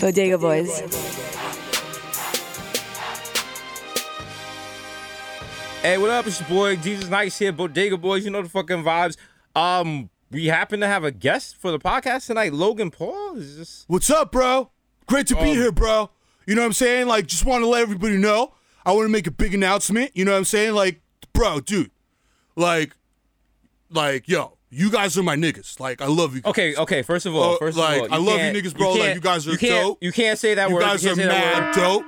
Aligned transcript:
Bodega 0.00 0.38
Boys. 0.38 0.68
Hey, 5.82 5.96
what 5.96 6.10
up? 6.10 6.26
It's 6.26 6.40
your 6.40 6.48
boy 6.48 6.76
Desus 6.76 7.08
Nice 7.08 7.38
here, 7.38 7.52
Bodega 7.52 7.96
Boys. 7.96 8.24
You 8.24 8.30
know 8.30 8.42
the 8.42 8.48
fucking 8.48 8.82
vibes. 8.82 9.16
Um, 9.54 10.10
we 10.30 10.46
happen 10.46 10.80
to 10.80 10.86
have 10.86 11.04
a 11.04 11.10
guest 11.10 11.56
for 11.56 11.70
the 11.70 11.78
podcast 11.78 12.26
tonight, 12.26 12.52
Logan 12.52 12.90
Paul. 12.90 13.36
Is 13.36 13.56
this 13.56 13.84
What's 13.86 14.10
up, 14.10 14.32
bro? 14.32 14.70
Great 15.06 15.26
to 15.28 15.34
be 15.34 15.40
Um, 15.40 15.46
here, 15.46 15.72
bro. 15.72 16.10
You 16.46 16.54
know 16.54 16.62
what 16.62 16.66
I'm 16.66 16.72
saying? 16.72 17.06
Like, 17.06 17.26
just 17.26 17.44
want 17.44 17.62
to 17.62 17.68
let 17.68 17.82
everybody 17.82 18.16
know. 18.16 18.54
I 18.84 18.92
want 18.92 19.06
to 19.06 19.12
make 19.12 19.26
a 19.26 19.30
big 19.30 19.54
announcement. 19.54 20.10
You 20.14 20.24
know 20.24 20.32
what 20.32 20.38
I'm 20.38 20.44
saying? 20.44 20.74
Like, 20.74 21.00
bro, 21.32 21.60
dude, 21.60 21.90
like, 22.56 22.96
like, 23.90 24.28
yo, 24.28 24.57
you 24.70 24.90
guys 24.90 25.16
are 25.18 25.22
my 25.22 25.36
niggas. 25.36 25.80
Like, 25.80 26.00
I 26.02 26.06
love 26.06 26.34
you. 26.34 26.42
Guys. 26.42 26.50
okay? 26.50 26.76
Okay, 26.76 27.02
first 27.02 27.26
of 27.26 27.34
all, 27.34 27.54
Uh, 27.54 27.58
first 27.58 27.76
like, 27.78 28.02
of 28.02 28.12
all, 28.12 28.14
I 28.14 28.18
love 28.18 28.38
you 28.54 28.60
niggas, 28.62 28.76
bro. 28.76 28.92
Like, 28.94 29.14
you 29.14 29.20
guys 29.20 29.46
are 29.48 29.52
you 29.52 29.56
dope. 29.58 29.98
You 30.02 30.12
can't 30.12 30.38
say 30.38 30.54
that 30.54 30.68
you 30.68 30.74
word. 30.74 30.80
guys 30.82 31.02
you 31.02 31.10
guys 31.10 31.18
are 31.18 31.22
can't 31.22 31.32
say 31.32 31.38
that 31.40 31.74
mad 31.74 31.74
dope. 31.74 32.04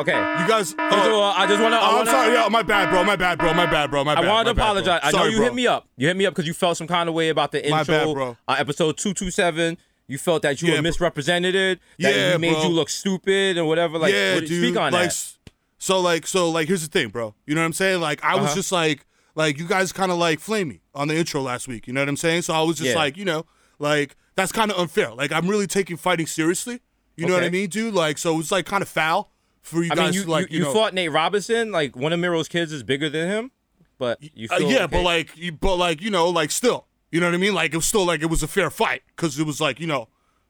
Okay. 0.00 0.12
You 0.42 0.48
guys. 0.48 0.72
First 0.74 1.08
of 1.08 1.12
all, 1.12 1.32
I 1.36 1.46
just 1.48 1.60
want 1.60 1.72
to. 1.74 1.78
I 1.78 1.88
I'm 1.88 1.94
wanna, 1.96 2.10
sorry, 2.10 2.34
yo, 2.34 2.48
my 2.50 2.62
bad, 2.62 2.88
bro. 2.90 3.02
My 3.02 3.16
bad, 3.16 3.36
bro. 3.38 3.52
My 3.52 3.66
bad, 3.66 3.90
bro. 3.90 4.04
My 4.04 4.14
bad. 4.14 4.24
I 4.24 4.28
wanted 4.28 4.50
to 4.50 4.54
my 4.54 4.54
bro. 4.54 4.64
apologize. 4.64 5.00
I 5.02 5.10
know 5.10 5.18
Sorry, 5.18 5.30
you 5.32 5.36
bro. 5.38 5.44
hit 5.46 5.54
me 5.54 5.66
up. 5.66 5.88
You 5.96 6.06
hit 6.06 6.16
me 6.16 6.24
up 6.26 6.34
because 6.34 6.46
you 6.46 6.54
felt 6.54 6.76
some 6.76 6.86
kind 6.86 7.08
of 7.08 7.16
way 7.16 7.30
about 7.30 7.50
the 7.50 7.68
My 7.68 7.80
intro, 7.80 7.94
bad, 8.06 8.14
bro. 8.14 8.36
Uh, 8.46 8.56
episode 8.58 8.96
two 8.96 9.12
two 9.12 9.32
seven. 9.32 9.76
You 10.06 10.16
felt 10.16 10.42
that 10.42 10.62
you 10.62 10.68
Yeah, 10.68 10.76
were 10.76 10.82
misrepresented. 10.82 11.80
That 11.98 12.14
Yeah, 12.14 12.32
we 12.36 12.38
made 12.38 12.52
bro. 12.54 12.62
you 12.62 12.68
look 12.70 12.88
stupid 12.90 13.58
and 13.58 13.66
whatever. 13.66 13.98
Like, 13.98 14.14
yeah, 14.14 14.36
what, 14.36 14.46
dude. 14.46 14.62
speak 14.64 14.76
on 14.80 14.92
like, 14.92 15.10
that. 15.10 15.32
so 15.78 16.00
like, 16.00 16.26
so 16.28 16.48
like, 16.48 16.68
here's 16.68 16.82
the 16.82 16.88
thing, 16.88 17.08
bro. 17.08 17.34
You 17.44 17.56
know 17.56 17.60
what 17.62 17.66
I'm 17.66 17.72
saying? 17.72 18.00
Like, 18.00 18.22
I 18.24 18.36
was 18.36 18.46
Uh-huh. 18.46 18.54
just 18.54 18.70
like, 18.72 19.04
like, 19.38 19.58
you 19.58 19.66
guys 19.66 19.92
kind 19.92 20.10
of 20.10 20.18
like 20.18 20.40
flame 20.40 20.68
me 20.68 20.80
on 20.94 21.06
the 21.08 21.16
intro 21.16 21.40
last 21.40 21.68
week. 21.68 21.86
You 21.86 21.92
know 21.92 22.00
what 22.00 22.08
I'm 22.08 22.16
saying? 22.16 22.42
So 22.42 22.52
I 22.54 22.62
was 22.62 22.76
just 22.76 22.90
Yeah. 22.90 22.96
like, 22.96 23.16
you 23.16 23.24
know, 23.24 23.46
like 23.78 24.16
that's 24.34 24.50
kind 24.52 24.70
of 24.72 24.78
unfair. 24.78 25.14
Like, 25.14 25.30
I'm 25.32 25.46
really 25.48 25.66
taking 25.66 25.96
fighting 25.96 26.26
seriously. 26.26 26.80
You 27.16 27.26
know 27.26 27.34
what 27.34 27.42
I 27.42 27.46
Okay. 27.46 27.52
mean, 27.60 27.68
dude? 27.70 27.94
Like, 27.94 28.18
so 28.18 28.38
it's 28.40 28.50
like 28.52 28.66
kind 28.66 28.82
of 28.82 28.88
foul 28.88 29.32
for 29.62 29.82
you 29.82 29.90
I 29.92 29.94
guys 29.94 30.04
mean, 30.06 30.14
you, 30.14 30.24
to 30.24 30.30
like, 30.30 30.50
you, 30.50 30.58
you 30.58 30.64
know, 30.64 30.72
fought 30.72 30.92
Nate 30.94 31.10
Robinson. 31.12 31.70
Like 31.72 31.96
one 31.96 32.12
of 32.12 32.20
Mero's 32.20 32.48
kids 32.48 32.72
is 32.72 32.82
bigger 32.82 33.08
than 33.08 33.28
him, 33.28 33.50
but 33.98 34.18
you 34.22 34.48
Uh, 34.50 34.58
yeah, 34.58 34.84
okay? 34.84 34.86
but 34.96 35.02
like, 35.02 35.36
you, 35.36 35.52
but 35.52 35.76
like, 35.76 36.00
you 36.02 36.10
know, 36.10 36.28
like 36.28 36.50
still, 36.50 36.86
you 37.12 37.20
know 37.20 37.26
what 37.26 37.34
I 37.34 37.38
mean? 37.38 37.54
Like 37.54 37.72
it 37.72 37.76
was 37.76 37.86
still 37.86 38.04
like 38.04 38.22
it 38.22 38.26
was 38.30 38.42
a 38.42 38.48
fair 38.48 38.70
fight 38.70 39.02
because 39.14 39.38
it 39.38 39.46
was 39.46 39.60
like, 39.60 39.78
you 39.80 39.86
know, 39.86 40.08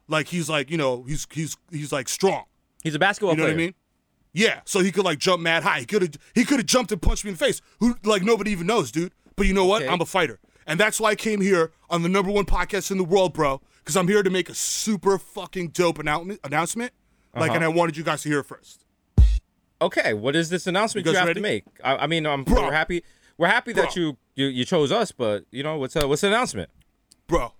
like 0.08 0.28
he's 0.28 0.48
like, 0.50 0.70
you 0.70 0.76
know, 0.78 1.04
he's 1.04 1.26
he's 1.30 1.56
he's 1.70 1.92
like 1.92 2.08
strong. 2.08 2.44
he's 2.82 2.94
a 2.94 2.98
basketball 2.98 3.32
You 3.32 3.36
know 3.38 3.44
player. 3.44 3.54
what 3.54 3.62
I 3.62 3.66
mean? 3.66 3.74
Yeah, 4.32 4.60
so 4.64 4.80
he 4.80 4.92
could 4.92 5.04
like 5.04 5.18
jump 5.18 5.42
mad 5.42 5.62
high. 5.62 5.80
He 5.80 5.86
could 5.86 6.02
have 6.02 6.12
he 6.34 6.44
could 6.44 6.58
have 6.58 6.66
jumped 6.66 6.92
and 6.92 7.00
punched 7.02 7.24
me 7.24 7.30
in 7.30 7.34
the 7.36 7.44
face. 7.44 7.60
Who 7.80 7.96
like 8.04 8.22
nobody 8.22 8.50
even 8.52 8.66
knows, 8.66 8.92
dude. 8.92 9.12
But 9.36 9.46
you 9.46 9.54
know 9.54 9.64
what? 9.64 9.82
Okay. 9.82 9.90
I'm 9.92 10.00
a 10.00 10.06
fighter, 10.06 10.38
and 10.66 10.78
that's 10.78 11.00
why 11.00 11.10
I 11.10 11.14
came 11.14 11.40
here 11.40 11.72
on 11.90 12.02
the 12.02 12.08
number 12.08 12.30
one 12.30 12.44
podcast 12.44 12.90
in 12.90 12.98
the 12.98 13.04
world, 13.04 13.32
bro. 13.34 13.60
Because 13.78 13.96
I'm 13.96 14.06
here 14.08 14.22
to 14.22 14.30
make 14.30 14.48
a 14.50 14.54
super 14.54 15.18
fucking 15.18 15.68
dope 15.68 15.98
announcement. 15.98 16.40
Announcement, 16.44 16.92
like, 17.34 17.50
Uh-huh. 17.50 17.56
and 17.56 17.64
I 17.64 17.68
wanted 17.68 17.96
you 17.96 18.04
guys 18.04 18.22
to 18.22 18.28
hear 18.28 18.40
it 18.40 18.44
first. 18.46 18.84
Okay, 19.80 20.12
what 20.12 20.36
is 20.36 20.50
this 20.50 20.66
announcement 20.66 21.06
You 21.06 21.12
you, 21.12 21.18
have 21.18 21.26
ready? 21.28 21.38
to 21.40 21.42
make? 21.42 21.64
I, 21.82 21.96
I 21.96 22.06
mean, 22.06 22.26
um, 22.26 22.44
Bro. 22.44 22.64
we're 22.66 22.72
happy. 22.72 23.02
We're 23.38 23.46
happy 23.46 23.72
that 23.74 23.94
you, 23.96 24.18
you 24.34 24.46
you 24.46 24.64
chose 24.64 24.90
us, 24.92 25.10
but 25.12 25.44
you 25.52 25.62
know 25.62 25.78
what's 25.78 25.96
uh, 25.96 26.06
what's 26.06 26.20
the 26.22 26.26
announcement? 26.26 26.68
bro, 27.28 27.52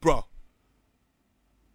bro. 0.00 0.26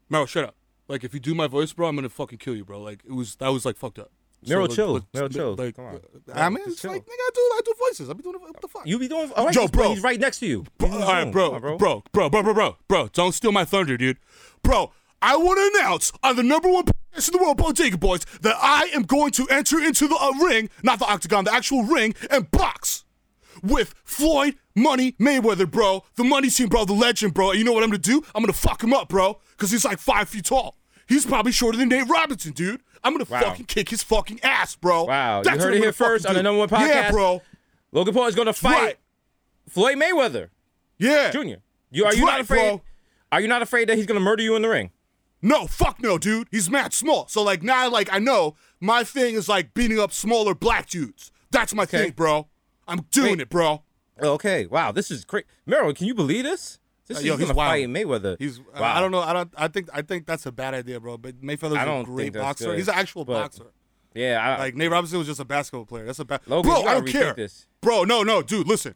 Mero, 0.09 0.25
shut 0.25 0.43
up. 0.43 0.55
Like, 0.87 1.03
if 1.03 1.13
you 1.13 1.19
do 1.19 1.33
my 1.33 1.47
voice, 1.47 1.73
bro, 1.73 1.87
I'm 1.87 1.95
gonna 1.95 2.09
fucking 2.09 2.37
kill 2.37 2.55
you, 2.55 2.63
bro. 2.65 2.79
Like, 2.81 2.99
it 3.05 3.13
was 3.13 3.35
that 3.37 3.47
was 3.49 3.65
like 3.65 3.77
fucked 3.77 3.97
up. 3.99 4.11
Mero, 4.47 4.63
like, 4.63 4.71
chill. 4.71 4.93
like, 4.93 5.03
Mero, 5.13 5.27
chill. 5.29 5.55
Like, 5.55 5.75
Come 5.75 5.85
on. 5.85 5.99
I 6.33 6.49
mean, 6.49 6.63
it's 6.67 6.81
chill. 6.81 6.91
like, 6.91 7.03
nigga, 7.03 7.09
I 7.09 7.29
do, 7.33 7.41
I 7.41 7.61
do 7.65 7.73
voices. 7.79 8.09
I 8.09 8.13
be 8.13 8.23
doing 8.23 8.35
what 8.39 8.61
the 8.61 8.67
fuck. 8.67 8.85
You 8.85 8.99
be 8.99 9.07
doing 9.07 9.31
all 9.35 9.45
right, 9.45 9.55
Yo, 9.55 9.67
bro. 9.67 9.89
He's 9.89 10.03
right 10.03 10.19
next 10.19 10.39
to 10.39 10.45
you. 10.47 10.65
Bro, 10.77 10.89
all 10.89 10.99
right, 10.99 11.31
bro, 11.31 11.51
Come 11.51 11.61
bro, 11.61 11.77
bro, 11.77 12.03
bro, 12.11 12.29
bro, 12.29 12.43
bro, 12.43 12.53
bro, 12.53 12.77
bro, 12.87 13.07
don't 13.13 13.31
steal 13.33 13.51
my 13.51 13.65
thunder, 13.65 13.97
dude. 13.97 14.17
Bro, 14.63 14.91
I 15.21 15.37
want 15.37 15.57
to 15.57 15.79
announce 15.79 16.11
on 16.23 16.35
the 16.35 16.43
number 16.43 16.69
one 16.69 16.85
podcast 16.85 17.29
in 17.29 17.37
the 17.37 17.43
world, 17.43 17.57
Bodega 17.57 17.97
Boys, 17.97 18.25
that 18.41 18.55
I 18.61 18.89
am 18.93 19.03
going 19.03 19.31
to 19.31 19.47
enter 19.49 19.79
into 19.79 20.07
the 20.07 20.15
uh, 20.15 20.31
ring, 20.45 20.69
not 20.83 20.99
the 20.99 21.05
octagon, 21.05 21.45
the 21.45 21.53
actual 21.53 21.83
ring, 21.83 22.13
and 22.29 22.49
box 22.51 23.05
with 23.63 23.95
Floyd 24.03 24.55
Money 24.75 25.13
Mayweather, 25.13 25.69
bro. 25.69 26.03
The 26.15 26.23
money 26.23 26.49
team, 26.49 26.67
bro, 26.67 26.85
the 26.85 26.93
legend, 26.93 27.33
bro. 27.33 27.51
And 27.51 27.59
you 27.59 27.65
know 27.65 27.71
what 27.71 27.83
I'm 27.83 27.89
gonna 27.89 27.99
do? 27.99 28.23
I'm 28.35 28.43
gonna 28.43 28.53
fuck 28.53 28.83
him 28.83 28.93
up, 28.93 29.09
bro, 29.09 29.39
because 29.51 29.71
he's 29.71 29.85
like 29.85 29.99
five 29.99 30.29
feet 30.29 30.45
tall. 30.45 30.75
He's 31.07 31.25
probably 31.25 31.51
shorter 31.51 31.77
than 31.77 31.89
Nate 31.89 32.09
Robinson, 32.09 32.51
dude. 32.51 32.81
I'm 33.05 33.13
gonna 33.13 33.25
Wow. 33.29 33.39
fucking 33.39 33.65
kick 33.65 33.89
his 33.89 34.03
fucking 34.03 34.41
ass, 34.43 34.75
bro. 34.75 35.05
Wow, 35.05 35.43
That's 35.43 35.55
you 35.57 35.61
heard 35.63 35.73
it 35.73 35.77
here 35.77 35.83
gonna 35.85 35.93
first 35.93 36.25
on 36.25 36.33
do. 36.33 36.39
the 36.39 36.43
number 36.43 36.59
one 36.59 36.67
podcast. 36.69 36.87
Yeah, 36.89 37.11
bro. 37.11 37.41
Logan 37.93 38.13
Paul 38.13 38.25
is 38.27 38.35
to 38.47 38.53
fight 38.53 38.81
Right. 38.81 38.97
Floyd 39.69 39.97
Mayweather 39.97 40.49
Yeah. 40.97 41.31
Jr. 41.31 41.39
You 41.91 42.03
are 42.03 42.05
That's 42.11 42.17
you 42.17 42.25
not 42.25 42.31
right, 42.31 42.41
afraid? 42.41 42.69
bro. 42.69 42.81
Are 43.31 43.39
you 43.41 43.47
not 43.47 43.61
afraid 43.61 43.87
that 43.89 43.97
he's 43.97 44.05
to 44.19 44.23
murder 44.23 44.43
you 44.43 44.55
in 44.55 44.61
the 44.63 44.69
ring? 44.69 44.91
No, 45.41 45.67
fuck 45.67 46.01
no, 46.01 46.17
dude. 46.17 46.47
He's 46.51 46.69
mad 46.69 46.93
small. 46.93 47.27
So 47.27 47.41
like 47.43 47.61
now, 47.61 47.87
like 47.89 48.11
I 48.11 48.17
know 48.19 48.55
my 48.81 49.03
thing 49.03 49.35
is 49.35 49.47
like 49.47 49.73
beating 49.73 49.99
up 49.99 50.11
smaller 50.11 50.55
black 50.55 50.89
dudes. 50.89 51.31
That's 51.51 51.73
my 51.73 51.83
Okay. 51.83 52.03
thing, 52.05 52.11
bro. 52.11 52.47
I'm 52.87 53.01
doing 53.11 53.33
Wait. 53.33 53.41
it, 53.41 53.49
bro. 53.49 53.83
Okay, 54.21 54.65
wow, 54.65 54.91
this 54.91 55.11
is 55.11 55.25
crazy. 55.25 55.45
Mero, 55.65 55.93
can 55.93 56.07
you 56.07 56.15
believe 56.15 56.43
this? 56.45 56.79
This 57.07 57.17
Uh, 57.17 57.19
is 57.19 57.25
yo, 57.25 57.31
going 57.33 57.39
he's 57.41 57.49
to 57.49 57.55
wild. 57.55 57.71
fight 57.71 57.87
Mayweather. 57.89 58.35
He's. 58.39 58.59
wow. 58.59 58.95
I 58.95 58.99
don't 58.99 59.11
know. 59.11 59.19
I 59.21 59.33
don't. 59.33 59.53
I 59.57 59.67
think. 59.67 59.89
I 59.93 60.01
think 60.01 60.25
that's 60.25 60.45
a 60.45 60.51
bad 60.51 60.73
idea, 60.73 60.99
bro. 60.99 61.17
But 61.17 61.35
Mayfield's 61.43 61.75
I 61.77 61.83
a 61.83 61.85
don't 61.85 62.03
great 62.05 62.33
boxer. 62.33 62.65
good, 62.65 62.77
He's 62.77 62.87
an 62.87 62.95
actual 62.95 63.25
but- 63.25 63.33
boxer. 63.41 63.65
Yeah, 64.15 64.39
I, 64.41 64.57
Like 64.59 64.75
Nate 64.75 64.89
Robinson 64.89 65.17
was 65.17 65.27
just 65.27 65.41
a 65.41 65.45
basketball 65.45 65.85
player. 65.85 66.05
That's 66.05 66.19
a 66.19 66.25
bad. 66.25 66.39
Logan, 66.47 66.71
bro, 66.71 66.83
I 66.83 66.93
don't 66.93 67.07
care. 67.07 67.33
this. 67.33 67.67
Bro, 67.81 68.05
no, 68.05 68.23
no, 68.23 68.41
dude. 68.41 68.65
Listen, 68.65 68.95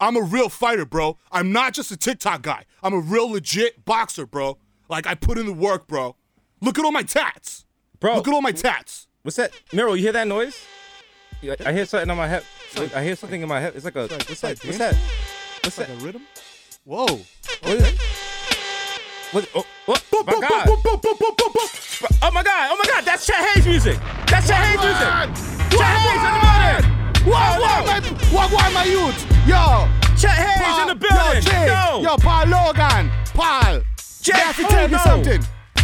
I'm 0.00 0.16
a 0.16 0.20
real 0.20 0.48
fighter, 0.48 0.84
bro. 0.84 1.16
I'm 1.30 1.52
not 1.52 1.74
just 1.74 1.92
a 1.92 1.96
TikTok 1.96 2.42
guy. 2.42 2.64
I'm 2.82 2.92
a 2.92 2.98
real 2.98 3.30
legit 3.30 3.84
boxer, 3.84 4.26
bro. 4.26 4.58
Like 4.88 5.06
I 5.06 5.14
put 5.14 5.38
in 5.38 5.46
the 5.46 5.52
work, 5.52 5.86
bro. 5.86 6.16
Look 6.60 6.76
at 6.76 6.84
all 6.84 6.90
my 6.90 7.04
tats. 7.04 7.66
bro. 8.00 8.16
Look 8.16 8.26
at 8.26 8.34
all 8.34 8.42
my 8.42 8.50
tats. 8.50 9.06
What's 9.22 9.36
that? 9.36 9.52
Mero, 9.72 9.92
you 9.94 10.02
hear 10.02 10.12
that 10.12 10.26
noise? 10.26 10.60
I 11.64 11.72
hear 11.72 11.86
something 11.86 12.10
on 12.10 12.16
my 12.16 12.26
head. 12.26 12.42
I 12.96 13.04
hear 13.04 13.14
something 13.14 13.40
in 13.40 13.48
my 13.48 13.60
head. 13.60 13.74
It's 13.76 13.84
like 13.84 13.94
a. 13.94 14.00
like- 14.02 14.10
What's 14.10 14.30
it's 14.30 14.40
that? 14.40 14.48
like 14.58 14.64
What's 14.64 14.78
that? 14.78 14.94
What's 15.62 15.78
Like 15.78 15.86
that? 15.86 16.02
a 16.02 16.04
rhythm. 16.04 16.22
Whoa. 16.88 17.04
Oh, 17.04 17.20
what 17.60 17.76
is? 17.76 17.98
What? 19.30 19.48
Oh, 19.54 19.66
what? 19.84 20.02
My 20.26 20.32
God! 20.40 20.68
Oh 22.22 22.30
my 22.32 22.42
God! 22.42 22.68
Oh 22.70 22.76
my 22.78 22.84
God! 22.90 23.04
That's 23.04 23.26
Chet 23.26 23.36
Hanks 23.36 23.66
music. 23.66 23.98
That's 24.26 24.46
Chet 24.48 24.56
Hanks 24.56 24.82
music. 24.82 25.78
Chet 25.78 25.84
Hanks 25.84 26.24
in 26.24 26.32
the 26.32 26.40
building. 26.48 27.30
What, 27.30 27.60
what, 27.60 27.84
my, 27.84 28.00
what, 28.32 28.52
what, 28.52 28.72
my 28.72 28.84
youth? 28.84 29.20
Yo. 29.46 29.86
Chet 30.16 30.30
Hanks 30.30 30.80
in 30.80 30.88
the 30.88 30.94
building. 30.94 31.18
Yo, 31.18 31.40
Jake. 31.42 31.68
Yo. 31.68 32.00
Yo, 32.00 32.16
Paul 32.16 32.46
Logan. 32.46 33.10
Paul. 33.34 33.82
Jake, 34.22 34.34
Me 34.36 34.40
have 34.40 34.56
to 34.56 34.64
oh, 34.64 34.68
tell 34.70 34.88
you 34.88 34.96
no. 34.96 35.04
something. 35.04 35.40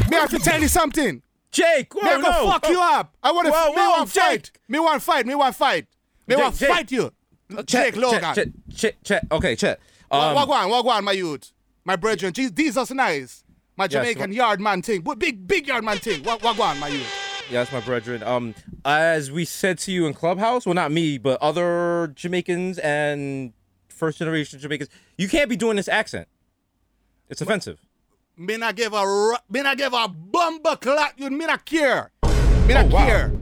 Me 0.09 0.17
have 0.17 0.31
to 0.31 0.39
tell 0.39 0.61
you 0.63 0.69
something. 0.69 1.23
Jake. 1.53 1.95
Whoa, 1.95 2.17
Me 2.17 2.23
go 2.23 2.31
no. 2.31 2.51
fuck 2.51 2.67
you 2.71 2.81
up. 2.81 3.15
I 3.23 3.31
want 3.31 3.45
to. 3.49 3.53
Whoa, 3.53 3.73
Me 3.73 3.77
want 3.77 4.09
fight. 4.09 4.51
Me 4.69 4.79
want 4.79 5.03
fight. 5.03 5.27
Me 5.27 5.35
want 5.35 5.55
fight. 5.55 5.87
Me 6.27 6.37
want 6.37 6.57
fight 6.57 6.91
you. 6.91 7.13
Chet, 7.51 7.67
Jake 7.67 7.97
Logan. 7.97 8.35
Chet, 8.35 8.49
Chet, 8.75 9.05
Chet. 9.05 9.27
Okay, 9.31 9.55
Chet. 9.55 9.79
Um, 10.15 10.35
what, 10.35 10.49
on, 10.51 10.71
what, 10.71 10.87
on, 10.87 11.05
my 11.05 11.13
youth? 11.13 11.53
My 11.85 11.97
brethren. 11.97 12.33
Desus, 12.33 12.51
Desus 12.51 12.95
nice. 12.95 13.45
My 13.77 13.87
Jamaican 13.89 14.31
what- 14.31 14.37
yard 14.37 14.61
man 14.61 14.83
thing. 14.83 15.05
Big, 15.19 15.47
big 15.47 15.67
yard 15.67 15.85
man 15.85 15.99
thing. 15.99 16.23
What, 16.23 16.43
what, 16.43 16.59
on, 16.59 16.79
my 16.79 16.89
youth? 16.89 17.07
Yes, 17.51 17.71
my 17.73 17.81
brethren. 17.81 18.23
Um, 18.23 18.55
as 18.85 19.31
we 19.31 19.45
said 19.45 19.79
to 19.81 19.93
you 19.93 20.07
in 20.07 20.15
Clubhouse, 20.15 20.65
well, 20.65 20.75
not 20.75 20.91
me, 20.93 21.19
but 21.19 21.41
other 21.43 22.11
Jamaicans 22.15 22.79
and 22.79 23.53
first 23.89 24.19
generation 24.19 24.59
Jamaicans, 24.59 24.89
you 25.19 25.29
can't 25.29 25.51
be 25.51 25.57
doing 25.57 25.77
this 25.77 25.89
accent. 25.89 26.27
It's 27.29 27.41
offensive. 27.43 27.81
Me 28.37 28.57
not 28.57 28.75
give 28.77 28.93
a 28.95 29.39
me 29.49 29.63
not 29.63 29.77
give 29.77 29.93
a 29.93 30.09
bumper 30.09 30.77
clot 30.77 31.13
you 31.17 31.31
me 31.31 31.47
not 31.47 31.65
care. 31.65 32.11
Me 32.67 32.75
not 32.75 32.87
Oh, 32.87 32.89
wow. 32.89 33.07
care. 33.07 33.33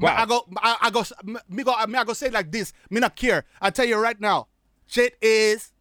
Wow. 0.00 0.16
I 0.18 0.26
go 0.26 0.46
I, 0.58 0.76
I 0.82 0.90
go 0.90 1.04
me 1.48 1.62
go 1.62 1.86
me 1.86 1.98
I 1.98 2.04
go 2.04 2.12
say 2.12 2.26
it 2.26 2.32
like 2.32 2.50
this. 2.52 2.72
Me 2.90 3.00
not 3.00 3.16
care. 3.16 3.44
I 3.60 3.70
tell 3.70 3.86
you 3.86 3.96
right 3.96 4.20
now. 4.20 4.48
Shit 4.86 5.16
is 5.22 5.72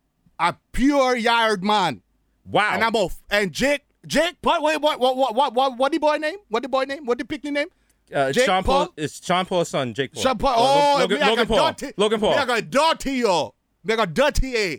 a 0.50 0.56
pure 0.72 1.16
yard 1.16 1.64
man. 1.64 2.02
Wow. 2.50 2.72
And 2.74 2.84
I'm 2.84 2.96
off. 2.96 3.22
And 3.30 3.52
Jake 3.52 3.82
Jake 4.06 4.36
what 4.42 4.62
wait 4.62 4.82
what 4.82 5.00
what 5.00 5.16
what 5.16 5.34
what 5.36 5.54
what 5.54 5.78
what 5.78 5.92
the 5.92 5.98
boy 6.00 6.18
name? 6.18 6.38
What 6.50 6.64
the 6.64 6.70
boy 6.70 6.84
name? 6.84 7.06
What 7.06 7.18
the 7.18 7.26
picnic 7.26 7.54
name? 7.54 7.68
uh, 8.14 8.32
Jake 8.32 8.46
Sean 8.46 8.64
Paul. 8.64 8.86
Paul? 8.88 8.94
It's 8.98 9.26
Sean 9.26 9.46
Paul's 9.46 9.70
son, 9.70 9.94
Jake 9.94 10.14
Paul. 10.14 10.24
Sean 10.24 10.38
Paul. 10.38 10.54
Oh, 10.58 10.98
Logan, 11.00 11.18
me 11.18 11.24
I 11.24 11.30
Logan 11.30 11.48
got 11.48 11.58
Paul. 11.58 11.72
dirty- 11.74 11.94
Logan 11.98 12.20
Paul. 12.20 12.32
Me 12.32 12.38
I 12.38 12.46
got 12.46 12.70
dirty 12.70 13.12
yo. 13.14 13.54
Me 13.84 13.94
I 13.94 13.98
got 13.98 14.14
dirty 14.14 14.56
eh. 14.56 14.76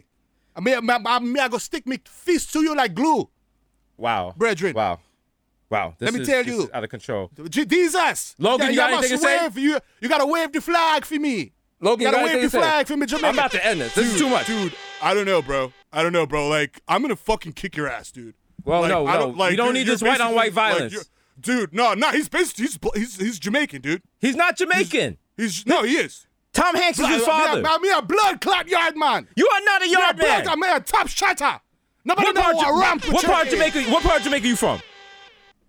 Me, 0.61 0.81
me, 0.81 0.99
me, 0.99 1.19
me 1.20 1.40
I 1.40 1.49
go 1.49 1.58
stick 1.58 1.87
me 1.87 1.99
fist 2.05 2.52
to 2.52 2.62
you 2.62 2.76
like 2.76 2.94
glue. 2.94 3.28
wow. 3.96 4.34
Brethren. 4.37 4.75
Wow. 4.75 5.00
Wow. 5.70 5.94
This 5.99 6.06
Let 6.06 6.14
me 6.14 6.20
is- 6.20 6.28
tell 6.28 6.44
you. 6.46 6.70
out 6.72 6.84
of 6.84 6.90
control. 6.90 7.31
Jesus. 7.49 8.34
Logan, 8.38 8.70
you 8.70 8.76
got 8.76 8.93
anything 8.93 9.11
to 9.11 9.19
say? 9.19 9.38
wave, 9.43 9.58
You, 9.58 9.78
you 10.00 10.08
gotta 10.08 10.26
wave 10.26 10.52
the 10.52 10.61
flag 10.61 11.05
for 11.06 11.14
me. 11.19 11.52
Logan, 11.81 12.02
you 12.02 12.06
you 12.08 12.12
gotta 12.12 12.25
wave 12.25 12.43
the 12.43 12.58
flag 12.58 12.87
for 12.87 12.96
me, 12.96 13.06
Jamaica. 13.06 13.26
I'm 13.26 13.34
about 13.34 13.50
to 13.52 13.66
end 13.66 13.81
this. 13.81 13.94
This 13.94 14.12
is 14.14 14.19
too 14.20 14.28
much. 14.28 14.46
Dude, 14.46 14.72
I 15.04 15.14
don't 15.14 15.26
know, 15.26 15.42
bro. 15.42 15.72
I 15.92 16.02
don't 16.02 16.12
know, 16.12 16.26
bro. 16.26 16.48
Like, 16.48 16.80
I'm 16.88 17.02
gonna 17.02 17.14
fucking 17.16 17.52
kick 17.52 17.76
your 17.76 17.88
ass, 17.88 18.10
dude. 18.10 18.34
Well, 18.64 18.80
Like, 18.80 18.88
no, 18.88 19.06
I 19.06 19.18
no. 19.18 19.28
like, 19.28 19.50
You 19.50 19.56
don't 19.58 19.74
need 19.74 19.86
this 19.86 20.00
white-on-white 20.02 20.54
basically, 20.54 20.62
like, 20.62 20.92
violence. 20.92 21.10
dude, 21.38 21.74
no, 21.74 21.92
no. 21.94 22.10
He's 22.10 22.28
basically 22.28 22.64
he's 22.64 22.78
he's, 22.94 23.16
he's 23.18 23.38
Jamaican, 23.38 23.82
dude. 23.82 24.02
He's 24.20 24.34
not 24.36 24.56
Jamaican. 24.56 25.18
He's 25.36 25.66
no, 25.66 25.82
he 25.82 25.96
is. 25.96 26.26
Tom 26.54 26.74
Hanks 26.76 26.98
is 26.98 27.06
his 27.08 27.18
Me- 27.18 27.24
father. 27.26 27.60
Me, 27.62 27.78
me, 27.80 27.90
a 27.90 28.00
blood 28.00 28.40
clot 28.40 28.68
yard 28.68 28.96
man. 28.96 29.28
You 29.36 29.46
are 29.52 29.60
not 29.64 29.82
a 29.82 29.86
Me 29.86 29.92
a 29.94 29.98
yard 29.98 30.16
blood, 30.16 30.44
man. 30.46 30.48
I'm 30.48 30.62
a 30.76 30.80
top 30.80 31.08
shatter. 31.08 31.60
Nobody 32.04 32.26
What 32.28 32.34
know 32.36 32.40
part, 32.42 32.54
what 32.56 32.68
of- 32.68 32.78
ramp 32.80 33.04
what 33.12 33.24
part 33.24 33.46
of 33.46 33.52
Jamaica? 33.52 33.82
What 33.90 34.02
part 34.04 34.18
of 34.18 34.22
Jamaica 34.24 34.46
you 34.46 34.56
from? 34.56 34.80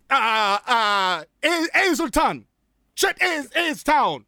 uh, 0.10 0.14
uh, 0.14 1.24
Ha- 1.44 1.68
Hazelton. 1.74 2.46
Chet 2.96 3.18
is 3.22 3.84
town. 3.84 4.26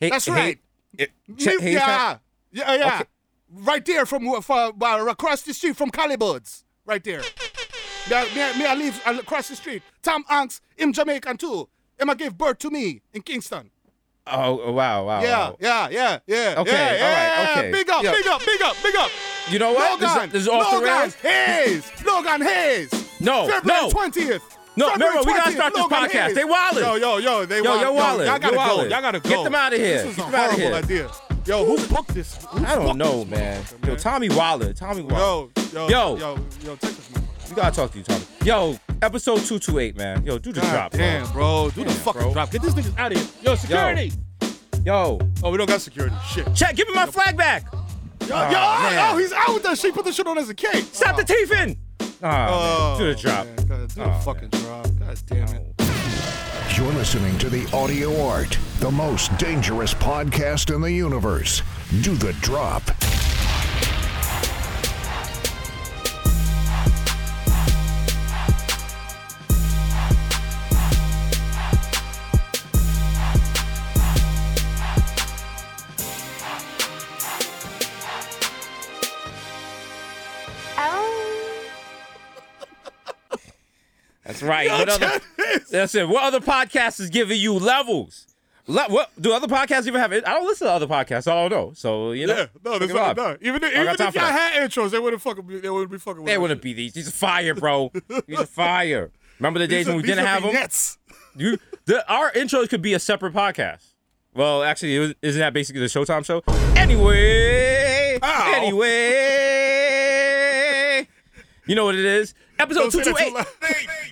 Hey- 0.00 0.10
That's 0.10 0.26
hey- 0.26 0.32
right. 0.32 0.58
it- 0.98 1.12
Chet 1.38 1.60
Me- 1.60 1.72
Hanks 1.74 1.86
yeah, 1.86 2.18
yeah, 2.52 2.74
yeah. 2.74 3.02
Right 3.54 3.84
there 3.84 4.06
from 4.06 4.40
from 4.42 4.82
uh, 4.82 5.06
across 5.06 5.42
the 5.42 5.52
street 5.52 5.76
from 5.76 5.90
Calibuds. 5.90 6.64
Right 6.86 7.02
there. 7.04 7.20
Me, 8.10 8.16
me, 8.34 8.58
me 8.58 8.66
I 8.66 8.74
live 8.74 9.00
across 9.18 9.48
the 9.48 9.56
street. 9.56 9.82
Tom 10.02 10.24
Hanks, 10.28 10.60
him 10.76 10.92
Jamaican 10.92 11.36
too. 11.36 11.68
Him 11.98 12.10
I 12.10 12.14
gave 12.14 12.36
birth 12.36 12.58
to 12.58 12.70
me 12.70 13.02
in 13.12 13.22
Kingston. 13.22 13.70
Oh, 14.26 14.60
oh, 14.62 14.72
wow, 14.72 15.04
wow. 15.04 15.20
Yeah, 15.22 15.48
wow. 15.50 15.56
yeah, 15.60 15.88
yeah, 15.90 16.18
yeah. 16.26 16.54
Okay, 16.58 16.70
yeah, 16.70 17.04
all 17.04 17.12
right, 17.12 17.54
yeah. 17.54 17.58
okay. 17.58 17.70
Big 17.72 17.90
up, 17.90 18.02
Yeah. 18.04 18.12
big 18.12 18.26
up, 18.28 18.44
big 18.44 18.62
up, 18.62 18.76
big 18.82 18.96
up. 18.96 19.10
You 19.50 19.58
know 19.58 19.72
what? 19.72 19.98
This 20.00 20.08
is- 20.10 20.14
Logan, 20.16 20.30
this 20.30 20.42
is 20.42 20.48
off 20.48 20.70
the 20.70 20.76
Logan 20.76 20.88
rails. 21.00 21.14
Hayes, 21.16 21.92
Logan 22.06 22.40
Hayes. 22.42 23.20
No, 23.20 23.46
February 23.48 23.80
no. 23.82 23.88
20th. 23.90 24.40
No, 24.76 24.88
February 24.90 25.18
remember, 25.18 25.30
we 25.30 25.36
gotta 25.36 25.52
start 25.52 25.74
this 25.74 25.82
Logan 25.82 25.98
podcast. 25.98 26.10
Hayes. 26.26 26.34
They 26.36 26.44
wildin'. 26.44 26.80
Yo, 26.80 26.94
yo, 26.96 27.16
yo, 27.18 27.44
they 27.46 27.62
Yo, 27.62 27.64
wild. 27.64 27.80
you're 27.82 27.90
wildin'. 27.92 28.26
Y'all 28.26 28.38
gotta 28.38 28.56
go. 28.56 28.82
Y'all 28.84 29.00
gotta 29.02 29.20
go. 29.20 29.28
Get 29.28 29.44
them 29.44 29.54
outta 29.54 29.76
here. 29.76 30.02
This 30.04 30.10
is 30.10 30.16
Get 30.16 30.34
a 30.34 30.52
horrible 30.52 30.74
idea. 30.76 31.10
Yo, 31.44 31.64
who 31.64 31.86
booked 31.88 32.14
this? 32.14 32.36
Who 32.46 32.64
I 32.64 32.76
don't 32.76 32.84
booked 32.86 32.96
know, 32.98 33.24
this? 33.24 33.30
man. 33.30 33.64
Yo, 33.84 33.96
Tommy 33.96 34.28
Waller. 34.28 34.72
Tommy 34.72 35.02
Waller. 35.02 35.48
Yo, 35.72 35.88
yo, 35.88 35.88
Yo. 35.88 36.16
yo, 36.16 36.38
yo, 36.64 36.76
take 36.76 36.80
this 36.96 37.08
motherfucker. 37.08 37.50
We 37.50 37.56
gotta 37.56 37.74
talk 37.76 37.90
to 37.92 37.98
you, 37.98 38.04
Tommy. 38.04 38.24
Yo, 38.44 38.78
episode 39.02 39.36
228, 39.38 39.96
man. 39.96 40.24
Yo, 40.24 40.38
do 40.38 40.52
the 40.52 40.60
God 40.60 40.70
drop, 40.72 40.92
damn, 40.92 41.30
bro. 41.32 41.70
Do 41.74 41.82
the 41.82 41.88
Damn, 41.90 41.96
fucking 41.98 42.22
bro. 42.22 42.32
drop. 42.32 42.50
Get 42.52 42.62
this 42.62 42.74
niggas 42.74 42.96
out 42.98 43.12
of 43.12 43.18
here. 43.18 43.26
Yo, 43.42 43.54
security. 43.56 44.12
bro. 44.40 44.48
Yo, 44.84 45.20
Oh, 45.42 45.50
we 45.50 45.58
don't 45.58 45.66
got 45.68 45.80
security. 45.80 46.14
Shit. 46.32 46.54
check, 46.54 46.76
give 46.76 46.86
me 46.88 46.94
my 46.94 47.06
flag 47.06 47.36
back. 47.36 47.64
Yo, 47.72 48.28
yo, 48.28 48.34
oh, 48.36 48.48
man. 48.48 49.14
oh, 49.14 49.18
he's 49.18 49.32
out 49.32 49.52
with 49.54 49.62
that 49.64 49.76
shit. 49.78 49.92
Put 49.94 50.04
the 50.04 50.12
shit 50.12 50.26
on 50.26 50.38
as 50.38 50.48
a 50.48 50.54
cake. 50.54 50.84
Stop 50.92 51.16
the 51.16 51.24
teeth 51.24 51.50
in. 51.52 51.76
Oh, 52.00 52.06
man. 52.22 52.98
Do 52.98 53.04
the 53.06 53.10
oh, 53.10 53.14
drop. 53.20 53.46
Man, 53.46 53.56
God, 53.66 53.88
do 53.88 53.94
the 53.96 54.04
Oh, 54.04 54.18
fucking 54.20 54.48
drop. 54.50 54.86
God 55.00 55.18
damn 55.26 55.48
it. 55.48 55.71
You're 56.76 56.92
listening 56.92 57.36
to 57.36 57.50
the 57.50 57.70
Audio 57.76 58.24
Art, 58.24 58.58
the 58.78 58.90
most 58.90 59.36
dangerous 59.36 59.92
podcast 59.92 60.74
in 60.74 60.80
the 60.80 60.90
universe. 60.90 61.60
Do 62.00 62.14
the 62.14 62.32
drop. 62.40 62.82
That's 84.24 84.42
right. 84.42 84.68
what 84.70 84.88
other? 84.88 85.20
That's 85.70 85.94
it. 85.94 86.08
What 86.08 86.22
other 86.24 86.40
podcast 86.40 87.00
is 87.00 87.10
giving 87.10 87.38
you 87.40 87.54
levels? 87.54 88.26
Le- 88.68 88.86
what 88.88 89.10
do 89.20 89.32
other 89.32 89.48
podcasts 89.48 89.88
even 89.88 90.00
have? 90.00 90.12
it? 90.12 90.24
I 90.26 90.34
don't 90.34 90.46
listen 90.46 90.68
to 90.68 90.72
other 90.72 90.86
podcasts. 90.86 91.24
So 91.24 91.36
I 91.36 91.48
don't 91.48 91.58
know. 91.58 91.72
So 91.74 92.12
you 92.12 92.28
know. 92.28 92.36
Yeah, 92.36 92.46
no, 92.64 92.78
there's 92.78 92.92
it 92.92 92.94
not. 92.94 93.16
No. 93.16 93.36
Even 93.40 93.64
if, 93.64 93.76
I 93.76 93.80
even 93.82 93.96
if 94.00 94.14
y'all 94.14 94.24
had 94.24 94.62
intros, 94.70 94.90
they 94.90 95.00
wouldn't 95.00 95.20
fucking 95.22 95.44
be. 95.44 95.58
They 95.58 95.68
wouldn't 95.70 95.90
be 95.90 95.98
fucking. 95.98 96.22
With 96.22 96.32
They 96.32 96.38
wouldn't 96.38 96.58
shit. 96.58 96.62
be 96.64 96.72
these. 96.72 96.92
These 96.92 97.08
are 97.08 97.12
fire, 97.12 97.54
bro. 97.56 97.90
These 98.28 98.38
are 98.38 98.46
fire. 98.46 99.10
Remember 99.40 99.58
the 99.58 99.66
days 99.66 99.88
are- 99.88 99.90
when 99.90 99.96
we 100.02 100.06
didn't 100.06 100.24
have 100.26 100.44
them? 100.44 100.54
You, 101.34 101.56
the, 101.86 102.06
our 102.12 102.30
intros 102.32 102.68
could 102.68 102.82
be 102.82 102.92
a 102.92 102.98
separate 102.98 103.32
podcast. 103.32 103.86
Well, 104.34 104.62
actually, 104.62 104.98
was, 104.98 105.14
isn't 105.22 105.40
that 105.40 105.54
basically 105.54 105.80
the 105.80 105.86
Showtime 105.86 106.26
show? 106.26 106.42
Anyway, 106.76 108.18
Ow. 108.22 108.52
anyway, 108.54 108.92
you 111.66 111.74
know 111.74 111.86
what 111.86 111.94
it 111.94 112.04
is? 112.04 112.34
Episode 112.62 112.80
Don't 112.80 112.90
say 112.92 113.02
two 113.04 113.12
that 113.12 113.18
two 113.18 113.24
too 113.24 113.28
eight. 113.28 113.34
loud. 113.34 113.46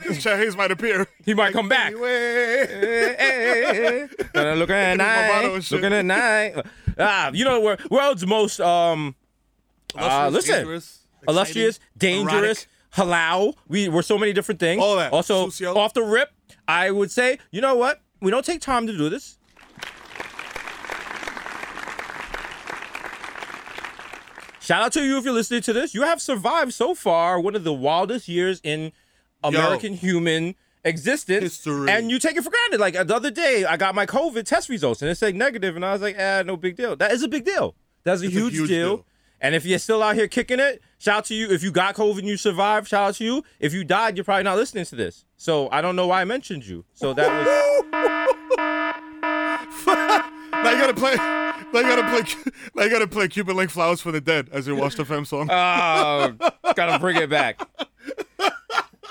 'Cause 0.04 0.22
Chet 0.22 0.38
Hanks 0.38 0.56
might 0.56 0.70
appear. 0.70 1.06
He 1.24 1.34
might 1.34 1.52
come 1.52 1.68
back. 1.68 1.88
Anyway. 1.92 4.08
Looking 4.34 4.74
at 4.76 4.96
night, 4.96 5.44
and 5.44 5.70
looking 5.70 5.92
at 5.92 6.04
night. 6.04 6.54
Ah, 6.98 7.30
you 7.32 7.44
know 7.44 7.60
where 7.60 7.78
world's 7.90 8.26
most 8.26 8.60
um 8.60 9.14
uh, 9.96 10.28
listen 10.32 10.54
dangerous, 10.56 11.00
illustrious, 11.28 11.80
exciting, 11.96 12.26
dangerous, 12.26 12.66
halal. 12.96 13.54
We 13.68 13.88
we're 13.88 14.02
so 14.02 14.18
many 14.18 14.32
different 14.32 14.60
things. 14.60 14.82
All 14.82 14.96
that. 14.96 15.12
Also, 15.12 15.48
Sucio. 15.48 15.76
off 15.76 15.94
the 15.94 16.02
rip, 16.02 16.30
I 16.68 16.90
would 16.90 17.10
say, 17.10 17.38
you 17.50 17.60
know 17.60 17.74
what? 17.74 18.00
We 18.20 18.30
don't 18.30 18.44
take 18.44 18.60
time 18.60 18.86
to 18.86 18.96
do 18.96 19.08
this. 19.08 19.38
Shout 24.60 24.82
out 24.82 24.92
to 24.92 25.02
you 25.02 25.18
if 25.18 25.24
you're 25.24 25.32
listening 25.34 25.62
to 25.62 25.72
this. 25.72 25.94
You 25.94 26.02
have 26.02 26.20
survived 26.20 26.72
so 26.74 26.94
far 26.94 27.40
one 27.40 27.54
of 27.56 27.64
the 27.64 27.72
wildest 27.72 28.28
years 28.28 28.60
in 28.62 28.92
American 29.42 29.94
human 29.94 30.54
existence. 30.84 31.42
History. 31.42 31.90
And 31.90 32.10
you 32.10 32.18
take 32.18 32.36
it 32.36 32.42
for 32.44 32.50
granted. 32.50 32.78
Like 32.80 32.94
the 32.94 33.14
other 33.14 33.30
day, 33.30 33.64
I 33.64 33.76
got 33.76 33.94
my 33.94 34.04
COVID 34.06 34.44
test 34.44 34.68
results 34.68 35.00
and 35.02 35.10
it 35.10 35.14
said 35.16 35.34
negative, 35.34 35.76
and 35.76 35.84
I 35.84 35.92
was 35.92 36.02
like, 36.02 36.16
eh, 36.18 36.42
no 36.44 36.56
big 36.56 36.76
deal. 36.76 36.94
That 36.96 37.12
is 37.12 37.22
a 37.22 37.28
big 37.28 37.44
deal. 37.44 37.74
That's 38.04 38.22
a, 38.22 38.26
It's 38.26 38.34
a 38.34 38.38
huge, 38.38 38.52
huge 38.54 38.68
deal. 38.68 38.96
deal. 38.96 39.06
And 39.42 39.54
if 39.54 39.64
you're 39.64 39.78
still 39.78 40.02
out 40.02 40.16
here 40.16 40.28
kicking 40.28 40.60
it, 40.60 40.82
shout 40.98 41.16
out 41.18 41.24
to 41.26 41.34
you. 41.34 41.50
If 41.50 41.62
you 41.62 41.72
got 41.72 41.94
COVID 41.94 42.18
and 42.18 42.28
you 42.28 42.36
survived, 42.36 42.88
shout 42.88 43.08
out 43.08 43.14
to 43.14 43.24
you. 43.24 43.42
If 43.58 43.72
you 43.72 43.84
died, 43.84 44.16
you're 44.18 44.24
probably 44.24 44.44
not 44.44 44.58
listening 44.58 44.84
to 44.84 44.96
this. 44.96 45.24
So 45.38 45.70
I 45.72 45.80
don't 45.80 45.96
know 45.96 46.06
why 46.08 46.20
I 46.20 46.24
mentioned 46.26 46.66
you. 46.66 46.84
So 46.92 47.14
that 47.14 47.26
was 47.26 47.46
Now 50.52 50.70
you 50.72 50.78
gotta 50.78 50.92
play. 50.94 51.39
You 51.72 51.82
gotta 51.82 52.08
play. 52.08 52.84
You 52.84 52.90
gotta 52.90 53.06
play 53.06 53.28
Cuban 53.28 53.56
Link 53.56 53.70
Flowers 53.70 54.00
for 54.00 54.12
the 54.12 54.20
Dead 54.20 54.48
as 54.52 54.66
your 54.66 54.76
Watch 54.76 54.96
the 54.96 55.04
Femme 55.04 55.24
song. 55.24 55.48
Oh, 55.52 56.34
gotta 56.74 56.98
bring 56.98 57.16
it 57.16 57.30
back. 57.30 57.60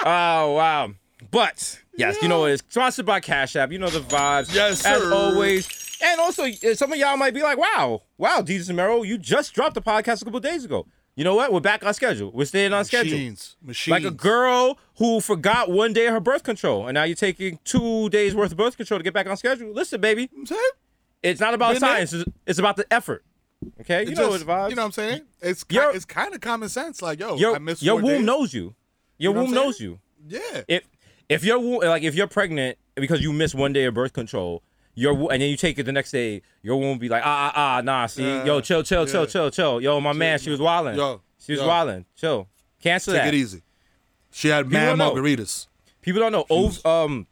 Oh 0.01 0.53
wow! 0.53 0.91
But 1.31 1.79
yes, 1.97 2.17
you 2.21 2.27
know 2.27 2.41
what? 2.41 2.51
It's 2.51 2.63
sponsored 2.69 3.05
by 3.05 3.19
Cash 3.19 3.55
App. 3.55 3.71
You 3.71 3.79
know 3.79 3.89
the 3.89 3.99
vibes. 3.99 4.53
Yes, 4.53 4.85
as 4.85 5.01
sir. 5.01 5.13
always. 5.13 5.67
And 6.01 6.19
also, 6.21 6.43
uh, 6.45 6.75
some 6.75 6.93
of 6.93 6.97
y'all 6.97 7.17
might 7.17 7.33
be 7.33 7.41
like, 7.43 7.57
"Wow, 7.57 8.03
wow, 8.17 8.41
Desus 8.41 8.73
Mero, 8.73 9.03
you 9.03 9.17
just 9.17 9.53
dropped 9.53 9.75
the 9.75 9.81
podcast 9.81 10.21
a 10.21 10.25
couple 10.25 10.39
days 10.39 10.63
ago." 10.63 10.85
You 11.15 11.25
know 11.25 11.35
what? 11.35 11.51
We're 11.51 11.59
back 11.59 11.85
on 11.85 11.93
schedule. 11.93 12.31
We're 12.33 12.45
staying 12.45 12.71
on 12.71 12.85
schedule. 12.85 13.11
Machines. 13.11 13.57
Machines. 13.61 13.91
Like 13.91 14.05
a 14.05 14.11
girl 14.15 14.77
who 14.97 15.19
forgot 15.19 15.69
one 15.69 15.91
day 15.91 16.07
of 16.07 16.13
her 16.13 16.21
birth 16.21 16.43
control, 16.43 16.87
and 16.87 16.93
now 16.93 17.03
you're 17.03 17.15
taking 17.15 17.59
two 17.65 18.09
days 18.09 18.33
worth 18.33 18.51
of 18.51 18.57
birth 18.57 18.77
control 18.77 18.99
to 18.99 19.03
get 19.03 19.13
back 19.13 19.27
on 19.27 19.35
schedule. 19.35 19.73
Listen, 19.73 19.99
baby, 19.99 20.29
I'm 20.37 20.45
saying? 20.45 20.61
It's 21.23 21.39
not 21.39 21.53
about 21.53 21.73
Been 21.73 21.79
science. 21.81 22.13
It's, 22.13 22.29
it's 22.45 22.59
about 22.59 22.75
the 22.77 22.91
effort. 22.93 23.23
Okay, 23.81 24.03
you 24.05 24.11
It 24.11 24.17
know 24.17 24.31
just- 24.31 24.45
what. 24.45 24.69
You 24.69 24.75
know 24.75 24.83
what 24.83 24.85
I'm 24.87 24.91
saying? 24.93 25.21
It's 25.41 25.65
Your- 25.69 25.93
it's 25.95 26.05
kind 26.05 26.33
of 26.33 26.41
common 26.41 26.69
sense. 26.69 27.01
Like, 27.01 27.19
yo, 27.19 27.35
your 27.35 27.55
I 27.55 27.59
missed 27.59 27.81
your 27.83 27.95
womb 27.97 28.05
days. 28.19 28.25
knows 28.25 28.53
you. 28.53 28.75
Your 29.17 29.31
You 29.31 29.35
know 29.35 29.43
womb 29.43 29.51
knows 29.53 29.79
you. 29.79 29.99
Yeah. 30.27 30.39
If 30.67 30.83
if 31.27 31.43
your 31.43 31.59
womb, 31.59 31.81
like 31.81 32.03
if 32.03 32.15
you're 32.15 32.27
pregnant 32.27 32.77
because 32.95 33.21
you 33.21 33.33
missed 33.33 33.55
one 33.55 33.73
day 33.73 33.83
of 33.85 33.93
birth 33.93 34.13
control, 34.13 34.63
your 34.95 35.13
and 35.31 35.41
then 35.41 35.49
you 35.49 35.57
take 35.57 35.77
it 35.77 35.83
the 35.83 35.91
next 35.91 36.11
day, 36.11 36.41
your 36.61 36.77
womb 36.79 36.97
be 36.99 37.09
like 37.09 37.23
ah 37.25 37.51
ah 37.53 37.77
ah 37.77 37.81
nah. 37.81 38.05
See, 38.07 38.23
Yeah, 38.23 38.45
yo, 38.45 38.61
chill, 38.61 38.83
chill, 38.83 39.05
chill, 39.05 39.21
yeah. 39.23 39.27
chill, 39.27 39.51
chill. 39.51 39.81
Yo, 39.81 39.99
my 39.99 40.13
man, 40.13 40.39
she 40.39 40.49
was 40.49 40.59
wilding. 40.61 40.95
Yo, 40.95 41.21
she 41.37 41.51
was 41.53 41.61
yo. 41.61 41.67
wilding. 41.67 42.05
Chill. 42.15 42.47
Cancel 42.81 43.13
Take 43.13 43.23
that. 43.23 43.33
it 43.33 43.37
easy. 43.37 43.61
She 44.31 44.47
had 44.47 44.65
People 44.67 44.79
mad 44.79 44.97
know. 44.97 45.11
margaritas. 45.13 45.67
People 46.01 46.21
don't 46.21 46.31
know. 46.31 46.45
Ov- 46.49 46.85
um, 46.85 47.27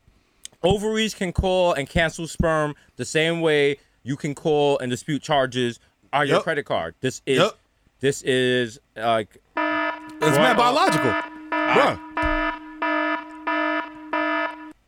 ovaries 0.63 1.13
can 1.13 1.31
call 1.31 1.73
and 1.73 1.87
cancel 1.89 2.27
sperm 2.27 2.75
the 2.95 3.05
same 3.05 3.41
way 3.41 3.77
you 4.03 4.15
can 4.15 4.33
call 4.35 4.77
and 4.79 4.89
dispute 4.89 5.21
charges 5.21 5.79
on 6.13 6.27
your 6.27 6.35
Yep. 6.37 6.43
credit 6.43 6.63
card. 6.65 6.95
This 7.01 7.21
is 7.25 7.39
Yep. 7.39 7.51
this 7.99 8.21
is 8.23 8.79
like 8.95 9.37
It's 9.55 10.37
mad 10.37 10.57
biological. 10.57 11.11
Bruh. 11.51 11.99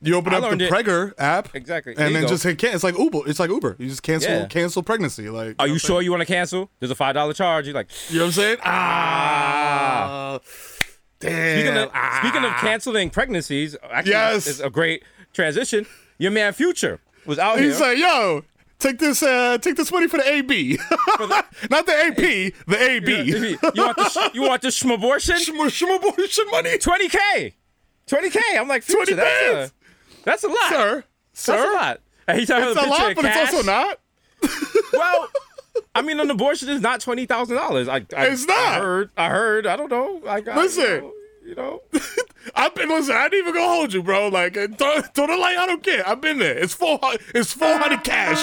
You 0.01 0.15
open 0.15 0.33
I 0.33 0.37
up 0.37 0.57
the 0.57 0.65
it- 0.65 0.71
Pregger 0.71 1.13
app. 1.17 1.53
Exactly. 1.53 1.93
There 1.93 2.05
And 2.05 2.13
you 2.13 2.21
then 2.21 2.27
go. 2.27 2.33
just 2.33 2.43
hit 2.45 2.57
can- 2.57 2.73
it's 2.73 2.85
like 2.85 2.97
Uber. 2.97 3.19
It's 3.27 3.37
like 3.39 3.49
Uber. 3.49 3.75
You 3.79 3.89
just 3.89 4.01
cancel 4.01 4.31
Yeah. 4.31 4.45
cancel 4.45 4.81
pregnancy. 4.81 5.29
Like 5.29 5.55
Are 5.59 5.65
know 5.65 5.65
you 5.65 5.73
what 5.73 5.81
sure 5.81 6.01
you 6.01 6.09
want 6.11 6.21
to 6.21 6.25
cancel? 6.25 6.71
There's 6.79 6.89
a 6.91 6.95
five 6.95 7.15
dollar 7.15 7.33
charge. 7.33 7.65
You're 7.67 7.75
like, 7.75 7.91
saying? 7.91 8.13
You 8.13 8.19
know 8.19 8.25
what 8.25 8.27
I'm 8.29 8.31
saying? 8.33 8.57
Ah. 8.63 10.39
Damn. 11.19 11.59
speaking 11.59 11.77
of 11.77 11.91
Ah. 11.93 12.19
speaking 12.23 12.45
of 12.45 12.53
canceling 12.61 13.09
pregnancies, 13.09 13.75
actually, 13.91 14.11
Yes. 14.13 14.47
it's 14.47 14.61
a 14.61 14.69
great 14.69 15.03
transition. 15.33 15.85
Your 16.17 16.31
man 16.31 16.53
Future 16.53 16.99
was 17.25 17.39
out 17.39 17.59
He's 17.59 17.77
here. 17.79 17.87
like, 17.87 17.97
yo, 17.97 18.43
take 18.79 18.99
this 18.99 19.23
uh 19.23 19.57
take 19.59 19.75
this 19.77 19.91
money 19.91 20.07
for 20.07 20.17
the 20.17 20.27
AB. 20.29 20.77
Not 21.69 21.85
the 21.85 21.93
AP, 21.93 22.53
the 22.67 22.77
AB. 22.79 23.11
you 23.23 23.57
want 23.83 23.97
the 23.97 24.09
sh- 24.09 24.33
you 24.35 24.41
want 24.43 24.61
the 24.61 24.67
schmabortion? 24.69 25.35
Shmo- 25.35 26.51
money. 26.51 26.77
Twenty 26.77 27.07
k, 27.09 27.55
twenty 28.07 28.29
k. 28.29 28.39
I'm 28.57 28.67
like 28.67 28.83
Future. 28.83 29.15
20 29.15 29.15
That's 29.15 29.71
a 29.71 29.73
that's 30.25 30.43
a 30.43 30.47
lot. 30.47 30.69
Sir. 30.69 31.03
That's 31.31 31.41
Sir. 31.41 31.71
a 31.71 31.73
lot. 31.73 32.01
And 32.27 32.39
he 32.39 32.45
took 32.45 32.57
It's 32.63 32.77
a 32.81 32.85
a 32.85 32.89
lot, 32.89 33.15
but 33.15 33.25
it's 33.25 33.53
also 33.53 33.63
not. 33.63 33.99
Well, 34.93 35.29
I 35.95 36.01
mean, 36.01 36.19
an 36.19 36.29
abortion 36.29 36.69
is 36.69 36.81
not 36.81 36.99
twenty 37.01 37.25
thousand 37.25 37.55
dollars. 37.55 37.87
I, 37.87 38.05
I 38.15 38.25
It's 38.27 38.47
I 38.47 38.73
heard. 38.79 39.09
I 39.17 39.29
heard. 39.29 39.65
I 39.67 39.75
don't 39.75 39.89
know. 39.89 40.21
I 40.27 40.41
got, 40.41 40.57
Listen. 40.57 41.11
You 41.45 41.55
know. 41.55 41.81
I've 42.55 42.75
been 42.75 42.89
listen. 42.89 43.15
I 43.15 43.25
ain't 43.25 43.33
even 43.33 43.53
gonna 43.53 43.67
hold 43.67 43.93
you, 43.93 44.03
bro. 44.03 44.27
Like, 44.29 44.57
uh, 44.57 44.67
don't, 44.67 45.13
don't 45.13 45.29
I 45.29 45.65
don't 45.65 45.83
care. 45.83 46.07
I've 46.07 46.21
been 46.21 46.39
there. 46.39 46.57
It's 46.57 46.73
four. 46.73 46.99
It's 47.33 47.53
four 47.53 47.77
hundred 47.77 48.03
cash. 48.03 48.39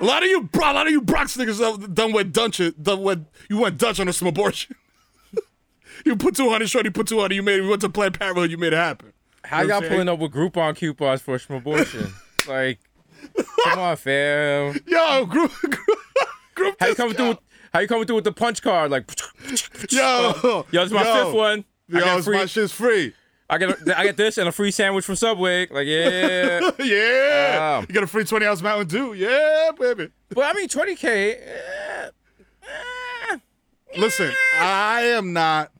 a 0.00 0.04
lot 0.04 0.22
of 0.22 0.28
you, 0.28 0.42
bro. 0.44 0.72
A 0.72 0.74
lot 0.74 0.86
of 0.86 0.92
you 0.92 1.00
Bronx 1.00 1.36
niggas 1.36 1.94
done 1.94 2.12
with 2.12 2.32
Dutch. 2.32 2.60
Done 2.80 3.02
with 3.02 3.26
you 3.48 3.58
went 3.58 3.78
Dutch 3.78 4.00
on 4.00 4.12
some 4.12 4.28
abortion. 4.28 4.76
you 6.04 6.16
put 6.16 6.36
200, 6.36 6.68
Shorty 6.68 6.90
put 6.90 7.06
200, 7.06 7.34
you 7.34 7.42
made 7.42 7.58
it. 7.58 7.62
We 7.62 7.68
went 7.68 7.80
to 7.82 7.88
Planned 7.88 8.18
Parenthood, 8.18 8.50
you 8.50 8.58
made 8.58 8.72
it 8.72 8.76
happen. 8.76 9.12
How 9.44 9.62
you 9.62 9.68
know 9.68 9.80
y'all 9.80 9.88
pulling 9.88 10.08
up 10.08 10.18
with 10.18 10.32
Groupon 10.32 10.76
coupons 10.76 11.20
for 11.20 11.38
some 11.38 11.56
abortion? 11.56 12.12
like, 12.48 12.78
come 13.64 13.78
on, 13.78 13.96
fam. 13.96 14.80
Yo, 14.86 15.26
group, 15.26 15.52
group, 15.60 15.98
group 16.54 16.76
How 16.78 16.86
you 16.86 16.94
coming 16.94 17.14
through? 17.14 17.28
With, 17.30 17.38
how 17.72 17.80
you 17.80 17.88
coming 17.88 18.06
through 18.06 18.16
with 18.16 18.24
the 18.24 18.32
punch 18.32 18.62
card? 18.62 18.90
Like, 18.90 19.10
Yo, 19.90 20.64
yo, 20.70 20.82
it's 20.82 20.92
my 20.92 21.02
yo. 21.04 21.24
fifth 21.24 21.34
one. 21.34 21.64
I 21.92 21.98
Yo, 21.98 22.04
got 22.04 22.24
free. 22.24 22.36
my 22.36 22.46
shit's 22.46 22.72
free. 22.72 23.14
I 23.50 23.58
get 23.58 23.70
a, 23.86 23.98
I 23.98 24.04
get 24.04 24.16
this 24.16 24.38
and 24.38 24.48
a 24.48 24.52
free 24.52 24.70
sandwich 24.70 25.04
from 25.04 25.16
Subway. 25.16 25.66
Like, 25.68 25.86
yeah. 25.86 26.70
yeah. 26.78 27.58
Wow. 27.58 27.80
You 27.80 27.86
got 27.94 28.02
a 28.04 28.06
free 28.06 28.24
20 28.24 28.46
ounce 28.46 28.62
Mountain 28.62 28.86
Dew. 28.88 29.12
Yeah, 29.12 29.70
baby. 29.78 30.10
but 30.30 30.44
I 30.44 30.52
mean, 30.54 30.68
20k. 30.68 31.04
eh, 31.04 32.10
eh. 32.62 33.36
Listen, 33.98 34.32
I 34.58 35.02
am 35.02 35.32
not. 35.34 35.70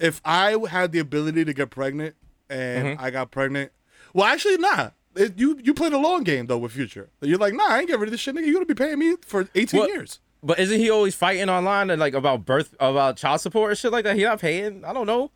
If 0.00 0.20
I 0.24 0.56
had 0.70 0.92
the 0.92 1.00
ability 1.00 1.44
to 1.44 1.52
get 1.52 1.70
pregnant 1.70 2.14
and 2.48 2.86
Mm-hmm. 2.88 3.04
I 3.04 3.10
got 3.10 3.30
pregnant, 3.30 3.72
well, 4.14 4.24
actually, 4.26 4.56
nah. 4.56 4.90
It- 5.16 5.38
you 5.38 5.58
you 5.62 5.74
play 5.74 5.90
the 5.90 5.98
long 5.98 6.22
game 6.22 6.46
though 6.46 6.56
with 6.58 6.72
Future. 6.72 7.10
You're 7.20 7.38
like, 7.38 7.52
nah, 7.52 7.66
I 7.68 7.80
ain't 7.80 7.88
get 7.88 7.98
rid 7.98 8.06
of 8.08 8.12
this 8.12 8.20
shit, 8.20 8.34
nigga. 8.34 8.46
You 8.46 8.54
gonna 8.54 8.64
be 8.66 8.74
paying 8.74 8.98
me 8.98 9.16
for 9.26 9.48
18 9.54 9.80
What- 9.80 9.90
years. 9.90 10.20
But 10.42 10.58
isn't 10.60 10.78
he 10.78 10.88
always 10.90 11.14
fighting 11.14 11.48
online 11.48 11.90
and 11.90 11.98
like 12.00 12.14
about 12.14 12.44
birth, 12.44 12.74
about 12.78 13.16
child 13.16 13.40
support 13.40 13.70
and 13.70 13.78
shit 13.78 13.90
like 13.92 14.04
that? 14.04 14.16
He 14.16 14.22
not 14.22 14.40
paying. 14.40 14.84
I 14.84 14.92
don't 14.92 15.06
know, 15.06 15.30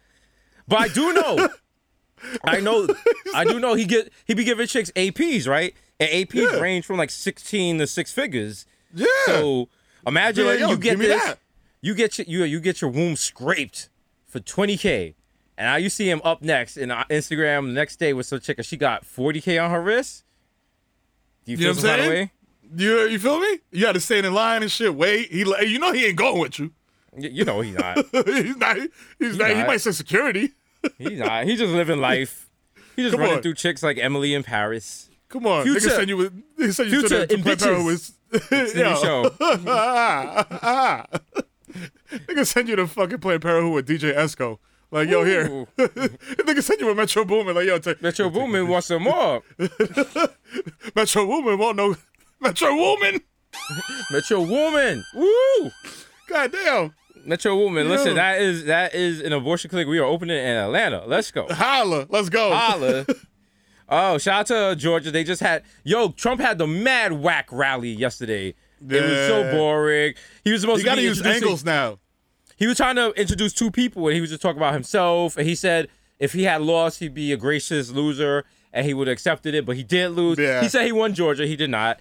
but 0.68 0.80
I 0.80 0.88
do 0.88 1.12
know. 1.12 1.48
I 2.44 2.60
know. 2.60 2.86
I 3.34 3.44
do 3.44 3.58
know 3.58 3.74
he 3.74 3.84
get 3.84 4.12
he 4.24 4.34
be 4.34 4.44
giving 4.44 4.66
chicks 4.68 4.92
APs 4.92 5.48
right, 5.48 5.74
and 5.98 6.08
APs 6.08 6.52
Yeah. 6.52 6.60
range 6.60 6.86
from 6.86 6.98
like 6.98 7.10
sixteen 7.10 7.78
to 7.78 7.86
six 7.88 8.12
figures. 8.12 8.64
Yeah. 8.94 9.06
So 9.26 9.68
imagine 10.06 10.46
like, 10.46 10.60
yo, 10.60 10.70
you 10.70 10.76
get 10.76 10.98
this, 10.98 11.20
that. 11.24 11.38
you 11.80 11.94
get 11.94 12.18
your, 12.18 12.26
you 12.28 12.44
you 12.44 12.60
get 12.60 12.80
your 12.80 12.90
womb 12.90 13.16
scraped 13.16 13.88
for 14.28 14.38
twenty 14.38 14.76
k, 14.76 15.16
and 15.58 15.66
now 15.66 15.74
you 15.74 15.88
see 15.88 16.08
him 16.08 16.20
up 16.22 16.42
next 16.42 16.76
in 16.76 16.92
uh, 16.92 17.02
Instagram 17.10 17.66
the 17.66 17.72
next 17.72 17.96
day 17.96 18.12
with 18.12 18.26
some 18.26 18.38
chick 18.38 18.56
and 18.58 18.64
she 18.66 18.76
got 18.76 19.04
forty 19.04 19.40
k 19.40 19.58
on 19.58 19.72
her 19.72 19.82
wrist. 19.82 20.22
Do 21.44 21.50
you 21.50 21.58
You 21.58 21.64
feel 21.64 21.74
some 21.74 21.90
kind 21.90 22.00
of 22.02 22.06
way? 22.08 22.32
You 22.74 23.06
you 23.08 23.18
feel 23.18 23.38
me? 23.38 23.58
You 23.70 23.86
had 23.86 23.92
to 23.94 24.00
stand 24.00 24.24
in 24.26 24.32
line 24.34 24.62
and 24.62 24.70
shit. 24.70 24.94
Wait, 24.94 25.30
he 25.30 25.40
you 25.66 25.78
know 25.78 25.92
he 25.92 26.06
ain't 26.06 26.16
going 26.16 26.40
with 26.40 26.58
you. 26.58 26.72
You 27.16 27.44
know 27.44 27.60
he's 27.60 27.74
not. 27.76 27.98
he's 28.12 28.56
not. 28.64 28.76
He's 29.18 29.36
not. 29.36 29.50
He 29.50 29.62
might 29.64 29.80
say 29.80 29.90
security. 29.92 30.52
He's 30.98 31.18
not. 31.18 31.44
He's 31.44 31.58
just 31.58 31.72
living 31.72 32.00
life. 32.10 32.48
He's 32.96 33.04
just 33.06 33.12
Come 33.12 33.20
running 33.20 33.36
on. 33.36 33.42
through 33.42 33.54
chicks 33.54 33.82
like 33.82 33.98
Emily 33.98 34.32
in 34.34 34.42
Paris. 34.42 35.08
Come 35.28 35.46
on, 35.46 35.64
Future- 35.64 35.88
nigga 35.88 35.96
send 35.96 36.08
you 36.08 36.16
with. 36.16 36.42
He 36.58 36.72
send 36.72 36.90
you 36.90 37.02
to 37.02 37.08
Future 37.08 37.26
the, 37.26 37.36
to 37.36 37.42
Planned 37.42 37.58
Parenthood 37.60 37.86
bitches. 37.86 37.86
with- 37.86 38.52
It's 38.52 38.72
the 38.72 38.82
new 38.82 38.96
show. 39.02 39.30
Nigga 42.28 42.46
send 42.46 42.68
you 42.68 42.76
to 42.76 42.86
fucking 42.86 43.18
Planned 43.18 43.42
Parenthood 43.42 43.74
with 43.74 43.88
DJ 43.88 44.14
Esco. 44.14 44.58
Like, 44.90 45.08
yo, 45.08 45.24
here. 45.24 45.46
Ooh. 45.50 45.66
Nigga 45.78 46.62
send 46.62 46.80
you 46.80 46.86
with 46.88 46.96
Metro 46.98 47.24
Boomin. 47.24 47.54
Like, 47.54 47.66
yo, 47.66 47.78
take, 47.78 48.02
Metro 48.02 48.28
Boomin 48.28 48.68
wants 48.68 48.88
some 48.88 49.04
more. 49.04 49.42
Metro 50.94 51.26
Boomin 51.26 51.58
won't 51.58 51.76
know. 51.78 51.96
Metro 52.42 52.74
Woman. 52.74 53.20
Metro 54.10 54.40
Woman. 54.42 55.04
Woo! 55.14 55.70
God 56.28 56.52
damn. 56.52 56.94
Metro 57.24 57.56
Woman. 57.56 57.86
Yo. 57.86 57.92
Listen, 57.92 58.14
that 58.16 58.40
is 58.40 58.64
that 58.64 58.94
is 58.94 59.20
an 59.20 59.32
abortion 59.32 59.70
clinic 59.70 59.86
we 59.88 59.98
are 59.98 60.04
opening 60.04 60.36
in 60.36 60.56
Atlanta. 60.56 61.04
Let's 61.06 61.30
go. 61.30 61.46
Holla. 61.48 62.06
Let's 62.10 62.28
go. 62.28 62.52
Holla. 62.52 63.06
Oh, 63.94 64.16
shout 64.16 64.50
out 64.50 64.70
to 64.70 64.76
Georgia. 64.76 65.10
They 65.10 65.22
just 65.22 65.42
had 65.42 65.64
yo. 65.84 66.12
Trump 66.12 66.40
had 66.40 66.56
the 66.56 66.66
mad 66.66 67.12
whack 67.12 67.48
rally 67.52 67.90
yesterday. 67.90 68.54
It 68.80 69.02
was 69.02 69.26
so 69.28 69.50
boring. 69.52 70.14
He 70.44 70.50
was 70.52 70.62
supposed 70.62 70.78
You 70.78 70.84
to 70.84 70.88
gotta 70.90 71.00
be 71.02 71.06
use 71.08 71.20
angles 71.20 71.62
now. 71.62 71.98
He 72.56 72.66
was 72.66 72.78
trying 72.78 72.96
to 72.96 73.10
introduce 73.20 73.52
two 73.52 73.70
people, 73.70 74.06
and 74.06 74.14
he 74.14 74.22
was 74.22 74.30
just 74.30 74.40
talking 74.40 74.56
about 74.56 74.72
himself. 74.72 75.36
And 75.36 75.46
he 75.46 75.54
said 75.54 75.88
if 76.18 76.32
he 76.32 76.44
had 76.44 76.62
lost, 76.62 77.00
he'd 77.00 77.12
be 77.12 77.32
a 77.32 77.36
gracious 77.36 77.90
loser, 77.90 78.44
and 78.72 78.86
he 78.86 78.94
would 78.94 79.08
have 79.08 79.12
accepted 79.12 79.54
it. 79.54 79.66
But 79.66 79.76
he 79.76 79.82
did 79.82 80.08
lose. 80.12 80.38
Yeah. 80.38 80.62
He 80.62 80.70
said 80.70 80.86
he 80.86 80.92
won 80.92 81.12
Georgia. 81.12 81.46
He 81.46 81.56
did 81.56 81.68
not. 81.68 82.00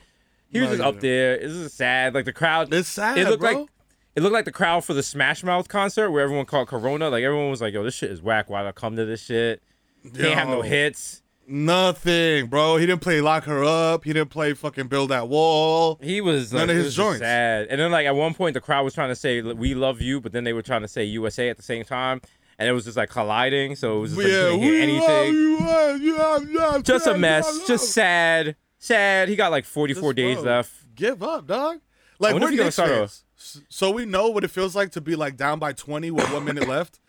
He 0.51 0.59
was 0.59 0.69
No, 0.69 0.75
just 0.77 0.85
up 0.87 0.99
there. 0.99 1.37
This 1.39 1.51
is 1.51 1.73
sad. 1.73 2.13
Like 2.13 2.25
the 2.25 2.33
crowd. 2.33 2.73
It's 2.73 2.89
sad, 2.89 3.17
It 3.17 3.27
looked 3.27 3.41
bro. 3.41 3.51
like 3.61 3.67
it 4.15 4.21
looked 4.21 4.33
like 4.33 4.45
the 4.45 4.51
crowd 4.51 4.83
for 4.83 4.93
the 4.93 5.03
Smash 5.03 5.43
Mouth 5.43 5.67
concert 5.69 6.11
where 6.11 6.21
everyone 6.23 6.45
called 6.45 6.67
Corona. 6.67 7.09
Like 7.09 7.23
everyone 7.23 7.49
was 7.49 7.61
like, 7.61 7.73
"Yo, 7.73 7.83
this 7.83 7.95
shit 7.95 8.11
is 8.11 8.21
whack. 8.21 8.49
Why 8.49 8.61
did 8.61 8.67
I 8.69 8.71
come 8.73 8.95
to 8.97 9.05
this 9.05 9.23
shit?" 9.23 9.61
He 10.03 10.09
didn't 10.09 10.37
have 10.37 10.49
no 10.49 10.61
hits. 10.61 11.21
Nothing, 11.47 12.47
bro. 12.47 12.77
He 12.77 12.85
didn't 12.85 13.01
play 13.01 13.19
Lock 13.21 13.43
Her 13.43 13.63
Up. 13.63 14.03
He 14.05 14.13
didn't 14.13 14.29
play 14.29 14.53
fucking 14.53 14.87
Build 14.87 15.09
That 15.09 15.27
Wall. 15.27 15.99
He 16.01 16.21
was 16.21 16.51
None 16.53 16.61
like, 16.61 16.69
of 16.71 16.75
his 16.75 16.85
was 16.85 16.95
joints. 16.95 17.19
sad. 17.19 17.67
And 17.69 17.79
then 17.79 17.91
like 17.91 18.05
at 18.05 18.15
one 18.15 18.33
point 18.33 18.53
the 18.53 18.61
crowd 18.61 18.83
was 18.83 18.93
trying 18.93 19.09
to 19.09 19.15
say 19.15 19.41
we 19.41 19.73
love 19.75 20.01
you, 20.01 20.19
but 20.21 20.31
then 20.31 20.43
they 20.43 20.53
were 20.53 20.61
trying 20.61 20.81
to 20.81 20.87
say 20.87 21.03
USA 21.05 21.49
at 21.49 21.57
the 21.57 21.63
same 21.63 21.83
time, 21.83 22.21
and 22.57 22.67
it 22.69 22.71
was 22.71 22.85
just 22.85 22.97
like 22.97 23.09
colliding. 23.09 23.75
So 23.75 23.97
it 23.97 24.01
was 24.01 24.15
just 24.15 24.21
like, 24.23 24.61
you 24.61 24.71
yeah, 24.71 24.81
anything. 24.83 25.59
love 25.59 25.99
you, 26.01 26.13
you 26.13 26.15
have- 26.17 26.77
you 26.77 26.83
just 26.83 27.07
a 27.07 27.17
mess. 27.17 27.67
Just 27.67 27.91
sad. 27.91 28.55
Sad. 28.81 29.29
He 29.29 29.35
got 29.35 29.51
like 29.51 29.63
44 29.65 30.11
Just, 30.11 30.15
days 30.15 30.35
bro, 30.37 30.43
left. 30.43 30.95
Give 30.95 31.21
up, 31.21 31.45
dog. 31.47 31.79
Like 32.19 32.33
wonder 32.33 32.45
we're 32.45 32.49
if 32.49 32.51
he 32.51 32.57
gonna 32.57 32.65
Knicks 32.67 32.75
start 32.75 32.89
fans, 32.89 33.23
so 33.69 33.89
we 33.89 34.05
know 34.05 34.29
what 34.29 34.43
it 34.43 34.49
feels 34.49 34.75
like 34.75 34.91
to 34.91 35.01
be 35.01 35.15
like 35.15 35.37
down 35.37 35.57
by 35.57 35.73
twenty 35.73 36.11
with 36.11 36.31
one 36.31 36.45
minute 36.45 36.67
left, 36.67 36.99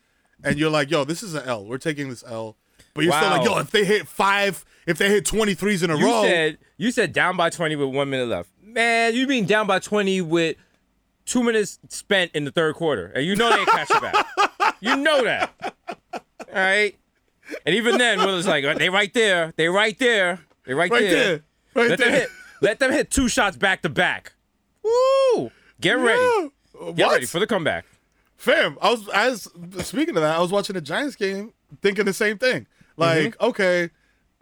and 0.43 0.59
you're 0.59 0.71
like, 0.71 0.91
"Yo, 0.91 1.05
this 1.05 1.23
is 1.23 1.35
an 1.35 1.43
L. 1.45 1.67
We're 1.67 1.77
taking 1.77 2.09
this 2.09 2.25
L." 2.27 2.57
But 2.95 3.05
you're 3.05 3.13
still 3.13 3.29
like, 3.29 3.45
"Yo, 3.45 3.59
if 3.59 3.71
they 3.71 3.85
hit 3.85 4.09
five, 4.09 4.65
if 4.87 4.97
they 4.97 5.11
hit 5.11 5.27
23s 5.27 5.83
in 5.83 5.91
a 5.91 5.99
You 5.99 6.07
row, 6.07 6.23
said 6.23 6.59
you 6.79 6.91
said 6.91 7.13
down 7.13 7.37
by 7.37 7.51
20 7.51 7.77
with 7.77 7.95
one 7.95 8.09
minute 8.09 8.29
left. 8.29 8.49
Man, 8.63 9.15
you 9.15 9.27
mean 9.27 9.45
down 9.45 9.67
by 9.67 9.81
20 9.81 10.23
with 10.23 10.57
two 11.27 11.43
minutes 11.43 11.79
spent 11.89 12.31
in 12.35 12.45
the 12.45 12.51
third 12.51 12.75
quarter, 12.75 13.13
and 13.15 13.27
you 13.27 13.37
know 13.37 13.51
they 13.51 13.59
ain't 13.59 13.69
catch 13.69 13.91
it 13.91 14.01
back. 14.01 14.27
You 14.81 14.97
know 14.97 15.23
that. 15.23 15.53
All 16.13 16.21
right. 16.53 16.97
And 17.65 17.77
even 17.77 17.99
then, 17.99 18.19
Will 18.19 18.27
Willis 18.27 18.49
like 18.49 18.65
uh, 18.65 18.75
they 18.75 18.91
right 18.91 19.15
there. 19.15 19.53
They 19.55 19.69
right 19.69 19.97
there. 19.97 20.41
They 20.65 20.75
right, 20.75 20.91
right 20.91 21.03
there. 21.03 21.11
there, 21.11 21.41
right 21.75 21.91
Let 21.91 21.99
there." 21.99 22.11
them 22.11 22.21
hit. 22.21 22.29
Let 22.61 22.79
them 22.79 22.93
hit 22.93 23.11
two 23.11 23.29
shots 23.29 23.57
back 23.57 23.83
to 23.83 23.89
back. 23.89 24.35
Woo! 24.83 25.51
Get 25.81 25.95
ready. 25.99 26.21
Yeah. 26.21 26.49
Get 26.95 27.07
What? 27.07 27.13
ready 27.13 27.27
for 27.27 27.41
the 27.41 27.47
comeback. 27.47 27.85
Fam, 28.37 28.77
I 28.81 28.91
was 28.91 29.09
I 29.11 29.29
was 29.31 29.49
speaking 29.87 30.17
of 30.17 30.23
that, 30.23 30.37
I 30.37 30.41
was 30.41 30.51
watching 30.51 30.75
the 30.75 30.81
Giants 30.81 31.17
game 31.17 31.53
thinking 31.81 32.05
the 32.05 32.13
same 32.13 32.39
thing. 32.39 32.67
Like, 32.97 33.37
Mm-hmm. 33.37 33.45
okay, 33.51 33.91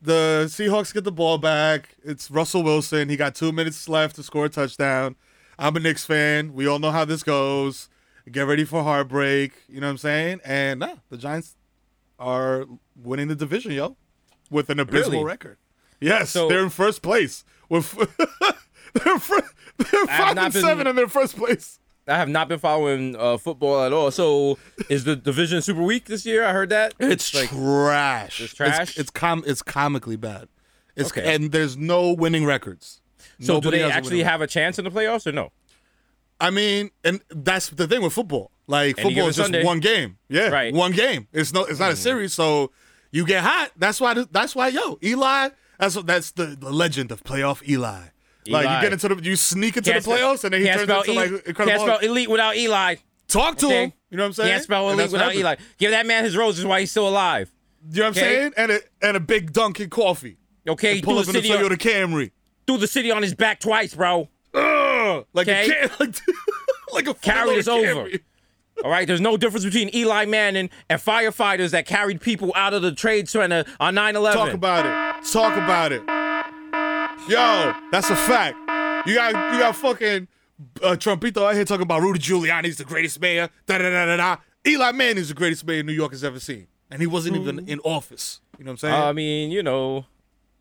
the 0.02 0.44
Seahawks 0.48 0.92
get 0.92 1.04
the 1.04 1.12
ball 1.12 1.38
back. 1.38 1.96
It's 2.02 2.30
Russell 2.30 2.62
Wilson. 2.62 3.08
He 3.08 3.16
got 3.16 3.34
two 3.34 3.52
minutes 3.52 3.88
left 3.88 4.16
to 4.16 4.22
score 4.22 4.46
a 4.46 4.48
touchdown. 4.48 5.16
I'm 5.58 5.76
a 5.76 5.80
Knicks 5.80 6.04
fan. 6.06 6.54
We 6.54 6.66
all 6.66 6.78
know 6.78 6.90
how 6.90 7.04
this 7.04 7.22
goes. 7.22 7.88
Get 8.30 8.46
ready 8.46 8.64
for 8.64 8.82
heartbreak. 8.82 9.52
You 9.68 9.80
know 9.80 9.86
what 9.88 9.92
I'm 9.92 9.98
saying? 9.98 10.40
And 10.44 10.80
nah, 10.80 10.96
the 11.10 11.16
Giants 11.18 11.56
are 12.18 12.66
winning 12.96 13.28
the 13.28 13.34
division, 13.34 13.72
yo, 13.72 13.96
with 14.50 14.70
an 14.70 14.78
abysmal 14.80 15.10
Really? 15.20 15.24
record. 15.24 15.58
Yes, 16.00 16.30
So- 16.30 16.48
they're 16.48 16.62
in 16.62 16.70
first 16.70 17.02
place. 17.02 17.44
With 17.68 17.92
they're, 18.94 19.18
fir- 19.18 19.48
they're 19.78 20.06
five 20.06 20.36
and 20.38 20.52
been- 20.52 20.62
seven 20.62 20.86
in 20.86 20.96
their 20.96 21.08
first 21.08 21.36
place. 21.36 21.78
I 22.08 22.16
have 22.16 22.28
not 22.28 22.48
been 22.48 22.58
following 22.58 23.14
uh, 23.14 23.36
football 23.36 23.84
at 23.84 23.92
all. 23.92 24.10
So, 24.10 24.58
is 24.88 25.04
the 25.04 25.14
division 25.14 25.62
super 25.62 25.82
weak 25.82 26.06
this 26.06 26.26
year? 26.26 26.44
I 26.44 26.52
heard 26.52 26.70
that. 26.70 26.94
It's 26.98 27.32
like 27.34 27.50
trash. 27.50 28.40
It's 28.40 28.54
trash? 28.54 28.90
It's, 28.90 28.98
it's 28.98 29.10
com. 29.10 29.44
It's 29.46 29.62
comically 29.62 30.16
bad. 30.16 30.48
It's 30.96 31.10
Okay. 31.12 31.32
and 31.34 31.52
there's 31.52 31.76
no 31.76 32.12
winning 32.12 32.44
records. 32.44 33.00
so. 33.40 33.54
Nobody 33.54 33.76
do 33.76 33.82
they 33.82 33.82
has 33.82 33.92
a 33.92 33.94
actually 33.94 34.22
have 34.24 34.40
a 34.40 34.48
chance 34.48 34.78
in 34.78 34.84
the 34.84 34.90
playoffs 34.90 35.24
or 35.26 35.32
no? 35.32 35.52
I 36.40 36.50
mean, 36.50 36.90
and 37.04 37.20
that's 37.30 37.68
the 37.68 37.86
thing 37.86 38.02
with 38.02 38.12
football. 38.14 38.50
Like 38.66 38.98
Any 38.98 39.10
football 39.10 39.28
is 39.28 39.36
just 39.36 39.46
Sunday. 39.46 39.64
one 39.64 39.78
game. 39.78 40.16
Yeah, 40.28 40.48
Right. 40.48 40.74
One 40.74 40.90
game. 40.92 41.28
It's 41.32 41.52
no. 41.52 41.64
It's 41.64 41.78
not 41.78 41.92
a 41.92 41.96
series. 41.96 42.32
So 42.32 42.72
you 43.12 43.24
get 43.24 43.44
hot. 43.44 43.70
That's 43.76 44.00
why. 44.00 44.14
That's 44.32 44.56
why. 44.56 44.68
Yo, 44.68 44.98
Eli. 45.04 45.50
That's 45.80 45.94
that's 46.02 46.30
the, 46.32 46.46
the 46.58 46.70
legend 46.70 47.10
of 47.10 47.24
playoff 47.24 47.66
Eli. 47.68 47.98
Like 48.46 48.64
you 48.64 48.80
get 48.88 48.92
into 48.92 49.08
the, 49.08 49.22
you 49.22 49.36
sneak 49.36 49.76
into 49.76 49.90
Can't 49.90 50.04
the 50.04 50.10
playoffs, 50.10 50.44
and 50.44 50.52
then 50.54 50.60
he 50.60 50.66
turns 50.68 50.82
spell 50.82 51.00
into 51.02 51.12
E- 51.12 51.16
like 51.16 51.44
can't 51.56 51.80
spell 51.80 51.98
elite 51.98 52.30
without 52.30 52.56
Eli. 52.56 52.96
Talk 53.28 53.56
to 53.58 53.68
him. 53.68 53.92
You 54.10 54.16
know 54.16 54.24
what 54.24 54.26
I'm 54.28 54.32
saying? 54.34 54.50
Can't 54.50 54.62
spell 54.62 54.90
elite 54.90 55.12
without. 55.12 55.34
Eli. 55.34 55.56
Give 55.78 55.90
that 55.92 56.06
man 56.06 56.24
his 56.24 56.36
roses 56.36 56.64
while 56.64 56.78
he's 56.80 56.90
still 56.90 57.08
alive. 57.08 57.52
You 57.90 58.00
know 58.02 58.08
what 58.08 58.18
I'm 58.18 58.22
Okay? 58.24 58.34
saying? 58.40 58.52
And 58.56 58.72
a 58.72 58.80
and 59.02 59.16
a 59.16 59.20
big 59.20 59.52
Dunkin' 59.52 59.88
coffee. 59.90 60.36
Okay, 60.68 60.94
And 60.96 61.02
pull 61.02 61.18
up 61.18 61.26
in 61.26 61.32
the 61.32 61.42
city 61.42 61.52
on, 61.54 61.70
Camry. 61.76 62.30
threw 62.66 62.76
the 62.76 62.86
city 62.86 63.10
on 63.10 63.22
his 63.22 63.34
back 63.34 63.60
twice, 63.60 63.94
bro. 63.94 64.28
Ugh, 64.52 65.24
like 65.32 65.48
Okay. 65.48 65.68
a 65.70 65.88
can, 65.88 65.90
like, 65.98 66.16
like 66.92 67.08
a 67.08 67.14
Carried 67.14 67.58
us 67.58 67.68
over. 67.68 67.86
Camry. 67.86 68.20
All 68.82 68.90
right, 68.90 69.06
there's 69.06 69.20
no 69.20 69.36
difference 69.36 69.64
between 69.64 69.94
Eli 69.94 70.24
Manning 70.24 70.70
and 70.88 71.00
firefighters 71.00 71.70
that 71.70 71.86
carried 71.86 72.20
people 72.20 72.52
out 72.56 72.72
of 72.72 72.80
the 72.80 72.92
trade 72.92 73.28
center 73.28 73.64
on 73.78 73.94
9/11. 73.94 74.32
Talk 74.32 74.52
about 74.54 74.86
it. 74.86 75.30
Talk 75.30 75.56
about 75.56 75.92
it. 75.92 76.02
Yo, 77.28 77.74
that's 77.92 78.08
a 78.08 78.16
fact. 78.16 78.56
You 79.06 79.14
got 79.14 79.52
you 79.52 79.60
got 79.60 79.76
fucking 79.76 80.28
uh, 80.82 80.96
Trumpito 80.96 81.46
out 81.46 81.54
here 81.54 81.64
talking 81.64 81.82
about 81.82 82.00
Rudy 82.00 82.18
Giuliani's 82.18 82.78
the 82.78 82.84
greatest 82.84 83.20
mayor. 83.20 83.50
Da 83.66 83.78
da 83.78 83.90
da 83.90 84.06
da 84.06 84.16
da. 84.16 84.36
Eli 84.66 84.92
Manning's 84.92 85.28
the 85.28 85.34
greatest 85.34 85.66
mayor 85.66 85.82
New 85.82 85.92
York 85.92 86.12
has 86.12 86.24
ever 86.24 86.40
seen, 86.40 86.66
and 86.90 87.00
he 87.00 87.06
wasn't 87.06 87.36
even 87.36 87.68
in 87.68 87.80
office. 87.80 88.40
You 88.58 88.64
know 88.64 88.70
what 88.70 88.72
I'm 88.72 88.78
saying? 88.78 88.94
I 88.94 89.12
mean, 89.12 89.50
you 89.50 89.62
know, 89.62 90.06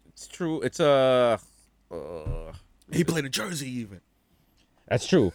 it's 0.08 0.28
true. 0.28 0.62
It's 0.62 0.80
uh, 0.80 1.38
uh 1.92 2.52
he 2.92 3.04
played 3.04 3.26
in 3.26 3.32
Jersey 3.32 3.70
even. 3.70 4.02
that's 4.88 5.08
true. 5.08 5.32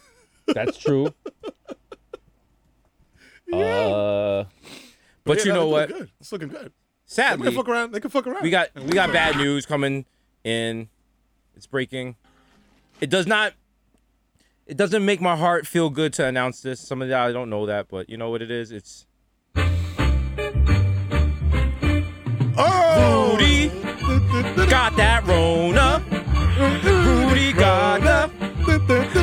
That's 0.47 0.77
true. 0.77 1.15
Uh, 3.63 4.45
but 5.25 5.39
Yeah, 5.39 5.45
you 5.45 5.53
know 5.53 5.69
what? 5.69 5.89
Good. 5.89 6.11
It's 6.21 6.33
looking 6.33 6.49
good. 6.49 6.73
Sadly, 7.07 7.45
They 7.45 7.51
can 7.51 7.57
fuck 7.59 7.69
around. 7.69 7.93
They 7.93 8.01
can 8.01 8.11
fuck 8.11 8.27
around. 8.27 8.43
we 8.43 8.51
got 8.51 8.69
we 8.75 8.93
got 8.93 9.13
bad 9.13 9.37
news 9.37 9.67
coming 9.67 10.05
in. 10.43 10.89
It's 11.57 11.67
breaking. 11.67 12.17
It 13.01 13.11
does 13.11 13.27
not. 13.27 13.53
It 14.67 14.77
doesn't 14.79 15.05
make 15.05 15.21
my 15.21 15.37
heart 15.37 15.67
feel 15.67 15.91
good 15.91 16.13
to 16.15 16.25
announce 16.27 16.63
this. 16.63 16.81
Some 16.81 17.03
of 17.03 17.09
y'all 17.09 17.33
don't 17.33 17.51
know 17.51 17.67
that, 17.67 17.89
but 17.89 18.09
you 18.09 18.17
know 18.17 18.31
what 18.31 18.41
it 18.43 18.51
is. 18.51 18.73
It's 18.73 19.07
Oh! 22.57 23.37
Rudy 23.39 23.69
got 24.71 24.97
that 24.97 25.25
Rona. 25.27 26.03
Rudy 26.61 27.53
got 27.53 28.01
the 28.01 28.31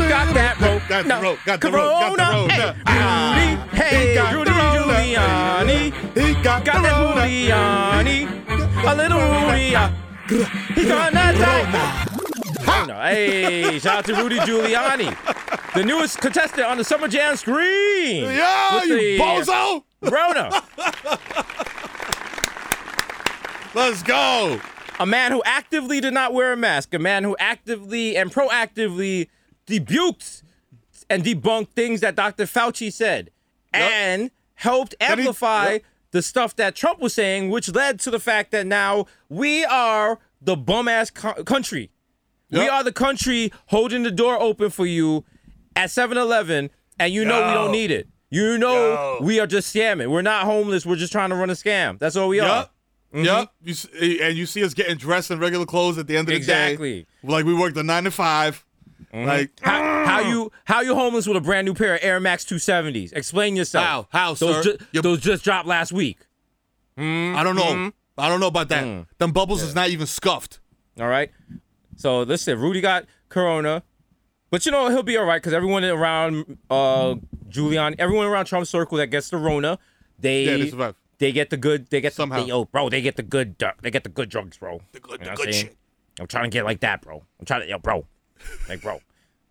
got 0.09 0.33
that 0.33 0.59
ro- 0.59 0.81
Got 0.89 1.03
the 1.03 1.09
no, 1.09 1.21
ro- 1.21 1.37
got 1.45 1.61
the 1.61 1.71
ro- 1.71 1.89
got 1.89 2.17
the 2.17 2.23
Corona. 2.23 2.49
Hey, 2.53 2.59
no. 2.59 2.73
Ah, 2.85 3.33
Rudy, 3.37 3.70
hey, 3.91 4.09
he 4.09 4.13
got 4.15 4.33
Rudy. 4.33 4.51
Giuliani. 4.51 5.93
He 6.13 6.33
got, 6.43 6.65
Got 6.65 6.83
that 6.83 6.99
Rona. 6.99 7.21
Giuliani. 7.21 8.19
A 8.83 8.95
little 8.95 9.19
Rudy. 9.19 9.65
He 10.75 10.87
got 10.87 11.13
that 11.13 11.35
Rona. 11.35 12.07
Hey, 13.09 13.79
shout 13.79 13.97
out 13.99 14.05
to 14.05 14.15
Rudy 14.15 14.37
Giuliani, 14.39 15.15
the 15.73 15.83
newest 15.83 16.19
contestant 16.19 16.65
on 16.67 16.77
the 16.77 16.83
Summer 16.83 17.07
Jam 17.07 17.35
screen. 17.35 18.23
Yeah, 18.25 18.83
you 18.83 19.19
bozo. 19.19 19.83
Rona, 20.01 20.49
Let's 23.73 24.03
go. 24.03 24.59
a 24.99 25.05
man 25.05 25.31
who 25.31 25.41
actively 25.45 26.01
did 26.01 26.13
not 26.13 26.33
wear 26.33 26.53
a 26.53 26.57
mask, 26.57 26.93
a 26.93 26.99
man 26.99 27.23
who 27.23 27.35
actively 27.39 28.15
and 28.17 28.31
proactively 28.33 29.27
debuked 29.67 30.43
and 31.09 31.23
debunked 31.23 31.69
things 31.69 32.01
that 32.01 32.15
Dr. 32.15 32.45
Fauci 32.45 32.91
said, 32.91 33.31
Yep. 33.73 33.91
and 33.91 34.31
helped 34.55 34.95
he- 34.99 35.05
amplify 35.05 35.71
yep. 35.73 35.83
the 36.11 36.21
stuff 36.21 36.55
that 36.57 36.75
Trump 36.75 36.99
was 36.99 37.13
saying, 37.13 37.49
which 37.49 37.69
led 37.73 37.99
to 38.01 38.11
the 38.11 38.19
fact 38.19 38.51
that 38.51 38.67
now 38.67 39.05
we 39.29 39.63
are 39.65 40.19
the 40.41 40.55
bum 40.57 40.87
ass 40.87 41.09
co- 41.09 41.43
country. 41.43 41.91
We 42.49 42.67
are 42.67 42.83
the 42.83 42.91
country 42.91 43.53
holding 43.67 44.03
the 44.03 44.11
door 44.11 44.37
open 44.41 44.71
for 44.71 44.85
you 44.85 45.23
at 45.75 45.89
7 45.89 46.17
Eleven, 46.17 46.69
and 46.99 47.13
you 47.13 47.23
know 47.23 47.47
we 47.47 47.53
don't 47.53 47.71
need 47.71 47.91
it. 47.91 48.09
You 48.29 48.57
know 48.57 48.73
Yo. 48.73 49.19
we 49.21 49.39
are 49.39 49.47
just 49.47 49.73
scamming. 49.73 50.09
We're 50.11 50.21
not 50.21 50.43
homeless. 50.43 50.85
We're 50.85 50.97
just 50.97 51.13
trying 51.13 51.29
to 51.29 51.35
run 51.37 51.49
a 51.49 51.53
scam. 51.53 51.97
That's 51.97 52.17
all 52.17 52.27
we 52.27 52.39
are. 52.41 52.65
Mm-hmm. 53.13 53.23
Yup. 53.25 53.39
Yep. 53.39 53.49
You 53.63 53.71
s- 53.71 53.87
eh, 53.99 54.17
and 54.21 54.37
you 54.37 54.45
see 54.45 54.63
us 54.65 54.73
getting 54.73 54.97
dressed 54.97 55.31
in 55.31 55.39
regular 55.39 55.65
clothes 55.65 55.97
at 55.97 56.07
the 56.07 56.17
end 56.17 56.27
of 56.27 56.31
the 56.33 56.35
Exactly. 56.35 56.91
day. 56.91 56.97
Exactly. 56.99 57.29
Like 57.33 57.45
we 57.45 57.53
worked 57.53 57.77
a 57.77 57.83
nine 57.83 58.03
to 58.03 58.11
5 59.11 59.27
Like 59.27 59.51
How, 59.61 60.05
how 60.05 60.19
you 60.21 60.51
how 60.65 60.81
you 60.81 60.95
homeless 60.95 61.27
with 61.27 61.37
a 61.37 61.41
brand 61.41 61.65
new 61.65 61.73
pair 61.73 61.95
of 61.95 61.99
Air 62.03 62.19
Max 62.19 62.43
270s? 62.45 63.13
Explain 63.13 63.55
yourself. 63.55 64.07
How? 64.11 64.19
How, 64.19 64.33
those 64.33 64.63
sir? 64.63 64.77
ju- 64.77 64.85
You- 64.91 65.01
those 65.01 65.19
just 65.21 65.43
dropped 65.43 65.67
last 65.67 65.91
week. 65.91 66.17
I 66.97 67.41
don't 67.43 67.55
know. 67.55 67.63
Mm-hmm. 67.63 67.89
I 68.17 68.29
don't 68.29 68.39
know 68.39 68.47
about 68.47 68.69
that. 68.69 68.83
Mm. 68.83 69.07
Them 69.17 69.31
bubbles 69.31 69.63
is 69.63 69.73
not 69.73 69.89
even 69.89 70.05
scuffed. 70.05 70.59
All 70.99 71.07
right. 71.07 71.31
So 71.95 72.21
listen, 72.21 72.59
Rudy 72.59 72.81
got 72.81 73.05
corona, 73.29 73.83
but 74.51 74.65
you 74.65 74.71
know 74.71 74.89
he'll 74.89 75.01
be 75.03 75.17
all 75.17 75.25
right 75.25 75.41
because 75.41 75.53
everyone 75.53 75.83
around 75.83 76.57
uh 76.69 77.15
Giuliani, 77.49 77.95
everyone 77.97 78.27
around 78.27 78.45
Trump's 78.45 78.69
circle 78.69 78.97
that 78.99 79.07
gets 79.07 79.29
the 79.29 79.37
Rona, 79.37 79.79
they 80.19 80.43
Yeah, 80.45 80.57
they 80.57 80.69
survive. 80.69 80.95
they 81.17 81.31
get 81.31 81.49
the 81.49 81.57
good. 81.57 81.89
They 81.89 82.01
get 82.01 82.13
Somehow. 82.13 82.41
The, 82.41 82.47
yo, 82.47 82.65
bro, 82.65 82.89
they 82.89 83.01
get 83.01 83.15
the 83.15 83.23
good. 83.23 83.57
du- 83.57 83.73
They 83.81 83.89
get 83.91 84.03
the 84.03 84.09
good 84.09 84.29
drugs, 84.29 84.57
bro. 84.57 84.81
The 84.91 84.99
good- 84.99 85.11
You 85.13 85.17
the 85.19 85.23
know 85.25 85.29
what 85.31 85.37
good 85.37 85.47
I'm 85.47 85.53
saying? 85.53 85.65
shit. 85.67 85.77
I'm 86.19 86.27
trying 86.27 86.43
to 86.43 86.49
get 86.49 86.65
like 86.65 86.81
that, 86.81 87.01
bro. 87.01 87.23
I'm 87.39 87.45
trying 87.45 87.61
to, 87.61 87.67
yo, 87.67 87.79
bro, 87.79 88.05
like, 88.69 88.81
bro. 88.81 88.99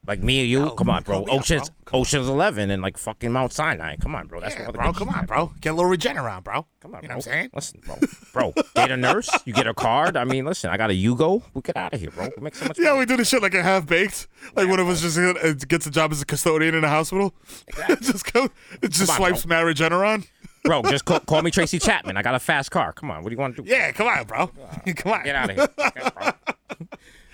Like 0.06 0.22
me 0.22 0.40
and 0.40 0.48
you, 0.48 0.70
come 0.78 0.88
on, 0.88 1.02
bro. 1.02 1.16
call 1.18 1.26
me 1.26 1.32
out, 1.32 1.38
Oceans, 1.40 1.70
bro. 1.84 2.00
Oceans 2.00 2.26
Eleven, 2.26 2.70
and 2.70 2.80
like 2.82 2.96
fucking 2.96 3.30
Mount 3.32 3.52
Sinai. 3.52 3.96
Come 3.96 4.14
on, 4.14 4.28
bro. 4.28 4.40
That's 4.40 4.54
Yeah, 4.54 4.64
what 4.64 4.74
bro, 4.74 4.94
come 4.94 5.10
on, 5.10 5.26
bro. 5.26 5.52
Get 5.60 5.70
a 5.70 5.72
little 5.74 5.90
Regeneron, 5.90 6.42
bro. 6.42 6.64
Come 6.80 6.94
on, 6.94 7.02
you 7.02 7.08
bro. 7.08 7.16
know 7.16 7.18
what 7.18 7.26
I'm 7.26 7.32
saying? 7.32 7.50
Listen, 7.54 7.80
bro. 7.84 7.96
Bro, 8.32 8.54
get 8.74 8.90
a 8.90 8.96
nurse. 8.96 9.28
You 9.44 9.52
get 9.52 9.66
a 9.66 9.74
card. 9.74 10.16
I 10.16 10.24
mean, 10.24 10.46
listen, 10.46 10.70
I 10.70 10.78
got 10.78 10.88
a 10.88 10.94
Yugo. 10.94 11.42
We 11.52 11.60
get 11.60 11.76
out 11.76 11.92
of 11.92 12.00
here, 12.00 12.10
bro. 12.12 12.30
We 12.34 12.42
make 12.42 12.54
so 12.54 12.64
much 12.66 12.78
Yeah, 12.78 12.86
money. 12.88 13.00
we 13.00 13.06
do 13.06 13.18
this 13.18 13.28
shit 13.28 13.42
like 13.42 13.52
a 13.52 13.62
half 13.62 13.84
baked. 13.86 14.26
Like 14.56 14.68
one 14.68 14.80
of 14.80 14.88
us 14.88 15.02
just 15.02 15.18
uh, 15.18 15.52
gets 15.68 15.86
a 15.86 15.90
job 15.90 16.12
as 16.12 16.22
a 16.22 16.24
custodian 16.24 16.74
in 16.74 16.82
a 16.82 16.88
hospital. 16.88 17.34
just 18.00 18.32
go, 18.32 18.48
it 18.80 18.88
just 18.92 19.00
Come 19.00 19.10
on, 19.10 19.16
swipes 19.34 19.46
my 19.46 19.56
Regeneron. 19.62 20.26
Bro, 20.64 20.84
just 20.84 21.04
call, 21.04 21.20
call 21.26 21.42
me 21.42 21.50
Tracy 21.50 21.78
Chapman. 21.78 22.16
I 22.16 22.22
got 22.22 22.34
a 22.34 22.38
fast 22.38 22.70
car. 22.70 22.94
Come 22.94 23.10
on. 23.10 23.22
What 23.22 23.28
do 23.28 23.34
you 23.34 23.38
want 23.40 23.54
to 23.56 23.62
do? 23.62 23.68
Yeah, 23.70 23.92
come 23.92 24.08
on, 24.08 24.24
bro. 24.24 24.46
come 24.96 25.12
on. 25.12 25.24
Get 25.24 25.36
out 25.36 25.50
of 25.50 25.56
here. 25.56 25.68
Okay. 25.78 26.32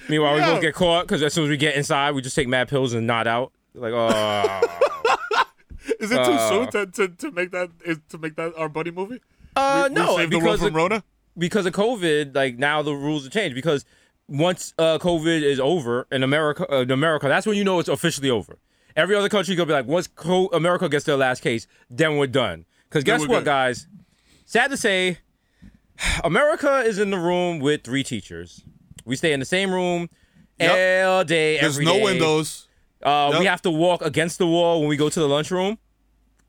Meanwhile, 0.09 0.35
we 0.35 0.41
both 0.41 0.61
get 0.61 0.75
caught 0.75 1.07
because 1.07 1.23
as 1.23 1.33
soon 1.35 1.45
as 1.45 1.51
we 1.51 1.57
get 1.57 1.75
inside, 1.77 2.13
we 2.13 2.23
just 2.23 2.37
take 2.37 2.49
mad 2.49 2.69
pills 2.69 2.93
and 2.95 3.07
nod 3.07 3.27
out. 3.27 3.53
Like, 3.75 3.93
oh. 3.95 4.61
Is 6.01 6.11
it 6.11 6.17
too 6.17 6.21
Uh, 6.33 6.49
soon 6.49 6.71
to, 6.73 6.87
to, 6.87 7.09
to 7.17 7.31
make 7.33 7.51
that 7.53 7.71
is, 7.85 7.99
to 8.11 8.19
make 8.19 8.35
that 8.37 8.53
our 8.57 8.69
buddy 8.69 8.91
movie? 8.91 9.21
Uh, 9.55 9.87
we, 9.89 9.95
no, 9.95 10.15
we 10.17 10.23
saved 10.23 10.33
the 10.33 10.39
world 10.39 10.45
because 10.45 10.59
from 10.61 10.69
of, 10.69 10.75
Rona. 10.75 11.05
because 11.39 11.67
of 11.67 11.73
COVID, 11.75 12.35
like 12.35 12.59
now 12.59 12.83
the 12.83 12.93
rules 12.93 13.25
have 13.25 13.33
changed. 13.33 13.55
Because 13.55 13.85
once 14.29 14.75
uh, 14.79 14.99
COVID 14.99 15.43
is 15.43 15.61
over 15.61 16.07
in 16.11 16.23
America, 16.23 16.67
uh, 16.73 16.81
in 16.83 16.91
America, 16.91 17.29
that's 17.29 17.47
when 17.47 17.57
you 17.57 17.65
know 17.65 17.79
it's 17.79 17.89
officially 17.89 18.31
over. 18.31 18.59
Every 18.97 19.15
other 19.15 19.29
country 19.29 19.55
gonna 19.55 19.67
be 19.67 19.73
like, 19.75 19.87
once 19.87 20.07
co- 20.09 20.49
America 20.49 20.89
gets 20.89 21.05
their 21.05 21.17
last 21.17 21.41
case, 21.43 21.67
then 21.89 22.17
we're 22.17 22.27
done. 22.27 22.65
Because 22.89 23.05
guess 23.05 23.21
we're 23.21 23.29
what, 23.29 23.39
good. 23.41 23.45
guys? 23.47 23.87
Sad 24.45 24.71
to 24.71 24.77
say, 24.77 25.19
America 26.25 26.79
is 26.81 26.99
in 26.99 27.11
the 27.11 27.19
room 27.19 27.59
with 27.61 27.85
three 27.85 28.03
teachers. 28.03 28.65
We 29.07 29.17
stay 29.17 29.33
in 29.33 29.41
the 29.41 29.47
same 29.47 29.71
room 29.73 30.09
Yep. 30.59 31.07
all 31.09 31.25
day. 31.25 31.59
There's 31.61 31.79
no 31.79 31.95
day. 31.95 32.03
windows. 32.05 32.69
Uh, 33.03 33.37
We 33.39 33.47
have 33.47 33.63
to 33.63 33.71
walk 33.71 34.03
against 34.03 34.39
the 34.39 34.47
wall 34.47 34.81
when 34.81 34.89
we 34.89 34.97
go 34.97 35.09
to 35.09 35.21
the 35.21 35.29
lunchroom, 35.29 35.79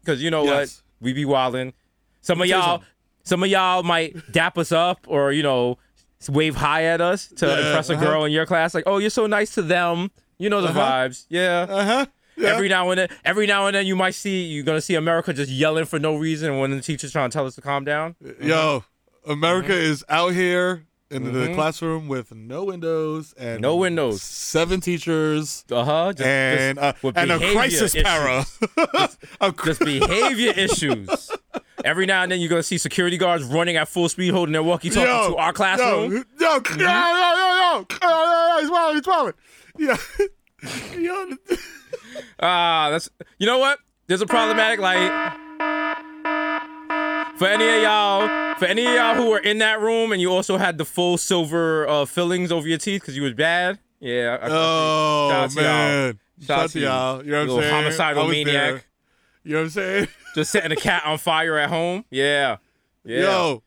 because 0.01 0.21
you 0.21 0.29
know 0.31 0.43
Yes. 0.43 0.51
what? 0.99 1.05
We 1.07 1.13
be 1.13 1.23
wilding. 1.25 1.73
Some 2.21 2.41
of 2.41 2.47
y'all, 2.47 2.83
some 3.23 3.43
of 3.43 3.49
y'all 3.49 3.83
might 3.83 4.31
dap 4.31 4.57
us 4.57 4.71
up 4.71 5.05
or 5.07 5.31
you 5.31 5.43
know 5.43 5.77
wave 6.29 6.55
high 6.55 6.83
at 6.85 6.99
us 6.99 7.27
to 7.27 7.45
Yeah, 7.45 7.67
impress 7.67 7.89
a 7.89 7.93
uh-huh. 7.93 8.03
girl 8.05 8.25
in 8.25 8.31
your 8.31 8.45
class. 8.47 8.73
Like, 8.73 8.85
oh, 8.87 8.97
you're 8.97 9.09
so 9.11 9.27
nice 9.27 9.53
to 9.53 9.61
them. 9.61 10.09
You 10.39 10.49
know 10.49 10.61
the 10.61 10.69
Uh-huh. 10.69 10.79
vibes. 10.81 11.25
Yeah. 11.29 11.65
Uh 11.69 11.85
huh. 11.85 12.05
Yeah. 12.37 12.49
Every 12.49 12.69
now 12.69 12.89
and 12.91 12.99
then, 12.99 13.09
every 13.25 13.45
now 13.47 13.65
and 13.67 13.75
then, 13.75 13.85
you 13.87 13.95
might 13.95 14.13
see 14.15 14.43
you're 14.45 14.63
gonna 14.63 14.81
see 14.81 14.95
America 14.95 15.33
just 15.33 15.51
yelling 15.51 15.85
for 15.85 15.99
no 15.99 16.15
reason 16.15 16.59
when 16.59 16.71
the 16.71 16.81
teacher's 16.81 17.11
trying 17.11 17.29
to 17.29 17.33
tell 17.37 17.45
us 17.45 17.55
to 17.55 17.61
calm 17.61 17.83
down. 17.83 18.15
Yo, 18.41 18.83
America 19.27 19.71
Mm-hmm. 19.73 19.91
is 19.91 20.03
out 20.09 20.33
here 20.33 20.85
in 21.09 21.31
the 21.31 21.53
classroom 21.53 22.07
with 22.07 22.33
no 22.33 22.65
windows 22.65 23.33
and 23.37 23.61
No 23.61 23.75
windows. 23.77 24.21
seven 24.21 24.81
teachers, 24.81 25.63
Uh 25.71 25.83
huh. 25.85 26.13
Just, 26.13 26.25
and 26.27 26.77
just 26.77 27.03
uh, 27.05 27.11
and 27.15 27.31
a 27.31 27.39
crisis 27.53 27.95
issues. 27.95 28.03
para. 28.03 28.45
cr- 29.53 29.65
just 29.67 29.79
behavior 29.81 30.51
issues. 30.55 31.31
Every 31.85 32.05
now 32.05 32.23
and 32.23 32.31
then 32.31 32.39
you're 32.39 32.49
gonna 32.49 32.63
see 32.63 32.77
security 32.77 33.17
guards 33.17 33.43
running 33.43 33.77
at 33.77 33.87
full 33.87 34.09
speed 34.09 34.31
holding 34.33 34.53
their 34.53 34.63
walkie-talkie 34.63 35.05
to 35.31 35.35
our 35.37 35.53
classroom. 35.53 36.11
Yo, 36.11 36.17
yo, 36.17 36.23
yo, 36.39 36.75
yo, 36.77 36.77
yo, 36.77 36.85
yo, 36.85 37.85
yo, 38.01 38.09
yo, 38.09 38.57
he's 38.61 38.71
wilding, 38.71 38.95
he's 38.97 39.07
wilding. 39.07 39.33
Yeah. 39.77 39.97
yo, 40.99 41.27
Ah, 42.39 42.89
that's 42.91 43.09
you 43.37 43.45
know 43.45 43.59
what? 43.59 43.79
There's 44.07 44.21
a 44.21 44.25
problematic 44.25 44.79
light. 44.79 46.03
For 47.37 47.47
any 47.47 47.67
of 47.67 47.83
y'all, 47.83 48.55
for 48.55 48.65
any 48.65 48.85
of 48.85 48.93
y'all 48.93 49.13
who 49.15 49.29
were 49.29 49.37
in 49.39 49.59
that 49.59 49.79
room 49.79 50.11
and 50.11 50.19
you 50.19 50.31
also 50.31 50.57
had 50.57 50.77
the 50.79 50.85
full 50.85 51.17
silver 51.17 51.87
uh, 51.87 52.05
fillings 52.05 52.51
over 52.51 52.67
your 52.67 52.79
teeth 52.79 53.01
because 53.01 53.15
you 53.15 53.21
was 53.23 53.33
bad. 53.33 53.77
Yeah. 53.99 54.37
I- 54.41 54.45
I- 54.45 54.49
oh 54.51 55.29
Shout 55.29 55.43
out 55.43 55.49
to 55.51 55.55
y'all. 55.61 55.63
man, 55.63 56.19
Shout 56.45 56.59
out 56.59 56.69
to 56.71 56.79
y'all. 56.79 57.23
You 57.25 57.31
know 57.31 57.45
what 57.45 57.53
I'm 57.55 57.61
saying? 57.61 57.73
homicidal 57.83 58.27
maniac. 58.27 58.45
there. 58.53 58.81
You 59.43 59.53
know 59.53 59.57
what 59.59 59.63
I'm 59.65 59.69
saying? 59.69 60.07
Just 60.35 60.51
setting 60.51 60.71
a 60.71 60.75
cat 60.75 61.03
on 61.05 61.17
fire 61.19 61.57
at 61.57 61.69
home. 61.69 62.05
Yeah. 62.09 62.57
Yeah. 63.05 63.21
Yo, 63.21 63.63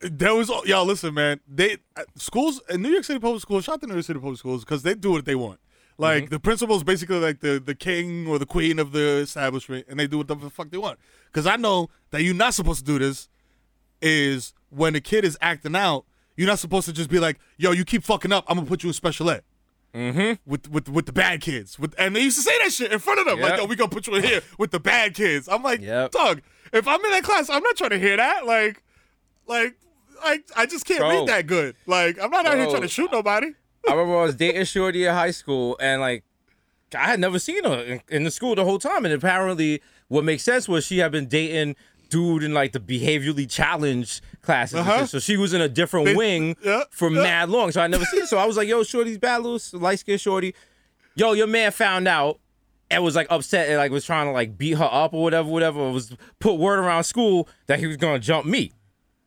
there 0.00 0.34
was 0.34 0.50
y'all. 0.66 0.84
Listen, 0.84 1.14
man. 1.14 1.40
They 1.48 1.78
uh, 1.96 2.02
schools 2.16 2.60
in 2.68 2.82
New 2.82 2.90
York 2.90 3.04
City 3.04 3.18
public 3.20 3.40
schools. 3.40 3.64
Shout 3.64 3.74
out 3.74 3.80
to 3.82 3.86
New 3.86 3.94
York 3.94 4.04
City 4.04 4.18
public 4.18 4.38
schools 4.38 4.64
because 4.64 4.82
they 4.82 4.94
do 4.94 5.12
what 5.12 5.24
they 5.24 5.34
want. 5.36 5.60
Like 5.96 6.24
Mm-hmm. 6.24 6.30
the 6.30 6.40
principal's 6.40 6.82
basically 6.82 7.18
like 7.20 7.40
the 7.40 7.62
the 7.64 7.74
king 7.74 8.26
or 8.26 8.38
the 8.38 8.46
queen 8.46 8.78
of 8.80 8.90
the 8.92 9.18
establishment, 9.18 9.86
and 9.88 9.98
they 10.00 10.06
do 10.08 10.18
what 10.18 10.26
the 10.28 10.36
fuck 10.50 10.70
they 10.70 10.78
want. 10.78 10.98
Because 11.26 11.46
I 11.46 11.56
know 11.56 11.88
that 12.10 12.22
you're 12.22 12.34
not 12.34 12.52
supposed 12.54 12.80
to 12.80 12.84
do 12.84 12.98
this. 12.98 13.28
Is 14.02 14.52
when 14.70 14.94
a 14.96 15.00
kid 15.00 15.24
is 15.24 15.38
acting 15.40 15.74
out, 15.76 16.04
you're 16.36 16.48
not 16.48 16.58
supposed 16.58 16.86
to 16.86 16.92
just 16.92 17.08
be 17.08 17.18
like, 17.20 17.38
"Yo, 17.56 17.70
you 17.70 17.84
keep 17.84 18.02
fucking 18.02 18.32
up. 18.32 18.44
I'm 18.48 18.56
gonna 18.56 18.66
put 18.68 18.82
you 18.82 18.90
in 18.90 18.92
special 18.92 19.30
ed." 19.30 19.42
Mm-hmm. 19.94 20.50
with 20.50 20.68
with 20.68 20.88
with 20.88 21.06
the 21.06 21.12
bad 21.12 21.40
kids. 21.40 21.78
With 21.78 21.94
and 21.96 22.14
they 22.16 22.20
used 22.20 22.36
to 22.36 22.42
say 22.42 22.58
that 22.58 22.72
shit 22.72 22.92
in 22.92 22.98
front 22.98 23.20
of 23.20 23.26
them. 23.26 23.38
Like, 23.40 23.50
Yep. 23.52 23.58
yo, 23.60 23.64
we 23.66 23.76
gonna 23.76 23.88
put 23.88 24.06
you 24.08 24.16
in 24.16 24.24
here 24.24 24.40
with 24.58 24.72
the 24.72 24.80
bad 24.80 25.14
kids. 25.14 25.48
I'm 25.48 25.62
like, 25.62 25.80
Yep. 25.80 26.10
dog, 26.10 26.42
if 26.72 26.88
I'm 26.88 27.02
in 27.04 27.10
that 27.12 27.22
class, 27.22 27.48
I'm 27.48 27.62
not 27.62 27.76
trying 27.76 27.90
to 27.90 27.98
hear 28.00 28.16
that. 28.16 28.44
Like, 28.44 28.82
like, 29.46 29.76
I 30.22 30.40
I 30.56 30.66
just 30.66 30.84
can't 30.84 30.98
Bro. 30.98 31.10
read 31.20 31.28
that 31.28 31.46
good. 31.46 31.76
Like, 31.86 32.18
I'm 32.20 32.30
not 32.32 32.44
out 32.44 32.56
here 32.56 32.66
trying 32.68 32.82
to 32.82 32.88
shoot 32.88 33.10
nobody. 33.12 33.52
I 33.88 33.92
remember 33.92 34.18
I 34.18 34.22
was 34.24 34.34
dating 34.34 34.64
Shorty 34.64 35.04
in 35.04 35.12
high 35.12 35.30
school, 35.30 35.76
and 35.80 36.00
like, 36.00 36.24
I 36.96 37.06
had 37.06 37.20
never 37.20 37.38
seen 37.38 37.64
her 37.64 37.80
in, 37.82 38.00
in 38.08 38.24
the 38.24 38.30
school 38.30 38.54
the 38.54 38.64
whole 38.64 38.78
time. 38.78 39.04
And 39.04 39.12
apparently, 39.14 39.82
what 40.08 40.24
makes 40.24 40.42
sense 40.42 40.68
was 40.68 40.84
she 40.86 40.98
had 40.98 41.12
been 41.12 41.26
dating 41.26 41.76
dude 42.08 42.42
in 42.44 42.54
like 42.54 42.72
the 42.72 42.78
behaviorally 42.80 43.50
challenged 43.50 44.20
classes. 44.42 44.76
Uh-huh. 44.80 45.06
So 45.06 45.18
she 45.18 45.36
was 45.36 45.52
in 45.54 45.60
a 45.60 45.68
different 45.68 46.06
They- 46.06 46.14
wing 46.14 46.56
yeah, 46.64 46.84
for 46.90 47.10
yeah. 47.10 47.22
mad 47.22 47.48
long. 47.50 47.72
So 47.72 47.80
I 47.80 47.86
never 47.88 48.04
seen 48.04 48.20
her. 48.20 48.26
So 48.26 48.38
I 48.38 48.44
was 48.46 48.56
like, 48.56 48.68
yo, 48.68 48.82
Shorty's 48.84 49.18
bad 49.18 49.42
little 49.42 49.80
light 49.80 49.98
skinned 49.98 50.20
Shorty. 50.20 50.54
Yo, 51.16 51.32
your 51.32 51.46
man 51.48 51.72
found 51.72 52.06
out. 52.06 52.38
and 52.90 53.02
was 53.02 53.16
like 53.16 53.26
upset 53.30 53.68
and 53.68 53.78
like 53.78 53.90
was 53.90 54.04
trying 54.04 54.26
to 54.26 54.32
like 54.32 54.56
beat 54.56 54.72
her 54.78 54.88
up 54.90 55.12
or 55.14 55.22
whatever, 55.22 55.48
whatever. 55.48 55.90
Was 55.90 56.14
put 56.38 56.54
word 56.54 56.78
around 56.78 57.04
school 57.04 57.48
that 57.66 57.80
he 57.80 57.86
was 57.86 57.96
gonna 57.96 58.18
jump 58.20 58.46
me, 58.46 58.72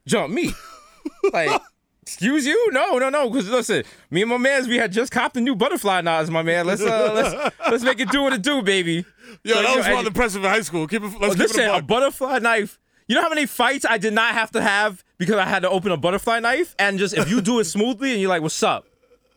jump 0.06 0.32
me. 0.32 0.52
like, 1.34 1.60
excuse 2.08 2.46
you? 2.46 2.72
No, 2.72 2.98
no, 2.98 3.10
no. 3.10 3.30
Because 3.30 3.50
listen, 3.50 3.84
me 4.10 4.22
and 4.22 4.30
my 4.30 4.38
man's 4.38 4.68
we 4.68 4.78
had 4.78 4.92
just 4.92 5.12
copped 5.12 5.36
a 5.38 5.42
new 5.42 5.56
butterfly 5.56 6.02
knives, 6.02 6.30
my 6.32 6.42
man. 6.42 6.66
Let's 6.66 6.82
uh, 6.82 7.12
let's 7.14 7.56
let's 7.72 7.84
make 7.84 8.00
it 8.00 8.10
do 8.10 8.24
what 8.24 8.34
it 8.34 8.42
do, 8.42 8.62
baby. 8.62 9.06
Yo, 9.44 9.54
So, 9.56 9.62
that 9.62 9.76
was 9.76 9.86
know, 9.86 9.92
rather 9.92 9.98
and- 10.00 10.08
impressive 10.08 10.44
in 10.44 10.50
high 10.50 10.62
school. 10.62 10.88
Keep 10.88 11.04
it. 11.04 11.06
Let's 11.06 11.16
Oh, 11.18 11.30
keep 11.30 11.38
listen, 11.40 11.62
it 11.64 11.68
a 11.68 11.76
a 11.78 11.82
butterfly 11.82 12.40
knife. 12.40 12.80
You 13.08 13.16
know 13.16 13.22
how 13.22 13.30
many 13.30 13.46
fights 13.46 13.86
I 13.88 13.98
did 13.98 14.14
not 14.14 14.34
have 14.34 14.52
to 14.52 14.62
have 14.62 15.04
because 15.18 15.36
I 15.36 15.46
had 15.46 15.62
to 15.62 15.70
open 15.70 15.92
a 15.92 15.98
butterfly 15.98 16.40
knife? 16.40 16.76
And 16.80 17.00
just 17.00 17.14
if 17.16 17.30
you 17.30 17.40
do 17.42 17.60
it 17.60 17.64
smoothly 17.66 18.12
and 18.12 18.20
you're 18.20 18.30
like, 18.30 18.42
what's 18.42 18.62
up? 18.64 18.86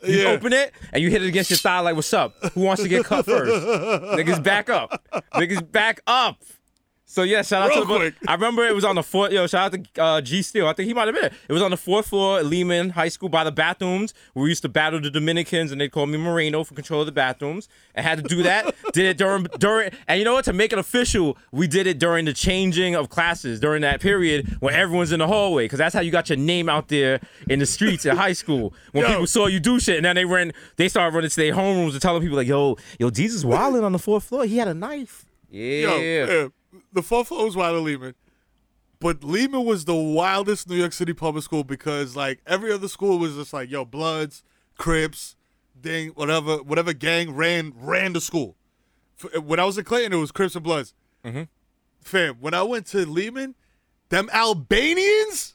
You 0.03 0.23
Yeah. 0.23 0.29
open 0.31 0.53
it 0.53 0.73
and 0.93 1.03
you 1.03 1.11
hit 1.11 1.23
it 1.23 1.29
against 1.29 1.51
your 1.51 1.59
thigh 1.59 1.79
like, 1.81 1.95
what's 1.95 2.13
up? 2.13 2.35
Who 2.55 2.63
wants 2.63 2.83
to 2.83 2.89
get 2.89 3.05
cut 3.05 3.27
first? 3.27 3.53
Niggas 4.17 4.43
back 4.43 4.71
up. 4.71 5.05
Niggas 5.35 5.71
back 5.71 6.01
up. 6.07 6.43
So 7.11 7.25
yeah, 7.25 7.43
shout 7.43 7.63
out 7.63 7.71
Real 7.71 7.81
to 7.81 7.89
the. 7.89 7.99
quick. 7.99 8.15
I 8.29 8.35
remember 8.35 8.65
it 8.65 8.73
was 8.73 8.85
on 8.85 8.95
the 8.95 9.03
fourth. 9.03 9.33
Yo, 9.33 9.45
shout 9.49 9.75
out 9.75 9.85
to 9.95 10.01
uh, 10.01 10.21
G 10.21 10.43
Steel. 10.43 10.69
I 10.69 10.75
think 10.75 10.87
he 10.87 10.95
might 10.95 11.09
have 11.09 11.15
been. 11.17 11.25
It. 11.25 11.33
it 11.49 11.53
was 11.53 11.61
on 11.61 11.73
the 11.73 11.77
fourth 11.77 12.07
floor 12.07 12.39
at 12.39 12.47
Lehman 12.47 12.91
High 12.91 13.09
School 13.09 13.29
by 13.29 13.43
the 13.43 13.51
bathrooms. 13.51 14.15
We 14.33 14.49
used 14.49 14.63
to 14.63 14.69
battle 14.69 15.01
the 15.01 15.11
Dominicans, 15.11 15.73
and 15.73 15.81
they 15.81 15.89
called 15.89 16.11
me 16.11 16.19
Moreno 16.19 16.63
for 16.63 16.75
control 16.75 17.01
of 17.01 17.07
the 17.07 17.13
bathrooms. 17.13 17.69
And 17.97 18.07
had 18.07 18.23
to 18.23 18.23
do 18.23 18.45
that. 18.45 18.77
did 18.93 19.07
it 19.07 19.19
during 19.19 19.43
during. 19.59 19.91
And 20.07 20.21
you 20.21 20.25
know 20.25 20.35
what? 20.35 20.45
To 20.45 20.53
make 20.53 20.73
it 20.73 20.79
official, 20.79 21.37
we 21.51 21.67
did 21.67 21.89
it 21.89 21.99
during 21.99 22.27
the 22.27 22.33
changing 22.33 22.95
of 22.95 23.09
classes 23.09 23.59
during 23.59 23.83
that 23.83 24.01
period 24.01 24.59
when 24.61 24.75
everyone's 24.75 25.11
in 25.11 25.19
the 25.19 25.27
hallway, 25.27 25.65
because 25.65 25.81
that's 25.81 25.97
how 25.97 26.03
you 26.03 26.13
got 26.13 26.29
your 26.29 26.39
name 26.39 26.69
out 26.69 26.87
there 26.87 27.21
in 27.49 27.59
the 27.59 27.67
streets 27.67 28.07
at 28.07 28.17
high 28.17 28.35
school. 28.35 28.73
When 28.93 29.03
Yo. 29.03 29.09
people 29.09 29.27
saw 29.27 29.49
you 29.49 29.59
do 29.59 29.81
shit, 29.81 29.97
and 29.97 30.05
then 30.05 30.15
they 30.15 30.27
ran, 30.27 30.53
they 30.77 30.89
started 30.89 31.13
running 31.13 31.31
to 31.31 31.37
their 31.37 31.55
homerooms 31.55 31.91
and 31.91 32.01
telling 32.01 32.23
people 32.23 32.37
like, 32.37 32.47
"Yo, 32.47 32.77
yo, 33.01 33.11
Desus 33.11 33.45
wilding 33.45 33.83
on 33.83 33.91
the 33.91 33.99
fourth 33.99 34.23
floor. 34.23 34.45
He 34.45 34.59
had 34.59 34.69
a 34.69 34.75
knife." 34.75 35.27
Yeah. 35.51 35.81
Yo, 35.81 35.99
yeah. 35.99 36.49
The 36.93 37.03
fourth 37.03 37.29
floor 37.29 37.45
was 37.45 37.57
wilder 37.57 37.79
at 37.79 37.85
Lehman. 37.85 38.15
But 39.01 39.25
Lehman 39.25 39.65
was 39.65 39.87
the 39.87 39.95
wildest 39.95 40.69
New 40.69 40.77
York 40.77 40.93
City 40.93 41.15
public 41.15 41.43
school 41.43 41.65
because 41.65 42.15
like 42.17 42.41
every 42.47 42.71
other 42.71 42.89
school 42.89 43.19
was 43.19 43.35
just 43.35 43.53
like, 43.53 43.71
yo, 43.71 43.85
Bloods, 43.85 44.43
Crips, 44.77 45.37
ding, 45.81 46.11
whatever, 46.11 46.59
whatever 46.59 46.93
gang 46.93 47.35
ran 47.35 47.73
ran 47.77 48.13
the 48.13 48.21
school. 48.21 48.57
When 49.43 49.59
I 49.59 49.65
was 49.65 49.79
in 49.79 49.85
Clayton, 49.85 50.13
it 50.13 50.17
was 50.17 50.33
Crips 50.33 50.55
and 50.55 50.65
Bloods. 50.65 50.95
Mm-hmm. 51.25 51.43
Fam, 52.03 52.37
when 52.41 52.55
I 52.55 52.63
went 52.63 52.87
to 52.89 53.07
Lehman, 53.07 53.55
them 54.09 54.29
Albanians, 54.33 55.55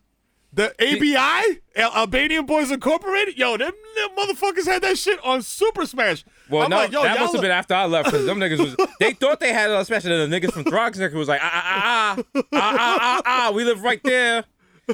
the 0.55 0.71
ABI, 0.79 1.59
Al- 1.75 1.91
Albanian 1.95 2.45
Boys 2.45 2.71
Incorporated, 2.71 3.37
yo, 3.37 3.57
them, 3.57 3.73
them, 3.95 4.09
motherfuckers 4.17 4.65
had 4.65 4.81
that 4.83 4.97
shit 4.97 5.19
on 5.21 5.41
Super 5.41 5.85
Smash. 5.85 6.23
Well, 6.49 6.63
I'm 6.63 6.69
no, 6.69 6.77
like, 6.77 6.93
yo, 6.93 7.03
that 7.03 7.19
must 7.19 7.33
have 7.33 7.41
been 7.41 7.51
after 7.51 7.73
I 7.73 7.85
left 7.85 8.05
because 8.05 8.25
them 8.25 8.39
niggas 8.39 8.59
was. 8.59 8.87
They 9.01 9.11
thought 9.11 9.41
they 9.41 9.51
had 9.51 9.69
it 9.69 9.75
on 9.75 9.83
Smash, 9.83 10.05
and 10.05 10.31
the 10.31 10.39
niggas 10.39 10.53
from 10.53 10.63
Throgs 10.63 11.13
was 11.13 11.27
like, 11.27 11.41
ah 11.43 11.51
ah, 11.53 12.15
ah 12.17 12.23
ah 12.33 12.35
ah 12.35 12.47
ah 12.53 12.77
ah 12.79 12.97
ah 12.99 13.21
ah, 13.25 13.51
we 13.53 13.65
live 13.65 13.83
right 13.83 14.01
there. 14.01 14.45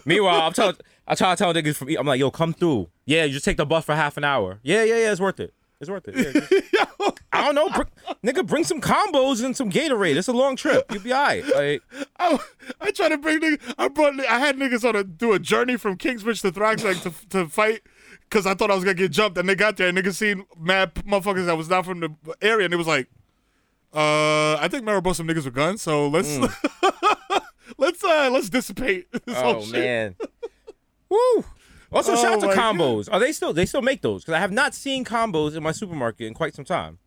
Meanwhile, 0.03 0.41
I'm 0.41 0.53
telling, 0.53 0.77
I 1.07 1.13
try 1.13 1.35
to 1.35 1.37
tell 1.37 1.53
niggas 1.53 1.75
from, 1.75 1.89
I'm 1.95 2.07
like, 2.07 2.19
yo, 2.19 2.31
come 2.31 2.53
through. 2.53 2.89
Yeah, 3.05 3.25
you 3.25 3.33
just 3.33 3.45
take 3.45 3.57
the 3.57 3.65
bus 3.65 3.85
for 3.85 3.93
half 3.93 4.17
an 4.17 4.23
hour. 4.23 4.59
Yeah, 4.63 4.83
yeah, 4.83 4.97
yeah, 4.97 5.11
it's 5.11 5.21
worth 5.21 5.39
it. 5.39 5.53
It's 5.81 5.89
worth 5.89 6.07
it. 6.07 6.15
Yeah, 6.73 6.85
just- 7.01 7.19
I 7.33 7.45
don't 7.45 7.55
know, 7.55 7.69
br- 7.69 8.15
nigga, 8.23 8.45
bring 8.45 8.63
some 8.63 8.79
combos 8.81 9.43
and 9.43 9.55
some 9.57 9.71
Gatorade. 9.71 10.15
It's 10.15 10.27
a 10.27 10.33
long 10.33 10.55
trip. 10.55 10.85
You'll 10.91 11.01
be 11.01 11.11
alright. 11.13 11.43
Like, 11.55 11.81
I, 12.19 12.39
I 12.79 12.91
tried 12.91 13.09
to 13.09 13.17
bring 13.17 13.39
niggas. 13.39 13.73
I 13.77 13.87
brought. 13.87 14.19
I 14.19 14.39
had 14.39 14.57
niggas 14.57 14.87
on 14.87 14.95
a 14.95 15.03
do 15.03 15.33
a 15.33 15.39
journey 15.39 15.75
from 15.77 15.97
Kingsbridge 15.97 16.41
to 16.43 16.51
Throgsburg 16.51 17.01
to 17.03 17.27
to 17.29 17.47
fight 17.49 17.81
because 18.29 18.45
I 18.45 18.53
thought 18.53 18.69
I 18.71 18.75
was 18.75 18.83
gonna 18.83 18.93
get 18.93 19.11
jumped. 19.11 19.37
And 19.37 19.49
they 19.49 19.55
got 19.55 19.77
there 19.77 19.87
and 19.87 19.97
niggas 19.97 20.15
seen 20.15 20.45
mad 20.59 20.93
motherfuckers 20.95 21.45
that 21.47 21.57
was 21.57 21.69
not 21.69 21.85
from 21.85 21.99
the 22.01 22.09
area, 22.41 22.65
and 22.65 22.73
it 22.73 22.77
was 22.77 22.87
like, 22.87 23.07
uh, 23.93 24.55
I 24.59 24.67
think 24.69 24.83
Mero 24.83 25.01
brought 25.01 25.15
some 25.15 25.27
niggas 25.27 25.45
with 25.45 25.55
guns, 25.55 25.81
so 25.81 26.07
let's 26.09 26.37
let's 27.77 28.03
uh 28.03 28.29
let's 28.31 28.49
dissipate 28.49 29.07
this 29.25 29.37
whole 29.37 29.55
oh 29.57 29.61
shit. 29.61 29.73
man. 29.73 30.15
Woo. 31.09 31.45
Also, 31.91 32.15
shout 32.15 32.33
out 32.33 32.37
Oh, 32.37 32.41
to 32.41 32.47
my 32.47 32.55
combos. 32.55 33.09
Are 33.11 33.19
they 33.19 33.31
still? 33.31 33.51
They 33.53 33.65
still 33.65 33.81
make 33.81 34.01
those? 34.01 34.23
Because 34.23 34.35
I 34.35 34.39
have 34.39 34.51
not 34.51 34.73
seen 34.73 35.03
combos 35.03 35.55
in 35.55 35.63
my 35.63 35.71
supermarket 35.71 36.27
in 36.27 36.33
quite 36.33 36.55
some 36.55 36.65
time. 36.65 36.99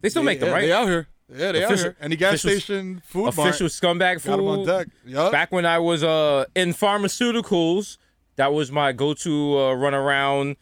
They 0.00 0.08
still 0.08 0.22
make 0.22 0.38
them, 0.40 0.48
Yeah, 0.50 0.54
right? 0.54 0.60
They 0.62 0.72
out 0.72 0.86
here. 0.88 1.08
Yeah, 1.32 1.52
they 1.52 1.62
Official- 1.62 1.88
out 1.88 1.94
here. 1.94 1.96
Any 2.00 2.16
gas 2.16 2.34
official- 2.44 2.60
station, 2.60 3.02
food 3.04 3.26
official 3.28 3.64
mart, 3.64 3.72
scumbag 3.98 4.24
got 4.24 4.38
'em 4.38 4.44
on 4.46 4.58
food. 4.58 4.66
deck. 4.66 4.88
Yup. 5.06 5.32
Back 5.32 5.52
when 5.52 5.66
I 5.66 5.78
was 5.78 6.02
uh 6.02 6.44
in 6.54 6.72
pharmaceuticals, 6.74 7.98
that 8.36 8.52
was 8.52 8.72
my 8.72 8.92
go-to 8.92 9.58
uh, 9.58 9.72
run 9.74 9.94
around 9.94 10.56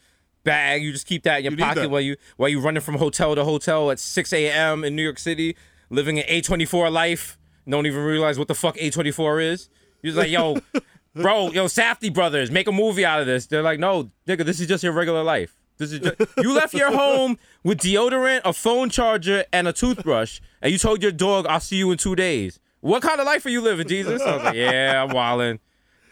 bag. 0.45 0.83
You 0.83 0.93
just 0.93 1.07
keep 1.07 1.23
that 1.25 1.39
in 1.39 1.45
your 1.45 1.53
You 1.53 1.59
pocket 1.59 1.91
while 1.91 2.01
you 2.01 2.17
while 2.37 2.49
you 2.49 2.61
running 2.61 2.81
from 2.83 2.97
hotel 2.97 3.35
to 3.35 3.45
hotel 3.45 3.91
at 3.91 3.99
6 3.99 4.33
a.m. 4.33 4.85
in 4.85 4.97
New 4.97 5.03
York 5.03 5.19
City, 5.19 5.57
living 5.91 6.19
an 6.19 6.25
A24 6.29 6.91
life. 6.91 7.39
Don't 7.69 7.87
even 7.87 8.03
realize 8.03 8.39
what 8.39 8.49
the 8.49 8.55
fuck 8.55 8.77
A24 8.79 9.43
is. 9.43 9.69
You're 10.03 10.13
just 10.15 10.19
like, 10.19 10.31
yo, 10.31 10.57
bro, 11.15 11.51
yo, 11.51 11.67
Safety 11.67 12.11
brothers, 12.11 12.51
make 12.51 12.67
a 12.69 12.73
movie 12.73 13.05
out 13.05 13.21
of 13.21 13.27
this. 13.27 13.47
They're 13.47 13.63
like, 13.63 13.79
no, 13.79 14.11
nigga, 14.27 14.45
this 14.45 14.61
is 14.61 14.67
just 14.67 14.83
your 14.83 14.93
regular 14.93 15.23
life. 15.23 15.57
This 15.79 15.93
is 15.93 16.01
just, 16.01 16.17
you 16.39 16.53
left 16.53 16.75
your 16.75 16.91
home 16.93 17.39
with 17.63 17.79
deodorant, 17.79 18.43
a 18.45 18.53
phone 18.53 18.91
charger, 18.91 19.45
and 19.53 19.69
a 19.69 19.73
toothbrush, 19.73 20.41
and 20.61 20.73
you 20.73 20.79
told 20.79 21.03
your 21.03 21.13
dog, 21.13 21.47
"I'll 21.47 21.61
see 21.61 21.77
you 21.77 21.91
in 21.93 21.99
two 21.99 22.17
days." 22.17 22.59
What 22.81 23.03
kind 23.03 23.21
of 23.21 23.27
life 23.27 23.45
are 23.47 23.49
you 23.49 23.61
living, 23.61 23.87
Desus? 23.87 24.21
I 24.21 24.37
was 24.37 24.45
like, 24.45 24.55
yeah, 24.55 25.03
I'm 25.03 25.11
wilding. 25.11 25.59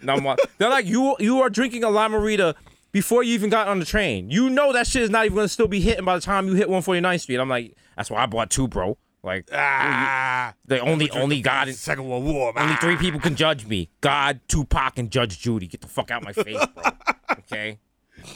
I'm 0.07 0.25
wild. 0.25 0.41
They're 0.59 0.71
like, 0.71 0.87
you 0.87 1.17
you 1.19 1.41
are 1.43 1.51
drinking 1.51 1.85
a 1.85 1.89
limerita 1.89 2.55
before 2.93 3.23
you 3.23 3.35
even 3.35 3.51
got 3.51 3.69
on 3.69 3.79
the 3.79 3.85
train. 3.85 4.31
You 4.31 4.51
know 4.51 4.73
that 4.73 4.87
shit 4.87 5.03
is 5.03 5.11
not 5.11 5.27
even 5.27 5.37
gonna 5.37 5.49
still 5.49 5.69
be 5.69 5.81
hitting 5.81 6.05
by 6.05 6.15
the 6.17 6.21
time 6.21 6.47
you 6.49 6.55
hit 6.55 6.69
149th 6.69 7.21
Street. 7.21 7.39
I'm 7.39 7.49
like, 7.49 7.77
that's 7.97 8.11
why 8.11 8.23
I 8.23 8.27
bought 8.27 8.51
two, 8.51 8.69
bro. 8.69 8.97
Like, 9.27 9.49
Ah, 9.53 10.55
they 10.65 10.79
only 10.79 11.11
only 11.11 11.41
God 11.41 11.67
is 11.67 11.81
Second 11.81 12.09
World 12.09 12.25
War. 12.25 12.57
only 12.57 12.75
ah. 12.75 12.79
three 12.81 12.97
people 12.97 13.19
can 13.19 13.35
judge 13.35 13.67
me: 13.67 13.91
God, 14.01 14.41
Tupac, 14.47 14.99
and 14.99 15.11
Judge 15.11 15.41
Judy. 15.41 15.67
Get 15.67 15.81
the 15.81 15.89
fuck 15.89 16.12
out 16.12 16.23
my 16.23 16.33
face, 16.33 16.65
bro. 16.75 16.85
Okay. 17.39 17.79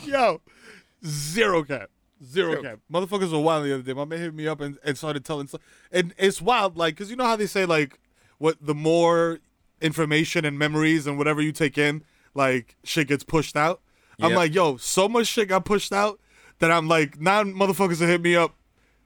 Yo, 0.04 0.40
zero 1.06 1.62
cap. 1.62 1.90
Zero 2.22 2.60
cap. 2.60 2.80
Motherfuckers 2.92 3.30
were 3.30 3.38
wild 3.38 3.64
the 3.64 3.74
other 3.74 3.82
day. 3.82 3.92
My 3.92 4.04
man 4.04 4.18
hit 4.18 4.34
me 4.34 4.46
up 4.46 4.60
and, 4.60 4.78
and 4.84 4.98
started 4.98 5.24
telling 5.24 5.46
stuff. 5.46 5.60
And 5.90 6.12
it's 6.18 6.42
wild, 6.42 6.76
like, 6.76 6.94
because 6.94 7.08
you 7.08 7.16
know 7.16 7.24
how 7.24 7.36
they 7.36 7.46
say, 7.46 7.64
like, 7.64 7.98
what 8.38 8.56
the 8.60 8.74
more 8.74 9.38
information 9.80 10.44
and 10.44 10.58
memories 10.58 11.06
and 11.06 11.18
whatever 11.18 11.40
you 11.40 11.52
take 11.52 11.78
in, 11.78 12.04
like, 12.34 12.76
shit 12.84 13.08
gets 13.08 13.24
pushed 13.24 13.56
out. 13.56 13.80
I'm 14.20 14.34
like, 14.34 14.54
yo, 14.54 14.76
so 14.76 15.08
much 15.08 15.28
shit 15.28 15.48
got 15.48 15.64
pushed 15.64 15.92
out 15.92 16.20
that 16.58 16.70
I'm 16.70 16.88
like, 16.88 17.20
now 17.20 17.42
motherfuckers 17.42 18.00
will 18.00 18.08
hit 18.08 18.20
me 18.20 18.36
up, 18.36 18.54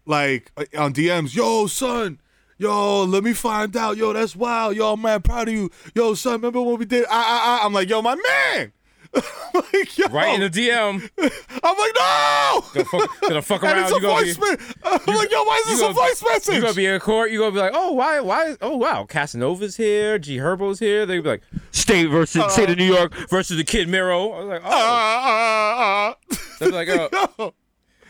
like, 0.07 0.51
on 0.77 0.93
DMs, 0.95 1.35
yo, 1.35 1.67
son. 1.67 2.21
Yo, 2.57 3.03
let 3.05 3.25
me 3.25 3.33
find 3.33 3.77
out. 3.77 3.97
Yo, 3.97 4.13
that's 4.13 4.37
wild. 4.37 4.77
Yo, 4.77 4.93
I'm 4.93 5.23
proud 5.23 5.49
of 5.49 5.55
you. 5.55 5.71
Yo, 5.95 6.15
son, 6.15 6.35
remember 6.35 6.63
when 6.63 6.79
we 6.79 6.85
did? 6.85 7.05
I, 7.11 7.11
I, 7.11 7.59
I. 7.63 7.67
I'm 7.67 7.73
like, 7.73 7.89
yo, 7.89 8.01
my 8.03 8.15
man. 8.15 8.73
Like, 9.55 9.97
yo. 9.97 10.07
Right 10.09 10.35
in 10.35 10.41
the 10.41 10.51
DM. 10.51 11.09
I'm 11.63 11.79
like, 11.79 11.93
no! 11.97 12.65
Gonna 12.75 12.85
fuck, 12.85 13.21
gonna 13.21 13.43
fuck 13.43 13.63
And 13.63 13.73
around. 13.73 13.83
it's 13.85 13.91
You 13.93 13.97
a 13.97 14.01
be, 14.01 14.07
voice 14.07 14.39
me- 14.41 14.67
I'm 14.85 15.17
like, 15.17 15.31
yo, 15.31 15.45
why 15.45 15.57
is 15.65 15.71
this 15.71 15.79
a 15.79 15.83
gonna- 15.83 15.95
voice 15.95 16.25
message? 16.25 16.55
you 16.57 16.61
gonna 16.61 16.75
be 16.75 16.87
in 16.87 16.99
court. 16.99 17.31
You're 17.31 17.41
gonna 17.43 17.53
be 17.53 17.59
like, 17.61 17.73
oh, 17.75 17.93
why, 17.93 18.19
why? 18.19 18.57
Oh, 18.61 18.77
wow, 18.77 19.07
Casanova's 19.09 19.77
here. 19.77 20.19
G 20.19 20.39
Herbo's 20.39 20.81
here. 20.81 21.07
They 21.07 21.21
be 21.21 21.29
like, 21.29 21.43
state 21.71 22.07
versus 22.07 22.53
state 22.53 22.71
of 22.71 22.79
New 22.79 22.93
York 22.93 23.15
versus 23.31 23.57
the 23.57 23.63
Kid 23.65 23.89
Mero. 23.89 24.33
I 24.33 24.39
was 24.41 24.47
like, 24.49 24.65
Uh, 24.65 24.69
oh. 24.73 24.75
uh, 24.81 26.11
uh, 26.33 26.37
They're 26.59 26.71
like, 26.73 26.89
oh. 26.91 27.09
yo. 27.39 27.55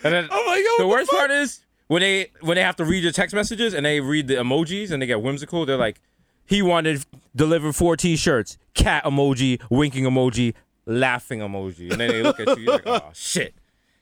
And 0.02 0.14
then 0.14 0.28
I'm 0.30 0.46
like, 0.46 0.64
yo, 0.64 0.70
the 0.78 0.87
what 0.87 0.88
worst 0.88 1.11
fuck? 1.11 1.18
part 1.20 1.30
is 1.33 1.61
when 1.88 2.00
they 2.00 2.30
when 2.40 2.56
they 2.56 2.62
have 2.62 2.76
to 2.76 2.84
read 2.84 3.02
your 3.02 3.12
text 3.12 3.34
messages 3.34 3.74
and 3.74 3.84
they 3.86 4.00
read 4.00 4.28
the 4.28 4.34
emojis 4.34 4.90
and 4.90 5.02
they 5.02 5.06
get 5.06 5.20
whimsical. 5.22 5.66
They're 5.66 5.76
like, 5.76 6.00
he 6.46 6.62
wanted 6.62 7.04
delivered 7.34 7.74
four 7.74 7.96
T-shirts, 7.96 8.58
cat 8.74 9.04
emoji, 9.04 9.60
winking 9.70 10.04
emoji, 10.04 10.54
laughing 10.86 11.40
emoji, 11.40 11.90
and 11.90 12.00
then 12.00 12.08
they 12.10 12.22
look 12.22 12.40
at 12.40 12.48
you. 12.58 12.64
You're 12.64 12.72
like, 12.74 12.86
oh 12.86 13.10
shit, 13.12 13.54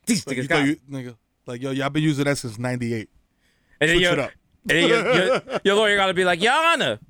these 0.07 0.27
Like, 0.27 0.37
niggas 0.37 0.43
you 0.43 0.49
got. 0.49 0.67
you, 0.67 0.77
nigga, 0.91 1.17
like, 1.47 1.63
yo, 1.63 1.71
y'all 1.71 1.91
been 1.91 2.03
using 2.03 2.25
that 2.25 2.39
since 2.39 2.59
98. 2.59 3.09
And 3.81 3.91
then, 3.91 3.97
Switch 3.97 4.03
your, 4.03 4.13
it 4.13 4.19
up. 4.21 4.31
and 4.63 4.71
then 4.71 4.89
your, 4.89 5.15
your, 5.15 5.43
your 5.65 5.75
lawyer 5.77 5.97
got 5.97 6.07
to 6.07 6.15
be 6.15 6.25
like, 6.25 6.41
Your 6.41 6.53
Honor, 6.53 7.01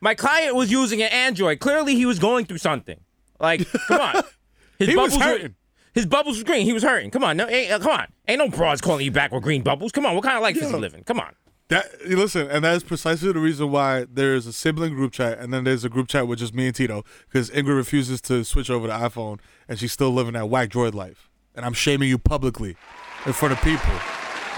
my 0.00 0.14
client 0.14 0.54
was 0.54 0.70
using 0.70 1.02
an 1.02 1.10
Android. 1.12 1.60
Clearly, 1.60 1.94
he 1.94 2.06
was 2.06 2.18
going 2.18 2.46
through 2.46 2.58
something. 2.58 2.98
Like, 3.38 3.66
come 3.88 4.00
on. 4.00 4.22
His 4.78 4.88
He 4.88 4.96
was 4.96 5.14
hurting. 5.16 5.54
His 5.96 6.04
bubbles 6.04 6.36
was 6.36 6.44
green. 6.44 6.66
He 6.66 6.74
was 6.74 6.82
hurting. 6.82 7.10
Come 7.10 7.24
on, 7.24 7.38
no, 7.38 7.48
ain't, 7.48 7.72
uh, 7.72 7.78
come 7.78 7.98
on. 7.98 8.06
Ain't 8.28 8.38
no 8.38 8.48
broads 8.48 8.82
calling 8.82 9.02
you 9.02 9.10
back 9.10 9.32
with 9.32 9.42
green 9.42 9.62
bubbles. 9.62 9.92
Come 9.92 10.04
on, 10.04 10.14
what 10.14 10.24
kind 10.24 10.36
of 10.36 10.42
life 10.42 10.54
is 10.54 10.70
he 10.70 10.76
living? 10.76 11.02
Come 11.04 11.18
on. 11.18 11.34
That 11.68 11.86
listen, 12.06 12.48
and 12.50 12.64
that 12.66 12.76
is 12.76 12.84
precisely 12.84 13.32
the 13.32 13.40
reason 13.40 13.72
why 13.72 14.04
there 14.12 14.34
is 14.34 14.46
a 14.46 14.52
sibling 14.52 14.94
group 14.94 15.12
chat, 15.12 15.38
and 15.38 15.54
then 15.54 15.64
there's 15.64 15.84
a 15.84 15.88
group 15.88 16.06
chat 16.06 16.28
with 16.28 16.38
just 16.38 16.54
me 16.54 16.66
and 16.66 16.76
Tito, 16.76 17.02
because 17.26 17.50
Ingrid 17.50 17.76
refuses 17.76 18.20
to 18.22 18.44
switch 18.44 18.68
over 18.68 18.86
to 18.86 18.92
iPhone, 18.92 19.40
and 19.68 19.78
she's 19.78 19.90
still 19.90 20.10
living 20.10 20.34
that 20.34 20.50
whack 20.50 20.68
droid 20.68 20.92
life. 20.92 21.30
And 21.54 21.64
I'm 21.64 21.72
shaming 21.72 22.10
you 22.10 22.18
publicly 22.18 22.76
in 23.24 23.32
front 23.32 23.52
of 23.52 23.62
people. 23.62 23.90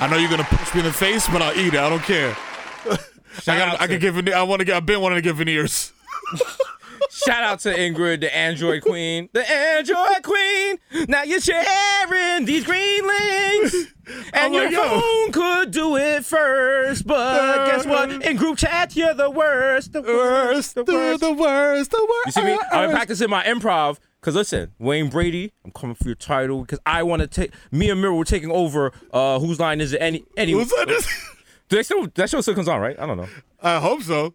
I 0.01 0.09
know 0.11 0.17
you're 0.17 0.29
gonna 0.29 0.43
punch 0.43 0.75
me 0.75 0.81
in 0.81 0.87
the 0.87 0.93
face, 0.93 1.29
but 1.29 1.41
I'll 1.41 1.57
eat 1.57 1.73
it. 1.73 1.81
I 1.81 1.89
don't 1.89 2.03
care. 2.03 2.37
I, 3.47 3.59
got, 3.59 3.81
I 3.81 3.87
can 3.87 4.01
give. 4.01 4.29
I 4.29 4.43
want 4.43 4.59
to 4.59 4.65
get. 4.65 4.77
I've 4.77 4.87
been 4.87 5.01
wanting 5.01 5.19
to 5.19 5.23
get 5.23 5.37
veneers. 5.37 5.93
Shout 7.25 7.43
out 7.43 7.61
to 7.61 7.75
Ingrid, 7.75 8.21
the 8.21 8.35
Android 8.35 8.83
Queen. 8.83 9.29
The 9.33 9.51
Android 9.51 10.23
Queen. 10.23 10.79
Now 11.09 11.25
you're 11.25 11.41
sharing 11.41 12.45
these 12.45 12.65
greenlings. 12.65 13.75
And 14.33 14.55
your 14.55 14.71
like, 14.71 14.75
phone 14.75 15.33
could 15.33 15.71
do 15.71 15.97
it 15.97 16.25
first. 16.25 17.07
But 17.07 17.67
guess 17.67 17.85
what? 17.85 18.11
Uh, 18.11 18.21
In 18.21 18.39
group 18.39 18.57
chat, 18.57 18.97
you're 18.97 19.13
the 19.13 19.29
worst. 19.31 19.93
The 19.93 20.01
worst. 20.01 20.77
The 20.77 20.81
uh, 20.81 20.85
the, 20.85 20.93
worst. 20.95 21.21
the 21.21 21.33
worst, 21.35 21.91
the 21.91 22.09
worst. 22.09 22.27
You 22.27 22.33
see 22.33 22.45
me? 22.45 22.53
Uh, 22.55 22.59
I've 22.73 22.89
been 22.89 22.97
practicing 22.97 23.29
my 23.29 23.45
improv. 23.45 23.99
Cause 24.23 24.35
listen, 24.35 24.73
Wayne 24.79 25.11
Brady, 25.11 25.53
I'm 25.63 25.73
coming 25.73 25.95
for 25.95 26.07
your 26.07 26.15
title 26.15 26.63
because 26.63 26.79
I 26.87 27.03
want 27.03 27.21
to 27.21 27.29
take. 27.29 27.53
Me 27.71 27.91
and 27.91 28.01
Mero 28.01 28.15
were 28.15 28.25
taking 28.25 28.51
over. 28.51 28.93
Uh, 29.13 29.39
whose 29.39 29.61
line 29.61 29.83
is 29.83 29.93
it? 29.93 30.01
Any? 30.01 30.25
Any? 30.39 30.53
Who's 30.53 30.71
that? 30.71 30.87
Do 31.69 31.77
they 31.77 31.83
still, 31.83 32.07
that 32.15 32.31
show 32.31 32.41
still 32.41 32.55
comes 32.55 32.69
on, 32.69 32.81
right? 32.81 32.99
I 32.99 33.07
don't 33.07 33.19
know. 33.19 33.29
I 33.63 33.79
hope 33.79 34.03
so. 34.03 34.33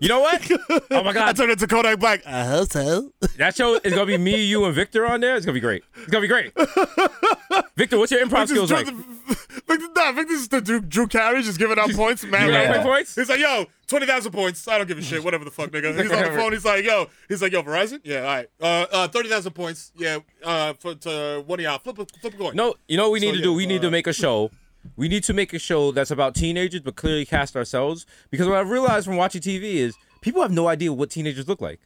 You 0.00 0.08
know 0.08 0.20
what? 0.20 0.48
Oh 0.92 1.02
my 1.04 1.12
god! 1.12 1.22
I 1.22 1.26
god, 1.26 1.36
turned 1.36 1.50
into 1.52 1.66
Kodak 1.66 1.98
Black. 2.00 2.26
I 2.26 2.44
hope 2.44 2.70
so. 2.70 3.12
that 3.38 3.54
show 3.56 3.74
is 3.76 3.92
gonna 3.92 4.06
be 4.06 4.18
me, 4.18 4.44
you, 4.44 4.64
and 4.64 4.74
Victor 4.74 5.06
on 5.06 5.20
there. 5.20 5.36
It's 5.36 5.46
gonna 5.46 5.54
be 5.54 5.60
great. 5.60 5.82
It's 5.96 6.06
gonna 6.10 6.22
be 6.22 6.28
great. 6.28 6.52
Victor, 7.76 7.98
what's 7.98 8.10
your 8.12 8.24
improv 8.24 8.48
skills 8.48 8.70
like? 8.70 8.86
Victor, 9.66 9.86
nah, 9.96 10.12
Victor's 10.12 10.48
the 10.48 10.60
Drew, 10.60 10.80
Drew 10.80 11.06
Carey 11.06 11.42
just 11.42 11.58
giving 11.58 11.78
out 11.78 11.90
points. 11.92 12.24
Man, 12.24 12.46
giving 12.48 12.70
right? 12.70 12.82
points? 12.82 13.14
He's 13.14 13.28
like, 13.28 13.40
yo, 13.40 13.66
20,000 13.86 14.32
points. 14.32 14.66
I 14.68 14.78
don't 14.78 14.86
give 14.86 14.98
a 14.98 15.02
shit. 15.02 15.22
Whatever 15.22 15.44
the 15.44 15.50
fuck, 15.50 15.70
nigga. 15.70 15.92
He's 16.00 16.10
on 16.10 16.22
the 16.22 16.38
phone. 16.38 16.52
He's 16.52 16.64
like, 16.64 16.84
yo, 16.84 17.06
he's 17.28 17.42
like, 17.42 17.52
yo, 17.52 17.62
Verizon? 17.62 18.00
Yeah, 18.04 18.20
all 18.20 18.24
right. 18.26 18.48
Uh, 18.60 18.86
uh, 18.92 19.08
30,000 19.08 19.52
points. 19.52 19.92
Yeah, 19.96 20.18
uh, 20.44 20.74
for 20.74 20.94
to 20.94 21.42
one 21.46 21.58
of 21.60 21.64
y'all. 21.64 21.78
Flip 21.78 21.98
a, 21.98 22.06
flip 22.20 22.34
a 22.34 22.36
coin. 22.36 22.56
No, 22.56 22.74
you 22.88 22.96
know 22.96 23.04
what 23.04 23.12
we 23.12 23.20
need 23.20 23.28
So, 23.30 23.36
to 23.36 23.42
do? 23.42 23.50
yeah, 23.50 23.56
We 23.56 23.66
need 23.66 23.82
to 23.82 23.88
uh, 23.88 23.92
make 23.92 24.06
a 24.06 24.12
show. 24.12 24.50
We 24.96 25.08
need 25.08 25.24
to 25.24 25.32
make 25.32 25.52
a 25.52 25.58
show 25.58 25.92
that's 25.92 26.10
about 26.10 26.34
teenagers, 26.34 26.80
but 26.80 26.96
clearly 26.96 27.26
cast 27.26 27.56
ourselves. 27.56 28.06
Because 28.30 28.46
what 28.46 28.56
I've 28.58 28.70
realized 28.70 29.06
from 29.06 29.16
watching 29.16 29.40
TV 29.40 29.74
is 29.74 29.94
people 30.20 30.42
have 30.42 30.52
no 30.52 30.68
idea 30.68 30.92
what 30.92 31.10
teenagers 31.10 31.48
look 31.48 31.60
like. 31.60 31.80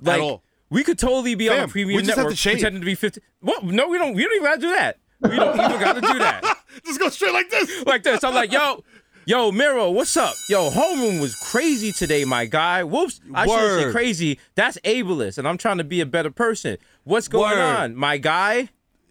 Like 0.00 0.22
all. 0.22 0.42
we 0.70 0.82
could 0.82 0.98
totally 0.98 1.34
be 1.34 1.48
on 1.48 1.58
a 1.58 1.68
premium 1.68 1.96
we 1.96 2.02
just 2.02 2.16
have 2.16 2.24
network 2.24 2.36
to 2.38 2.50
pretending 2.50 2.80
to 2.80 2.86
be 2.86 2.94
50. 2.94 3.20
Well, 3.42 3.62
no, 3.62 3.88
we 3.88 3.98
don't. 3.98 4.14
We 4.14 4.24
don't 4.24 4.34
even 4.34 4.44
gotta 4.44 4.60
do 4.60 4.70
that. 4.70 4.98
We 5.20 5.36
don't 5.36 5.54
even 5.58 5.80
gotta 5.80 6.00
do 6.00 6.18
that. 6.18 6.42
Just 6.84 6.98
go 6.98 7.08
straight 7.10 7.34
like 7.34 7.50
this. 7.50 7.84
Like 7.86 8.02
this. 8.02 8.24
I'm 8.24 8.34
like, 8.34 8.52
yo, 8.52 8.82
yo, 9.26 9.52
Mero, 9.52 9.90
what's 9.90 10.16
up? 10.16 10.34
Yo, 10.48 10.70
homeroom 10.70 11.20
was 11.20 11.34
crazy 11.34 11.92
today, 11.92 12.24
my 12.24 12.46
guy. 12.46 12.84
Whoops. 12.84 13.20
I 13.34 13.46
shouldn't 13.46 13.82
say 13.82 13.92
crazy. 13.92 14.38
That's 14.54 14.78
ableist, 14.78 15.36
and 15.36 15.46
I'm 15.46 15.58
trying 15.58 15.78
to 15.78 15.84
be 15.84 16.00
a 16.00 16.06
better 16.06 16.30
person. 16.30 16.78
What's 17.04 17.28
going 17.28 17.58
Word. 17.58 17.60
on, 17.60 17.96
my 17.96 18.16
guy? 18.16 18.70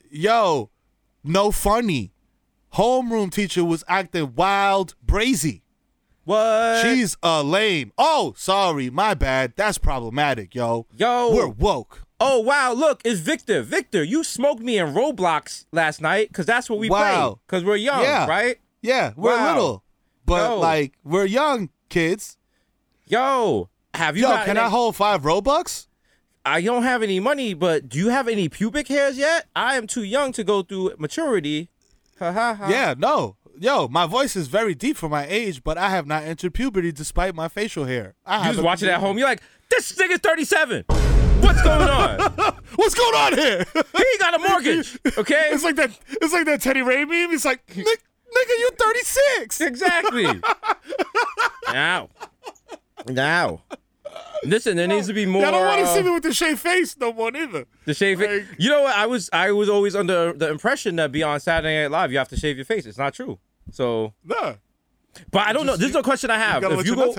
Yo, 0.10 0.72
no 1.24 1.52
funny. 1.52 2.12
Homeroom 2.76 3.32
teacher 3.32 3.64
was 3.66 3.84
acting 3.88 4.34
wild, 4.36 4.96
brazy. 5.06 5.62
What? 6.26 6.84
She's 6.84 7.18
a 7.24 7.42
lame. 7.44 7.92
Oh, 7.98 8.34
sorry, 8.38 8.90
my 8.90 9.14
bad. 9.16 9.54
That's 9.56 9.78
problematic, 9.80 10.54
yo. 10.54 10.86
Yo. 10.96 11.34
We're 11.34 11.48
woke. 11.48 12.04
Oh 12.22 12.40
wow! 12.42 12.74
Look, 12.74 13.02
it's 13.06 13.22
Victor. 13.22 13.62
Victor, 13.64 14.04
you 14.04 14.26
smoked 14.26 14.62
me 14.62 14.78
in 14.78 14.88
Roblox 14.94 15.66
last 15.72 16.02
night 16.02 16.28
because 16.28 16.46
that's 16.46 16.70
what 16.70 16.78
we 16.78 16.90
play. 16.90 17.34
Because 17.48 17.64
we're 17.64 17.78
young, 17.78 18.02
Yeah. 18.04 18.28
right? 18.28 18.58
Yeah, 18.82 19.14
we're 19.16 19.38
Wow. 19.38 19.54
little, 19.56 19.84
but 20.26 20.50
Yo. 20.50 20.60
like 20.60 20.94
we're 21.06 21.26
young 21.26 21.70
kids. 21.88 22.38
Yo, 23.08 23.70
have 23.94 24.18
you? 24.18 24.24
Yo, 24.28 24.36
can 24.40 24.50
any- 24.58 24.60
I 24.60 24.68
hold 24.70 24.98
five 24.98 25.22
Robux? 25.22 25.88
I 26.46 26.62
don't 26.62 26.84
have 26.84 27.02
any 27.02 27.22
money, 27.22 27.54
but 27.54 27.88
do 27.88 27.98
you 27.98 28.10
have 28.10 28.28
any 28.28 28.50
pubic 28.50 28.90
hairs 28.90 29.18
yet? 29.18 29.48
I 29.56 29.76
am 29.78 29.88
too 29.88 30.04
young 30.04 30.34
to 30.34 30.44
go 30.44 30.62
through 30.62 30.96
maturity. 31.00 31.70
Ha 32.20 32.32
ha 32.32 32.54
ha. 32.56 32.70
Yeah, 32.70 32.94
no. 32.98 33.36
Yo, 33.58 33.88
my 33.90 34.06
voice 34.06 34.36
is 34.36 34.48
very 34.48 34.74
deep 34.74 34.96
for 34.96 35.10
my 35.10 35.26
age, 35.28 35.64
but 35.64 35.78
I 35.78 35.90
have 35.90 36.08
not 36.08 36.24
entered 36.24 36.54
puberty 36.54 36.92
despite 36.92 37.36
my 37.36 37.48
facial 37.50 37.86
hair. 37.86 38.16
I 38.26 38.36
You 38.36 38.40
just 38.40 38.46
haven't- 38.48 38.64
watch 38.66 38.84
it 38.84 38.90
at 38.90 39.00
home. 39.00 39.18
You're 39.18 39.28
like, 39.28 39.42
this 39.70 39.92
nigga's 39.94 40.20
37. 40.20 40.86
What's 41.42 41.62
going 41.62 41.90
on? 41.90 42.20
What's 42.76 42.96
going 42.96 43.16
on 43.16 43.34
here? 43.38 43.66
he 43.74 44.18
got 44.20 44.34
a 44.36 44.40
mortgage. 44.40 44.98
Okay. 45.18 45.50
it's 45.52 45.64
like 45.64 45.76
that. 45.76 45.92
It's 46.22 46.32
like 46.34 46.46
that 46.46 46.62
Teddy 46.62 46.82
Ray 46.82 47.04
meme. 47.06 47.32
It's 47.34 47.44
like, 47.46 47.62
"Nick- 47.76 47.86
nigga, 47.86 48.50
you 48.60 48.70
36. 48.80 49.62
Exactly. 49.62 50.28
now. 51.74 52.10
Now. 53.08 53.64
Listen, 54.46 54.78
there 54.78 54.88
needs 54.88 55.08
to 55.08 55.14
be 55.14 55.26
more. 55.26 55.46
I 55.46 55.52
don't 55.52 55.66
want 55.66 55.80
to 55.82 55.86
uh, 55.86 55.94
see 55.96 56.02
me 56.02 56.12
with 56.12 56.24
the 56.24 56.34
shaved 56.34 56.60
face 56.60 56.96
no 56.98 57.12
more 57.12 57.36
either. 57.36 57.66
The 57.86 57.94
shave. 57.94 58.20
Like- 58.22 58.46
you 58.58 58.70
know 58.70 58.84
what? 58.84 58.96
I 58.96 59.06
was 59.06 59.30
I 59.34 59.52
was 59.52 59.68
always 59.68 59.96
under 59.96 60.32
the 60.32 60.50
impression 60.50 60.96
that 60.96 61.12
beyond 61.12 61.42
Saturday 61.42 61.82
Night 61.82 61.92
Live, 61.92 62.12
you 62.14 62.18
have 62.20 62.30
to 62.30 62.38
shave 62.38 62.56
your 62.56 62.66
face. 62.66 62.86
It's 62.86 62.98
not 62.98 63.14
true. 63.14 63.40
So, 63.72 64.14
Nah. 64.24 64.56
but 65.32 65.46
I 65.48 65.54
don't 65.54 65.66
know. 65.66 65.76
This 65.76 65.90
is 65.90 65.96
a 65.96 66.02
question 66.04 66.32
I 66.32 66.38
have. 66.40 66.62
gotta 66.62 66.80
if 66.80 66.86
you 66.88 66.96
go 66.96 67.14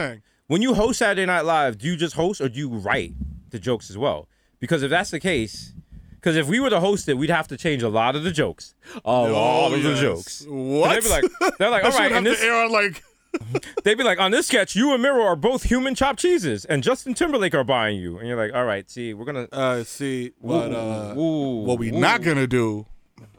when 0.47 0.63
you 0.63 0.75
host 0.75 0.99
Saturday 0.99 1.27
Night 1.27 1.43
Live, 1.45 1.77
do 1.79 1.87
you 1.87 1.97
just 1.97 2.15
host 2.17 2.41
or 2.41 2.49
do 2.49 2.59
you 2.59 2.69
write 2.71 3.13
the 3.51 3.59
jokes 3.59 3.91
as 3.91 3.99
well? 3.99 4.27
Because 4.59 4.83
if 4.83 4.91
that's 4.91 5.11
the 5.11 5.21
case, 5.21 5.75
because 6.15 6.37
if 6.37 6.49
we 6.49 6.59
were 6.59 6.71
to 6.71 6.81
host 6.81 7.09
it, 7.09 7.15
we'd 7.15 7.31
have 7.31 7.47
to 7.49 7.57
change 7.57 7.83
a 7.83 7.89
lot 7.89 8.17
of 8.17 8.25
the 8.25 8.33
jokes. 8.33 8.75
A 9.05 9.11
lot 9.11 9.73
of 9.73 9.83
the 9.83 9.93
Oh, 9.93 9.95
jokes. 10.01 10.45
What? 10.49 10.95
They'd 10.95 11.03
be 11.05 11.09
like, 11.09 11.57
they're 11.59 11.71
like, 11.71 11.85
all 11.91 11.91
right, 11.93 12.11
and 12.13 12.27
this, 12.27 12.43
air 12.43 12.65
on 12.65 12.73
like. 12.73 13.03
they'd 13.85 13.97
be 13.97 14.05
like, 14.05 14.19
on 14.21 14.31
this 14.31 14.47
sketch, 14.49 14.75
you 14.75 14.93
and 14.93 15.03
Mero 15.03 15.23
are 15.23 15.37
both 15.37 15.63
human 15.65 15.95
chopped 15.95 16.19
cheeses, 16.21 16.65
and 16.65 16.83
Justin 16.83 17.15
Timberlake 17.15 17.55
are 17.55 17.65
buying 17.65 17.99
you, 18.01 18.19
and 18.19 18.27
you're 18.29 18.37
like, 18.37 18.53
all 18.55 18.65
right, 18.65 18.89
see, 18.91 19.15
we're 19.15 19.25
gonna. 19.25 19.49
Uh, 19.53 19.85
see 19.85 20.33
what 20.39 20.73
uh, 20.73 21.15
Ooh, 21.17 21.63
what 21.63 21.79
we 21.79 21.91
ooh. 21.91 21.99
not 21.99 22.23
gonna 22.23 22.47
do. 22.47 22.87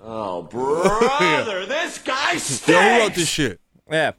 Oh, 0.02 0.44
brother, 0.52 1.66
this 1.66 1.98
guy 2.00 2.38
stinks. 2.38 2.68
Yo, 2.68 2.80
who 2.82 3.00
wrote 3.02 3.14
this 3.16 3.28
shit? 3.30 3.60
Yeah. 3.92 4.12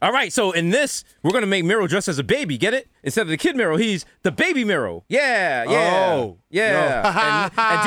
All 0.00 0.12
right, 0.12 0.32
so 0.32 0.52
in 0.52 0.70
this, 0.70 1.02
we're 1.24 1.32
gonna 1.32 1.46
make 1.46 1.64
Mero 1.64 1.86
dress 1.88 2.06
as 2.08 2.18
a 2.20 2.24
baby. 2.24 2.56
Get 2.56 2.72
it? 2.72 2.88
Instead 3.02 3.22
of 3.22 3.28
the 3.28 3.36
kid 3.36 3.56
Mero, 3.56 3.76
he's 3.76 4.04
the 4.22 4.30
baby 4.30 4.64
Mero. 4.64 5.04
Yeah, 5.08 5.64
yeah, 5.68 6.12
Oh, 6.14 6.38
yeah. 6.50 7.48
and, 7.48 7.52
and 7.58 7.80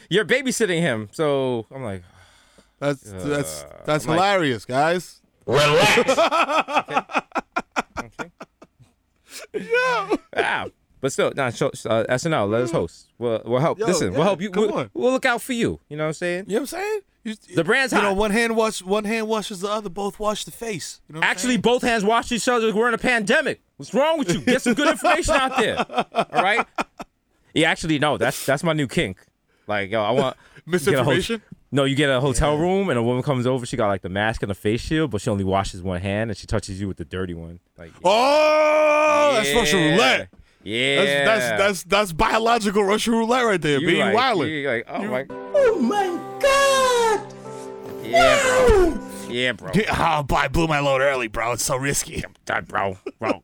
Desus, 0.00 0.06
you're 0.08 0.24
babysitting 0.24 0.80
him. 0.80 1.08
So 1.12 1.66
I'm 1.74 1.82
like, 1.82 2.02
That's 2.78 3.00
that's 3.02 3.62
Uh, 3.64 3.82
that's 3.84 4.04
I'm 4.06 4.16
like- 4.16 4.20
hilarious, 5.46 6.04
guys. 6.04 6.18
ah. 10.36 10.66
But 11.00 11.12
still, 11.12 11.32
nah, 11.36 11.50
show, 11.50 11.68
uh, 11.68 12.04
SNL, 12.08 12.48
let 12.50 12.62
us 12.62 12.70
host. 12.70 13.08
We'll, 13.18 13.40
we'll 13.44 13.60
help. 13.60 13.78
Yo, 13.78 13.86
Listen, 13.86 14.10
yeah, 14.12 14.16
we'll 14.18 14.24
help 14.26 14.40
you. 14.40 14.50
come 14.50 14.66
We'll, 14.66 14.74
on. 14.78 14.90
we'll 14.94 15.12
look 15.12 15.26
out 15.26 15.42
for 15.42 15.52
you. 15.52 15.78
You 15.88 15.96
know 15.96 16.04
what 16.04 16.08
I'm 16.08 16.14
saying? 16.14 16.44
You 16.48 16.54
know 16.54 16.60
what 16.62 16.72
I'm 16.72 16.78
saying? 16.80 17.00
You, 17.22 17.34
The 17.54 17.64
brand's 17.64 17.92
you 17.92 18.00
know, 18.00 18.14
one 18.14 18.30
hand 18.30 18.56
wash, 18.56 18.82
one 18.82 19.04
hand 19.04 19.28
washes 19.28 19.60
the 19.60 19.68
other. 19.68 19.90
Both 19.90 20.18
wash 20.18 20.44
the 20.44 20.50
face. 20.50 21.00
You 21.08 21.14
know 21.14 21.18
what 21.20 21.26
I'm 21.26 21.30
Actually, 21.30 21.50
saying? 21.50 21.60
both 21.60 21.82
hands 21.82 22.02
wash 22.04 22.32
each 22.32 22.48
other. 22.48 22.74
We're 22.74 22.88
in 22.88 22.94
a 22.94 22.98
pandemic. 22.98 23.60
What's 23.76 23.92
wrong 23.92 24.18
with 24.18 24.32
you? 24.32 24.40
Get 24.40 24.62
some 24.62 24.74
good 24.74 24.88
information 24.88 25.34
out 25.34 25.56
there. 25.58 25.78
All 25.88 26.42
right. 26.42 26.66
Yeah, 27.52 27.70
actually, 27.70 27.98
no. 27.98 28.16
That's 28.16 28.46
that's 28.46 28.62
my 28.64 28.72
new 28.72 28.86
kink. 28.88 29.18
Like, 29.66 29.90
yo, 29.90 30.02
I 30.02 30.10
want 30.12 30.36
you 30.66 30.78
get 30.78 30.94
a 30.94 31.04
hot- 31.04 31.06
misinformation. 31.12 31.42
No, 31.76 31.84
you 31.84 31.94
get 31.94 32.08
a 32.08 32.20
hotel 32.22 32.56
room 32.56 32.88
and 32.88 32.98
a 32.98 33.02
woman 33.02 33.22
comes 33.22 33.46
over. 33.46 33.66
She 33.66 33.76
got 33.76 33.88
like 33.88 34.00
the 34.00 34.08
mask 34.08 34.42
and 34.42 34.48
the 34.50 34.54
face 34.54 34.80
shield, 34.80 35.10
but 35.10 35.20
she 35.20 35.28
only 35.28 35.44
washes 35.44 35.82
one 35.82 36.00
hand 36.00 36.30
and 36.30 36.36
she 36.38 36.46
touches 36.46 36.80
you 36.80 36.88
with 36.88 36.96
the 36.96 37.04
dirty 37.04 37.34
one. 37.34 37.60
Like, 37.76 37.92
Oh, 38.02 39.32
that's 39.34 39.54
Russian 39.54 39.92
roulette. 39.92 40.30
Yeah, 40.64 40.96
That's 41.04 41.28
that's 41.28 41.58
that's 41.58 41.82
that's 41.84 42.12
biological 42.12 42.82
Russian 42.82 43.12
roulette 43.12 43.44
right 43.44 43.60
there. 43.60 43.78
you 43.78 43.86
being 43.86 44.00
like, 44.00 44.16
wildin'. 44.16 44.48
you 44.62 44.66
like, 44.66 44.86
oh 44.88 45.04
my, 45.04 45.26
Oh 45.54 45.78
my 45.78 46.06
God! 46.40 47.32
yeah, 48.02 48.40
bro, 48.42 48.98
yeah, 49.28 49.52
bro, 49.52 49.70
Oh, 49.90 50.22
boy, 50.22 50.36
I 50.36 50.48
blew 50.48 50.66
my 50.66 50.80
load 50.80 51.02
early, 51.02 51.28
bro. 51.28 51.52
It's 51.52 51.62
so 51.62 51.76
risky. 51.76 52.24
God, 52.46 52.66
bro, 52.68 52.96
bro, 53.20 53.42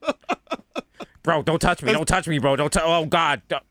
bro, 1.23 1.43
don't 1.43 1.61
touch 1.61 1.83
me, 1.83 1.93
don't 1.93 2.09
touch 2.09 2.27
me, 2.27 2.39
bro, 2.39 2.57
don't 2.57 2.73
touch. 2.73 2.83
Oh 2.87 3.05
God, 3.05 3.43
don't- 3.49 3.63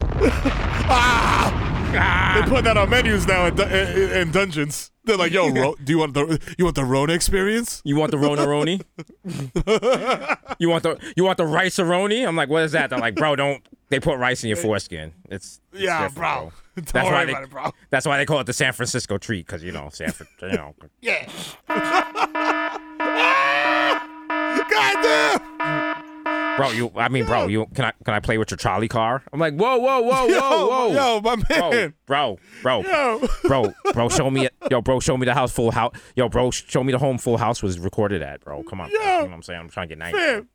ah! 0.00 1.74
They 1.96 2.48
put 2.48 2.64
that 2.64 2.76
on 2.76 2.90
menus 2.90 3.26
now 3.26 3.46
in, 3.46 3.60
in, 3.60 4.10
in 4.12 4.30
dungeons. 4.30 4.90
They're 5.04 5.16
like, 5.16 5.32
"Yo, 5.32 5.48
Ro- 5.52 5.76
do 5.82 5.92
you 5.92 5.98
want 5.98 6.14
the 6.14 6.40
you 6.58 6.64
want 6.64 6.74
the 6.74 6.84
Rona 6.84 7.12
experience?" 7.12 7.80
you 7.84 7.96
want 7.96 8.10
the 8.10 8.16
Ronaroni? 8.16 8.82
you 10.58 10.68
want 10.68 10.82
the 10.82 10.98
you 11.16 11.24
want 11.24 11.38
the 11.38 11.46
Rice-A-Roni? 11.46 12.26
I'm 12.26 12.36
like, 12.36 12.48
what 12.48 12.64
is 12.64 12.72
that? 12.72 12.90
They're 12.90 12.98
like, 12.98 13.14
bro, 13.14 13.36
don't. 13.36 13.66
They 13.88 14.00
put 14.00 14.18
rice 14.18 14.42
in 14.42 14.48
your 14.48 14.56
foreskin. 14.56 15.12
It's, 15.30 15.60
it's 15.72 15.82
Yeah, 15.82 16.08
bro. 16.08 16.52
Don't 16.76 16.92
That's 16.92 17.08
why 17.08 17.24
they, 17.24 17.32
it, 17.32 17.48
bro. 17.48 17.70
That's 17.88 18.04
why 18.04 18.18
they 18.18 18.26
call 18.26 18.40
it 18.40 18.44
the 18.44 18.52
San 18.52 18.74
Francisco 18.74 19.16
treat, 19.16 19.46
because 19.46 19.62
you 19.62 19.72
know, 19.72 19.88
San 19.90 20.10
Fran, 20.10 20.28
you 20.50 20.56
know. 20.58 20.74
Yeah. 21.00 21.26
God 24.68 25.02
damn. 25.02 25.55
Bro, 26.56 26.70
you. 26.70 26.90
I 26.96 27.08
mean, 27.08 27.24
bro, 27.26 27.46
you. 27.48 27.66
Can 27.74 27.84
I? 27.86 27.92
Can 28.04 28.14
I 28.14 28.20
play 28.20 28.38
with 28.38 28.50
your 28.50 28.56
trolley 28.58 28.88
car? 28.88 29.22
I'm 29.32 29.38
like, 29.40 29.54
whoa, 29.54 29.76
whoa, 29.78 30.00
whoa, 30.00 30.26
Yo, 30.26 30.40
whoa, 30.40 30.66
whoa, 30.68 30.92
yo, 30.92 31.20
my 31.20 31.36
bro, 31.36 31.70
man. 31.70 31.94
bro, 32.06 32.38
bro, 32.62 32.80
Yo. 32.82 33.28
bro, 33.44 33.72
bro. 33.92 34.08
Show 34.08 34.30
me, 34.30 34.48
yo, 34.70 34.80
bro. 34.82 35.00
Show 35.00 35.16
me 35.16 35.26
the 35.26 35.34
house 35.34 35.52
full 35.52 35.70
house. 35.70 35.92
Yo, 36.14 36.28
bro, 36.28 36.50
show 36.50 36.82
me 36.82 36.92
the 36.92 36.98
home 36.98 37.18
full 37.18 37.36
house 37.36 37.62
was 37.62 37.78
recorded 37.78 38.22
at, 38.22 38.40
bro. 38.44 38.62
Come 38.62 38.80
on, 38.80 38.90
bro. 38.90 39.00
Yo. 39.00 39.06
you 39.06 39.16
know 39.18 39.24
what 39.26 39.32
I'm 39.34 39.42
saying? 39.42 39.60
I'm 39.60 39.68
trying 39.68 39.88
to 39.88 39.96
get 39.96 39.98
nice. 39.98 40.14
It- 40.14 40.46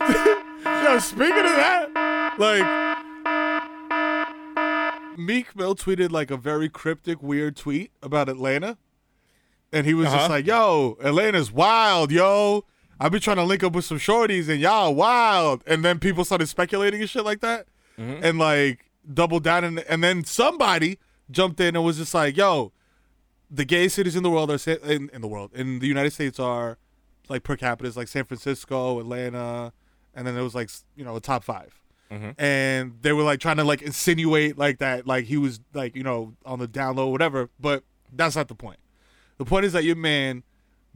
Yo, 0.00 0.98
speaking 0.98 1.36
of 1.44 1.56
that, 1.56 2.34
like 2.38 2.64
Meek 5.18 5.54
Mill 5.56 5.74
tweeted 5.74 6.10
like 6.10 6.30
a 6.30 6.36
very 6.36 6.68
cryptic, 6.68 7.22
weird 7.22 7.56
tweet 7.56 7.90
about 8.02 8.28
Atlanta. 8.28 8.76
And 9.72 9.84
he 9.86 9.94
was 9.94 10.06
Uh-huh. 10.06 10.16
just 10.18 10.30
like, 10.30 10.46
yo, 10.46 10.96
Atlanta's 11.02 11.50
wild, 11.52 12.10
yo. 12.12 12.64
I've 12.98 13.12
been 13.12 13.20
trying 13.20 13.36
to 13.36 13.44
link 13.44 13.62
up 13.62 13.74
with 13.74 13.84
some 13.84 13.98
shorties 13.98 14.48
and 14.48 14.60
y'all 14.60 14.94
wild. 14.94 15.62
And 15.66 15.84
then 15.84 15.98
people 15.98 16.24
started 16.24 16.48
speculating 16.48 17.00
and 17.00 17.10
shit 17.10 17.24
like 17.24 17.40
that. 17.40 17.66
Mm-hmm. 17.98 18.24
And 18.24 18.38
like 18.38 18.90
doubled 19.12 19.44
down 19.44 19.64
and 19.64 19.78
and 19.80 20.02
then 20.02 20.24
somebody 20.24 20.98
jumped 21.30 21.60
in 21.60 21.76
and 21.76 21.84
was 21.84 21.98
just 21.98 22.14
like, 22.14 22.36
yo, 22.36 22.72
the 23.50 23.64
gay 23.64 23.88
cities 23.88 24.16
in 24.16 24.22
the 24.22 24.30
world 24.30 24.50
are 24.50 24.70
in, 24.84 25.08
in 25.12 25.20
the 25.20 25.28
world 25.28 25.50
in 25.54 25.78
the 25.78 25.86
United 25.86 26.12
States 26.12 26.38
are 26.38 26.78
like 27.28 27.42
per 27.42 27.56
capita 27.56 27.88
is 27.88 27.96
like 27.96 28.08
San 28.08 28.24
Francisco, 28.24 29.00
Atlanta, 29.00 29.72
and 30.14 30.26
then 30.26 30.34
there 30.34 30.44
was 30.44 30.54
like 30.54 30.70
you 30.96 31.04
know 31.04 31.16
a 31.16 31.20
top 31.20 31.44
5 31.44 31.80
mm-hmm. 32.10 32.30
and 32.38 32.98
they 33.02 33.12
were 33.12 33.22
like 33.22 33.40
trying 33.40 33.56
to 33.56 33.64
like 33.64 33.82
insinuate 33.82 34.58
like 34.58 34.78
that 34.78 35.06
like 35.06 35.26
he 35.26 35.36
was 35.36 35.60
like 35.74 35.96
you 35.96 36.02
know 36.02 36.34
on 36.44 36.58
the 36.58 36.66
down 36.66 36.96
low 36.96 37.08
whatever, 37.08 37.50
but 37.60 37.84
that's 38.12 38.36
not 38.36 38.48
the 38.48 38.54
point. 38.54 38.78
The 39.38 39.44
point 39.44 39.64
is 39.66 39.72
that 39.72 39.84
your 39.84 39.96
man 39.96 40.42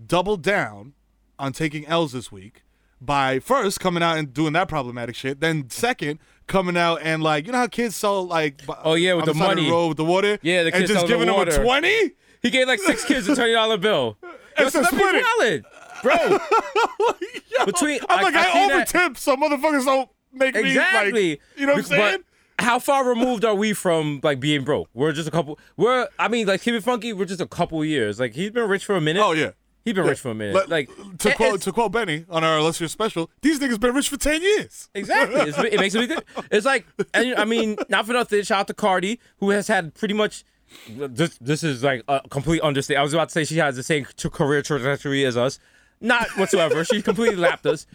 doubled 0.04 0.42
down 0.42 0.94
on 1.40 1.53
taking 1.53 1.87
L's 1.87 2.12
this 2.12 2.31
week 2.31 2.62
by 3.00 3.38
first 3.40 3.81
coming 3.81 4.03
out 4.03 4.18
and 4.18 4.33
doing 4.35 4.53
that 4.53 4.68
problematic 4.68 5.14
shit, 5.16 5.40
then 5.40 5.68
second 5.70 6.18
coming 6.46 6.76
out 6.76 7.00
and 7.03 7.22
like 7.22 7.46
you 7.46 7.53
know 7.53 7.59
how 7.59 7.66
kids 7.66 7.96
sell 7.96 8.26
like 8.26 8.61
Oh, 8.85 8.94
yeah, 8.94 9.14
with 9.14 9.24
the 9.24 9.31
of 9.33 9.37
money. 9.37 9.70
road 9.70 9.88
with 9.88 9.96
the 9.96 10.05
water 10.05 10.38
Yeah, 10.42 10.64
the 10.64 10.74
and 10.74 10.87
just 10.87 11.07
giving 11.07 11.26
the 11.26 11.33
them 11.33 11.48
a 11.48 11.64
twenty. 11.64 12.12
He 12.42 12.50
gave 12.50 12.66
like 12.68 12.81
six 12.81 13.05
kids 13.05 13.29
a 13.29 13.35
twenty 13.35 13.53
dollar 13.53 13.76
bill. 13.79 14.16
It's 14.59 14.74
a 14.74 14.85
split 14.85 15.14
it. 15.14 15.24
valid, 15.38 15.64
bro. 16.03 16.38
Between 17.64 18.00
I'm 18.11 18.22
like, 18.24 18.35
I, 18.35 18.53
seen 18.53 18.70
over 18.72 18.85
tip, 18.85 19.16
so 19.16 19.37
motherfuckers 19.37 19.85
don't 19.85 20.09
make 20.33 20.55
me 20.55 20.70
Exactly. 20.72 21.31
like, 21.31 21.40
you 21.57 21.66
know 21.66 21.72
what 21.74 21.85
I'm 21.85 21.88
But 21.88 22.11
saying? 22.11 22.24
how 22.59 22.79
far 22.79 23.09
removed 23.09 23.44
are 23.44 23.55
we 23.55 23.72
from 23.72 24.20
like 24.22 24.38
being 24.40 24.64
broke? 24.64 24.88
We're 24.92 25.12
just 25.12 25.29
a 25.29 25.31
couple. 25.31 25.59
We're 25.79 26.09
I 26.18 26.29
mean, 26.29 26.46
like 26.46 26.61
Keep 26.62 26.74
It 26.74 26.83
Funky, 26.85 27.12
we're 27.14 27.24
just 27.24 27.40
a 27.40 27.46
couple 27.46 27.83
years. 27.85 28.20
Like 28.20 28.35
he's 28.35 28.50
been 28.50 28.68
rich 28.68 28.85
for 28.85 28.96
a 28.96 29.00
minute. 29.00 29.22
Oh 29.24 29.33
yeah. 29.33 29.53
He's 29.84 29.94
been 29.94 30.04
rich 30.06 30.20
for 30.20 30.30
a 30.30 30.34
minute. 30.34 30.54
Let- 30.54 30.68
like 30.68 30.90
to 31.18 31.28
it- 31.30 31.36
quote 31.36 31.60
to 31.62 31.72
quote 31.72 31.92
Benny 31.92 32.24
on 32.28 32.44
our 32.44 32.58
illustrious 32.58 32.92
special, 32.92 33.30
these 33.42 33.58
niggas 33.60 33.80
been 33.80 33.94
rich 33.94 34.08
for 34.08 34.16
ten 34.16 34.42
years. 34.42 34.88
Exactly. 34.94 35.40
It's, 35.40 35.58
it 35.58 35.78
makes 35.80 35.94
difference. 35.94 36.24
It's 36.50 36.66
like, 36.66 36.86
and 37.14 37.34
I 37.36 37.44
mean, 37.44 37.76
not 37.88 38.06
for 38.06 38.12
nothing. 38.12 38.42
Shout 38.42 38.60
out 38.60 38.66
to 38.68 38.74
Cardi, 38.74 39.20
who 39.38 39.50
has 39.50 39.68
had 39.68 39.94
pretty 39.94 40.14
much. 40.14 40.44
This 40.88 41.36
this 41.40 41.64
is 41.64 41.82
like 41.82 42.04
a 42.08 42.20
complete 42.30 42.60
understatement. 42.62 43.00
I 43.00 43.02
was 43.02 43.12
about 43.12 43.28
to 43.30 43.32
say 43.32 43.44
she 43.44 43.56
has 43.58 43.74
the 43.76 43.82
same 43.82 44.06
t- 44.16 44.28
career 44.28 44.62
trajectory 44.62 45.24
as 45.24 45.36
us, 45.36 45.58
not 46.00 46.28
whatsoever. 46.36 46.84
she 46.84 47.02
completely 47.02 47.36
lapped 47.48 47.66
us. 47.66 47.86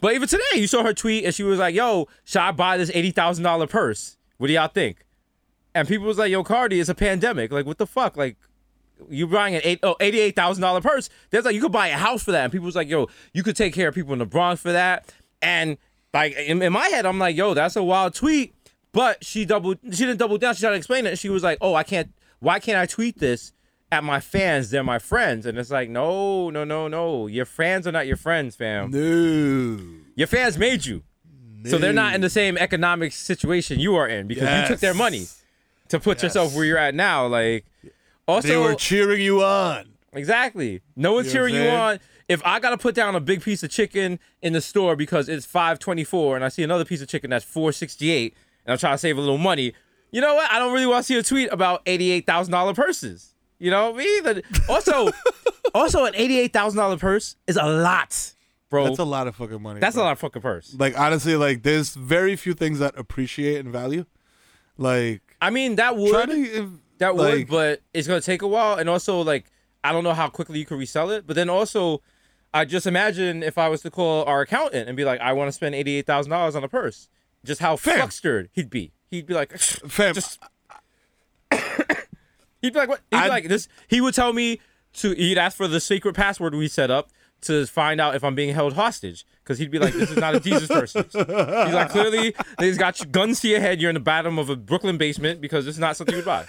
But 0.00 0.14
even 0.14 0.26
today, 0.28 0.42
you 0.56 0.66
saw 0.66 0.82
her 0.82 0.92
tweet, 0.92 1.24
and 1.24 1.32
she 1.34 1.44
was 1.44 1.60
like, 1.60 1.74
"Yo, 1.76 2.08
should 2.24 2.40
I 2.42 2.50
buy 2.50 2.76
this 2.76 2.90
eighty 2.92 3.12
thousand 3.12 3.44
dollar 3.44 3.66
purse? 3.68 4.16
What 4.38 4.48
do 4.48 4.52
y'all 4.52 4.66
think?" 4.68 5.04
And 5.76 5.86
people 5.86 6.06
was 6.06 6.18
like, 6.18 6.30
"Yo, 6.32 6.42
Cardi, 6.42 6.80
it's 6.80 6.88
a 6.88 6.94
pandemic. 6.94 7.52
Like, 7.52 7.66
what 7.66 7.78
the 7.78 7.86
fuck? 7.86 8.16
Like, 8.16 8.36
you 9.08 9.26
buying 9.26 9.54
an 9.54 9.60
eight 9.64 9.80
oh 9.82 9.96
eighty 10.00 10.20
eight 10.20 10.36
thousand 10.36 10.62
dollar 10.62 10.80
purse? 10.80 11.10
There's 11.30 11.44
like 11.44 11.54
you 11.54 11.60
could 11.60 11.72
buy 11.72 11.88
a 11.88 11.96
house 11.96 12.22
for 12.22 12.32
that." 12.32 12.44
And 12.44 12.52
people 12.52 12.66
was 12.66 12.76
like, 12.76 12.88
"Yo, 12.88 13.08
you 13.32 13.42
could 13.42 13.56
take 13.56 13.74
care 13.74 13.88
of 13.88 13.94
people 13.94 14.12
in 14.12 14.18
the 14.18 14.26
Bronx 14.26 14.60
for 14.62 14.72
that." 14.72 15.12
And 15.42 15.76
like 16.12 16.34
in, 16.36 16.62
in 16.62 16.72
my 16.72 16.88
head, 16.88 17.06
I'm 17.06 17.18
like, 17.18 17.36
"Yo, 17.36 17.54
that's 17.54 17.76
a 17.76 17.82
wild 17.82 18.14
tweet." 18.14 18.54
But 18.92 19.24
she 19.24 19.44
doubled. 19.44 19.78
She 19.90 20.04
didn't 20.04 20.18
double 20.18 20.38
down. 20.38 20.54
She 20.54 20.60
tried 20.60 20.70
to 20.70 20.76
explain 20.76 21.06
it. 21.06 21.18
She 21.18 21.28
was 21.28 21.42
like, 21.42 21.58
"Oh, 21.60 21.74
I 21.74 21.82
can't. 21.82 22.12
Why 22.38 22.60
can't 22.60 22.78
I 22.78 22.86
tweet 22.86 23.18
this 23.18 23.52
at 23.90 24.04
my 24.04 24.20
fans? 24.20 24.70
They're 24.70 24.84
my 24.84 24.98
friends." 24.98 25.46
And 25.46 25.58
it's 25.58 25.70
like, 25.70 25.88
no, 25.90 26.50
no, 26.50 26.62
no, 26.62 26.88
no. 26.88 27.26
Your 27.26 27.44
fans 27.44 27.86
are 27.86 27.92
not 27.92 28.06
your 28.06 28.16
friends, 28.16 28.54
fam. 28.54 28.90
No. 28.90 29.80
Your 30.14 30.28
fans 30.28 30.56
made 30.58 30.86
you. 30.86 31.02
So 31.66 31.78
they're 31.78 31.94
not 31.94 32.14
in 32.14 32.20
the 32.20 32.28
same 32.30 32.58
economic 32.58 33.12
situation 33.12 33.80
you 33.80 33.96
are 33.96 34.06
in 34.06 34.26
because 34.26 34.60
you 34.60 34.68
took 34.68 34.80
their 34.80 34.92
money 34.94 35.26
to 35.88 35.98
put 35.98 36.22
yourself 36.22 36.54
where 36.54 36.64
you're 36.64 36.78
at 36.78 36.94
now. 36.94 37.26
Like, 37.26 37.64
also, 38.26 38.48
They 38.48 38.56
were 38.56 38.74
cheering 38.74 39.20
you 39.20 39.42
on. 39.42 39.86
exactly. 40.12 40.82
No 40.96 41.12
one's 41.14 41.26
You 41.26 41.32
know 41.32 41.34
cheering 41.48 41.54
you 41.54 41.68
on. 41.68 42.00
If 42.28 42.40
I 42.44 42.58
gotta 42.58 42.78
put 42.78 42.94
down 42.94 43.14
a 43.14 43.20
big 43.20 43.42
piece 43.42 43.62
of 43.62 43.70
chicken 43.70 44.18
in 44.40 44.54
the 44.54 44.60
store 44.62 44.96
because 44.96 45.28
it's 45.28 45.44
five 45.44 45.78
twenty 45.78 46.04
four, 46.04 46.36
and 46.36 46.44
I 46.44 46.48
see 46.48 46.62
another 46.62 46.84
piece 46.86 47.02
of 47.02 47.08
chicken 47.08 47.28
that's 47.30 47.44
four 47.44 47.70
sixty 47.72 48.10
eight, 48.10 48.34
and 48.64 48.72
I'm 48.72 48.78
trying 48.78 48.94
to 48.94 48.98
save 48.98 49.18
a 49.18 49.20
little 49.20 49.36
money, 49.36 49.74
you 50.10 50.20
know 50.22 50.34
what? 50.34 50.50
I 50.50 50.58
don't 50.58 50.72
really 50.72 50.86
want 50.86 51.04
to 51.04 51.06
see 51.12 51.18
a 51.18 51.22
tweet 51.22 51.52
about 51.52 51.82
eighty 51.84 52.10
eight 52.12 52.24
thousand 52.24 52.52
dollar 52.52 52.72
purses. 52.72 53.34
You 53.58 53.70
know 53.70 53.92
me 53.92 54.04
either. 54.18 54.40
Also, 54.70 55.10
also 55.74 56.04
an 56.06 56.14
eighty 56.14 56.38
eight 56.38 56.52
thousand 56.52 56.78
dollar 56.78 56.96
purse 56.96 57.36
is 57.46 57.56
a 57.58 57.66
lot, 57.66 58.32
bro. 58.70 58.84
That's 58.84 58.98
a 59.00 59.04
lot 59.04 59.26
of 59.28 59.36
fucking 59.36 59.60
money. 59.60 59.80
That's 59.80 59.96
a 59.96 60.00
lot 60.00 60.12
of 60.12 60.18
fucking 60.18 60.40
purse. 60.40 60.74
Like 60.78 60.98
honestly, 60.98 61.36
like 61.36 61.62
there's 61.62 61.94
very 61.94 62.36
few 62.36 62.54
things 62.54 62.78
that 62.78 62.98
appreciate 62.98 63.58
and 63.58 63.70
value. 63.72 64.06
Like 64.78 65.20
I 65.42 65.50
mean, 65.50 65.76
that 65.76 65.96
would 65.96 66.30
That 66.98 67.16
would, 67.16 67.48
but 67.48 67.80
it's 67.92 68.06
gonna 68.06 68.20
take 68.20 68.42
a 68.42 68.48
while, 68.48 68.76
and 68.78 68.88
also 68.88 69.20
like 69.22 69.50
I 69.82 69.92
don't 69.92 70.04
know 70.04 70.14
how 70.14 70.28
quickly 70.28 70.58
you 70.58 70.64
could 70.66 70.78
resell 70.78 71.10
it. 71.10 71.26
But 71.26 71.36
then 71.36 71.50
also, 71.50 72.00
I 72.52 72.64
just 72.64 72.86
imagine 72.86 73.42
if 73.42 73.58
I 73.58 73.68
was 73.68 73.82
to 73.82 73.90
call 73.90 74.24
our 74.24 74.42
accountant 74.42 74.88
and 74.88 74.96
be 74.96 75.04
like, 75.04 75.20
I 75.20 75.32
want 75.32 75.48
to 75.48 75.52
spend 75.52 75.74
eighty 75.74 75.96
eight 75.96 76.06
thousand 76.06 76.30
dollars 76.30 76.54
on 76.56 76.62
a 76.64 76.68
purse, 76.68 77.08
just 77.44 77.60
how 77.60 77.76
Fam. 77.76 77.98
flustered 77.98 78.48
he'd 78.52 78.70
be. 78.70 78.92
He'd 79.10 79.26
be 79.26 79.34
like, 79.34 79.56
fam, 79.58 80.14
just 80.14 80.40
he'd 82.60 82.72
be 82.72 82.78
like, 82.78 82.88
what? 82.88 83.00
He'd 83.10 83.16
be 83.16 83.22
I'd- 83.22 83.28
like 83.28 83.48
this. 83.48 83.68
He 83.88 84.00
would 84.00 84.14
tell 84.14 84.32
me 84.32 84.60
to. 84.94 85.12
He'd 85.14 85.38
ask 85.38 85.56
for 85.56 85.68
the 85.68 85.80
secret 85.80 86.14
password 86.14 86.54
we 86.54 86.68
set 86.68 86.90
up 86.90 87.10
to 87.42 87.66
find 87.66 88.00
out 88.00 88.14
if 88.14 88.24
I'm 88.24 88.34
being 88.34 88.54
held 88.54 88.72
hostage. 88.74 89.26
Because 89.42 89.58
he'd 89.58 89.70
be 89.70 89.78
like, 89.78 89.92
this 89.92 90.10
is 90.10 90.16
not 90.16 90.34
a 90.34 90.40
Jesus 90.40 90.68
person. 90.68 91.04
He's 91.12 91.14
like, 91.14 91.90
clearly, 91.90 92.34
he's 92.58 92.78
got 92.78 93.12
guns 93.12 93.40
to 93.40 93.48
your 93.48 93.60
head. 93.60 93.78
You're 93.78 93.90
in 93.90 93.94
the 93.94 94.00
bottom 94.00 94.38
of 94.38 94.48
a 94.48 94.56
Brooklyn 94.56 94.96
basement 94.96 95.42
because 95.42 95.66
this 95.66 95.74
is 95.74 95.78
not 95.78 95.98
something 95.98 96.14
you 96.14 96.20
would 96.20 96.24
buy. 96.24 96.46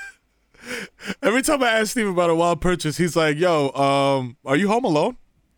Every 1.22 1.42
time 1.42 1.62
I 1.64 1.70
ask 1.80 1.92
Steve 1.92 2.08
about 2.08 2.30
a 2.30 2.36
wild 2.36 2.62
purchase, 2.62 2.98
he's 2.98 3.16
like, 3.16 3.38
"Yo, 3.38 3.70
um, 3.72 4.38
are 4.46 4.56
you 4.56 4.68
home 4.68 4.84
alone?" 4.86 5.18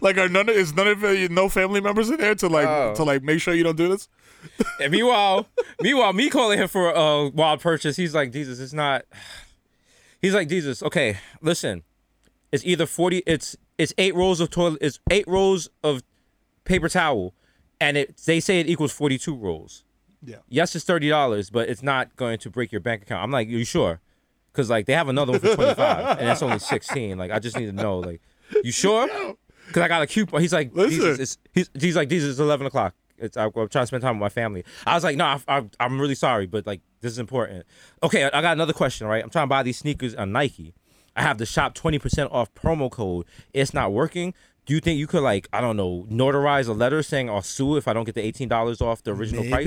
like, 0.00 0.16
are 0.18 0.28
none 0.28 0.48
of, 0.48 0.56
is 0.56 0.74
none 0.74 0.88
of 0.88 1.02
your 1.02 1.28
no 1.28 1.48
family 1.48 1.80
members 1.80 2.10
in 2.10 2.16
there 2.18 2.34
to 2.36 2.48
like 2.48 2.66
Oh. 2.66 2.94
to 2.96 3.04
like 3.04 3.22
make 3.22 3.40
sure 3.40 3.54
you 3.54 3.64
don't 3.64 3.76
do 3.76 3.88
this? 3.88 4.08
And 4.80 4.92
meanwhile, 4.92 5.48
meanwhile, 5.80 6.12
me 6.12 6.30
calling 6.30 6.58
him 6.58 6.68
for 6.68 6.90
a 6.90 7.28
wild 7.28 7.60
purchase, 7.60 7.96
he's 7.96 8.14
like, 8.14 8.30
Jesus, 8.32 8.60
it's 8.60 8.72
not. 8.72 9.04
He's 10.22 10.34
like, 10.34 10.48
Jesus, 10.48 10.82
okay, 10.82 11.18
listen, 11.42 11.82
it's 12.52 12.64
either 12.64 12.86
forty, 12.86 13.22
it's 13.26 13.56
it's 13.76 13.92
eight 13.98 14.14
rolls 14.14 14.40
of 14.40 14.50
toilet, 14.50 14.78
it's 14.80 14.98
eight 15.10 15.26
rolls 15.26 15.68
of 15.82 16.02
paper 16.64 16.88
towel, 16.88 17.34
and 17.80 17.96
it 17.96 18.16
they 18.24 18.38
say 18.40 18.60
it 18.60 18.68
equals 18.68 18.92
forty 18.92 19.18
two 19.18 19.34
rolls. 19.34 19.82
Yeah. 20.24 20.36
Yes, 20.48 20.74
it's 20.74 20.84
thirty 20.84 21.08
dollars, 21.08 21.50
but 21.50 21.68
it's 21.68 21.82
not 21.82 22.16
going 22.16 22.38
to 22.38 22.50
break 22.50 22.72
your 22.72 22.80
bank 22.80 23.02
account. 23.02 23.22
I'm 23.22 23.30
like, 23.30 23.48
you 23.48 23.64
sure? 23.64 24.00
Because 24.52 24.70
like 24.70 24.86
they 24.86 24.94
have 24.94 25.08
another 25.08 25.32
one 25.32 25.40
for 25.40 25.54
twenty 25.54 25.74
five, 25.74 26.18
and 26.18 26.28
that's 26.28 26.42
only 26.42 26.58
sixteen. 26.58 27.18
Like 27.18 27.30
I 27.30 27.38
just 27.38 27.56
need 27.56 27.66
to 27.66 27.72
know, 27.72 27.98
like, 27.98 28.20
you 28.62 28.72
sure? 28.72 29.08
Because 29.66 29.82
I 29.82 29.88
got 29.88 30.00
a 30.00 30.06
coupon. 30.06 30.40
He's 30.40 30.52
like, 30.52 30.70
Listen. 30.74 31.20
It's, 31.20 31.38
he's, 31.52 31.68
he's 31.76 31.96
like, 31.96 32.08
Jesus, 32.08 32.30
it's 32.30 32.38
eleven 32.38 32.68
o'clock. 32.68 32.94
It's, 33.18 33.36
I, 33.36 33.46
I'm 33.46 33.52
trying 33.52 33.68
to 33.68 33.86
spend 33.86 34.00
time 34.00 34.16
with 34.16 34.20
my 34.20 34.28
family. 34.28 34.64
I 34.86 34.94
was 34.94 35.02
like, 35.02 35.16
no, 35.16 35.24
I, 35.24 35.40
I, 35.48 35.64
I'm 35.80 36.00
really 36.00 36.14
sorry, 36.14 36.46
but 36.46 36.66
like 36.68 36.82
this 37.00 37.10
is 37.10 37.18
important. 37.18 37.66
Okay, 38.02 38.22
I, 38.22 38.38
I 38.38 38.42
got 38.42 38.52
another 38.52 38.72
question. 38.72 39.06
Right, 39.08 39.22
I'm 39.22 39.30
trying 39.30 39.46
to 39.46 39.48
buy 39.48 39.64
these 39.64 39.78
sneakers 39.78 40.14
on 40.14 40.30
Nike. 40.32 40.72
I 41.16 41.22
have 41.22 41.38
the 41.38 41.46
shop 41.46 41.74
twenty 41.74 41.98
percent 41.98 42.30
off 42.30 42.54
promo 42.54 42.90
code. 42.90 43.26
It's 43.52 43.74
not 43.74 43.92
working. 43.92 44.34
Do 44.66 44.74
you 44.74 44.80
think 44.80 44.98
you 44.98 45.06
could 45.06 45.22
like 45.22 45.48
I 45.52 45.60
don't 45.60 45.76
know 45.76 46.06
notarize 46.10 46.68
a 46.68 46.72
letter 46.72 47.02
saying 47.02 47.30
I'll 47.30 47.42
sue 47.42 47.76
if 47.76 47.88
I 47.88 47.92
don't 47.92 48.04
get 48.04 48.14
the 48.14 48.22
eighteen 48.22 48.48
dollars 48.48 48.80
off 48.80 49.02
the 49.02 49.14
original 49.14 49.44
price? 49.50 49.64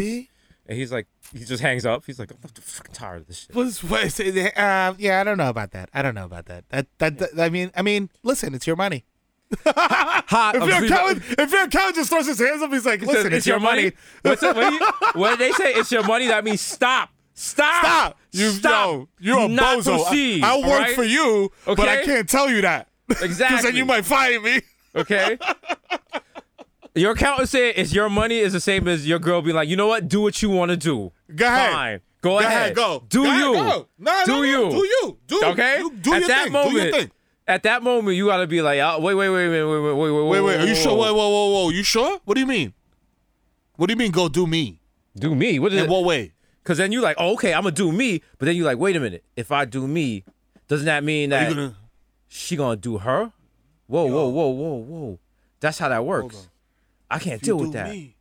Maybe. 0.69 0.73
And 0.73 0.79
he's 0.79 0.91
like, 0.91 1.07
he 1.33 1.45
just 1.45 1.61
hangs 1.61 1.85
up. 1.85 2.05
He's 2.05 2.19
like, 2.19 2.31
I'm 2.31 2.37
fucking 2.49 2.93
tired 2.93 3.21
of 3.21 3.27
this 3.27 3.39
shit. 3.39 3.55
Was 3.55 3.83
what, 3.83 4.19
uh, 4.19 4.93
yeah, 4.97 5.19
I 5.19 5.23
don't 5.23 5.37
know 5.37 5.49
about 5.49 5.71
that. 5.71 5.89
I 5.93 6.01
don't 6.01 6.15
know 6.15 6.25
about 6.25 6.45
that. 6.45 6.65
That, 6.69 6.87
that. 6.99 7.17
that- 7.17 7.39
I 7.39 7.49
mean, 7.49 7.71
I 7.75 7.81
mean, 7.81 8.09
listen, 8.23 8.53
it's 8.53 8.67
your 8.67 8.75
money. 8.75 9.05
Hot. 9.65 10.55
If 10.55 10.67
your 10.67 10.85
accountant, 10.85 11.39
if 11.39 11.51
your 11.51 11.63
accountant 11.63 11.95
just 11.95 12.09
throws 12.11 12.27
his 12.27 12.39
hands 12.39 12.61
up, 12.61 12.71
he's 12.71 12.85
like, 12.85 13.01
listen, 13.01 13.33
it's, 13.33 13.47
your 13.47 13.59
money. 13.59 13.93
What's 14.21 14.43
it, 14.43 14.55
what, 14.55 14.69
do 14.69 14.75
you, 14.75 14.91
what 15.19 15.39
they 15.39 15.51
say? 15.53 15.73
It's 15.73 15.91
your 15.91 16.03
money. 16.03 16.27
That 16.27 16.43
means 16.43 16.61
stop. 16.61 17.09
Stop. 17.33 17.83
Stop. 17.83 18.19
You, 18.31 18.51
Stop. 18.51 18.71
yo, 18.71 19.07
you're 19.19 19.39
a 19.39 19.47
not 19.47 19.79
bozo. 19.79 20.03
proceed, 20.03 20.43
I, 20.43 20.55
will 20.55 20.69
work 20.69 20.81
right? 20.81 20.95
for 20.95 21.03
you, 21.03 21.51
but 21.65 21.79
I 21.79 22.03
can't 22.03 22.29
tell 22.29 22.49
you 22.49 22.61
that. 22.61 22.87
Exactly. 23.09 23.33
Because 23.33 23.63
then 23.63 23.75
you 23.75 23.85
might 23.85 24.05
fire 24.05 24.39
me. 24.39 24.61
Okay. 24.95 25.39
Your 26.99 27.11
accountant 27.11 27.49
said 27.49 27.73
it's 27.77 27.93
your 27.93 28.09
money 28.09 28.39
is 28.39 28.53
the 28.53 28.59
same 28.59 28.87
as 28.87 29.07
your 29.07 29.19
girl 29.19 29.41
being 29.41 29.55
like, 29.55 29.69
you 29.69 29.75
know 29.75 29.87
what? 29.87 30.07
Do 30.07 30.21
what 30.21 30.41
you 30.41 30.49
want 30.49 30.69
to 30.71 30.77
do. 30.77 31.11
Go 31.35 31.45
ahead. 31.45 31.71
Fine. 31.73 32.01
Go, 32.21 32.29
Go 32.31 32.39
ahead. 32.39 32.51
ahead, 32.51 32.75
go. 32.75 33.03
Do 33.07 33.23
Go 33.23 33.29
ahead, 33.29 33.39
you? 33.39 33.53
go. 33.53 33.87
No, 33.97 34.23
do 34.25 34.31
no, 34.31 34.37
no. 34.37 34.43
you? 34.43 34.69
Do 34.71 34.77
you? 34.77 35.17
Do 35.27 35.41
Okay. 35.45 35.79
you- 35.79 35.91
do 35.91 36.13
at 36.13 36.19
your 36.19 36.27
that 36.27 36.43
thing. 36.43 36.51
Do 36.51 36.57
your 36.59 36.65
moment, 36.75 36.95
thing. 36.95 37.11
at 37.47 37.63
that 37.63 37.81
moment, 37.83 38.17
you 38.17 38.25
gotta 38.25 38.45
be 38.47 38.61
like, 38.61 38.79
oh, 38.81 38.99
wait, 38.99 39.13
wait, 39.15 39.29
wait, 39.29 39.47
wait, 39.49 39.63
wait, 39.63 39.79
wait, 39.79 39.93
wait, 39.93 40.11
wait, 40.11 40.27
Wait, 40.29 40.41
wait. 40.41 40.59
Are 40.59 40.65
you 40.67 40.75
sure? 40.75 40.97
whoa. 40.97 41.13
Whoa, 41.13 41.29
whoa, 41.29 41.51
whoa. 41.53 41.69
You 41.69 41.83
sure? 41.83 42.19
What 42.25 42.33
do 42.33 42.41
you 42.41 42.47
mean? 42.47 42.73
What 43.77 43.87
do 43.87 43.93
you 43.93 43.97
mean? 43.97 44.11
Go 44.11 44.27
do 44.27 44.45
me? 44.45 44.81
Do 45.17 45.33
me? 45.33 45.59
What 45.59 45.71
is 45.71 45.79
In 45.79 45.85
it? 45.85 45.89
what 45.89 46.03
way? 46.03 46.33
Because 46.61 46.77
then 46.79 46.91
you 46.91 46.99
like, 46.99 47.15
oh, 47.17 47.33
okay, 47.35 47.53
I'm 47.53 47.63
gonna 47.63 47.71
do 47.73 47.91
me. 47.93 48.21
But 48.37 48.47
then 48.47 48.57
you 48.57 48.65
like, 48.65 48.77
wait 48.77 48.97
a 48.97 48.99
minute. 48.99 49.23
If 49.37 49.51
I 49.53 49.63
do 49.63 49.87
me, 49.87 50.25
doesn't 50.67 50.85
that 50.87 51.05
mean 51.05 51.29
that 51.29 51.47
gonna? 51.49 51.77
she 52.27 52.57
gonna 52.57 52.75
do 52.75 52.97
her? 52.97 53.31
Whoa, 53.87 54.05
whoa, 54.05 54.27
whoa, 54.27 54.47
whoa, 54.49 54.75
whoa. 54.75 55.19
That's 55.61 55.79
how 55.79 55.87
that 55.87 56.03
works. 56.05 56.48
I 57.11 57.19
can't 57.19 57.41
deal 57.41 57.57
with 57.57 57.73
that. 57.73 57.89
me. 57.89 58.15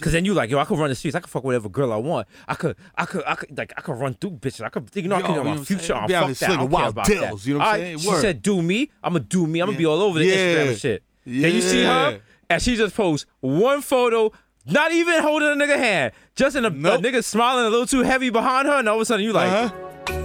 Cause 0.00 0.12
then 0.12 0.24
you 0.24 0.32
like, 0.32 0.48
yo, 0.48 0.58
I 0.58 0.64
could 0.64 0.78
run 0.78 0.90
the 0.90 0.94
streets. 0.94 1.16
I 1.16 1.20
could 1.20 1.28
fuck 1.30 1.42
whatever 1.42 1.68
girl 1.68 1.92
I 1.92 1.96
want. 1.96 2.28
I 2.46 2.54
could, 2.54 2.76
I 2.96 3.04
could, 3.04 3.24
I 3.26 3.34
could, 3.34 3.58
like, 3.58 3.72
I 3.76 3.80
could 3.80 3.98
run 3.98 4.14
through 4.14 4.32
bitches. 4.32 4.64
I 4.64 4.68
could, 4.68 4.88
you 4.94 5.08
know, 5.08 5.16
I 5.16 5.22
could 5.22 5.30
you 5.30 5.36
know 5.36 5.44
my 5.44 5.56
future. 5.64 5.94
I'm 5.94 6.08
fuck 6.08 6.30
that. 6.38 6.50
I 6.50 6.56
don't 6.56 6.70
care 6.70 6.88
about 6.88 7.06
dills, 7.06 7.42
that. 7.42 7.48
you 7.48 7.54
know 7.54 7.60
what 7.60 7.68
I'm 7.68 7.80
saying? 7.80 7.98
She 7.98 8.08
Word. 8.08 8.20
said, 8.20 8.42
do 8.42 8.62
me. 8.62 8.90
I'm 9.02 9.14
gonna 9.14 9.24
do 9.24 9.46
me. 9.46 9.60
I'm 9.60 9.66
gonna 9.66 9.78
be 9.78 9.86
all 9.86 10.00
over 10.00 10.20
the 10.20 10.26
Yeah. 10.26 10.36
Instagram 10.36 10.68
and 10.68 10.78
shit. 10.78 11.02
Then 11.26 11.52
you 11.54 11.60
see 11.62 11.82
her, 11.82 12.20
and 12.48 12.62
she 12.62 12.76
just 12.76 12.94
posts 12.94 13.26
one 13.40 13.82
photo, 13.82 14.30
not 14.66 14.92
even 14.92 15.20
holding 15.20 15.48
a 15.48 15.56
nigga 15.56 15.76
hand, 15.76 16.12
just 16.36 16.54
in 16.54 16.64
a, 16.64 16.68
a 16.68 16.70
nigga 16.70 17.24
smiling 17.24 17.66
a 17.66 17.70
little 17.70 17.86
too 17.86 18.02
heavy 18.02 18.30
behind 18.30 18.68
her, 18.68 18.74
and 18.74 18.88
all 18.88 18.96
of 18.96 19.02
a 19.02 19.04
sudden 19.04 19.24
you 19.24 19.32
like, 19.32 19.50
Uh-huh. 19.50 20.22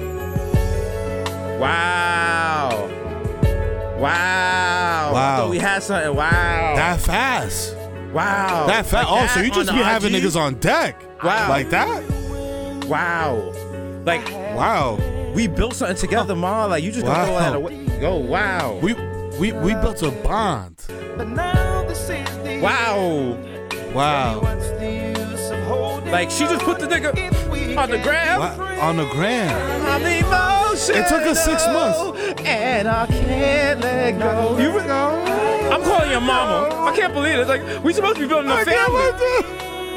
wow, 1.60 2.70
wow, 3.99 5.10
I 5.10 5.14
Wow. 5.14 5.38
thought 5.38 5.49
we 5.49 5.58
had 5.58 5.82
something. 5.82 6.16
Wow, 6.16 6.76
That 6.76 7.01
fast. 7.01 7.76
Wow, 8.14 8.66
That 8.68 8.86
fast. 8.86 8.93
Like 8.93 9.08
oh, 9.10 9.28
so 9.34 9.39
you 9.41 9.51
just 9.51 9.72
be 9.72 9.78
the 9.78 9.84
having 9.84 10.14
IG? 10.14 10.24
niggas 10.24 10.36
on 10.39 10.55
deck. 10.55 10.95
Wow. 11.24 11.49
Like 11.49 11.70
that? 11.72 12.03
Wow, 12.88 13.51
like 14.05 14.26
Wow. 14.55 14.97
we 15.34 15.47
built 15.47 15.74
something 15.76 15.97
together, 15.97 16.36
ma. 16.36 16.66
Like 16.66 16.84
you 16.84 16.91
just 16.91 17.05
gonna 17.05 17.26
go 17.28 17.34
Wow. 17.34 17.39
out 17.39 17.55
of 17.55 17.62
way. 17.62 17.86
Go, 17.99 18.16
wow, 18.18 18.78
We 18.82 18.93
we 19.39 19.51
we 19.51 19.74
built 19.76 20.01
a 20.03 20.12
bond. 20.12 20.82
wow. 22.62 23.38
Wow. 23.93 24.41
Like 26.05 26.32
she 26.32 26.45
just 26.45 26.64
put 26.64 26.80
the 26.80 26.88
nigga 26.88 27.78
on 27.78 27.89
the 27.89 27.97
ground. 27.99 28.39
Wow. 28.60 28.80
On 28.89 28.97
the 28.97 29.05
gram. 29.05 29.86
I'm 29.86 30.01
emotional. 30.03 30.97
It 30.97 31.08
took 31.10 31.22
us 31.24 31.43
six 31.43 31.66
months. 31.68 31.99
And 32.45 32.88
I 32.88 33.05
can't 33.08 33.82
let 33.82 34.18
go. 34.20 34.58
You 34.60 34.72
re- 34.78 34.88
I'm 35.72 35.84
calling 35.84 36.11
your 36.11 36.22
mama. 36.22 36.70
I 36.86 36.95
can't 36.95 37.13
believe 37.13 37.39
it. 37.39 37.47
Like, 37.47 37.84
we 37.84 37.93
supposed 37.93 38.15
to 38.15 38.22
be 38.22 38.28
building 38.28 38.49
a 38.51 38.55
family. 38.65 39.11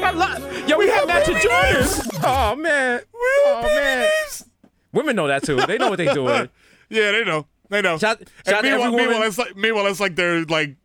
I 0.03 0.11
lo- 0.13 0.65
Yo, 0.67 0.77
we 0.77 0.87
have 0.89 1.07
matching 1.07 1.35
Jordans. 1.35 2.09
Oh, 2.23 2.55
man. 2.55 3.01
Oh, 3.15 3.61
man. 3.63 4.09
Women 4.93 5.15
know 5.15 5.27
that, 5.27 5.43
too. 5.43 5.55
They 5.57 5.77
know 5.77 5.89
what 5.89 5.97
they 5.97 6.11
doing. 6.13 6.49
Yeah, 6.93 7.11
they 7.13 7.23
know. 7.23 7.47
They 7.69 7.81
know. 7.81 7.97
Shout- 7.97 8.21
shout 8.45 8.55
out 8.55 8.63
meanwhile, 8.65 8.91
meanwhile, 8.91 9.23
it's 9.23 9.37
like 9.37 9.55
meanwhile, 9.55 9.87
it's 9.87 10.01
like 10.01 10.17
their 10.17 10.43
like 10.43 10.75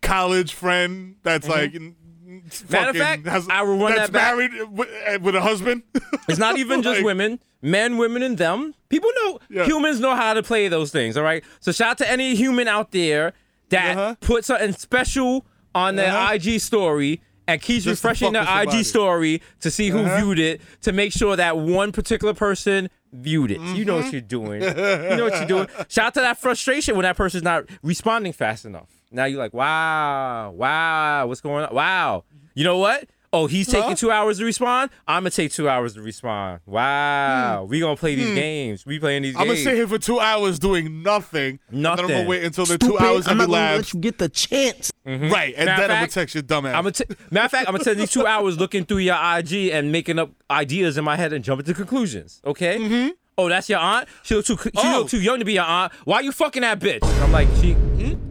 college 0.00 0.54
friend 0.54 1.16
that's 1.22 1.46
like. 1.46 1.72
Mm-hmm. 1.74 2.72
Matter 2.72 2.90
of 2.90 2.96
fact, 2.96 3.26
has, 3.26 3.46
I 3.50 3.60
will 3.60 3.76
run 3.76 3.94
that's 3.94 4.08
that 4.08 4.12
back. 4.12 4.36
married 4.36 4.52
with, 4.72 4.88
uh, 5.06 5.18
with 5.20 5.34
a 5.34 5.42
husband. 5.42 5.82
It's 6.30 6.38
not 6.38 6.56
even 6.56 6.80
just 6.82 6.96
Like, 7.00 7.04
women, 7.04 7.40
men, 7.60 7.98
women, 7.98 8.22
and 8.22 8.38
them. 8.38 8.74
People 8.88 9.10
know, 9.16 9.38
Yeah. 9.50 9.64
humans 9.66 10.00
know 10.00 10.16
how 10.16 10.32
to 10.32 10.42
play 10.42 10.68
those 10.68 10.90
things, 10.90 11.18
all 11.18 11.22
right? 11.24 11.44
So 11.60 11.70
shout 11.72 11.88
out 11.90 11.98
to 11.98 12.10
any 12.10 12.34
human 12.36 12.68
out 12.68 12.90
there 12.92 13.34
that 13.70 13.96
Uh-huh. 13.96 14.14
put 14.20 14.44
something 14.44 14.72
special 14.72 15.46
on 15.74 15.96
their 15.96 16.12
Uh-huh. 16.12 16.34
IG 16.34 16.60
story 16.60 17.20
and 17.48 17.60
keeps 17.60 17.84
Just 17.84 18.02
refreshing 18.04 18.32
their 18.32 18.46
IG 18.46 18.84
story 18.84 19.42
to 19.60 19.70
see 19.70 19.88
who 19.88 20.00
Uh-huh. 20.00 20.18
viewed 20.18 20.38
it 20.38 20.60
to 20.82 20.92
make 20.92 21.12
sure 21.12 21.34
that 21.36 21.56
one 21.58 21.90
particular 21.92 22.34
person 22.34 22.88
viewed 23.12 23.50
it. 23.50 23.60
You 23.74 23.84
know 23.84 23.96
what 23.96 24.12
you're 24.12 24.20
doing. 24.20 24.62
you 24.62 24.68
know 24.74 25.24
what 25.24 25.34
you're 25.34 25.46
doing. 25.46 25.66
Shout 25.88 26.06
out 26.06 26.14
to 26.14 26.20
that 26.20 26.38
frustration 26.38 26.94
when 26.96 27.02
that 27.02 27.16
person's 27.16 27.42
not 27.42 27.64
responding 27.82 28.32
fast 28.32 28.64
enough. 28.64 28.86
Now 29.10 29.24
you're 29.24 29.40
like, 29.40 29.52
wow, 29.54 30.50
wow, 30.52 31.26
what's 31.26 31.40
going 31.40 31.64
on? 31.64 31.74
Wow. 31.74 32.22
You 32.54 32.62
know 32.62 32.78
what? 32.78 33.08
Oh, 33.32 33.46
he's 33.46 33.68
taking 33.68 33.90
Huh? 33.90 33.94
two 33.94 34.10
hours 34.10 34.38
to 34.38 34.44
respond. 34.44 34.90
I'm 35.06 35.22
gonna 35.22 35.30
take 35.30 35.52
two 35.52 35.68
hours 35.68 35.94
to 35.94 36.02
respond. 36.02 36.60
Wow, 36.66 37.64
we 37.68 37.78
gonna 37.78 37.94
play 37.94 38.16
these 38.16 38.34
games. 38.34 38.84
We 38.84 38.98
playing 38.98 39.22
these 39.22 39.34
Hmm. 39.34 39.40
I'm 39.42 39.46
gonna 39.46 39.58
sit 39.60 39.74
here 39.76 39.86
for 39.86 39.98
two 39.98 40.18
hours 40.18 40.58
doing 40.58 41.02
nothing. 41.04 41.60
And 41.70 41.84
then 41.84 41.92
I'm 42.00 42.08
gonna 42.08 42.28
wait 42.28 42.42
until 42.42 42.66
the 42.66 42.76
two 42.76 42.98
hours 42.98 43.28
I'm 43.28 43.38
have 43.38 43.48
not 43.48 43.54
gonna 43.54 43.76
let 43.76 43.94
you 43.94 44.00
get 44.00 44.18
the 44.18 44.28
chance. 44.28 44.90
Right, 45.04 45.14
and 45.14 45.30
Mm-hmm. 45.30 45.64
Matter 45.66 45.80
then 45.82 45.84
of 45.84 45.90
I'm 45.90 45.96
gonna 46.02 46.06
text 46.08 46.34
your 46.34 46.42
dumbass. 46.42 46.74
I'm 46.74 46.82
gonna 46.82 46.90
t- 46.92 47.04
matter 47.30 47.44
of 47.44 47.50
fact, 47.52 47.68
I'm 47.68 47.72
gonna 47.74 47.84
spend 47.84 48.00
these 48.00 48.10
two 48.10 48.26
hours 48.26 48.58
looking 48.58 48.84
through 48.84 48.98
your 48.98 49.14
IG 49.16 49.70
and 49.70 49.92
making 49.92 50.18
up 50.18 50.30
ideas 50.50 50.98
in 50.98 51.04
my 51.04 51.14
head 51.16 51.32
and 51.32 51.44
jumping 51.44 51.66
to 51.66 51.74
conclusions. 51.74 52.40
Okay. 52.44 52.78
Mm-hmm. 52.78 53.08
Oh, 53.38 53.48
that's 53.48 53.68
your 53.68 53.78
aunt. 53.78 54.08
She 54.24 54.34
look 54.34 54.44
too. 54.44 54.56
She 54.56 54.70
Oh. 54.74 54.98
look 54.98 55.08
too 55.08 55.20
young 55.20 55.38
to 55.38 55.44
be 55.44 55.52
your 55.52 55.64
aunt. 55.64 55.92
Why 56.04 56.18
you 56.20 56.32
fucking 56.32 56.62
that 56.62 56.80
bitch? 56.80 56.98
And 57.02 57.22
I'm 57.22 57.30
like, 57.32 57.46
she. 57.60 57.76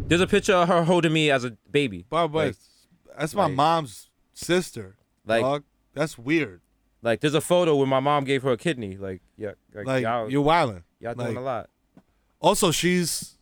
There's 0.10 0.22
a 0.22 0.28
picture 0.28 0.54
of 0.56 0.68
her 0.68 0.84
holding 0.84 1.14
me 1.14 1.32
as 1.32 1.46
a 1.46 1.52
baby. 1.72 2.04
Bob, 2.10 2.36
like, 2.36 2.56
that's 3.18 3.34
my 3.34 3.46
like- 3.46 3.54
mom's 3.54 4.09
sister. 4.46 4.96
Like- 5.26 5.42
dog. 5.42 5.64
that's 5.94 6.18
weird. 6.18 6.62
like, 7.02 7.20
there's 7.22 7.34
a 7.36 7.42
photo 7.42 7.76
where 7.76 7.88
my 7.88 8.00
mom 8.00 8.24
gave 8.26 8.44
her 8.44 8.52
a 8.52 8.58
kidney. 8.58 8.98
Like, 8.98 9.22
yeah, 9.38 9.52
like, 9.74 9.86
Like 9.86 10.04
y'all, 10.04 10.30
you're 10.30 10.42
wilding. 10.42 10.84
y'all 11.00 11.14
like, 11.16 11.28
doing 11.28 11.38
a 11.38 11.42
lot. 11.42 11.70
Also, 12.42 12.72
she's 12.72 13.36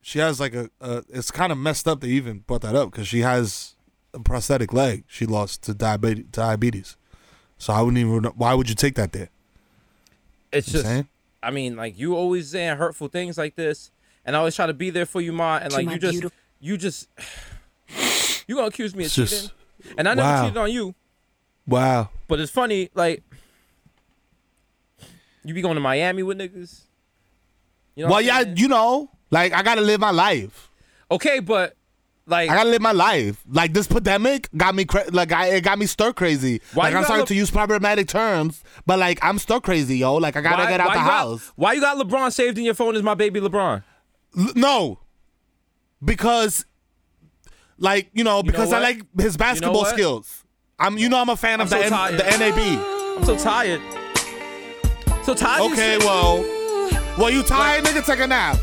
she 0.00 0.18
has 0.20 0.40
like 0.40 0.54
a, 0.54 0.70
a 0.80 1.02
it's 1.10 1.30
kind 1.30 1.52
of 1.52 1.58
messed 1.58 1.86
up 1.86 2.00
they 2.00 2.08
even 2.08 2.38
brought 2.40 2.62
that 2.62 2.74
up 2.74 2.90
because 2.90 3.06
she 3.08 3.20
has 3.20 3.74
a 4.14 4.20
prosthetic 4.20 4.72
leg 4.72 5.04
she 5.06 5.26
lost 5.26 5.62
to 5.64 5.74
diabetes. 5.74 6.24
Diabetes. 6.30 6.96
So 7.58 7.72
I 7.72 7.82
wouldn't 7.82 7.98
even. 7.98 8.22
know- 8.22 8.32
Why 8.36 8.54
would 8.54 8.68
you 8.68 8.74
take 8.74 8.94
that 8.94 9.12
there? 9.12 9.28
It's 10.52 10.68
You 10.68 10.72
just. 10.74 10.84
saying? 10.86 11.08
I 11.42 11.50
mean, 11.50 11.76
like 11.76 11.98
you 11.98 12.16
always 12.16 12.50
saying 12.50 12.76
hurtful 12.78 13.08
things 13.08 13.36
like 13.36 13.54
this, 13.56 13.90
and 14.24 14.34
I 14.34 14.38
always 14.38 14.56
try 14.56 14.66
to 14.66 14.74
be 14.74 14.90
there 14.90 15.06
for 15.06 15.20
you, 15.20 15.32
ma. 15.32 15.58
And 15.58 15.72
like 15.72 15.88
you 15.90 15.98
just, 15.98 16.12
beautiful- 16.12 16.36
you 16.60 16.76
just, 16.78 17.08
you 18.48 18.54
gonna 18.56 18.68
accuse 18.68 18.94
me 18.94 19.04
of 19.04 19.06
It's 19.06 19.14
cheating, 19.14 19.28
just- 19.28 19.52
and 19.96 20.08
I 20.08 20.14
never 20.14 20.28
wow. 20.28 20.42
cheated 20.44 20.56
on 20.58 20.70
you. 20.72 20.94
Wow. 21.66 22.10
But 22.28 22.40
it's 22.40 22.50
funny, 22.52 22.90
like 22.94 23.22
you 25.44 25.54
be 25.54 25.62
going 25.62 25.74
to 25.76 25.80
Miami 25.80 26.22
with 26.22 26.38
niggas. 26.38 26.82
You 27.94 28.04
know 28.04 28.10
Well, 28.12 28.20
yeah, 28.20 28.42
saying? 28.42 28.56
you 28.56 28.68
know, 28.68 29.10
like 29.30 29.52
I 29.52 29.62
gotta 29.62 29.80
live 29.80 30.00
my 30.00 30.10
life. 30.10 30.70
okay, 31.10 31.40
but 31.40 31.74
like 32.26 32.50
I 32.50 32.54
gotta 32.54 32.68
live 32.70 32.82
my 32.82 32.92
life. 32.92 33.42
Like 33.50 33.72
this 33.72 33.86
pandemic 33.86 34.48
got 34.56 34.74
me 34.74 34.84
cra- 34.84 35.10
like 35.10 35.32
I, 35.32 35.46
it 35.48 35.62
got 35.62 35.78
me 35.78 35.86
stir 35.86 36.12
crazy. 36.12 36.60
Like 36.74 36.88
I'm 36.88 36.92
gotta 36.94 37.06
starting 37.06 37.26
to 37.26 37.34
use 37.34 37.50
problematic 37.50 38.08
terms, 38.08 38.62
but 38.86 38.98
like 38.98 39.18
I'm 39.22 39.38
stir 39.38 39.60
crazy, 39.60 39.98
yo. 39.98 40.14
Like 40.16 40.36
I 40.36 40.40
gotta 40.42 40.64
why, 40.64 40.70
get 40.70 40.80
out 40.80 40.92
the 40.92 40.98
you 41.00 41.04
got- 41.04 41.10
house. 41.10 41.52
why 41.56 41.72
you 41.72 41.80
got 41.80 41.96
LeBron 41.96 42.32
saved 42.32 42.58
in 42.58 42.64
your 42.64 42.74
phone 42.74 42.94
as 42.96 43.02
my 43.02 43.14
baby 43.14 43.40
LeBron? 43.40 43.82
L- 44.38 44.52
no, 44.54 45.00
because 46.04 46.66
like 47.78 48.10
you 48.12 48.24
know 48.24 48.42
because 48.42 48.72
I 48.72 48.80
like 48.80 49.02
his 49.18 49.36
basketball 49.36 49.82
what? 49.82 49.94
skills. 49.94 50.44
I'm 50.78 50.98
you 50.98 51.08
know 51.08 51.20
I'm 51.20 51.28
a 51.28 51.36
fan 51.36 51.60
of 51.60 51.72
I'm 51.72 51.80
the 51.80 51.88
so 51.88 51.96
N- 52.04 52.16
the. 52.16 52.24
NAB. 52.24 53.18
I'm 53.18 53.24
so 53.24 53.36
tired. 53.36 53.80
So 55.24 55.34
tired. 55.34 55.72
Okay, 55.72 55.96
this 55.96 56.04
well, 56.04 56.42
well 57.18 57.30
you 57.30 57.42
tired, 57.42 57.84
nigga? 57.84 58.04
Take 58.04 58.20
a 58.20 58.26
nap 58.26 58.56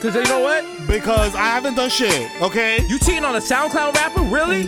Cause 0.00 0.14
you 0.14 0.24
know 0.24 0.40
what? 0.40 0.64
because 0.86 1.34
I 1.34 1.46
haven't 1.46 1.74
done 1.76 1.88
shit. 1.90 2.30
Okay. 2.42 2.78
You 2.88 2.98
cheating 2.98 3.24
on 3.24 3.36
a 3.36 3.40
SoundCloud 3.40 3.94
rapper? 3.94 4.22
Really? 4.22 4.64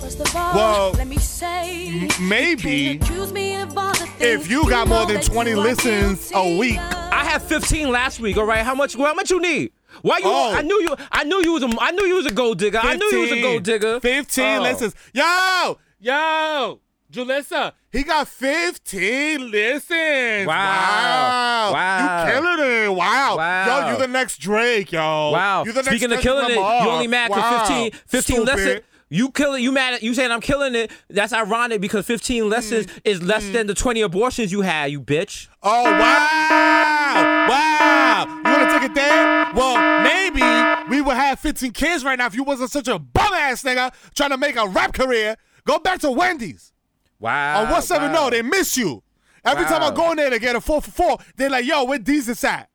First 0.00 0.20
of 0.20 0.34
all, 0.34 0.54
Well, 0.54 0.92
let 0.92 1.06
me 1.06 1.18
say, 1.18 2.08
maybe 2.20 2.98
can't 2.98 3.02
accuse 3.02 3.32
me 3.32 3.54
of 3.56 3.78
all 3.78 3.92
the 3.94 4.08
if 4.18 4.50
you 4.50 4.68
got 4.68 4.88
more 4.88 5.06
than 5.06 5.20
20 5.20 5.54
listens 5.54 6.32
a 6.34 6.56
week. 6.58 6.78
I 6.78 7.24
had 7.24 7.42
15 7.42 7.90
last 7.90 8.18
week. 8.18 8.36
All 8.36 8.44
right, 8.44 8.64
how 8.64 8.74
much? 8.74 8.96
How 8.96 9.14
much 9.14 9.30
you 9.30 9.40
need? 9.40 9.72
Why 10.02 10.18
you? 10.18 10.24
Oh. 10.26 10.54
I 10.54 10.62
knew 10.62 10.80
you. 10.82 10.96
I 11.12 11.24
knew 11.24 11.42
you 11.42 11.52
was 11.52 11.62
a. 11.62 11.70
I 11.80 11.90
knew 11.92 12.04
you 12.04 12.14
was 12.16 12.26
a 12.26 12.32
gold 12.32 12.58
digger. 12.58 12.78
I 12.82 12.96
knew 12.96 13.06
you 13.06 13.20
was 13.20 13.32
a 13.32 13.42
gold 13.42 13.62
digger. 13.62 14.00
15 14.00 14.44
Oh. 14.58 14.62
listens. 14.62 14.94
Yo, 15.12 15.78
yo, 16.00 16.80
Julissa, 17.12 17.72
he 17.92 18.02
got 18.04 18.28
15 18.28 19.50
listens. 19.50 20.46
Wow. 20.46 20.54
Wow. 20.54 21.72
Wow. 21.72 22.24
You 22.26 22.32
killing 22.32 22.84
it. 22.84 22.88
Wow. 22.94 23.36
Wow. 23.36 23.66
Yo, 23.86 23.92
you 23.92 23.98
the 23.98 24.08
next 24.08 24.38
Drake, 24.38 24.92
yo. 24.92 25.00
Wow. 25.32 25.64
You 25.64 25.72
the 25.72 25.82
next 25.82 25.88
Speaking 25.88 26.12
of 26.12 26.20
Kendrick 26.20 26.46
killing 26.46 26.50
it, 26.50 26.84
you 26.84 26.90
only 26.90 27.06
mad 27.08 27.30
Wow. 27.30 27.64
15, 27.66 27.92
15 28.06 28.46
Stupid. 28.46 28.84
You 29.12 29.30
killing. 29.32 29.62
You 29.62 29.72
mad? 29.72 29.94
At, 29.94 30.02
you 30.04 30.14
saying 30.14 30.30
I'm 30.30 30.40
killing 30.40 30.74
it? 30.76 30.90
That's 31.08 31.32
ironic 31.32 31.80
because 31.80 32.06
15 32.06 32.48
lessons 32.48 32.86
Mm. 32.86 33.00
is 33.04 33.22
less 33.22 33.46
than 33.50 33.66
the 33.66 33.74
20 33.74 34.00
abortions 34.02 34.52
you 34.52 34.60
had. 34.60 34.92
You 34.92 35.00
bitch. 35.00 35.48
Oh, 35.62 35.82
wow. 35.84 37.46
Wow. 37.48 38.24
You 38.28 38.42
want 38.52 38.70
to 38.70 38.78
take 38.78 38.90
it 38.90 38.94
there? 38.94 39.50
Well, 39.52 40.02
maybe 40.04 40.42
we 40.90 41.00
would 41.00 41.16
have 41.16 41.40
15 41.40 41.72
kids 41.72 42.04
right 42.04 42.16
now 42.16 42.26
if 42.26 42.34
you 42.36 42.44
wasn't 42.44 42.70
such 42.70 42.86
a 42.86 42.98
bum 43.00 43.32
ass 43.34 43.64
nigga 43.64 43.92
trying 44.14 44.30
to 44.30 44.38
make 44.38 44.54
a 44.56 44.68
rap 44.68 44.92
career. 44.94 45.36
Go 45.66 45.78
back 45.80 45.98
to 46.00 46.10
Wendy's. 46.12 46.72
Wow. 47.18 47.58
On 47.58 47.64
170, 47.64 48.06
wow. 48.06 48.12
no, 48.12 48.30
they 48.30 48.42
miss 48.42 48.76
you. 48.76 49.02
Every 49.44 49.64
time 49.64 49.82
I 49.82 49.90
go 49.94 50.10
in 50.12 50.18
there 50.18 50.30
to 50.30 50.38
get 50.38 50.54
a 50.54 50.60
4 50.60 50.82
for 50.82 50.90
4, 50.90 51.18
they're 51.36 51.50
like, 51.50 51.64
yo, 51.64 51.82
where 51.84 51.98
Desus 51.98 52.44
at? 52.44 52.68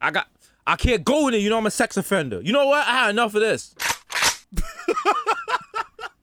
I 0.00 0.10
got. 0.12 0.28
I 0.66 0.76
can't 0.76 1.04
go 1.04 1.26
in 1.26 1.32
there. 1.32 1.40
You 1.40 1.50
know 1.50 1.58
I'm 1.58 1.66
a 1.66 1.70
sex 1.72 1.96
offender. 1.96 2.40
You 2.40 2.52
know 2.52 2.66
what? 2.66 2.86
I 2.86 2.90
had 2.92 3.10
enough 3.10 3.34
of 3.34 3.40
this. 3.40 3.74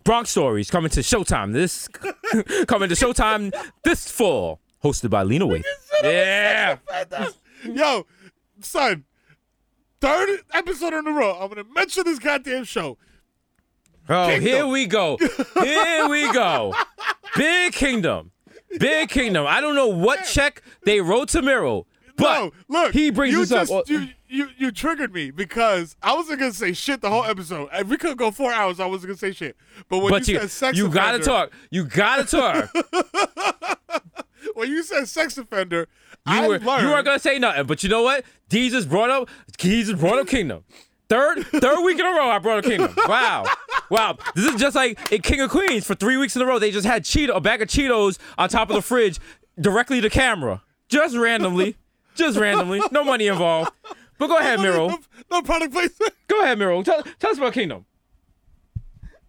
Bronx 0.03 0.29
Stories 0.29 0.69
coming 0.71 0.89
to 0.91 1.01
Showtime. 1.01 1.53
This 1.53 1.87
coming 2.67 2.89
to 2.89 2.95
Showtime 2.95 3.53
this 3.83 4.09
fall, 4.09 4.59
hosted 4.83 5.09
by 5.09 5.23
Lena 5.23 5.45
Waithe. 5.45 5.63
Yeah. 6.03 6.77
Yo, 7.63 8.05
son, 8.61 9.03
third 9.99 10.39
episode 10.53 10.93
in 10.93 11.07
a 11.07 11.11
row, 11.11 11.37
I'm 11.39 11.49
to 11.55 11.63
mention 11.73 12.03
this 12.05 12.19
goddamn 12.19 12.63
show. 12.63 12.97
Oh, 14.07 14.27
Kingdom. 14.27 14.41
here 14.47 14.65
we 14.65 14.87
go. 14.87 15.17
Here 15.61 16.09
we 16.09 16.31
go. 16.33 16.73
Big 17.35 17.73
Kingdom. 17.73 18.31
Big 18.79 19.09
Kingdom. 19.09 19.45
I 19.47 19.61
don't 19.61 19.75
know 19.75 19.87
what 19.87 20.25
check 20.25 20.63
they 20.83 20.99
wrote 20.99 21.29
to 21.29 21.43
Mero, 21.43 21.85
but 22.19 22.39
no, 22.39 22.51
look, 22.67 22.93
he 22.93 23.09
brings 23.09 23.33
you 23.33 23.39
this 23.39 23.49
just, 23.49 23.71
up. 23.71 23.89
You, 23.89 24.07
you, 24.27 24.49
you 24.57 24.71
triggered 24.71 25.13
me 25.13 25.31
because 25.31 25.95
I 26.01 26.13
wasn't 26.13 26.39
going 26.39 26.51
to 26.51 26.57
say 26.57 26.73
shit 26.73 27.01
the 27.01 27.09
whole 27.09 27.23
episode. 27.23 27.69
If 27.73 27.87
we 27.87 27.97
could 27.97 28.17
go 28.17 28.31
four 28.31 28.51
hours, 28.51 28.79
I 28.79 28.85
wasn't 28.85 29.07
going 29.07 29.17
to 29.17 29.19
say 29.19 29.31
shit. 29.31 29.57
But 29.89 29.99
when 29.99 30.11
but 30.11 30.27
you, 30.27 30.35
you, 30.35 30.39
said 30.41 30.51
sex 30.51 30.77
you 30.77 30.89
gotta 30.89 31.19
talk. 31.19 31.51
You 31.71 31.85
gotta 31.85 32.23
talk. 32.23 32.71
when 34.53 34.69
you 34.69 34.83
said 34.83 35.07
sex 35.07 35.37
offender, 35.37 35.87
You 36.27 36.33
I 36.33 36.47
were 36.47 36.59
learned. 36.59 36.83
you 36.83 36.89
weren't 36.89 37.05
gonna 37.05 37.19
say 37.19 37.39
nothing, 37.39 37.65
but 37.65 37.83
you 37.83 37.89
know 37.89 38.03
what? 38.03 38.25
Desus 38.49 38.87
brought 38.87 39.09
up 39.09 39.29
Desus 39.57 39.99
brought 39.99 40.19
up 40.19 40.27
Kingdom. 40.27 40.63
Third, 41.09 41.43
third 41.47 41.83
week 41.83 41.97
in 41.97 42.05
a 42.05 42.09
row, 42.09 42.29
I 42.29 42.37
brought 42.37 42.63
a 42.63 42.69
kingdom. 42.69 42.93
Wow, 43.07 43.45
wow. 43.89 44.15
This 44.35 44.53
is 44.53 44.61
just 44.61 44.75
like 44.75 45.11
in 45.11 45.23
King 45.23 45.41
of 45.41 45.49
Queens 45.49 45.83
for 45.83 45.95
three 45.95 46.17
weeks 46.17 46.35
in 46.35 46.41
a 46.43 46.45
row. 46.45 46.59
They 46.59 46.69
just 46.69 46.85
had 46.85 47.03
Cheeto, 47.03 47.35
a 47.35 47.41
bag 47.41 47.63
of 47.63 47.67
Cheetos 47.67 48.19
on 48.37 48.47
top 48.47 48.69
of 48.69 48.75
the 48.75 48.83
fridge, 48.83 49.19
directly 49.59 50.01
to 50.01 50.09
camera, 50.11 50.61
just 50.87 51.15
randomly, 51.15 51.77
just 52.19 52.37
randomly. 52.37 52.81
No 52.91 53.03
money 53.03 53.27
involved. 53.27 53.71
But 54.19 54.27
go 54.27 54.37
ahead, 54.37 54.59
Mero. 54.59 54.89
No, 54.89 54.99
no 55.31 55.41
product 55.41 55.73
placement. 55.73 56.13
Go 56.27 56.43
ahead, 56.43 56.59
Mero. 56.59 56.83
Tell, 56.83 57.01
tell 57.19 57.31
us 57.31 57.37
about 57.37 57.53
Kingdom. 57.53 57.85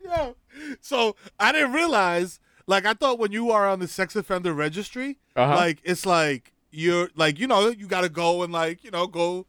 Yeah. 0.03 0.33
So 0.81 1.17
I 1.39 1.53
didn't 1.53 1.73
realize, 1.73 2.41
like, 2.67 2.85
I 2.85 2.95
thought 2.95 3.19
when 3.19 3.33
you 3.33 3.51
are 3.51 3.69
on 3.69 3.79
the 3.79 3.89
sex 3.89 4.17
offender 4.17 4.53
registry, 4.53 5.19
Uh-huh. 5.37 5.55
like, 5.55 5.79
it's 5.85 6.05
like 6.05 6.53
you're, 6.71 7.09
like, 7.15 7.39
you 7.39 7.47
know, 7.47 7.69
you 7.69 7.87
got 7.87 8.01
to 8.03 8.09
go 8.09 8.43
and, 8.43 8.53
like, 8.53 8.83
you 8.85 8.91
know, 8.91 9.07
go. 9.07 9.47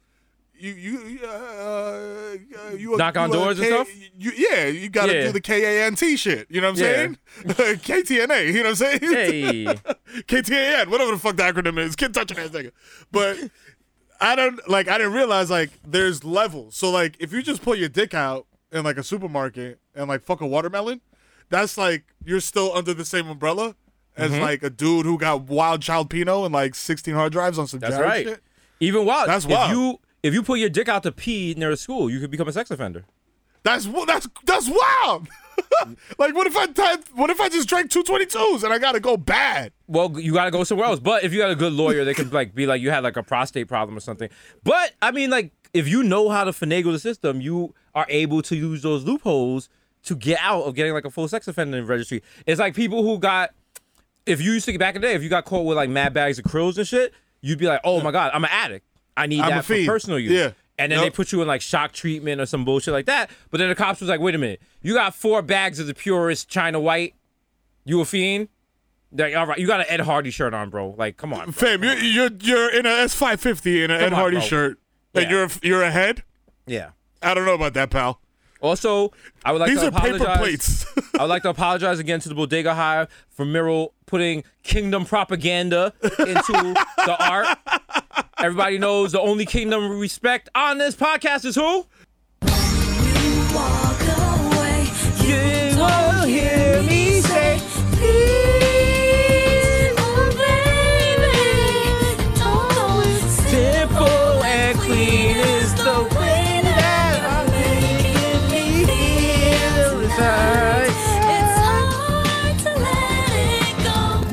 You 0.62 0.74
you 0.74 1.18
uh, 1.24 1.26
uh, 1.28 2.36
you 2.76 2.96
Knock 2.96 3.16
on 3.16 3.30
you 3.30 3.36
doors 3.36 3.58
and 3.58 3.66
stuff? 3.66 3.88
You, 4.16 4.30
yeah, 4.36 4.66
you 4.66 4.88
got 4.88 5.06
to 5.06 5.14
Yeah. 5.14 5.26
do 5.26 5.32
the 5.32 5.40
K 5.40 5.64
A 5.80 5.86
N 5.86 5.96
T 5.96 6.16
shit. 6.16 6.46
You 6.50 6.60
know 6.60 6.70
what 6.70 6.78
I'm 6.78 6.84
Yeah. 6.84 6.94
saying? 6.94 7.78
KTNA. 7.80 8.46
You 8.46 8.52
know 8.62 8.62
what 8.62 8.68
I'm 8.68 8.74
saying? 8.76 9.00
Hey. 9.00 9.64
KTAN, 10.28 10.86
whatever 10.86 11.10
the 11.10 11.18
fuck 11.18 11.34
the 11.36 11.42
acronym 11.42 11.78
is, 11.78 11.96
kid 11.96 12.14
touching 12.14 12.38
ass 12.38 12.50
nigga. 12.50 12.70
But 13.10 13.38
I 14.20 14.36
don't 14.36 14.60
like 14.68 14.86
I 14.86 14.98
didn't 14.98 15.14
realize 15.14 15.50
like 15.50 15.70
there's 15.84 16.22
levels. 16.22 16.76
So 16.76 16.90
like 16.92 17.16
if 17.18 17.32
you 17.32 17.42
just 17.42 17.62
pull 17.62 17.74
your 17.74 17.88
dick 17.88 18.14
out 18.14 18.46
in 18.70 18.84
like 18.84 18.98
a 18.98 19.02
supermarket 19.02 19.80
and 19.96 20.06
like 20.06 20.22
fuck 20.22 20.40
a 20.42 20.46
watermelon, 20.46 21.00
that's 21.48 21.76
like 21.76 22.04
you're 22.24 22.38
still 22.40 22.72
under 22.72 22.94
the 22.94 23.04
same 23.04 23.28
umbrella 23.28 23.74
as 24.16 24.30
Mm-hmm. 24.30 24.40
like 24.42 24.62
a 24.62 24.70
dude 24.70 25.06
who 25.06 25.18
got 25.18 25.42
wild 25.42 25.82
child 25.82 26.08
Pino 26.08 26.44
and 26.44 26.54
like 26.54 26.76
16 26.76 27.14
hard 27.14 27.32
drives 27.32 27.58
on 27.58 27.66
some 27.66 27.80
That's 27.80 27.96
right. 27.96 28.26
shit. 28.26 28.42
Even 28.78 29.04
wild. 29.06 29.28
That's 29.28 29.44
if 29.44 29.50
wild. 29.50 29.70
you 29.72 29.98
if 30.22 30.34
you 30.34 30.42
put 30.42 30.58
your 30.58 30.68
dick 30.68 30.88
out 30.88 31.02
to 31.02 31.12
pee 31.12 31.54
near 31.56 31.70
a 31.70 31.76
school, 31.76 32.10
you 32.10 32.20
could 32.20 32.30
become 32.30 32.48
a 32.48 32.52
sex 32.52 32.70
offender. 32.70 33.04
That's 33.64 33.86
that's 34.06 34.28
that's 34.44 34.68
wild. 34.68 35.28
like 36.18 36.34
what 36.34 36.46
if 36.46 36.56
I 36.56 36.66
type, 36.66 37.04
what 37.14 37.30
if 37.30 37.40
I 37.40 37.48
just 37.48 37.68
drank 37.68 37.90
222s 37.90 38.64
and 38.64 38.72
I 38.72 38.78
gotta 38.78 38.98
go 38.98 39.16
bad? 39.16 39.72
Well, 39.86 40.18
you 40.18 40.32
got 40.32 40.46
to 40.46 40.50
go 40.50 40.64
somewhere 40.64 40.86
else. 40.86 40.98
But 40.98 41.22
if 41.22 41.32
you 41.32 41.38
got 41.38 41.50
a 41.50 41.56
good 41.56 41.72
lawyer, 41.72 42.04
they 42.04 42.14
could 42.14 42.32
like 42.32 42.54
be 42.54 42.66
like 42.66 42.80
you 42.80 42.90
had 42.90 43.04
like 43.04 43.16
a 43.16 43.22
prostate 43.22 43.68
problem 43.68 43.96
or 43.96 44.00
something. 44.00 44.28
But 44.64 44.94
I 45.00 45.12
mean, 45.12 45.30
like 45.30 45.52
if 45.72 45.86
you 45.86 46.02
know 46.02 46.28
how 46.28 46.44
to 46.44 46.50
finagle 46.50 46.92
the 46.92 46.98
system, 46.98 47.40
you 47.40 47.74
are 47.94 48.06
able 48.08 48.42
to 48.42 48.56
use 48.56 48.82
those 48.82 49.04
loopholes 49.04 49.68
to 50.04 50.16
get 50.16 50.38
out 50.40 50.62
of 50.62 50.74
getting 50.74 50.92
like 50.92 51.04
a 51.04 51.10
full 51.10 51.28
sex 51.28 51.46
offender 51.46 51.82
registry. 51.84 52.22
It's 52.46 52.58
like 52.58 52.74
people 52.74 53.02
who 53.02 53.18
got 53.18 53.50
if 54.26 54.40
you 54.40 54.52
used 54.52 54.64
to 54.66 54.72
get 54.72 54.78
back 54.78 54.94
in 54.96 55.02
the 55.02 55.08
day, 55.08 55.14
if 55.14 55.22
you 55.22 55.28
got 55.28 55.44
caught 55.44 55.64
with 55.64 55.76
like 55.76 55.90
mad 55.90 56.12
bags 56.12 56.38
of 56.38 56.44
krills 56.44 56.78
and 56.78 56.86
shit, 56.86 57.12
you'd 57.40 57.58
be 57.58 57.66
like, 57.66 57.80
oh 57.84 58.00
my 58.00 58.10
god, 58.10 58.32
I'm 58.34 58.44
an 58.44 58.50
addict. 58.52 58.86
I 59.16 59.26
need 59.26 59.40
I'm 59.40 59.50
that 59.50 59.64
for 59.64 59.74
personal 59.84 60.18
use. 60.18 60.32
Yeah. 60.32 60.50
And 60.78 60.90
then 60.90 61.00
they 61.00 61.10
put 61.10 61.30
you 61.32 61.40
in 61.42 61.48
like 61.48 61.60
shock 61.60 61.92
treatment 61.92 62.40
or 62.40 62.46
some 62.46 62.64
bullshit 62.64 62.92
like 62.92 63.06
that. 63.06 63.30
But 63.50 63.58
then 63.58 63.68
the 63.68 63.74
cops 63.74 64.00
was 64.00 64.08
like, 64.08 64.20
wait 64.20 64.34
a 64.34 64.38
minute, 64.38 64.60
you 64.80 64.94
got 64.94 65.14
four 65.14 65.42
bags 65.42 65.78
of 65.78 65.86
the 65.86 65.94
purest 65.94 66.48
China 66.48 66.80
White. 66.80 67.14
You 67.84 68.00
a 68.00 68.04
fiend? 68.04 68.48
Like, 69.12 69.36
all 69.36 69.46
right, 69.46 69.58
you 69.58 69.66
got 69.66 69.80
an 69.80 69.86
Ed 69.88 70.00
Hardy 70.00 70.30
shirt 70.30 70.54
on, 70.54 70.70
bro. 70.70 70.94
Like, 70.96 71.18
come 71.18 71.32
on. 71.34 71.44
bro. 71.46 71.52
Fam, 71.52 71.84
you're 71.84 71.98
you're, 71.98 72.30
you're 72.40 72.74
in 72.74 72.86
a 72.86 72.88
S550 72.88 73.84
in 73.84 73.90
an 73.90 74.00
Ed 74.00 74.06
on, 74.06 74.12
Hardy 74.12 74.38
bro. 74.38 74.46
shirt, 74.46 74.78
and 75.14 75.24
Yeah. 75.24 75.30
you're 75.30 75.48
you're 75.62 75.82
ahead. 75.82 76.22
Yeah. 76.66 76.90
I 77.22 77.34
don't 77.34 77.44
know 77.44 77.54
about 77.54 77.74
that, 77.74 77.90
pal. 77.90 78.20
Also, 78.62 79.12
I 79.44 79.52
would 79.52 79.60
like 79.60 79.70
These 79.70 79.80
to 79.80 79.88
are 79.88 79.90
paper 79.90 80.16
apologize. 80.16 80.38
plates. 80.38 80.86
I 81.18 81.22
would 81.22 81.28
like 81.28 81.42
to 81.42 81.50
apologize 81.50 81.98
again 81.98 82.20
to 82.20 82.28
the 82.28 82.34
Bodega 82.34 82.74
Hive 82.74 83.08
for 83.28 83.44
Mero 83.44 83.92
putting 84.06 84.44
kingdom 84.62 85.04
propaganda 85.04 85.92
into 86.02 86.74
the 86.96 87.16
art. 87.20 87.58
Everybody 88.42 88.76
knows 88.76 89.12
the 89.12 89.20
only 89.20 89.46
kingdom 89.46 89.88
we 89.88 89.96
respect 89.96 90.48
on 90.56 90.78
this 90.78 90.96
podcast 90.96 91.44
is 91.44 91.54
who? 91.54 91.86
Walk 93.54 94.00
away. 94.02 94.88
You 95.22 95.78
won't 95.78 96.28
hear 96.28 96.82
me 96.82 97.11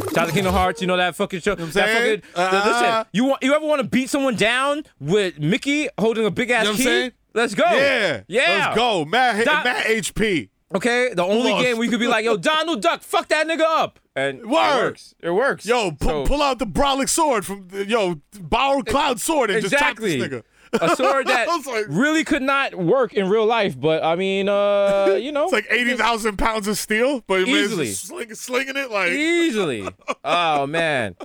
go. 0.09 0.15
Shout 0.15 0.23
out 0.23 0.27
to 0.27 0.33
Kingdom 0.33 0.53
Hearts, 0.53 0.81
you 0.81 0.87
know 0.87 0.97
that 0.97 1.15
fucking 1.15 1.39
show. 1.41 1.53
I'm 1.53 1.71
saying? 1.71 2.21
fucking 2.33 2.41
Uh, 2.55 2.63
listen. 2.65 3.05
You 3.13 3.25
want 3.25 3.43
you 3.43 3.53
ever 3.55 3.65
want 3.65 3.81
to 3.81 3.87
beat 3.87 4.09
someone 4.09 4.35
down 4.35 4.83
with 4.99 5.39
Mickey 5.39 5.87
holding 5.99 6.25
a 6.25 6.31
big 6.31 6.49
ass 6.51 6.63
You 6.63 6.69
know 6.69 6.71
what 6.71 6.77
key? 6.77 6.83
saying? 6.83 7.11
Let's 7.33 7.53
go. 7.55 7.63
yeah, 7.65 8.21
yeah. 8.27 8.65
Let's 8.65 8.75
go, 8.77 9.05
Matt. 9.05 9.45
Don- 9.45 9.63
Matt 9.63 9.85
HP. 9.85 10.49
Okay, 10.75 11.13
the 11.15 11.23
only 11.23 11.51
Lost. 11.51 11.63
game 11.63 11.77
where 11.77 11.85
you 11.85 11.89
could 11.89 11.99
be 11.99 12.07
like, 12.07 12.23
yo, 12.25 12.37
Donald 12.51 12.81
Duck, 12.81 13.01
fuck 13.01 13.27
that 13.29 13.47
nigga 13.47 13.61
up, 13.61 13.99
and 14.15 14.39
it 14.41 14.47
works. 14.47 15.15
It 15.19 15.31
works. 15.31 15.65
Yo, 15.65 15.95
So- 16.01 16.25
pull 16.25 16.41
out 16.43 16.59
the 16.59 16.67
Brolic 16.67 17.09
sword 17.09 17.43
from 17.45 17.67
the- 17.69 17.85
yo 17.87 18.21
borrow 18.39 18.81
Cloud 18.83 19.19
sword 19.19 19.49
and 19.49 19.63
exactly. 19.63 20.17
just 20.19 20.29
chop 20.31 20.31
this 20.31 20.41
nigga. 20.41 20.43
A 20.73 20.95
sword 20.95 21.27
that 21.27 21.47
like- 21.65 21.85
really 21.89 22.23
could 22.23 22.41
not 22.41 22.75
work 22.75 23.13
in 23.13 23.29
real 23.29 23.45
life, 23.45 23.79
but 23.79 24.03
I 24.03 24.15
mean, 24.15 24.49
uh, 24.49 25.17
you 25.21 25.31
know, 25.31 25.43
It's 25.45 25.53
like 25.53 25.67
eighty 25.69 25.95
thousand 25.95 26.37
pounds 26.37 26.67
of 26.67 26.77
steel, 26.77 27.23
but 27.27 27.47
Easily. 27.47 27.87
sling, 27.87 28.33
slinging 28.35 28.77
it 28.77 28.91
like. 28.91 29.11
easily. 29.11 29.87
Oh 30.23 30.67
man. 30.67 31.15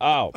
Oh. 0.00 0.32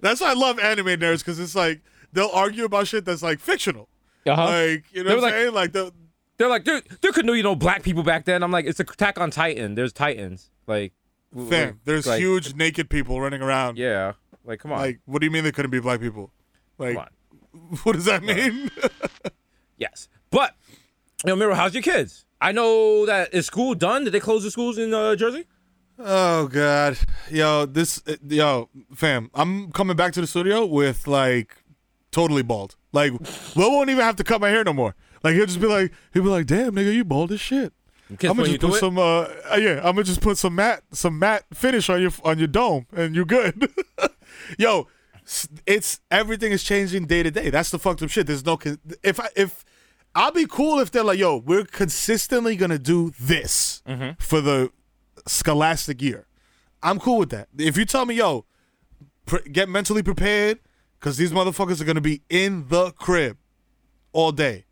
That's 0.00 0.20
why 0.20 0.30
I 0.30 0.34
love 0.34 0.58
anime 0.58 0.86
nerds 0.86 1.18
because 1.18 1.38
it's 1.38 1.54
like 1.54 1.80
they'll 2.12 2.30
argue 2.32 2.64
about 2.64 2.86
shit 2.88 3.04
that's 3.04 3.22
like 3.22 3.38
fictional. 3.40 3.88
Uh-huh. 4.26 4.44
Like 4.44 4.84
you 4.92 5.02
know 5.04 5.10
They 5.10 5.14
what 5.16 5.24
I'm 5.24 5.30
saying? 5.30 5.54
Like 5.54 5.72
the 5.72 5.92
They're 6.38 6.48
like, 6.48 6.64
there, 6.64 6.80
there 7.00 7.12
could 7.12 7.26
no, 7.26 7.32
you 7.34 7.42
know, 7.42 7.54
black 7.54 7.82
people 7.82 8.02
back 8.02 8.24
then. 8.24 8.42
I'm 8.42 8.50
like, 8.50 8.64
it's 8.66 8.80
Attack 8.80 9.20
on 9.20 9.30
Titan. 9.30 9.74
There's 9.74 9.92
Titans. 9.92 10.50
Like, 10.66 10.92
fam, 11.48 11.80
there's 11.84 12.06
like, 12.06 12.20
huge 12.20 12.54
naked 12.54 12.88
people 12.88 13.20
running 13.20 13.42
around. 13.42 13.78
Yeah. 13.78 14.12
Like, 14.44 14.60
come 14.60 14.72
on. 14.72 14.78
Like, 14.78 15.00
what 15.06 15.20
do 15.20 15.26
you 15.26 15.30
mean 15.30 15.44
they 15.44 15.52
couldn't 15.52 15.70
be 15.70 15.80
black 15.80 16.00
people? 16.00 16.32
Like, 16.78 16.94
come 16.94 17.02
on. 17.02 17.08
what 17.82 17.94
does 17.94 18.06
that 18.06 18.22
mean? 18.22 18.70
Yes. 19.78 20.06
But, 20.30 20.54
yo, 21.26 21.34
Mero, 21.34 21.54
how's 21.54 21.74
your 21.74 21.82
kids? 21.82 22.24
I 22.40 22.52
know 22.52 23.04
that 23.04 23.34
is 23.34 23.46
school 23.46 23.74
done. 23.74 24.04
Did 24.04 24.12
they 24.12 24.20
close 24.20 24.44
the 24.44 24.50
schools 24.52 24.78
in 24.78 24.94
uh, 24.94 25.16
Jersey? 25.16 25.46
oh 25.98 26.46
God, 26.46 26.98
yo, 27.30 27.66
this, 27.66 28.02
uh, 28.06 28.16
yo, 28.26 28.68
fam, 28.94 29.30
I'm 29.34 29.72
coming 29.72 29.96
back 29.96 30.12
to 30.14 30.20
the 30.20 30.26
studio 30.26 30.64
with 30.66 31.06
like 31.06 31.56
totally 32.10 32.42
bald. 32.42 32.76
Like, 32.92 33.12
Will 33.56 33.70
won't 33.72 33.90
even 33.90 34.04
have 34.04 34.16
to 34.16 34.24
cut 34.24 34.40
my 34.40 34.50
hair 34.50 34.62
no 34.64 34.72
more. 34.72 34.94
Like 35.22 35.34
he'll 35.34 35.46
just 35.46 35.60
be 35.60 35.66
like, 35.66 35.92
he'll 36.12 36.22
be 36.22 36.28
like, 36.28 36.46
damn, 36.46 36.74
nigga, 36.74 36.94
you 36.94 37.04
bald 37.04 37.32
as 37.32 37.40
shit. 37.40 37.72
I'm 38.10 38.36
gonna 38.36 38.44
just 38.44 38.60
put 38.60 38.78
some, 38.78 38.98
uh, 38.98 39.22
uh, 39.50 39.56
yeah, 39.56 39.78
I'm 39.78 39.94
gonna 39.94 40.04
just 40.04 40.20
put 40.20 40.36
some 40.38 40.54
matte, 40.54 40.82
some 40.92 41.18
matte 41.18 41.44
finish 41.54 41.88
on 41.88 42.00
your 42.00 42.12
on 42.24 42.38
your 42.38 42.48
dome, 42.48 42.86
and 42.94 43.14
you're 43.14 43.24
good. 43.24 43.70
Yo, 44.58 44.86
it's 45.66 46.00
everything 46.10 46.52
is 46.52 46.62
changing 46.64 47.06
day 47.06 47.22
to 47.22 47.30
day. 47.30 47.50
That's 47.50 47.70
the 47.70 47.78
fucked 47.78 48.02
up 48.02 48.10
shit. 48.10 48.26
There's 48.26 48.44
no 48.44 48.58
if 49.02 49.20
I 49.20 49.28
if 49.36 49.64
I'll 50.14 50.32
be 50.32 50.46
cool 50.46 50.78
if 50.80 50.90
they're 50.90 51.04
like, 51.04 51.18
yo, 51.18 51.36
we're 51.38 51.64
consistently 51.64 52.56
gonna 52.56 52.78
do 52.78 53.12
this 53.18 53.82
Mm-hmm. 53.86 54.10
for 54.18 54.40
the 54.40 54.70
scholastic 55.26 56.02
year. 56.02 56.26
I'm 56.82 56.98
cool 56.98 57.18
with 57.18 57.30
that. 57.30 57.48
If 57.56 57.76
you 57.76 57.84
tell 57.84 58.04
me, 58.06 58.16
yo, 58.16 58.44
pre- 59.26 59.48
get 59.50 59.68
mentally 59.68 60.02
prepared 60.02 60.58
because 60.98 61.16
these 61.16 61.32
motherfuckers 61.32 61.80
are 61.80 61.84
gonna 61.84 62.00
be 62.00 62.22
in 62.28 62.68
the 62.68 62.90
crib 62.92 63.36
all 64.12 64.32
day. 64.32 64.64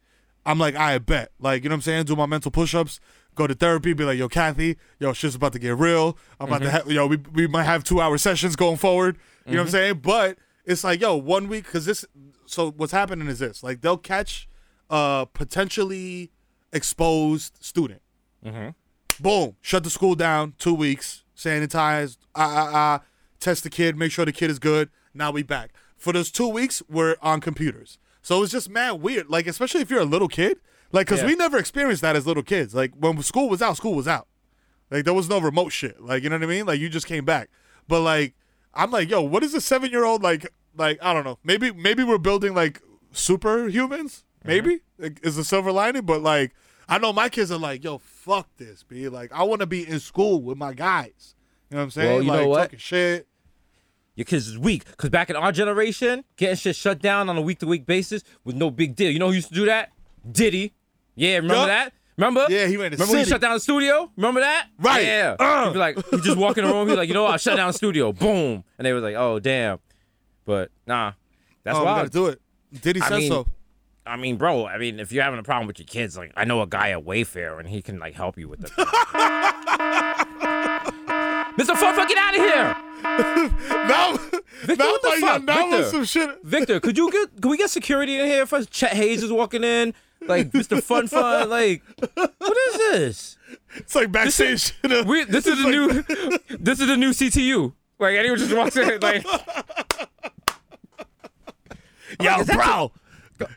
I'm 0.45 0.59
like, 0.59 0.75
I 0.75 0.99
bet. 0.99 1.31
Like, 1.39 1.63
you 1.63 1.69
know 1.69 1.75
what 1.75 1.79
I'm 1.79 1.83
saying? 1.83 2.05
Do 2.07 2.17
my 2.17 2.27
mental 2.27 2.51
push-ups, 2.51 2.99
go 3.35 3.47
to 3.47 3.55
therapy, 3.55 3.93
be 3.93 4.05
like, 4.05 4.19
yo, 4.19 4.29
Kathy, 4.29 4.77
yo, 4.99 5.13
shit's 5.13 5.35
about 5.35 5.53
to 5.53 5.59
get 5.59 5.77
real. 5.77 6.17
I'm 6.41 6.49
about 6.49 6.63
to 6.63 6.71
have, 6.71 6.91
yo, 6.91 7.07
we, 7.07 7.19
we 7.33 7.47
might 7.47 7.65
have 7.65 7.85
two 7.85 8.01
hour 8.01 8.17
sessions 8.19 8.57
going 8.57 8.79
forward. 8.79 9.19
You 9.47 9.53
know 9.53 9.59
what 9.63 9.67
I'm 9.69 9.71
saying? 9.73 9.95
But 10.03 10.39
it's 10.65 10.85
like, 10.85 11.01
yo, 11.01 11.17
one 11.17 11.49
week, 11.49 11.65
because 11.65 11.85
this, 11.87 12.05
so 12.47 12.71
what's 12.73 12.93
happening 12.93 13.29
is 13.29 13.39
this, 13.39 13.63
like, 13.63 13.81
they'll 13.81 13.97
catch 13.97 14.49
a 14.91 15.27
potentially 15.33 16.31
exposed 16.73 17.59
student. 17.63 18.03
Boom, 19.21 19.57
shut 19.61 19.85
the 19.85 19.91
school 19.91 20.15
down, 20.15 20.55
two 20.59 20.75
weeks, 20.75 21.25
sanitize, 21.37 22.17
ah, 22.35 22.43
ah, 22.43 22.71
ah, 22.73 23.01
test 23.39 23.65
the 23.65 23.71
kid, 23.71 23.97
make 23.97 24.13
sure 24.13 24.25
the 24.25 24.33
kid 24.33 24.51
is 24.51 24.59
good. 24.59 24.89
Now 25.13 25.31
we 25.31 25.43
back. 25.43 25.73
For 25.97 26.13
those 26.13 26.31
two 26.31 26.49
weeks, 26.49 26.83
we're 26.89 27.17
on 27.21 27.41
computers. 27.41 27.99
So 28.23 28.43
it's 28.43 28.53
just 28.53 28.71
mad 28.71 28.93
weird. 29.03 29.29
Like, 29.29 29.47
especially 29.47 29.81
if 29.81 29.91
you're 29.91 30.01
a 30.01 30.05
little 30.07 30.29
kid. 30.29 30.59
Like, 30.93 31.07
because 31.07 31.21
Yeah. 31.21 31.27
we 31.29 31.35
never 31.37 31.59
experienced 31.59 32.03
that 32.03 32.17
as 32.17 32.27
little 32.27 32.43
kids. 32.43 32.75
Like, 32.75 32.93
when 32.99 33.21
school 33.23 33.49
was 33.49 33.61
out, 33.63 33.77
school 33.77 33.95
was 33.95 34.09
out. 34.09 34.27
Like, 34.91 35.05
there 35.05 35.15
was 35.15 35.29
no 35.29 35.39
remote 35.41 35.71
shit. 35.71 36.01
Like, 36.01 36.23
you 36.23 36.31
know 36.31 36.37
what 36.37 36.43
I 36.45 36.47
mean? 36.47 36.67
Like, 36.67 36.81
you 36.81 36.89
just 36.89 37.07
came 37.07 37.25
back. 37.25 37.49
But, 37.87 38.01
like, 38.01 38.35
I'm 38.75 38.91
like, 38.91 39.11
yo, 39.11 39.21
what 39.23 39.43
is 39.43 39.55
a 39.55 39.61
seven 39.61 39.91
year 39.91 40.05
old, 40.05 40.23
like, 40.23 40.53
like, 40.77 40.99
I 41.03 41.13
don't 41.13 41.25
know. 41.25 41.39
Maybe, 41.45 41.73
maybe 41.73 42.05
we're 42.05 42.19
building, 42.19 42.55
like, 42.55 42.81
superhumans. 43.13 44.23
Mm-hmm. 44.23 44.49
Maybe 44.49 44.81
like, 44.99 45.21
is 45.25 45.37
a 45.37 45.45
silver 45.45 45.73
lining. 45.73 46.03
But, 46.03 46.23
like, 46.23 46.53
I 46.89 46.99
know 46.99 47.13
my 47.13 47.29
kids 47.29 47.51
are 47.51 47.59
like, 47.59 47.85
yo, 47.85 47.99
fuck 47.99 48.49
this, 48.57 48.83
B. 48.83 49.09
Like, 49.09 49.33
I 49.33 49.43
want 49.43 49.61
to 49.61 49.67
be 49.67 49.87
in 49.87 50.01
school 50.01 50.41
with 50.41 50.57
my 50.57 50.73
guys. 50.73 51.35
You 51.71 51.77
know 51.77 51.81
what 51.81 51.85
I'm 51.85 51.91
saying? 51.91 52.13
Well, 52.13 52.23
you 52.23 52.31
like, 52.31 52.41
know 52.41 52.49
what? 52.49 52.63
talking 52.63 52.79
shit. 52.79 53.29
your 54.15 54.25
kids 54.25 54.49
is 54.49 54.59
weak. 54.59 54.85
Because 54.87 55.11
back 55.11 55.31
in 55.31 55.37
our 55.37 55.53
generation, 55.53 56.25
getting 56.37 56.57
shit 56.57 56.77
shut 56.77 57.01
down 57.01 57.29
on 57.29 57.37
a 57.37 57.41
week 57.41 57.59
to 57.61 57.67
week 57.67 57.87
basis 57.87 58.23
was 58.45 58.55
no 58.55 58.71
big 58.71 58.97
deal. 58.97 59.11
You 59.11 59.19
know 59.19 59.29
who 59.29 59.35
used 59.35 59.49
to 59.49 59.55
do 59.55 59.67
that? 59.67 59.91
Diddy. 60.31 60.75
Yeah, 61.15 61.37
remember 61.37 61.55
Yup. 61.55 61.67
that? 61.69 61.93
Remember? 62.17 62.47
Yeah, 62.49 62.67
he 62.67 62.77
went 62.77 62.93
the 62.93 62.97
Remember 62.97 63.13
when 63.15 63.25
he 63.25 63.31
shut 63.31 63.41
down 63.41 63.55
the 63.55 63.61
studio? 63.61 64.11
Remember 64.17 64.41
that? 64.41 64.69
Right. 64.79 65.05
Yeah. 65.05 65.37
Uh. 65.39 65.67
He'd 65.67 65.73
be 65.73 65.79
like, 65.79 65.97
he 66.11 66.21
just 66.21 66.37
walk 66.37 66.59
in 66.59 66.65
the 66.65 66.73
room. 66.73 66.89
He's 66.89 66.97
like, 66.97 67.09
you 67.09 67.15
know 67.15 67.23
what? 67.25 67.35
I 67.35 67.37
shut 67.39 67.57
down 67.57 67.69
the 67.69 67.73
studio. 67.73 68.13
Boom. 68.13 68.65
And 68.79 68.87
they 68.87 68.93
was 68.93 69.03
like, 69.03 69.15
oh 69.17 69.39
damn. 69.39 69.79
But 70.45 70.71
nah, 70.87 71.13
that's 71.65 71.79
oh, 71.79 71.85
wild. 71.85 71.99
gotta 71.99 72.11
do 72.11 72.27
it. 72.27 72.41
Did 72.83 72.97
he 72.97 73.03
say 73.03 73.29
so. 73.29 73.47
I 74.07 74.17
mean, 74.17 74.37
bro. 74.37 74.67
I 74.67 74.79
mean, 74.79 74.99
if 74.99 75.13
you're 75.13 75.23
having 75.23 75.39
a 75.39 75.43
problem 75.43 75.67
with 75.67 75.79
your 75.79 75.87
kids, 75.87 76.17
like 76.17 76.33
I 76.37 76.45
know 76.45 76.63
a 76.63 76.67
guy 76.67 76.91
at 76.91 77.05
Wayfair, 77.05 77.59
and 77.59 77.69
he 77.69 77.83
can 77.83 77.99
like 77.99 78.15
help 78.15 78.39
you 78.39 78.49
with 78.49 78.65
it. 78.65 78.71
Mr. 81.57 81.77
Fun, 81.77 82.09
get 82.09 82.17
out 82.17 82.35
of 82.35 82.41
here, 82.41 82.77
Now, 83.71 84.17
Victor. 84.63 84.77
now, 84.77 84.91
what 84.91 85.03
the 85.03 85.09
like, 85.09 85.21
fuck, 85.21 85.43
now 85.45 85.71
Victor? 85.71 85.85
some 85.91 86.05
shit. 86.05 86.43
Victor? 86.43 86.81
Could 86.81 86.97
you 86.97 87.11
get? 87.11 87.41
Can 87.41 87.51
we 87.51 87.57
get 87.57 87.71
security 87.71 88.19
in 88.19 88.27
here 88.27 88.47
for 88.47 88.65
Chet 88.65 88.93
Hanks 88.93 89.23
is 89.23 89.33
walking 89.33 89.65
in? 89.65 89.95
Like 90.27 90.51
Mr. 90.53 90.83
Fun 90.83 91.09
Fun, 91.09 91.49
like 91.49 91.83
what 92.15 92.57
is 92.69 92.75
this? 92.75 93.37
It's 93.77 93.95
like 93.95 94.13
backstage. 94.13 94.73
you 94.83 94.89
know? 94.91 95.03
We 95.03 95.25
this 95.25 95.47
is 95.47 95.63
the 95.63 95.71
new 95.71 96.03
this 96.59 96.81
is 96.81 96.87
the 96.87 96.97
new 96.97 97.11
CTU. 97.11 97.73
Like 97.99 98.17
anyone 98.17 98.39
just 98.39 98.55
walks 98.55 98.77
in, 98.77 99.01
like 99.01 99.25
Yo, 102.21 102.45
bro. 102.45 102.93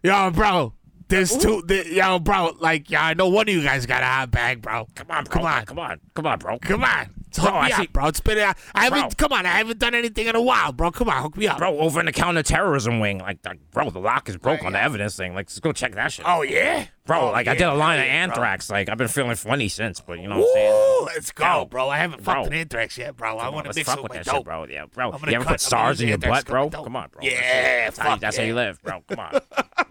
Yo, 0.03 0.31
bro. 0.31 0.73
There's 1.07 1.35
two. 1.37 1.63
th- 1.67 1.87
yo, 1.87 2.19
bro. 2.19 2.53
Like, 2.59 2.89
yeah, 2.89 3.05
I 3.05 3.13
know 3.13 3.29
one 3.29 3.47
of 3.49 3.53
you 3.53 3.61
guys 3.61 3.85
got 3.85 4.01
a 4.03 4.05
hot 4.05 4.31
bag, 4.31 4.61
bro. 4.61 4.87
Come 4.95 5.11
on, 5.11 5.25
come 5.25 5.41
come 5.41 5.45
on, 5.45 5.65
come 5.65 5.79
on, 5.79 5.99
come 6.13 6.25
on, 6.25 6.39
bro, 6.39 6.59
come 6.59 6.83
on. 6.83 7.22
Bro, 7.35 7.45
Hook 7.45 7.53
I 7.55 7.67
me 7.67 7.73
see- 7.73 7.87
bro. 7.87 8.07
It's 8.07 8.19
been. 8.19 8.37
I 8.37 8.53
haven't. 8.83 8.99
Bro. 9.17 9.27
Come 9.29 9.33
on, 9.37 9.45
I 9.45 9.49
haven't 9.57 9.79
done 9.79 9.95
anything 9.95 10.27
in 10.27 10.35
a 10.35 10.41
while, 10.41 10.71
bro. 10.71 10.91
Come 10.91 11.09
on, 11.09 11.21
hook 11.21 11.37
me 11.37 11.47
up. 11.47 11.57
bro. 11.57 11.77
Over 11.79 11.99
in 11.99 12.05
the 12.05 12.11
counterterrorism 12.11 12.99
wing, 12.99 13.19
like, 13.19 13.39
like, 13.45 13.59
bro, 13.71 13.89
the 13.89 13.99
lock 13.99 14.29
is 14.29 14.37
broke 14.37 14.59
oh, 14.63 14.67
on 14.67 14.73
the 14.73 14.81
evidence 14.81 15.15
thing. 15.15 15.31
Like, 15.33 15.45
let's 15.47 15.59
go 15.59 15.71
check 15.71 15.95
that 15.95 16.11
shit. 16.11 16.25
Oh 16.27 16.41
yeah, 16.41 16.85
Bro, 17.05 17.19
Oh, 17.21 17.31
like 17.31 17.47
I 17.47 17.53
did 17.55 17.63
a 17.67 17.73
line 17.73 17.99
of 17.99 18.05
yeah, 18.05 18.25
bro. 18.27 18.33
anthrax. 18.35 18.69
Like 18.69 18.87
I've 18.89 18.97
been 18.97 19.07
feeling 19.07 19.35
funny 19.35 19.67
since, 19.67 19.99
but 19.99 20.19
you 20.19 20.27
know 20.27 20.39
what 20.39 20.47
I'm 20.47 20.53
saying? 20.53 21.05
Let's 21.05 21.31
go, 21.31 21.43
Bro. 21.43 21.65
bro. 21.65 21.89
I 21.89 21.97
haven't 21.97 22.23
Bro. 22.23 22.33
fucked 22.33 22.47
an 22.47 22.53
anthrax 22.53 22.97
yet, 22.97 23.17
bro. 23.17 23.37
I 23.37 23.45
Come 23.45 23.47
on, 23.47 23.53
want 23.55 23.65
to 23.67 23.73
mix 23.75 23.89
fuck 23.89 24.01
with 24.03 24.11
that 24.13 24.19
my 24.19 24.23
shit, 24.23 24.33
dope. 24.33 24.45
bro. 24.45 24.65
Yeah, 24.67 24.85
bro. 24.85 25.11
You 25.27 25.33
ever 25.35 25.45
put 25.45 25.59
SARS 25.61 25.99
in 26.01 26.07
your 26.09 26.17
butt, 26.17 26.45
bro? 26.45 26.69
dope. 26.69 26.83
Come 26.85 26.95
on, 26.95 27.09
bro. 27.09 27.21
Yeah, 27.23 27.85
that's, 27.85 27.97
how, 27.97 28.11
fuck 28.11 28.19
that's 28.21 28.37
how 28.37 28.43
you 28.43 28.55
live, 28.55 28.81
bro. 28.81 29.01
Come 29.09 29.19
on. 29.19 29.41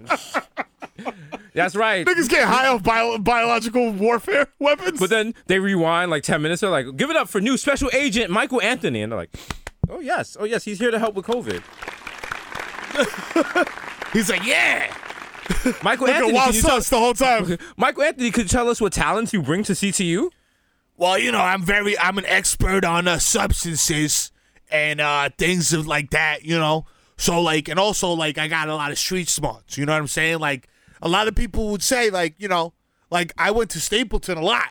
that's 1.54 1.74
right. 1.74 2.06
Niggas 2.06 2.28
get 2.28 2.46
high 2.46 2.66
off 2.68 2.82
bio- 2.82 3.18
biological 3.18 3.92
warfare 3.92 4.48
weapons. 4.58 5.00
But 5.00 5.10
then 5.10 5.34
they 5.46 5.58
rewind 5.58 6.10
like 6.10 6.22
10 6.22 6.42
minutes. 6.42 6.60
They're 6.60 6.70
like, 6.70 6.96
give 6.96 7.10
it 7.10 7.16
up 7.16 7.28
for 7.28 7.40
new 7.40 7.56
special 7.56 7.90
agent 7.92 8.30
Michael 8.30 8.60
Anthony. 8.62 9.02
And 9.02 9.12
they're 9.12 9.18
like, 9.18 9.34
oh, 9.88 10.00
yes. 10.00 10.36
Oh, 10.38 10.44
yes. 10.44 10.64
He's 10.64 10.78
here 10.78 10.90
to 10.90 10.98
help 10.98 11.14
with 11.14 11.26
COVID. 11.26 11.62
He's 14.12 14.28
like, 14.28 14.44
yeah. 14.44 14.94
Michael 15.82 16.06
Look 16.06 16.16
Anthony, 16.16 16.32
Wild 16.34 16.46
can 16.48 16.54
you 16.54 16.62
tell, 16.62 16.80
the 16.80 16.98
whole 16.98 17.14
time. 17.14 17.58
Michael 17.76 18.02
Anthony, 18.04 18.30
could 18.30 18.44
you 18.44 18.48
tell 18.48 18.68
us 18.68 18.80
what 18.80 18.92
talents 18.92 19.32
you 19.32 19.42
bring 19.42 19.62
to 19.64 19.72
CTU? 19.72 20.30
Well, 20.96 21.18
you 21.18 21.32
know, 21.32 21.40
I'm 21.40 21.62
very, 21.62 21.98
I'm 21.98 22.18
an 22.18 22.26
expert 22.26 22.84
on 22.84 23.08
uh, 23.08 23.18
substances 23.18 24.30
and 24.70 25.00
uh, 25.00 25.30
things 25.36 25.72
of 25.72 25.86
like 25.86 26.10
that, 26.10 26.44
you 26.44 26.58
know. 26.58 26.86
So 27.16 27.40
like, 27.40 27.68
and 27.68 27.78
also 27.78 28.10
like, 28.12 28.38
I 28.38 28.48
got 28.48 28.68
a 28.68 28.74
lot 28.74 28.90
of 28.90 28.98
street 28.98 29.28
smarts. 29.28 29.78
You 29.78 29.86
know 29.86 29.92
what 29.92 30.00
I'm 30.00 30.06
saying? 30.08 30.38
Like, 30.38 30.68
a 31.02 31.08
lot 31.08 31.28
of 31.28 31.34
people 31.34 31.70
would 31.70 31.82
say 31.82 32.08
like, 32.10 32.34
you 32.38 32.48
know, 32.48 32.72
like 33.10 33.32
I 33.36 33.50
went 33.50 33.68
to 33.70 33.80
Stapleton 33.80 34.38
a 34.38 34.42
lot. 34.42 34.68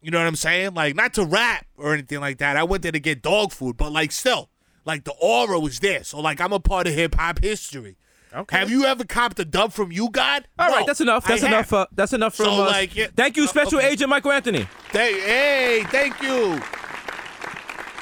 You 0.00 0.10
know 0.10 0.18
what 0.18 0.26
I'm 0.26 0.34
saying? 0.36 0.74
Like, 0.74 0.96
not 0.96 1.14
to 1.14 1.24
rap 1.24 1.64
or 1.76 1.92
anything 1.94 2.18
like 2.20 2.38
that. 2.38 2.56
I 2.56 2.64
went 2.64 2.82
there 2.82 2.90
to 2.92 2.98
get 2.98 3.22
dog 3.22 3.52
food, 3.52 3.76
but 3.76 3.92
like, 3.92 4.10
still, 4.10 4.48
like 4.84 5.04
the 5.04 5.12
aura 5.20 5.60
was 5.60 5.78
there. 5.78 6.02
So 6.02 6.18
like, 6.20 6.40
I'm 6.40 6.52
a 6.52 6.58
part 6.58 6.86
of 6.88 6.94
hip 6.94 7.14
hop 7.14 7.40
history. 7.40 7.96
Okay. 8.34 8.56
Have 8.58 8.70
you 8.70 8.84
ever 8.86 9.04
copped 9.04 9.38
a 9.38 9.44
dub 9.44 9.72
from 9.74 9.92
you, 9.92 10.08
God? 10.08 10.48
All 10.58 10.68
right, 10.70 10.80
No, 10.80 10.86
that's 10.86 11.02
enough. 11.02 11.26
I 11.26 11.28
That's 11.32 11.42
enough. 11.42 11.70
have. 11.70 11.72
Uh, 11.72 11.86
that's 11.92 12.12
enough 12.14 12.34
from 12.34 12.46
So, 12.46 12.62
us. 12.64 12.72
like, 12.72 12.96
yeah- 12.96 13.08
Thank 13.14 13.36
you, 13.36 13.44
uh, 13.44 13.46
Special 13.46 13.78
okay. 13.78 13.90
Agent 13.90 14.08
Michael 14.08 14.32
Anthony. 14.32 14.66
Hey, 14.90 15.20
hey, 15.20 15.84
thank 15.90 16.20
you. 16.22 16.58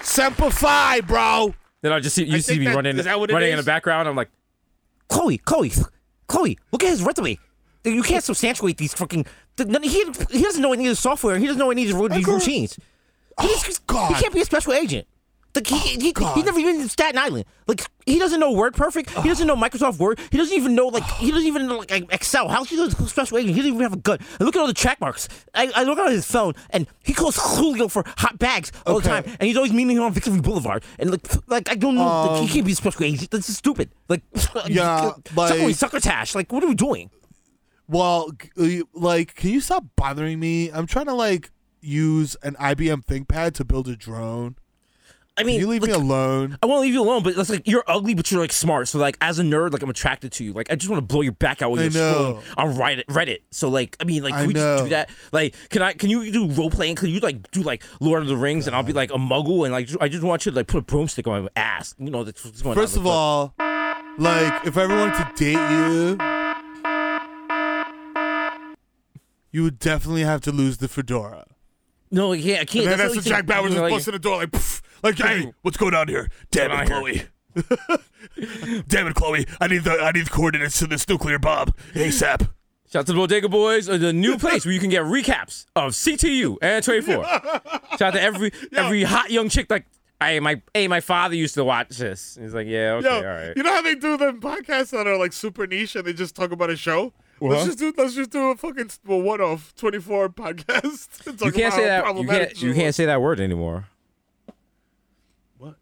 Semper 0.03 0.51
Fi, 0.51 1.01
bro. 1.01 1.55
Then 1.83 1.93
I 1.93 2.01
just 2.01 2.15
see 2.15 2.25
you 2.25 2.37
I 2.37 2.41
see 2.41 2.59
me 2.59 2.67
that- 2.67 2.77
running, 2.77 2.99
is 2.99 3.05
that 3.07 3.19
what 3.19 3.31
it 3.31 3.35
running 3.35 3.51
in 3.51 3.57
the 3.57 3.63
background. 3.63 4.09
I'm 4.09 4.17
like, 4.17 4.31
Chloe, 5.09 5.39
Chloe, 5.39 5.73
Chloe, 6.29 6.59
look 6.73 6.85
at 6.85 6.91
his 6.91 7.03
resume. 7.03 7.39
You 7.85 8.03
can't 8.03 8.23
substantiate 8.23 8.77
these 8.77 8.95
fucking. 8.95 9.27
He, 9.57 10.05
he 10.31 10.43
doesn't 10.43 10.63
know 10.63 10.73
any 10.73 10.87
of 10.87 10.93
the 10.93 10.97
software. 10.97 11.39
He 11.39 11.47
doesn't 11.47 11.59
know 11.59 11.71
any 11.71 11.89
of 11.91 11.97
these, 11.99 12.09
these 12.11 12.27
routines. 12.27 12.75
He, 12.75 12.81
oh, 13.39 13.63
just- 13.65 13.87
God. 13.87 14.15
he 14.15 14.21
can't 14.23 14.35
be 14.35 14.41
a 14.41 14.45
special 14.45 14.73
agent. 14.73 15.07
Like 15.55 15.67
he, 15.67 15.75
oh, 15.75 15.79
he, 15.79 15.99
he, 15.99 16.13
God. 16.13 16.37
he's 16.37 16.45
never 16.45 16.61
even 16.61 16.81
in 16.81 16.89
Staten 16.89 17.19
Island. 17.19 17.45
Like 17.67 17.85
he 18.07 18.21
doesn't 18.21 18.39
know 18.39 18.53
Word 18.53 18.75
Perfect. 18.75 19.11
He 19.11 19.29
doesn't 19.29 19.49
know 19.49 19.57
Microsoft 19.57 19.99
Word. 19.99 20.21
He 20.31 20.39
doesn't 20.39 20.57
even 20.57 20.77
know 20.77 20.87
like 20.87 21.03
he 21.05 21.31
doesn't 21.33 21.47
even 21.47 21.67
know 21.67 21.79
like 21.79 21.91
Excel. 22.13 22.49
How's 22.49 22.71
he 22.71 22.81
a 22.81 22.89
special 22.91 23.37
agent? 23.37 23.55
He 23.57 23.61
doesn't 23.61 23.75
even 23.75 23.83
have 23.83 23.93
a 23.93 23.97
gun. 23.97 24.19
And 24.39 24.47
look 24.47 24.55
at 24.55 24.61
all 24.61 24.69
the 24.69 24.73
track 24.75 25.01
marks. 25.01 25.29
I, 25.53 25.73
I 25.75 25.83
look 25.83 25.99
at 25.99 26.13
his 26.13 26.25
phone 26.25 26.55
and 26.71 26.87
he 27.03 27.13
calls 27.13 27.37
Julio 27.37 27.89
for 27.89 28.05
hot 28.17 28.39
bags 28.39 28.71
all 28.87 29.01
the 29.01 29.09
time. 29.09 29.25
And 29.25 29.43
he's 29.43 29.57
always 29.57 29.73
meeting 29.73 29.97
him 29.97 30.05
on 30.05 30.13
Victory 30.13 30.41
Boulevard. 30.41 30.85
And 31.01 31.11
like 31.11 31.27
like 31.49 31.69
I 31.69 31.75
don't 31.75 31.97
know. 31.97 32.05
like, 32.07 32.37
he 32.39 32.45
um, 32.45 32.49
can't 32.49 32.67
be 32.67 32.73
a 32.73 32.77
special 32.77 33.05
agent. 33.05 33.31
This 33.33 33.49
is 33.49 33.57
stupid. 33.57 33.91
Like 34.09 34.23
Yeah, 34.69 35.13
sucker, 35.25 35.25
like- 35.35 35.75
succotash. 35.75 36.35
Like 36.37 36.53
what 36.53 36.63
are 36.63 36.69
we 36.69 36.75
doing? 36.77 37.11
Well, 37.91 38.31
uh, 38.57 38.67
like, 38.95 39.35
can 39.35 39.51
you 39.51 39.61
stop 39.61 39.85
bothering 39.97 40.39
me? 40.39 40.71
I'm 40.71 40.87
trying 40.87 41.07
to 41.07 41.15
like 41.15 41.51
use 41.81 42.37
an 42.43 42.55
IBM 42.55 43.05
ThinkPad 43.05 43.55
to 43.55 43.65
build 43.65 43.89
a 43.89 43.97
drone. 43.97 44.55
I 45.37 45.43
mean, 45.43 45.55
Can 45.59 45.61
you 45.69 45.73
leave 45.73 45.83
me 45.83 45.93
alone? 45.93 46.59
I 46.63 46.67
won't 46.67 46.83
leave 46.83 46.93
you 46.93 47.01
alone, 47.03 47.23
but 47.23 47.35
it's 47.37 47.49
like 47.49 47.67
you're 47.67 47.85
ugly, 47.87 48.15
but 48.15 48.31
you're 48.31 48.41
like 48.41 48.53
smart. 48.53 48.89
So 48.89 48.99
like, 48.99 49.17
as 49.23 49.39
a 49.39 49.43
nerd, 49.43 49.73
like 49.73 49.83
I'm 49.83 49.89
attracted 49.89 50.33
to 50.33 50.45
you. 50.45 50.53
Like 50.53 50.71
I 50.71 50.75
just 50.77 50.91
want 50.91 51.01
to 51.01 51.07
blow 51.07 51.23
your 51.23 51.33
back 51.33 51.63
out 51.63 51.71
when 51.71 51.81
I 51.81 51.85
you're 51.85 51.93
know. 51.93 52.43
scrolling 52.45 52.59
on 52.59 52.75
Reddit. 52.77 53.05
Reddit. 53.07 53.39
So 53.51 53.69
like, 53.71 53.97
I 54.01 54.05
mean, 54.05 54.23
like, 54.23 54.35
I 54.35 54.39
can 54.41 54.49
we 54.49 54.55
just 54.55 54.85
do 54.85 54.91
that? 54.91 55.09
Like, 55.33 55.55
can 55.71 55.81
I? 55.83 55.95
Can 55.95 56.11
you 56.11 56.31
do 56.31 56.47
role 56.49 56.69
playing? 56.71 56.97
Can 56.97 57.09
you 57.09 57.21
like 57.21 57.51
do 57.53 57.63
like 57.63 57.83
Lord 58.01 58.23
of 58.23 58.29
the 58.29 58.37
Rings, 58.37 58.67
and 58.67 58.77
I'll 58.77 58.83
be 58.83 58.93
like 58.93 59.11
a 59.13 59.17
muggle, 59.19 59.65
and 59.65 59.73
like 59.73 59.89
I 60.01 60.09
just 60.09 60.23
want 60.23 60.45
you 60.45 60.53
to 60.53 60.57
like 60.57 60.67
put 60.67 60.79
a 60.79 60.83
broomstick 60.83 61.27
on 61.27 61.45
my 61.45 61.49
ass. 61.57 61.95
You 61.99 62.11
know 62.11 62.23
that's 62.23 62.45
what's 62.45 62.61
going 62.61 62.77
on. 62.77 62.83
First 62.85 62.97
of 62.97 63.05
Like, 63.07 63.15
all, 63.15 63.55
like, 64.19 64.67
if 64.67 64.77
I 64.77 64.83
ever 64.83 64.97
wanted 64.97 65.15
to 65.25 65.33
date 65.37 65.53
you, 65.53 66.40
you 69.51 69.63
would 69.63 69.79
definitely 69.79 70.23
have 70.23 70.41
to 70.43 70.53
lose 70.53 70.79
the 70.79 70.89
fedora. 70.89 71.45
no, 72.11 72.33
I 72.33 72.41
can't. 72.41 72.61
I 72.61 72.65
can't. 72.65 72.85
And 72.85 72.93
then 72.93 72.99
that's 72.99 73.17
what 73.17 73.25
when 73.25 73.25
Jack 73.25 73.47
Bauer 73.47 73.69
just 73.69 73.81
like- 73.81 74.05
the 74.05 74.19
door 74.19 74.37
like, 74.39 74.51
pff, 74.51 74.83
like, 75.03 75.19
hey, 75.19 75.53
what's 75.63 75.77
going 75.77 75.95
on 75.95 76.09
here? 76.09 76.29
Damn 76.51 76.71
it, 76.73 76.87
Chloe. 76.87 77.23
Damn 78.89 79.07
it, 79.09 79.15
Chloe. 79.15 79.47
I 79.61 79.67
need 79.67 79.85
the 79.85 79.93
I 79.93 80.13
need 80.13 80.27
the 80.27 80.31
coordinates 80.31 80.79
to 80.81 80.87
this 80.87 81.09
nuclear 81.09 81.39
bomb 81.39 81.73
ASAP. 81.95 82.49
Shout 82.93 83.01
out 83.01 83.07
to 83.07 83.13
the 83.13 83.19
Bodega 83.19 83.49
Boys, 83.49 83.89
uh, 83.89 83.97
the 83.99 84.13
new 84.13 84.37
place 84.37 84.65
where 84.65 84.75
you 84.75 84.81
can 84.81 84.91
get 84.91 85.03
recaps 85.03 85.67
of 85.77 85.93
CTU 85.93 86.57
and 86.61 86.85
24. 86.85 87.25
Shout 87.25 88.03
out 88.03 88.11
to 88.15 88.21
every 88.21 88.53
every 88.75 89.05
hot 89.05 89.31
young 89.31 89.49
chick 89.49 89.71
like, 89.71 89.87
hey, 90.21 90.41
my 90.41 90.61
hey, 90.75 90.89
my 90.89 91.01
father 91.01 91.35
used 91.37 91.55
to 91.55 91.65
watch 91.65 91.91
this. 91.99 92.37
He's 92.41 92.53
like, 92.55 92.67
yeah, 92.67 92.95
okay, 92.95 93.09
Yo, 93.09 93.17
all 93.17 93.23
right. 93.25 93.53
you 93.57 93.63
know 93.63 93.73
how 93.73 93.83
they 93.83 93.95
do 93.95 94.17
them 94.17 94.41
podcasts 94.41 94.91
that 94.91 95.07
are 95.07 95.17
like 95.17 95.33
super 95.33 95.67
niche 95.67 95.95
and 95.97 96.05
they 96.05 96.13
just 96.13 96.35
talk 96.35 96.51
about 96.53 96.71
a 96.71 96.77
show? 96.77 97.13
Let's 97.41 97.55
uh-huh. 97.55 97.67
just 97.67 97.79
do 97.79 97.95
let's 97.97 98.15
just 98.15 98.31
do 98.31 98.51
a 98.51 98.57
fucking 98.57 98.91
well, 99.07 99.23
one 99.23 99.41
off 99.41 99.75
twenty 99.75 99.99
four 99.99 100.29
podcast. 100.29 101.09
You 101.45 101.53
can't 101.53 101.73
say 101.75 101.85
that. 101.87 102.17
You 102.17 102.27
can't. 102.27 102.63
You 102.63 102.75
can't 102.75 102.95
say 102.95 103.07
that 103.07 103.21
word 103.23 103.41
anymore. 103.41 103.87
What? 105.59 105.77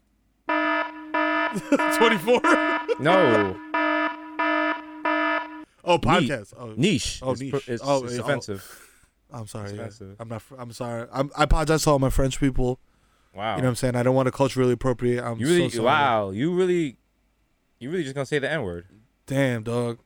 twenty 1.97 2.17
four. 2.17 2.41
No, 2.99 3.55
Oh, 5.85 5.97
podcast. 5.97 6.53
Oh, 6.57 6.73
niche. 6.75 7.19
Oh, 7.23 7.31
It's 7.31 7.41
niche. 7.41 7.51
pr- 7.51 7.71
It's, 7.71 7.81
Oh, 7.85 8.03
it's 8.03 8.13
yeah, 8.15 8.19
oh. 8.19 8.23
offensive. 8.23 8.85
I'm 9.31 9.47
sorry. 9.47 9.69
yeah. 9.73 9.85
Expensive. 9.85 10.15
I'm 10.19 10.27
not. 10.27 10.43
I'm 10.57 10.71
sorry. 10.71 11.07
I'm, 11.11 11.31
I 11.37 11.43
apologize 11.43 11.83
to 11.83 11.91
all 11.91 11.99
my 11.99 12.09
French 12.09 12.39
people. 12.39 12.79
Wow. 13.33 13.55
You 13.55 13.61
know 13.61 13.67
what 13.67 13.69
I'm 13.69 13.75
saying? 13.75 13.95
I 13.95 14.03
don't 14.03 14.15
want 14.15 14.25
to 14.27 14.31
culturally 14.31 14.73
appropriate. 14.73 15.23
I'm 15.23 15.39
You 15.39 15.45
really, 15.47 15.69
so 15.69 15.77
sorry. 15.77 15.85
wow. 15.85 16.29
You 16.31 16.53
really, 16.53 16.97
you 17.79 17.89
really 17.89 18.03
just 18.03 18.15
gonna 18.15 18.25
say 18.25 18.39
the 18.39 18.51
N 18.51 18.63
word. 18.63 18.85
Damn, 19.27 19.63
dog. 19.63 19.99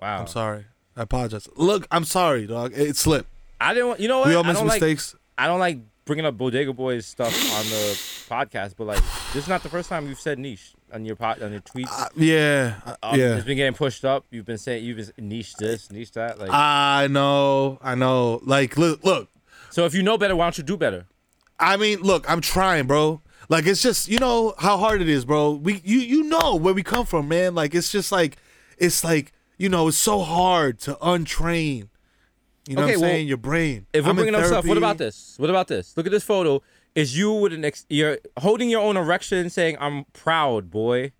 Wow. 0.00 0.20
I'm 0.20 0.26
sorry. 0.26 0.64
I 0.96 1.02
apologize. 1.02 1.48
Look, 1.56 1.86
I'm 1.90 2.04
sorry, 2.04 2.46
dog. 2.46 2.72
It 2.74 2.96
slipped. 2.96 3.28
I 3.60 3.74
didn't. 3.74 3.88
want- 3.88 4.00
You 4.00 4.08
know 4.08 4.20
what? 4.20 4.28
We 4.28 4.34
all 4.34 4.44
miss 4.44 4.56
don't 4.58 4.66
like. 4.66 4.80
mistakes. 4.80 5.14
I 5.38 5.46
don't 5.46 5.60
like 5.60 5.78
bringing 6.04 6.24
up 6.24 6.36
Bodega 6.38 6.72
Boys 6.72 7.04
stuff 7.06 7.34
on 7.54 7.64
the 7.64 7.98
podcast, 8.28 8.74
but 8.76 8.86
like, 8.86 9.02
this 9.32 9.42
is 9.44 9.48
not 9.48 9.62
the 9.62 9.68
first 9.68 9.88
time 9.88 10.06
you've 10.08 10.20
said 10.20 10.38
niche 10.38 10.72
on 10.92 11.04
your 11.04 11.16
pod, 11.16 11.42
on 11.42 11.52
your 11.52 11.60
tweets. 11.60 11.88
Uh, 11.90 12.08
yeah. 12.16 12.76
uh, 12.86 12.94
Um, 13.02 13.18
yeah. 13.18 13.34
It's 13.36 13.44
been 13.44 13.56
getting 13.56 13.74
pushed 13.74 14.04
up. 14.04 14.24
You've 14.30 14.46
been 14.46 14.58
saying 14.58 14.84
you've 14.84 14.96
been 15.16 15.28
niche 15.28 15.54
this, 15.56 15.90
niche 15.90 16.12
that. 16.12 16.38
Like, 16.38 16.50
I 16.52 17.08
know. 17.08 17.78
I 17.82 17.94
know. 17.94 18.40
Like, 18.44 18.76
look, 18.76 19.04
look. 19.04 19.28
so 19.70 19.84
if 19.84 19.94
you 19.94 20.02
know 20.02 20.16
better, 20.16 20.36
why 20.36 20.44
don't 20.46 20.56
you 20.58 20.64
do 20.64 20.76
better? 20.76 21.06
I 21.58 21.76
mean, 21.76 22.00
look, 22.00 22.30
I'm 22.30 22.40
trying, 22.40 22.86
bro. 22.86 23.20
Like 23.48 23.66
it's 23.66 23.80
just 23.80 24.08
you 24.08 24.18
know 24.18 24.54
how 24.58 24.76
hard 24.76 25.00
it 25.00 25.08
is, 25.08 25.24
bro. 25.24 25.52
We 25.52 25.80
you 25.84 25.98
you 26.00 26.22
know 26.24 26.56
where 26.56 26.74
we 26.74 26.82
come 26.82 27.06
from, 27.06 27.28
man. 27.28 27.54
Like 27.54 27.74
it's 27.76 27.92
just 27.92 28.10
like 28.10 28.36
it's 28.76 29.04
like 29.04 29.32
you 29.58 29.68
know 29.68 29.88
it's 29.88 29.98
so 29.98 30.20
hard 30.20 30.78
to 30.80 30.94
untrain. 30.96 31.88
You 32.68 32.74
know 32.76 32.82
Okay, 32.82 32.92
what 32.92 32.94
I'm 32.96 33.00
well, 33.02 33.10
saying? 33.10 33.28
Your 33.28 33.36
brain. 33.36 33.86
If 33.92 34.04
we're 34.04 34.10
I'm 34.10 34.18
in 34.18 34.24
bringing 34.24 34.34
up 34.40 34.46
stuff, 34.46 34.66
what 34.66 34.76
about 34.78 34.98
this? 34.98 35.34
What 35.38 35.50
about 35.50 35.68
this? 35.68 35.96
Look 35.96 36.06
at 36.06 36.12
this 36.12 36.24
photo. 36.24 36.62
is 36.94 37.16
you 37.16 37.32
with 37.32 37.52
an 37.52 37.64
ex- 37.64 37.86
you're 37.88 38.18
holding 38.38 38.70
your 38.70 38.80
own 38.80 38.96
erection, 38.96 39.50
saying 39.50 39.76
"I'm 39.80 40.04
proud, 40.12 40.70
boy." 40.70 41.12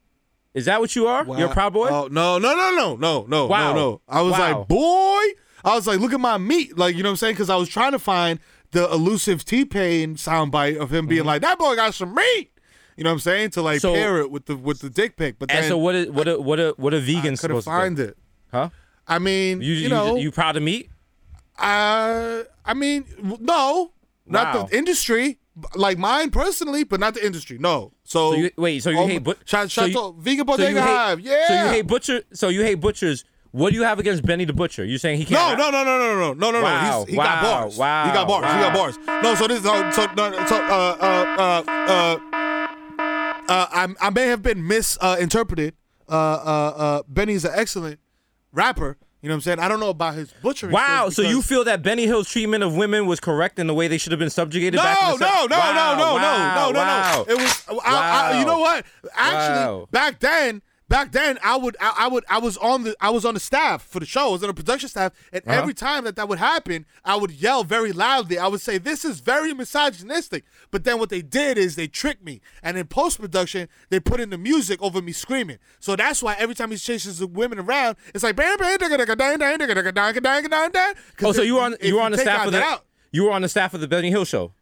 Is 0.55 0.65
that 0.65 0.81
what 0.81 0.97
you 0.97 1.07
are? 1.07 1.25
You're 1.39 1.51
a 1.51 1.53
proud 1.53 1.75
boy. 1.75 1.89
Oh 1.91 2.09
no, 2.11 2.39
no, 2.39 2.55
no, 2.57 2.71
no, 2.75 2.97
no, 2.97 3.27
no, 3.29 3.47
Wow. 3.47 3.73
no, 3.73 3.79
no. 3.79 4.01
I 4.09 4.23
was 4.23 4.33
Wow. 4.33 4.59
like, 4.61 4.69
boy. 4.69 5.23
I 5.65 5.75
was 5.75 5.87
like, 5.87 6.01
look 6.01 6.13
at 6.15 6.21
my 6.21 6.39
meat. 6.39 6.79
Like, 6.79 6.97
you 6.97 7.03
know 7.03 7.09
what 7.11 7.15
I'm 7.15 7.17
saying? 7.17 7.35
Because 7.35 7.51
I 7.51 7.57
was 7.57 7.69
trying 7.69 7.93
to 7.93 7.99
find 7.99 8.39
the 8.71 8.91
elusive 8.91 9.45
T 9.45 9.65
Pain 9.67 10.15
soundbite 10.17 10.79
of 10.79 10.93
him 10.93 11.07
being 11.07 11.25
like, 11.25 11.43
that 11.43 11.59
boy 11.59 11.77
got 11.77 11.93
some 11.95 12.15
meat. 12.15 12.51
You 12.97 13.05
know 13.05 13.11
what 13.11 13.15
I'm 13.15 13.21
saying? 13.21 13.51
To 13.51 13.63
like 13.63 13.77
Mm-hmm. 13.83 13.89
So- 13.89 13.95
pair 13.95 14.19
it 14.19 14.31
with 14.31 14.47
the 14.47 14.57
with 14.57 14.81
the 14.81 14.89
dick 14.91 15.17
pic. 15.17 15.39
But 15.39 15.49
then 15.51 15.59
and 15.59 15.67
so 15.67 15.77
what? 15.79 15.95
Is, 15.95 16.11
what? 16.11 16.27
A, 16.27 16.41
what? 16.41 16.59
A, 16.59 16.71
what 16.79 16.95
a 16.95 16.97
I 16.97 17.01
vegan 17.01 17.21
couldn't 17.23 17.37
supposed 17.37 17.67
find 17.67 17.97
to 17.99 18.03
do? 18.05 18.09
it. 18.11 18.19
Huh? 18.57 18.69
I 19.07 19.19
mean, 19.19 19.61
You 19.61 19.73
you, 19.73 19.83
you, 19.85 19.89
know, 19.89 20.17
you 20.17 20.31
proud 20.33 20.57
of 20.57 20.63
meat? 20.63 20.89
uh, 21.59 22.43
I 22.65 22.75
mean, 22.75 23.05
no, 23.41 23.93
not 24.27 24.55
Wow. 24.55 24.63
the 24.65 24.77
industry. 24.77 25.39
Like 25.75 25.97
mine 25.97 26.31
personally, 26.31 26.85
but 26.85 27.01
not 27.01 27.15
the 27.15 27.25
industry. 27.25 27.57
No. 27.59 27.93
So, 28.05 28.33
So 28.33 28.37
you, 28.39 28.51
wait, 28.59 28.83
so 28.83 28.91
you 28.91 28.99
oh, 28.99 29.07
hate 29.07 29.25
but 29.25 29.39
Shout, 29.49 29.71
so 29.71 29.87
you- 29.87 29.95
to 29.95 30.15
Vegan 30.19 30.47
so 30.47 30.53
you 30.53 30.59
Bodega 30.59 30.83
hate- 30.83 30.87
Hive. 30.97 31.21
Yeah. 31.21 31.49
So 31.49 31.55
you 31.55 31.69
hate 31.71 31.87
butcher. 31.87 32.23
So 32.35 32.49
you 32.49 32.63
hate 32.63 32.75
butchers. 32.81 33.25
What 33.53 33.71
do 33.71 33.77
you 33.77 33.85
have 33.85 33.99
against 33.99 34.23
Benny 34.27 34.45
the 34.45 34.53
Butcher? 34.53 34.85
You 34.85 34.99
saying 34.99 35.17
he 35.19 35.25
can't? 35.25 35.57
no, 35.59 35.71
no, 35.71 35.83
no, 35.83 35.99
no, 35.99 36.15
no, 36.15 36.35
no, 36.35 36.35
no, 36.35 36.51
no, 36.51 36.63
Wow, 36.63 36.91
no. 36.91 36.99
He's, 37.05 37.13
he 37.13 37.17
wow, 37.17 37.25
got 37.25 37.43
bars. 37.43 37.79
wow, 37.79 38.05
he 38.07 38.13
got 38.13 38.29
bars. 38.29 38.53
He 38.53 38.61
got 38.61 38.75
bars. 38.75 38.99
No, 39.23 39.35
so 39.35 39.47
this, 39.49 39.63
so, 39.63 39.91
so, 39.93 40.07
no, 40.15 40.47
so, 40.47 40.57
uh, 40.57 40.97
uh, 41.01 41.27
uh, 41.39 41.63
uh, 41.71 42.19
uh, 43.49 43.67
I, 43.73 43.89
I 43.99 44.11
may 44.11 44.27
have 44.27 44.43
been 44.43 44.67
misinterpreted. 44.67 45.75
Uh, 46.07 46.13
uh, 46.13 46.75
uh, 46.77 47.03
Benny's 47.09 47.47
an 47.47 47.53
excellent 47.55 47.99
rapper. 48.57 48.97
You 49.23 49.29
know 49.29 49.35
what 49.35 49.37
I'm 49.37 49.41
saying? 49.43 49.59
I 49.61 49.69
don't 49.69 49.81
know 49.81 49.89
about 49.89 50.15
his 50.15 50.33
butchering. 50.43 50.73
Wow. 50.73 51.09
So 51.09 51.23
you 51.23 51.43
feel 51.43 51.65
that 51.65 51.83
Benny 51.83 52.07
Hill's 52.07 52.29
treatment 52.29 52.63
of 52.63 52.77
women 52.77 53.07
was 53.07 53.19
correct 53.19 53.59
in 53.59 53.67
the 53.67 53.75
way 53.75 53.89
they 53.89 53.99
should 53.99 54.13
have 54.13 54.19
been 54.19 54.31
subjugated 54.31 54.77
No, 54.77 54.83
back 54.85 54.99
in 55.03 55.09
no, 55.09 55.17
the 55.17 55.25
no, 55.25 55.47
no, 55.47 55.57
Wow, 55.59 55.73
no, 55.73 55.97
no, 55.97 56.15
wow, 56.15 56.55
no, 56.55 56.67
no, 56.67 56.73
no, 56.73 56.79
wow. 56.81 57.25
no. 57.27 57.33
It 57.33 57.39
was. 57.39 57.65
I, 57.85 58.33
I, 58.35 58.39
you 58.39 58.45
know 58.47 58.59
what? 58.61 58.85
Actually, 59.17 59.67
Wow. 59.67 59.89
back 59.91 60.21
then, 60.21 60.63
back 60.89 61.13
then, 61.13 61.39
I 61.43 61.57
would, 61.57 61.77
I, 61.81 61.95
I 62.01 62.09
would, 62.09 62.25
I 62.29 62.39
was 62.39 62.57
on 62.59 62.85
the, 62.85 62.97
I 63.01 63.11
was 63.11 63.25
on 63.25 63.35
the 63.35 63.41
staff 63.41 63.83
for 63.87 64.01
the 64.01 64.07
show. 64.07 64.29
I 64.29 64.33
was 64.33 64.43
on 64.43 64.49
the 64.49 64.55
production 64.55 64.89
staff, 64.89 65.13
and 65.33 65.43
Uh-huh. 65.47 65.59
every 65.61 65.75
time 65.75 66.05
that 66.05 66.17
that 66.17 66.29
would 66.29 66.39
happen, 66.39 66.87
I 67.05 67.17
would 67.17 67.31
yell 67.31 67.65
very 67.65 67.93
loudly. 67.93 68.39
I 68.39 68.47
would 68.49 68.61
say, 68.61 68.79
"This 68.79 69.05
is 69.05 69.21
very 69.21 69.53
misogynistic." 69.55 70.45
But 70.71 70.85
then 70.85 70.99
what 70.99 71.11
they 71.11 71.23
did 71.23 71.59
is 71.59 71.77
they 71.77 71.87
tricked 71.89 72.25
me, 72.25 72.41
and 72.63 72.77
in 72.77 72.87
post 72.87 73.21
production, 73.21 73.69
they 73.91 74.01
put 74.01 74.21
in 74.21 74.31
the 74.31 74.39
music 74.39 74.81
over 74.83 75.01
me 75.03 75.13
screaming. 75.13 75.59
So 75.81 75.97
that's 75.97 76.23
why 76.23 76.35
every 76.39 76.55
time 76.55 76.71
he 76.71 76.77
chases 76.77 77.19
the 77.19 77.27
women 77.27 77.59
around, 77.59 77.97
it's 78.15 78.25
like 78.25 78.37
bam, 78.37 78.57
bam, 78.59 78.79
Oh, 81.23 81.33
so 81.33 81.43
you 81.43 81.55
were 81.57 81.61
on 81.63 81.77
you 81.83 81.97
were 81.97 82.03
on 82.03 82.13
the 82.13 82.19
staff 82.19 82.47
of 82.47 82.53
the 82.53 82.63
out- 82.63 82.85
you 83.13 83.25
were 83.25 83.33
on 83.33 83.43
the 83.43 83.49
staff 83.49 83.75
of 83.75 83.81
the 83.81 83.89
Benny 83.89 84.11
Hill 84.11 84.25
show. 84.25 84.53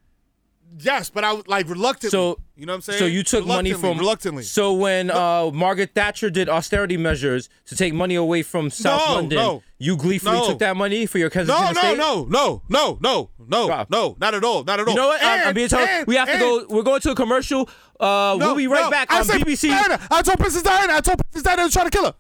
Yes, 0.81 1.09
but 1.09 1.23
I 1.23 1.33
would 1.33 1.47
like 1.47 1.69
reluctantly. 1.69 2.11
So 2.11 2.41
you 2.57 2.67
know 2.67 2.73
what 2.73 2.77
I'm 2.79 2.83
saying? 2.83 2.99
So 2.99 3.07
you 3.07 3.23
took 3.23 3.47
money 3.47 3.73
from 3.75 3.97
reluctantly. 3.97 4.43
So 4.43 4.73
when 4.73 5.09
uh, 5.11 5.51
Margaret 5.53 5.93
Thatcher 5.95 6.31
did 6.31 6.49
austerity 6.49 6.97
measures 6.97 7.49
to 7.67 7.77
take 7.77 7.95
money 7.95 8.17
away 8.17 8.43
from 8.43 8.71
South 8.71 9.01
No, 9.09 9.15
London, 9.15 9.39
no. 9.39 9.63
you 9.79 9.97
gleefully 9.97 10.37
No. 10.37 10.49
took 10.49 10.59
that 10.59 10.77
money 10.77 11.07
for 11.07 11.19
your 11.19 11.29
no, 11.29 11.31
Kensington 11.31 11.65
no, 11.65 11.71
estate? 11.71 11.97
no, 11.97 12.25
no, 12.25 12.63
no, 12.69 12.99
no, 13.01 13.31
no, 13.39 13.67
Wow. 13.69 13.87
no, 13.89 14.17
not 14.21 14.35
at 14.35 14.43
all, 14.43 14.65
not 14.65 14.81
at 14.81 14.89
all. 14.89 14.95
You 14.95 15.01
know 15.01 15.07
what? 15.07 15.23
I'm, 15.23 15.49
I'm 15.49 15.55
being 15.55 15.69
told 15.69 15.89
and- 15.89 16.07
we 16.09 16.17
have 16.17 16.27
to 16.27 16.33
and- 16.35 16.41
go. 16.41 16.67
We're 16.69 16.83
going 16.83 17.01
to 17.03 17.11
a 17.13 17.15
commercial. 17.15 17.69
Uh, 18.01 18.37
No, 18.37 18.47
we'll 18.49 18.57
be 18.57 18.67
right 18.67 18.83
no, 18.85 18.91
back 18.91 19.13
I 19.13 19.19
on 19.21 19.25
said 19.25 19.41
BBC. 19.43 19.69
Diana. 19.69 20.01
I 20.11 20.23
told 20.23 20.41
Princess 20.41 20.63
Diana. 20.65 20.95
I 20.95 21.01
told 21.01 21.19
Princess 21.19 21.43
Diana 21.45 21.63
was 21.63 21.73
trying 21.73 21.87
to 21.89 21.97
kill 21.97 22.07
her. 22.07 22.15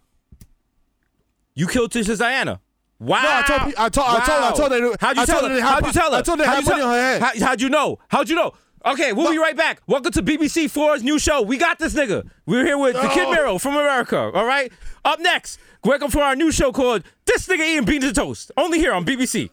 You 1.56 1.66
killed 1.66 1.90
Princess 1.90 2.18
Diana. 2.20 2.60
Wow. 3.04 3.22
No, 3.22 3.28
I 3.28 3.42
told 3.42 3.60
I 3.76 3.88
told- 3.88 4.06
I 4.08 4.20
told- 4.24 4.44
I 4.44 4.52
told 4.52 4.72
her- 4.72 4.96
How'd 5.00 5.16
you 5.16 5.22
I 5.22 5.26
tell 5.26 5.42
her? 5.42 5.48
her 5.48 5.54
they 5.54 5.60
had 5.60 5.68
How'd 5.74 5.86
you 5.86 5.92
tell 5.92 6.12
her? 6.12 6.18
I 6.18 6.22
told 6.22 6.38
her 6.40 6.44
How'd 6.46 6.58
you 6.64 6.64
tell- 6.70 6.82
on 6.88 6.94
her 6.94 7.00
head. 7.00 7.22
How, 7.22 7.46
how'd 7.46 7.60
you 7.60 7.68
know? 7.68 7.98
How'd 8.08 8.28
you 8.28 8.36
know? 8.36 8.52
Okay, 8.86 9.12
we'll 9.14 9.30
be 9.30 9.38
right 9.38 9.56
back. 9.56 9.80
Welcome 9.86 10.12
to 10.12 10.22
BBC 10.22 10.68
Four's 10.70 11.02
new 11.02 11.18
show. 11.18 11.40
We 11.42 11.56
got 11.56 11.78
this 11.78 11.94
nigga. 11.94 12.28
We're 12.44 12.64
here 12.66 12.76
with 12.76 12.94
the 12.94 13.08
Kid. 13.08 13.30
Mero 13.30 13.56
from 13.58 13.74
America. 13.74 14.30
All 14.34 14.44
right. 14.44 14.70
Up 15.06 15.20
next, 15.20 15.58
welcome 15.84 16.10
for 16.10 16.20
our 16.20 16.36
new 16.36 16.52
show 16.52 16.70
called 16.72 17.02
"This 17.24 17.46
Nigga 17.48 17.60
Eating 17.60 17.84
Beans 17.86 18.04
and 18.04 18.14
Toast." 18.14 18.52
Only 18.58 18.78
here 18.78 18.92
on 18.92 19.04
BBC, 19.06 19.50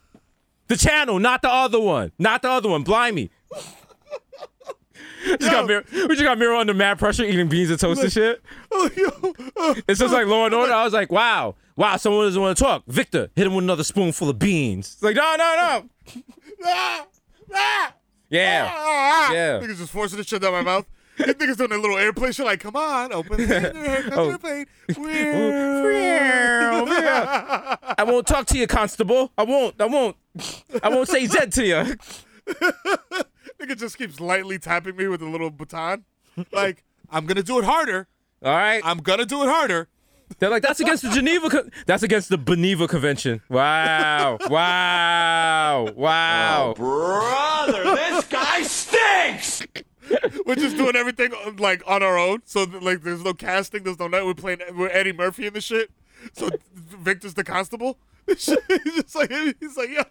the 0.68 0.76
channel, 0.76 1.18
not 1.18 1.40
the 1.42 1.50
other 1.50 1.80
one, 1.80 2.12
not 2.18 2.42
the 2.42 2.50
other 2.50 2.68
one. 2.68 2.82
Blind 2.82 3.16
me. 3.16 3.30
just 5.26 5.40
got 5.50 5.66
Mero, 5.66 5.82
we 5.92 6.08
just 6.08 6.22
got 6.22 6.36
Mero 6.38 6.58
under 6.58 6.74
mad 6.74 6.98
pressure 6.98 7.24
eating 7.24 7.48
beans 7.48 7.70
and 7.70 7.78
toast 7.80 8.02
and 8.02 8.12
shit. 8.12 8.42
Oh, 8.70 8.90
yo, 8.96 9.10
oh, 9.56 9.74
It's 9.88 10.00
just 10.00 10.12
like 10.12 10.26
Law 10.26 10.46
and 10.46 10.54
Order. 10.54 10.72
I 10.72 10.84
was 10.84 10.92
like, 10.92 11.10
wow, 11.12 11.54
wow, 11.76 11.96
someone 11.96 12.26
doesn't 12.26 12.40
want 12.40 12.56
to 12.56 12.62
talk. 12.64 12.84
Victor, 12.86 13.30
hit 13.34 13.46
him 13.46 13.54
with 13.54 13.64
another 13.64 13.84
spoonful 13.84 14.28
of 14.28 14.38
beans. 14.38 14.92
It's 14.94 15.02
like, 15.02 15.16
no, 15.16 15.34
no, 15.36 15.54
no. 15.56 15.88
ah, 16.64 17.06
ah, 17.54 17.94
Yeah. 18.30 18.70
ah. 18.72 19.32
Yeah. 19.32 19.60
Niggas 19.60 19.78
just 19.78 19.92
forcing 19.92 20.18
the 20.18 20.24
shit 20.24 20.42
down 20.42 20.52
my 20.52 20.62
mouth. 20.62 20.86
These 21.18 21.26
niggas 21.34 21.56
doing 21.58 21.70
that 21.70 21.78
little 21.80 21.98
airplane 21.98 22.32
shit 22.32 22.46
like, 22.46 22.60
come 22.60 22.74
on, 22.74 23.12
open 23.12 23.46
the 23.46 24.06
comes 24.10 24.38
Oh. 24.94 27.76
I 27.98 28.04
won't 28.04 28.26
talk 28.26 28.46
to 28.46 28.58
you, 28.58 28.66
Constable. 28.66 29.30
I 29.36 29.44
won't. 29.44 29.80
I 29.80 29.86
won't. 29.86 30.16
I 30.82 30.88
won't 30.88 31.08
say 31.08 31.26
Z 31.26 31.46
to 31.50 31.64
you. 31.64 31.96
Nigga 33.60 33.76
just 33.76 33.98
keeps 33.98 34.20
lightly 34.20 34.58
tapping 34.58 34.96
me 34.96 35.06
with 35.06 35.22
a 35.22 35.28
little 35.28 35.50
baton. 35.50 36.04
Like, 36.50 36.82
I'm 37.10 37.26
gonna 37.26 37.42
do 37.42 37.58
it 37.58 37.64
harder. 37.64 38.08
All 38.42 38.52
right. 38.52 38.80
I'm 38.84 38.98
gonna 38.98 39.26
do 39.26 39.42
it 39.42 39.48
harder. 39.48 39.88
They're 40.38 40.50
like, 40.50 40.62
that's 40.62 40.80
against 40.80 41.02
the 41.02 41.10
Geneva. 41.10 41.48
Co- 41.48 41.68
that's 41.86 42.02
against 42.02 42.28
the 42.28 42.36
Geneva 42.36 42.88
Convention. 42.88 43.40
Wow. 43.48 44.38
Wow. 44.48 45.88
Wow. 45.96 46.70
oh, 46.70 46.74
Brother, 46.74 47.84
this 47.94 48.24
guy 48.26 48.62
stinks! 48.62 49.62
We're 50.44 50.56
just 50.56 50.76
doing 50.76 50.96
everything 50.96 51.32
like 51.58 51.82
on 51.86 52.02
our 52.02 52.18
own. 52.18 52.42
So 52.44 52.64
like, 52.64 53.02
there's 53.02 53.22
no 53.24 53.32
casting. 53.34 53.84
There's 53.84 53.98
no 53.98 54.08
night. 54.08 54.24
We're 54.26 54.34
playing. 54.34 54.60
We're 54.74 54.88
Eddie 54.90 55.12
Murphy 55.12 55.46
in 55.46 55.54
the 55.54 55.60
shit. 55.60 55.90
So 56.34 56.50
Victor's 56.74 57.34
the 57.34 57.44
constable. 57.44 57.98
he's 58.26 58.46
just 58.46 59.14
like 59.14 59.30
he's 59.30 59.76
like 59.76 59.90
yo. 59.90 60.02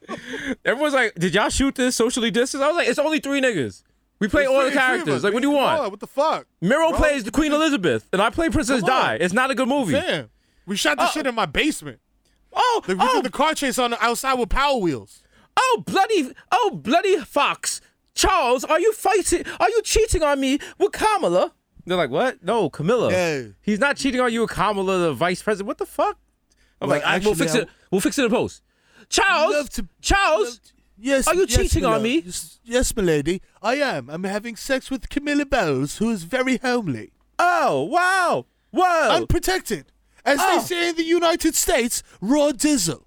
Everyone's 0.65 0.93
like, 0.93 1.15
did 1.15 1.34
y'all 1.34 1.49
shoot 1.49 1.76
this 1.76 1.95
socially 1.95 2.32
distance? 2.32 2.61
I 2.61 2.67
was 2.67 2.76
like, 2.76 2.88
it's 2.88 2.99
only 2.99 3.19
three 3.19 3.41
niggas. 3.41 3.84
We 4.22 4.28
play 4.28 4.45
all 4.45 4.53
the 4.57 4.61
Three- 4.61 4.69
three 4.69 4.78
of 4.78 4.84
characters. 4.86 5.24
Like, 5.24 5.34
what 5.34 5.41
do 5.41 5.49
you 5.49 5.55
want? 5.55 5.89
What 5.91 5.99
the 5.99 6.05
fuck? 6.07 6.45
Mero 6.61 6.91
plays 6.93 7.24
the 7.24 7.32
Queen 7.32 7.51
Elizabeth, 7.51 8.07
and 8.13 8.22
I 8.22 8.30
play 8.30 8.49
Princess. 8.49 8.84
Di. 8.84 9.15
It's 9.15 9.34
not 9.34 9.49
a 9.49 9.55
good 9.55 9.67
movie. 9.67 9.93
Damn. 9.93 10.30
We 10.67 10.76
shot 10.78 10.97
the 10.97 11.05
oh. 11.05 11.07
shit 11.07 11.26
in 11.26 11.34
my 11.34 11.47
basement. 11.47 11.99
Oh, 12.53 12.84
Like, 12.88 12.97
we 12.99 13.03
oh, 13.03 13.15
did 13.15 13.26
the 13.26 13.30
car 13.36 13.55
chase 13.55 13.80
on 13.80 13.91
the 13.91 14.03
outside 14.05 14.36
with 14.36 14.49
Power 14.49 14.78
Wheels. 14.78 15.24
oh, 15.57 15.84
bloody, 15.88 16.32
oh, 16.51 16.72
bloody 16.82 17.17
fox. 17.22 17.82
Charles, 18.13 18.63
are 18.63 18.80
you 18.80 18.93
fighting? 18.93 19.43
Are 19.59 19.69
you 19.69 19.82
cheating 19.82 20.22
on 20.22 20.39
me 20.39 20.59
with 20.78 20.91
Kamala? 20.91 21.53
They're 21.86 21.97
like, 21.97 22.11
what? 22.11 22.43
No, 22.43 22.69
Camilla. 22.69 23.11
Yeah. 23.11 23.43
He's 23.61 23.80
not 23.80 23.97
cheating 23.97 24.22
on 24.22 24.32
you 24.32 24.41
with 24.41 24.51
Kamala, 24.51 24.99
the 24.99 25.13
vice 25.13 25.41
president. 25.41 25.67
What 25.67 25.80
the 25.80 25.86
fuck? 25.88 26.17
I'm 26.80 26.89
Well, 26.89 26.99
like, 26.99 27.07
I, 27.07 27.17
we'll 27.17 27.34
fix 27.34 27.55
I- 27.55 27.59
it. 27.61 27.69
We'll 27.89 28.01
fix 28.01 28.19
it 28.19 28.26
in 28.26 28.30
the 28.30 28.36
post. 28.36 28.61
Charles, 29.09 29.67
to- 29.69 29.88
Charles, 30.01 30.61
Yes. 31.04 31.28
Are 31.28 31.34
you 31.36 31.47
cheating 31.47 31.84
on 31.86 32.04
me? 32.04 32.20
Yes, 32.26 32.60
yes, 32.64 32.95
milady. 32.95 33.41
I 33.62 33.76
am. 33.76 34.10
I'm 34.10 34.24
having 34.24 34.56
sex 34.56 34.91
with 34.91 35.10
Camilla 35.10 35.45
Bowles, 35.45 35.97
who 35.97 36.10
is 36.12 36.24
very 36.24 36.58
homely. 36.58 37.12
oh, 37.39 37.84
wow, 37.84 38.45
whoa. 38.70 39.10
Unprotected. 39.10 39.86
As 40.24 40.38
Oh. 40.39 40.60
they 40.60 40.64
say 40.64 40.89
in 40.89 40.95
the 40.95 41.04
United 41.04 41.56
States, 41.56 42.04
raw 42.22 42.52
dizzle. 42.52 43.04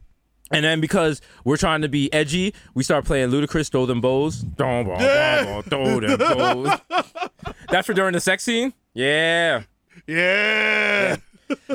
And 0.50 0.64
then 0.64 0.80
because 0.80 1.20
we're 1.44 1.56
trying 1.56 1.82
to 1.82 1.88
be 1.88 2.12
edgy, 2.12 2.52
we 2.74 2.82
start 2.82 3.04
playing 3.04 3.30
Ludacris 3.30 3.70
throw 3.70 3.86
them 3.86 4.00
bows. 4.00 4.44
Throw 4.56 4.82
them 4.82 4.86
bows, 4.88 5.64
throw 5.66 6.00
them 6.00 6.18
bows. 6.18 6.80
That's 7.70 7.86
for 7.86 7.94
during 7.94 8.12
the 8.12 8.20
sex 8.20 8.42
scene? 8.44 8.74
Yeah. 8.92 9.62
Yeah. 10.06 11.16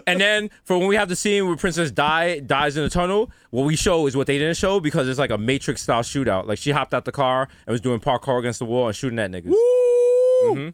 And 0.07 0.19
then 0.19 0.49
for 0.63 0.77
when 0.77 0.87
we 0.87 0.95
have 0.95 1.09
the 1.09 1.15
scene 1.15 1.47
where 1.47 1.55
Princess 1.55 1.91
Di 1.91 2.39
dies 2.39 2.77
in 2.77 2.83
the 2.83 2.89
tunnel, 2.89 3.31
what 3.51 3.63
we 3.65 3.75
show 3.75 4.07
is 4.07 4.15
what 4.15 4.27
they 4.27 4.37
didn't 4.37 4.57
show 4.57 4.79
because 4.79 5.07
it's 5.07 5.19
like 5.19 5.31
a 5.31 5.37
Matrix 5.37 5.81
style 5.81 6.01
shootout. 6.03 6.45
Like 6.47 6.57
she 6.57 6.71
hopped 6.71 6.93
out 6.93 7.05
the 7.05 7.11
car 7.11 7.47
and 7.67 7.71
was 7.71 7.81
doing 7.81 7.99
parkour 7.99 8.39
against 8.39 8.59
the 8.59 8.65
wall 8.65 8.87
and 8.87 8.95
shooting 8.95 9.19
at 9.19 9.31
niggas. 9.31 9.45
Woo! 9.49 9.55
Mm-hmm. 9.55 10.59
You 10.59 10.65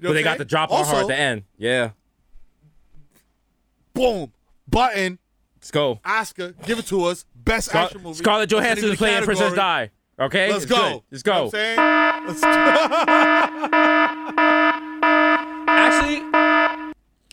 know 0.00 0.10
But 0.10 0.12
they 0.14 0.22
got 0.22 0.38
the 0.38 0.44
drop 0.44 0.70
on 0.70 0.84
her 0.86 1.00
at 1.02 1.06
the 1.08 1.16
end. 1.16 1.42
Yeah. 1.56 1.90
Boom. 3.94 4.32
Button. 4.68 5.18
Let's 5.56 5.70
go. 5.72 6.00
Oscar. 6.04 6.52
Give 6.64 6.78
it 6.78 6.86
to 6.86 7.04
us. 7.04 7.24
Best 7.34 7.68
Scar- 7.70 7.86
action 7.86 8.02
movie. 8.02 8.16
Scarlett 8.18 8.50
Johansson 8.50 8.90
is 8.90 8.96
playing 8.96 9.24
Princess 9.24 9.54
category. 9.54 9.90
Di. 10.18 10.24
Okay? 10.24 10.52
Let's 10.52 10.64
It's 10.64 10.72
go. 10.72 10.76
good. 10.76 11.02
Let's 11.10 11.22
go. 11.22 11.32
You 11.32 11.38
know 11.38 11.44
what 11.46 11.54
I'm 12.28 12.36
saying? 12.36 12.42
Let's 12.42 12.42
Actually, 15.70 16.16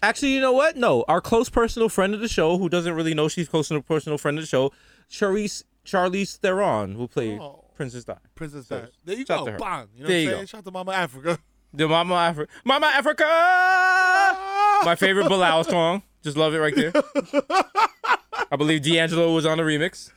actually, 0.01 0.33
you 0.33 0.41
know 0.41 0.51
what? 0.53 0.75
No, 0.77 1.03
our 1.07 1.21
close 1.21 1.49
personal 1.49 1.89
friend 1.89 2.13
of 2.13 2.19
the 2.19 2.27
show, 2.27 2.57
who 2.57 2.69
doesn't 2.69 2.93
really 2.93 3.13
know 3.13 3.27
she's 3.27 3.47
close 3.49 3.67
to 3.69 3.75
a 3.75 3.81
personal 3.81 4.17
friend 4.17 4.37
of 4.37 4.43
the 4.43 4.47
show, 4.47 4.71
Charlize 5.09 5.63
Charlize 5.85 6.37
Theron, 6.37 6.97
will 6.97 7.07
play 7.07 7.37
Oh. 7.39 7.63
Princess 7.75 8.05
Di. 8.05 8.15
Princess 8.35 8.67
So, 8.67 8.81
Di. 8.81 8.87
There 9.03 9.15
you 9.17 9.25
shout 9.25 9.45
go. 9.45 9.57
Bang. 9.57 9.87
You 9.95 10.03
know 10.03 10.07
There 10.07 10.17
what 10.17 10.23
I'm 10.23 10.25
go. 10.25 10.35
saying? 10.37 10.45
Shout 10.47 10.59
out 10.59 10.65
to 10.65 10.71
Mama 10.71 10.91
Africa. 10.93 11.39
The 11.73 11.87
Mama 11.89 12.15
Africa, 12.15 12.51
Mama 12.63 12.85
Africa. 12.87 13.23
My 14.85 14.95
favorite 14.97 15.27
Bilal 15.27 15.63
song. 15.65 16.03
Just 16.25 16.37
love 16.37 16.55
it 16.55 16.57
right 16.57 16.75
there. 16.75 16.91
I 18.51 18.55
believe 18.57 18.81
D'Angelo 18.81 19.31
was 19.31 19.45
on 19.45 19.59
the 19.59 19.63
remix. 19.63 20.09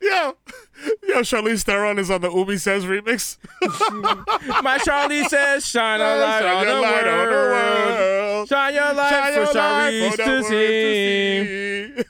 Yo, 0.00 0.34
yo, 1.06 1.20
Charlize 1.20 1.64
Theron 1.64 1.98
is 1.98 2.10
on 2.10 2.22
the 2.22 2.30
Umi 2.30 2.56
Says 2.56 2.86
remix. 2.86 3.36
My 4.62 4.78
Charlie 4.78 5.22
says, 5.24 5.66
shine 5.66 6.00
a 6.00 6.16
light, 6.16 6.40
Shine 6.40 6.56
on, 6.56 6.66
the 6.66 6.80
light 6.80 7.06
on 7.06 7.26
the 7.26 7.32
world. 7.32 8.48
Shine 8.48 8.72
your 8.74 8.94
light 8.94 9.10
Shine 9.10 9.32
for 9.34 9.38
your 9.40 9.48
Charlize 9.48 10.16
to 10.16 10.24
to 10.24 10.44
see. 10.44 12.04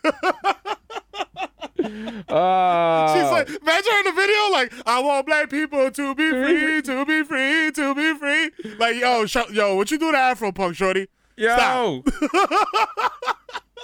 Uh, 2.28 3.14
She's 3.14 3.30
like, 3.32 3.48
imagine 3.48 3.92
her 3.92 3.98
in 3.98 4.04
the 4.04 4.12
video, 4.12 4.50
like, 4.52 4.72
I 4.86 5.00
want 5.02 5.26
black 5.26 5.50
people 5.50 5.90
to 5.90 6.14
be 6.14 6.30
free, 6.30 6.82
to 6.82 7.04
be 7.04 7.24
free, 7.24 7.72
to 7.72 7.94
be 7.96 8.14
free. 8.14 8.50
Like, 8.78 8.94
yo, 8.94 9.26
sh- 9.26 9.50
yo, 9.50 9.74
what 9.74 9.90
you 9.90 9.98
do 9.98 10.12
to 10.12 10.18
Afro 10.18 10.52
Punk, 10.52 10.76
shorty? 10.76 11.08
yo. 11.36 12.04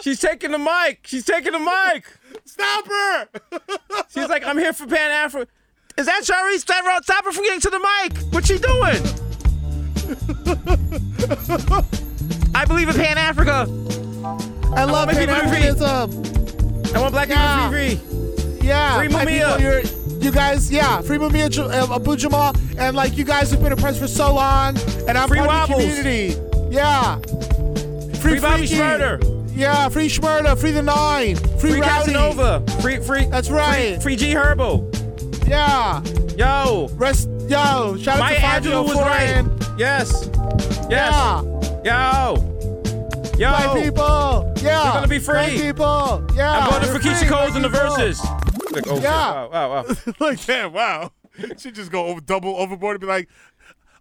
She's 0.03 0.21
taking 0.21 0.51
the 0.53 0.59
mic. 0.59 1.01
She's 1.07 1.25
taking 1.25 1.53
the 1.53 1.59
mic. 1.59 2.05
Stop 2.45 2.87
her! 2.87 3.29
She's 4.09 4.29
like, 4.29 4.45
I'm 4.45 4.59
here 4.59 4.73
for 4.73 4.87
Pan 4.87 5.11
Afro. 5.11 5.47
Is 5.97 6.07
that 6.07 6.23
Charlize 6.23 6.63
Theron? 6.65 7.03
Stop 7.03 7.25
her 7.25 7.33
from 7.33 7.45
getting 7.45 7.61
to 7.61 7.71
the 7.71 7.79
mic. 7.79 8.19
What's 8.33 8.47
she 8.49 8.59
doing? 8.59 9.03
I 12.55 12.65
believe 12.67 12.89
in 12.89 12.95
Pan 12.95 13.19
Africa. 13.19 13.67
I 14.75 14.85
love 14.85 15.09
Pan 15.09 15.27
Pan-Africanism. 15.27 16.95
I 16.95 17.01
want 17.01 17.13
black 17.13 17.29
Yeah. 17.29 17.69
people 17.71 17.79
to 17.79 17.87
be 17.87 17.97
free. 17.97 18.67
Yeah, 18.67 18.99
Free 18.99 19.09
Mumia. 19.09 19.61
you're- 19.61 20.31
guys, 20.33 20.71
yeah, 20.73 21.01
free 21.01 21.19
Mumia 21.19 21.57
uh, 21.59 21.95
Abu 21.95 22.17
Jamal, 22.17 22.53
and 22.79 22.97
like 22.97 23.17
you 23.17 23.25
guys 23.25 23.51
have 23.53 23.63
been 23.63 23.73
oppressed 23.73 24.01
for 24.01 24.09
so 24.09 24.35
long, 24.35 24.77
and 25.09 25.17
I'm 25.17 25.29
Free 25.29 25.39
part 25.39 25.71
of 25.71 25.79
the 25.79 25.85
community. 25.85 26.37
Yeah, 26.71 27.17
Free 28.21 28.33
free 28.33 28.41
Bobby 28.41 28.67
Freaky. 28.67 29.36
Yeah, 29.57 29.89
free 29.89 30.09
Shmurda, 30.09 30.57
free 30.59 30.71
the 30.71 30.83
Nine, 30.83 31.37
free, 31.37 31.71
Free 31.73 31.81
Rowdy. 31.81 32.13
Casanova. 32.13 32.63
Free, 32.83 32.99
free. 33.01 33.25
That's 33.27 33.49
right. 33.49 33.95
Free, 34.03 34.15
free 34.15 34.17
G 34.17 34.35
Herbo. 34.35 34.93
Yeah, 35.49 36.03
Yo. 36.37 36.89
rest. 36.95 37.29
Yo, 37.49 37.97
shout 37.97 38.17
out 38.17 38.19
Maya 38.19 38.37
to 38.37 38.69
Angelou 38.69 38.85
was 38.87 38.97
right. 38.97 39.45
Yes. 39.79 40.29
Yes. 40.91 41.13
Yeah, 41.85 42.35
Yo. 42.35 42.53
Yo. 43.39 43.51
black 43.51 43.83
people. 43.83 44.53
Yeah, 44.63 44.85
We're 44.85 44.93
gonna 44.95 45.09
be 45.09 45.19
free. 45.21 45.35
Black 45.35 45.51
people. 45.53 46.27
Yeah, 46.35 46.59
I'm 46.59 46.71
voting 46.73 46.93
for 46.95 46.99
Keisha 47.01 47.29
Coles 47.29 47.57
in 47.57 47.63
the 47.63 47.69
verses. 47.69 48.21
Like, 48.73 48.87
oh, 48.89 49.01
Yeah. 49.01 49.47
Wow, 49.47 49.51
wow, 49.53 49.85
wow. 49.89 49.95
like, 50.21 50.45
damn, 50.45 50.73
wow. 50.73 51.13
She 51.59 51.71
just 51.71 51.91
go 51.93 52.07
over, 52.07 52.21
double 52.21 52.57
overboard 52.57 52.97
and 52.97 53.01
be 53.01 53.07
like, 53.07 53.29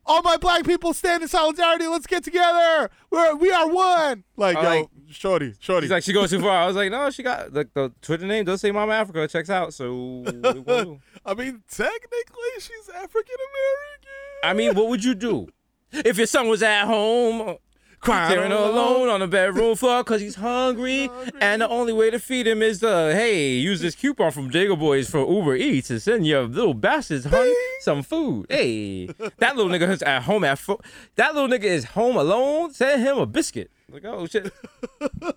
all 0.05 0.21
my 0.21 0.37
black 0.37 0.65
people 0.65 0.93
stand 0.93 1.21
in 1.23 1.29
solidarity. 1.29 1.87
Let's 1.87 2.07
get 2.07 2.23
together. 2.23 2.89
We're, 3.11 3.35
we 3.35 3.51
are 3.51 3.67
one. 3.69 4.23
Like, 4.37 4.55
yo, 4.57 4.63
like- 4.63 4.89
shorty, 5.11 5.53
shorty. 5.59 5.85
She's 5.85 5.91
like, 5.91 6.03
she 6.03 6.13
goes 6.13 6.29
too 6.29 6.39
far. 6.39 6.63
I 6.63 6.67
was 6.67 6.75
like, 6.75 6.91
no, 6.91 7.09
she 7.09 7.23
got 7.23 7.53
the, 7.53 7.67
the 7.73 7.91
Twitter 8.01 8.25
name 8.25 8.45
does 8.45 8.61
say 8.61 8.71
Mama 8.71 8.93
Africa. 8.93 9.23
It 9.23 9.29
checks 9.31 9.49
out. 9.49 9.73
So, 9.73 9.93
what 9.93 10.35
we 10.35 10.41
gonna 10.41 10.85
do? 10.85 10.99
I 11.25 11.33
mean, 11.33 11.63
technically, 11.69 12.53
she's 12.59 12.89
African 12.93 13.35
American. 13.35 14.11
I 14.43 14.53
mean, 14.53 14.75
what 14.75 14.89
would 14.89 15.03
you 15.03 15.15
do 15.15 15.47
if 15.91 16.17
your 16.17 16.27
son 16.27 16.47
was 16.47 16.61
at 16.63 16.85
home? 16.85 17.57
Crying 18.05 18.51
alone 18.51 19.09
on 19.09 19.19
the 19.19 19.27
bedroom 19.27 19.75
floor 19.77 20.03
because 20.03 20.21
he's 20.21 20.35
hungry, 20.35 21.09
and 21.41 21.61
the 21.63 21.67
only 21.67 21.91
way 21.91 22.11
to 22.11 22.19
feed 22.19 22.45
him 22.45 22.61
is 22.61 22.79
to 22.81 22.87
hey 23.15 23.53
use 23.53 23.81
this 23.81 23.95
coupon 23.95 24.31
from 24.31 24.45
Bodega 24.45 24.75
Boys 24.75 25.09
for 25.09 25.27
Uber 25.27 25.55
Eats 25.55 25.89
and 25.89 25.99
send 25.99 26.27
your 26.27 26.43
little 26.43 26.75
bastards 26.75 27.25
honey 27.25 27.53
some 27.81 28.03
food. 28.03 28.45
Hey, 28.49 29.07
that 29.39 29.55
little 29.55 29.71
nigga 29.71 29.89
is 29.89 30.03
at 30.03 30.21
home 30.23 30.43
at 30.43 30.59
fo- 30.59 30.81
that 31.15 31.33
little 31.33 31.49
nigga 31.49 31.63
is 31.63 31.85
home 31.85 32.15
alone. 32.15 32.71
Send 32.73 33.01
him 33.01 33.17
a 33.17 33.25
biscuit. 33.25 33.71
Like 33.91 34.05
oh 34.05 34.27
shit. 34.27 34.53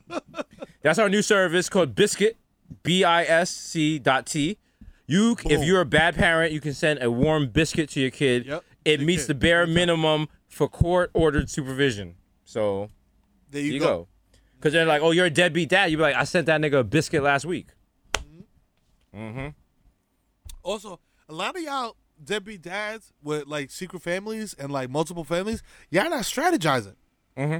That's 0.82 0.98
our 0.98 1.08
new 1.08 1.22
service 1.22 1.70
called 1.70 1.94
Biscuit, 1.94 2.36
B 2.82 3.02
I 3.02 3.24
S 3.24 3.50
C 3.50 3.98
dot 3.98 4.26
T. 4.26 4.58
You, 5.06 5.36
if 5.46 5.64
you're 5.64 5.80
a 5.80 5.86
bad 5.86 6.16
parent, 6.16 6.52
you 6.52 6.60
can 6.60 6.74
send 6.74 7.02
a 7.02 7.10
warm 7.10 7.48
biscuit 7.48 7.88
to 7.90 8.00
your 8.00 8.10
kid. 8.10 8.44
Yep. 8.44 8.64
It 8.84 9.00
meets 9.00 9.26
the 9.26 9.34
bare 9.34 9.66
minimum 9.66 10.28
for 10.48 10.68
court 10.68 11.10
ordered 11.14 11.48
supervision. 11.48 12.16
So 12.48 12.88
There 13.50 13.60
you, 13.60 13.74
you, 13.74 13.80
go. 13.80 14.08
Because 14.56 14.72
they're 14.72 14.86
like, 14.86 15.02
oh, 15.02 15.10
you're 15.10 15.26
a 15.26 15.30
deadbeat 15.30 15.68
dad. 15.68 15.90
You'd 15.90 15.98
be 15.98 16.02
like, 16.02 16.14
I 16.14 16.24
sent 16.24 16.46
that 16.46 16.58
nigga 16.62 16.80
a 16.80 16.84
biscuit 16.84 17.22
last 17.22 17.44
week. 17.44 17.66
Mhm. 18.14 18.44
Mhm. 19.14 19.54
Also, 20.62 20.98
a 21.28 21.34
lot 21.34 21.56
of 21.56 21.62
y'all 21.62 21.94
deadbeat 22.24 22.62
dads 22.62 23.12
with 23.22 23.46
like 23.46 23.70
secret 23.70 24.00
families 24.02 24.54
and 24.54 24.72
like 24.72 24.88
multiple 24.88 25.24
families, 25.24 25.62
y'all 25.90 26.08
not 26.08 26.22
strategizing. 26.22 26.96
Mm-hmm. 27.36 27.58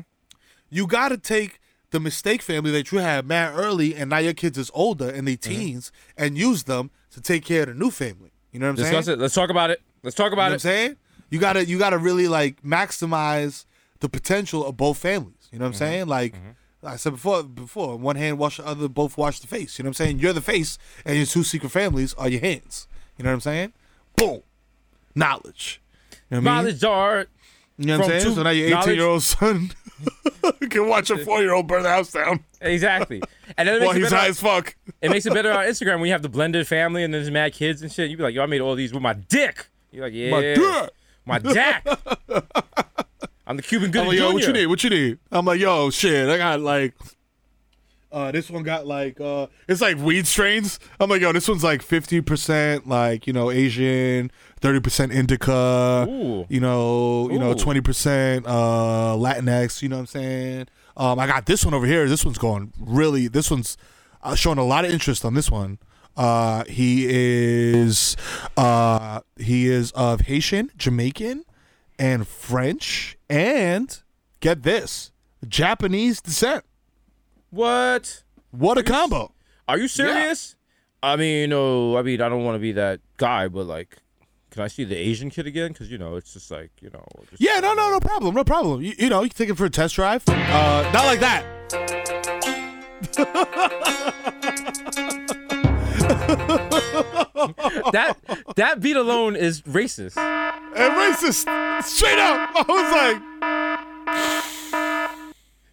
You 0.71 0.87
got 0.87 1.11
to 1.11 1.19
take 1.19 1.61
the 1.91 2.01
mistake 2.01 2.41
family 2.41 2.71
that 2.71 2.91
you 2.91 2.99
had 2.99 3.27
mad 3.27 3.53
early, 3.57 3.95
and 3.95 4.09
now 4.09 4.19
your 4.19 4.35
kids 4.35 4.57
is 4.57 4.71
older 4.73 5.09
and 5.11 5.29
they 5.29 5.37
Mm-hmm. 5.37 5.53
teens, 5.53 5.93
and 6.17 6.39
use 6.39 6.63
them 6.65 6.91
to 7.11 7.21
take 7.21 7.45
care 7.45 7.63
of 7.63 7.69
the 7.69 7.75
new 7.75 7.91
family. 7.91 8.33
You 8.53 8.59
know 8.61 8.67
what 8.67 8.71
I'm 8.71 8.77
saying? 8.79 8.89
Discuss 8.93 9.09
it. 9.09 9.19
Let's 9.19 9.35
talk 9.35 9.51
about 9.51 9.69
it. 9.71 9.83
Let's 10.03 10.17
talk 10.17 10.27
You 10.27 10.31
know 10.31 10.35
about 10.43 10.45
what 10.45 10.51
I'm 10.53 10.57
it. 10.57 10.61
saying? 10.61 10.97
You 11.31 11.39
gotta 11.39 11.67
you 11.67 11.79
gotta 11.79 11.99
really 11.99 12.27
like 12.27 12.63
maximize 12.63 13.67
the 14.01 14.09
potential 14.09 14.65
of 14.67 14.77
both 14.77 14.99
families. 14.99 15.49
You 15.53 15.59
know 15.59 15.65
what 15.65 15.69
I'm 15.69 15.73
Mm-hmm. 15.73 15.79
saying? 15.79 16.07
Like 16.07 16.35
I 16.85 16.97
said 16.97 17.11
before, 17.15 17.43
before 17.43 17.97
one 17.97 18.17
hand 18.17 18.39
wash 18.39 18.59
the 18.59 18.67
other, 18.67 18.89
both 18.89 19.19
wash 19.19 19.41
the 19.41 19.47
face. 19.49 19.79
You 19.79 19.83
know 19.83 19.89
what 19.89 20.01
I'm 20.01 20.07
saying? 20.07 20.19
You're 20.21 20.33
the 20.33 20.41
face, 20.41 20.79
and 21.05 21.17
your 21.17 21.27
two 21.27 21.43
secret 21.43 21.71
families 21.71 22.15
are 22.15 22.29
your 22.29 22.41
hands. 22.41 22.87
You 23.17 23.25
know 23.25 23.31
what 23.31 23.35
I'm 23.35 23.41
saying? 23.41 23.73
Boom, 24.17 24.43
knowledge. 25.15 25.81
You 26.13 26.19
know 26.31 26.37
mean? 26.39 26.45
Knowledge 26.45 26.85
art. 26.85 27.29
You 27.77 27.87
know 27.87 27.99
what 27.99 28.11
I'm 28.13 28.21
saying? 28.21 28.35
So 28.35 28.43
now 28.43 28.51
your 28.51 28.79
18 28.79 28.95
year 28.95 29.07
old 29.07 29.23
son 29.23 29.71
can 30.71 30.89
watch 30.89 31.11
a 31.11 31.19
four 31.19 31.41
year 31.41 31.53
old 31.53 31.67
burn 31.69 31.83
the 31.85 31.89
house 31.89 32.11
down 32.13 32.45
Exactly. 32.61 33.23
And 33.57 33.69
then 33.69 33.77
it 33.77 33.81
makes, 33.87 33.97
it, 33.97 34.01
he's 34.03 34.13
high 34.13 34.27
as 34.29 34.41
fuck. 34.41 34.75
it 35.03 35.11
makes 35.11 35.27
it 35.27 35.33
better 35.35 35.53
on 35.53 35.65
Instagram 35.65 35.97
when 36.01 36.07
you 36.07 36.13
have 36.13 36.23
the 36.23 36.29
blended 36.29 36.67
family 36.67 37.05
and 37.05 37.15
there's 37.15 37.31
mad 37.31 37.53
kids 37.53 37.83
and 37.83 37.91
shit. 37.93 38.11
You 38.11 38.17
be 38.17 38.23
like, 38.25 38.35
yo, 38.35 38.43
I 38.43 38.47
made 38.47 38.61
all 38.61 38.75
these 38.75 38.93
with 38.93 39.03
my 39.03 39.13
dick. 39.15 39.69
You're 39.93 40.05
like, 40.05 40.13
yeah. 40.15 40.31
My 40.31 40.41
dick. 40.41 40.91
My 41.25 41.39
dick. 41.39 42.49
I'm 43.49 43.57
the 43.57 43.63
Cuban 43.63 43.87
I'm 43.87 43.93
Gooding 43.93 44.09
like, 44.09 44.19
yo, 44.19 44.33
what 44.33 44.47
you 44.47 44.53
need? 44.53 44.67
What 44.67 44.85
you 44.85 44.91
need? 44.91 45.19
I'm 45.33 45.47
like, 45.47 45.59
yo, 45.59 45.89
shit, 45.89 46.29
I 46.29 46.37
got 46.37 46.61
like, 46.61 46.95
uh, 48.13 48.31
this 48.31 48.51
one 48.51 48.63
got 48.63 48.87
like, 48.87 49.19
uh, 49.23 49.47
it's 49.67 49.81
like 49.81 49.97
weed 49.97 50.27
strains. 50.27 50.79
I'm 51.01 51.09
like, 51.09 51.23
yo, 51.23 51.33
this 51.33 51.49
one's 51.49 51.65
like 51.65 51.83
50% 51.83 52.87
like, 52.87 53.27
you 53.27 53.33
know, 53.33 53.51
Asian, 53.51 54.31
30% 54.61 55.15
indica, 55.15 56.07
Ooh. 56.07 56.45
you 56.51 56.61
know, 56.61 57.31
you 57.31 57.39
know, 57.39 57.55
20% 57.55 58.45
uh, 58.47 59.17
Latinx. 59.17 59.81
You 59.81 59.89
know 59.89 59.97
what 59.97 60.01
I'm 60.01 60.07
saying? 60.07 60.67
Um, 60.99 61.19
I 61.19 61.27
got 61.27 61.47
this 61.47 61.65
one 61.65 61.73
over 61.73 61.87
here. 61.87 62.07
This 62.07 62.27
one's 62.27 62.39
going 62.39 62.75
really. 62.79 63.29
This 63.29 63.51
one's 63.51 63.79
uh, 64.23 64.35
showing 64.35 64.59
a 64.59 64.65
lot 64.65 64.85
of 64.85 64.91
interest 64.91 65.25
on 65.25 65.33
this 65.33 65.51
one. 65.51 65.79
Uh, 66.19 66.65
he 66.65 67.07
is, 67.09 68.15
uh, 68.59 69.21
he 69.39 69.69
is 69.69 69.91
of 69.93 70.23
Haitian, 70.23 70.71
Jamaican, 70.77 71.45
and 71.99 72.27
French, 72.27 73.18
and 73.29 74.03
get 74.41 74.63
this, 74.63 75.13
Japanese 75.47 76.21
descent. 76.21 76.65
What? 77.51 78.23
What 78.51 78.79
a 78.79 78.83
combo! 78.83 79.33
Are 79.67 79.79
you 79.79 79.89
serious? 79.89 80.57
I 81.03 81.17
mean, 81.17 81.51
no. 81.51 81.97
I 81.97 82.03
mean, 82.03 82.21
I 82.21 82.29
don't 82.29 82.45
want 82.45 82.57
to 82.57 82.61
be 82.61 82.73
that 82.73 83.01
guy, 83.17 83.49
but 83.49 83.67
like, 83.67 83.99
can 84.51 84.63
I 84.63 84.69
see 84.69 84.85
the 84.85 84.97
Asian 84.97 85.31
kid 85.31 85.47
again? 85.47 85.73
Because 85.73 85.91
you 85.91 85.99
know, 85.99 86.17
it's 86.17 86.33
just 86.33 86.51
like 86.51 86.71
you 86.81 86.91
know. 86.91 87.05
Yeah, 87.39 87.61
no, 87.61 87.75
no, 87.75 87.91
no 87.91 88.01
problem, 88.01 88.35
no 88.35 88.45
problem. 88.45 88.83
You, 88.83 88.95
you 88.99 89.09
know, 89.09 89.23
you 89.23 89.29
can 89.29 89.37
take 89.37 89.51
it 89.51 89.57
for 89.57 89.67
a 89.67 89.71
test 89.71 89.95
drive. 89.95 90.25
Uh, 90.29 90.91
not 90.93 91.05
like 91.05 91.21
that. 91.21 91.45
That 97.93 98.17
that 98.57 98.81
beat 98.81 98.97
alone 98.97 99.37
is 99.37 99.63
racist. 99.63 100.17
And 100.17 100.95
racist, 100.95 101.47
straight 101.85 102.19
up. 102.19 102.51
I 102.55 102.65
was 102.69 102.93
like, 105.01 105.09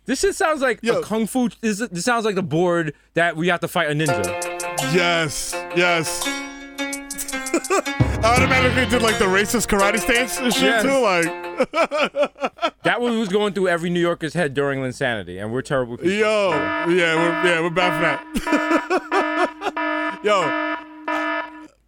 This 0.05 0.19
shit 0.19 0.35
sounds 0.35 0.61
like 0.61 0.79
Yo. 0.83 0.99
a 0.99 1.03
kung 1.03 1.25
fu. 1.27 1.49
This, 1.61 1.79
this 1.79 2.05
sounds 2.05 2.25
like 2.25 2.35
the 2.35 2.43
board 2.43 2.93
that 3.15 3.35
we 3.35 3.47
have 3.47 3.59
to 3.61 3.67
fight 3.67 3.89
a 3.89 3.93
ninja. 3.93 4.25
yes, 4.93 5.53
yes. 5.75 6.21
I 7.57 8.33
automatically 8.37 8.85
did 8.87 9.01
like 9.01 9.17
the 9.17 9.25
racist 9.25 9.67
karate 9.67 9.99
stance 9.99 10.37
and 10.39 10.53
shit 10.53 10.63
Yes. 10.63 10.83
too. 10.83 10.99
Like, 10.99 11.25
That 12.83 13.01
was 13.01 13.15
was 13.15 13.29
going 13.29 13.53
through 13.53 13.67
every 13.69 13.89
New 13.89 13.99
Yorker's 13.99 14.33
head 14.35 14.53
during 14.53 14.79
Linsanity, 14.79 15.41
and 15.41 15.51
we're 15.51 15.61
terrible 15.63 15.97
people. 15.97 16.11
yo, 16.11 16.51
yeah, 16.51 16.85
we're 17.15 17.49
yeah, 17.49 17.61
we're 17.61 17.69
bad 17.71 17.93
for 17.95 18.01
that. 18.41 20.19
yo, 20.23 20.74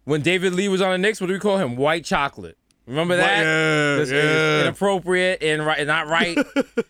When 0.08 0.22
David 0.22 0.54
Lee 0.54 0.68
was 0.68 0.80
on 0.80 0.90
the 0.92 0.98
Knicks, 0.98 1.20
what 1.20 1.26
do 1.26 1.34
we 1.34 1.38
call 1.38 1.58
him? 1.58 1.76
White 1.76 2.02
chocolate. 2.02 2.56
Remember 2.86 3.14
that? 3.18 3.38
yeah, 3.42 3.96
This 3.96 4.10
yeah. 4.10 4.62
inappropriate 4.62 5.42
and 5.42 5.66
right, 5.66 5.86
not 5.86 6.06
right. 6.06 6.34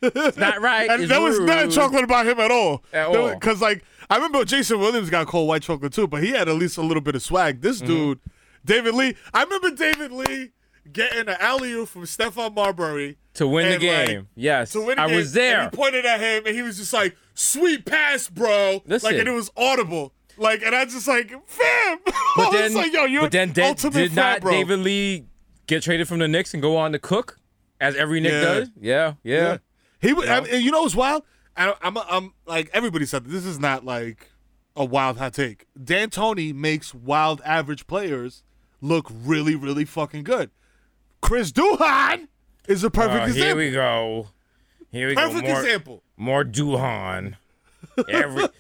it's 0.01 0.37
not 0.37 0.61
right. 0.63 0.89
And 0.89 1.11
there 1.11 1.21
was 1.21 1.41
nothing 1.41 1.71
chocolate 1.71 2.05
about 2.05 2.29
him 2.29 2.39
at 2.39 2.53
all. 2.53 2.85
At 2.93 3.09
all. 3.09 3.35
Because 3.35 3.61
like 3.61 3.83
I 4.09 4.15
remember 4.15 4.45
Jason 4.45 4.79
Williams 4.79 5.11
got 5.11 5.27
called 5.27 5.49
white 5.49 5.63
chocolate 5.63 5.93
too, 5.93 6.07
but 6.07 6.23
he 6.23 6.31
had 6.31 6.49
at 6.49 6.55
least 6.55 6.79
a 6.79 6.83
little 6.83 7.01
bit 7.01 7.17
of 7.17 7.23
swag. 7.23 7.57
Mm-hmm. 7.57 7.63
This 7.67 7.81
dude, 7.81 8.21
David 8.65 8.95
Lee, 8.95 9.17
I 9.35 9.43
remember 9.43 9.73
David 9.73 10.13
Lee 10.13 10.53
getting 10.93 11.29
an 11.29 11.37
alley 11.41 11.73
oop 11.73 11.89
from 11.89 12.05
Stephon 12.05 12.55
Marbury 12.55 13.19
to 13.35 13.49
win 13.49 13.69
the 13.69 13.75
and, 13.75 13.83
like, 13.85 14.07
game. 14.07 14.29
yes, 14.37 14.71
to 14.73 14.81
win. 14.81 14.97
the 14.97 15.03
I 15.03 15.09
game, 15.09 15.17
was 15.17 15.33
there. 15.33 15.63
And 15.63 15.71
he 15.73 15.77
pointed 15.77 16.07
at 16.07 16.21
him, 16.21 16.47
and 16.47 16.55
he 16.55 16.63
was 16.63 16.79
just 16.79 16.93
like, 16.93 17.17
"Sweet 17.35 17.85
pass, 17.85 18.29
bro!" 18.29 18.83
Listen. 18.87 19.11
like, 19.11 19.19
and 19.19 19.29
it 19.29 19.33
was 19.33 19.51
audible. 19.57 20.13
Like, 20.39 20.63
and 20.63 20.75
I 20.75 20.85
just 20.85 21.07
like, 21.09 21.31
fam. 21.47 21.99
But 22.37 22.51
then, 22.53 22.63
was 22.65 22.75
like, 22.75 22.93
yo, 22.93 23.05
you're 23.05 23.23
but 23.23 23.33
then 23.33 23.53
did, 23.53 23.65
ultimate 23.65 23.93
did 23.95 24.15
not 24.15 24.41
bro. 24.43 24.53
David 24.53 24.79
Lee 24.81 25.25
get 25.67 25.83
traded 25.83 26.07
from 26.07 26.19
the 26.21 26.29
Knicks 26.29 26.55
and 26.55 26.63
go 26.63 26.77
on 26.77 26.93
to 26.93 26.99
cook, 26.99 27.39
as 27.81 27.97
every 27.97 28.21
Knick 28.21 28.33
Yeah. 28.33 28.41
does? 28.43 28.71
Yeah, 28.81 29.15
yeah. 29.25 29.59
He 30.01 30.13
would. 30.13 30.29
I 30.29 30.41
mean, 30.43 30.63
you 30.63 30.71
know 30.71 30.83
what's 30.83 30.95
wild? 30.95 31.25
I, 31.57 31.75
I'm, 31.83 31.97
I'm 31.99 32.33
like 32.47 32.71
everybody 32.73 33.05
said. 33.07 33.25
This 33.27 33.45
is 33.45 33.59
not 33.59 33.85
like 33.85 34.31
a 34.77 34.85
wild 34.85 35.19
hot 35.19 35.35
take. 35.35 35.67
D'Antoni 35.77 36.55
makes 36.55 36.95
wild 36.95 37.41
average 37.45 37.89
players 37.89 38.45
look 38.81 39.09
really, 39.11 39.57
really 39.57 39.85
fucking 39.85 40.23
good. 40.23 40.51
Chris 41.21 41.51
Duhon 41.51 42.29
is 42.69 42.85
a 42.85 42.91
perfect 42.91 43.15
Uh, 43.23 43.27
here 43.27 43.51
example. 43.51 43.57
we 43.65 43.71
go. 43.73 44.29
Here 44.93 45.09
we 45.09 45.15
Perfect 45.17 45.43
go. 45.43 45.49
More, 45.53 45.61
example. 45.65 46.03
more 46.17 46.45
Duhon. 46.45 47.35
Every. 48.09 48.49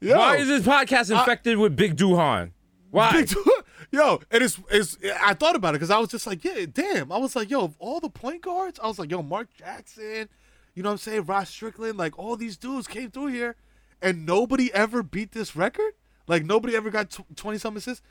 Yo, 0.00 0.16
Why 0.16 0.36
is 0.36 0.48
this 0.48 0.62
podcast 0.64 1.16
infected 1.16 1.58
with 1.58 1.76
Big 1.76 1.96
Duhon? 1.96 2.52
Why? 2.90 3.12
Big 3.12 3.26
Duhon- 3.26 3.62
Yo, 3.92 4.20
and 4.30 4.42
it's, 4.42 4.58
it's 4.70 4.96
I 5.20 5.34
thought 5.34 5.56
about 5.56 5.70
it 5.70 5.78
because 5.78 5.90
I 5.90 5.98
was 5.98 6.08
just 6.10 6.26
like, 6.26 6.44
yeah, 6.44 6.64
damn. 6.72 7.10
I 7.10 7.18
was 7.18 7.34
like, 7.34 7.50
yo, 7.50 7.62
of 7.64 7.74
all 7.80 7.98
the 7.98 8.08
point 8.08 8.40
guards, 8.42 8.78
I 8.80 8.86
was 8.86 9.00
like, 9.00 9.10
yo, 9.10 9.20
Mark 9.20 9.52
Jackson, 9.52 10.28
you 10.74 10.82
know 10.84 10.90
what 10.90 10.92
I'm 10.92 10.98
saying? 10.98 11.24
Rod 11.24 11.48
Strickland, 11.48 11.98
like 11.98 12.16
all 12.16 12.36
these 12.36 12.56
dudes 12.56 12.86
came 12.86 13.10
through 13.10 13.26
here 13.28 13.56
and 14.00 14.24
nobody 14.24 14.72
ever 14.72 15.02
beat 15.02 15.32
this 15.32 15.56
record. 15.56 15.92
Like 16.28 16.44
nobody 16.44 16.76
ever 16.76 16.88
got 16.90 17.18
20 17.34 17.58
some 17.58 17.76
assists. 17.76 18.02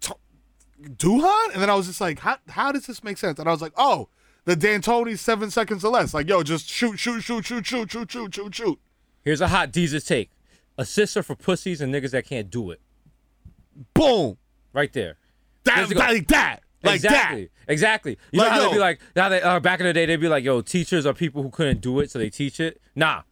T- 0.00 0.12
Duhon? 0.82 1.52
And 1.54 1.62
then 1.62 1.70
I 1.70 1.74
was 1.74 1.86
just 1.86 2.00
like, 2.00 2.18
how, 2.18 2.36
how 2.48 2.70
does 2.70 2.86
this 2.86 3.02
make 3.02 3.16
sense? 3.16 3.38
And 3.38 3.48
I 3.48 3.52
was 3.52 3.62
like, 3.62 3.72
oh, 3.78 4.10
the 4.44 4.54
D'Antoni 4.54 5.18
seven 5.18 5.50
seconds 5.50 5.82
or 5.82 5.90
less. 5.90 6.12
Like, 6.12 6.28
yo, 6.28 6.42
just 6.42 6.68
shoot, 6.68 6.98
shoot, 6.98 7.22
shoot, 7.22 7.46
shoot, 7.46 7.64
shoot, 7.66 7.90
shoot, 7.90 8.10
shoot, 8.12 8.34
shoot, 8.34 8.54
shoot. 8.54 8.78
Here's 9.22 9.40
a 9.40 9.48
hot 9.48 9.72
Desus 9.72 10.06
take. 10.06 10.30
Assists 10.78 11.16
are 11.16 11.22
for 11.22 11.34
pussies 11.34 11.80
and 11.80 11.92
niggas 11.94 12.10
that 12.10 12.26
can't 12.26 12.50
do 12.50 12.70
it. 12.70 12.80
Boom. 13.94 14.36
Right 14.72 14.92
there. 14.92 15.16
That, 15.64 15.90
like 15.94 16.28
that. 16.28 16.60
Like 16.82 16.96
exactly. 16.96 17.50
Exactly. 17.68 18.18
You 18.30 18.40
Like, 18.40 18.48
know 18.48 18.50
how 18.52 18.58
yo. 18.62 18.68
they'd 18.68 18.74
be 18.74 18.80
like, 18.80 19.00
now 19.16 19.28
they, 19.28 19.42
uh, 19.42 19.58
back 19.60 19.80
in 19.80 19.86
the 19.86 19.92
day, 19.92 20.06
they'd 20.06 20.16
be 20.20 20.28
like, 20.28 20.44
yo, 20.44 20.60
teachers 20.60 21.04
are 21.06 21.14
people 21.14 21.42
who 21.42 21.50
couldn't 21.50 21.80
do 21.80 21.98
it, 22.00 22.10
so 22.10 22.18
they 22.18 22.30
teach 22.30 22.60
it. 22.60 22.80
Nah. 22.94 23.22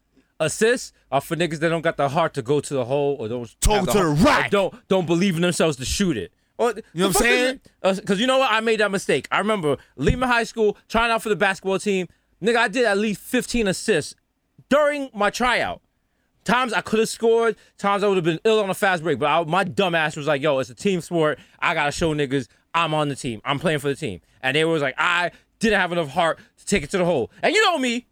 Assists 0.41 0.93
are 1.13 1.21
for 1.21 1.37
niggas 1.37 1.61
that 1.61 1.69
don't 1.69 1.83
got 1.83 1.97
the 1.97 2.09
heart 2.09 2.35
to 2.35 2.43
go 2.43 2.59
to 2.61 2.75
the 2.75 2.85
hole 2.87 3.17
or 3.21 3.29
don't 3.29 3.55
Toe 3.61 3.85
to 3.85 3.93
the 3.93 4.07
rack. 4.25 4.47
or 4.47 4.51
Don't 4.51 4.89
don't 4.89 5.07
believe 5.07 5.37
in 5.37 5.43
themselves 5.43 5.77
to 5.77 5.85
shoot 5.85 6.17
it. 6.17 6.33
Or, 6.59 6.71
you 6.71 6.83
know 6.95 7.07
what 7.09 7.17
I'm 7.17 7.23
saying? 7.23 7.61
Because 7.83 8.21
you 8.21 8.27
know 8.27 8.39
what? 8.39 8.51
I 8.51 8.61
made 8.61 8.81
that 8.81 8.91
mistake. 8.91 9.29
I 9.31 9.39
remember 9.39 9.77
leaving 9.97 10.21
high 10.29 10.45
school, 10.45 10.77
trying 10.89 11.11
out 11.13 11.23
for 11.23 11.29
the 11.29 11.37
basketball 11.37 11.79
team. 11.79 12.09
Nigga, 12.43 12.57
I 12.57 12.69
did 12.69 12.85
at 12.85 12.99
least 12.99 13.21
15 13.21 13.69
assists 13.69 14.15
during 14.69 15.11
my 15.15 15.31
tryout. 15.31 15.81
Times 16.45 16.73
I 16.73 16.83
could 16.83 16.99
have 16.99 17.09
scored, 17.09 17.57
times 17.79 18.03
I 18.05 18.09
would 18.09 18.17
have 18.17 18.25
been 18.25 18.41
ill 18.45 18.61
on 18.61 18.69
a 18.69 18.75
fast 18.75 19.03
break, 19.03 19.19
but 19.19 19.27
I, 19.27 19.43
my 19.45 19.65
dumb 19.65 19.95
ass 19.95 20.17
was 20.17 20.27
like, 20.27 20.43
yo, 20.43 20.59
it's 20.59 20.71
a 20.71 20.75
team 20.75 21.01
sport. 21.01 21.39
I 21.59 21.75
got 21.75 21.87
to 21.87 21.93
show 21.93 22.15
niggas 22.15 22.49
I'm 22.75 22.93
on 22.93 23.09
the 23.09 23.17
team. 23.17 23.41
I'm 23.45 23.59
playing 23.59 23.79
for 23.79 23.89
the 23.89 23.95
team. 23.95 24.21
And 24.43 24.57
they 24.57 24.65
was 24.65 24.83
like, 24.83 24.95
I 24.99 25.31
didn't 25.59 25.81
have 25.81 25.93
enough 25.93 26.09
heart 26.09 26.39
to 26.59 26.67
take 26.67 26.83
it 26.83 26.91
to 26.91 26.99
the 26.99 27.05
hole. 27.05 27.31
And 27.43 27.55
you 27.55 27.63
know 27.63 27.79
me, 27.79 28.07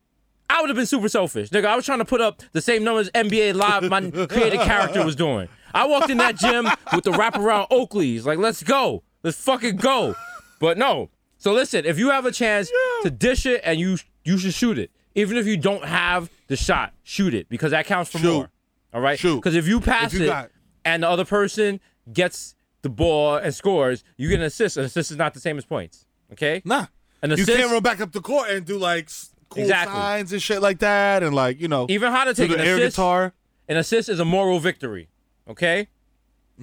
I 0.49 0.61
would 0.61 0.70
have 0.70 0.76
been 0.76 0.87
super 0.87 1.09
selfish. 1.09 1.51
Nigga, 1.51 1.66
I 1.66 1.76
was 1.76 1.85
trying 1.85 1.99
to 1.99 2.05
put 2.05 2.20
up 2.20 2.43
the 2.53 2.61
same 2.61 2.85
numbers 2.85 3.11
NBA 3.11 3.55
Live 3.55 3.91
my 3.91 4.11
creative 4.26 4.61
character 4.61 5.05
was 5.05 5.16
doing. 5.16 5.49
I 5.74 5.87
walked 5.87 6.11
in 6.11 6.18
that 6.18 6.37
gym 6.37 6.68
with 6.95 7.05
the 7.05 7.12
wraparound 7.12 7.68
Oakleys. 7.70 8.24
Like, 8.24 8.39
let's 8.39 8.62
go. 8.62 9.03
Let's 9.22 9.39
fucking 9.39 9.76
go. 9.76 10.14
But 10.61 10.78
no. 10.78 11.11
So 11.39 11.53
listen, 11.53 11.85
if 11.85 11.99
you 11.99 12.11
have 12.11 12.26
a 12.26 12.33
chance 12.33 12.70
to 13.03 13.11
dish 13.11 13.47
it 13.47 13.62
and 13.64 13.80
you 13.80 13.99
you 14.24 14.39
should 14.39 14.55
shoot 14.55 14.78
it. 14.78 14.91
Even 15.14 15.36
if 15.36 15.46
you 15.46 15.56
don't 15.56 15.84
have 15.84 16.30
the 16.48 16.56
shot, 16.56 16.92
shoot 17.02 17.34
it 17.34 17.48
because 17.48 17.70
that 17.72 17.86
counts 17.86 18.10
for 18.10 18.18
Shoot. 18.18 18.32
more. 18.32 18.50
All 18.94 19.00
right? 19.00 19.18
Shoot. 19.18 19.36
Because 19.36 19.54
if 19.56 19.66
you 19.68 19.80
pass 19.80 20.12
If 20.12 20.20
you 20.20 20.24
it 20.26 20.28
got- 20.28 20.50
and 20.84 21.02
the 21.02 21.08
other 21.08 21.24
person 21.24 21.80
gets 22.12 22.54
the 22.82 22.88
ball 22.88 23.36
and 23.36 23.54
scores, 23.54 24.02
you 24.16 24.28
get 24.28 24.40
an 24.40 24.46
assist. 24.46 24.76
An 24.76 24.84
assist 24.84 25.10
is 25.10 25.16
not 25.16 25.34
the 25.34 25.40
same 25.40 25.58
as 25.58 25.64
points. 25.64 26.06
Okay? 26.32 26.62
Nah. 26.64 26.86
An 27.22 27.30
You 27.36 27.44
can't 27.46 27.70
run 27.70 27.82
back 27.82 28.00
up 28.00 28.12
the 28.12 28.20
court 28.20 28.50
and 28.50 28.64
do 28.66 28.76
like 28.78 29.08
cool 29.48 29.62
Exactly. 29.62 29.94
signs 29.94 30.32
and 30.32 30.42
shit 30.42 30.60
like 30.62 30.78
that, 30.80 31.22
and 31.22 31.34
like 31.34 31.60
you 31.60 31.68
know, 31.68 31.86
even 31.88 32.10
how 32.10 32.24
to 32.24 32.34
take 32.34 32.50
an 32.50 32.58
air 32.60 32.76
assist. 32.76 32.96
guitar. 32.96 33.32
An 33.68 33.76
assist 33.76 34.08
is 34.08 34.18
a 34.18 34.24
moral 34.24 34.58
victory. 34.58 35.08
Okay? 35.48 35.88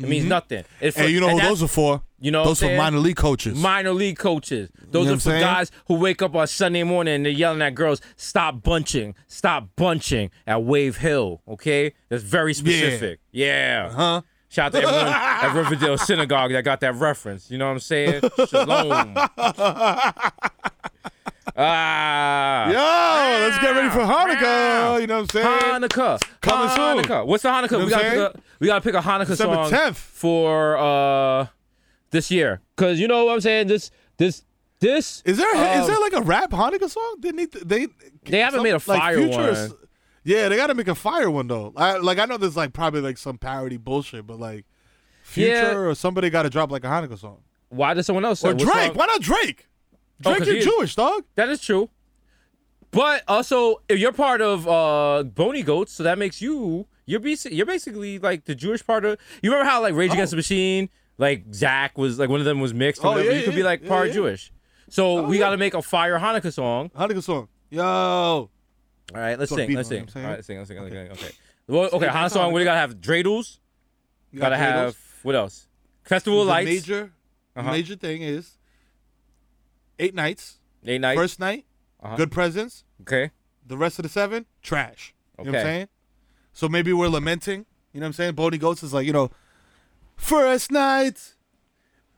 It 0.03 0.09
means 0.09 0.23
mm-hmm. 0.23 0.29
nothing. 0.29 0.63
It's 0.79 0.95
for, 0.95 1.03
And 1.03 1.11
you 1.11 1.19
know 1.19 1.29
who 1.29 1.37
that's 1.37 1.49
those 1.49 1.63
are 1.63 1.67
for? 1.67 2.01
You 2.21 2.31
know 2.31 2.39
what 2.39 2.45
those 2.45 2.61
I'm 2.63 2.67
for 2.67 2.69
saying? 2.69 2.77
minor 2.77 2.99
league 2.99 3.15
coaches. 3.15 3.57
minor 3.57 3.91
league 3.91 4.17
coaches. 4.17 4.69
Those 4.91 5.07
know 5.07 5.13
are 5.13 5.15
for 5.15 5.21
saying? 5.21 5.41
guys 5.41 5.71
who 5.87 5.95
wake 5.95 6.21
up 6.21 6.35
on 6.35 6.47
Sunday 6.47 6.83
morning 6.83 7.15
and 7.15 7.25
they're 7.25 7.31
yelling 7.31 7.61
at 7.61 7.75
girls, 7.75 8.01
stop 8.15 8.63
bunching, 8.63 9.15
stop 9.27 9.67
bunching 9.75 10.31
at 10.47 10.63
Wave 10.63 10.97
Hill. 10.97 11.41
Okay? 11.47 11.93
That's 12.09 12.23
very 12.23 12.53
specific. 12.53 13.19
Yeah. 13.31 13.89
huh? 13.89 14.21
Shout 14.49 14.73
out 14.73 14.81
to 14.81 14.87
everyone 14.87 15.07
at 15.07 15.53
Riverdale 15.53 15.97
Synagogue 16.05 16.51
that 16.53 16.63
got 16.63 16.79
that 16.79 16.95
reference. 16.95 17.51
You 17.51 17.59
know 17.59 17.67
what 17.67 17.73
I'm 17.73 17.79
saying? 17.79 18.21
Shalom. 18.47 19.13
ah. 21.55 22.65
Yo, 22.67 23.47
let's 23.47 23.59
get 23.59 23.75
ready 23.75 23.89
for 23.89 24.01
ah. 24.01 24.25
Hanukkah. 24.25 25.01
You 25.01 25.07
know 25.07 25.21
what 25.21 25.35
I'm 25.35 25.43
saying? 25.43 25.83
Hanukkah. 25.83 26.19
Coming 26.41 26.69
soon. 26.69 26.97
Hanukkah. 26.97 27.27
What's 27.27 27.43
the 27.43 27.49
Hanukkah? 27.49 27.71
You 27.71 27.77
know 27.77 27.85
we 27.85 27.91
what 27.91 28.05
I'm 28.05 28.11
saying? 28.11 28.31
We 28.59 28.67
gotta 28.67 28.81
pick 28.81 28.95
a 28.95 28.99
Hanukkah 29.01 29.27
December 29.27 29.55
song 29.55 29.71
10th. 29.71 29.95
for 29.95 30.77
uh 30.77 31.47
this 32.11 32.29
year. 32.31 32.61
Cause 32.75 32.99
you 32.99 33.07
know 33.07 33.25
what 33.25 33.33
I'm 33.33 33.41
saying? 33.41 33.67
This 33.67 33.91
this 34.17 34.43
this 34.79 35.21
Is 35.25 35.37
there 35.37 35.53
is 35.77 35.81
um, 35.81 35.87
there 35.87 35.99
like 35.99 36.13
a 36.13 36.21
rap 36.21 36.51
Hanukkah 36.51 36.89
song? 36.89 37.15
They 37.19 37.31
need 37.31 37.51
they 37.51 37.87
They 38.25 38.39
haven't 38.39 38.63
made 38.63 38.73
a 38.75 38.79
fire 38.79 39.17
Future 39.17 39.49
is- 39.49 39.69
one. 39.69 39.77
Yeah, 40.25 40.49
they 40.49 40.57
got 40.57 40.67
to 40.67 40.75
make 40.75 40.87
a 40.89 40.95
fire 40.95 41.31
one 41.31 41.47
though. 41.47 41.73
I, 41.75 41.97
like 41.97 42.19
I 42.19 42.25
know 42.25 42.37
there's 42.37 42.57
like 42.57 42.73
probably 42.73 43.01
like 43.01 43.17
some 43.17 43.37
parody 43.37 43.77
bullshit, 43.77 44.27
but 44.27 44.37
like 44.39 44.65
Future 45.23 45.49
Yeah. 45.49 45.75
or 45.75 45.95
somebody 45.95 46.29
got 46.29 46.43
to 46.43 46.49
drop 46.49 46.71
like 46.71 46.83
a 46.83 46.87
Hanukkah 46.87 47.17
song. 47.17 47.39
why 47.69 47.93
did 47.93 48.03
someone 48.03 48.25
else 48.25 48.43
Or 48.43 48.49
what 48.49 48.57
Drake. 48.57 48.87
song- 48.87 48.95
Why 48.95 49.05
not 49.05 49.21
Drake? 49.21 49.67
Oh, 50.25 50.31
Drake, 50.31 50.37
'cause 50.39 50.47
you're 50.47 50.55
he 50.57 50.59
is- 50.59 50.65
Jewish, 50.65 50.95
dog. 50.95 51.23
That 51.35 51.49
is 51.49 51.61
true. 51.61 51.89
But 52.91 53.23
also, 53.27 53.81
if 53.87 53.99
you're 53.99 54.11
part 54.11 54.41
of 54.41 54.67
uh 54.67 55.23
Bony 55.23 55.63
Goats, 55.63 55.93
so 55.93 56.03
that 56.03 56.17
makes 56.17 56.41
you 56.41 56.87
you're 57.09 57.19
basi- 57.19 57.51
you're 57.51 57.65
basically 57.65 58.19
like 58.19 58.45
the 58.45 58.53
Jewish 58.55 58.85
part 58.85 59.03
of. 59.05 59.19
You 59.41 59.49
remember 59.51 59.69
how 59.69 59.81
like 59.81 59.93
Rage 59.95 60.11
Against 60.13 60.31
the 60.31 60.37
Machine, 60.37 60.89
like 61.17 61.43
Zach 61.53 61.97
was 61.97 62.19
like 62.19 62.29
one 62.29 62.39
of 62.39 62.45
them 62.45 62.59
was 62.59 62.73
mixed. 62.73 63.03
Oh, 63.03 63.17
yeah, 63.17 63.31
you 63.31 63.43
could 63.43 63.55
be 63.55 63.63
like 63.63 63.81
yeah, 63.83 63.89
part 63.89 64.07
yeah. 64.07 64.13
Jewish. 64.13 64.51
So 64.89 65.23
we 65.23 65.37
yeah. 65.37 65.45
got 65.45 65.49
to 65.51 65.57
make 65.57 65.73
a 65.73 65.81
fire 65.81 66.19
Hanukkah 66.19 66.53
song. 66.53 66.89
Hanukkah 66.89 67.23
song. 67.23 67.47
Yo. 67.71 67.83
All 67.83 68.49
right, 69.13 69.37
let's 69.39 69.51
sing. 69.53 69.67
beat, 69.67 69.75
Let's 69.75 69.89
sing. 69.89 70.01
what 70.01 70.09
I'm 70.09 70.13
saying? 70.13 70.25
All 70.25 70.29
right, 70.31 70.37
let's 70.37 70.47
sing. 70.47 70.57
Let's 70.57 70.69
sing. 70.69 70.79
Let's 70.81 70.93
sing. 71.19 71.27
Okay. 71.27 71.35
Well, 71.67 71.89
okay, 71.93 72.07
Hanukkah 72.07 72.31
song. 72.31 72.53
We 72.53 72.63
gotta 72.63 72.79
have 72.79 72.95
dreidels. 73.01 73.57
You 74.31 74.39
Gotta 74.39 74.55
got 74.55 74.59
have 74.59 74.97
what 75.23 75.35
else? 75.35 75.67
Festival 76.03 76.41
of 76.41 76.45
the 76.47 76.51
Lights. 76.53 76.69
major 76.69 77.11
Uh-huh. 77.55 77.71
major 77.71 77.95
thing 77.95 78.21
is 78.21 78.57
eight 79.97 80.13
nights. 80.15 80.57
Eight 80.85 81.01
nights. 81.01 81.19
First 81.19 81.39
night, 81.39 81.65
Uh-huh. 82.01 82.15
good 82.15 82.31
presents. 82.31 82.83
Okay. 83.01 83.31
The 83.65 83.77
rest 83.77 83.99
of 83.99 84.03
the 84.03 84.09
seven, 84.09 84.45
trash. 84.61 85.13
You 85.37 85.45
know 85.45 85.51
what 85.51 85.59
I'm 85.59 85.61
Okay. 85.61 85.71
saying? 85.77 85.87
So 86.59 86.67
maybe 86.67 86.91
we're 86.91 87.07
lamenting. 87.07 87.65
You 87.93 88.01
know 88.01 88.03
what 88.03 88.07
I'm 88.07 88.13
saying? 88.13 88.33
Bodie 88.33 88.57
Goats 88.57 88.83
is 88.83 88.93
like, 88.93 89.07
you 89.07 89.13
know, 89.13 89.31
first 90.17 90.73
night, 90.73 91.35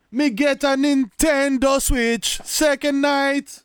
me 0.10 0.32
get 0.32 0.64
a 0.64 0.70
Nintendo 0.70 1.80
Switch. 1.80 2.42
Second 2.44 3.02
night, 3.02 3.62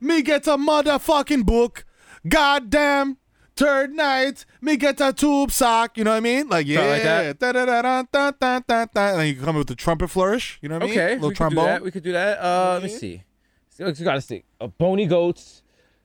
me 0.00 0.22
get 0.22 0.48
a 0.48 0.56
motherfucking 0.56 1.46
book. 1.46 1.84
Goddamn. 2.26 3.18
Third 3.54 3.92
night, 3.94 4.44
me 4.60 4.76
get 4.76 5.00
a 5.00 5.12
tube 5.12 5.52
sock. 5.52 5.96
You 5.96 6.02
know 6.02 6.10
what 6.10 6.16
I 6.16 6.20
mean? 6.20 6.48
Like, 6.48 6.66
Something 6.66 6.90
like 6.90 7.04
yeah. 7.04 7.22
that. 7.22 7.38
Da, 7.38 7.52
da, 7.52 7.64
da, 7.64 7.82
da, 7.82 8.02
da, 8.10 8.30
da, 8.32 8.60
da, 8.66 8.86
da. 8.92 9.10
And 9.10 9.20
then 9.20 9.26
you 9.28 9.36
come 9.36 9.50
in 9.50 9.58
with 9.58 9.68
the 9.68 9.76
trumpet 9.76 10.08
flourish. 10.08 10.58
You 10.62 10.68
know 10.68 10.74
what 10.80 10.82
I 10.82 10.86
mean? 10.86 10.98
Okay. 10.98 11.14
Little 11.14 11.28
we 11.28 11.34
could 11.34 11.34
do 11.34 11.36
trombone. 11.36 11.64
that. 11.64 11.82
We 11.84 11.90
could 11.92 12.02
do 12.02 12.12
that. 12.12 12.40
Uh, 12.40 12.72
let 12.72 12.82
me 12.82 12.88
see. 12.88 13.22
So 13.70 13.86
You 13.86 14.04
gotta 14.04 14.20
see. 14.20 14.42
Uh, 14.60 14.66
Bony 14.66 15.06
Goats. 15.06 15.62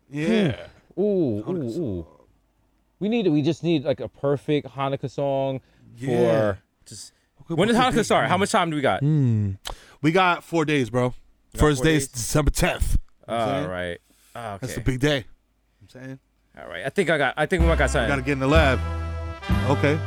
yeah. 0.08 0.68
Ooh, 1.00 1.02
ooh, 1.02 1.50
ooh. 1.50 2.21
We 3.02 3.10
need. 3.10 3.28
We 3.28 3.42
just 3.42 3.64
need 3.64 3.84
like 3.84 4.00
a 4.00 4.08
perfect 4.08 4.68
Hanukkah 4.68 5.10
song 5.10 5.60
Yeah. 5.98 6.54
for 6.54 6.60
just. 6.86 7.12
When 7.48 7.68
does 7.68 7.76
Hanukkah 7.76 8.06
start? 8.06 8.30
How 8.30 8.38
much 8.38 8.52
time 8.52 8.70
do 8.70 8.76
we 8.78 8.82
got? 8.82 9.02
We 9.04 10.12
got 10.14 10.44
four 10.44 10.64
days, 10.66 10.90
bro. 10.90 11.14
First 11.56 11.84
day 11.84 11.94
days? 11.94 12.04
is 12.04 12.08
December 12.10 12.52
10th. 12.52 12.96
All 13.28 13.68
right. 13.68 13.98
Ah, 14.36 14.58
That's 14.62 14.72
Okay. 14.74 14.82
the 14.82 14.86
big 14.92 15.00
day. 15.02 15.26
I'm 15.82 15.90
saying. 15.90 16.20
All 16.58 16.68
right. 16.70 16.86
I 16.86 16.90
think 16.90 17.10
I 17.10 17.18
got. 17.18 17.34
I 17.36 17.46
think 17.48 17.62
we 17.64 17.68
might 17.68 17.78
got 17.80 17.90
something. 17.90 18.08
Gotta 18.08 18.22
get 18.22 18.34
in 18.34 18.40
the 18.40 18.48
lab. 18.48 18.80
Okay. 19.70 20.00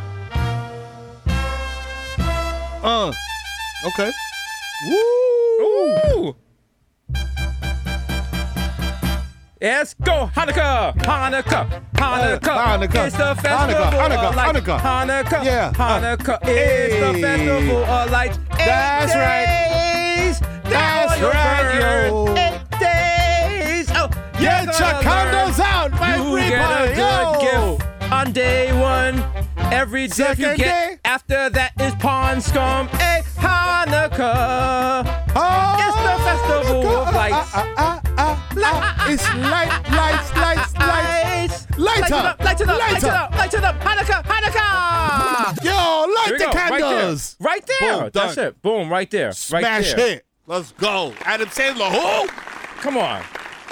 Uh. 2.87 3.13
Okay. 3.87 4.11
Ooh. 4.89 6.37
Let's 9.65 9.95
go, 9.95 10.29
Hanukkah, 10.37 10.95
Hanukkah, 10.95 11.65
Hanukkah. 11.95 12.49
Uh, 12.49 12.77
Hanukkah, 12.77 13.07
It's 13.07 13.17
the 13.17 13.35
festival 13.35 13.85
Hanukkah, 13.97 14.29
of 14.29 14.37
lights. 14.37 14.59
Hanukkah. 14.61 14.79
Hanukkah, 14.79 15.43
Yeah. 15.45 15.73
Hanukkah. 15.73 16.39
It's 16.43 16.95
the 17.01 17.13
festival 17.23 17.85
of 17.85 18.11
lights. 18.11 18.37
Eight 18.37 18.67
That's 18.67 19.15
right. 19.17 20.37
That's 20.65 21.19
right, 21.23 21.81
yo. 21.81 22.35
Eight 22.37 22.61
days. 22.79 23.89
Oh, 23.97 24.09
Get 24.39 24.67
your 24.67 24.95
condos 25.01 25.59
out, 25.59 25.93
my 25.93 26.17
You 26.17 26.23
free 26.31 26.49
get 26.51 26.71
a 26.83 26.95
good 26.95 26.99
yo. 26.99 27.79
gift 27.79 28.13
on 28.13 28.33
day 28.33 28.71
one. 28.79 29.25
Every 29.73 30.09
gift 30.09 30.39
you 30.39 30.49
get 30.49 30.59
day. 30.59 30.99
after 31.07 31.49
that 31.49 31.73
is 31.81 31.95
Pond 31.95 32.43
Scum, 32.43 32.87
a 32.93 33.23
Hanukkah. 33.39 35.14
Oh! 35.37 35.77
It's 35.85 35.97
the 35.97 36.15
festival 36.25 36.87
of 36.97 37.15
lights. 37.15 37.51
Ah, 37.55 37.75
ah, 37.77 38.01
ah, 38.19 38.49
ah 38.57 39.07
It's 39.09 39.25
light, 39.35 39.73
lights, 39.91 40.31
lights, 40.37 40.77
lights. 40.79 41.79
Light 41.79 42.13
up. 42.13 42.41
light 42.45 42.61
it 42.61 42.69
up, 42.69 42.79
Light 42.79 43.03
it 43.03 43.09
up. 43.09 43.31
light 43.33 43.55
it 43.55 43.65
up. 43.65 43.81
Hanukkah, 43.81 44.23
Hanukkah. 44.25 45.65
Yo, 45.65 45.73
light 45.73 46.39
the 46.39 46.45
go, 46.45 46.53
right 46.53 46.71
there. 46.71 46.81
candles. 46.81 47.37
Right 47.41 47.67
there. 47.67 48.01
Boom, 48.01 48.11
That's 48.13 48.35
done. 48.37 48.47
it. 48.47 48.63
Boom, 48.63 48.89
right 48.91 49.11
there. 49.11 49.27
right 49.29 49.35
Smash 49.37 49.95
there. 49.95 50.09
hit. 50.09 50.27
Let's 50.47 50.73
go. 50.73 51.13
Adam 51.25 51.49
Sandler, 51.49 51.91
who? 51.91 52.29
Come 52.81 52.97
on. 52.99 53.23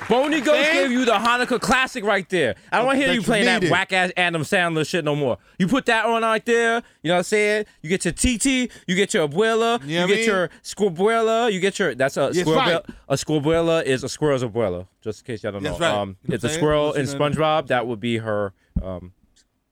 Boney 0.09 0.41
Ghost 0.41 0.73
gave 0.73 0.91
you 0.91 1.05
the 1.05 1.13
Hanukkah 1.13 1.61
classic 1.61 2.05
right 2.05 2.29
there. 2.29 2.55
I 2.71 2.77
don't 2.79 2.87
want 2.87 2.99
to 2.99 3.05
hear 3.05 3.15
you 3.15 3.23
playing 3.23 3.45
that 3.47 3.65
whack 3.71 3.93
ass 3.93 4.11
Adam 4.17 4.43
Sandler 4.43 4.87
shit 4.87 5.05
no 5.05 5.15
more. 5.17 5.39
You 5.59 5.69
put 5.69 5.87
that 5.87 6.05
on 6.07 6.23
right 6.23 6.45
there. 6.45 6.83
You 7.03 7.09
know 7.09 7.15
what 7.15 7.19
I'm 7.19 7.25
saying? 7.25 7.67
You 7.83 7.89
get 7.89 8.05
your 8.05 8.13
TT, 8.13 8.71
you 8.87 8.95
get 8.95 9.15
your 9.15 9.27
abuela, 9.29 9.81
You 9.87 9.97
know 10.01 10.03
you 10.03 10.09
get 10.09 10.17
mean? 10.19 10.27
your 10.27 10.51
squabuela, 10.63 11.53
you 11.53 11.61
get 11.61 11.79
your 11.79 11.95
that's 11.95 12.17
a 12.17 12.31
Yes, 12.33 12.41
squirrel. 12.41 12.59
right. 12.59 12.83
A 13.09 13.15
squabuela 13.15 13.83
is 13.85 14.05
a 14.05 14.09
squirrel's 14.09 14.43
abuela. 14.45 14.87
Just 15.01 15.21
in 15.21 15.27
case 15.27 15.43
y'all 15.43 15.53
don't 15.53 15.63
know. 15.63 15.71
That's 15.71 15.81
right. 15.81 15.91
Um, 15.95 16.17
You 16.23 16.31
know 16.31 16.35
it's 16.35 16.45
a 16.45 16.49
squirrel 16.51 16.93
in 16.93 17.07
SpongeBob. 17.07 17.69
That 17.69 17.87
would 17.87 18.01
be 18.01 18.19
her. 18.19 18.53
Um, 18.83 19.13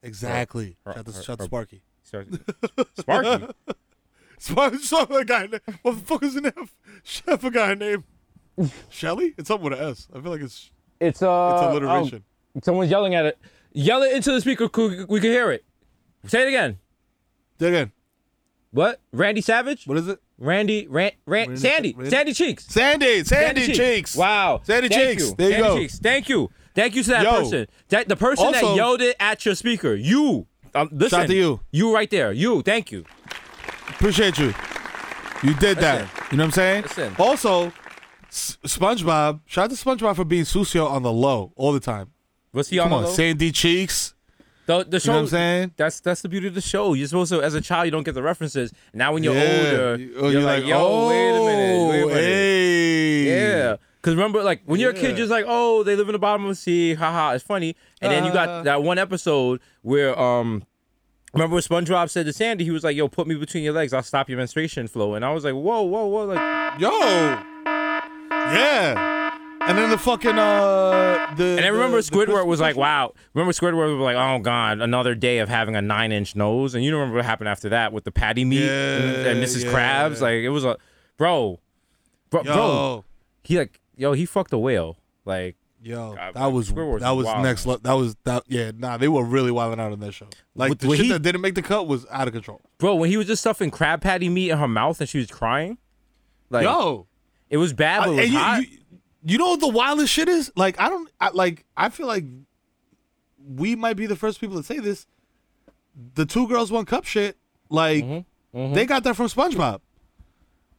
Exactly. 0.03 0.77
Her- 0.87 0.95
Shout 0.95 1.07
her- 1.07 1.13
shout 1.13 1.39
to 1.39 1.43
her- 1.43 1.47
Sparky. 1.47 1.83
Sparky. 2.03 2.39
Sparky, 4.79 4.79
guy. 5.27 5.47
na- 5.53 5.59
What 5.83 5.97
the 5.97 6.03
fuck 6.05 6.23
is 6.23 6.35
the 6.35 6.41
name? 6.41 6.69
I 7.29 7.37
forgot 7.37 7.69
her 7.69 7.77
name. 7.77 8.05
Shelly? 8.91 9.35
It's 9.39 9.49
something 9.49 9.71
with 9.71 9.79
an 9.79 9.89
S. 9.91 10.09
I 10.15 10.21
feel 10.21 10.31
like 10.33 10.41
it's 10.43 10.71
It's 11.01 11.23
uh. 11.23 11.53
it's 11.55 11.63
alliteration. 11.63 12.23
oh, 12.57 12.61
someone's 12.63 12.91
yelling 12.91 13.15
at 13.15 13.27
it. 13.27 13.39
Yell 13.73 14.03
it 14.03 14.13
into 14.13 14.33
the 14.33 14.41
speaker. 14.41 14.69
We 15.09 15.21
can 15.21 15.31
hear 15.31 15.51
it. 15.53 15.65
Say 16.27 16.43
it 16.43 16.49
again. 16.49 16.79
Dig 17.59 17.75
in. 17.75 17.93
What? 18.73 19.01
Randy 19.13 19.41
Savage? 19.41 19.87
What 19.87 19.99
is 19.99 20.09
it? 20.09 20.21
Randy, 20.39 20.87
Ran, 20.89 21.13
Ran, 21.27 21.49
Randy- 21.49 21.57
Sandy, 21.61 21.95
Randy- 21.95 22.11
Sandy 22.11 22.33
Cheeks. 22.33 22.67
Sandy. 22.67 23.25
Sandy, 23.25 23.73
Cheeks. 23.73 24.17
Wow. 24.17 24.61
Sandy 24.65 24.89
Thank 24.89 25.19
Cheeks. 25.19 25.29
You. 25.31 25.35
There 25.37 25.49
you 25.49 25.55
Sandy 25.55 25.69
go. 25.69 25.79
Cheeks. 25.79 25.99
Thank 25.99 26.29
you. 26.29 26.51
Thank 26.75 26.95
you 26.95 27.03
to 27.03 27.11
that 27.11 27.23
Yo. 27.25 27.31
person. 27.33 27.67
That 27.89 28.09
the 28.09 28.17
person 28.17 28.53
that 28.53 28.63
yelled 28.77 29.03
it 29.03 29.17
at 29.21 29.45
your 29.45 29.55
speaker. 29.55 29.95
You. 29.95 30.47
Um, 30.75 30.89
listen. 30.93 31.11
Shout 31.11 31.21
out 31.23 31.27
to 31.29 31.35
you. 31.35 31.61
You 31.73 31.93
right 31.93 32.09
there. 32.11 32.33
You. 32.33 32.63
Thank 32.63 32.91
you. 32.93 33.05
Appreciate 33.89 34.39
you. 34.39 34.55
You 35.43 35.55
did 35.55 35.79
that. 35.79 36.09
You 36.31 36.37
know 36.39 36.45
what 36.45 36.49
I'm 36.49 36.51
saying? 36.53 36.83
Listen. 36.83 37.15
Also, 37.19 37.73
S- 38.31 38.59
SpongeBob. 38.65 39.41
Shout 39.47 39.65
out 39.65 39.71
to 39.71 39.77
SpongeBob 39.85 40.17
for 40.17 40.25
being 40.25 40.45
Susio 40.45 40.89
on 40.91 41.03
the 41.03 41.13
low 41.13 41.53
all 41.57 41.73
the 41.73 41.81
time. 41.81 42.13
Was 42.53 42.69
he 42.69 42.79
Come 42.79 42.93
on 42.93 43.01
on, 43.01 43.05
low? 43.07 43.13
Sandy 43.13 43.53
Cheeks. 43.53 44.15
The, 44.67 44.85
the 44.85 45.01
show. 45.01 45.11
You 45.11 45.13
know 45.13 45.19
what 45.19 45.23
I'm 45.25 45.29
saying? 45.31 45.73
That's 45.77 45.99
that's 46.01 46.23
the 46.23 46.29
beauty 46.29 46.47
of 46.47 46.55
the 46.55 46.61
show. 46.61 46.95
You're 46.95 47.09
supposed 47.09 47.33
to, 47.33 47.43
as 47.43 47.55
a 47.55 47.61
child, 47.61 47.87
you 47.87 47.91
don't 47.91 48.05
get 48.05 48.15
the 48.15 48.23
references. 48.23 48.73
Now 48.95 49.13
when 49.13 49.25
you're 49.25 49.35
Yeah. 49.35 49.41
older, 49.71 49.97
You- 49.97 50.07
you're, 50.15 50.25
oh, 50.25 50.29
you're 50.29 50.43
like, 50.43 50.61
like, 50.63 50.69
yo, 50.71 51.09
wait 51.09 51.29
a 51.31 51.33
minute, 51.45 51.89
wait 51.91 52.01
a 52.01 52.05
oh, 52.05 52.07
minute. 52.09 52.23
Hey. 52.23 53.23
Yeah. 53.25 53.77
Because 54.01 54.15
remember, 54.15 54.43
like, 54.43 54.63
when 54.65 54.79
you're 54.81 54.91
a 54.91 54.95
kid, 54.95 55.03
Yeah. 55.03 55.09
you're 55.09 55.17
just 55.19 55.31
like, 55.31 55.45
oh, 55.49 55.83
they 55.83 55.95
live 55.97 56.09
in 56.09 56.13
the 56.13 56.19
bottom 56.21 56.45
of 56.45 56.51
the 56.51 56.55
sea. 56.55 56.95
Haha, 56.95 57.33
it's 57.33 57.45
funny. 57.45 57.77
And 58.01 58.11
then 58.13 58.25
you 58.25 58.31
Uh. 58.31 58.35
got 58.35 58.65
that 58.65 58.83
one 58.83 58.99
episode 58.99 59.61
where, 59.83 60.19
um, 60.19 60.63
remember 61.35 61.55
when 61.55 61.63
SpongeBob 61.63 62.09
said 62.09 62.27
to 62.27 62.33
Sandy, 62.33 62.65
he 62.65 62.71
was 62.71 62.85
like, 62.85 62.97
yo, 62.97 63.09
put 63.09 63.27
me 63.27 63.35
between 63.35 63.63
your 63.65 63.73
legs. 63.75 63.93
I'll 63.93 64.03
stop 64.05 64.29
your 64.29 64.39
menstruation 64.39 64.87
flow. 64.89 65.15
And 65.15 65.25
I 65.25 65.33
was 65.33 65.45
like, 65.45 65.55
whoa, 65.55 65.83
whoa, 65.83 66.07
whoa. 66.07 66.25
Like, 66.27 66.81
Yo. 66.81 67.43
Yeah. 68.53 69.37
And 69.63 69.77
then 69.77 69.91
the 69.91 69.99
fucking 69.99 70.39
uh 70.39 71.35
the 71.37 71.45
and 71.45 71.61
I 71.61 71.69
remember 71.69 72.01
the, 72.01 72.11
the 72.11 72.17
Squidward 72.17 72.47
was 72.47 72.61
like, 72.61 72.77
wow. 72.77 73.13
Remember 73.35 73.53
Squidward 73.53 73.99
was 73.99 74.03
like, 74.03 74.17
oh, 74.17 74.39
God, 74.43 74.81
another 74.81 75.15
day 75.15 75.39
of 75.39 75.49
having 75.49 75.77
a 75.77 75.83
nine 75.83 76.13
inch 76.13 76.35
nose. 76.35 76.75
And 76.75 76.83
you 76.83 76.95
remember 76.97 77.17
what 77.17 77.25
happened 77.27 77.49
after 77.49 77.69
that 77.69 77.93
with 77.93 78.05
the 78.05 78.11
patty 78.11 78.45
meat 78.45 78.63
and, 78.69 79.27
and 79.27 79.45
Mrs. 79.45 79.65
yeah. 79.65 79.73
Krabs? 79.73 80.21
Like, 80.21 80.37
it 80.37 80.49
was 80.49 80.65
a, 80.65 80.79
bro, 81.19 81.61
bro, 82.31 82.43
bro. 82.43 83.05
He 83.45 83.59
like, 83.59 83.81
yo, 83.97 84.13
he 84.13 84.25
fucked 84.25 84.53
a 84.53 84.59
whale. 84.59 84.97
Like, 85.25 85.57
Yo, 85.83 86.15
God, 86.15 86.35
that 86.35 86.47
was 86.53 86.71
Squidward's 86.71 87.01
that 87.03 87.11
was 87.13 87.25
wild. 87.25 87.43
next. 87.43 87.65
Le- 87.67 87.79
that 87.79 87.95
was 87.95 88.15
that. 88.25 88.43
Yeah, 88.49 88.71
nah, 88.77 88.99
they 88.99 89.09
were 89.09 89.25
really 89.25 89.51
wilding 89.51 89.81
out 89.81 89.93
on 89.93 90.01
that 90.01 90.13
show. 90.13 90.27
Like 90.55 90.77
the 90.79 90.89
shit 90.95 91.07
he- 91.07 91.13
that 91.13 91.21
didn't 91.23 91.41
make 91.41 91.55
the 91.55 91.63
cut 91.63 91.87
was 91.87 92.05
out 92.11 92.27
of 92.29 92.35
control. 92.35 92.61
bro, 92.77 92.97
when 92.97 93.09
he 93.09 93.17
was 93.17 93.27
just 93.27 93.41
stuffing 93.41 93.71
crab 93.71 94.03
patty 94.03 94.29
meat 94.29 94.51
in 94.51 94.59
her 94.59 94.69
mouth 94.69 95.01
and 95.01 95.09
she 95.09 95.17
was 95.19 95.29
crying, 95.29 95.79
like, 96.51 96.65
Yo, 96.65 97.07
it 97.51 97.57
was 97.59 97.73
bad, 97.73 98.01
but 98.01 98.09
it 98.09 98.13
was 98.13 98.21
and 98.21 98.33
you, 98.33 98.39
hot. 98.39 98.63
you, 98.63 98.79
you 99.25 99.39
know 99.39 99.51
what 99.51 99.61
the 99.61 99.69
wildest 99.69 100.13
shit 100.13 100.29
is? 100.29 100.51
Like 100.57 100.81
I 100.81 100.89
don't 100.89 101.11
I, 101.21 101.31
like. 101.31 101.65
I 101.77 101.89
feel 101.91 102.07
like 102.07 102.25
we 103.47 103.77
might 103.77 103.97
be 103.97 104.07
the 104.07 104.17
first 104.17 104.41
people 104.41 104.57
to 104.57 104.63
say 104.63 104.79
this. 104.79 105.07
The 106.15 106.25
two 106.25 106.47
girls 106.49 106.71
one 106.73 106.85
cup 106.87 107.05
shit. 107.05 107.37
Like 107.69 108.05
Mm-hmm, 108.05 108.75
they 108.75 108.85
got 108.87 109.05
that 109.05 109.15
from 109.15 109.27
SpongeBob. 109.27 109.81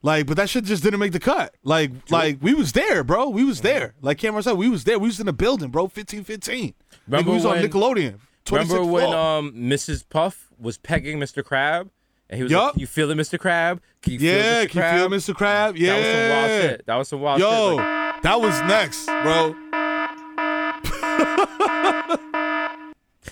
Like, 0.02 0.26
but 0.26 0.36
that 0.38 0.50
shit 0.50 0.66
just 0.66 0.84
didn't 0.84 1.00
make 1.00 1.12
the 1.12 1.20
cut. 1.20 1.56
Like, 1.64 1.92
like 2.10 2.40
we 2.42 2.54
was 2.54 2.72
there, 2.72 3.04
bro. 3.04 3.30
We 3.30 3.44
was 3.46 3.62
there. 3.62 3.94
Like 4.02 4.18
Cameron 4.18 4.44
said, 4.44 4.54
we 4.54 4.68
was 4.68 4.84
there. 4.84 4.98
We 4.98 5.08
was 5.08 5.20
in 5.20 5.28
the 5.28 5.34
building, 5.34 5.70
bro. 5.70 5.88
Fifteen, 5.88 6.24
fifteen. 6.24 6.74
Remember 7.08 7.30
we 7.30 7.36
was 7.36 7.46
on 7.46 7.58
when- 7.58 7.70
Nickelodeon. 7.70 8.20
Remember 8.52 8.84
when 8.84 9.14
um 9.14 9.54
Mrs. 9.54 10.04
Puff 10.10 10.50
was 10.60 10.78
pegging 10.80 11.20
Mr. 11.20 11.46
Crab, 11.46 11.92
and 12.32 12.38
he 12.38 12.44
was 12.44 12.52
Yup. 12.52 12.74
like, 12.74 12.82
"You 12.82 12.88
feel 12.88 13.12
it, 13.12 13.18
Mr. 13.18 13.38
Crab? 13.38 13.80
Can 14.02 14.14
you 14.14 14.20
Yeah, 14.20 14.62
feel 14.62 14.66
Mr. 14.66 14.70
can 14.72 14.96
you 14.96 15.00
feel 15.10 15.20
Mr. 15.20 15.36
Crab? 15.36 15.78
Yeah. 15.78 15.94
That 15.94 15.98
was 15.98 16.08
some 16.08 16.30
wild 16.32 16.50
shit. 16.50 16.86
That 16.88 16.96
was 16.96 17.08
some 17.10 17.22
wild 17.22 17.40
Yo, 17.40 17.70
shit. 17.70 17.78
Like, 17.78 18.22
that 18.24 18.42
was 18.42 18.60
next, 18.62 19.06
bro. 19.06 19.56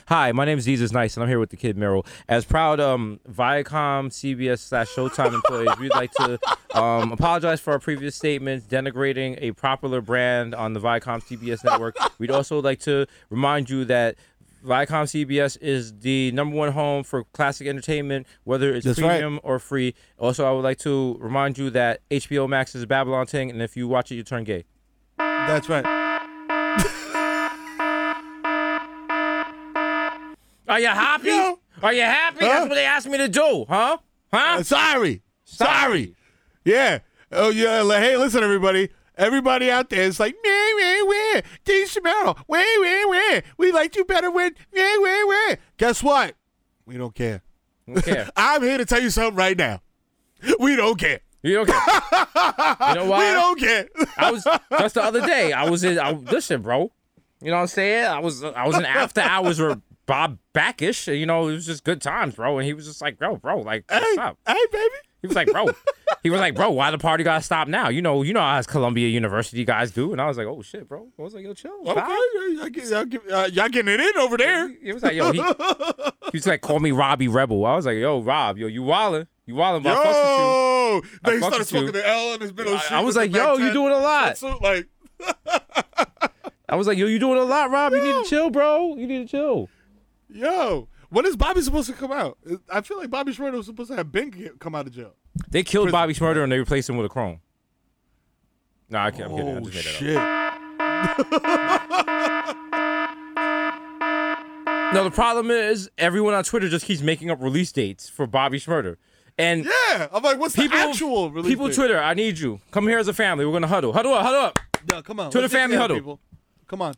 Hi, 0.07 0.31
my 0.31 0.43
name 0.43 0.57
is 0.57 0.65
Desus 0.65 0.91
Nice, 0.91 1.15
and 1.15 1.23
I'm 1.23 1.29
here 1.29 1.37
with 1.39 1.51
the 1.51 1.55
Kid 1.55 1.77
Mero. 1.77 2.03
As 2.27 2.43
proud 2.43 2.79
um, 2.79 3.19
Viacom, 3.31 4.07
CBS 4.09 4.57
slash 4.59 4.87
Showtime 4.89 5.35
employees, 5.35 5.69
we'd 5.79 5.91
like 5.91 6.11
to 6.13 6.39
um, 6.73 7.11
apologize 7.11 7.59
for 7.59 7.73
our 7.73 7.79
previous 7.79 8.15
statements 8.15 8.65
denigrating 8.65 9.37
a 9.39 9.51
popular 9.51 10.01
brand 10.01 10.55
on 10.55 10.73
the 10.73 10.79
Viacom 10.79 11.21
CBS 11.23 11.63
network. 11.63 11.95
We'd 12.17 12.31
also 12.31 12.59
like 12.59 12.79
to 12.81 13.05
remind 13.29 13.69
you 13.69 13.85
that 13.85 14.15
Viacom 14.65 15.05
CBS 15.05 15.57
is 15.61 15.99
the 15.99 16.31
number 16.31 16.55
one 16.55 16.71
home 16.71 17.03
for 17.03 17.23
classic 17.25 17.67
entertainment, 17.67 18.27
whether 18.43 18.73
it's 18.73 18.85
That's 18.85 18.99
right. 18.99 19.19
premium 19.19 19.39
or 19.43 19.59
free. 19.59 19.95
Also, 20.17 20.45
I 20.45 20.51
would 20.51 20.63
like 20.63 20.79
to 20.79 21.17
remind 21.19 21.57
you 21.57 21.69
that 21.71 22.01
HBO 22.09 22.47
Max 22.47 22.75
is 22.75 22.83
a 22.83 22.87
Babylon 22.87 23.25
thing, 23.25 23.49
and 23.49 23.61
if 23.61 23.77
you 23.77 23.87
watch 23.87 24.11
it, 24.11 24.15
you 24.15 24.23
turn 24.23 24.43
gay. 24.43 24.65
That's 25.17 25.69
right. 25.69 25.85
Are 30.67 30.79
you 30.79 30.87
happy? 30.87 31.57
Are 31.81 31.93
you 31.93 32.01
happy? 32.03 32.45
Huh? 32.45 32.47
That's 32.51 32.69
what 32.69 32.75
they 32.75 32.85
asked 32.85 33.07
me 33.07 33.17
to 33.17 33.27
do, 33.27 33.65
huh? 33.67 33.97
Huh? 34.31 34.57
Uh, 34.59 34.63
sorry. 34.63 35.23
Sorry. 35.43 36.15
Yeah. 36.63 36.99
Oh 37.31 37.49
yeah. 37.49 37.83
Hey, 37.99 38.17
listen, 38.17 38.43
everybody. 38.43 38.89
Everybody 39.19 39.69
out 39.69 39.89
there 39.89 40.03
is 40.03 40.17
like, 40.17 40.33
where, 40.41 40.75
where, 40.75 41.05
where? 41.05 41.43
Dave 41.65 41.87
Chamorro, 41.89 42.37
where, 42.47 42.79
where, 42.79 43.09
where? 43.09 43.43
We 43.57 43.73
like 43.73 43.97
you 43.97 44.05
better 44.05 44.31
when, 44.31 44.55
where, 44.71 45.01
where, 45.01 45.27
where? 45.27 45.57
Guess 45.75 46.01
what? 46.01 46.35
We 46.85 46.97
don't 46.97 47.13
care. 47.13 47.43
We 47.85 47.95
Don't 47.95 48.05
care. 48.05 48.29
I'm 48.37 48.63
here 48.63 48.77
to 48.77 48.85
tell 48.85 49.01
you 49.01 49.09
something 49.09 49.35
right 49.35 49.57
now. 49.57 49.81
We 50.57 50.77
don't 50.77 50.97
care. 50.97 51.19
You 51.43 51.55
don't 51.55 51.67
care. 51.67 51.81
you 51.81 52.95
know 52.95 53.05
why? 53.09 53.27
We 53.27 53.33
don't 53.33 53.59
care. 53.59 53.89
I 54.17 54.31
was 54.31 54.47
just 54.79 54.95
the 54.95 55.03
other 55.03 55.19
day. 55.25 55.51
I 55.51 55.69
was 55.69 55.83
in. 55.83 55.99
I, 55.99 56.11
listen, 56.11 56.61
bro. 56.61 56.91
You 57.41 57.51
know 57.51 57.57
what 57.57 57.61
I'm 57.63 57.67
saying? 57.67 58.05
I 58.05 58.19
was. 58.19 58.41
I 58.43 58.65
was 58.67 58.77
in 58.77 58.85
after 58.85 59.21
hours 59.21 59.59
with 59.59 59.81
Bob 60.05 60.37
Bakish. 60.53 61.13
You 61.17 61.25
know, 61.25 61.47
it 61.49 61.53
was 61.53 61.65
just 61.65 61.83
good 61.83 62.01
times, 62.01 62.35
bro. 62.35 62.57
And 62.57 62.65
he 62.65 62.73
was 62.73 62.85
just 62.85 63.01
like, 63.01 63.17
bro, 63.17 63.35
bro, 63.35 63.59
like, 63.59 63.83
hey, 63.89 63.99
what's 63.99 64.17
up? 64.17 64.37
hey, 64.47 64.55
baby. 64.71 64.95
He 65.21 65.27
was 65.27 65.35
like, 65.35 65.51
bro. 65.51 65.67
He 66.23 66.29
was 66.29 66.39
like, 66.41 66.53
bro, 66.55 66.69
why 66.71 66.91
the 66.91 66.97
party 66.97 67.23
gotta 67.23 67.43
stop 67.43 67.67
now? 67.69 67.87
You 67.89 68.01
know, 68.01 68.23
you 68.23 68.33
know 68.33 68.41
how 68.41 68.61
Columbia 68.63 69.07
University 69.07 69.63
guys 69.63 69.91
do. 69.91 70.11
And 70.11 70.19
I 70.21 70.27
was 70.27 70.37
like, 70.37 70.47
oh 70.47 70.61
shit, 70.61 70.87
bro. 70.87 71.07
I 71.17 71.21
was 71.21 71.33
like, 71.33 71.43
yo, 71.45 71.53
chill. 71.53 71.71
Okay, 71.85 72.01
y'all, 72.57 72.69
get- 72.69 72.85
y'all, 72.89 73.05
get- 73.05 73.31
uh, 73.31 73.49
y'all 73.53 73.69
getting 73.69 73.93
it 73.93 73.99
in 74.01 74.17
over 74.17 74.35
there. 74.37 74.69
He 74.83 74.91
was 74.93 75.01
like, 75.03 75.13
yo, 75.13 75.31
he, 75.31 75.39
he 75.41 76.31
was 76.33 76.45
like, 76.47 76.61
call 76.61 76.79
me 76.79 76.91
Robbie 76.91 77.27
Rebel. 77.29 77.65
I 77.65 77.75
was 77.75 77.85
like, 77.85 77.97
yo, 77.97 78.21
Rob, 78.21 78.57
yo, 78.57 78.67
you 78.67 78.81
wildin'. 78.81 79.27
You 79.45 79.55
wildin', 79.55 79.83
but 79.83 79.97
I 79.97 80.05
fucks 80.05 81.01
with 81.23 81.25
you. 81.25 81.31
Yo, 81.33 81.39
fuck 81.39 81.47
started 81.49 81.65
smoking 81.67 81.91
the 81.93 82.07
L 82.07 82.33
in 82.35 82.41
his 82.41 82.53
middle. 82.53 82.75
I- 82.75 82.87
I 82.91 82.99
was 83.01 83.15
like, 83.15 83.33
yo, 83.33 83.55
you 83.57 83.71
doing 83.73 83.93
a 83.93 83.97
lot. 83.99 84.37
So, 84.37 84.57
like, 84.61 84.87
I 86.69 86.75
was 86.75 86.85
like, 86.87 86.97
yo, 86.97 87.07
you 87.07 87.17
doing 87.19 87.39
a 87.39 87.43
lot, 87.43 87.71
Rob. 87.71 87.93
You 87.93 88.01
need 88.03 88.23
to 88.23 88.29
chill, 88.29 88.49
bro. 88.49 88.95
You 88.95 89.07
need 89.07 89.27
to 89.27 89.31
chill. 89.31 89.69
yo, 90.29 90.87
when 91.09 91.25
is 91.25 91.35
Bobby 91.35 91.61
supposed 91.61 91.87
to 91.89 91.93
come 91.95 92.11
out? 92.11 92.37
I 92.71 92.81
feel 92.81 92.97
like 92.97 93.09
Bobby 93.09 93.33
Shmurda 93.33 93.53
was 93.53 93.65
supposed 93.67 93.89
to 93.91 93.95
have 93.97 94.11
Ben 94.11 94.29
get- 94.29 94.59
come 94.59 94.75
out 94.75 94.87
of 94.87 94.93
jail. 94.93 95.13
They 95.49 95.63
killed 95.63 95.91
Bobby 95.91 96.13
Shmurda 96.13 96.43
and 96.43 96.51
they 96.51 96.57
replaced 96.59 96.89
him 96.89 96.97
with 96.97 97.05
a 97.05 97.09
chrome. 97.09 97.39
No, 98.89 98.99
I 98.99 99.11
can't. 99.11 99.31
I'm 99.31 99.37
kidding. 99.37 99.55
I 99.55 99.59
Oh 99.59 99.69
just 99.69 100.01
made 100.01 100.17
that 100.17 100.17
up. 100.17 100.55
shit! 102.49 102.59
No, 104.91 105.03
the 105.03 105.11
problem 105.11 105.51
is 105.51 105.87
everyone 105.99 106.33
on 106.33 106.43
Twitter 106.43 106.67
just 106.67 106.83
keeps 106.83 107.01
making 107.03 107.29
up 107.29 107.39
release 107.43 107.71
dates 107.71 108.09
for 108.09 108.25
Bobby 108.25 108.59
Shmurda. 108.59 108.97
And 109.37 109.63
Yeah, 109.65 110.07
I'm 110.11 110.23
like, 110.23 110.39
what's 110.39 110.55
people, 110.55 110.75
the 110.75 110.83
actual 110.83 111.29
release 111.29 111.51
people 111.51 111.67
date? 111.67 111.75
Twitter, 111.75 111.99
I 111.99 112.15
need 112.15 112.39
you. 112.39 112.59
Come 112.71 112.87
here 112.87 112.97
as 112.97 113.07
a 113.07 113.13
family. 113.13 113.45
We're 113.45 113.51
gonna 113.53 113.67
huddle. 113.67 113.93
Huddle 113.93 114.15
up, 114.15 114.23
huddle 114.25 114.41
up. 114.41 114.59
Yeah, 114.91 115.01
come 115.03 115.19
on. 115.19 115.29
Twitter 115.29 115.47
family 115.47 115.75
together, 115.75 115.81
huddle. 115.81 115.95
people. 115.97 116.19
Come 116.67 116.81
on, 116.81 116.95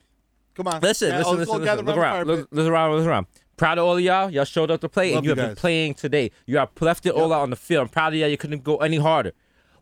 come 0.55 0.67
on. 0.69 0.79
Listen, 0.79 1.09
Yeah, 1.09 1.17
listen, 1.17 1.37
listen, 1.39 1.59
listen. 1.59 1.59
Look 1.59 1.67
around 1.67 1.85
the 1.85 1.91
around. 2.01 2.13
fire 2.13 2.25
Look, 2.25 2.47
look 2.51 2.67
around. 2.71 2.95
Look 2.95 3.05
around. 3.07 3.25
Proud 3.61 3.77
of 3.77 3.85
all 3.85 3.95
of 3.95 4.01
y'all. 4.01 4.27
Y'all 4.31 4.43
showed 4.43 4.71
up 4.71 4.81
to 4.81 4.89
play, 4.89 5.11
Love 5.11 5.17
and 5.17 5.25
you 5.25 5.33
you 5.33 5.35
have 5.39 5.49
been 5.49 5.55
playing 5.55 5.93
today. 5.93 6.31
You 6.47 6.57
have 6.57 6.69
left 6.79 7.05
it 7.05 7.11
all 7.11 7.31
out 7.31 7.41
on 7.43 7.51
the 7.51 7.55
field. 7.55 7.83
I'm 7.83 7.89
proud 7.89 8.11
of 8.11 8.17
y'all. 8.19 8.27
You 8.27 8.35
couldn't 8.35 8.63
go 8.63 8.77
any 8.77 8.97
harder. 8.97 9.33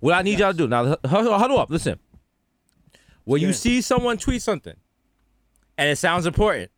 What 0.01 0.13
I 0.15 0.21
need 0.21 0.37
y'all 0.39 0.51
to 0.51 0.57
do 0.57 0.67
now, 0.67 0.97
huddle, 1.05 1.39
huddle 1.39 1.57
up. 1.59 1.69
Listen. 1.69 1.97
When 3.23 3.39
you 3.41 3.53
see 3.53 3.79
someone 3.79 4.17
tweet 4.17 4.41
something, 4.41 4.75
and 5.77 5.89
it 5.89 5.95
sounds 5.95 6.25
important, 6.25 6.71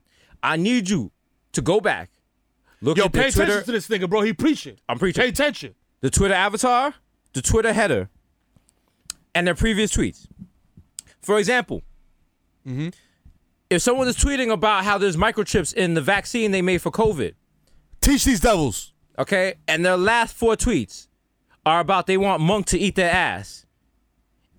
I 0.43 0.57
need 0.57 0.91
you 0.91 1.11
to 1.53 1.63
go 1.63 1.81
back, 1.81 2.11
look 2.81 2.99
Yo, 2.99 3.05
at 3.05 3.13
pay 3.13 3.31
Twitter, 3.31 3.51
attention 3.59 3.65
to 3.65 3.71
this 3.71 3.87
nigga, 3.87 4.07
bro. 4.07 4.21
He 4.21 4.33
preaching. 4.33 4.77
I'm 4.87 4.99
preaching. 4.99 5.23
Pay 5.23 5.29
attention. 5.29 5.73
the 6.01 6.11
Twitter 6.11 6.35
avatar, 6.35 6.93
the 7.33 7.41
Twitter 7.41 7.73
header, 7.73 8.09
and 9.33 9.47
their 9.47 9.55
previous 9.55 9.91
tweets. 9.91 10.27
For 11.19 11.39
example, 11.39 11.81
Mm-hmm. 12.67 12.89
If 13.71 13.81
someone 13.81 14.09
is 14.09 14.17
tweeting 14.17 14.51
about 14.51 14.83
how 14.83 14.97
there's 14.97 15.15
microchips 15.15 15.73
in 15.73 15.93
the 15.93 16.01
vaccine 16.01 16.51
they 16.51 16.61
made 16.61 16.81
for 16.81 16.91
COVID, 16.91 17.35
Teach 18.01 18.25
these 18.25 18.41
devils. 18.41 18.91
okay, 19.17 19.55
and 19.65 19.85
their 19.85 19.95
last 19.95 20.35
four 20.35 20.57
tweets 20.57 21.07
are 21.65 21.79
about 21.79 22.05
they 22.05 22.17
want 22.17 22.41
Monk 22.41 22.65
to 22.65 22.77
eat 22.77 22.95
their 22.95 23.09
ass, 23.09 23.65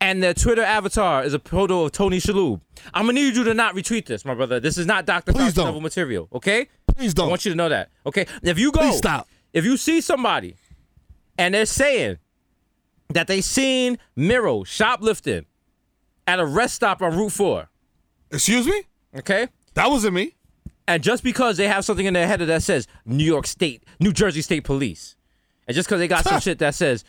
and 0.01 0.23
their 0.23 0.33
Twitter 0.33 0.63
avatar 0.63 1.25
is 1.25 1.35
a 1.35 1.39
photo 1.39 1.85
of 1.85 1.93
Tony 1.93 2.21
Shalhoub, 2.21 2.63
I'm 2.95 3.03
gonna 3.05 3.13
need 3.21 3.37
you 3.37 3.45
to 3.45 3.53
not 3.53 3.75
retweet 3.75 4.07
this, 4.07 4.25
my 4.25 4.35
brother. 4.35 4.59
This 4.61 4.79
is 4.79 4.87
not 4.87 5.05
Dr. 5.05 5.33
Please 5.35 5.59
level 5.59 5.83
material, 5.83 6.29
okay? 6.33 6.69
Please 6.97 7.13
don't. 7.13 7.27
I 7.27 7.31
want 7.31 7.45
you 7.45 7.51
to 7.51 7.57
know 7.57 7.69
that, 7.69 7.91
okay? 8.07 8.27
If 8.43 8.59
you 8.59 8.73
go, 8.73 8.81
Please 8.81 8.97
stop. 8.97 9.29
if 9.53 9.67
you 9.67 9.77
see 9.77 10.01
somebody 10.01 10.57
and 11.37 11.53
they're 11.55 11.67
saying 11.67 12.17
that 13.11 13.27
they 13.27 13.43
seen 13.43 13.99
Mero 14.17 14.65
shoplifting 14.65 15.45
at 16.27 16.41
a 16.41 16.47
rest 16.47 16.77
stop 16.77 17.03
on 17.03 17.15
Route 17.15 17.33
4, 17.33 17.69
Excuse 18.31 18.67
me? 18.67 18.85
Okay? 19.17 19.49
That 19.75 19.91
wasn't 19.91 20.15
me. 20.15 20.35
And 20.89 21.03
just 21.03 21.23
because 21.23 21.57
they 21.57 21.69
have 21.69 21.85
something 21.85 22.07
in 22.07 22.15
their 22.15 22.27
header 22.27 22.47
that 22.47 22.63
says 22.63 22.87
New 23.07 23.25
York 23.25 23.47
State, 23.47 23.85
New 24.01 24.13
Jersey 24.13 24.43
State 24.43 24.65
Police, 24.65 25.17
and 25.69 25.75
just 25.75 25.89
because 25.89 26.01
they 26.01 26.09
got 26.09 26.25
some 26.25 26.41
shit 26.47 26.59
that 26.59 26.75
says 26.75 27.05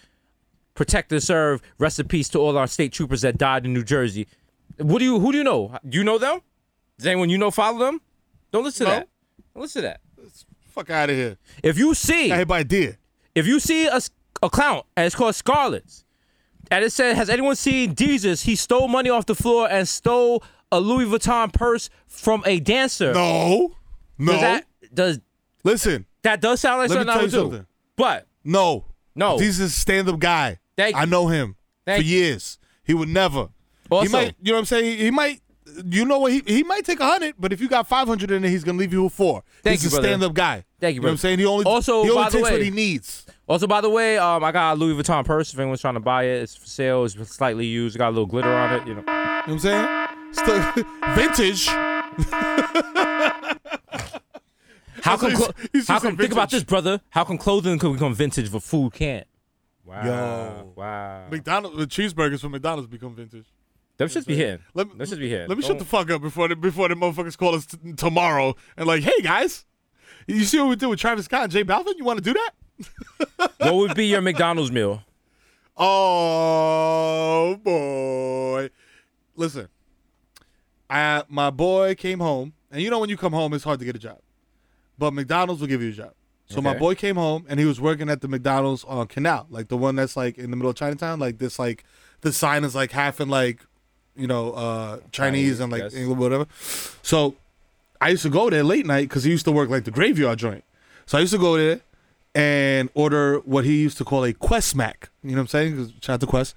protect 0.75 1.11
and 1.11 1.21
serve, 1.21 1.61
rest 1.79 1.99
in 1.99 2.07
peace 2.07 2.29
to 2.29 2.39
all 2.39 2.57
our 2.57 2.67
state 2.67 2.91
troopers 2.93 3.21
that 3.21 3.37
died 3.37 3.65
in 3.65 3.73
New 3.73 3.83
Jersey, 3.83 4.27
what 4.77 4.99
do 4.99 5.05
you, 5.05 5.19
who 5.19 5.31
do 5.31 5.37
you 5.39 5.43
know? 5.43 5.77
Do 5.87 5.97
you 5.97 6.03
know 6.03 6.17
them? 6.17 6.39
Does 6.97 7.07
anyone 7.07 7.29
you 7.29 7.37
know 7.37 7.51
follow 7.51 7.79
them? 7.79 8.01
Don't 8.51 8.63
listen 8.63 8.85
No. 8.85 8.93
to 8.93 8.99
that. 8.99 9.07
Don't 9.53 9.61
listen 9.63 9.81
to 9.81 9.87
that. 9.87 10.01
Fuck 10.69 10.89
out 10.89 11.09
of 11.09 11.15
here. 11.15 11.37
If 11.61 11.77
you 11.77 11.93
see, 11.93 12.43
by 12.45 12.63
deer. 12.63 12.97
if 13.35 13.45
you 13.45 13.59
see 13.59 13.85
a, 13.87 13.99
a 14.41 14.49
clown 14.49 14.81
and 14.97 15.05
it's 15.05 15.15
called 15.15 15.35
Scarlet's, 15.35 16.03
and 16.71 16.83
it 16.83 16.91
said, 16.91 17.15
"Has 17.15 17.29
anyone 17.29 17.55
seen 17.55 17.93
Desus? 17.93 18.43
He 18.45 18.55
stole 18.55 18.87
money 18.87 19.09
off 19.09 19.27
the 19.27 19.35
floor 19.35 19.69
and 19.69 19.87
stole 19.87 20.43
a 20.77 20.79
Louis 20.79 21.05
Vuitton 21.05 21.51
purse 21.53 21.89
from 22.07 22.43
a 22.45 22.59
dancer." 22.59 23.13
No. 23.13 23.75
No. 24.17 24.31
Does 24.33 24.41
that 24.41 24.65
does 24.93 25.19
Listen. 25.63 26.05
that 26.23 26.41
does 26.41 26.59
sound 26.59 26.79
like 26.81 26.89
something 26.91 27.09
I 27.09 27.17
would 27.21 27.31
do? 27.31 27.37
something. 27.37 27.65
But 27.95 28.27
No. 28.43 28.85
No. 29.15 29.37
He's 29.37 29.59
a 29.59 29.69
stand 29.69 30.09
up 30.09 30.19
guy. 30.19 30.59
Thank 30.75 30.95
I 30.95 31.05
know 31.05 31.27
him 31.27 31.55
Thank 31.85 32.01
for 32.03 32.07
you. 32.07 32.17
years. 32.17 32.57
He 32.83 32.93
would 32.93 33.09
never. 33.09 33.49
he 33.89 33.95
Also- 33.95 34.11
might, 34.11 34.35
you 34.41 34.51
know 34.51 34.55
what 34.55 34.59
I'm 34.59 34.65
saying? 34.65 34.97
He 34.97 35.11
might, 35.11 35.41
you 35.85 36.03
know 36.05 36.19
what? 36.19 36.31
He, 36.31 36.41
he 36.45 36.63
might 36.63 36.83
take 36.85 36.99
a 36.99 37.03
100, 37.03 37.35
but 37.39 37.53
if 37.53 37.61
you 37.61 37.67
got 37.69 37.87
500 37.87 38.31
in 38.31 38.43
it, 38.43 38.49
he's 38.49 38.63
to 38.63 38.73
leave 38.73 38.91
you 38.91 39.03
with 39.03 39.13
four. 39.13 39.43
Thank 39.61 39.81
he's 39.81 39.83
you, 39.83 39.89
a 39.89 39.91
brother. 40.01 40.07
stand 40.07 40.23
up 40.23 40.33
guy. 40.33 40.65
Thank 40.79 40.95
you, 40.95 40.95
You 40.95 41.01
know 41.01 41.07
what. 41.07 41.11
I'm 41.11 41.17
saying? 41.17 41.39
He 41.39 41.45
only, 41.45 41.65
Also, 41.65 42.03
he 42.03 42.09
only 42.09 42.23
by 42.23 42.29
the 42.29 42.37
takes 42.39 42.51
what 42.51 42.61
he 42.61 42.69
needs. 42.71 43.25
also, 43.47 43.67
by 43.67 43.81
the 43.81 43.89
way, 43.89 44.17
um, 44.17 44.43
I 44.43 44.51
got 44.51 44.73
a 44.73 44.75
Louis 44.77 45.01
Vuitton 45.01 45.23
purse. 45.25 45.53
If 45.53 45.59
anyone's 45.59 45.79
trying 45.81 45.93
to 45.93 45.99
buy 45.99 46.23
it, 46.23 46.41
it's 46.41 46.55
for 46.55 46.65
sale. 46.67 47.05
It's 47.05 47.15
slightly 47.35 47.65
used. 47.67 47.95
It 47.95 47.99
got 47.99 48.09
a 48.09 48.11
little 48.15 48.25
glitter 48.25 48.53
on 48.53 48.73
it. 48.81 48.87
You 48.87 48.95
know. 48.95 49.01
You 49.01 49.05
know 49.05 49.13
what 49.45 49.47
I'm 49.49 49.59
saying? 49.59 50.02
Still, 50.33 50.61
vintage. 51.15 51.67
How 55.01 55.17
come? 55.17 55.31
he's- 55.31 55.37
clo- 55.37 55.53
he's 55.73 55.87
how 55.87 55.95
just 55.95 56.05
come? 56.05 56.17
Think 56.17 56.31
about 56.31 56.49
this, 56.49 56.63
brother. 56.63 57.01
How 57.09 57.23
come 57.23 57.37
clothing 57.37 57.77
could 57.79 57.93
become 57.93 58.13
vintage 58.13 58.51
but 58.51 58.63
food 58.63 58.93
can't? 58.93 59.27
Wow. 59.85 60.05
Yo. 60.05 60.73
Wow. 60.75 61.27
McDonald's, 61.29 61.77
the 61.77 61.85
cheeseburgers 61.87 62.39
from 62.39 62.51
McDonald's 62.53 62.87
become 62.89 63.13
vintage. 63.15 63.45
Them 63.97 64.07
should 64.07 64.25
be 64.25 64.35
hitting. 64.35 64.59
Let, 64.73 64.97
Them 64.97 65.05
should 65.07 65.19
be 65.19 65.29
hitting. 65.29 65.47
Let 65.49 65.57
me 65.57 65.61
shut 65.61 65.71
Don't- 65.71 65.79
the 65.79 65.85
fuck 65.85 66.09
up 66.09 66.21
before 66.21 66.47
the, 66.47 66.55
before 66.55 66.87
the 66.89 66.95
motherfuckers 66.95 67.37
call 67.37 67.53
us 67.55 67.65
t- 67.65 67.93
tomorrow 67.93 68.55
and 68.77 68.87
like, 68.87 69.03
hey 69.03 69.21
guys, 69.21 69.65
you 70.25 70.43
see 70.45 70.57
what 70.59 70.69
we 70.69 70.75
did 70.77 70.87
with 70.87 70.99
Travis 70.99 71.25
Scott 71.25 71.43
and 71.43 71.51
J 71.51 71.63
Balvin? 71.63 71.93
You 71.97 72.05
want 72.05 72.23
to 72.23 72.23
do 72.23 72.33
that? 72.33 72.51
What 73.59 73.75
would 73.75 73.95
be 73.95 74.07
your 74.07 74.21
McDonald's 74.21 74.71
meal? 74.71 75.03
Oh 75.77 77.55
boy. 77.63 78.69
Listen. 79.35 79.67
I 80.89 81.23
my 81.29 81.49
boy 81.49 81.95
came 81.95 82.19
home, 82.19 82.53
and 82.71 82.81
you 82.81 82.89
know 82.89 82.99
when 82.99 83.09
you 83.09 83.17
come 83.17 83.33
home 83.33 83.53
it's 83.53 83.63
hard 83.63 83.79
to 83.79 83.85
get 83.85 83.95
a 83.95 83.99
job. 83.99 84.19
But 84.97 85.13
McDonald's 85.13 85.61
will 85.61 85.67
give 85.67 85.81
you 85.81 85.89
a 85.89 85.93
job. 85.93 86.13
So 86.47 86.61
my 86.61 86.77
boy 86.77 86.93
came 86.93 87.15
home 87.15 87.45
and 87.49 87.59
he 87.59 87.65
was 87.65 87.81
working 87.81 88.09
at 88.09 88.21
the 88.21 88.27
McDonald's 88.27 88.83
on 88.83 89.07
Canal, 89.07 89.47
like 89.49 89.69
the 89.69 89.77
one 89.77 89.95
that's 89.95 90.15
like 90.15 90.37
in 90.37 90.51
the 90.51 90.55
middle 90.55 90.69
of 90.69 90.75
Chinatown, 90.75 91.19
like 91.19 91.39
this 91.39 91.57
like 91.57 91.83
the 92.21 92.31
sign 92.31 92.63
is 92.63 92.75
like 92.75 92.91
half 92.91 93.19
in 93.19 93.27
like 93.29 93.59
you 94.15 94.27
know, 94.27 94.51
uh 94.51 94.97
Chinese, 94.97 95.11
Chinese, 95.11 95.59
and 95.61 95.71
like 95.71 95.81
yes. 95.83 95.95
English, 95.95 96.17
whatever. 96.19 96.45
So 97.01 97.35
I 97.99 98.09
used 98.09 98.23
to 98.23 98.29
go 98.29 98.49
there 98.49 98.63
late 98.63 98.85
night 98.85 99.09
because 99.09 99.23
he 99.23 99.31
used 99.31 99.45
to 99.45 99.51
work 99.51 99.69
like 99.69 99.85
the 99.85 99.91
graveyard 99.91 100.37
joint. 100.37 100.63
So 101.05 101.17
I 101.17 101.21
used 101.21 101.33
to 101.33 101.39
go 101.39 101.57
there 101.57 101.81
and 102.35 102.89
order 102.93 103.39
what 103.39 103.65
he 103.65 103.81
used 103.81 103.97
to 103.99 104.05
call 104.05 104.23
a 104.23 104.33
Quest 104.33 104.75
Mac. 104.75 105.09
You 105.23 105.31
know 105.31 105.37
what 105.37 105.41
I'm 105.41 105.47
saying? 105.47 105.93
Shout 106.01 106.15
out 106.15 106.19
to 106.21 106.27
Quest. 106.27 106.55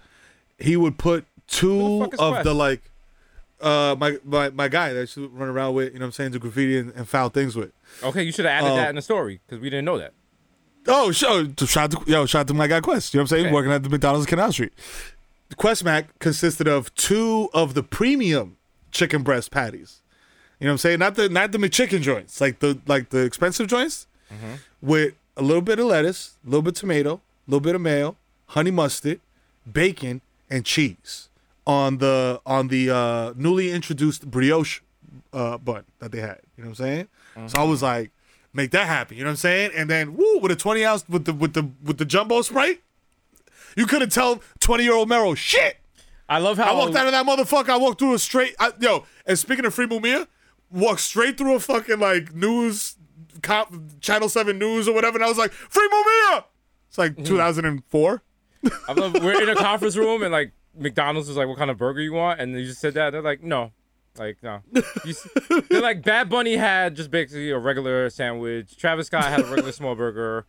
He 0.58 0.76
would 0.76 0.98
put 0.98 1.24
two 1.46 2.02
is 2.12 2.18
of 2.18 2.32
Quest? 2.34 2.44
the 2.44 2.54
like 2.54 2.90
uh 3.60 3.96
my, 3.98 4.18
my 4.24 4.50
my 4.50 4.68
guy 4.68 4.92
that 4.92 4.98
I 4.98 5.00
used 5.02 5.14
to 5.14 5.28
run 5.28 5.48
around 5.48 5.74
with, 5.74 5.92
you 5.92 5.98
know 5.98 6.04
what 6.04 6.08
I'm 6.08 6.12
saying, 6.12 6.32
do 6.32 6.38
graffiti 6.38 6.78
and, 6.78 6.92
and 6.92 7.08
foul 7.08 7.28
things 7.30 7.56
with. 7.56 7.72
Okay, 8.02 8.22
you 8.22 8.32
should 8.32 8.44
have 8.44 8.64
added 8.64 8.72
Uh, 8.72 8.76
that 8.76 8.90
in 8.90 8.96
the 8.96 9.02
story 9.02 9.40
because 9.46 9.60
we 9.60 9.70
didn't 9.70 9.84
know 9.86 9.98
that. 9.98 10.12
Oh, 10.86 11.10
show 11.10 11.48
shout 11.64 11.94
out 11.94 12.04
to 12.04 12.10
yo, 12.10 12.26
shout 12.26 12.40
out 12.40 12.48
to 12.48 12.54
my 12.54 12.66
guy 12.66 12.80
Quest. 12.80 13.14
You 13.14 13.18
know 13.18 13.22
what 13.22 13.32
I'm 13.32 13.36
saying? 13.36 13.46
Okay. 13.46 13.54
Working 13.54 13.72
at 13.72 13.82
the 13.82 13.88
McDonald's 13.88 14.26
on 14.26 14.30
Canal 14.30 14.52
Street. 14.52 14.72
The 15.48 15.56
Quest 15.56 15.84
Mac 15.84 16.18
consisted 16.18 16.68
of 16.68 16.94
two 16.94 17.48
of 17.54 17.74
the 17.74 17.82
premium 17.82 18.56
chicken 18.90 19.22
breast 19.22 19.50
patties. 19.50 20.02
You 20.60 20.66
know 20.66 20.70
what 20.70 20.74
I'm 20.74 20.78
saying? 20.78 20.98
Not 20.98 21.14
the 21.14 21.28
not 21.28 21.52
the 21.52 21.58
McChicken 21.58 22.00
joints, 22.02 22.40
like 22.40 22.60
the 22.60 22.78
like 22.86 23.10
the 23.10 23.24
expensive 23.24 23.66
joints, 23.68 24.06
with 24.80 25.14
a 25.36 25.42
little 25.42 25.62
bit 25.62 25.78
of 25.78 25.86
lettuce, 25.86 26.36
a 26.46 26.50
little 26.50 26.62
bit 26.62 26.76
of 26.76 26.80
tomato, 26.80 27.14
a 27.14 27.50
little 27.50 27.60
bit 27.60 27.74
of 27.74 27.80
mayo, 27.80 28.16
honey 28.48 28.70
mustard, 28.70 29.20
bacon, 29.70 30.20
and 30.50 30.64
cheese 30.64 31.28
on 31.66 31.98
the 31.98 32.40
on 32.46 32.68
the 32.68 32.90
uh, 32.90 33.32
newly 33.36 33.70
introduced 33.72 34.30
brioche 34.30 34.80
uh, 35.32 35.58
bun 35.58 35.84
that 35.98 36.12
they 36.12 36.20
had. 36.20 36.40
You 36.56 36.64
know 36.64 36.70
what 36.70 36.80
I'm 36.80 36.86
saying? 36.86 37.08
So 37.48 37.58
I 37.60 37.64
was 37.64 37.82
like, 37.82 38.12
make 38.54 38.70
that 38.70 38.86
happen. 38.86 39.16
You 39.16 39.24
know 39.24 39.28
what 39.28 39.32
I'm 39.32 39.36
saying? 39.36 39.72
And 39.74 39.90
then 39.90 40.16
woo 40.16 40.38
with 40.38 40.50
a 40.50 40.56
20 40.56 40.84
ounce 40.84 41.08
with 41.08 41.26
the 41.26 41.34
with 41.34 41.52
the 41.52 41.68
with 41.82 41.98
the 41.98 42.04
jumbo 42.04 42.42
sprite, 42.42 42.80
you 43.76 43.86
couldn't 43.86 44.10
tell 44.10 44.40
20 44.60 44.84
year 44.84 44.94
old 44.94 45.08
Mero 45.08 45.34
shit. 45.34 45.76
I 46.28 46.38
love 46.38 46.56
how 46.56 46.72
I 46.72 46.74
walked 46.74 46.96
out 46.96 47.06
of 47.06 47.12
that 47.12 47.26
motherfucker. 47.26 47.68
I 47.68 47.76
walked 47.76 48.00
through 48.00 48.14
a 48.14 48.18
straight. 48.18 48.54
I, 48.58 48.72
yo, 48.80 49.04
and 49.26 49.38
speaking 49.38 49.64
of 49.64 49.74
free 49.74 49.86
Mumia, 49.86 50.26
walked 50.72 51.00
straight 51.00 51.38
through 51.38 51.54
a 51.54 51.60
fucking 51.60 52.00
like 52.00 52.34
news, 52.34 52.96
cop, 53.42 53.72
Channel 54.00 54.28
Seven 54.28 54.58
News 54.58 54.88
or 54.88 54.94
whatever, 54.94 55.16
and 55.18 55.24
I 55.24 55.28
was 55.28 55.38
like, 55.38 55.52
free 55.52 55.88
Mumia. 55.88 56.44
It's 56.88 56.98
like 56.98 57.22
2004. 57.24 58.22
I 58.88 58.92
love 58.94 59.14
we're 59.22 59.40
in 59.40 59.48
a 59.48 59.54
conference 59.54 59.96
room 59.96 60.22
and 60.22 60.32
like 60.32 60.52
McDonald's 60.78 61.28
was 61.28 61.36
like, 61.36 61.48
"What 61.48 61.58
kind 61.58 61.70
of 61.70 61.78
burger 61.78 62.00
you 62.00 62.12
want?" 62.12 62.40
And 62.40 62.52
you 62.58 62.64
just 62.66 62.80
said 62.80 62.94
that. 62.94 63.10
They're 63.10 63.22
like, 63.22 63.42
"No." 63.42 63.72
Like 64.18 64.38
no, 64.42 64.60
You 64.72 64.82
s- 65.10 65.28
they're 65.68 65.82
like 65.82 66.02
Bad 66.02 66.30
Bunny 66.30 66.56
had 66.56 66.96
just 66.96 67.10
basically 67.10 67.50
a 67.50 67.58
regular 67.58 68.08
sandwich. 68.08 68.74
Travis 68.78 69.08
Scott 69.08 69.24
had 69.24 69.40
a 69.40 69.44
regular 69.44 69.72
small 69.72 69.94
burger. 69.94 70.46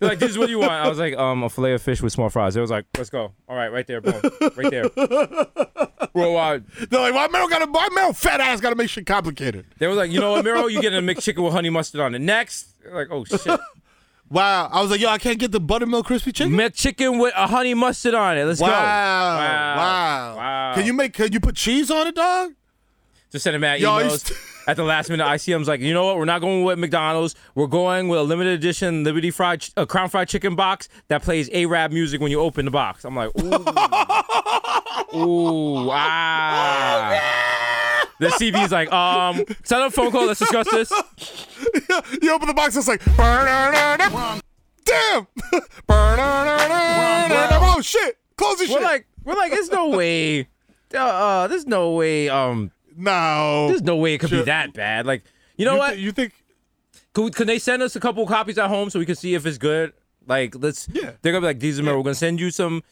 They're 0.00 0.08
like, 0.08 0.18
"This 0.20 0.30
is 0.30 0.38
what 0.38 0.48
you 0.48 0.58
want." 0.60 0.72
I 0.72 0.88
was 0.88 0.98
like, 0.98 1.14
"Um, 1.14 1.42
a 1.42 1.50
fillet 1.50 1.74
of 1.74 1.82
fish 1.82 2.00
with 2.00 2.14
small 2.14 2.30
fries." 2.30 2.56
It 2.56 2.62
was 2.62 2.70
like, 2.70 2.86
"Let's 2.96 3.10
go." 3.10 3.32
All 3.46 3.56
right, 3.56 3.68
right 3.70 3.86
there, 3.86 4.00
boom, 4.00 4.22
right 4.56 4.70
there. 4.70 4.88
Worldwide. 6.14 6.64
They're 6.90 7.00
like, 7.00 7.14
why 7.14 7.26
Mero 7.28 7.46
got 7.48 7.58
to 7.64 7.70
why 7.70 7.88
Mero 7.92 8.12
fat 8.14 8.40
ass 8.40 8.60
got 8.60 8.70
to 8.70 8.76
make 8.76 8.88
shit 8.88 9.04
complicated? 9.06 9.66
They 9.78 9.86
were 9.86 9.94
like, 9.94 10.10
"You 10.10 10.20
know 10.20 10.32
what, 10.32 10.44
Mero? 10.44 10.66
You 10.66 10.80
get 10.80 10.94
a 10.94 10.98
McChicken 11.00 11.44
with 11.44 11.52
honey 11.52 11.70
mustard 11.70 12.00
on 12.00 12.14
it." 12.14 12.20
Next, 12.20 12.74
They're 12.82 12.94
like, 12.94 13.08
"Oh 13.10 13.24
shit, 13.24 13.60
Wow. 14.34 14.68
I 14.72 14.82
was 14.82 14.90
like, 14.90 15.00
yo, 15.00 15.08
I 15.08 15.18
can't 15.18 15.38
get 15.38 15.52
the 15.52 15.60
buttermilk 15.60 16.06
crispy 16.06 16.32
chicken. 16.32 16.52
McChicken 16.52 17.20
with 17.20 17.32
a 17.36 17.46
honey 17.46 17.72
mustard 17.72 18.14
on 18.14 18.36
it. 18.36 18.44
Let's 18.44 18.60
wow. 18.60 18.68
go." 18.68 18.74
wow. 18.74 19.76
Wow. 19.76 20.36
Wow. 20.36 20.74
Can 20.74 20.86
you 20.86 20.92
make? 20.92 21.14
Can 21.14 21.32
you 21.32 21.38
put 21.38 21.54
cheese 21.54 21.88
on 21.90 22.08
it, 22.08 22.16
dog? 22.16 22.52
Just 23.30 23.44
send 23.44 23.54
him 23.56 23.64
out 23.64 23.78
Yo, 23.80 23.90
emails. 23.90 24.10
used 24.10 24.32
At 24.66 24.76
the 24.76 24.82
last 24.82 25.10
minute, 25.10 25.24
ICM's 25.24 25.68
like, 25.68 25.80
you 25.80 25.92
know 25.92 26.06
what? 26.06 26.16
We're 26.16 26.24
not 26.24 26.40
going 26.40 26.64
with 26.64 26.78
McDonald's. 26.78 27.34
We're 27.54 27.66
going 27.66 28.08
with 28.08 28.18
a 28.18 28.22
limited 28.22 28.54
edition 28.54 29.04
Liberty 29.04 29.30
Fried, 29.30 29.60
ch- 29.60 29.72
uh, 29.76 29.86
Crown 29.86 30.08
Fried 30.08 30.28
Chicken 30.28 30.56
box 30.56 30.88
that 31.08 31.22
plays 31.22 31.50
A-Rap 31.52 31.92
music 31.92 32.20
when 32.20 32.30
you 32.30 32.40
open 32.40 32.64
the 32.64 32.70
box. 32.70 33.04
I'm 33.04 33.14
like, 33.14 33.30
ooh, 33.38 33.52
ooh, 35.18 35.86
wow. 35.86 37.50
The 38.18 38.28
CB's 38.28 38.70
like, 38.70 38.92
um, 38.92 39.44
set 39.64 39.80
up 39.80 39.88
a 39.88 39.90
phone 39.90 40.10
call. 40.12 40.26
Let's 40.26 40.40
discuss 40.40 40.70
this. 40.70 40.90
you 42.22 42.32
open 42.32 42.48
the 42.48 42.54
box, 42.54 42.76
it's 42.76 42.88
like, 42.88 43.04
damn. 44.84 45.26
oh 45.88 47.80
shit! 47.82 48.18
Close 48.36 48.58
the 48.58 48.72
We're 48.72 48.80
like, 48.80 49.06
we're 49.24 49.34
like, 49.34 49.50
there's 49.52 49.70
no 49.70 49.88
way. 49.88 50.48
Uh, 50.94 51.48
there's 51.48 51.66
no 51.66 51.92
way. 51.92 52.28
Um, 52.28 52.70
no. 52.96 53.68
there's 53.68 53.82
no 53.82 53.96
way 53.96 54.14
it 54.14 54.18
could 54.18 54.30
be 54.30 54.42
that 54.42 54.72
bad. 54.72 55.06
Like, 55.06 55.24
you 55.56 55.64
know 55.64 55.72
you 55.72 55.78
what? 55.78 55.98
you 55.98 56.12
think? 56.12 56.32
Could, 57.12 57.34
could 57.34 57.46
they 57.46 57.58
send 57.58 57.82
us 57.82 57.96
a 57.96 58.00
couple 58.00 58.26
copies 58.26 58.58
at 58.58 58.68
home 58.68 58.90
so 58.90 58.98
we 58.98 59.06
can 59.06 59.16
see 59.16 59.34
if 59.34 59.46
it's 59.46 59.58
good? 59.58 59.92
Like, 60.26 60.54
let's. 60.56 60.88
Yeah. 60.88 61.12
They're 61.22 61.32
gonna 61.32 61.42
be 61.42 61.46
like, 61.48 61.60
these 61.60 61.80
are 61.80 61.84
We're 61.84 62.02
gonna 62.02 62.14
send 62.14 62.40
you 62.40 62.50
some 62.50 62.82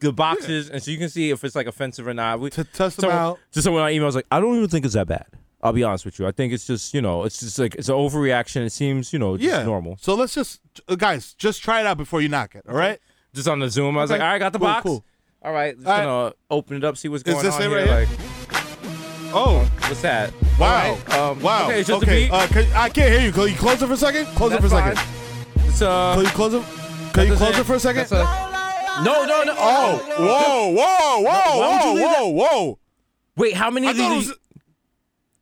good 0.00 0.16
boxes, 0.16 0.70
and 0.70 0.82
so 0.82 0.90
you 0.90 0.98
can 0.98 1.08
see 1.08 1.30
if 1.30 1.42
it's 1.44 1.54
like 1.54 1.66
offensive 1.66 2.06
or 2.06 2.14
not. 2.14 2.40
We 2.40 2.50
To 2.50 2.64
test 2.64 2.98
them 2.98 3.10
out. 3.10 3.38
Just 3.52 3.64
someone 3.64 3.82
on 3.82 3.90
emails 3.90 4.14
like, 4.14 4.26
I 4.30 4.40
don't 4.40 4.56
even 4.56 4.68
think 4.68 4.84
it's 4.84 4.94
that 4.94 5.06
bad. 5.08 5.26
I'll 5.62 5.72
be 5.72 5.82
honest 5.82 6.04
with 6.04 6.18
you. 6.18 6.26
I 6.26 6.32
think 6.32 6.52
it's 6.52 6.66
just 6.66 6.92
you 6.92 7.00
know, 7.00 7.24
it's 7.24 7.40
just 7.40 7.58
like 7.58 7.74
it's 7.76 7.88
an 7.88 7.94
overreaction. 7.94 8.66
It 8.66 8.70
seems 8.70 9.12
you 9.12 9.18
know, 9.18 9.36
just 9.38 9.48
Yeah. 9.48 9.62
normal. 9.64 9.96
So 10.00 10.14
let's 10.14 10.34
just, 10.34 10.60
uh, 10.88 10.94
guys, 10.94 11.32
just 11.34 11.62
try 11.62 11.80
it 11.80 11.86
out 11.86 11.96
before 11.96 12.20
you 12.20 12.28
knock 12.28 12.54
it. 12.54 12.64
All 12.68 12.74
right. 12.74 12.98
Just 13.32 13.48
on 13.48 13.58
the 13.60 13.70
Zoom, 13.70 13.96
I 13.96 14.02
was 14.02 14.10
Okay. 14.10 14.18
like, 14.20 14.26
all 14.26 14.32
right, 14.32 14.38
got 14.38 14.52
the 14.52 14.58
Cool, 14.58 14.68
box. 14.68 14.82
cool. 14.82 15.04
All 15.42 15.52
right, 15.52 15.74
just 15.74 15.86
All 15.86 15.92
right. 15.94 16.04
gonna 16.04 16.32
open 16.50 16.76
it 16.76 16.84
up, 16.84 16.96
see 16.98 17.08
what's 17.08 17.22
going 17.22 17.38
on 17.38 17.46
it 17.46 17.52
here. 17.60 17.70
right 17.70 18.06
here? 18.08 18.18
Like, 18.18 19.34
Oh. 19.36 19.68
what's 19.88 20.02
that? 20.02 20.32
Wow. 20.58 20.92
Right, 21.08 21.14
um, 21.18 21.40
wow. 21.42 21.64
Okay, 21.68 21.80
it's 21.80 21.88
just 21.88 22.02
a 22.02 22.06
okay. 22.06 22.24
beat. 22.24 22.30
Uh, 22.32 22.46
can, 22.46 22.66
I 22.74 22.88
can't 22.90 23.10
hear 23.10 23.20
you. 23.22 23.32
Can 23.32 23.48
you 23.48 23.54
close 23.56 23.82
it 23.82 23.86
for 23.86 23.94
a 23.94 23.96
second? 23.96 24.26
Close 24.36 24.52
it 24.52 24.60
for 24.60 24.66
a 24.66 24.70
second. 24.70 24.96
fine. 24.98 25.64
It's 25.68 25.82
uh. 25.82 26.14
Can 26.14 26.24
you 26.24 26.30
close 26.30 26.54
it? 26.54 26.62
Can 27.14 27.22
you 27.24 27.28
that's 27.34 27.38
close 27.40 27.58
it 27.58 27.64
for 27.64 27.74
a 27.74 27.80
second? 27.80 28.06
No, 29.02 29.24
no, 29.24 29.42
no. 29.42 29.54
Oh, 29.56 29.96
whoa, 30.18 30.68
whoa, 30.68 31.20
whoa, 31.22 31.94
whoa, 31.94 31.94
whoa, 31.94 32.28
whoa. 32.28 32.78
Wait, 33.36 33.54
how 33.54 33.70
many 33.70 33.88
I 33.88 33.90
of 33.90 33.96
these? 33.96 34.28
was. 34.28 34.38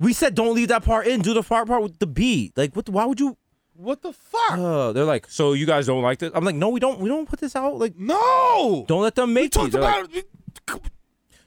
We 0.00 0.12
said 0.12 0.34
don't 0.34 0.54
leave 0.54 0.68
that 0.68 0.84
part 0.84 1.06
in. 1.06 1.20
Do 1.20 1.34
the 1.34 1.42
part 1.42 1.68
part 1.68 1.82
with 1.82 1.98
the 1.98 2.06
beat. 2.06 2.56
Like, 2.56 2.74
what? 2.74 2.86
the- 2.86 2.92
Why 2.92 3.04
would 3.04 3.20
you? 3.20 3.36
What 3.74 4.02
the 4.02 4.12
fuck? 4.12 4.52
Uh, 4.52 4.92
they're 4.92 5.04
like, 5.04 5.28
so 5.28 5.52
you 5.54 5.66
guys 5.66 5.86
don't 5.86 6.02
like 6.02 6.18
this? 6.18 6.30
I'm 6.34 6.44
like, 6.44 6.54
no, 6.54 6.68
we 6.68 6.80
don't. 6.80 6.98
We 7.00 7.08
don't 7.08 7.28
put 7.28 7.40
this 7.40 7.54
out. 7.56 7.78
Like, 7.78 7.96
no. 7.98 8.84
don't 8.88 9.02
let 9.02 9.14
them 9.14 9.28
we 9.30 9.34
make 9.34 9.52
these. 9.52 9.70
They're 9.70 9.80
like, 9.80 10.04
about 10.04 10.14
it. 10.16 10.28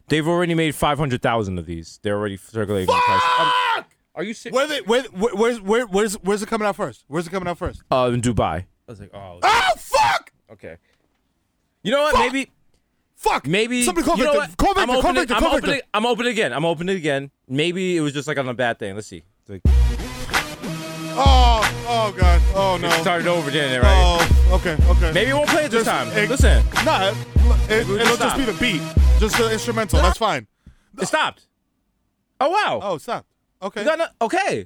They've 0.07 0.27
already 0.27 0.53
made 0.53 0.75
five 0.75 0.97
hundred 0.99 1.21
thousand 1.21 1.57
of 1.59 1.65
these. 1.65 1.99
They're 2.03 2.15
already 2.17 2.37
circulating. 2.37 2.93
Um, 2.93 3.01
Fuck! 3.01 3.87
are 4.13 4.23
you 4.23 4.33
serious? 4.33 4.55
Where 4.55 4.67
they, 4.67 4.81
where, 4.81 5.03
where, 5.05 5.33
where's, 5.35 5.61
where, 5.61 5.85
where's, 5.87 6.13
where's 6.15 6.43
it 6.43 6.47
coming 6.49 6.67
out 6.67 6.75
first? 6.75 7.05
Where's 7.07 7.25
it 7.27 7.31
coming 7.31 7.47
out 7.47 7.57
first? 7.57 7.81
Uh, 7.91 8.11
in 8.13 8.21
Dubai. 8.21 8.43
I 8.43 8.65
was 8.87 8.99
like, 8.99 9.09
oh, 9.13 9.39
Oh, 9.41 9.71
fuck! 9.77 10.31
okay. 10.53 10.77
You 11.85 11.91
know 11.91 12.01
what? 12.01 12.15
Fuck. 12.15 12.33
Maybe, 12.33 12.51
Fuck! 13.15 13.47
maybe. 13.47 13.83
Somebody 13.83 14.05
call 14.07 14.17
you 14.17 14.23
know 14.23 14.39
Victor. 14.41 14.55
Call 14.57 14.73
I'm 14.75 14.87
Victor. 14.87 15.01
Call 15.01 15.09
opening, 15.11 15.15
Victor. 15.21 15.33
I'm 15.35 15.39
Call 15.43 15.55
opening, 15.55 15.71
Victor. 15.75 15.87
I'm 15.93 16.05
opening 16.07 16.31
again. 16.31 16.53
I'm 16.53 16.65
opening 16.65 16.95
again. 16.97 17.31
Maybe 17.47 17.95
it 17.95 18.01
was 18.01 18.11
just 18.11 18.27
like 18.27 18.39
on 18.39 18.49
a 18.49 18.55
bad 18.55 18.79
thing. 18.79 18.95
Let's 18.95 19.05
see. 19.05 19.23
Like, 19.47 19.61
Oh, 21.17 21.61
oh, 21.87 22.15
God. 22.17 22.41
Oh, 22.55 22.77
no. 22.81 22.87
it 22.87 23.01
started 23.01 23.27
over 23.27 23.51
then, 23.51 23.79
right? 23.83 23.93
Oh, 24.19 24.55
okay, 24.55 24.75
okay. 24.89 25.11
Maybe 25.13 25.29
it 25.29 25.33
won't 25.35 25.47
play 25.47 25.65
it 25.65 25.71
this 25.71 25.85
Just- 25.85 25.89
time. 25.95 26.07
it- 26.17 26.27
Listen, 26.27 26.65
Nah, 26.83 27.09
it, 27.09 27.15
it, 27.69 27.87
We'll 27.87 27.97
it'll 27.99 28.17
just 28.17 28.19
just 28.19 28.37
be 28.37 28.45
the 28.45 28.53
beat. 28.59 28.81
Just 29.19 29.37
the 29.37 29.51
instrumental. 29.53 30.01
That's 30.01 30.17
fine. 30.17 30.47
it 30.99 31.05
stopped. 31.07 31.45
Oh 32.41 32.49
wow. 32.49 32.79
Oh, 32.81 32.97
stop. 32.97 33.27
Okay. 33.61 33.81
You 33.81 33.85
got 33.85 33.99
no- 33.99 34.07
okay. 34.25 34.65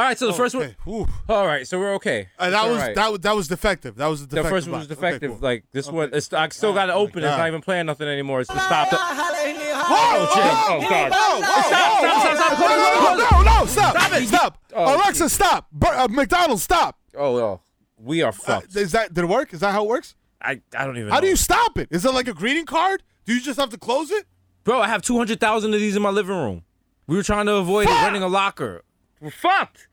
All 0.00 0.06
right. 0.06 0.18
So 0.18 0.26
the 0.28 0.32
first 0.32 0.54
one. 0.54 0.64
okay. 0.64 0.76
Ooh. 0.88 1.06
All 1.28 1.46
right. 1.46 1.66
So 1.68 1.78
we're 1.78 1.92
okay. 1.96 2.28
Uh, 2.38 2.48
that 2.48 2.66
was 2.66 2.78
right. 2.78 2.94
that 2.94 3.10
was 3.12 3.20
that 3.20 3.36
was 3.36 3.48
defective. 3.48 3.96
That 3.96 4.06
was 4.06 4.26
the 4.26 4.36
The 4.36 4.44
first 4.48 4.66
one 4.66 4.78
was 4.78 4.88
box. 4.88 4.98
Okay, 4.98 5.08
defective. 5.10 5.30
cool. 5.32 5.38
Like 5.40 5.64
this 5.72 5.88
Okay. 5.88 5.96
one, 5.96 6.10
it's, 6.14 6.32
I 6.32 6.48
still 6.48 6.72
got 6.72 6.86
to 6.86 6.94
Oh, 6.94 7.00
open. 7.00 7.22
It's 7.22 7.36
not 7.36 7.46
even 7.46 7.60
playing 7.60 7.84
nothing 7.84 8.08
anymore. 8.08 8.40
It's 8.40 8.48
to 8.48 8.58
stop. 8.58 8.88
The, 8.88 8.96
Whoa! 8.96 10.26
Jim. 10.34 10.44
Oh, 10.46 10.80
God. 10.88 11.12
Whoa! 11.14 11.40
Whoa! 11.40 11.62
Stop, 11.68 12.00
whoa, 12.02 12.20
stop, 12.20 12.36
stop, 12.36 12.58
whoa, 12.60 13.16
no, 13.16 13.42
no, 13.42 13.60
no, 13.60 13.66
stop! 13.66 13.96
Stop 13.96 14.12
it. 14.12 14.28
Stop! 14.28 14.58
Oh, 14.74 14.96
Alexa, 14.96 15.28
stop! 15.28 15.70
Bur- 15.72 15.88
uh, 15.88 16.08
McDonald's, 16.08 16.62
stop! 16.62 16.96
oh, 17.18 17.36
oh, 17.38 17.60
we 17.98 18.22
are 18.22 18.28
Uh, 18.28 18.32
fucked. 18.32 18.76
is 18.76 18.92
that 18.92 19.12
did 19.12 19.24
it 19.24 19.28
work? 19.28 19.52
Is 19.52 19.60
that 19.60 19.72
how 19.72 19.84
it 19.84 19.88
works? 19.88 20.14
I, 20.40 20.60
I 20.74 20.86
don't 20.86 20.96
even. 20.96 21.08
Know. 21.08 21.12
How 21.12 21.18
know. 21.18 21.22
do 21.24 21.28
you 21.28 21.36
stop 21.36 21.76
it? 21.76 21.88
Is 21.90 22.04
it 22.06 22.14
like 22.14 22.26
a 22.28 22.32
greeting 22.32 22.64
card? 22.64 23.02
Do 23.26 23.34
you 23.34 23.40
just 23.42 23.60
have 23.60 23.68
to 23.70 23.78
close 23.78 24.10
it? 24.10 24.24
Bro, 24.64 24.80
I 24.80 24.88
have 24.88 25.02
two 25.02 25.18
hundred 25.18 25.40
thousand 25.40 25.74
of 25.74 25.80
these 25.80 25.96
in 25.96 26.00
my 26.02 26.10
living 26.10 26.36
room. 26.36 26.64
We 27.06 27.16
were 27.16 27.22
trying 27.22 27.46
to 27.46 27.54
avoid 27.56 27.86
Fuck. 27.88 28.02
renting 28.02 28.22
a 28.22 28.28
locker. 28.28 28.82
We're 29.20 29.30
fucked. 29.30 29.88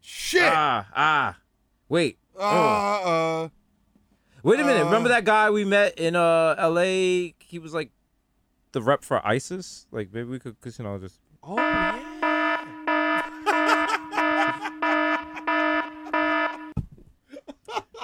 Shit! 0.00 0.42
Ah, 0.44 0.86
ah. 0.94 1.36
Wait. 1.88 2.18
Uh, 2.38 2.42
uh, 2.42 3.48
Wait 4.42 4.60
a 4.60 4.64
minute. 4.64 4.82
Uh, 4.82 4.84
Remember 4.86 5.08
that 5.10 5.24
guy 5.24 5.50
we 5.50 5.64
met 5.64 5.98
in 5.98 6.16
uh 6.16 6.54
L.A. 6.58 7.34
He 7.40 7.58
was 7.58 7.74
like 7.74 7.90
the 8.72 8.82
rep 8.82 9.04
for 9.04 9.24
ISIS. 9.26 9.86
Like 9.90 10.12
maybe 10.12 10.28
we 10.30 10.38
could, 10.38 10.58
cause 10.60 10.78
you 10.78 10.84
know, 10.84 10.98
just 10.98 11.20
oh 11.42 11.56
yeah. 11.58 11.98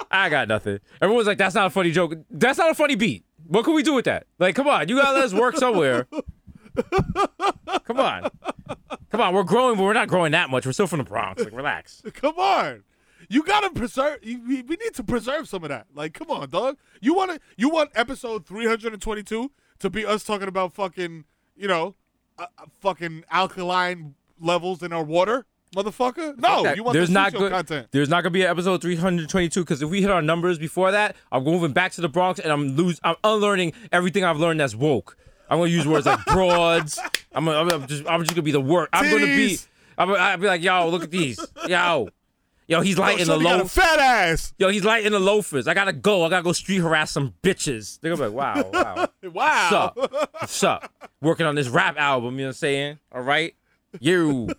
I 0.09 0.29
got 0.29 0.47
nothing. 0.47 0.79
Everyone's 1.01 1.27
like, 1.27 1.37
that's 1.37 1.55
not 1.55 1.67
a 1.67 1.69
funny 1.69 1.91
joke. 1.91 2.13
That's 2.29 2.57
not 2.57 2.71
a 2.71 2.75
funny 2.75 2.95
beat. 2.95 3.25
What 3.45 3.63
can 3.65 3.73
we 3.73 3.83
do 3.83 3.93
with 3.93 4.05
that? 4.05 4.25
Like, 4.39 4.55
come 4.55 4.67
on, 4.67 4.89
you 4.89 4.95
gotta 4.97 5.15
let 5.15 5.25
us 5.25 5.33
work 5.33 5.57
somewhere. 5.57 6.07
come 7.85 7.99
on, 7.99 8.29
come 9.11 9.21
on. 9.21 9.33
We're 9.33 9.43
growing, 9.43 9.77
but 9.77 9.83
we're 9.83 9.93
not 9.93 10.07
growing 10.07 10.31
that 10.31 10.49
much. 10.49 10.65
We're 10.65 10.71
still 10.73 10.87
from 10.87 10.99
the 10.99 11.03
Bronx. 11.05 11.43
Like, 11.43 11.53
relax. 11.53 12.01
Come 12.13 12.37
on. 12.37 12.83
You 13.29 13.43
gotta 13.43 13.69
preserve. 13.71 14.19
You, 14.23 14.39
we, 14.47 14.61
we 14.61 14.75
need 14.77 14.93
to 14.93 15.03
preserve 15.03 15.49
some 15.49 15.63
of 15.63 15.69
that. 15.69 15.87
Like, 15.93 16.13
come 16.13 16.29
on, 16.31 16.49
dog. 16.49 16.77
You 17.01 17.13
want 17.13 17.31
to? 17.31 17.39
You 17.57 17.67
want 17.69 17.89
episode 17.93 18.45
three 18.45 18.65
hundred 18.65 18.93
and 18.93 19.01
twenty-two 19.01 19.51
to 19.79 19.89
be 19.89 20.05
us 20.05 20.23
talking 20.23 20.47
about 20.47 20.73
fucking, 20.73 21.25
you 21.57 21.67
know, 21.67 21.95
uh, 22.39 22.45
uh, 22.57 22.65
fucking 22.79 23.25
alkaline 23.29 24.15
levels 24.39 24.81
in 24.81 24.93
our 24.93 25.03
water, 25.03 25.45
motherfucker? 25.75 26.37
No, 26.37 26.63
That- 26.63 26.77
you 26.77 26.83
want 26.83 26.93
there's 26.93 27.09
the 27.09 27.13
not 27.15 27.33
good. 27.33 27.51
content. 27.51 27.87
There's 27.91 28.07
not 28.07 28.21
gonna 28.23 28.31
be 28.31 28.43
an 28.43 28.49
episode 28.49 28.81
322 28.81 29.59
because 29.61 29.81
if 29.81 29.89
we 29.89 30.01
hit 30.01 30.09
our 30.11 30.21
numbers 30.21 30.57
before 30.57 30.91
that, 30.91 31.15
I'm 31.29 31.43
moving 31.43 31.73
back 31.73 31.91
to 31.93 32.01
the 32.01 32.07
Bronx 32.09 32.39
and 32.39 32.49
I'm 32.53 32.77
lose. 32.77 32.97
I'm 33.03 33.15
unlearning 33.25 33.73
everything 33.91 34.23
I've 34.23 34.37
learned 34.37 34.61
that's 34.61 34.75
woke. 34.75 35.17
I'm 35.49 35.59
gonna 35.59 35.69
use 35.69 35.87
words 35.87 36.05
like 36.05 36.23
broads. 36.25 36.99
I'm, 37.33 37.45
gonna, 37.45 37.75
I'm 37.75 37.87
just. 37.87 38.07
I'm 38.07 38.21
just 38.23 38.31
gonna 38.31 38.41
be 38.43 38.51
the 38.51 38.59
word. 38.61 38.89
I'm 38.93 39.09
gonna 39.09 39.25
be. 39.25 39.57
I'm, 39.97 40.11
I'll 40.11 40.37
be 40.37 40.47
like, 40.47 40.61
yo, 40.61 40.89
look 40.89 41.03
at 41.03 41.11
these. 41.11 41.39
Yo, 41.67 42.09
yo, 42.67 42.81
he's 42.81 42.95
Yo, 42.97 43.01
lighting 43.01 43.25
the 43.27 43.33
Shorty 43.33 43.43
got 43.45 43.57
loaf. 43.59 43.71
fat 43.71 43.99
ass. 43.99 44.53
Yo, 44.57 44.69
he's 44.69 44.83
lighting 44.83 45.11
the 45.11 45.19
loafers. 45.19 45.67
I 45.67 45.73
gotta 45.73 45.93
go. 45.93 46.23
I 46.23 46.29
gotta 46.29 46.43
go 46.43 46.51
street 46.53 46.77
harass 46.77 47.11
some 47.11 47.33
bitches. 47.41 47.99
They're 48.01 48.15
gonna 48.15 48.29
be 48.29 48.35
like, 48.35 48.55
wow, 48.55 48.69
wow. 48.71 49.07
Wow. 49.31 49.91
What's 49.95 50.13
up? 50.13 50.33
What's 50.33 50.63
up? 50.63 51.09
Working 51.21 51.45
on 51.45 51.55
this 51.55 51.67
rap 51.69 51.97
album, 51.97 52.35
you 52.35 52.41
know 52.41 52.45
what 52.45 52.49
I'm 52.49 52.53
saying? 52.53 52.99
All 53.11 53.21
right? 53.21 53.55
You. 53.99 54.49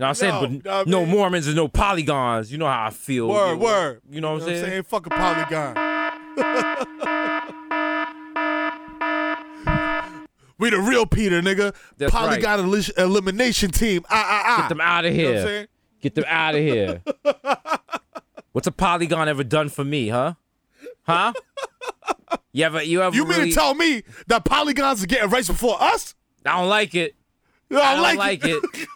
You 0.00 0.04
know 0.04 0.06
what 0.06 0.08
I'm 0.10 0.14
saying? 0.14 0.62
No, 0.64 0.84
but 0.84 0.86
no 0.86 1.00
man. 1.04 1.10
Mormons 1.10 1.46
and 1.48 1.56
no 1.56 1.66
polygons. 1.68 2.52
You 2.52 2.58
know 2.58 2.66
how 2.66 2.86
I 2.86 2.90
feel. 2.90 3.28
Word, 3.28 3.54
You- 3.54 3.58
word. 3.58 4.00
You 4.08 4.20
know 4.20 4.34
what 4.34 4.42
I'm 4.42 4.48
saying? 4.48 4.82
Fucking 4.84 5.10
polygon. 5.10 5.74
we 10.58 10.70
the 10.70 10.80
real 10.80 11.06
Peter, 11.06 11.40
nigga. 11.40 11.74
That's 11.96 12.12
right. 12.12 12.40
polygon 12.40 12.66
eli- 12.68 12.90
elimination 12.96 13.70
team. 13.70 14.04
Ah, 14.10 14.24
ah, 14.26 14.42
ah. 14.44 14.60
Get 14.62 14.68
them 14.68 14.80
out 14.80 15.04
of 15.04 15.14
You 15.14 15.22
know 15.22 15.28
here. 15.28 15.38
I'm 15.40 15.46
saying? 15.46 15.66
Get 16.00 16.14
them 16.14 16.24
out 16.26 16.54
of 16.54 16.60
here. 16.60 17.02
What's 18.52 18.66
a 18.66 18.72
polygon 18.72 19.28
ever 19.28 19.44
done 19.44 19.68
for 19.68 19.84
me, 19.84 20.08
huh? 20.08 20.34
Huh? 21.02 21.32
You 22.52 22.64
ever, 22.64 22.82
you 22.82 23.02
ever 23.02 23.14
You 23.14 23.24
mean 23.24 23.38
really, 23.38 23.50
to 23.50 23.54
tell 23.54 23.74
me 23.74 24.02
that 24.26 24.44
polygons 24.44 25.02
are 25.02 25.06
getting 25.06 25.30
race 25.30 25.46
before 25.48 25.80
us? 25.80 26.14
I 26.44 26.58
don't 26.58 26.68
like 26.68 26.94
it. 26.94 27.14
I 27.70 27.74
don't, 27.74 27.84
I 27.84 27.94
don't 27.94 28.02
like, 28.02 28.18
like, 28.18 28.44
it. 28.44 28.64
it. 28.74 28.88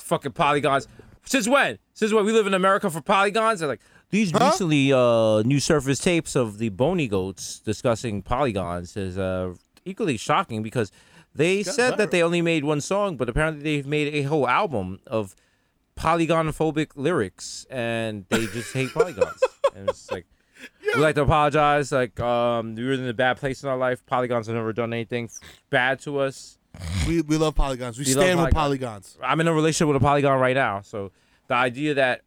Fucking 0.00 0.32
polygons. 0.32 0.88
Since 1.24 1.48
when? 1.48 1.78
Since 1.92 2.12
when 2.12 2.24
we 2.24 2.32
live 2.32 2.46
in 2.46 2.54
America 2.54 2.90
for 2.90 3.00
polygons? 3.00 3.60
They're 3.60 3.68
like 3.68 3.80
these 4.10 4.32
recently 4.32 4.92
uh, 4.92 5.42
new 5.42 5.60
surface 5.60 5.98
tapes 5.98 6.36
of 6.36 6.58
the 6.58 6.68
Bony 6.70 7.08
Goats 7.08 7.58
discussing 7.60 8.22
polygons 8.22 8.96
is 8.96 9.18
uh, 9.18 9.54
equally 9.84 10.16
shocking 10.16 10.62
because 10.62 10.90
they 11.34 11.62
said 11.62 11.96
that 11.98 12.10
they 12.10 12.22
only 12.22 12.42
made 12.42 12.64
one 12.64 12.80
song, 12.80 13.16
but 13.16 13.28
apparently 13.28 13.62
they've 13.62 13.86
made 13.86 14.14
a 14.14 14.22
whole 14.22 14.48
album 14.48 15.00
of 15.06 15.34
polygonophobic 15.96 16.90
lyrics, 16.96 17.66
and 17.70 18.24
they 18.28 18.46
just 18.46 18.72
hate 18.72 18.92
polygons. 18.92 19.42
and 19.74 19.88
it's 19.88 20.10
like. 20.10 20.26
We 20.94 21.00
like 21.00 21.16
to 21.16 21.22
apologize. 21.22 21.90
Like, 21.92 22.18
um, 22.20 22.74
we 22.76 22.84
were 22.86 22.92
in 22.92 23.06
a 23.06 23.12
bad 23.12 23.36
place 23.36 23.62
in 23.62 23.68
our 23.68 23.76
life. 23.76 24.06
Polygons 24.06 24.46
have 24.46 24.54
never 24.56 24.72
done 24.72 24.92
anything 24.94 25.28
bad 25.68 25.98
to 26.00 26.20
us. 26.20 26.56
we, 27.06 27.20
we 27.20 27.36
love 27.36 27.54
polygons. 27.56 27.98
We, 27.98 28.04
We 28.04 28.12
stand 28.12 28.40
with 28.40 28.54
polygons. 28.54 29.14
polygons. 29.14 29.18
I'm 29.22 29.40
in 29.40 29.48
a 29.48 29.52
relationship 29.52 29.88
with 29.92 29.96
a 30.00 30.04
polygon 30.04 30.38
right 30.40 30.54
now. 30.54 30.80
So 30.82 31.10
the 31.48 31.54
idea 31.54 31.94
that 31.94 32.22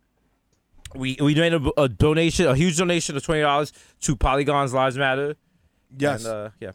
we 0.94 1.18
we 1.20 1.34
made 1.34 1.54
a, 1.54 1.82
a 1.82 1.88
donation, 1.90 2.46
a 2.48 2.56
huge 2.56 2.78
donation 2.78 3.16
of 3.18 3.24
twenty 3.24 3.42
dollars 3.42 3.72
to 4.02 4.16
Polygons 4.16 4.74
Lives 4.74 4.98
Matter. 4.98 5.36
Yes. 5.98 6.26
And, 6.26 6.34
uh, 6.34 6.50
yeah. 6.60 6.72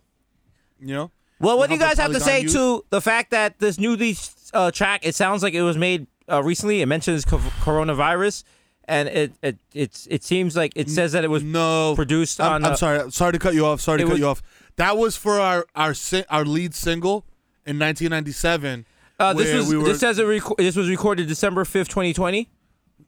You 0.83 0.95
know? 0.95 1.11
Well, 1.41 1.59
what 1.59 1.69
do 1.69 1.75
you 1.75 1.81
guys 1.81 1.99
have 1.99 2.13
to 2.13 2.21
say 2.21 2.43
youth. 2.43 2.53
to 2.53 2.85
the 2.91 3.01
fact 3.01 3.31
that 3.31 3.59
this 3.59 3.79
newly 3.79 4.17
uh, 4.53 4.71
track? 4.71 5.01
It 5.05 5.15
sounds 5.15 5.43
like 5.43 5.55
it 5.55 5.63
was 5.63 5.77
made 5.77 6.07
uh, 6.31 6.43
recently. 6.43 6.83
It 6.83 6.87
mentions 6.87 7.25
co- 7.25 7.39
coronavirus, 7.39 8.45
and 8.87 9.09
it 9.09 9.33
it 9.43 9.57
it's 9.75 10.07
it 10.11 10.23
seems 10.23 10.55
like 10.55 10.73
it 10.77 10.89
says 10.89 11.13
that 11.13 11.25
it 11.25 11.29
was 11.31 11.43
No. 11.43 11.95
produced 11.97 12.41
I'm, 12.41 12.53
on. 12.53 12.65
I'm 12.65 12.73
uh, 12.73 12.77
sorry. 12.77 13.11
Sorry 13.11 13.33
to 13.33 13.39
cut 13.39 13.55
you 13.55 13.67
off. 13.67 13.81
Sorry 13.81 13.99
to 13.99 14.05
cut 14.05 14.11
was- 14.13 14.21
you 14.21 14.27
off. 14.27 14.43
That 14.77 14.97
was 14.97 15.17
for 15.17 15.41
our 15.41 15.67
our 15.75 15.95
our 16.31 16.45
lead 16.45 16.75
single 16.75 17.25
in 17.67 17.79
1997. 17.79 18.87
Uh, 19.19 19.33
this 19.35 19.53
was 19.55 19.69
we 19.69 19.77
were, 19.77 19.85
this 19.85 20.01
says 20.01 20.19
it 20.19 20.27
reco- 20.27 20.57
this 20.57 20.77
was 20.77 20.89
recorded 20.89 21.27
December 21.29 21.65
fifth, 21.65 21.89
twenty 21.89 22.13
twenty. 22.13 22.51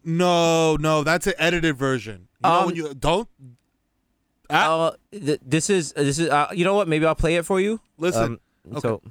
no, 0.05 0.77
no. 0.77 1.03
That's 1.05 1.27
an 1.27 1.35
edited 1.39 1.77
version. 1.77 2.29
You 2.45 2.51
know 2.51 2.55
Um, 2.61 2.67
when 2.67 2.77
you 2.77 2.95
don't 2.95 3.29
Ah. 4.55 4.87
Uh, 4.87 4.91
th- 5.11 5.41
this 5.45 5.69
is 5.69 5.93
this 5.93 6.19
is 6.19 6.29
uh, 6.31 6.47
you 6.55 6.65
know 6.65 6.75
what? 6.75 6.87
Maybe 6.89 7.05
I'll 7.07 7.15
play 7.15 7.35
it 7.37 7.45
for 7.45 7.61
you. 7.61 7.81
listen. 7.99 8.39
Um, 8.73 8.81
So. 8.81 9.03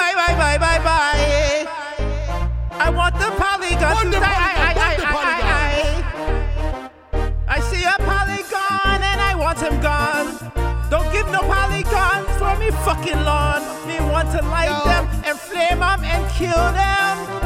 Bye 0.00 0.14
bye 0.16 0.34
bye 0.38 0.58
bye 0.58 0.78
bye. 0.84 1.66
a 2.80 3.30
polygon 3.36 3.94
Wonder 3.94 4.16
tonight. 4.18 4.36
I, 4.38 4.94
polygon, 5.12 5.42
I, 5.42 5.62
I, 5.64 6.02
I, 7.12 7.20
I, 7.46 7.56
I 7.56 7.60
see 7.60 7.84
a 7.84 7.96
polygon 7.98 9.02
and 9.02 9.20
I 9.20 9.34
want 9.36 9.58
him 9.60 9.80
gone. 9.80 10.50
Don't 10.90 11.12
give 11.12 11.26
no 11.30 11.40
polygons 11.40 12.30
for 12.38 12.56
me 12.58 12.70
fucking 12.86 13.20
lawn. 13.24 13.62
Me 13.86 13.98
want 14.10 14.30
to 14.32 14.42
light 14.48 14.84
them 14.84 15.06
and 15.26 15.38
flame 15.38 15.80
them 15.80 16.04
and 16.04 16.22
kill 16.32 16.64
them. 16.72 17.39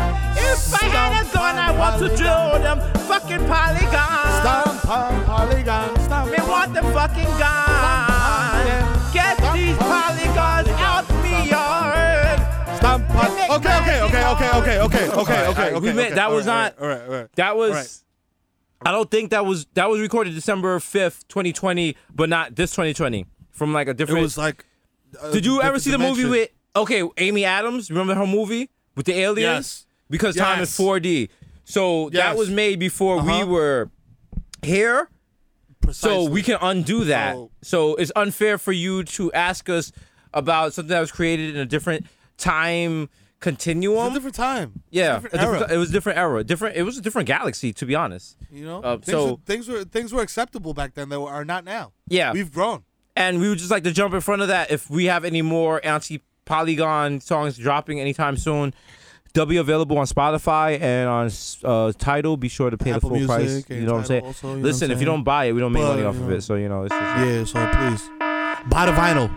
If 0.55 0.83
I 0.83 0.87
had 0.87 1.27
a 1.27 1.33
gun, 1.33 1.59
I 1.59 1.71
want 1.77 1.99
to 2.01 2.09
drill 2.17 2.63
them 2.63 2.79
fucking 3.09 3.45
polygons. 3.47 4.35
Stomp 4.41 4.89
on 4.89 5.25
polygon. 5.25 5.99
Stomp 6.01 6.31
Me 6.31 6.37
want 6.41 6.73
them 6.75 6.85
fucking 6.93 7.25
gone. 7.43 9.13
Get 9.13 9.37
these 9.53 9.77
polygons 9.79 10.69
out 10.79 11.09
me 11.23 11.51
yard. 11.51 12.39
Stomp 12.79 13.11
on. 13.11 13.35
Make 13.35 13.51
Okay, 13.51 13.77
okay, 13.79 14.03
okay, 14.03 14.25
okay, 14.27 14.51
okay, 14.51 14.79
okay, 14.81 15.11
okay, 15.11 15.47
okay, 15.49 15.71
we 15.73 15.77
okay. 15.79 15.93
meant- 15.93 16.15
that 16.15 16.31
was 16.31 16.47
not- 16.47 16.79
All 16.81 16.87
right, 16.89 17.03
all 17.03 17.09
right. 17.15 17.29
That 17.37 17.57
was. 17.57 18.05
I 18.87 18.93
don't 18.93 19.11
think 19.11 19.31
that 19.31 19.47
was 19.47 19.67
that 19.75 19.89
was 19.89 19.99
recorded 20.01 20.35
December 20.35 20.79
fifth, 20.79 21.27
twenty 21.29 21.53
twenty, 21.53 21.97
but 22.15 22.29
not 22.29 22.55
this 22.55 22.73
twenty 22.73 22.93
twenty. 22.95 23.27
From 23.51 23.73
like 23.73 23.89
a 23.89 23.95
different. 23.95 24.19
It 24.21 24.23
was 24.23 24.37
like. 24.39 24.65
uh, 25.21 25.31
Did 25.33 25.47
you 25.47 25.63
ever 25.63 25.79
different 25.79 25.83
see 25.83 25.91
the 25.91 25.99
movie 25.99 26.25
with 26.27 26.51
okay 26.77 27.03
Amy 27.17 27.45
Adams? 27.45 27.91
Remember 27.91 28.15
her 28.15 28.27
movie 28.27 28.69
with 28.95 29.07
the 29.07 29.15
aliens? 29.15 29.87
Yes. 29.87 29.87
Because 30.11 30.37
time 30.37 30.61
is 30.63 30.75
four 30.77 31.01
D. 31.01 31.29
So 31.65 32.11
that 32.11 32.37
was 32.37 32.51
made 32.51 32.79
before 32.79 33.23
we 33.23 33.33
Uh-huh. 33.33 33.47
were 33.47 33.91
here. 34.63 35.09
Precisely. 35.81 36.25
So 36.27 36.31
we 36.31 36.43
can 36.43 36.59
undo 36.61 37.05
that. 37.05 37.35
So- 37.35 37.51
So 37.63 37.95
it's 37.97 38.13
unfair 38.17 38.59
for 38.59 38.73
you 38.73 39.05
to 39.05 39.33
ask 39.33 39.69
us 39.69 39.93
about 40.33 40.73
something 40.75 40.89
that 40.91 41.01
was 41.01 41.13
created 41.13 41.55
in 41.55 41.61
a 41.61 41.67
different 41.67 42.07
time 42.39 43.03
It's 43.03 43.11
a 43.13 43.41
continuum. 43.41 44.13
different 44.15 44.35
time. 44.35 44.83
yeah, 44.91 45.17
It's 45.17 45.25
a 45.25 45.29
a 45.29 45.31
different 45.31 45.33
different- 45.41 45.63
era. 45.71 45.75
it 45.75 45.79
was 45.79 45.89
a 45.91 45.93
different 45.93 46.19
era. 46.19 46.45
Different. 46.45 46.77
It 46.77 46.83
was 46.83 46.99
a 46.99 47.01
different 47.03 47.27
galaxy, 47.29 47.73
to 47.75 47.87
be 47.87 47.95
honest. 47.95 48.37
You 48.51 48.65
know, 48.65 48.81
Uh, 48.83 48.97
things, 48.97 49.07
so- 49.07 49.31
were, 49.33 49.37
things 49.47 49.69
were 49.69 49.85
things 49.85 50.13
were 50.13 50.23
acceptable 50.23 50.73
back 50.75 50.95
then 50.95 51.09
that 51.11 51.19
are 51.21 51.45
not 51.45 51.65
now. 51.65 51.93
Yeah. 52.09 52.33
we've 52.33 52.53
grown. 52.53 52.85
And 53.17 53.41
we 53.41 53.49
would 53.49 53.59
just 53.59 53.71
like 53.71 53.85
to 53.85 53.93
jump 53.93 54.13
in 54.15 54.21
front 54.21 54.43
of 54.43 54.49
that. 54.49 54.71
If 54.71 54.91
we 54.91 55.05
have 55.07 55.25
any 55.25 55.41
more 55.43 55.81
anti 55.85 56.21
Polygon 56.47 57.21
songs 57.21 57.57
dropping 57.57 58.01
anytime 58.01 58.37
soon, 58.37 58.75
they'll 59.35 59.45
be 59.47 59.59
available 59.59 59.99
on 59.99 60.07
Spotify 60.07 60.81
and 60.81 61.09
on 61.09 61.31
uh, 61.65 61.93
Tidal. 61.99 62.37
Be 62.37 62.49
sure 62.49 62.71
to 62.71 62.79
pay 62.79 62.93
Apple 62.93 63.11
the 63.11 63.19
full 63.19 63.27
price. 63.27 63.65
You 63.69 63.81
know 63.83 63.93
what 63.95 63.99
I'm 64.01 64.05
saying? 64.07 64.25
Also, 64.25 64.57
you 64.57 64.63
Listen, 64.63 64.91
I'm 64.91 64.97
if 64.97 65.01
you 65.01 65.07
don't 65.07 65.25
buy 65.25 65.47
it, 65.47 65.53
we 65.53 65.61
don't 65.61 65.73
make 65.73 65.83
But, 65.83 65.91
money 65.97 66.05
off 66.05 66.17
you 66.17 66.23
of 66.25 66.31
it. 66.31 66.41
So 66.43 66.55
you 66.55 66.69
know, 66.69 66.85
it's 66.85 66.95
just, 66.95 67.19
Yeah, 67.19 67.45
so 67.45 67.67
please 67.77 68.09
buy 68.71 68.87
the 68.87 68.93
vinyl. 68.93 69.31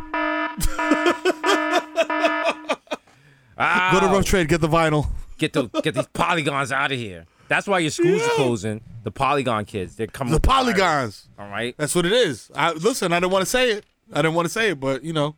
ah, 3.58 3.90
Go 3.94 4.00
to 4.08 4.14
Rough 4.14 4.26
Trade, 4.26 4.48
get 4.48 4.62
the 4.62 4.68
vinyl. 4.70 5.08
get 5.38 5.54
the 5.54 5.66
get 5.82 5.96
these 5.96 6.08
polygons 6.14 6.72
out 6.72 6.92
of 6.92 6.98
here. 6.98 7.26
That's 7.48 7.66
why 7.68 7.80
your 7.80 7.92
schools 7.92 8.22
are 8.22 8.30
closing. 8.32 8.82
The 9.04 9.12
Polygon 9.12 9.64
kids, 9.64 9.96
they're 9.96 10.08
coming. 10.08 10.34
The 10.34 10.40
polygons. 10.42 11.30
All 11.40 11.48
right, 11.48 11.74
That's 11.78 11.96
what 11.96 12.06
it 12.06 12.12
is. 12.12 12.52
I, 12.54 12.74
listen, 12.74 13.14
I 13.14 13.22
didn't 13.22 13.32
want 13.32 13.44
to 13.46 13.50
say 13.50 13.72
it. 13.72 13.86
I 14.12 14.22
didn't 14.22 14.34
want 14.34 14.48
to 14.48 14.52
say 14.52 14.72
it, 14.72 14.80
but 14.82 15.02
you 15.04 15.14
know, 15.14 15.36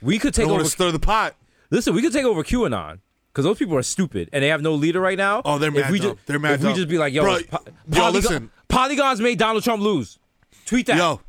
we 0.00 0.18
could 0.18 0.34
take 0.34 0.48
over. 0.48 0.64
to 0.64 0.68
stir 0.68 0.90
the 0.90 0.98
pot. 0.98 1.36
Listen, 1.70 1.94
we 1.94 2.02
could 2.02 2.12
take 2.12 2.24
over 2.24 2.42
QAnon 2.42 2.98
because 3.32 3.44
those 3.44 3.58
people 3.58 3.76
are 3.76 3.82
stupid 3.82 4.28
and 4.32 4.42
they 4.44 4.48
have 4.48 4.60
no 4.62 4.74
leader 4.74 5.00
right 5.00 5.16
now. 5.18 5.42
Oh, 5.44 5.58
they're 5.58 5.70
if 5.70 5.74
mad 5.74 5.90
we 5.90 5.98
dumb. 5.98 6.14
Just, 6.16 6.26
They're 6.26 6.38
mad 6.38 6.54
If 6.60 6.66
we 6.66 6.74
just 6.74 6.88
be 6.88 6.98
like, 6.98 7.12
yo, 7.14 7.22
Bro, 7.22 7.38
po- 7.50 7.58
yo, 7.66 7.72
Polygon- 8.00 8.12
listen. 8.14 8.50
Polygons 8.68 9.20
made 9.20 9.38
Donald 9.38 9.64
Trump 9.64 9.82
lose. 9.82 10.18
Tweet 10.66 10.86
that. 10.86 10.96
Yo, 10.96 11.20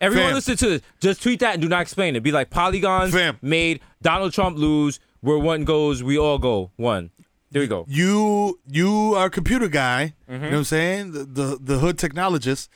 Everyone 0.00 0.28
fam. 0.28 0.34
listen 0.34 0.56
to 0.56 0.68
this. 0.68 0.82
Just 1.00 1.22
tweet 1.22 1.40
that 1.40 1.54
and 1.54 1.62
do 1.62 1.68
not 1.68 1.82
explain 1.82 2.16
it. 2.16 2.22
Be 2.22 2.32
like, 2.32 2.50
Polygons 2.50 3.12
Fam. 3.12 3.38
made 3.42 3.80
Donald 4.02 4.32
Trump 4.32 4.58
lose. 4.58 4.98
Where 5.20 5.38
one 5.38 5.64
goes, 5.64 6.02
we 6.02 6.18
all 6.18 6.38
go. 6.38 6.70
One. 6.76 7.10
There 7.50 7.62
we 7.62 7.68
go. 7.68 7.84
you 7.88 8.58
you 8.68 9.14
are 9.14 9.26
a 9.26 9.30
computer 9.30 9.68
guy. 9.68 10.14
Mm-hmm. 10.28 10.32
You 10.32 10.38
know 10.40 10.46
what 10.50 10.58
I'm 10.58 10.64
saying? 10.64 11.12
The, 11.12 11.24
the 11.24 11.58
the 11.60 11.78
hood 11.78 11.96
technologist. 11.96 12.68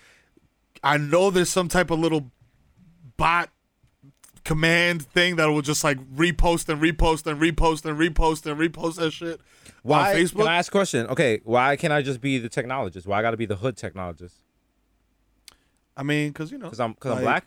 I 0.83 0.97
know 0.99 1.31
there's 1.31 1.51
some 1.51 1.67
type 1.69 1.91
of 1.91 1.99
little 1.99 2.31
bot 3.17 3.51
command 4.49 5.03
thing 5.03 5.37
that 5.37 5.47
will 5.47 5.63
just 5.63 5.85
like 5.85 5.99
repost 6.15 6.69
and 6.69 6.81
repost 6.81 7.27
and 7.31 7.41
repost 7.41 7.85
and 7.85 7.99
repost 7.99 8.47
and 8.51 8.59
repost 8.59 8.97
that 8.97 9.11
shit 9.13 9.41
Why? 9.83 10.11
on 10.13 10.17
Facebook. 10.17 10.37
Can 10.39 10.49
I 10.49 10.57
ask 10.57 10.73
a 10.73 10.77
question? 10.81 11.07
Okay, 11.09 11.41
why 11.45 11.77
can't 11.77 11.93
I 11.93 12.01
just 12.03 12.21
be 12.21 12.39
the 12.39 12.49
technologist? 12.49 13.07
Why 13.07 13.19
I 13.19 13.23
got 13.23 13.33
to 13.33 13.37
be 13.37 13.47
the 13.47 13.57
hood 13.57 13.77
technologist? 13.77 14.33
I 15.97 16.03
mean, 16.03 16.29
because 16.31 16.51
you 16.51 16.59
know, 16.59 16.67
Because 16.67 16.81
I'm 16.81 16.93
because 16.93 17.13
I'm 17.19 17.25
like- 17.25 17.47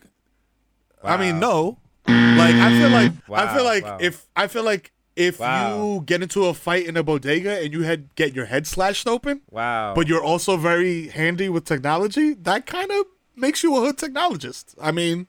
I 1.04 1.16
mean, 1.16 1.40
no. 1.40 1.78
Like 2.06 2.54
I 2.54 2.78
feel 2.78 2.90
like 2.90 3.12
I 3.30 3.54
feel 3.54 3.64
like 3.64 3.84
wow. 3.84 3.98
if 4.00 4.26
I 4.36 4.46
feel 4.46 4.62
like 4.64 4.92
if 5.16 5.40
Wow. 5.40 5.76
you 5.96 6.02
get 6.06 6.22
into 6.22 6.44
a 6.46 6.54
fight 6.54 6.86
in 6.86 6.96
a 6.96 7.02
bodega 7.02 7.60
and 7.62 7.72
you 7.72 7.82
had 7.82 8.14
get 8.14 8.34
your 8.34 8.46
head 8.46 8.66
slashed 8.66 9.06
open, 9.08 9.42
Wow. 9.50 9.94
but 9.94 10.06
you're 10.08 10.22
also 10.22 10.56
very 10.56 11.08
handy 11.08 11.48
with 11.48 11.64
technology, 11.64 12.34
that 12.34 12.66
kind 12.66 12.90
of 12.90 13.06
makes 13.36 13.62
you 13.62 13.76
a 13.76 13.80
hood 13.80 13.98
technologist. 13.98 14.74
I 14.80 14.90
mean, 14.92 15.26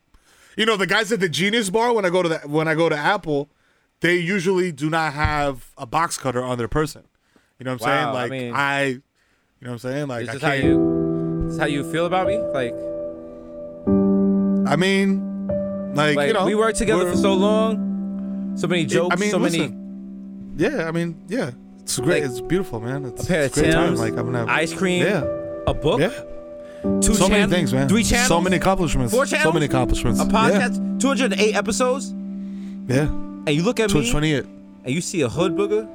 you 0.57 0.65
know, 0.65 0.77
the 0.77 0.87
guys 0.87 1.11
at 1.11 1.19
the 1.19 1.29
Genius 1.29 1.69
Bar 1.69 1.93
when 1.93 2.05
I 2.05 2.09
go 2.09 2.21
to 2.23 2.29
the 2.29 2.39
when 2.39 2.67
I 2.67 2.75
go 2.75 2.89
to 2.89 2.95
Apple, 2.97 3.49
they 4.01 4.15
usually 4.17 4.71
do 4.71 4.89
not 4.89 5.13
have 5.13 5.71
a 5.77 5.85
box 5.85 6.17
cutter 6.17 6.43
on 6.43 6.57
their 6.57 6.67
person. 6.67 7.03
You 7.59 7.65
know 7.65 7.73
what 7.73 7.83
I'm 7.83 7.89
Wow, 7.89 8.03
saying? 8.03 8.13
Like 8.13 8.31
mean- 8.31 8.53
I, 8.53 8.83
you 8.85 8.93
know 9.61 9.69
what 9.69 9.71
I'm 9.71 9.79
saying? 9.79 10.07
Like 10.07 10.23
Is 10.27 10.43
I 10.43 10.47
how 10.47 10.53
you? 10.53 11.45
This 11.47 11.57
how 11.57 11.65
you 11.65 11.89
feel 11.91 12.05
about 12.05 12.27
me? 12.27 12.37
Like, 12.37 12.73
I 14.71 14.75
mean, 14.75 15.47
like, 15.93 16.15
like 16.15 16.27
you 16.27 16.33
know, 16.33 16.45
we 16.45 16.55
worked 16.55 16.77
together 16.77 17.09
for 17.09 17.17
so 17.17 17.33
long. 17.33 18.55
So 18.57 18.67
many 18.67 18.85
jokes. 18.85 19.15
I 19.15 19.19
mean, 19.19 19.31
so 19.31 19.39
many. 19.39 19.75
Yeah, 20.55 20.87
I 20.87 20.91
mean, 20.91 21.23
yeah, 21.27 21.51
it's 21.81 21.97
great. 21.99 22.21
Like, 22.23 22.31
it's 22.31 22.41
beautiful, 22.41 22.79
man. 22.79 23.05
It's, 23.05 23.23
A 23.23 23.27
pair 23.27 23.39
of 23.41 23.45
it's 23.47 23.57
a 23.57 23.61
great 23.61 23.73
time. 23.73 23.95
Like 23.95 24.11
I'm 24.13 24.25
gonna 24.25 24.39
have 24.39 24.49
ice 24.49 24.73
cream, 24.73 25.03
Yeah, 25.03 25.23
a 25.67 25.73
book, 25.73 25.99
yeah. 25.99 26.11
Two 27.01 27.13
so 27.15 27.27
many 27.29 27.49
things, 27.49 27.73
man. 27.73 27.87
three 27.89 28.03
channels, 28.03 28.27
So 28.27 28.41
many 28.41 28.57
accomplishments. 28.57 29.13
four 29.13 29.25
channels. 29.25 29.45
So 29.45 29.51
many 29.53 29.65
accomplishments. 29.65 30.19
a 30.19 30.25
podcast, 30.25 30.99
208 30.99 31.55
episodes, 31.55 32.13
Yeah. 32.87 32.95
yeah. 32.95 33.01
and 33.05 33.49
you 33.49 33.63
look 33.63 33.79
at 33.79 33.89
Twitch 33.89 34.05
me 34.05 34.11
28. 34.11 34.45
and 34.85 34.93
you 34.93 35.01
see 35.01 35.21
a 35.21 35.29
hood 35.29 35.55
booger. 35.55 35.87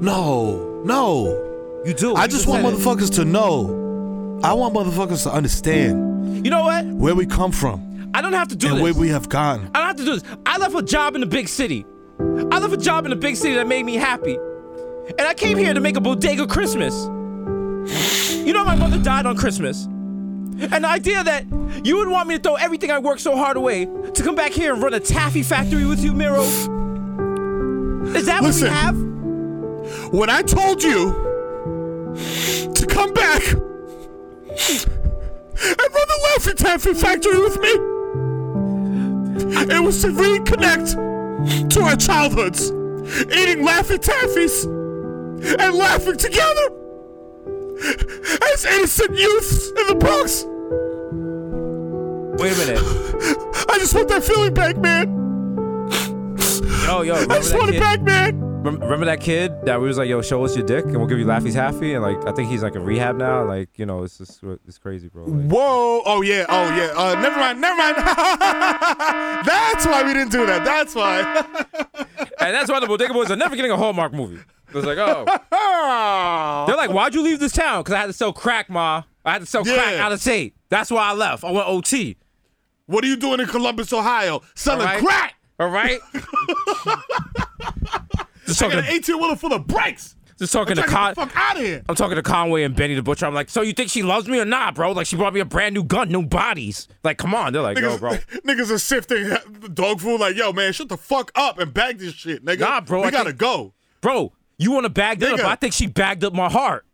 No, 0.00 0.82
no. 0.84 1.44
You 1.84 1.94
do. 1.94 2.14
I 2.14 2.24
You 2.24 2.28
just 2.28 2.46
want 2.46 2.62
said 2.64 2.72
it. 2.74 2.78
motherfuckers 2.78 3.14
to 3.16 3.24
know. 3.24 4.40
I 4.44 4.52
want 4.52 4.74
motherfuckers 4.74 5.24
to 5.24 5.32
understand 5.32 6.44
You 6.44 6.50
know 6.50 6.62
what? 6.62 6.84
where 6.86 7.14
we 7.14 7.26
come 7.26 7.50
from 7.50 8.10
I 8.14 8.20
don't 8.22 8.32
have 8.34 8.48
to 8.48 8.56
do 8.56 8.68
and 8.68 8.76
this. 8.76 8.82
where 8.82 8.94
we 8.94 9.08
have 9.08 9.28
gone. 9.28 9.70
I 9.74 9.78
don't 9.80 9.88
have 9.88 9.96
to 9.96 10.04
do 10.04 10.12
this. 10.18 10.22
I 10.46 10.58
left 10.58 10.74
a 10.76 10.82
job 10.82 11.14
in 11.16 11.20
the 11.20 11.26
big 11.26 11.48
city. 11.48 11.84
I 12.20 12.58
left 12.58 12.72
a 12.72 12.76
job 12.76 13.04
in 13.04 13.10
the 13.10 13.16
big 13.16 13.36
city 13.36 13.54
that 13.54 13.66
made 13.66 13.84
me 13.84 13.94
happy. 13.96 14.36
And 14.36 15.20
I 15.22 15.34
came 15.34 15.58
here 15.58 15.74
to 15.74 15.80
make 15.80 15.96
a 15.96 16.00
bodega 16.00 16.46
Christmas. 16.46 16.94
You 17.88 18.52
know, 18.52 18.64
my 18.64 18.74
mother 18.74 18.98
died 18.98 19.26
on 19.26 19.36
Christmas. 19.36 19.84
And 19.84 20.84
the 20.84 20.88
idea 20.88 21.22
that 21.22 21.44
you 21.84 21.96
would 21.98 22.08
want 22.08 22.28
me 22.28 22.36
to 22.36 22.42
throw 22.42 22.56
everything 22.56 22.90
I 22.90 22.98
worked 22.98 23.20
so 23.20 23.36
hard 23.36 23.56
away 23.56 23.84
to 23.84 24.22
come 24.22 24.34
back 24.34 24.50
here 24.52 24.72
and 24.74 24.82
run 24.82 24.92
a 24.94 25.00
taffy 25.00 25.42
factory 25.42 25.84
with 25.84 26.02
you, 26.02 26.12
Mero? 26.12 26.42
Is 28.14 28.26
that 28.26 28.42
what 28.42 28.54
we 28.54 28.68
have? 28.68 28.96
When 30.12 30.30
I 30.30 30.42
told 30.42 30.82
you 30.82 31.12
to 32.74 32.86
come 32.88 33.14
back 33.14 33.42
and 33.52 33.60
run 35.60 36.08
the 36.08 36.18
Laffy 36.28 36.54
Taffy 36.54 36.94
factory 36.94 37.38
with 37.38 37.60
me, 37.60 37.70
it 39.74 39.82
was 39.82 40.02
to 40.02 40.08
reconnect 40.08 41.70
to 41.70 41.80
our 41.82 41.96
childhoods, 41.96 42.70
eating 43.30 43.64
Laffy 43.64 43.98
Taffies 43.98 44.64
and 45.60 45.74
laughing 45.76 46.16
together 46.16 46.77
as 47.82 48.64
innocent 48.64 49.16
youths 49.16 49.68
in 49.70 49.86
the 49.86 49.94
Bronx. 49.94 50.44
Wait 52.40 52.52
a 52.52 52.56
minute. 52.58 52.82
I 53.68 53.78
just 53.78 53.94
want 53.94 54.08
that 54.08 54.22
feeling 54.24 54.54
back, 54.54 54.76
man. 54.76 55.08
Yo, 56.84 57.02
yo, 57.02 57.14
I 57.16 57.26
just 57.38 57.54
want 57.54 57.68
it 57.68 57.72
kid? 57.72 57.80
back, 57.80 58.00
man. 58.02 58.40
Remember 58.62 59.06
that 59.06 59.20
kid 59.20 59.52
that 59.64 59.80
we 59.80 59.86
was 59.86 59.98
like, 59.98 60.08
yo, 60.08 60.20
show 60.20 60.44
us 60.44 60.56
your 60.56 60.66
dick 60.66 60.84
and 60.84 60.96
we'll 60.96 61.06
give 61.06 61.18
you 61.18 61.24
Laffy's 61.24 61.54
Happy? 61.54 61.94
And 61.94 62.02
like, 62.02 62.26
I 62.26 62.32
think 62.32 62.50
he's 62.50 62.62
like 62.62 62.74
in 62.74 62.84
rehab 62.84 63.16
now. 63.16 63.44
Like, 63.44 63.78
you 63.78 63.86
know, 63.86 64.02
it's 64.02 64.18
just, 64.18 64.42
it's 64.66 64.78
crazy, 64.78 65.08
bro. 65.08 65.24
Like, 65.24 65.50
Whoa! 65.50 66.02
Oh 66.04 66.22
yeah! 66.22 66.44
Oh 66.48 66.68
yeah! 66.76 66.92
Uh, 66.96 67.14
never 67.20 67.36
mind. 67.36 67.60
Never 67.60 67.76
mind. 67.76 67.96
That's 69.46 69.86
why 69.86 70.02
we 70.04 70.12
didn't 70.12 70.32
do 70.32 70.44
that. 70.46 70.64
That's 70.64 70.94
why. 70.94 71.20
and 72.40 72.54
that's 72.54 72.70
why 72.70 72.80
the 72.80 72.86
Bodega 72.86 73.12
Boys 73.12 73.30
are 73.30 73.36
never 73.36 73.54
getting 73.56 73.70
a 73.70 73.76
Hallmark 73.76 74.12
movie. 74.12 74.38
It 74.68 74.74
was 74.74 74.84
like, 74.84 74.98
oh. 74.98 75.24
They're 76.66 76.76
like, 76.76 76.90
why'd 76.90 77.14
you 77.14 77.22
leave 77.22 77.40
this 77.40 77.52
town? 77.52 77.80
Because 77.82 77.94
I 77.94 77.98
had 78.00 78.06
to 78.06 78.12
sell 78.12 78.32
crack, 78.32 78.68
ma. 78.68 79.02
I 79.24 79.32
had 79.32 79.40
to 79.40 79.46
sell 79.46 79.64
crack 79.64 79.94
Yeah. 79.94 80.04
out 80.06 80.12
of 80.12 80.20
state. 80.20 80.54
That's 80.68 80.90
why 80.90 81.08
I 81.10 81.12
left. 81.14 81.44
I 81.44 81.50
went 81.50 81.66
OT. 81.68 82.16
what 82.86 83.02
are 83.04 83.06
you 83.06 83.16
doing 83.16 83.40
in 83.40 83.46
Columbus, 83.46 83.92
Ohio? 83.92 84.42
Selling 84.54 84.82
All 84.86 84.86
right. 84.94 85.02
crack? 85.04 85.34
All 85.60 85.68
right? 85.68 85.98
just 88.46 88.62
I 88.62 88.66
talking, 88.66 88.78
got 88.80 88.88
an 88.88 88.94
18 88.94 89.18
wheeler 89.18 89.36
full 89.36 89.52
of 89.52 89.66
brakes. 89.66 90.14
just 90.38 90.52
talking 90.52 90.76
to 90.76 90.82
Get 90.82 90.88
the 90.88 90.94
Con- 90.94 91.14
fuck 91.14 91.32
out 91.34 91.56
of 91.56 91.62
here. 91.62 91.82
I'm 91.88 91.94
talking 91.94 92.16
to 92.16 92.22
Conway 92.22 92.62
and 92.62 92.74
Benny 92.74 92.94
the 92.94 93.02
Butcher. 93.02 93.26
I'm 93.26 93.34
like, 93.34 93.50
so 93.50 93.62
you 93.62 93.72
think 93.72 93.90
she 93.90 94.02
loves 94.02 94.28
me 94.28 94.38
or 94.38 94.44
not, 94.44 94.74
bro? 94.74 94.92
Like, 94.92 95.06
she 95.06 95.16
brought 95.16 95.34
me 95.34 95.40
a 95.40 95.44
brand 95.44 95.74
new 95.74 95.82
gun, 95.84 96.08
new 96.10 96.22
bodies. 96.22 96.88
Like, 97.04 97.18
come 97.18 97.34
on. 97.34 97.52
They're 97.52 97.62
like, 97.62 97.78
yo, 97.78 97.98
bro. 97.98 98.10
niggas 98.46 98.70
are 98.70 98.78
sifting 98.78 99.30
dog 99.74 100.00
food 100.00 100.20
like, 100.20 100.36
yo, 100.36 100.52
man, 100.52 100.72
shut 100.72 100.88
the 100.88 100.96
fuck 100.96 101.32
up 101.34 101.58
and 101.58 101.72
bag 101.74 101.98
this 101.98 102.14
shit, 102.14 102.44
nigga. 102.44 102.60
Nah, 102.60 102.80
bro, 102.80 103.00
We 103.02 103.08
I 103.08 103.10
gotta 103.10 103.30
think- 103.30 103.38
go. 103.40 103.74
Bro, 104.00 104.32
You 104.58 104.72
want 104.72 104.84
to 104.84 104.90
bag 104.90 105.20
that 105.20 105.36
Nigga. 105.36 105.44
up? 105.44 105.50
I 105.50 105.54
think 105.54 105.72
she 105.72 105.86
bagged 105.86 106.24
up 106.24 106.34
my 106.34 106.50
heart. 106.50 106.84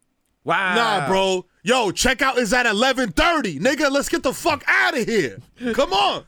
Wow. 0.45 0.75
Nah, 0.75 1.09
bro. 1.09 1.47
Yo, 1.63 1.91
checkout 1.91 2.37
is 2.37 2.53
at 2.53 2.67
11:30. 2.67 3.59
Nigga, 3.59 3.91
let's 3.91 4.11
get 4.11 4.23
the 4.23 4.35
fuck 4.35 4.63
out 4.67 4.97
of 4.97 5.07
here. 5.07 5.39
Come 5.73 5.95
on. 5.95 6.25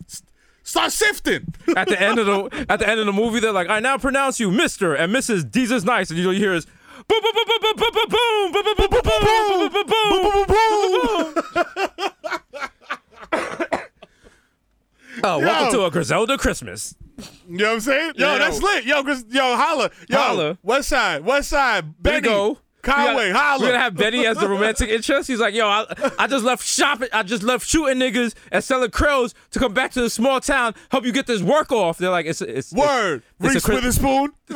Start 0.63 0.91
sifting. 0.93 1.53
At 1.77 1.89
the 1.89 2.01
end 2.01 2.19
of 2.19 2.27
the 2.27 2.67
at 2.71 2.79
the 2.79 2.89
end 2.89 2.99
of 2.99 3.07
the 3.07 3.13
movie, 3.13 3.39
they're 3.41 3.53
like, 3.53 3.69
"I 3.69 3.79
now 3.81 3.99
pronounce 3.99 4.41
you 4.41 4.51
Mister 4.51 4.95
and 4.95 5.15
Mrs. 5.15 5.45
Desus 5.51 5.85
Nice," 5.85 6.11
and 6.11 6.19
you 6.19 6.31
hear 6.31 6.55
is. 6.55 6.67
Boom, 7.09 7.21
boom, 7.23 7.33
boom, 7.35 7.45
boom, 7.47 7.77
boom, 7.77 7.77
boom, 7.77 7.93
boom, 7.93 8.53
boom, 8.53 8.65
boom, 8.65 8.75
boom, 8.77 8.89
boom, 8.91 9.03
boom, 9.03 9.71
boom, 9.71 9.71
boom, 9.71 9.87
boom, 9.87 10.47
boom, 10.47 11.35
boom, 11.35 11.35
boom. 11.35 12.71
Oh, 15.25 15.39
welcome 15.39 15.73
to 15.73 15.85
a 15.85 15.91
Griselda 15.91 16.37
Christmas. 16.39 16.95
You 17.49 17.57
know 17.59 17.65
what 17.69 17.73
I'm 17.75 17.81
saying? 17.81 18.13
Yo, 18.17 18.33
Yo. 18.33 18.39
that's 18.39 18.63
lit. 18.63 18.85
Yo, 18.85 19.03
Chris, 19.03 19.25
yo, 19.29 19.57
holla. 19.57 19.91
Yo, 20.09 20.17
Holla. 20.17 20.59
West 20.63 20.89
Side, 20.89 21.25
West 21.25 21.49
Side, 21.51 22.03
Benny, 22.03 22.17
you 22.17 22.23
go. 22.23 22.59
Conway, 22.83 23.29
we 23.29 23.33
holla. 23.33 23.61
We're 23.63 23.69
gonna 23.69 23.81
have 23.83 23.97
Benny 23.97 24.27
as 24.27 24.39
the 24.39 24.49
romantic 24.49 24.89
interest. 24.97 25.27
He's 25.29 25.41
like, 25.41 25.55
yo, 25.55 25.67
I, 25.67 25.87
I 26.19 26.27
just 26.29 26.45
left 26.45 26.65
shopping. 26.65 27.09
I 27.13 27.25
just 27.25 27.43
left 27.43 27.67
shooting 27.67 27.99
niggas 27.99 28.35
and 28.53 28.63
selling 28.63 28.91
crows 28.91 29.35
to 29.51 29.59
come 29.59 29.75
back 29.75 29.91
to 29.93 30.01
the 30.01 30.11
small 30.11 30.41
town, 30.41 30.75
help 30.91 31.05
you 31.05 31.11
get 31.13 31.27
this 31.27 31.43
work 31.43 31.73
off. 31.73 31.99
They're 31.99 32.11
like, 32.11 32.27
it's 32.27 32.41
it's 32.43 32.73
Word. 32.73 33.25
It's, 33.41 33.55
Reese 33.55 33.57
it's 33.57 33.69
Witherspoon. 33.69 34.33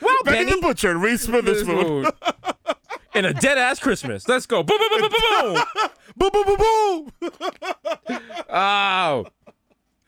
well, 0.00 0.18
Benny 0.24 0.44
Benny. 0.44 0.50
the 0.52 0.58
Butcher. 0.60 0.96
Reese 0.96 1.26
Witherspoon. 1.26 2.06
In 3.16 3.24
a 3.24 3.32
dead 3.32 3.58
ass 3.58 3.78
Christmas. 3.78 4.28
Let's 4.28 4.46
go. 4.46 4.62
Boom, 4.62 4.78
boom, 4.78 5.00
boom, 5.00 5.10
boom, 5.10 5.10
boom, 5.10 5.54
boom. 5.54 5.90
boom, 6.16 6.30
boom, 6.32 6.56
boom, 6.56 7.10
boom. 7.30 8.20
Oh. 8.48 9.26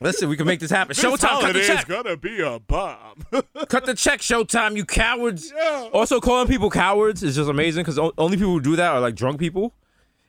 Listen, 0.00 0.28
we 0.28 0.36
can 0.36 0.46
make 0.46 0.60
this 0.60 0.70
happen. 0.70 0.94
This 0.94 1.04
Showtime, 1.04 1.40
cut 1.40 1.52
the 1.54 1.60
check. 1.66 1.88
gonna 1.88 2.16
be 2.16 2.40
a 2.40 2.60
bomb. 2.60 3.24
Cut 3.68 3.84
the 3.84 3.94
check, 3.94 4.20
Showtime, 4.20 4.76
you 4.76 4.84
cowards. 4.84 5.52
Yeah. 5.54 5.88
Also, 5.92 6.20
calling 6.20 6.46
people 6.46 6.70
cowards 6.70 7.24
is 7.24 7.34
just 7.34 7.50
amazing 7.50 7.82
because 7.82 7.98
only 8.16 8.36
people 8.36 8.52
who 8.52 8.60
do 8.60 8.76
that 8.76 8.92
are 8.92 9.00
like 9.00 9.16
drunk 9.16 9.40
people. 9.40 9.74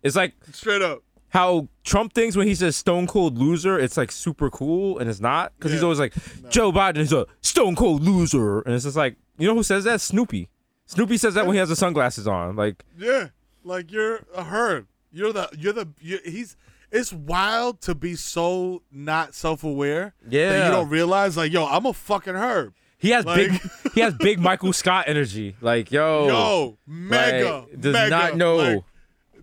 It's 0.02 0.16
like 0.16 0.34
Straight 0.54 0.82
up. 0.82 1.04
how 1.30 1.68
Trump 1.84 2.14
thinks 2.14 2.36
when 2.36 2.48
he 2.48 2.56
says 2.56 2.76
stone 2.78 3.06
cold 3.06 3.38
loser, 3.38 3.78
it's 3.78 3.96
like 3.96 4.12
super 4.12 4.50
cool, 4.50 4.98
and 4.98 5.08
it's 5.08 5.20
not 5.20 5.52
because 5.58 5.72
he's 5.72 5.82
Yeah. 5.82 5.86
always 5.86 6.00
like 6.00 6.14
Joe 6.50 6.72
Biden 6.72 6.98
is 6.98 7.14
a 7.14 7.28
stone 7.42 7.76
cold 7.76 8.02
loser, 8.02 8.62
and 8.62 8.74
it's 8.74 8.86
just 8.86 8.98
like 8.98 9.18
you 9.38 9.48
know 9.48 9.54
who 9.54 9.62
says 9.64 9.84
that? 9.84 10.02
Snoopy. 10.02 10.50
Snoopy 10.90 11.18
says 11.18 11.36
that 11.36 11.46
when 11.46 11.54
he 11.54 11.60
has 11.60 11.70
the 11.70 11.76
sunglasses 11.76 12.28
on. 12.28 12.56
Like 12.56 12.84
Yeah, 12.98 13.28
like 13.64 13.92
you're 13.92 14.22
a 14.36 14.44
herb. 14.44 14.88
You're 15.12 15.32
the 15.34 15.50
you're 15.58 15.74
the 15.74 15.88
you 16.02 16.20
he's. 16.26 16.56
It's 16.92 17.14
wild 17.14 17.82
to 17.82 17.94
be 17.94 18.16
so 18.16 18.82
not 18.92 19.36
self 19.36 19.64
aware. 19.64 20.14
that 20.24 20.34
Yeah. 20.34 20.66
you 20.66 20.72
don't 20.72 20.90
realize 20.90 21.38
like 21.38 21.52
yo, 21.52 21.66
I'm 21.66 21.86
a 21.86 21.94
fucking 21.94 22.34
herb. 22.36 22.74
he 22.98 23.12
has 23.12 23.24
big, 23.26 23.52
he 23.94 24.02
has 24.02 24.16
big 24.16 24.40
Michael 24.40 24.74
Scott 24.74 25.06
energy. 25.08 25.56
Like 25.62 25.92
yo, 25.92 26.28
Yo, 26.28 26.78
mega, 26.88 27.60
like, 27.70 27.80
does 27.82 27.94
mega, 27.94 28.10
not 28.10 28.36
know. 28.38 28.56
like, 28.58 28.84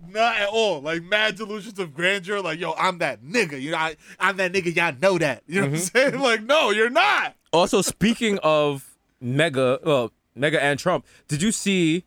not 0.08 0.36
at 0.38 0.48
all. 0.48 0.80
Like 0.80 1.04
mad 1.04 1.36
delusions 1.36 1.78
of 1.78 1.94
grandeur. 1.94 2.40
Like 2.40 2.58
yo, 2.58 2.72
I'm 2.72 2.98
that 2.98 3.22
nigga. 3.22 3.60
You 3.62 3.70
know, 3.70 3.76
I, 3.78 3.96
I'm 4.18 4.36
that 4.38 4.52
nigga. 4.52 4.74
Y'all 4.74 4.94
know 5.00 5.16
that. 5.18 5.44
You 5.46 5.60
know 5.60 5.66
Mm-hmm. 5.68 5.72
what 5.74 5.80
I'm 6.04 6.10
saying? 6.12 6.20
Like 6.22 6.42
no, 6.42 6.70
you're 6.70 6.90
not. 6.90 7.36
Also, 7.52 7.80
speaking 7.82 8.38
of 8.42 8.96
Mega, 9.20 9.78
well, 9.84 10.10
Mega 10.36 10.62
and 10.62 10.78
Trump, 10.78 11.06
did 11.28 11.42
you 11.42 11.52
see 11.52 12.04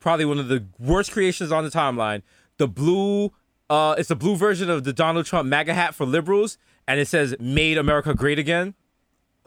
probably 0.00 0.24
one 0.24 0.38
of 0.38 0.48
the 0.48 0.64
worst 0.78 1.12
creations 1.12 1.52
on 1.52 1.64
the 1.64 1.70
timeline? 1.70 2.22
The 2.56 2.68
blue, 2.68 3.32
uh, 3.70 3.94
it's 3.98 4.08
the 4.08 4.16
blue 4.16 4.36
version 4.36 4.68
of 4.68 4.84
the 4.84 4.92
Donald 4.92 5.26
Trump 5.26 5.48
MAGA 5.48 5.74
hat 5.74 5.94
for 5.94 6.04
liberals, 6.04 6.58
and 6.86 6.98
it 7.00 7.08
says 7.08 7.36
"Made 7.38 7.78
America 7.78 8.14
Great 8.14 8.38
Again." 8.38 8.74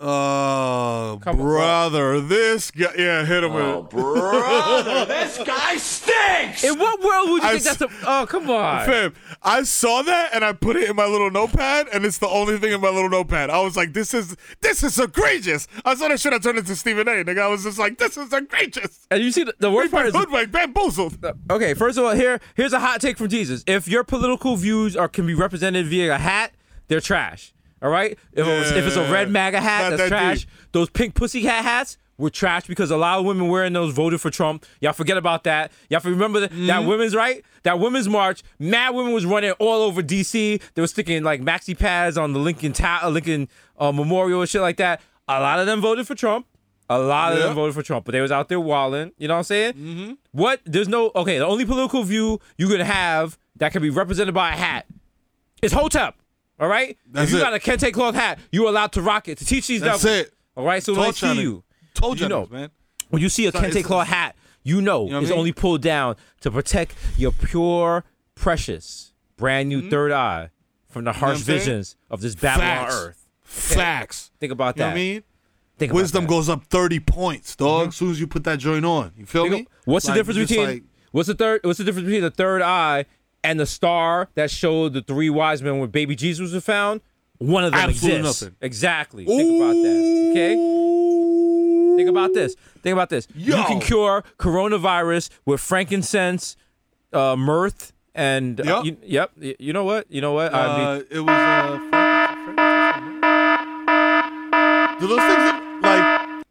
Oh, 0.03 1.19
Come 1.21 1.39
on, 1.39 1.45
brother, 1.45 2.19
this 2.21 2.71
guy. 2.71 2.91
Yeah, 2.97 3.23
hit 3.23 3.43
him 3.43 3.51
Oh, 3.51 3.81
with. 3.81 3.89
brother, 3.91 5.05
this 5.05 5.37
guy 5.45 5.77
stinks! 5.77 6.63
In 6.63 6.79
what 6.79 6.99
world 7.03 7.29
would 7.29 7.43
you 7.43 7.49
I 7.49 7.59
think 7.59 7.63
that's 7.77 7.81
a? 7.81 7.87
Oh, 8.07 8.25
come 8.27 8.49
on. 8.49 8.85
Fam, 8.85 9.13
I 9.43 9.61
saw 9.61 10.01
that 10.01 10.31
and 10.33 10.43
I 10.43 10.53
put 10.53 10.75
it 10.75 10.89
in 10.89 10.95
my 10.95 11.05
little 11.05 11.29
notepad, 11.29 11.87
and 11.93 12.03
it's 12.03 12.17
the 12.17 12.27
only 12.27 12.57
thing 12.57 12.71
in 12.71 12.81
my 12.81 12.89
little 12.89 13.09
notepad. 13.09 13.51
I 13.51 13.61
was 13.61 13.77
like, 13.77 13.93
"This 13.93 14.13
is 14.15 14.35
this 14.61 14.81
is 14.83 14.97
egregious." 14.99 15.67
I 15.85 15.93
saw 15.93 16.07
that 16.07 16.19
shit. 16.19 16.33
I 16.33 16.39
turned 16.39 16.57
into 16.57 16.75
Stephen 16.75 17.07
A. 17.07 17.11
Nigga, 17.23 17.39
I 17.41 17.47
was 17.47 17.63
just 17.63 17.77
like, 17.77 17.99
"This 17.99 18.17
is 18.17 18.33
egregious." 18.33 19.05
And 19.11 19.23
you 19.23 19.31
see, 19.31 19.43
the, 19.43 19.53
the 19.59 19.69
worst 19.69 19.91
part 19.91 20.07
is 20.07 20.15
Hoodwink, 20.15 20.51
bamboozled. 20.51 21.23
Uh, 21.23 21.33
okay. 21.51 21.75
First 21.75 21.99
of 21.99 22.05
all, 22.05 22.15
here 22.15 22.39
here's 22.55 22.73
a 22.73 22.79
hot 22.79 23.01
take 23.01 23.17
from 23.19 23.27
Desus. 23.29 23.63
If 23.67 23.87
your 23.87 24.03
political 24.03 24.55
views 24.55 24.97
are 24.97 25.07
can 25.07 25.27
be 25.27 25.35
represented 25.35 25.85
via 25.85 26.15
a 26.15 26.17
hat, 26.17 26.53
they're 26.87 27.01
trash. 27.01 27.53
All 27.81 27.89
right. 27.89 28.11
If, 28.33 28.45
it 28.47 28.59
was- 28.59 28.71
if 28.71 28.85
it's 28.85 28.95
a 28.95 29.11
red 29.11 29.29
MAGA 29.29 29.59
hat, 29.61 29.89
that's 29.89 30.01
that 30.03 30.07
trash. 30.09 30.39
deep. 30.41 30.49
Those 30.71 30.89
pink 30.89 31.15
pussy 31.15 31.41
hat 31.43 31.63
hats 31.63 31.97
were 32.17 32.29
trash 32.29 32.67
because 32.67 32.91
a 32.91 32.97
lot 32.97 33.17
of 33.17 33.25
women 33.25 33.47
wearing 33.47 33.73
those 33.73 33.93
voted 33.93 34.21
for 34.21 34.29
Trump. 34.29 34.65
Y'all 34.79 34.93
forget 34.93 35.17
about 35.17 35.43
that. 35.45 35.71
Y'all 35.89 35.99
remember 36.03 36.39
that, 36.41 36.51
Mm-hmm. 36.51 36.67
that 36.67 36.85
women's 36.85 37.15
right, 37.15 37.43
that 37.63 37.79
women's 37.79 38.07
march. 38.07 38.43
Mad 38.59 38.91
women 38.93 39.11
was 39.13 39.25
running 39.25 39.51
all 39.53 39.81
over 39.81 40.03
DC. 40.03 40.61
They 40.75 40.81
were 40.81 40.87
sticking 40.87 41.23
like 41.23 41.41
maxi 41.41 41.77
pads 41.77 42.17
on 42.19 42.33
the 42.33 42.39
Lincoln 42.39 42.73
Ta- 42.73 43.07
Lincoln 43.07 43.47
uh, 43.79 43.91
Memorial 43.91 44.41
and 44.41 44.49
shit 44.49 44.61
like 44.61 44.77
that. 44.77 45.01
A 45.27 45.39
lot 45.39 45.59
of 45.59 45.65
them 45.65 45.81
voted 45.81 46.05
for 46.05 46.13
Trump. 46.13 46.45
A 46.89 46.99
lot 46.99 47.31
of 47.33 47.39
Yeah. 47.39 47.45
them 47.45 47.55
voted 47.55 47.73
for 47.73 47.81
Trump, 47.81 48.05
but 48.05 48.11
they 48.11 48.21
was 48.21 48.31
out 48.33 48.49
there 48.49 48.59
walling. 48.59 49.13
You 49.17 49.27
know 49.29 49.33
what 49.35 49.39
I'm 49.39 49.43
saying? 49.45 49.73
Mm-hmm. 49.73 50.11
What? 50.33 50.59
There's 50.65 50.89
no 50.89 51.11
okay. 51.15 51.39
The 51.39 51.47
only 51.47 51.65
political 51.65 52.03
view 52.03 52.39
you 52.57 52.67
can 52.67 52.81
have 52.81 53.39
that 53.55 53.71
can 53.71 53.81
be 53.81 53.89
represented 53.89 54.35
by 54.35 54.51
a 54.51 54.55
hat 54.57 54.85
is 55.63 55.71
Hotep. 55.71 56.15
All 56.61 56.67
right. 56.69 56.97
That's 57.09 57.25
if 57.29 57.33
you 57.33 57.39
it. 57.39 57.41
got 57.41 57.53
a 57.55 57.59
kente 57.59 57.91
cloth 57.91 58.15
hat, 58.15 58.39
you're 58.51 58.69
allowed 58.69 58.91
to 58.93 59.01
rock 59.01 59.27
it 59.27 59.37
to 59.39 59.45
teach 59.45 59.67
these 59.67 59.81
That's 59.81 60.03
devils. 60.03 60.27
it. 60.27 60.33
All 60.55 60.63
right. 60.65 60.81
So 60.83 60.93
when 60.93 61.01
I 61.01 61.03
Told 61.05 61.15
see 61.15 61.41
y'all. 61.41 61.63
Told 61.95 62.19
you 62.19 62.25
you 62.25 62.29
know, 62.29 62.47
man. 62.49 62.69
when 63.09 63.21
you 63.21 63.27
see 63.29 63.47
a 63.47 63.51
So 63.51 63.59
kente 63.59 63.69
it's- 63.71 63.85
cloth 63.85 64.07
hat, 64.07 64.35
you 64.63 64.79
know, 64.81 65.05
know 65.07 65.15
what 65.15 65.23
it's 65.23 65.29
mean? 65.31 65.39
only 65.39 65.51
pulled 65.53 65.81
down 65.81 66.15
to 66.41 66.51
protect 66.51 66.93
your 67.17 67.31
pure, 67.31 68.03
precious, 68.35 69.13
brand 69.37 69.69
new 69.69 69.89
third 69.89 70.11
eye 70.11 70.51
from 70.87 71.03
the 71.05 71.13
harsh 71.13 71.39
Mm-hmm. 71.39 71.39
I'm 71.39 71.45
saying? 71.45 71.59
visions 71.59 71.95
of 72.09 72.21
this 72.21 72.35
Babylon 72.35 72.67
Facts. 72.85 72.95
Earth. 72.95 73.27
Facts. 73.43 74.31
Think 74.39 74.51
about 74.51 74.75
You 74.77 74.81
know 74.81 74.85
that. 74.87 74.91
what 74.91 74.97
I 74.97 75.03
mean? 75.03 75.23
Think 75.77 75.91
about 75.91 76.01
Wisdom 76.01 76.23
that. 76.23 76.27
Mm-hmm. 76.29 76.35
goes 76.37 76.49
up 76.49 76.63
30 76.65 76.99
points, 76.99 77.55
dog, 77.55 77.87
as 77.89 77.95
soon 77.95 78.11
as 78.11 78.19
you 78.19 78.27
put 78.27 78.43
that 78.43 78.59
joint 78.59 78.85
on. 78.85 79.11
You 79.17 79.25
feel 79.25 79.43
Think 79.43 79.53
me? 79.55 79.59
of- 79.61 79.67
What's 79.85 80.05
the 80.05 80.11
Like, 80.11 80.19
difference 80.19 80.37
just 80.37 80.49
between 80.49 80.67
like- 80.67 80.83
what's 81.11 81.27
the 81.27 81.33
third? 81.35 81.61
What's 81.63 81.79
the 81.79 81.83
difference 81.85 82.05
between 82.05 82.21
the 82.21 82.29
third 82.31 82.61
eye 82.61 83.05
and 83.43 83.59
the 83.59 83.65
star 83.65 84.29
that 84.35 84.51
showed 84.51 84.93
the 84.93 85.01
three 85.01 85.29
wise 85.29 85.61
men 85.61 85.79
where 85.79 85.87
baby 85.87 86.15
Jesus 86.15 86.53
was 86.53 86.63
found? 86.63 87.01
One 87.39 87.63
of 87.63 87.71
them 87.71 87.81
Absolutely 87.89 88.19
exists. 88.19 88.41
nothing. 88.43 88.55
Exactly. 88.61 89.25
Think 89.25 89.61
about 89.61 89.73
that. 89.73 90.27
Okay. 90.31 90.55
Think 91.97 92.09
about 92.09 92.33
this. 92.33 92.55
Think 92.83 92.93
about 92.93 93.09
this. 93.09 93.27
You 93.35 93.53
can 93.53 93.79
cure 93.81 94.23
coronavirus 94.37 95.29
with 95.45 95.59
frankincense, 95.59 96.55
uh, 97.13 97.35
mirth, 97.35 97.93
and 98.15 98.59
uh, 98.61 98.63
Yup. 98.63 98.85
you, 98.85 98.97
yep. 99.03 99.31
You 99.59 99.73
know 99.73 99.83
what? 99.85 100.09
You 100.11 100.21
know 100.21 100.33
what? 100.33 100.53
I 100.53 100.77
mean, 100.77 100.87
Uh, 100.87 101.01
it 101.09 101.19
was 101.19 101.29
uh, 101.29 101.79
Frank- 101.89 102.57
Frank- 102.57 103.21
Do 104.99 105.07
those 105.07 105.19
things 105.19 105.70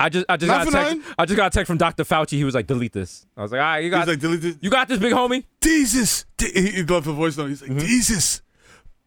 I 0.00 0.08
just, 0.08 0.24
I 0.30 0.36
just 0.38 0.48
got 0.48 0.66
a 0.66 0.70
text. 0.70 1.08
I 1.18 1.26
just 1.26 1.36
got 1.36 1.46
a 1.48 1.50
text 1.50 1.66
from 1.66 1.76
Dr. 1.76 2.04
Fauci. 2.04 2.30
He 2.32 2.44
was 2.44 2.54
like, 2.54 2.66
"Delete 2.66 2.94
this." 2.94 3.26
I 3.36 3.42
was 3.42 3.52
like, 3.52 3.60
"All 3.60 3.66
right, 3.66 3.84
you 3.84 3.90
got, 3.90 4.08
like 4.08 4.18
delete 4.18 4.40
this? 4.40 4.56
you 4.60 4.70
got 4.70 4.88
this, 4.88 4.98
big 4.98 5.12
homie." 5.12 5.44
Desus, 5.60 6.24
he 6.40 6.70
he 6.70 6.82
left 6.84 7.06
a 7.06 7.12
voice 7.12 7.36
note. 7.36 7.48
He's 7.48 7.60
like, 7.60 7.72
Mm-hmm. 7.72 7.86
Desus, 7.86 8.40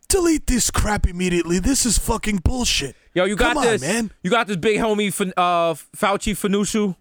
delete 0.07 0.45
this 0.45 0.69
crap 0.69 1.07
immediately. 1.07 1.57
This 1.57 1.87
is 1.87 1.97
fucking 1.97 2.37
bullshit. 2.43 2.95
Yo, 3.15 3.25
you 3.25 3.35
got 3.35 3.55
Come 3.55 3.63
this, 3.63 3.81
on, 3.83 3.89
man. 3.89 4.11
You 4.21 4.29
got 4.29 4.45
this 4.45 4.57
big 4.57 4.79
homie, 4.79 5.09
uh, 5.35 5.73
Fauci 5.73 6.33
Fanushu, 6.33 6.95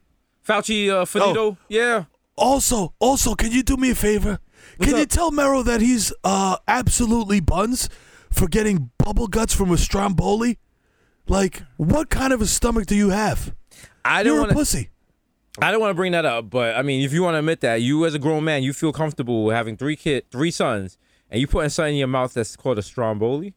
Fauci 0.47 0.89
uh, 0.89 1.05
Finito. 1.05 1.51
Oh. 1.51 1.57
Yeah. 1.69 2.05
Also, 2.35 2.95
also, 2.99 3.35
can 3.35 3.53
you 3.53 3.63
do 3.63 3.77
me 3.77 3.91
a 3.91 3.95
favor? 3.95 4.39
Can 4.81 4.97
you 4.97 5.05
tell 5.05 5.31
Mero 5.31 5.63
that 5.63 5.83
he's 5.83 6.13
uh 6.25 6.57
absolutely 6.67 7.41
buns 7.41 7.91
for 8.31 8.49
getting 8.49 8.91
bubble 8.97 9.29
guts 9.29 9.55
from 9.55 9.71
a 9.71 9.77
Stromboli? 9.77 10.59
Like, 11.29 11.63
what 11.77 12.09
kind 12.09 12.33
of 12.33 12.41
a 12.41 12.47
stomach 12.47 12.87
do 12.87 12.97
you 12.97 13.11
have? 13.11 13.55
I 14.05 14.23
don't 14.23 14.33
You're 14.35 14.41
want 14.43 14.53
a 14.53 14.55
pussy. 14.55 14.91
I 15.61 15.71
don't 15.71 15.81
want 15.81 15.91
to 15.91 15.95
bring 15.95 16.13
that 16.13 16.25
up, 16.25 16.49
but 16.51 16.77
I 16.77 16.83
mean, 16.83 17.03
if 17.05 17.13
you 17.13 17.23
want 17.23 17.35
to 17.35 17.39
admit 17.41 17.61
that, 17.61 17.83
you 17.83 18.05
as 18.07 18.15
a 18.15 18.19
grown 18.19 18.43
man, 18.45 18.63
you 18.63 18.73
feel 18.73 18.93
comfortable 18.93 19.51
having 19.51 19.77
three 19.77 19.97
kid, 19.97 20.25
three 20.31 20.51
sons, 20.51 20.97
and 21.31 21.41
you 21.41 21.47
putting 21.47 21.69
something 21.69 21.93
in 21.95 21.99
your 21.99 22.09
mouth 22.09 22.33
that's 22.33 22.57
called 22.57 22.79
a 22.79 22.83
stromboli. 22.83 23.55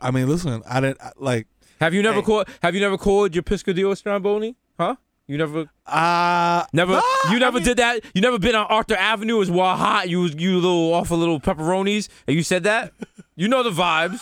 I 0.00 0.10
mean, 0.10 0.28
listen, 0.28 0.62
I 0.68 0.80
didn't 0.80 1.00
I- 1.00 1.12
like. 1.16 1.46
Have 1.80 1.94
you 1.94 2.02
never 2.02 2.16
Hey. 2.20 2.22
called? 2.26 2.48
Have 2.62 2.74
you 2.74 2.80
never 2.80 2.98
called 2.98 3.34
your 3.34 3.42
piscadillo 3.42 3.96
stromboli? 3.96 4.56
Huh? 4.78 4.96
You 5.26 5.38
never, 5.38 5.66
Uh 5.86 6.64
never, 6.72 6.94
you 6.94 7.00
I 7.36 7.38
never 7.38 7.58
mean- 7.58 7.64
did 7.64 7.76
that. 7.78 8.04
You 8.14 8.20
never 8.20 8.38
been 8.38 8.54
on 8.56 8.66
Arthur 8.66 8.96
Avenue. 8.96 9.36
It 9.36 9.38
was 9.38 9.50
wild 9.50 9.78
hot. 9.78 10.08
You 10.08 10.20
was 10.22 10.34
you 10.34 10.56
little 10.56 10.92
off 10.92 11.10
a 11.10 11.14
little 11.14 11.38
pepperonis, 11.40 12.08
and 12.26 12.36
you 12.36 12.42
said 12.42 12.64
that. 12.64 12.92
You 13.36 13.46
know 13.48 13.62
the 13.62 13.70
vibes. 13.70 14.20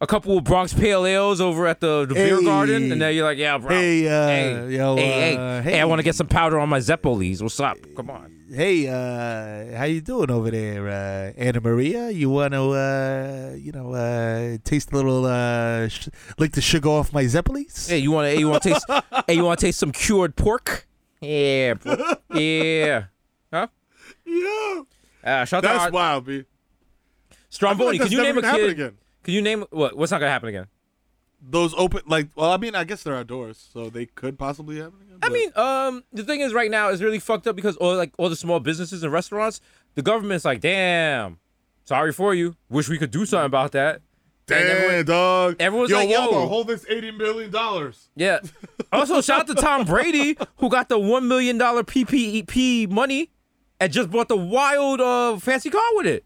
A 0.00 0.06
couple 0.06 0.38
of 0.38 0.44
Bronx 0.44 0.72
Pale 0.72 1.06
Ales 1.06 1.40
over 1.40 1.66
at 1.66 1.80
the, 1.80 2.06
the 2.06 2.14
beer 2.14 2.40
garden, 2.40 2.92
and 2.92 3.02
then 3.02 3.14
you're 3.14 3.24
like, 3.24 3.38
"Yeah, 3.38 3.58
bro. 3.58 3.70
Hey, 3.70 4.06
uh, 4.06 4.26
hey, 4.28 4.76
yo, 4.76 4.94
hey, 4.96 5.10
hey, 5.10 5.36
uh, 5.36 5.62
hey, 5.62 5.80
I 5.80 5.84
want 5.86 5.98
to 5.98 6.04
get 6.04 6.14
some 6.14 6.28
powder 6.28 6.58
on 6.60 6.68
my 6.68 6.78
Zeppolis. 6.78 7.42
What's 7.42 7.58
up? 7.58 7.78
Come 7.96 8.10
on." 8.10 8.38
hey, 8.50 8.88
uh, 8.88 9.76
how 9.76 9.84
you 9.84 10.00
doing 10.00 10.30
over 10.30 10.50
there, 10.50 10.88
uh, 10.88 11.32
Anna 11.36 11.60
Maria? 11.60 12.10
You 12.10 12.30
want 12.30 12.54
to, 12.54 12.62
uh, 12.70 13.54
you 13.56 13.72
know, 13.72 13.92
uh, 13.92 14.58
taste 14.64 14.92
a 14.92 14.96
little, 14.96 15.26
uh, 15.26 15.88
sh- 15.88 16.08
lick 16.38 16.52
the 16.52 16.60
sugar 16.60 16.88
off 16.88 17.12
my 17.12 17.24
Zeppelis? 17.24 17.88
Hey, 17.88 17.98
you 17.98 18.10
want 18.10 18.26
to? 18.26 18.30
Hey, 18.30 18.38
you 18.38 18.48
want 18.48 18.62
to 18.62 18.70
taste? 18.70 18.86
hey, 19.26 19.34
you 19.34 19.44
want 19.44 19.60
to 19.60 19.66
taste 19.66 19.78
some 19.78 19.92
cured 19.92 20.36
pork? 20.36 20.86
Yeah, 21.20 21.74
bro. 21.74 21.96
yeah. 22.34 23.04
Huh? 23.50 23.66
Yeah. 24.26 24.82
Uh, 25.24 25.44
shout 25.46 25.64
out 25.64 25.72
That's 25.72 25.84
our, 25.84 25.90
wild, 25.90 26.26
B. 26.26 26.34
I 26.34 26.36
feel 26.36 26.46
Stromboni. 27.50 27.98
like 27.98 28.00
can 28.02 28.12
you 28.12 28.22
name 28.22 28.36
a 28.36 28.42
kid? 28.42 28.70
again. 28.70 28.98
Can 29.24 29.34
you 29.34 29.42
name 29.42 29.64
what? 29.70 29.96
What's 29.96 30.10
not 30.12 30.18
gonna 30.20 30.30
happen 30.32 30.48
again? 30.48 30.66
Those 31.40 31.72
open, 31.76 32.02
like, 32.08 32.28
well, 32.34 32.50
I 32.50 32.56
mean, 32.56 32.74
I 32.74 32.82
guess 32.82 33.04
they're 33.04 33.14
outdoors, 33.14 33.68
so 33.72 33.88
they 33.90 34.06
could 34.06 34.38
possibly 34.38 34.78
happen 34.78 34.94
again. 35.02 35.18
I 35.22 35.28
but- 35.28 35.32
mean, 35.32 35.52
um, 35.56 36.04
the 36.12 36.24
thing 36.24 36.40
is, 36.40 36.52
right 36.52 36.70
now, 36.70 36.88
it's 36.88 37.00
really 37.02 37.20
fucked 37.20 37.46
up 37.46 37.54
because 37.54 37.76
all 37.76 37.94
like 37.94 38.12
all 38.18 38.28
the 38.28 38.36
small 38.36 38.58
businesses 38.60 39.02
and 39.04 39.12
restaurants, 39.12 39.60
the 39.94 40.02
government's 40.02 40.44
like, 40.44 40.60
damn, 40.60 41.38
sorry 41.84 42.12
for 42.12 42.34
you. 42.34 42.56
Wish 42.68 42.88
we 42.88 42.98
could 42.98 43.10
do 43.12 43.24
something 43.24 43.46
about 43.46 43.72
that. 43.72 43.96
And 44.50 44.66
damn, 44.66 44.76
everyone- 44.76 45.04
dog. 45.04 45.56
everyone's 45.60 45.90
yo, 45.90 45.96
like, 45.98 46.08
yo. 46.08 46.20
Walmart, 46.32 46.48
hold 46.48 46.66
this 46.68 46.84
eighty 46.88 47.10
million 47.12 47.50
dollars. 47.50 48.08
Yeah. 48.16 48.38
Also, 48.90 49.20
shout 49.20 49.40
out 49.40 49.46
to 49.48 49.54
Tom 49.54 49.84
Brady 49.84 50.36
who 50.56 50.68
got 50.70 50.88
the 50.88 50.98
one 50.98 51.28
million 51.28 51.58
dollar 51.58 51.82
PPP 51.84 52.88
money 52.90 53.30
and 53.78 53.92
just 53.92 54.10
bought 54.10 54.28
the 54.28 54.36
wild 54.36 55.00
uh 55.00 55.36
fancy 55.38 55.70
car 55.70 55.82
with 55.94 56.06
it. 56.06 56.24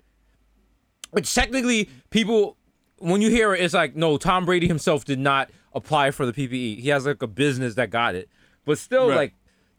Which 1.10 1.35
technically, 1.35 1.90
people 2.10 2.56
when 3.02 3.20
you 3.20 3.30
hear 3.30 3.54
it, 3.54 3.60
it's 3.60 3.74
like, 3.74 3.96
no, 3.96 4.16
Tom 4.16 4.44
Brady 4.44 4.68
himself 4.68 5.04
did 5.04 5.18
not 5.18 5.50
apply 5.74 6.10
for 6.10 6.24
the 6.26 6.32
PPE. 6.32 6.80
He 6.80 6.88
has 6.90 7.06
like 7.06 7.22
a 7.22 7.26
business 7.26 7.74
that 7.74 7.90
got 7.90 8.14
it. 8.14 8.28
But 8.64 8.78
still, 8.78 9.08
Right. 9.08 9.16
like, 9.16 9.34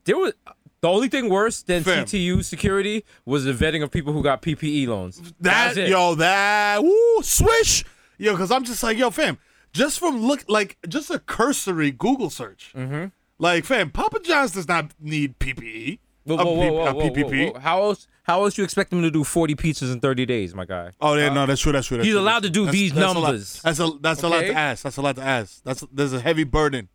there 0.06 0.18
was 0.18 0.34
the 0.82 0.90
only 0.90 1.08
thing 1.08 1.30
worse 1.30 1.62
than 1.64 1.84
Fam. 1.84 2.06
CTU 2.06 2.44
security 2.44 3.06
was 3.26 3.46
the 3.46 3.54
vetting 3.54 3.82
of 3.82 3.92
people 3.92 4.12
who 4.12 4.22
got 4.22 4.42
PPE 4.42 4.88
loans. 4.88 5.22
That 5.22 5.34
That's 5.40 5.78
it. 5.78 5.90
yo, 5.90 6.16
that 6.16 6.84
woo 6.84 7.22
swish, 7.22 7.86
yo, 8.18 8.34
because 8.34 8.52
I'm 8.52 8.66
just 8.66 8.84
like 8.84 8.98
yo, 8.98 9.10
fam. 9.10 9.38
Just 9.72 9.98
from 10.00 10.18
look 10.22 10.44
like 10.50 10.78
just 10.88 11.10
a 11.10 11.20
cursory 11.20 11.90
Google 11.92 12.30
search, 12.30 12.74
mm-hmm. 12.76 13.06
like 13.40 13.64
fam, 13.64 13.92
Papa 13.92 14.20
John's 14.24 14.52
does 14.52 14.68
not 14.68 14.92
need 15.00 15.40
PPE. 15.40 16.00
Whoa, 16.26 16.38
whoa, 16.38 16.44
whoa, 16.44 16.72
whoa, 16.72 16.94
whoa, 16.94 17.10
PPP. 17.10 17.54
whoa. 17.54 17.60
How 17.60 17.84
else? 17.84 18.08
How 18.24 18.44
else 18.44 18.58
you 18.58 18.64
expect 18.64 18.94
him 18.94 19.02
to 19.02 19.12
do 19.12 19.24
forty 19.26 19.56
pizzas 19.56 19.92
in 19.92 20.00
thirty 20.00 20.26
days, 20.26 20.56
my 20.56 20.64
guy? 20.66 20.92
Oh 21.02 21.16
yeah, 21.16 21.30
no, 21.34 21.46
that's 21.46 21.60
true. 21.62 21.72
That's 21.74 21.88
true. 21.88 21.98
That's 21.98 22.06
He's 22.06 22.14
true, 22.14 22.22
allowed 22.22 22.44
that's 22.44 22.46
to 22.48 22.50
do 22.52 22.64
true. 22.64 22.72
these 22.72 22.94
that's, 22.94 23.14
that's 23.14 23.14
numbers. 23.16 23.62
A 23.64 23.68
lot, 23.68 23.76
that's 23.76 23.80
a 23.80 24.00
that's 24.02 24.24
a 24.24 24.28
lot 24.30 24.38
Okay? 24.44 24.48
to 24.48 24.54
ask. 24.58 24.84
That's 24.84 24.98
a 24.98 25.02
lot 25.02 25.16
to 25.18 25.22
ask. 25.24 25.64
That's 25.64 25.84
there's 25.92 26.14
a 26.14 26.22
heavy 26.22 26.46
burden 26.46 26.88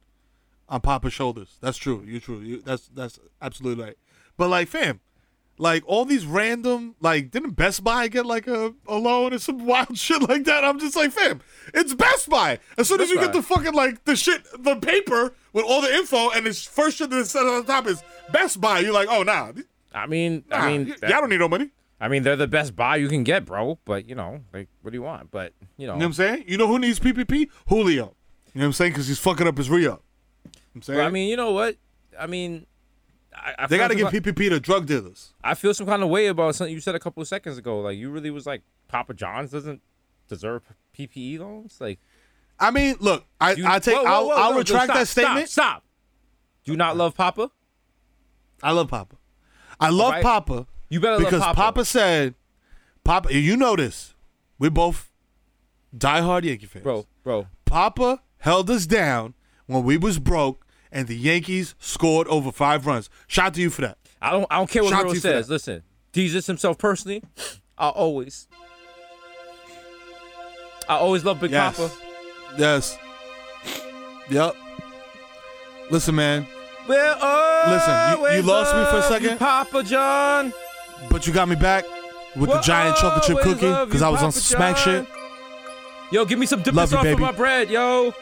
on 0.69 0.81
Papa's 0.81 1.13
shoulders. 1.13 1.59
That's 1.61 1.77
true. 1.77 2.03
You're 2.07 2.21
true. 2.21 2.41
You 2.41 2.63
that's 2.63 2.89
that's 2.89 3.19
absolutely 3.43 3.85
right. 3.85 3.97
But 4.39 4.49
like, 4.49 4.69
fam, 4.69 5.01
like 5.59 5.83
all 5.87 6.05
these 6.05 6.25
random 6.25 6.95
like 7.01 7.31
didn't 7.31 7.51
Best 7.51 7.83
Buy 7.85 8.09
get 8.09 8.25
like 8.27 8.47
a, 8.47 8.75
a 8.87 8.97
loan 8.97 9.35
or 9.35 9.39
some 9.39 9.67
wild 9.67 9.97
shit 9.99 10.23
like 10.29 10.45
that? 10.45 10.65
I'm 10.65 10.79
just 10.79 10.97
like, 10.97 11.13
fam, 11.13 11.41
it's 11.75 11.95
Best 11.95 12.29
Buy. 12.29 12.59
As 12.77 12.89
soon 12.89 13.01
as 13.01 13.11
you 13.11 13.17
Buy. 13.17 13.25
get 13.25 13.33
the 13.33 13.43
fucking 13.43 13.75
like 13.75 14.05
the 14.05 14.17
shit, 14.17 14.43
the 14.63 14.77
paper 14.77 15.35
with 15.53 15.65
all 15.65 15.81
the 15.83 15.93
info, 15.95 16.31
and 16.31 16.47
this 16.47 16.65
first 16.65 16.99
shit 16.99 17.11
that's 17.11 17.31
said 17.31 17.43
on 17.47 17.61
the 17.65 17.73
top 17.73 17.87
is 17.87 18.03
Best 18.33 18.61
Buy. 18.61 18.81
You're 18.81 18.93
like, 18.93 19.09
oh 19.11 19.23
nah, 19.23 19.53
I 19.95 20.07
mean, 20.07 20.45
nah 20.49 20.57
I 20.59 20.67
mean, 20.73 20.89
y- 20.89 20.97
that- 21.01 21.11
y'all 21.11 21.21
don't 21.21 21.31
need 21.31 21.41
no 21.41 21.49
money. 21.49 21.71
I 22.01 22.07
mean, 22.07 22.23
they're 22.23 22.37
the 22.37 22.47
best 22.47 22.77
buy 22.77 22.95
you 22.95 23.09
can 23.09 23.25
get, 23.25 23.45
bro. 23.45 23.77
But 23.85 24.09
you 24.09 24.15
know, 24.15 24.41
like, 24.53 24.69
what 24.83 24.93
do 24.93 24.97
you 24.97 25.03
want? 25.03 25.33
But 25.33 25.53
you 25.77 25.89
know, 25.89 25.95
You 25.95 25.99
know 25.99 26.05
what 26.05 26.05
I'm 26.05 26.13
saying? 26.13 26.45
You 26.47 26.57
know 26.57 26.69
who 26.69 26.79
needs 26.79 27.01
PPP? 27.01 27.49
Julio. 27.67 28.15
You 28.55 28.61
know 28.61 28.61
what 28.61 28.65
I'm 28.67 28.73
saying? 28.75 28.93
Because 28.93 29.09
he's 29.09 29.19
fucking 29.19 29.49
up 29.49 29.59
his 29.59 29.69
re 29.69 29.89
up. 29.89 30.05
I'm 30.77 30.83
saying? 30.83 30.97
but, 31.01 31.07
I 31.07 31.11
mean, 31.11 31.29
you 31.29 31.37
know 31.37 31.51
what? 31.51 31.75
I 32.17 32.29
mean, 32.29 32.67
I, 33.45 33.55
I 33.65 33.67
they 33.67 33.79
got 33.79 33.89
to 33.89 33.95
give 33.95 34.09
PPP 34.09 34.51
to 34.51 34.61
drug 34.61 34.87
dealers. 34.87 35.35
I 35.43 35.55
feel 35.55 35.73
some 35.75 35.87
kind 35.87 36.03
of 36.03 36.09
way 36.09 36.27
about 36.27 36.55
something 36.55 36.75
you 36.75 36.81
said 36.81 36.95
a 36.95 37.01
couple 37.01 37.21
of 37.21 37.29
seconds 37.29 37.59
ago. 37.59 37.81
Like, 37.81 37.97
you 37.97 38.11
really 38.11 38.31
was 38.31 38.47
like, 38.47 38.63
Papa 38.89 39.15
John's 39.15 39.51
doesn't 39.51 39.83
deserve 40.29 40.63
PPE 40.97 41.39
loans. 41.39 41.79
Like, 41.81 42.01
I 42.59 42.71
mean, 42.71 42.97
look, 43.01 43.25
I, 43.41 43.53
you, 43.53 43.67
I 43.67 43.79
take, 43.79 43.97
Whoa, 43.97 44.03
whoa, 44.05 44.11
I'll, 44.11 44.31
I'll 44.31 44.53
no, 44.53 44.59
retract 44.59 44.85
stop, 44.85 44.97
that 44.97 45.09
statement. 45.09 45.49
Stop, 45.49 45.65
stop. 45.65 45.85
Do 46.65 46.73
you 46.73 46.79
not 46.79 46.97
love 46.97 47.15
Papa? 47.15 47.51
I 48.63 48.73
love 48.73 48.89
Papa. 48.89 49.17
I 49.81 49.91
love 49.91 50.07
Alright. 50.07 50.23
Papa 50.23 50.67
You 50.89 51.01
better 51.01 51.19
because 51.19 51.41
love 51.41 51.55
Papa. 51.55 51.73
Papa. 51.73 51.85
said, 51.85 52.35
Papa, 53.05 53.33
you 53.33 53.57
know 53.57 53.77
this. 53.77 54.15
We 54.59 54.69
both 54.69 55.11
diehard 55.97 56.45
Yankee 56.45 56.67
fans. 56.67 56.83
bro, 56.83 57.07
bro. 57.23 57.47
Papa 57.65 58.23
held 58.39 58.69
us 58.71 58.87
down 58.87 59.35
when 59.67 59.85
we 59.85 59.97
was 59.97 60.19
broke 60.19 60.67
and 60.93 61.07
the 61.09 61.17
Yankees 61.17 61.75
scored 61.79 62.27
over 62.29 62.51
five 62.53 62.87
runs. 62.87 63.09
Shout 63.27 63.47
out 63.47 63.55
to 63.55 63.61
you 63.61 63.71
for 63.71 63.83
that. 63.83 63.99
I 64.21 64.31
don't, 64.33 64.47
I 64.51 64.57
don't 64.57 64.69
care 64.71 64.83
what 64.83 64.91
Shout 64.91 65.05
Hero 65.07 65.15
says. 65.15 65.49
Listen, 65.49 65.83
Jesus 66.13 66.47
himself 66.47 66.79
personally, 66.79 67.23
I 67.77 67.89
always, 67.89 68.49
I 70.89 70.97
always 70.97 71.25
love 71.25 71.41
Big 71.41 71.51
Yes. 71.51 71.77
Papa. 71.77 71.95
Yes. 72.57 72.99
Yep. 74.31 74.57
Listen, 75.91 76.15
man. 76.15 76.47
Well, 76.87 77.69
Listen, 77.69 78.21
you- 78.33 78.37
you 78.37 78.43
lost 78.43 78.75
me 78.75 78.85
for 78.87 78.99
a 78.99 79.03
second. 79.03 79.39
Papa 79.39 79.83
John. 79.83 80.53
But 81.11 81.27
you 81.27 81.33
got 81.33 81.49
me 81.49 81.55
back 81.57 81.85
with 82.35 82.51
the 82.51 82.61
giant 82.61 82.97
chocolate 82.97 83.25
chip 83.25 83.39
cookie 83.41 83.85
because 83.87 84.03
I 84.03 84.09
was 84.09 84.21
on 84.23 84.31
Papa 84.31 84.41
some 84.41 84.57
smack 84.59 84.77
shit. 84.79 85.07
Yo, 86.11 86.25
give 86.25 86.39
me 86.39 86.47
some 86.47 86.63
dipping 86.63 86.87
sauce 86.87 87.07
for 87.07 87.17
my 87.19 87.33
bread, 87.33 87.69
yo. 87.71 88.15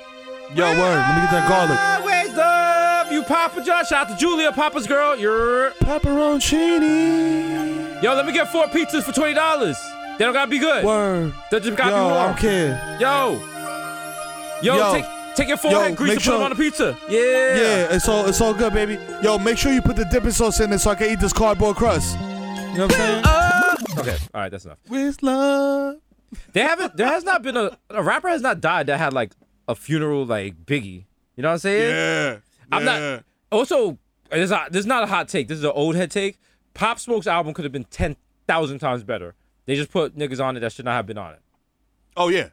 Yo, 0.55 0.65
word. 0.65 0.97
Let 0.97 1.15
me 1.15 1.21
get 1.23 1.31
that 1.31 1.49
garlic. 1.49 2.05
You, 3.17 3.23
Papa 3.23 3.63
John. 3.65 3.83
Shout 3.87 4.11
out 4.11 4.13
to 4.13 4.17
Julia, 4.21 4.53
Papa's 4.53 4.87
girl. 4.87 5.17
You're. 5.17 5.71
Pepperoncini. 5.81 8.03
Yo, 8.03 8.15
let 8.15 8.27
me 8.27 8.33
get 8.35 8.53
four 8.53 8.67
pizzas 8.67 9.05
for 9.05 9.13
twenty 9.13 9.33
dollars. 9.33 9.79
They 10.19 10.25
don't 10.25 10.35
gotta 10.35 10.51
be 10.51 10.59
good. 10.59 10.85
Word. 10.85 11.33
They 11.51 11.61
just 11.61 11.77
gotta 11.79 11.93
Yo, 11.93 11.97
be 11.97 12.01
I 12.01 12.13
warm. 12.13 12.27
don't 12.27 12.39
care. 12.39 12.99
Yo. 13.01 13.41
Yo, 14.63 14.77
Yo. 14.77 14.93
take 14.93 15.05
take 15.35 15.49
your 15.49 15.57
forehead 15.57 15.91
Yo, 15.91 15.95
grease 15.97 16.13
and 16.13 16.21
put 16.21 16.25
them 16.25 16.35
sure- 16.35 16.45
on 16.45 16.51
the 16.51 16.57
pizza. 16.57 16.97
Yeah. 17.09 17.21
Yeah, 17.21 17.95
it's 17.97 18.07
all 18.09 18.27
it's 18.27 18.41
all 18.41 18.53
good, 18.53 18.75
baby. 18.75 18.99
Yo, 19.23 19.39
make 19.39 19.57
sure 19.57 19.73
you 19.73 19.81
put 19.81 19.97
the 19.97 20.05
dipping 20.05 20.31
sauce 20.31 20.61
in 20.61 20.69
there 20.71 20.79
so 20.79 20.91
I 20.91 20.95
can 20.95 21.11
eat 21.11 21.21
this 21.21 21.33
cardboard 21.33 21.77
crust. 21.77 22.19
You 22.19 22.79
know 22.79 22.87
what 22.87 22.99
I'm 22.99 23.01
saying? 23.25 23.25
Okay, 23.99 24.17
all 24.35 24.41
right, 24.43 24.51
that's 24.51 24.67
enough. 24.67 24.79
With 24.91 25.23
love. 25.23 25.97
They 26.53 26.61
haven't. 26.61 26.97
There 26.99 27.07
has 27.07 27.25
not 27.25 27.43
been 27.43 27.57
a 27.57 27.79
a 27.89 28.03
rapper 28.03 28.29
has 28.29 28.43
not 28.43 28.61
died 28.61 28.89
that 28.89 28.99
had 28.99 29.15
like 29.15 29.33
a 29.69 29.75
funeral 29.75 30.27
like 30.27 30.67
Biggie. 30.67 31.05
You 31.37 31.43
know 31.43 31.49
what 31.49 31.53
I'm 31.55 31.59
saying? 31.61 31.91
Yeah. 31.91 32.37
I'm 32.73 32.85
not. 32.85 33.25
Also, 33.53 33.99
this 34.31 34.51
is, 34.73 34.87
not 34.87 35.03
a 35.05 35.07
hot 35.07 35.29
take. 35.29 35.49
This 35.49 35.59
is 35.59 35.65
an 35.65 35.73
old 35.75 35.95
head 35.95 36.11
take. 36.11 36.39
Pop 36.75 36.99
Smoke's 36.99 37.27
album 37.27 37.55
could 37.55 37.65
have 37.65 37.73
been 37.73 37.85
ten 37.85 38.17
thousand 38.47 38.79
times 38.81 39.03
better. 39.05 39.35
They 39.67 39.77
just 39.77 39.91
put 39.91 40.17
niggas 40.17 40.45
on 40.45 40.57
it 40.57 40.61
that 40.61 40.73
should 40.73 40.85
not 40.85 40.93
have 40.93 41.07
been 41.07 41.19
on 41.19 41.33
it. 41.35 41.41
Oh 42.17 42.29
yeah, 42.29 42.49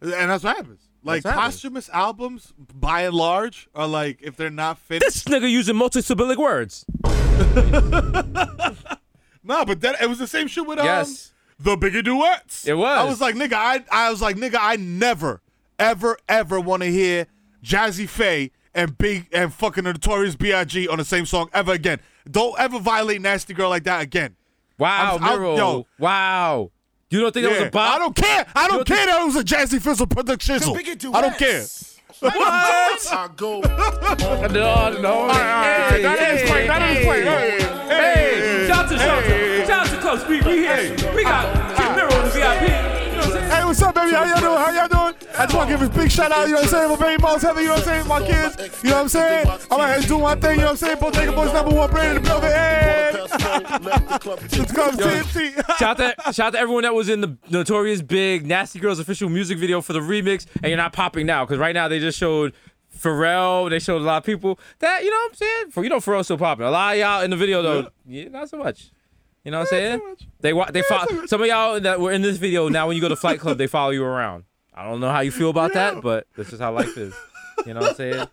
and 0.00 0.10
that's 0.30 0.42
what 0.44 0.56
happens. 0.56 0.88
Like 1.04 1.22
That's 1.22 1.34
what 1.36 1.40
happens. 1.40 1.54
posthumous 1.54 1.88
albums, 1.90 2.52
by 2.58 3.02
and 3.02 3.14
large, 3.14 3.68
are 3.74 3.86
like 3.86 4.18
if 4.20 4.36
they're 4.36 4.50
not 4.50 4.78
finished. 4.78 5.04
This 5.06 5.24
nigga 5.24 5.50
using 5.50 5.76
multisyllabic 5.76 6.36
words. 6.36 6.84
No, 9.44 9.64
but 9.64 9.80
that 9.80 10.00
it 10.02 10.08
was 10.08 10.18
the 10.18 10.26
same 10.26 10.46
shit 10.46 10.66
with 10.66 10.78
um, 10.78 10.84
Yes. 10.84 11.32
the 11.58 11.74
Biggie 11.76 12.04
duets. 12.04 12.66
It 12.66 12.74
was. 12.76 12.98
I 12.98 13.04
was 13.04 13.18
like, 13.20 13.34
nigga, 13.34 13.54
I 13.54 13.82
I 13.90 14.10
was 14.10 14.20
like, 14.20 14.36
nigga, 14.36 14.58
I 14.60 14.76
never, 14.76 15.40
ever, 15.78 16.18
ever 16.28 16.60
want 16.60 16.82
to 16.82 16.90
hear 16.90 17.26
Jazze 17.64 18.06
Pha 18.08 18.50
and 18.78 18.96
Big 18.96 19.26
and 19.32 19.52
fucking 19.52 19.84
Notorious 19.84 20.36
B.I.G. 20.36 20.86
on 20.88 20.98
the 20.98 21.04
same 21.04 21.26
song 21.26 21.50
ever 21.52 21.72
again. 21.72 21.98
Don't 22.30 22.58
ever 22.60 22.78
violate 22.78 23.20
Nasty 23.20 23.52
Girl 23.54 23.68
like 23.68 23.84
that 23.84 24.02
again. 24.02 24.36
Wow, 24.78 25.14
I'm- 25.14 25.24
I'm- 25.24 25.38
Mero. 25.40 25.56
yo. 25.56 25.86
wow. 25.98 26.70
You 27.10 27.20
don't 27.20 27.32
think 27.32 27.44
that 27.44 27.50
was 27.50 27.60
Yeah. 27.60 27.66
a 27.66 27.70
bop? 27.70 27.94
I 27.94 27.98
don't 27.98 28.14
care. 28.14 28.46
I 28.54 28.68
don't 28.68 28.76
don't 28.78 28.86
care 28.86 28.96
think- 28.98 29.10
that 29.10 29.20
it 29.22 29.26
was 29.26 29.36
a 29.36 29.42
Jazzy 29.44 29.80
Fizzle 29.82 30.06
production. 30.06 30.56
I 30.56 31.20
don't 31.20 31.36
care. 31.38 31.64
What? 32.20 32.34
I 32.46 33.28
go. 33.36 33.60
no, 33.60 35.00
no. 35.00 35.28
Hey, 35.28 36.02
that 36.02 36.18
hey, 36.18 36.42
is 36.42 36.50
point, 36.50 36.66
that 36.66 36.90
is 36.90 36.98
hey, 36.98 37.04
point. 37.04 37.24
Hey, 37.24 37.58
Hey, 37.88 38.40
hey, 38.62 38.66
shout 38.68 38.84
out 38.84 38.90
to 38.90 38.98
shout 38.98 39.08
out 39.08 39.22
hey. 39.24 39.60
to 39.60 39.66
shout 39.66 39.86
out 39.86 39.94
to 39.94 40.00
Close. 40.00 40.26
We 40.26 40.40
we 40.40 40.58
here. 40.58 40.96
We 41.14 41.22
got 41.22 41.76
Kid 41.76 41.96
Mero 41.96 42.12
in 42.18 42.24
the 42.24 42.30
VIP. 42.30 42.97
What's 43.68 43.82
up, 43.82 43.94
baby? 43.94 44.12
How 44.12 44.24
y'all 44.24 44.40
doing? 44.40 44.56
How 44.56 44.70
y'all 44.70 44.88
doing? 44.88 45.28
I 45.36 45.44
just 45.44 45.54
want 45.54 45.68
to 45.68 45.76
give 45.76 45.82
a 45.82 45.90
big 45.90 46.10
shout 46.10 46.32
out, 46.32 46.48
you 46.48 46.54
know 46.54 46.60
what 46.60 46.64
I'm 46.64 46.70
saying? 46.70 46.88
My 46.88 46.96
baby 46.96 47.22
moms, 47.22 47.42
Heather, 47.42 47.60
you 47.60 47.66
know 47.66 47.74
what 47.74 47.80
I'm 47.80 47.84
saying? 47.84 48.08
My 48.08 48.26
kids, 48.26 48.82
you 48.82 48.90
know 48.90 48.96
what 48.96 49.02
I'm 49.02 49.08
saying? 49.08 49.46
I'm 49.70 49.80
out 49.80 49.98
here 49.98 50.08
doing 50.08 50.22
my 50.22 50.34
thing, 50.36 50.50
you 50.52 50.56
know 50.56 50.62
what 50.64 50.70
I'm 50.70 50.76
saying? 50.78 50.98
Bodega 50.98 51.32
Boys 51.32 51.52
number 51.52 51.74
one 51.74 51.90
brand 51.90 52.16
in 52.16 52.22
the 52.22 52.28
building. 52.28 52.50
Hey! 52.50 53.10
Let's 53.14 54.72
go, 54.72 54.88
TNT. 54.88 55.76
Shout 55.76 56.00
out, 56.00 56.16
to, 56.16 56.32
shout 56.32 56.46
out 56.46 56.52
to 56.54 56.58
everyone 56.58 56.84
that 56.84 56.94
was 56.94 57.10
in 57.10 57.20
the 57.20 57.36
Notorious 57.50 58.00
Big 58.00 58.46
Nasty 58.46 58.78
Girls 58.78 58.98
official 59.00 59.28
music 59.28 59.58
video 59.58 59.82
for 59.82 59.92
the 59.92 60.00
remix, 60.00 60.46
and 60.62 60.70
you're 60.70 60.78
not 60.78 60.94
popping 60.94 61.26
now 61.26 61.44
because 61.44 61.58
right 61.58 61.74
now 61.74 61.88
they 61.88 61.98
just 61.98 62.18
showed 62.18 62.54
Pharrell. 62.98 63.68
They 63.68 63.80
showed 63.80 64.00
a 64.00 64.04
lot 64.04 64.16
of 64.16 64.24
people 64.24 64.58
that 64.78 65.04
you 65.04 65.10
know 65.10 65.16
what 65.16 65.30
I'm 65.30 65.34
saying. 65.34 65.70
For 65.72 65.84
you 65.84 65.90
know 65.90 65.98
Pharrell's 65.98 66.26
still 66.26 66.38
popping. 66.38 66.64
A 66.64 66.70
lot 66.70 66.94
of 66.94 67.00
y'all 67.00 67.22
in 67.22 67.30
the 67.30 67.36
video 67.36 67.60
though, 67.60 67.88
yeah, 68.06 68.28
not 68.28 68.48
so 68.48 68.56
much. 68.56 68.90
You 69.48 69.52
know 69.52 69.60
what 69.60 69.72
I'm 69.72 69.78
saying? 69.78 70.16
They 70.40 70.52
wa- 70.52 70.70
they 70.70 70.82
follow 70.82 71.24
some 71.24 71.40
of 71.40 71.46
y'all 71.46 71.80
that 71.80 71.98
were 71.98 72.12
in 72.12 72.20
this 72.20 72.36
video. 72.36 72.68
Now 72.68 72.86
when 72.86 72.96
you 72.96 73.00
go 73.00 73.08
to 73.08 73.16
Flight 73.16 73.40
Club, 73.40 73.56
they 73.56 73.66
follow 73.66 73.92
you 73.92 74.04
around. 74.04 74.44
I 74.74 74.84
don't 74.84 75.00
know 75.00 75.08
how 75.10 75.20
you 75.20 75.30
feel 75.32 75.48
about 75.48 75.72
that, 75.72 76.02
but 76.02 76.26
that's 76.36 76.50
just 76.50 76.60
how 76.60 76.70
life 76.74 76.98
is. 76.98 77.14
You 77.64 77.72
know 77.72 77.80
what 77.80 77.90
I'm 77.92 77.96
saying? 77.96 78.28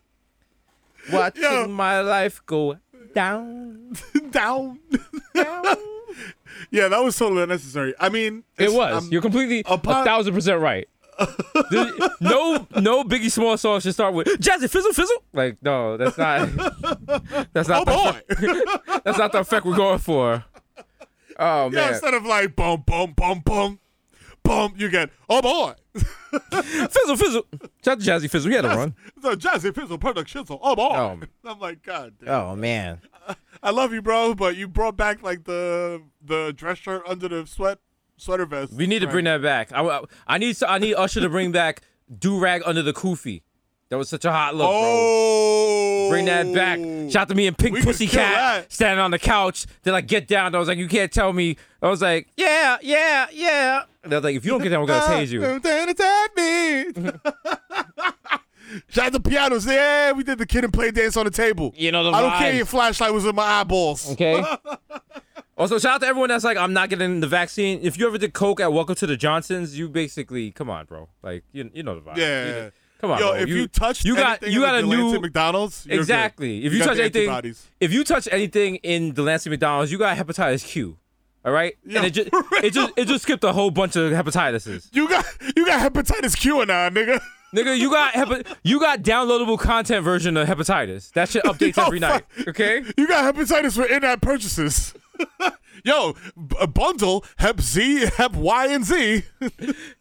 Watching 1.14 1.42
Yo. 1.44 1.68
my 1.70 2.02
life 2.02 2.42
go 2.46 2.76
Down. 3.14 3.94
down. 4.32 4.78
down. 5.34 5.64
yeah, 6.70 6.90
that 6.90 7.02
was 7.02 7.16
totally 7.18 7.44
unnecessary. 7.44 7.94
I 7.98 8.10
mean, 8.10 8.44
It 8.58 8.74
was. 8.74 9.04
um, 9.06 9.10
You're 9.10 9.22
completely 9.22 9.64
upon- 9.66 10.02
a 10.02 10.04
thousand 10.04 10.34
percent 10.34 10.60
right. 10.60 10.90
No, 12.20 12.68
no 12.76 13.04
Biggie 13.06 13.32
Small 13.32 13.56
song 13.58 13.80
should 13.80 13.94
start 13.94 14.14
with 14.14 14.28
Jazzy 14.28 14.70
Fizzle 14.70 14.92
Fizzle. 14.92 15.16
Like, 15.32 15.56
no, 15.62 15.96
that's 15.96 16.18
not. 16.18 16.50
That's 17.54 17.70
oh 17.70 17.84
not. 17.84 17.86
the, 18.28 18.76
boy. 18.90 19.00
that's 19.06 19.18
not 19.18 19.32
the 19.32 19.40
effect 19.40 19.66
we're 19.66 19.78
going 19.78 20.00
for. 20.00 20.44
Oh 21.38 21.66
yeah, 21.66 21.70
man, 21.70 21.94
instead 21.94 22.14
of 22.14 22.26
like 22.26 22.56
boom, 22.56 22.84
boom, 22.86 23.14
boom, 23.16 23.42
boom, 23.46 23.80
boom, 24.44 24.74
you 24.78 24.90
get 24.90 25.10
oh 25.30 25.42
boy. 25.42 25.74
Fizzle 26.52 27.18
Fizzle. 27.18 27.46
Shout 27.84 28.00
to 28.00 28.06
Jazzy 28.06 28.30
Fizzle. 28.30 28.50
He 28.50 28.56
had 28.56 28.66
a 28.66 28.70
run. 28.70 28.96
the 29.18 29.36
Jazzy 29.36 29.74
Fizzle 29.74 29.98
product 29.98 30.30
shizzle. 30.34 30.60
Oh 30.62 30.76
boy. 30.76 30.96
Oh. 30.96 31.20
I'm 31.50 31.60
like, 31.60 31.84
God 31.84 32.14
damn. 32.20 32.30
Oh 32.30 32.56
man. 32.56 33.02
I 33.64 33.72
love 33.72 33.94
you, 33.94 34.02
bro, 34.02 34.36
but 34.36 34.56
you 34.56 34.68
brought 34.68 34.98
back 34.98 35.24
like 35.24 35.46
the 35.46 36.02
the 36.24 36.54
dress 36.56 36.78
shirt 36.78 37.04
under 37.08 37.28
the 37.28 37.46
sweat 37.46 37.80
sweater 38.18 38.46
vest. 38.46 38.74
We 38.74 38.88
need 38.88 39.00
to 39.00 39.08
bring 39.08 39.26
that 39.26 39.42
back. 39.42 39.72
I, 39.74 40.02
I 40.28 40.38
need 40.38 40.62
I 40.64 40.78
need 40.78 40.96
Usher 40.96 41.22
to 41.22 41.30
bring 41.30 41.52
back 41.52 41.82
do 42.20 42.38
rag 42.40 42.62
under 42.66 42.82
the 42.82 42.94
kufi. 42.94 43.42
That 43.96 44.00
was 44.00 44.10
such 44.10 44.26
a 44.26 44.32
hot 44.34 44.56
look, 44.56 44.70
bro. 44.70 44.78
Oh, 44.78 46.10
Bring 46.10 46.26
that 46.26 46.54
back. 46.54 46.80
Shout 47.10 47.22
out 47.22 47.30
to 47.30 47.36
me 47.36 47.48
and 47.48 47.58
Pink 47.58 47.76
We 47.76 47.80
could 47.80 47.88
Pussy 47.88 48.08
Cat 48.08 48.70
standing 48.70 49.00
on 49.00 49.10
the 49.12 49.18
couch. 49.18 49.66
They're 49.84 49.94
like, 49.94 50.08
get 50.08 50.28
down. 50.28 50.54
I 50.54 50.60
was 50.60 50.68
like, 50.68 50.78
you 50.78 50.90
can't 50.90 51.10
tell 51.10 51.32
me. 51.32 51.56
I 51.82 51.88
was 51.88 52.02
like, 52.02 52.28
yeah, 52.36 52.76
yeah, 52.82 53.28
yeah. 53.32 53.84
And 54.04 54.12
they're 54.12 54.20
like, 54.20 54.36
if 54.36 54.44
you 54.44 54.52
don't 54.52 54.62
get 54.62 54.68
down, 54.68 54.82
we're 54.82 54.88
gonna 54.88 55.16
tase 55.16 55.30
you. 55.30 55.60
Then 55.62 55.88
attack 55.88 56.36
me. 56.36 56.86
Shout 58.90 59.06
out 59.06 59.14
to 59.14 59.20
pianos. 59.22 59.66
Yeah, 59.66 60.12
we 60.12 60.26
did 60.26 60.40
the 60.40 60.46
kid 60.46 60.66
and 60.66 60.74
play 60.74 60.92
dance 60.92 61.16
on 61.16 61.24
the 61.24 61.32
table. 61.32 61.74
You 61.78 61.94
know 61.94 62.04
the 62.04 62.12
I 62.12 62.20
don't 62.20 62.38
care. 62.38 62.52
vibes. 62.52 62.58
Your 62.58 62.66
flashlight 62.66 63.14
was 63.14 63.24
in 63.26 63.34
my 63.34 63.44
eyeballs. 63.44 64.12
Okay. 64.12 64.44
also, 65.58 65.80
shout 65.80 65.94
out 65.94 66.02
to 66.02 66.08
everyone 66.08 66.28
that's 66.28 66.44
like, 66.44 66.58
I'm 66.58 66.74
not 66.74 66.90
getting 66.90 67.22
the 67.22 67.28
vaccine. 67.28 67.80
If 67.82 67.98
you 67.98 68.08
ever 68.08 68.18
did 68.18 68.34
coke 68.34 68.60
at 68.60 68.74
Welcome 68.74 68.96
to 68.96 69.08
the 69.08 69.16
Johnsons, 69.16 69.80
you 69.80 69.88
basically, 69.88 70.52
come 70.52 70.70
on, 70.70 70.86
bro. 70.86 71.08
Like, 71.24 71.46
you, 71.54 71.72
you 71.74 71.82
know 71.82 71.96
the 71.98 72.02
vibe. 72.02 72.18
Yeah. 72.18 72.72
You- 72.96 73.02
come 73.02 73.12
on, 73.12 73.20
Yo, 73.20 73.32
bro. 73.32 73.42
if 73.42 73.50
you, 73.50 73.68
touch 73.68 74.04
you 74.06 74.16
got 74.16 74.42
anything 74.44 74.54
you 74.54 74.64
in 74.64 74.70
got 74.70 74.76
a 74.80 74.82
the 74.82 74.88
Delancey 74.92 75.14
new 75.14 75.20
McDonald's, 75.22 75.86
you're 75.86 75.96
good. 75.98 76.02
exactly. 76.02 76.66
If 76.66 76.74
you, 76.74 76.80
got 76.80 76.86
touch 76.86 77.00
anything, 77.00 77.22
antibodies. 77.24 77.68
if 77.80 77.94
you 77.94 78.04
touch 78.04 78.28
anything 78.32 78.76
in 78.78 79.12
Delancey 79.14 79.50
McDonald's, 79.50 79.92
you 79.92 79.98
got 79.98 80.18
hepatitis 80.18 80.66
Q. 80.66 80.98
All 81.46 81.52
right, 81.52 81.76
Yo, 81.86 81.98
and 81.98 82.08
it 82.08 82.12
just 82.12 82.30
it 82.64 82.74
just 82.74 82.94
it 82.98 83.06
just 83.08 83.22
skipped 83.24 83.44
a 83.44 83.54
whole 83.54 83.70
bunch 83.70 83.96
of 83.96 84.12
hepatitises. 84.14 84.90
you 84.94 85.08
got 85.08 85.24
you 85.56 85.66
got 85.66 85.94
hepatitis 85.94 86.36
Q 86.36 86.66
now, 86.66 86.90
nigga. 86.90 87.22
Nigga, 87.56 87.78
you 87.78 87.90
got 87.92 88.14
hepa- 88.16 88.46
you 88.64 88.80
got 88.80 89.02
downloadable 89.04 89.58
content 89.60 90.04
version 90.04 90.36
of 90.38 90.48
hepatitis. 90.48 91.12
That 91.14 91.30
shit 91.30 91.44
updates 91.46 91.78
Yo, 91.78 91.84
every 91.86 92.00
night. 92.00 92.26
Okay. 92.48 92.84
You 92.98 93.08
got 93.08 93.34
hepatitis 93.34 93.76
for 93.76 93.86
in-app 93.86 94.22
purchases. 94.22 94.94
Yo, 95.84 96.14
b- 96.48 96.56
a 96.60 96.66
bundle 96.68 97.24
Hep 97.38 97.60
Z, 97.62 98.06
Hep 98.16 98.34
Y, 98.34 98.68
and 98.68 98.84
Z. 98.86 99.24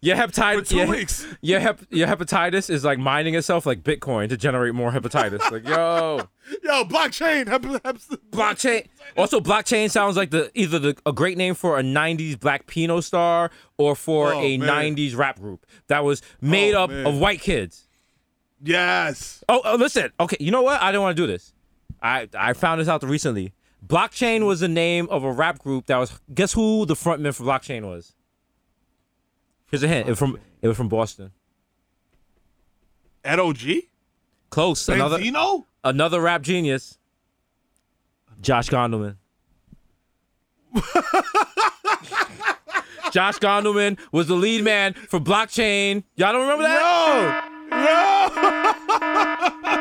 Your 0.01 0.17
hepatitis. 0.17 0.69
Two 0.69 0.77
your, 0.77 0.87
weeks. 0.87 1.27
Your 1.43 1.61
hep 1.61 1.81
your 1.91 2.07
hepatitis 2.07 2.71
is 2.71 2.85
like 2.85 2.99
mining 2.99 3.35
itself 3.35 3.67
like 3.67 3.83
Bitcoin 3.83 4.29
to 4.29 4.37
generate 4.37 4.75
more 4.75 4.93
hepatitis. 4.93 5.51
like 5.51 5.67
yo, 5.69 6.29
Yo, 6.63 6.85
blockchain. 6.85 7.49
Hep, 7.49 7.65
hep, 7.85 7.97
blockchain. 8.31 8.87
Also, 9.17 9.41
blockchain 9.41 9.91
sounds 9.91 10.17
like 10.17 10.31
the 10.31 10.51
either 10.55 10.79
the, 10.79 10.97
a 11.05 11.13
great 11.13 11.37
name 11.37 11.55
for 11.55 11.79
a 11.79 11.83
'90s 11.83 12.39
black 12.39 12.67
Pino 12.67 13.01
star 13.01 13.51
or 13.77 13.95
for 13.97 14.33
Oh, 14.33 14.41
a 14.41 14.57
man. 14.59 14.95
'90s 14.97 15.17
rap 15.17 15.39
group 15.41 15.67
that 15.89 16.05
was 16.05 16.23
oh, 16.25 16.37
made 16.41 16.75
Oh, 16.75 16.85
up 16.85 16.91
man. 16.91 17.07
of 17.07 17.19
white 17.19 17.41
kids. 17.41 17.89
yes. 18.63 19.43
Oh, 19.49 19.61
oh, 19.65 19.75
listen. 19.77 20.13
Okay, 20.21 20.37
you 20.41 20.51
know 20.51 20.63
what? 20.63 20.81
I 20.81 20.91
didn't 20.93 21.03
want 21.03 21.17
to 21.17 21.23
do 21.23 21.27
this. 21.27 21.53
I 22.01 22.29
I 22.39 22.53
found 22.53 22.81
this 22.81 22.89
out 22.89 23.03
recently. 23.03 23.53
Blockchain 23.87 24.47
was 24.47 24.61
the 24.61 24.69
name 24.69 25.09
of 25.11 25.25
a 25.25 25.33
rap 25.33 25.59
group 25.59 25.87
that 25.87 25.99
was. 25.99 26.19
Guess 26.33 26.53
who 26.53 26.87
the 26.87 26.95
frontman 26.95 27.35
for 27.35 27.45
Blockchain 27.45 27.83
was? 27.85 28.15
Here's 29.71 29.83
a 29.83 29.89
hint. 29.89 30.07
It 30.07 30.11
was 30.11 30.19
from 30.19 30.39
it 30.63 30.69
was 30.69 30.77
from 30.77 30.89
Boston. 30.89 31.33
At 33.25 33.39
OG? 33.39 33.59
Close. 34.51 34.89
Another 34.89 35.19
Benzino? 35.19 35.65
another 35.83 36.21
rap 36.21 36.43
genius. 36.43 36.99
Josh 38.41 38.69
Gondelman. 38.69 39.17
Josh 43.13 43.39
Gondelman 43.39 43.99
was 44.13 44.27
the 44.29 44.35
lead 44.35 44.65
man 44.65 44.95
for 44.95 45.21
Blockchain. 45.21 46.05
Y'all 46.17 46.33
don't 46.33 46.43
remember 46.43 46.65
that? 46.65 47.51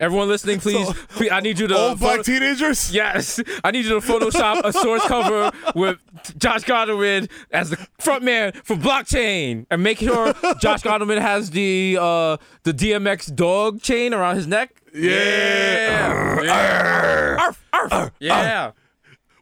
Everyone 0.00 0.28
listening, 0.28 0.60
please, 0.60 0.88
please, 1.08 1.32
I 1.32 1.40
need 1.40 1.58
you 1.58 1.66
to. 1.66 1.76
Old 1.76 1.98
black 1.98 2.18
photo- 2.18 2.22
teenagers? 2.22 2.94
Yes, 2.94 3.40
I 3.64 3.72
need 3.72 3.84
you 3.84 4.00
to 4.00 4.06
Photoshop 4.06 4.60
a 4.64 4.72
source 4.72 5.04
cover 5.06 5.50
with 5.74 5.98
Josh 6.38 6.62
Gondelman 6.62 7.28
as 7.50 7.70
the 7.70 7.84
front 7.98 8.22
man 8.22 8.52
for 8.62 8.76
blockchain, 8.76 9.66
and 9.72 9.82
make 9.82 9.98
sure 9.98 10.32
Josh 10.60 10.82
Gondelman 10.82 11.20
has 11.20 11.50
the 11.50 11.98
uh, 12.00 12.36
the 12.62 12.72
DMX 12.72 13.34
dog 13.34 13.82
chain 13.82 14.14
around 14.14 14.36
his 14.36 14.46
neck. 14.46 14.70
Yeah. 14.94 16.42
yeah, 16.42 17.36
Arf, 17.40 17.64
arf. 17.72 18.12
yeah, 18.20 18.70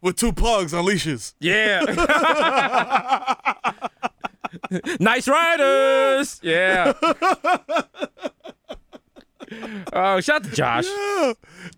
With 0.01 0.17
two 0.17 0.33
plugs 0.33 0.73
on 0.73 0.87
leashes. 0.87 1.35
yeah. 1.39 1.85
nice 5.01 5.29
riders. 5.29 6.41
Yeah. 6.43 6.95
Oh, 9.93 10.21
shout 10.21 10.37
out 10.37 10.45
to 10.45 10.51
Josh. 10.57 10.85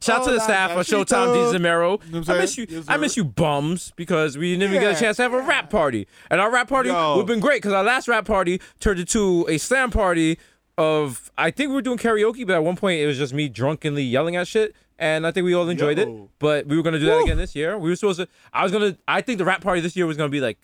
Shout 0.01 0.21
out 0.21 0.25
to 0.25 0.31
the 0.33 0.37
Oh, 0.41 0.45
staff 0.45 0.71
of. 0.73 0.87
Showtime 0.87 1.53
D 1.53 1.59
Zamero. 1.59 2.01
You 2.07 2.21
know 2.21 2.25
I 2.35 2.39
miss 2.39 2.57
you. 2.59 2.67
Yes, 2.69 2.85
I 2.89 2.97
miss 2.97 3.17
you 3.17 3.25
bums 3.25 3.93
because 3.97 4.37
we 4.39 4.53
didn't 4.53 4.71
even 4.71 4.81
get 4.83 4.97
a 4.97 5.01
chance 5.01 5.17
to 5.19 5.23
have 5.23 5.33
a 5.35 5.41
rap 5.43 5.71
party. 5.71 6.07
And 6.31 6.41
our 6.41 6.51
rap 6.51 6.69
party 6.69 6.89
Yo. 6.89 7.15
would 7.15 7.21
have 7.21 7.27
been 7.27 7.41
great 7.41 7.59
because 7.63 7.73
our 7.73 7.85
last 7.85 8.09
rap 8.09 8.25
party 8.25 8.61
turned 8.81 9.01
into 9.01 9.47
a 9.49 9.59
slam 9.59 9.91
party 9.91 10.39
of 10.77 11.31
I 11.37 11.51
think 11.51 11.69
we 11.71 11.75
were 11.75 11.83
doing 11.83 11.99
karaoke, 11.99 12.47
but 12.47 12.55
at 12.55 12.65
one 12.65 12.77
point 12.77 13.01
it 13.01 13.07
was 13.07 13.19
just 13.19 13.35
me 13.35 13.49
drunkenly 13.49 14.03
yelling 14.03 14.37
at 14.37 14.47
shit. 14.49 14.75
And 15.01 15.27
I 15.27 15.31
think 15.31 15.45
we 15.45 15.55
all 15.55 15.69
enjoyed 15.69 15.99
it. 15.99 16.09
But 16.41 16.67
we 16.67 16.77
were 16.77 16.83
gonna 16.83 16.99
do 16.99 17.07
that 17.07 17.19
Woo. 17.19 17.25
again 17.25 17.37
this 17.37 17.55
year. 17.55 17.79
We 17.79 17.89
were 17.91 17.97
supposed 17.97 18.19
to 18.21 18.29
I 18.53 18.63
was 18.63 18.73
gonna 18.73 18.97
I 19.07 19.21
think 19.21 19.39
the 19.39 19.45
rap 19.45 19.61
party 19.61 19.81
this 19.81 19.95
year 19.97 20.07
was 20.07 20.17
gonna 20.17 20.29
be 20.29 20.41
like 20.41 20.59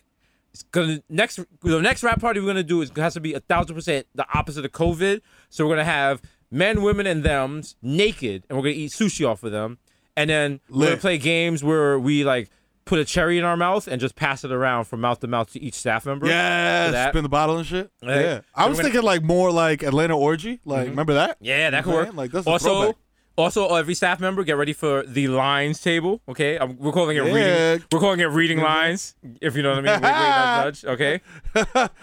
it's 0.52 0.62
gonna 0.70 1.02
next 1.08 1.40
the 1.62 1.80
next 1.80 2.02
rap 2.02 2.20
party 2.20 2.40
we're 2.40 2.46
gonna 2.46 2.62
do 2.62 2.80
is 2.82 2.90
has 2.96 3.14
to 3.14 3.20
be 3.20 3.34
a 3.34 3.40
thousand 3.40 3.74
percent 3.74 4.06
the 4.14 4.26
opposite 4.34 4.64
of 4.64 4.72
COVID. 4.72 5.20
So 5.50 5.64
we're 5.66 5.72
gonna 5.72 5.84
have 5.84 6.20
men, 6.54 6.82
women, 6.82 7.06
and 7.06 7.22
them's 7.24 7.76
naked, 7.82 8.44
and 8.48 8.56
we're 8.56 8.62
gonna 8.64 8.74
eat 8.76 8.92
sushi 8.92 9.28
off 9.28 9.42
of 9.42 9.52
them, 9.52 9.78
and 10.16 10.30
then 10.30 10.60
we're 10.70 10.86
gonna 10.86 10.96
play 10.96 11.18
games 11.18 11.62
where 11.64 11.98
we 11.98 12.24
like 12.24 12.48
put 12.84 12.98
a 12.98 13.04
cherry 13.04 13.38
in 13.38 13.44
our 13.44 13.56
mouth 13.56 13.88
and 13.88 13.98
just 14.00 14.14
pass 14.14 14.44
it 14.44 14.52
around 14.52 14.84
from 14.84 15.00
mouth 15.00 15.18
to 15.18 15.26
mouth 15.26 15.50
to 15.52 15.60
each 15.60 15.72
staff 15.74 16.04
member. 16.06 16.26
Yeah, 16.26 17.08
spin 17.10 17.22
the 17.22 17.28
bottle 17.30 17.56
and 17.56 17.66
shit. 17.66 17.90
Right. 18.02 18.20
Yeah, 18.20 18.40
I 18.54 18.68
was 18.68 18.76
gonna- 18.78 18.90
thinking 18.90 19.02
like 19.02 19.22
more 19.22 19.50
like 19.50 19.82
Atlanta 19.82 20.16
orgy. 20.16 20.60
Like, 20.64 20.88
remember 20.88 21.14
that? 21.14 21.38
Yeah, 21.40 21.70
that 21.70 21.84
could 21.84 21.90
Man, 21.94 22.06
work. 22.08 22.14
like, 22.14 22.30
that's 22.30 22.46
also, 22.46 22.94
also 23.36 23.74
every 23.74 23.94
staff 23.94 24.20
member 24.20 24.44
get 24.44 24.56
ready 24.58 24.74
for 24.74 25.02
the 25.06 25.28
lines 25.28 25.80
table. 25.80 26.20
Okay, 26.28 26.58
Um, 26.58 26.76
we're 26.78 26.92
calling 26.92 27.16
it 27.16 27.24
Yeah. 27.24 27.32
reading. 27.72 27.86
We're 27.90 28.00
calling 28.00 28.20
it 28.20 28.26
reading 28.26 28.60
lines. 28.60 29.14
If 29.40 29.56
you 29.56 29.62
know 29.62 29.70
what 29.70 29.78
I 29.78 29.80
mean. 29.80 30.02
Wait, 30.02 30.02
wait, 30.02 30.10
not 30.10 30.64
judge. 30.64 30.84
Okay. 30.84 31.20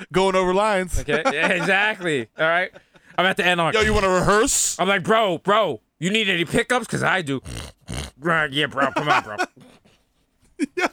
Going 0.12 0.36
over 0.36 0.54
lines. 0.54 1.00
Okay. 1.00 1.22
Yeah, 1.32 1.48
exactly. 1.50 2.28
All 2.40 2.46
right. 2.48 2.72
I'm 3.22 3.28
at 3.28 3.38
the 3.38 3.46
end 3.46 3.62
on. 3.62 3.72
Yo, 3.74 3.82
you 3.82 3.94
want 3.94 4.04
to 4.06 4.10
rehearse? 4.10 4.80
I'm 4.80 4.88
like, 4.88 5.04
bro, 5.04 5.38
bro, 5.38 5.80
you 6.00 6.10
need 6.10 6.28
any 6.28 6.44
pickups? 6.44 6.88
Cause 6.88 7.04
I 7.04 7.22
do. 7.22 7.40
Yeah, 8.24 8.66
bro. 8.66 8.92
Come 8.94 9.10
on, 9.10 9.24
bro. 9.24 9.36
Yo. 10.76 10.86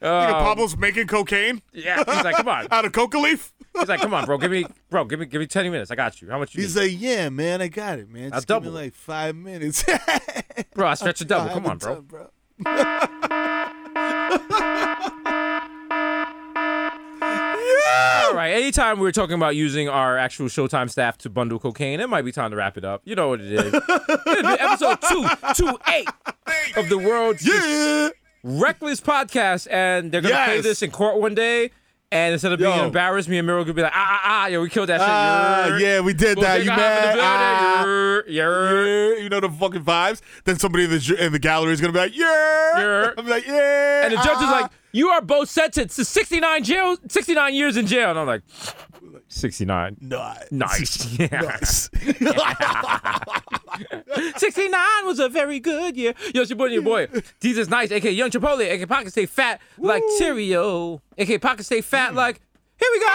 Nigga, 0.00 0.34
um, 0.34 0.44
Pablo's 0.44 0.76
making 0.76 1.06
cocaine 1.06 1.62
Yeah, 1.72 1.96
he's 1.96 2.24
like, 2.24 2.36
come 2.36 2.46
on. 2.48 2.68
out 2.70 2.84
of 2.84 2.92
coca 2.92 3.18
leaf. 3.18 3.52
He's 3.76 3.88
like, 3.88 4.00
come 4.00 4.14
on, 4.14 4.24
bro. 4.24 4.38
Give 4.38 4.52
me, 4.52 4.66
bro. 4.90 5.04
Give 5.04 5.18
me, 5.18 5.26
give 5.26 5.40
me 5.40 5.48
20 5.48 5.68
minutes. 5.70 5.90
I 5.90 5.96
got 5.96 6.22
you. 6.22 6.30
How 6.30 6.38
much 6.38 6.54
you 6.54 6.62
He's 6.62 6.76
need? 6.76 6.82
like, 6.82 7.00
yeah, 7.00 7.28
man, 7.28 7.60
I 7.60 7.66
got 7.66 7.98
it, 7.98 8.08
man. 8.08 8.26
I'll 8.32 8.38
Just 8.38 8.46
give 8.46 8.62
me 8.62 8.66
double 8.66 8.76
it. 8.78 8.82
like 8.82 8.94
five 8.94 9.34
minutes. 9.34 9.84
bro, 10.74 10.86
I 10.86 10.94
stretch 10.94 11.22
a 11.22 11.24
double. 11.24 11.50
Come 11.50 11.66
on, 11.66 11.78
bro. 11.78 12.02
bro. 12.02 12.28
All 18.26 18.33
right. 18.44 18.54
Anytime 18.54 19.00
we're 19.00 19.12
talking 19.12 19.34
about 19.34 19.56
using 19.56 19.88
our 19.88 20.18
actual 20.18 20.46
Showtime 20.46 20.90
staff 20.90 21.18
to 21.18 21.30
bundle 21.30 21.58
cocaine, 21.58 22.00
it 22.00 22.08
might 22.08 22.22
be 22.22 22.32
time 22.32 22.50
to 22.50 22.56
wrap 22.56 22.76
it 22.76 22.84
up. 22.84 23.02
You 23.04 23.14
know 23.14 23.28
what 23.28 23.40
it 23.40 23.52
is. 23.52 23.74
Episode 23.74 24.98
two, 25.08 25.26
two 25.54 25.78
eight 25.88 26.08
of 26.76 26.88
the 26.88 26.98
world's 26.98 27.46
Yeah. 27.46 28.10
reckless 28.42 29.00
podcast, 29.00 29.66
and 29.70 30.12
they're 30.12 30.20
gonna 30.20 30.44
play 30.44 30.60
this 30.60 30.82
in 30.82 30.90
court 30.90 31.20
one 31.20 31.34
day. 31.34 31.70
And 32.12 32.32
instead 32.32 32.52
of 32.52 32.60
being 32.60 32.76
Yo. 32.76 32.84
embarrassed, 32.84 33.28
me 33.28 33.38
and 33.38 33.46
Mero 33.46 33.64
could 33.64 33.74
be 33.74 33.82
like, 33.82 33.90
ah, 33.92 34.06
ah, 34.08 34.20
ah, 34.24 34.46
yo, 34.46 34.62
we 34.62 34.68
killed 34.68 34.88
that 34.88 35.00
shit. 35.00 35.08
Ah, 35.08 35.66
Yer. 35.66 35.78
yeah, 35.78 36.00
we 36.00 36.14
did 36.14 36.38
that. 36.38 36.62
You 36.62 36.70
Bodega 36.70 36.72
Hop 36.72 37.12
in 37.12 37.16
mad? 37.16 37.18
Ah. 37.20 37.82
building. 37.82 38.34
Yer. 38.34 38.74
Yer. 38.76 39.14
You 39.16 39.28
know 39.28 39.40
the 39.40 39.48
fucking 39.48 39.82
vibes. 39.82 40.20
Then 40.44 40.56
somebody 40.56 40.84
in 40.84 40.90
the 40.90 41.16
in 41.18 41.32
the 41.32 41.40
gallery 41.40 41.72
is 41.72 41.80
gonna 41.80 41.92
be 41.92 41.98
like, 41.98 42.16
yeah. 42.16 43.10
I'm 43.18 43.26
like, 43.26 43.46
yeah. 43.46 44.04
And 44.04 44.12
the 44.12 44.18
judge 44.18 44.36
is 44.36 44.44
ah. 44.44 44.60
like, 44.62 44.70
you 44.94 45.08
are 45.08 45.20
both 45.20 45.50
sentenced 45.50 45.96
to 45.96 46.04
69 46.04 46.62
jail, 46.62 46.96
69 47.08 47.54
years 47.54 47.76
in 47.76 47.86
jail. 47.86 48.10
And 48.10 48.18
I'm 48.18 48.28
like, 48.28 48.42
69. 49.28 49.96
nice. 50.00 50.52
Nice. 50.52 51.18
Yeah. 51.18 51.40
Nice. 51.40 51.90
69 54.36 54.80
was 55.04 55.18
a 55.18 55.28
very 55.28 55.58
good 55.58 55.96
year. 55.96 56.14
Yo, 56.32 56.42
it's 56.42 56.50
your 56.50 56.56
boy, 56.56 56.66
your 56.66 56.82
boy. 56.82 57.08
Desus 57.40 57.68
Nice, 57.68 57.90
aka 57.90 58.10
Young 58.10 58.30
Chipotle, 58.30 58.60
aka 58.60 58.86
Pocket 58.86 59.10
Stay 59.10 59.26
Fat 59.26 59.60
like 59.78 60.02
Cheerio, 60.18 61.02
aka 61.18 61.38
Pocket 61.38 61.64
Stay 61.64 61.80
Fat 61.80 62.12
mm. 62.12 62.16
like. 62.16 62.40
Here 62.78 62.88
we 62.92 63.00
go. 63.00 63.06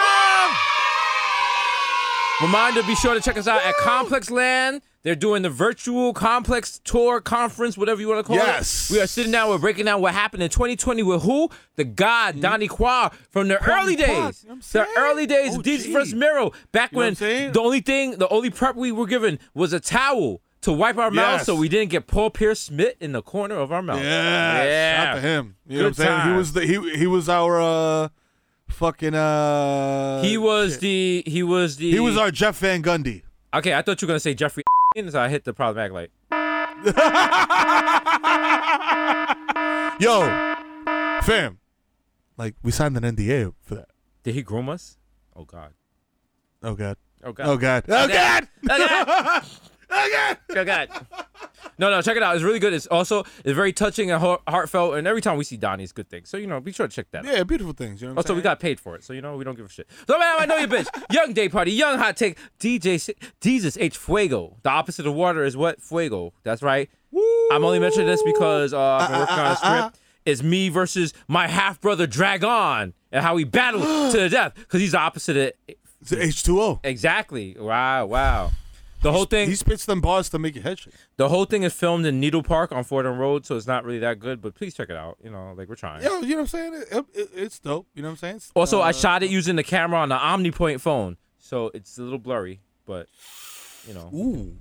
Reminder: 2.42 2.84
Be 2.84 2.96
sure 2.96 3.14
to 3.14 3.22
check 3.22 3.38
us 3.38 3.48
out 3.48 3.64
at 3.64 3.76
Complex 3.78 4.30
Land. 4.30 4.82
They're 5.02 5.16
doing 5.16 5.44
the 5.44 5.50
virtual 5.50 6.14
Complex 6.14 6.82
Tour 6.84 7.22
Conference, 7.22 7.78
whatever 7.78 8.02
you 8.02 8.10
want 8.10 8.20
to 8.20 8.24
call 8.28 8.36
Yes. 8.36 8.48
it. 8.48 8.52
Yes. 8.58 8.92
We 8.92 9.00
are 9.02 9.08
sitting 9.08 9.32
down. 9.32 9.50
We're 9.50 9.58
breaking 9.58 9.86
down 9.86 10.02
what 10.02 10.14
happened 10.14 10.44
in 10.44 10.50
2020 10.50 11.04
with 11.04 11.24
who? 11.24 11.50
The 11.78 11.86
God 11.86 12.42
Donnie 12.42 12.68
Qua 12.68 13.10
from 13.30 13.48
the 13.48 13.64
early 13.64 13.96
days. 13.96 14.44
you 14.44 14.50
know 14.56 14.60
the 14.60 14.88
early 14.98 15.26
days 15.26 15.54
of 15.54 15.60
OG. 15.60 15.64
DJ 15.66 15.94
First 15.94 16.14
Miro. 16.16 16.52
Back 16.74 16.92
You 16.92 16.98
when 16.98 17.14
the 17.14 17.60
only 17.62 17.80
thing, 17.80 18.18
the 18.18 18.28
only 18.28 18.50
prep 18.50 18.76
we 18.76 18.92
were 18.92 19.08
given 19.08 19.40
was 19.54 19.72
a 19.72 19.80
towel 19.80 20.42
to 20.62 20.74
wipe 20.74 20.98
our 20.98 21.10
mouths 21.12 21.46
so 21.46 21.56
we 21.56 21.70
didn't 21.70 21.90
get 21.92 22.06
Paul 22.06 22.30
Pierce 22.30 22.60
Smith 22.60 22.96
in 23.00 23.14
the 23.14 23.22
corner 23.22 23.56
of 23.56 23.72
our 23.72 23.82
mouth. 23.82 24.02
Yeah, 24.04 24.64
Yeah. 24.66 25.04
shout 25.06 25.16
to 25.16 25.22
him. 25.22 25.56
You 25.66 25.78
know 25.78 25.84
what 25.86 25.88
I'm 25.88 25.94
Good 25.94 25.96
saying? 25.96 26.22
He 26.30 26.38
was 26.38 26.52
the 26.52 26.66
he 26.66 26.98
he 26.98 27.08
was 27.08 27.30
our 27.30 27.62
uh 27.62 28.10
fucking 28.68 29.16
uh 29.16 30.22
He 30.24 30.38
was 30.38 30.80
the 30.80 31.24
he 31.26 31.42
was 31.44 31.78
the 31.78 31.90
he 31.90 32.00
was 32.02 32.18
our 32.18 32.32
Jeff 32.32 32.58
Van 32.60 32.84
Gundy. 32.84 33.22
Okay, 33.54 33.74
I 33.74 33.82
thought 33.82 34.02
you 34.02 34.06
were 34.06 34.10
gonna 34.12 34.20
say 34.20 34.34
Jeffrey 34.34 34.64
so 35.08 35.22
I 35.22 35.30
hit 35.30 35.46
the 35.46 35.54
problematic 35.54 35.94
light. 35.94 36.12
Yo, 40.00 40.22
fam, 41.22 41.60
like 42.38 42.56
we 42.64 42.72
signed 42.72 42.98
an 42.98 43.04
NDA 43.04 43.54
for 43.62 43.76
that. 43.76 43.90
Did 44.24 44.36
he 44.36 44.42
groom 44.42 44.70
us? 44.70 44.98
Oh 45.36 45.46
god. 45.46 45.74
Oh 46.62 46.74
god. 46.74 46.98
Oh 47.24 47.32
god. 47.32 47.48
Oh 47.48 47.58
god. 47.58 47.84
Oh, 47.88 48.04
oh 48.04 48.08
god. 48.08 48.48
Oh 48.70 48.78
god. 48.78 49.46
Oh 49.92 50.66
god. 50.66 50.90
No, 51.78 51.90
no, 51.90 52.02
check 52.02 52.18
it 52.18 52.24
out. 52.24 52.36
It's 52.36 52.44
really 52.44 52.60
good. 52.60 52.74
It's 52.74 52.88
also 52.88 53.22
it's 53.46 53.56
very 53.56 53.72
touching 53.72 54.12
and 54.12 54.20
heart- 54.20 54.42
heartfelt, 54.48 54.96
and 54.96 55.08
every 55.08 55.22
time 55.22 55.38
we 55.38 55.44
see 55.46 55.56
Donnie, 55.58 55.84
it's 55.84 55.94
good 55.94 56.10
things. 56.10 56.30
So 56.30 56.36
you 56.38 56.46
know, 56.48 56.60
be 56.60 56.72
sure 56.74 56.88
to 56.88 56.94
check 56.94 57.08
that. 57.12 57.26
out. 57.26 57.34
Yeah, 57.34 57.44
beautiful 57.44 57.74
things. 57.74 58.02
You 58.02 58.08
know 58.08 58.14
what 58.16 58.26
I'm 58.26 58.30
Also, 58.32 58.36
we 58.36 58.42
got 58.42 58.60
paid 58.60 58.80
for 58.80 58.96
it, 58.96 59.04
so 59.04 59.14
you 59.14 59.22
know 59.22 59.38
we 59.38 59.44
don't 59.46 59.56
give 59.56 59.66
a 59.66 59.70
shit. 59.70 59.88
So 60.08 60.20
man, 60.20 60.36
I 60.40 60.46
know 60.46 60.58
you, 60.58 60.68
bitch. 60.68 60.88
Young 61.14 61.34
day 61.34 61.48
party, 61.48 61.72
young 61.72 61.98
hot 61.98 62.18
take. 62.18 62.38
DJ 62.60 62.96
S- 62.96 63.10
Jesus 63.42 63.78
H 63.78 63.98
Fuego. 63.98 64.58
The 64.64 64.70
opposite 64.70 65.08
of 65.08 65.14
water 65.14 65.44
is 65.44 65.56
what? 65.56 65.82
Fuego. 65.82 66.34
That's 66.44 66.62
right. 66.62 66.90
I'm 67.52 67.64
only 67.64 67.80
mentioning 67.80 68.08
this 68.08 68.22
because 68.24 68.74
uh, 68.74 68.80
I've 68.80 69.08
been 69.10 69.16
uh, 69.16 69.18
uh, 69.18 69.22
working 69.22 69.40
on 69.40 69.46
uh, 69.46 69.52
a 69.52 69.56
script. 69.56 70.00
It's 70.26 70.44
me 70.44 70.70
versus 70.70 71.14
my 71.28 71.48
half 71.48 71.80
brother 71.82 72.06
Dragon 72.06 72.94
and 73.12 73.24
how 73.24 73.36
we 73.36 73.46
battle 73.46 73.80
to 74.12 74.18
the 74.18 74.30
death 74.30 74.54
because 74.56 74.82
he's 74.82 74.92
the 74.92 75.00
opposite 75.00 75.38
of 75.38 75.76
It's 76.02 76.12
H2O. 76.44 76.82
exactly. 76.84 77.56
Wow, 77.58 78.06
wow. 78.08 78.52
The 79.02 79.12
whole 79.12 79.26
thing, 79.26 79.48
He 79.50 79.56
spits 79.56 79.86
them 79.86 80.02
bars 80.02 80.30
to 80.30 80.40
make 80.40 80.56
your 80.56 80.64
head 80.64 80.80
shake. 80.80 80.94
the 81.18 81.30
whole 81.30 81.46
thing 81.46 81.64
is 81.64 81.74
filmed 81.74 82.06
in 82.06 82.20
Needle 82.20 82.44
Park 82.44 82.72
on 82.72 82.84
Fordham 82.84 83.18
Road, 83.18 83.46
so 83.46 83.56
it's 83.56 83.68
not 83.68 83.86
really 83.86 84.00
that 84.00 84.20
good. 84.20 84.42
But 84.42 84.56
please 84.56 84.74
check 84.76 84.90
it 84.90 84.98
out. 84.98 85.18
You 85.24 85.30
know, 85.32 85.54
like 85.58 85.70
we're 85.70 85.76
trying. 85.76 86.04
Yo, 86.04 86.20
you 86.20 86.30
know 86.30 86.36
what 86.36 86.42
I'm 86.42 86.48
saying? 86.48 86.74
It, 86.92 87.06
it, 87.14 87.30
it's 87.36 87.60
dope. 87.60 87.88
You 87.96 88.02
know 88.02 88.10
what 88.10 88.14
I'm 88.14 88.18
saying? 88.18 88.36
It's, 88.38 88.52
Also, 88.56 88.80
I 88.82 88.90
uh, 88.90 88.94
shot 88.94 89.24
it 89.24 89.30
using 89.30 89.56
the 89.56 89.64
camera 89.64 90.00
on 90.00 90.10
the 90.10 90.18
OmniPoint 90.18 90.82
phone, 90.82 91.18
so 91.38 91.72
it's 91.74 91.98
a 91.98 92.02
little 92.02 92.20
blurry, 92.20 92.62
but 92.86 93.08
you 93.88 93.94
know. 93.94 94.10
Ooh. 94.14 94.58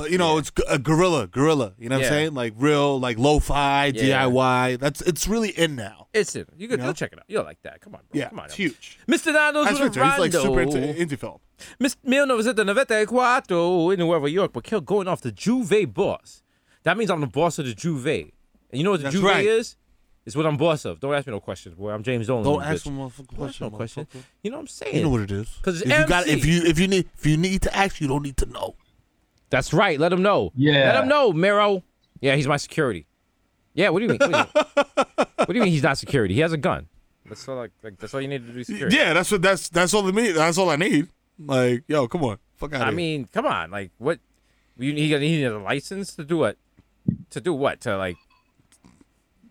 But 0.00 0.10
you 0.10 0.18
know, 0.18 0.38
it's 0.38 0.50
a 0.68 0.78
gorilla, 0.78 1.26
gorilla. 1.26 1.74
You 1.78 1.88
know 1.90 1.96
what 1.96 2.02
Yeah. 2.02 2.06
I'm 2.08 2.12
saying? 2.12 2.34
Like 2.34 2.54
real, 2.56 2.98
like 2.98 3.18
lo-fi, 3.18 3.86
Yeah. 3.94 4.24
DIY. 4.24 4.78
That's 4.78 5.00
it's 5.02 5.28
really 5.28 5.50
in 5.50 5.76
now. 5.76 6.06
It's 6.14 6.34
in. 6.34 6.46
You 6.56 6.68
could 6.68 6.80
You 6.80 6.86
know? 6.86 6.92
check 6.94 7.12
it 7.12 7.18
out. 7.18 7.24
You'll 7.28 7.44
like 7.44 7.60
that. 7.62 7.80
Come 7.82 7.94
on, 7.94 8.00
bro. 8.10 8.18
Yeah, 8.18 8.30
Come 8.30 8.38
on. 8.40 8.46
it's 8.46 8.54
huge. 8.54 8.98
Mr. 9.06 9.32
Nando's 9.32 9.66
with 9.72 9.80
a 9.80 9.84
Victor. 9.84 10.04
He's 10.04 10.18
like 10.18 10.32
super 10.32 10.48
rondo. 10.60 10.76
into 10.78 11.16
indie 11.16 11.18
film. 11.18 11.38
Miss 11.78 11.96
1994 12.02 13.92
in 13.92 13.98
Nueva 13.98 14.30
York, 14.30 14.52
but 14.52 14.64
kill 14.64 14.80
going 14.80 15.06
off 15.08 15.20
the 15.20 15.32
Juve 15.32 15.92
boss. 15.92 16.42
That 16.84 16.96
means 16.96 17.10
I'm 17.10 17.20
the 17.20 17.26
boss 17.26 17.58
of 17.58 17.66
the 17.66 17.74
Juve. 17.74 18.06
And 18.06 18.30
you 18.72 18.82
know 18.84 18.92
what 18.92 18.98
the 18.98 19.04
That's 19.04 19.14
Juve 19.16 19.24
right. 19.24 19.44
is? 19.44 19.76
It's 20.26 20.36
what 20.36 20.46
I'm 20.46 20.56
boss 20.56 20.84
of. 20.84 21.00
Don't 21.00 21.14
ask 21.14 21.26
me 21.26 21.32
no 21.32 21.40
questions, 21.40 21.74
boy. 21.74 21.90
I'm 21.90 22.02
James 22.02 22.26
Dolan. 22.26 22.44
Don't 22.44 22.62
ask 22.62 22.84
bitch. 22.84 22.88
him 22.88 22.98
motherfucking 22.98 23.36
Don't 23.38 23.48
ask 23.48 23.60
no 23.60 23.70
question. 23.70 24.06
You 24.42 24.50
know 24.50 24.58
what 24.58 24.62
I'm 24.62 24.66
saying? 24.68 24.96
You 24.96 25.02
know 25.02 25.08
what 25.10 25.22
it 25.22 25.30
is. 25.32 25.48
'Cause 25.62 25.80
it's 25.80 25.90
if 25.90 25.98
you 25.98 26.06
got, 26.06 26.26
if 26.28 26.44
you 26.44 26.62
if 26.64 26.78
you 26.78 26.88
need 26.88 27.08
if 27.18 27.26
you 27.26 27.36
need 27.36 27.62
to 27.62 27.76
ask, 27.76 28.00
you 28.00 28.06
don't 28.08 28.22
need 28.22 28.36
to 28.38 28.46
know. 28.46 28.76
That's 29.50 29.72
right. 29.72 29.98
Let 29.98 30.12
him 30.12 30.22
know. 30.22 30.52
Yeah. 30.54 30.92
Let 30.92 31.02
him 31.02 31.08
know, 31.08 31.32
Mero. 31.32 31.82
Yeah, 32.20 32.36
he's 32.36 32.46
my 32.46 32.56
security. 32.56 33.06
Yeah, 33.74 33.90
what 33.90 34.00
do 34.00 34.04
you 34.04 34.10
mean? 34.10 34.18
What 34.18 34.30
do 34.30 34.38
you 34.38 34.44
mean, 34.44 35.26
what 35.36 35.48
do 35.48 35.54
you 35.54 35.62
mean 35.62 35.72
he's 35.72 35.82
not 35.82 35.98
security? 35.98 36.34
He 36.34 36.40
has 36.40 36.52
a 36.52 36.56
gun. 36.56 36.88
That's 37.26 37.46
all 37.48 37.56
like, 37.56 37.70
like 37.82 37.98
that's 37.98 38.12
all 38.14 38.20
you 38.20 38.28
need 38.28 38.46
to 38.46 38.52
do 38.52 38.64
security. 38.64 38.96
Yeah, 38.96 39.12
that's 39.12 39.30
what 39.30 39.42
that's 39.42 39.68
that's 39.68 39.94
all 39.94 40.06
I 40.06 40.10
need. 40.10 40.32
That's 40.32 40.58
all 40.58 40.70
I 40.70 40.76
need. 40.76 41.08
Like, 41.38 41.84
yo, 41.86 42.08
come 42.08 42.24
on, 42.24 42.38
fuck 42.56 42.74
out 42.74 42.82
of 42.82 42.88
it. 42.88 42.90
I 42.90 42.94
mean, 42.94 43.28
come 43.32 43.46
on. 43.46 43.70
Like 43.70 43.92
what 43.98 44.18
you 44.76 44.92
he 44.92 45.08
he 45.08 45.18
need 45.18 45.44
a 45.44 45.58
license 45.58 46.14
to 46.16 46.24
do 46.24 46.38
what? 46.38 46.56
To 47.30 47.40
do 47.40 47.54
what? 47.54 47.80
To 47.82 47.96
like 47.96 48.16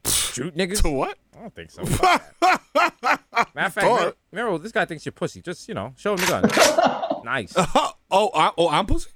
shoot 0.05 0.55
niggas? 0.55 0.81
to 0.81 0.89
what? 0.89 1.17
I 1.37 1.41
don't 1.41 1.55
think 1.55 1.71
so. 1.71 1.83
Matter 1.83 3.67
of 3.67 3.73
fact, 3.73 4.15
Start. 4.33 4.63
This 4.63 4.71
guy 4.71 4.85
thinks 4.85 5.05
you're 5.05 5.13
pussy. 5.13 5.41
Just 5.41 5.67
you 5.69 5.73
know, 5.73 5.93
show 5.97 6.13
him 6.13 6.19
the 6.19 6.27
gun. 6.27 7.21
nice. 7.23 7.53
oh, 7.55 8.29
I, 8.33 8.51
oh, 8.57 8.69
I'm 8.69 8.85
pussy. 8.85 9.09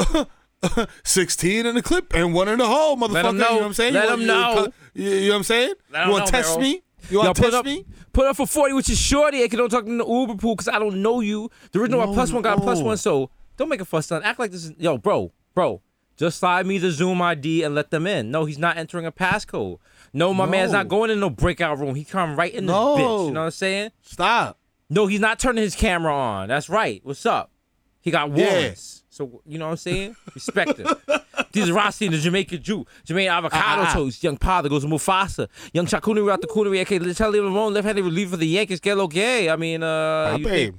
Okay. 0.00 0.24
See? 0.62 0.86
16 1.04 1.64
in 1.66 1.74
the 1.74 1.82
clip 1.82 2.12
and 2.14 2.34
one 2.34 2.48
in 2.48 2.58
the 2.58 2.66
hole, 2.66 2.96
motherfucker. 2.96 3.12
Let 3.12 3.24
know. 3.24 3.30
You 3.32 3.38
know 3.38 3.56
what 3.56 3.62
I'm 3.64 3.72
saying? 3.74 3.94
Let 3.94 4.04
you 4.04 4.10
'em 4.12 4.18
want- 4.18 4.26
know. 4.26 4.72
You, 4.94 5.10
you 5.10 5.20
know 5.28 5.28
what 5.30 5.36
I'm 5.38 5.42
saying? 5.44 5.74
Let 5.90 6.06
you 6.06 6.12
want 6.12 6.26
to 6.26 6.32
test 6.32 6.58
Meryl. 6.58 6.60
me? 6.60 6.82
You 7.08 7.18
want 7.18 7.36
to 7.36 7.42
test 7.42 7.54
up, 7.54 7.64
me? 7.64 7.86
put 8.12 8.26
up 8.26 8.36
for 8.36 8.46
40, 8.46 8.74
which 8.74 8.90
is 8.90 8.98
shorty. 8.98 9.42
I 9.42 9.48
can 9.48 9.58
don't 9.58 9.70
talk 9.70 9.86
to 9.86 9.96
the 9.96 10.04
Uber 10.06 10.34
pool 10.34 10.54
because 10.54 10.68
I 10.68 10.78
don't 10.78 11.00
know 11.00 11.20
you. 11.20 11.50
The 11.72 11.80
original 11.80 12.06
No, 12.06 12.12
plus 12.12 12.30
one 12.32 12.42
got 12.42 12.58
a 12.62 12.64
no. 12.64 12.80
one, 12.84 12.96
so 12.98 13.30
don't 13.56 13.70
make 13.70 13.80
a 13.80 13.84
fuss, 13.86 14.06
son. 14.08 14.22
Act 14.22 14.38
like 14.38 14.50
this 14.50 14.66
is 14.66 14.72
yo, 14.78 14.98
bro, 14.98 15.32
bro. 15.54 15.80
Just 16.18 16.38
slide 16.38 16.66
me 16.66 16.76
the 16.76 16.90
Zoom 16.90 17.22
ID 17.22 17.62
and 17.62 17.74
let 17.74 17.90
them 17.90 18.06
in. 18.06 18.30
No, 18.30 18.44
he's 18.44 18.58
not 18.58 18.76
entering 18.76 19.06
a 19.06 19.12
passcode. 19.12 19.78
No, 20.12 20.34
my 20.34 20.44
man's 20.44 20.72
not 20.72 20.88
going 20.88 21.10
in 21.10 21.18
no 21.20 21.30
breakout 21.30 21.78
room. 21.78 21.94
He 21.94 22.04
come 22.04 22.36
right 22.36 22.52
in 22.52 22.66
this 22.66 22.72
No. 22.74 22.96
bitch. 22.98 23.26
You 23.28 23.32
know 23.32 23.40
what 23.40 23.44
I'm 23.46 23.50
saying? 23.52 23.90
Stop. 24.02 24.58
No, 24.90 25.06
he's 25.06 25.20
not 25.20 25.38
turning 25.38 25.62
his 25.62 25.74
camera 25.74 26.14
on. 26.14 26.48
That's 26.48 26.68
right. 26.68 27.00
What's 27.04 27.24
up? 27.24 27.49
He 28.00 28.10
got 28.10 28.30
warrants. 28.30 29.02
So 29.10 29.42
you 29.46 29.58
know 29.58 29.66
what 29.66 29.72
I'm 29.72 29.76
saying? 29.76 30.16
Respect 30.34 30.78
him. 30.78 30.86
These 31.52 31.68
are 31.68 31.74
Rossi 31.74 32.06
and 32.06 32.14
the 32.14 32.18
Jamaican 32.18 32.62
Jew. 32.62 32.86
Jermaine 33.06 33.30
Avocado 33.30 33.82
Ah, 33.82 33.86
ah. 33.88 33.92
Toast. 33.92 34.22
Young 34.22 34.36
that 34.62 34.68
goes 34.68 34.82
to 34.82 34.88
Mufasa. 34.88 35.48
Young 35.72 35.86
Chakuni 35.86 36.30
out 36.30 36.40
the 36.40 36.46
Coonery. 36.46 36.80
Okay, 36.82 37.12
Charlie 37.12 37.40
Ramon, 37.40 37.74
left-handed 37.74 38.04
reliever 38.04 38.32
for 38.32 38.36
the 38.36 38.46
Yankees. 38.46 38.78
Get 38.80 38.96
Gay. 39.10 39.50
I 39.50 39.56
mean, 39.56 39.82
uh, 39.82 40.36
you 40.38 40.78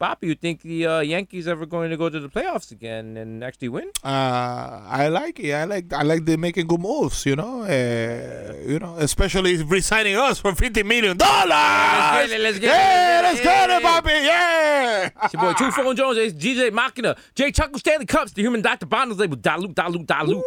Bobby, 0.00 0.28
you 0.28 0.34
think 0.34 0.62
the 0.62 0.86
uh, 0.86 1.00
Yankees 1.00 1.46
ever 1.46 1.66
going 1.66 1.90
to 1.90 1.96
go 1.98 2.08
to 2.08 2.18
the 2.18 2.30
playoffs 2.30 2.72
again 2.72 3.18
and 3.18 3.44
actually 3.44 3.68
win? 3.68 3.90
Uh, 4.02 4.80
I 4.88 5.08
like 5.08 5.38
it. 5.38 5.52
I 5.52 5.64
like 5.64 5.92
I 5.92 6.00
like 6.00 6.24
they 6.24 6.38
making 6.38 6.68
good 6.68 6.80
moves. 6.80 7.26
You 7.26 7.36
know, 7.36 7.64
uh, 7.64 8.54
you 8.66 8.78
know, 8.78 8.96
especially 8.96 9.62
resigning 9.62 10.16
us 10.16 10.38
for 10.38 10.54
fifty 10.54 10.82
million 10.82 11.18
dollars. 11.18 11.50
Let's 11.50 12.30
get 12.30 12.30
it, 12.30 12.42
let's 12.42 12.58
get 12.58 12.68
it, 12.68 12.72
yeah, 12.72 13.20
let's 13.22 13.34
let's 13.34 13.40
get 13.42 13.68
it. 13.68 13.76
it, 13.76 13.82
Bobby. 13.82 14.10
Yeah. 14.12 15.10
It's 15.22 15.34
your 15.34 15.42
boy 15.42 15.52
Two 15.52 15.70
Phone 15.70 15.94
Jones, 15.94 16.16
it's 16.16 16.32
DJ 16.32 16.72
Machina, 16.72 17.14
Jay 17.34 17.52
Chuckle 17.52 17.78
Stanley 17.78 18.06
Cups, 18.06 18.32
the 18.32 18.40
human 18.40 18.62
Dr. 18.62 18.86
Bonds 18.86 19.18
label, 19.18 19.36
Dalu, 19.36 19.74
Dalu, 19.74 20.06
Dalu. 20.06 20.40
Do 20.40 20.42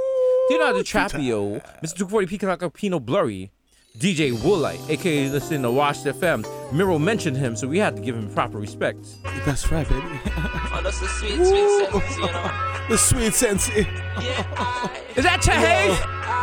you 0.50 0.58
know 0.58 0.74
to 0.74 0.84
Trapio, 0.84 1.62
Mr. 1.84 2.10
240 2.10 2.26
Peacock 2.26 2.74
Pinot 2.74 3.06
Blurry, 3.06 3.52
DJ 4.00 4.34
Woolite, 4.34 4.90
aka 4.90 5.30
listen 5.30 5.62
to 5.62 5.70
Wash 5.70 6.00
FM. 6.00 6.63
Mero 6.74 6.98
mentioned 6.98 7.38
him, 7.38 7.56
so 7.56 7.68
we 7.68 7.78
had 7.78 7.96
to 7.96 8.02
give 8.02 8.16
him 8.16 8.28
proper 8.34 8.58
respect. 8.58 9.06
That's 9.46 9.72
right, 9.72 9.88
baby. 9.88 10.02
oh, 10.26 10.82
that's 10.84 11.00
the 11.00 11.08
sweet, 11.08 11.40
Ooh. 11.40 11.46
sweet 11.46 11.92
sense, 11.92 12.18
you 12.18 12.26
know? 12.26 12.70
The 12.90 12.98
sweet 12.98 13.34
sense. 13.34 13.70
Yeah. 13.70 14.90
Is 15.16 15.24
that 15.24 15.40
Chahay? 15.42 15.96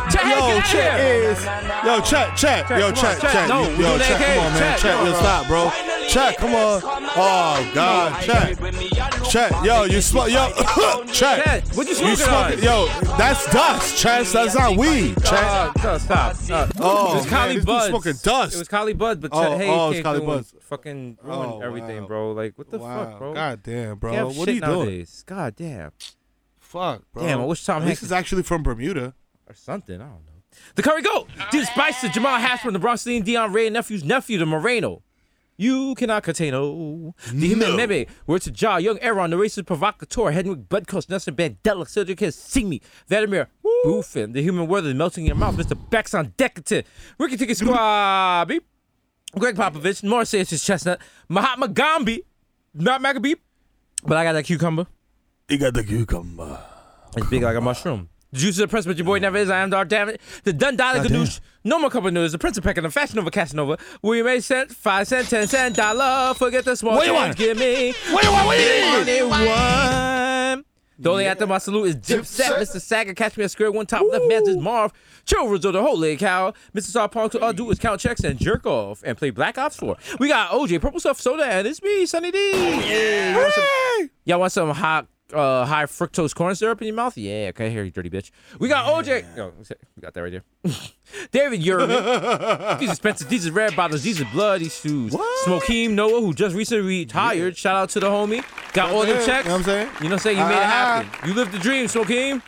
Chahay, 0.08 0.30
Yo, 0.30 0.56
get 0.56 0.64
check 0.64 1.00
is. 1.00 1.44
Yo, 1.84 2.00
check, 2.00 2.36
check. 2.36 2.70
yo, 2.70 2.92
check, 2.92 3.20
check. 3.20 3.48
Yo, 3.48 3.62
yo. 3.62 3.98
Come 3.98 4.38
on, 4.38 4.52
man. 4.54 4.78
Check. 4.78 4.78
check. 4.78 5.04
Yo, 5.04 5.12
stop, 5.14 5.46
bro. 5.46 5.70
Check. 6.08 6.36
Come 6.38 6.54
on. 6.54 6.80
Oh 6.84 7.70
God. 7.74 8.22
Check. 8.22 8.58
Check. 9.30 9.64
Yo, 9.64 9.84
you 9.84 10.00
smoke. 10.00 10.30
Yo, 10.30 10.50
check. 11.12 11.64
What 11.76 11.86
you 11.86 11.94
smoking? 11.94 12.08
You 12.10 12.16
smoking? 12.16 12.64
Yo, 12.64 12.86
that's 13.16 13.52
dust. 13.52 13.98
Check. 13.98 14.26
That's 14.26 14.54
not 14.54 14.76
weed. 14.76 15.14
Check. 15.22 15.84
Uh, 15.84 15.98
stop. 15.98 16.36
Uh, 16.50 16.66
oh, 16.80 17.12
it 17.12 17.16
was 17.16 17.26
Kali 17.26 17.60
Bud. 17.60 17.88
Smoking 17.90 18.14
dust. 18.22 18.54
It 18.54 18.58
was 18.58 18.68
Kali 18.68 18.92
Bud, 18.92 19.20
but 19.20 19.30
Chahay 19.30 19.68
oh, 19.68 19.88
oh, 19.88 19.92
came. 19.92 20.02
Through 20.20 20.60
fucking 20.60 21.18
ruined 21.22 21.52
Oh, 21.54 21.60
everything, 21.60 22.02
wow. 22.02 22.06
bro. 22.08 22.32
Like, 22.32 22.56
what 22.56 22.70
the 22.70 22.78
wow. 22.78 23.04
fuck, 23.06 23.18
bro? 23.18 23.34
God 23.34 23.62
damn, 23.62 23.98
bro. 23.98 24.28
What 24.30 24.48
are 24.48 24.52
you 24.52 24.60
doing? 24.60 25.06
God 25.26 25.56
damn. 25.56 25.92
Fuck, 26.58 27.02
bro. 27.12 27.22
Damn, 27.22 27.40
I 27.40 27.44
wish 27.44 27.64
Tom 27.64 27.80
This 27.82 27.88
Hanks 27.88 28.02
is 28.04 28.12
actually 28.12 28.42
from 28.42 28.62
Bermuda. 28.62 29.14
or 29.48 29.54
something. 29.54 29.96
I 30.00 30.04
don't 30.04 30.12
know. 30.26 30.32
The 30.74 30.82
Curry 30.82 31.02
Goat, 31.02 31.28
Jesus 31.52 31.68
Spicer, 31.70 32.08
Jamal 32.08 32.38
Hasper, 32.38 32.70
the 32.72 32.78
Bronx 32.78 33.06
Lee, 33.06 33.20
Dion 33.20 33.52
Ray, 33.52 33.70
nephew's 33.70 34.02
nephew, 34.04 34.38
the 34.38 34.46
Moreno. 34.46 35.02
You 35.56 35.94
cannot 35.94 36.22
contain 36.22 36.54
oh. 36.54 37.14
The 37.32 37.48
human 37.48 37.76
meme. 37.76 38.06
Word 38.26 38.42
to 38.42 38.50
Jaw, 38.50 38.78
Young 38.78 38.98
Aaron, 39.00 39.30
the 39.30 39.36
racist 39.36 39.66
provocateur, 39.66 40.30
Hedwig 40.30 40.68
Budcoast, 40.70 41.10
Nelson 41.10 41.34
Bandela, 41.36 41.86
Cedric 41.86 42.18
Kiss, 42.18 42.34
Sing 42.34 42.68
Me, 42.68 42.80
Vladimir 43.06 43.48
Boofin, 43.84 44.32
the 44.32 44.42
human 44.42 44.66
worthy 44.66 44.94
melting 44.94 45.24
in 45.24 45.28
your 45.28 45.36
mouth, 45.36 45.56
Mr. 45.56 45.78
Bex 45.90 46.14
on 46.14 46.32
Decadent, 46.36 46.86
Ricky 47.18 47.36
Ticket 47.36 47.58
Squad, 47.58 48.46
beep. 48.48 48.64
Gregg 49.38 49.56
Popovich, 49.56 50.02
more 50.02 50.10
Morris 50.10 50.30
Sanchez 50.30 50.64
Chestnut, 50.64 51.00
Mahatma 51.28 51.68
Gandhi, 51.68 52.24
not 52.74 53.00
Maccabee, 53.00 53.34
but 54.04 54.16
I 54.16 54.24
got 54.24 54.32
that 54.32 54.44
cucumber. 54.44 54.86
You 55.48 55.58
got 55.58 55.74
the 55.74 55.84
cucumber. 55.84 56.60
It's 57.16 57.28
big 57.28 57.42
like 57.42 57.56
a 57.56 57.60
mushroom. 57.60 58.08
The 58.32 58.38
juice 58.38 58.58
of 58.58 58.62
the 58.62 58.68
prince, 58.68 58.86
but 58.86 58.96
your 58.96 59.04
boy 59.04 59.18
mm. 59.18 59.22
never 59.22 59.38
is. 59.38 59.50
I 59.50 59.58
am 59.58 59.70
Dark 59.70 59.88
Damn 59.88 60.08
it. 60.08 60.20
The 60.44 60.52
Dun 60.52 60.76
Dollar 60.76 61.00
Ganoush. 61.00 61.40
No 61.64 61.78
more 61.78 61.90
cup 61.90 62.04
news. 62.04 62.32
The 62.32 62.38
Prince 62.38 62.56
of 62.58 62.64
Peckin, 62.64 62.82
the 62.82 62.90
Fashion 62.90 63.16
Nova 63.16 63.30
Casanova. 63.30 63.78
Will 64.02 64.16
you 64.16 64.24
make 64.24 64.42
cent, 64.42 64.70
five 64.70 65.08
cent, 65.08 65.28
ten 65.28 65.48
cent, 65.48 65.76
dollar? 65.76 66.32
Forget 66.34 66.64
the 66.64 66.76
small 66.76 66.94
What 66.94 67.06
you 67.06 67.14
want? 67.14 67.36
Give 67.36 67.58
me 67.58 67.92
What 68.10 68.24
you 68.24 68.30
want? 68.30 68.46
What 68.46 68.58
you 68.58 69.04
need? 69.04 69.28
one. 69.28 70.64
The 71.00 71.10
only 71.10 71.24
after 71.24 71.46
my 71.46 71.56
salute 71.56 71.84
is 71.86 71.96
Dipset, 71.96 72.58
Mr. 72.58 72.78
Saga, 72.78 73.14
Catch 73.14 73.38
Me 73.38 73.44
a 73.44 73.48
Square, 73.48 73.72
One 73.72 73.86
Top 73.86 74.04
Left, 74.12 74.22
Man's 74.28 74.54
Marv, 74.58 74.92
Chill 75.24 75.48
Resort, 75.48 75.72
the 75.72 75.80
Holy 75.80 76.14
Cow, 76.18 76.52
Mr. 76.74 76.90
Star 76.90 77.08
Punk, 77.08 77.34
all 77.40 77.54
do 77.54 77.70
is 77.70 77.78
count 77.78 78.00
checks 78.00 78.20
and 78.22 78.38
jerk 78.38 78.66
off 78.66 79.02
and 79.06 79.16
play 79.16 79.30
Black 79.30 79.56
Ops 79.56 79.76
4. 79.76 79.96
We 80.18 80.28
got 80.28 80.50
OJ, 80.50 80.78
Purple 80.78 81.00
Stuff 81.00 81.18
Soda, 81.18 81.46
and 81.46 81.66
it's 81.66 81.82
me, 81.82 82.04
Sunny 82.04 82.30
D. 82.30 82.52
Oh, 82.54 82.82
yeah, 82.86 83.50
you 84.00 84.10
Y'all 84.26 84.40
want 84.40 84.52
some 84.52 84.68
hot, 84.68 85.06
uh, 85.32 85.64
high 85.66 85.84
fructose 85.84 86.34
corn 86.34 86.54
syrup 86.54 86.80
in 86.80 86.86
your 86.88 86.96
mouth? 86.96 87.16
Yeah, 87.16 87.48
okay, 87.50 87.70
here, 87.70 87.82
you 87.84 87.90
dirty 87.90 88.10
bitch. 88.10 88.30
We 88.58 88.68
got 88.68 88.86
OJ. 88.86 89.24
Oh, 89.38 89.52
we 89.96 90.00
got 90.02 90.14
that 90.14 90.22
right 90.22 90.32
there. 90.32 90.44
David 91.30 91.60
Yurman. 91.62 92.78
these 92.78 92.90
expensive. 92.90 93.28
These 93.28 93.46
are 93.48 93.52
red 93.52 93.74
bottles. 93.76 94.02
These 94.02 94.20
are 94.20 94.26
blood. 94.32 94.60
These 94.60 94.78
shoes. 94.80 95.12
Smokeem 95.44 95.90
Noah, 95.92 96.20
who 96.20 96.32
just 96.34 96.54
recently 96.54 96.86
retired. 97.00 97.56
Shout 97.56 97.76
out 97.76 97.88
to 97.90 98.00
the 98.00 98.08
homie. 98.08 98.44
Got 98.72 98.90
all 98.92 99.04
them 99.06 99.24
checks. 99.24 99.44
you 99.44 99.50
know 99.50 99.56
what 99.56 99.58
I'm 99.58 99.64
saying? 99.64 99.86
You 99.86 99.92
know 100.04 100.06
what 100.08 100.12
I'm 100.12 100.18
saying? 100.18 100.38
You 100.38 100.44
made 100.44 100.52
it 100.52 100.56
Ah. 100.62 101.04
happen. 101.04 101.28
You 101.28 101.34
lived 101.34 101.52
the 101.52 101.58
dream, 101.58 101.86
Smokeem. 101.86 102.42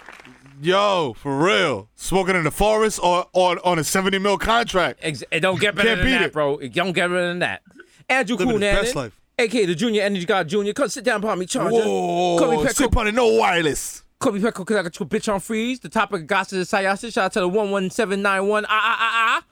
Yo, 0.60 1.14
for 1.18 1.36
real. 1.44 1.88
Smoking 1.96 2.36
in 2.36 2.44
the 2.44 2.50
forest 2.52 3.00
or, 3.02 3.26
or 3.32 3.58
on 3.66 3.78
a 3.80 3.84
70 3.84 4.18
mil 4.20 4.38
contract. 4.38 5.00
Ex- 5.02 5.24
it 5.32 5.40
don't 5.40 5.58
get 5.60 5.74
better 5.74 5.88
Can't 5.88 6.00
than 6.00 6.06
beat 6.06 6.18
that, 6.18 6.22
it. 6.26 6.32
bro. 6.32 6.58
It 6.58 6.72
don't 6.72 6.92
get 6.92 7.08
better 7.08 7.26
than 7.28 7.40
that. 7.40 7.62
Andrew 8.08 8.36
Living 8.36 8.60
his 8.60 8.60
best 8.60 8.92
Coonan, 8.92 8.96
life. 8.96 9.20
Aka 9.38 9.66
the 9.66 9.74
Junior 9.74 10.02
Energy 10.02 10.24
God 10.26 10.48
Junior. 10.48 10.72
Come 10.72 10.88
sit 10.88 11.04
down 11.04 11.22
upon 11.22 11.38
me, 11.38 11.46
charger. 11.46 11.70
Whoa, 11.76 12.38
Call 12.38 12.50
me 12.62 12.68
sit 12.68 12.90
Petco. 12.90 12.96
on 13.00 13.06
it, 13.08 13.14
no 13.14 13.26
wireless. 13.34 14.02
Me 14.24 14.30
Petco 14.38 14.58
because 14.58 14.76
I 14.76 14.82
got 14.84 15.00
your 15.00 15.08
bitch 15.08 15.32
on 15.32 15.40
freeze. 15.40 15.80
The 15.80 15.88
topic 15.88 16.20
of 16.22 16.26
gossip 16.28 16.58
is 16.58 16.70
Sayasa. 16.70 17.12
Shout 17.12 17.24
out 17.24 17.32
to 17.32 17.40
the 17.40 17.48
11791. 17.48 18.64
Ah, 18.66 18.68
ah, 18.70 18.96
ah, 19.00 19.42
ah. 19.42 19.44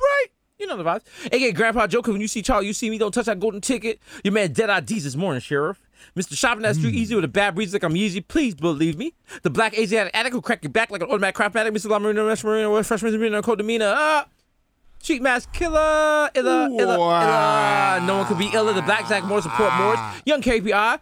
Right. 0.00 0.26
You 0.58 0.66
know 0.66 0.76
the 0.76 0.84
vibes. 0.84 1.02
AKA 1.32 1.52
Grandpa 1.52 1.86
Joe, 1.86 2.02
'cause 2.02 2.12
when 2.12 2.20
you 2.20 2.28
see 2.28 2.42
Charlie, 2.42 2.66
you 2.66 2.72
see 2.72 2.90
me, 2.90 2.98
don't 2.98 3.12
touch 3.12 3.26
that 3.26 3.38
golden 3.38 3.60
ticket. 3.60 4.00
Your 4.24 4.32
man 4.32 4.52
Dead 4.52 4.70
Eye 4.70 4.80
D's 4.80 5.04
this 5.04 5.14
morning, 5.16 5.40
Sheriff. 5.40 5.80
Mr. 6.16 6.36
Shopping 6.36 6.62
that 6.62 6.74
street 6.76 6.94
easy 6.94 7.14
with 7.14 7.24
a 7.24 7.28
bad 7.28 7.54
breeze 7.54 7.72
like 7.72 7.82
I'm 7.82 7.96
easy. 7.96 8.20
Please 8.20 8.54
believe 8.54 8.98
me. 8.98 9.14
The 9.42 9.50
black 9.50 9.76
Asiatic 9.78 10.14
addict 10.14 10.34
who 10.34 10.40
crack 10.42 10.62
your 10.62 10.70
back 10.70 10.90
like 10.90 11.02
an 11.02 11.08
automatic 11.08 11.34
craftmatic. 11.36 11.70
Mr. 11.70 11.86
Lamarino, 11.86 12.26
West 12.26 12.44
Marino, 12.44 12.72
West 12.72 12.88
Freshman, 12.88 13.16
Marino, 13.18 13.42
Code 13.42 13.58
Demeanor. 13.58 13.92
Ah! 13.96 14.26
Cheat 15.04 15.20
mask 15.20 15.52
killer. 15.52 16.30
Illa, 16.34 16.70
illa, 16.70 16.78
illa. 16.78 18.00
No 18.06 18.16
one 18.16 18.26
could 18.26 18.38
be 18.38 18.50
iller. 18.54 18.72
The 18.72 18.80
Black 18.80 19.06
Zach 19.06 19.22
Moore 19.24 19.42
support 19.42 19.68
ah. 19.70 19.78
Morris. 19.78 20.22
Young 20.24 20.40
KPI. 20.40 20.98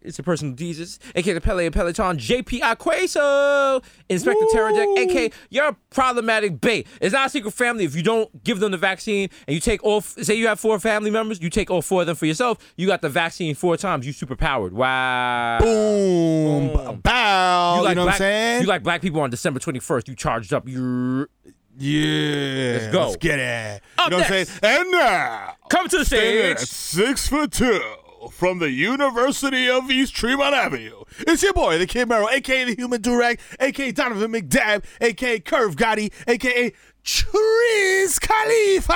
It's 0.00 0.18
a 0.18 0.22
personal 0.22 0.54
Jesus, 0.54 0.98
aka 1.14 1.34
the 1.34 1.40
Pele 1.40 1.66
and 1.66 1.74
Peloton, 1.74 2.16
JPI 2.16 2.78
Queso, 2.78 3.80
Inspector 4.08 4.44
Terradek, 4.52 4.98
aka 4.98 5.30
you're 5.50 5.68
a 5.68 5.76
problematic 5.90 6.60
bait. 6.60 6.88
It's 7.00 7.12
not 7.12 7.26
a 7.26 7.30
secret 7.30 7.52
family 7.54 7.84
if 7.84 7.94
you 7.94 8.02
don't 8.02 8.42
give 8.42 8.58
them 8.58 8.72
the 8.72 8.78
vaccine 8.78 9.28
and 9.46 9.54
you 9.54 9.60
take 9.60 9.84
all, 9.84 10.00
say 10.00 10.34
you 10.34 10.48
have 10.48 10.58
four 10.58 10.80
family 10.80 11.10
members, 11.10 11.40
you 11.40 11.50
take 11.50 11.70
all 11.70 11.82
four 11.82 12.00
of 12.00 12.08
them 12.08 12.16
for 12.16 12.26
yourself, 12.26 12.58
you 12.76 12.88
got 12.88 13.02
the 13.02 13.08
vaccine 13.10 13.54
four 13.54 13.76
times, 13.76 14.04
you 14.04 14.12
super 14.12 14.34
powered. 14.34 14.72
Wow. 14.72 15.58
Boom. 15.60 16.72
Boom. 16.72 17.00
Bow. 17.00 17.76
You, 17.76 17.82
like 17.84 17.94
know 17.94 18.02
black, 18.02 18.06
what 18.06 18.12
I'm 18.14 18.18
saying? 18.18 18.62
You 18.62 18.66
like 18.66 18.82
black 18.82 19.02
people 19.02 19.20
on 19.20 19.30
December 19.30 19.60
21st, 19.60 20.08
you 20.08 20.16
charged 20.16 20.52
up. 20.52 20.66
You're 20.66 21.28
yeah. 21.78 22.78
Let's 22.78 22.92
go. 22.92 23.04
Let's 23.06 23.16
get 23.16 23.38
it. 23.38 23.82
Up 23.98 24.06
you 24.06 24.10
know 24.10 24.16
what 24.18 24.30
I'm 24.30 24.44
saying? 24.44 24.58
And 24.62 24.90
now, 24.90 25.56
come 25.68 25.88
to 25.88 25.98
the 25.98 26.04
stage. 26.04 26.52
at 26.52 26.60
six 26.60 27.28
foot 27.28 27.52
two 27.52 27.82
from 28.30 28.58
the 28.58 28.70
University 28.70 29.68
of 29.68 29.90
East 29.90 30.14
Tremont 30.14 30.54
Avenue. 30.54 31.02
It's 31.20 31.42
your 31.42 31.52
boy, 31.52 31.78
the 31.78 31.86
Kid 31.86 32.08
Mero, 32.08 32.28
aka 32.28 32.64
the 32.64 32.74
Human 32.74 33.02
Durag, 33.02 33.40
aka 33.58 33.92
Donovan 33.92 34.32
McDab, 34.32 34.84
aka 35.00 35.40
Curve 35.40 35.76
Gotti, 35.76 36.12
aka 36.26 36.72
Triz 37.04 38.20
Khalifa. 38.20 38.92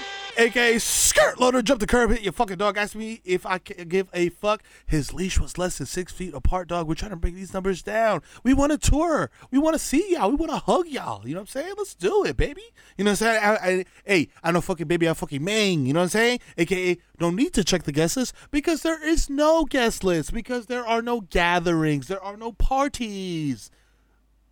aka 0.36 0.78
Skirt 0.78 1.40
Loader, 1.40 1.62
jump 1.62 1.80
the 1.80 1.86
curb, 1.86 2.10
hit 2.10 2.22
your 2.22 2.32
fucking 2.32 2.56
dog. 2.56 2.76
Ask 2.76 2.94
me 2.94 3.20
if 3.24 3.46
I 3.46 3.58
can 3.58 3.88
give 3.88 4.08
a 4.12 4.28
fuck. 4.28 4.62
His 4.86 5.12
leash 5.12 5.38
was 5.38 5.58
less 5.58 5.78
than 5.78 5.86
six 5.86 6.12
feet 6.12 6.34
apart, 6.34 6.68
dog. 6.68 6.88
We're 6.88 6.94
trying 6.94 7.10
to 7.10 7.16
bring 7.16 7.34
these 7.34 7.54
numbers 7.54 7.82
down. 7.82 8.22
We 8.42 8.54
want 8.54 8.72
to 8.72 8.78
tour. 8.78 9.30
We 9.50 9.58
want 9.58 9.74
to 9.74 9.78
see 9.78 10.12
y'all. 10.12 10.30
We 10.30 10.36
want 10.36 10.52
to 10.52 10.58
hug 10.58 10.88
y'all. 10.88 11.26
You 11.26 11.34
know 11.34 11.40
what 11.40 11.56
I'm 11.56 11.62
saying? 11.62 11.74
Let's 11.76 11.94
do 11.94 12.24
it, 12.24 12.36
baby. 12.36 12.62
You 12.96 13.04
know 13.04 13.12
what 13.12 13.22
I'm 13.22 13.40
saying? 13.40 13.42
I, 13.42 13.54
I, 13.54 13.84
hey, 14.04 14.28
I 14.42 14.52
know 14.52 14.60
fucking 14.60 14.86
baby, 14.86 15.08
I 15.08 15.14
fucking 15.14 15.42
mang. 15.42 15.86
You 15.86 15.92
know 15.92 16.00
what 16.00 16.04
I'm 16.04 16.10
saying? 16.10 16.40
AKA, 16.58 16.98
don't 17.18 17.36
need 17.36 17.54
to 17.54 17.64
check 17.64 17.84
the 17.84 17.92
guest 17.92 18.16
list 18.16 18.34
because 18.50 18.82
there 18.82 19.02
is 19.06 19.30
no 19.30 19.64
guest 19.64 20.04
list 20.04 20.32
because 20.32 20.66
there 20.66 20.86
are 20.86 21.02
no 21.02 21.20
gatherings, 21.20 22.08
there 22.08 22.22
are 22.22 22.36
no 22.36 22.52
parties. 22.52 23.70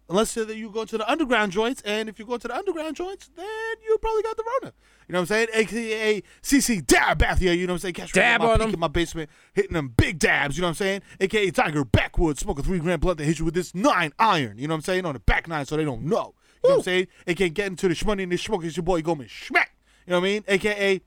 Unless 0.08 0.36
you 0.36 0.70
go 0.70 0.84
to 0.84 0.98
the 0.98 1.10
underground 1.10 1.52
joints, 1.52 1.80
and 1.82 2.10
if 2.10 2.18
you 2.18 2.26
go 2.26 2.36
to 2.36 2.46
the 2.46 2.54
underground 2.54 2.94
joints, 2.94 3.30
then 3.34 3.46
you 3.86 3.96
probably 3.98 4.22
got 4.22 4.36
the 4.36 4.44
Rona. 4.62 4.74
You 5.08 5.12
know 5.12 5.20
what 5.20 5.30
I'm 5.30 5.46
saying? 5.46 5.48
AKA 5.52 6.22
CC 6.42 6.86
Dab 6.86 7.18
bath. 7.18 7.40
You 7.42 7.54
know 7.66 7.72
what 7.72 7.76
I'm 7.76 7.78
saying? 7.80 7.94
Catch 7.94 8.12
Dab 8.12 8.40
my 8.40 8.52
on 8.52 8.58
peak 8.58 8.68
'em. 8.68 8.74
in 8.74 8.80
my 8.80 8.88
basement, 8.88 9.30
hitting 9.52 9.74
them 9.74 9.88
big 9.96 10.18
dabs. 10.18 10.56
You 10.56 10.62
know 10.62 10.68
what 10.68 10.70
I'm 10.70 10.74
saying? 10.76 11.02
AKA 11.20 11.50
Tiger 11.50 11.84
Backwoods, 11.84 12.40
smoke 12.40 12.58
a 12.58 12.62
three 12.62 12.78
gram 12.78 13.00
blunt 13.00 13.18
that 13.18 13.24
hit 13.24 13.38
you 13.38 13.44
with 13.44 13.54
this 13.54 13.74
nine 13.74 14.12
iron. 14.18 14.58
You 14.58 14.66
know 14.68 14.74
what 14.74 14.78
I'm 14.78 14.82
saying? 14.82 15.04
On 15.04 15.12
the 15.14 15.20
back 15.20 15.46
nine, 15.48 15.66
so 15.66 15.76
they 15.76 15.84
don't 15.84 16.02
know. 16.04 16.34
You 16.62 16.70
know 16.70 16.76
what 16.76 16.78
I'm 16.78 16.82
saying? 16.84 17.06
AKA 17.26 17.48
getting 17.50 17.72
into 17.72 17.88
the 17.88 17.94
shmoney 17.94 18.22
and 18.22 18.32
the 18.32 18.36
smoke. 18.38 18.64
It's 18.64 18.76
your 18.76 18.84
boy 18.84 19.02
Goldman 19.02 19.28
Schmack. 19.28 19.68
You 20.06 20.12
know 20.12 20.20
what 20.20 20.26
I 20.26 20.30
mean? 20.30 20.44
AKA 20.48 21.00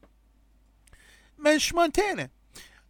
Man 1.37 1.59
Montana. 1.73 2.29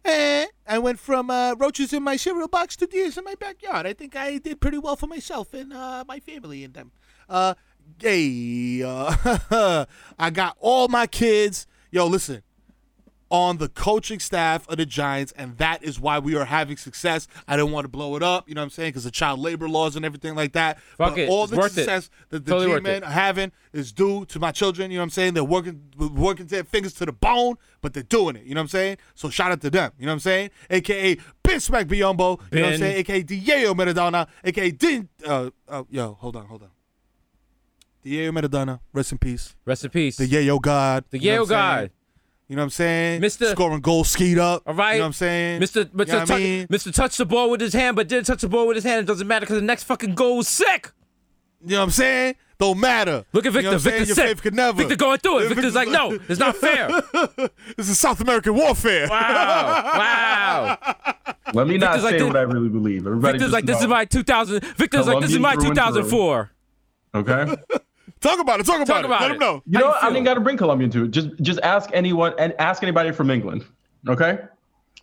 Eh, 0.04 0.46
I 0.66 0.78
went 0.78 0.98
from 0.98 1.28
uh, 1.28 1.54
roaches 1.54 1.92
in 1.92 2.02
my 2.02 2.16
cereal 2.16 2.48
box 2.48 2.76
to 2.76 2.86
deers 2.86 3.18
in 3.18 3.24
my 3.24 3.34
backyard. 3.34 3.86
I 3.86 3.92
think 3.92 4.16
I 4.16 4.38
did 4.38 4.60
pretty 4.60 4.78
well 4.78 4.96
for 4.96 5.06
myself 5.06 5.52
and 5.52 5.72
uh, 5.72 6.04
my 6.06 6.20
family 6.20 6.64
and 6.64 6.72
them. 6.72 6.92
Uh, 7.28 7.54
hey, 8.00 8.82
uh, 8.82 9.84
I 10.18 10.30
got 10.30 10.56
all 10.60 10.88
my 10.88 11.06
kids. 11.06 11.66
Yo, 11.90 12.06
listen, 12.06 12.42
on 13.30 13.58
the 13.58 13.68
coaching 13.68 14.18
staff 14.18 14.66
of 14.68 14.78
the 14.78 14.86
Giants, 14.86 15.32
and 15.36 15.56
that 15.58 15.82
is 15.82 16.00
why 16.00 16.18
we 16.18 16.34
are 16.34 16.46
having 16.46 16.76
success. 16.76 17.26
I 17.46 17.56
didn't 17.56 17.72
want 17.72 17.84
to 17.84 17.88
blow 17.88 18.16
it 18.16 18.22
up, 18.22 18.48
you 18.48 18.54
know 18.54 18.60
what 18.62 18.64
I'm 18.66 18.70
saying, 18.70 18.88
because 18.90 19.04
the 19.04 19.10
child 19.10 19.38
labor 19.40 19.68
laws 19.68 19.96
and 19.96 20.04
everything 20.04 20.34
like 20.34 20.52
that. 20.52 20.80
Fuck 20.96 21.10
but 21.10 21.18
it. 21.18 21.28
all 21.28 21.42
It's 21.44 21.50
the 21.52 21.56
worth 21.58 21.72
it. 21.72 21.74
success 21.82 22.08
that 22.30 22.44
the 22.46 22.50
Totally 22.52 22.76
G-men 22.76 23.04
are 23.04 23.10
having 23.10 23.52
is 23.72 23.92
due 23.92 24.24
to 24.26 24.38
my 24.38 24.50
children, 24.52 24.90
you 24.90 24.96
know 24.96 25.02
what 25.02 25.04
I'm 25.04 25.10
saying? 25.10 25.34
They're 25.34 25.44
working 25.44 25.82
working 25.98 26.46
their 26.46 26.64
fingers 26.64 26.94
to 26.94 27.06
the 27.06 27.12
bone, 27.12 27.56
but 27.82 27.92
they're 27.94 28.02
doing 28.02 28.36
it, 28.36 28.44
you 28.44 28.54
know 28.54 28.60
what 28.60 28.64
I'm 28.64 28.68
saying? 28.68 28.96
So 29.14 29.28
shout 29.28 29.52
out 29.52 29.60
to 29.60 29.70
them, 29.70 29.92
you 29.98 30.06
know 30.06 30.12
what 30.12 30.14
I'm 30.14 30.20
saying? 30.20 30.50
AKA 30.70 31.18
Ben 31.42 31.60
Smack 31.60 31.86
Biombo, 31.86 32.40
you 32.50 32.60
know 32.60 32.64
what 32.66 32.72
I'm 32.74 32.78
saying? 32.78 32.96
AKA 32.98 33.22
Diego 33.24 33.74
Maradona, 33.74 34.26
AKA 34.44 34.70
Din, 34.72 35.08
uh, 35.26 35.50
uh, 35.68 35.84
yo, 35.90 36.14
hold 36.14 36.36
on, 36.36 36.46
hold 36.46 36.62
on. 36.62 36.70
Diego 38.08 38.32
Maradona, 38.32 38.80
rest 38.92 39.12
in 39.12 39.18
peace. 39.18 39.54
Rest 39.64 39.84
in 39.84 39.90
peace. 39.90 40.16
The 40.16 40.26
Yayo 40.28 40.60
God. 40.60 41.04
The 41.10 41.18
you 41.18 41.30
know 41.30 41.34
Yale 41.36 41.46
saying? 41.46 41.58
God. 41.60 41.90
You 42.48 42.56
know 42.56 42.62
what 42.62 42.64
I'm 42.64 42.70
saying? 42.70 43.20
Mr. 43.20 43.50
Scoring 43.50 43.80
goals 43.80 44.08
skied 44.08 44.38
up. 44.38 44.62
All 44.66 44.72
right. 44.74 44.92
You 44.94 44.98
know 45.00 45.04
what 45.04 45.06
I'm 45.08 45.12
saying? 45.12 45.60
Mr. 45.60 45.84
Mr. 45.84 46.06
You 46.06 46.12
know 46.12 46.18
what 46.20 46.22
I 46.22 46.24
touch, 46.24 46.40
mean? 46.40 46.66
Mr. 46.68 46.94
touch 46.94 47.16
the 47.18 47.26
ball 47.26 47.50
with 47.50 47.60
his 47.60 47.74
hand, 47.74 47.94
but 47.96 48.08
didn't 48.08 48.24
touch 48.24 48.40
the 48.40 48.48
ball 48.48 48.66
with 48.66 48.76
his 48.76 48.84
hand. 48.84 49.00
It 49.00 49.06
doesn't 49.06 49.26
matter 49.26 49.44
because 49.44 49.56
the 49.60 49.66
next 49.66 49.84
fucking 49.84 50.14
goal 50.14 50.38
was 50.38 50.48
sick. 50.48 50.92
You 51.62 51.72
know 51.72 51.78
what 51.80 51.84
I'm 51.84 51.90
saying? 51.90 52.36
Don't 52.58 52.80
matter. 52.80 53.24
Look 53.32 53.44
at 53.44 53.52
You 53.52 53.52
Victor. 53.52 53.62
know 53.70 53.76
what 53.76 53.86
I'm? 53.86 53.92
Victor's 53.92 54.08
Your 54.08 54.16
sick. 54.28 54.40
could 54.40 54.54
never. 54.54 54.78
Victor 54.78 54.96
going 54.96 55.18
through 55.18 55.38
it. 55.38 55.42
Yeah, 55.42 55.48
Victor's 55.50 55.74
like, 55.74 55.88
no, 55.88 56.18
it's 56.28 56.40
not 56.40 56.56
fair. 56.56 56.88
this 57.76 57.88
is 57.90 57.98
South 58.00 58.20
American 58.22 58.54
warfare. 58.54 59.08
Wow. 59.08 59.82
Wow. 59.94 60.78
Let 61.54 61.66
me 61.68 61.76
not 61.78 62.00
Victor's 62.00 62.04
like 62.04 62.12
say 62.12 62.18
this- 62.18 62.26
what 62.26 62.36
I 62.36 62.40
really 62.42 62.68
believe. 62.70 63.06
Everybody 63.06 63.32
Victor's 63.38 63.40
just 63.42 63.52
like, 63.52 63.66
this 63.66 63.80
is 63.80 63.86
my 63.86 64.04
2000. 64.06 64.64
Victor's 64.76 65.06
like, 65.06 65.20
this 65.20 65.32
is 65.32 65.38
my 65.38 65.52
through 65.54 65.66
and 65.70 65.76
through. 65.76 66.02
2004. 66.02 66.50
Okay. 67.14 67.56
Talk 68.20 68.40
about 68.40 68.60
it. 68.60 68.66
Talk 68.66 68.76
about 68.76 68.86
Talk 68.86 68.98
it. 69.00 69.04
about 69.06 69.20
Let 69.22 69.30
it. 69.30 69.34
him 69.34 69.40
know. 69.40 69.62
You 69.66 69.78
know, 69.78 69.80
you 69.80 69.86
what? 69.86 70.04
I 70.04 70.08
didn't 70.08 70.24
got 70.24 70.34
to 70.34 70.40
bring 70.40 70.56
Colombian 70.56 70.90
to 70.92 71.04
it. 71.04 71.10
Just, 71.10 71.28
just 71.40 71.60
ask 71.60 71.90
anyone 71.92 72.34
and 72.38 72.52
ask 72.58 72.82
anybody 72.82 73.12
from 73.12 73.30
England. 73.30 73.64
Okay. 74.08 74.38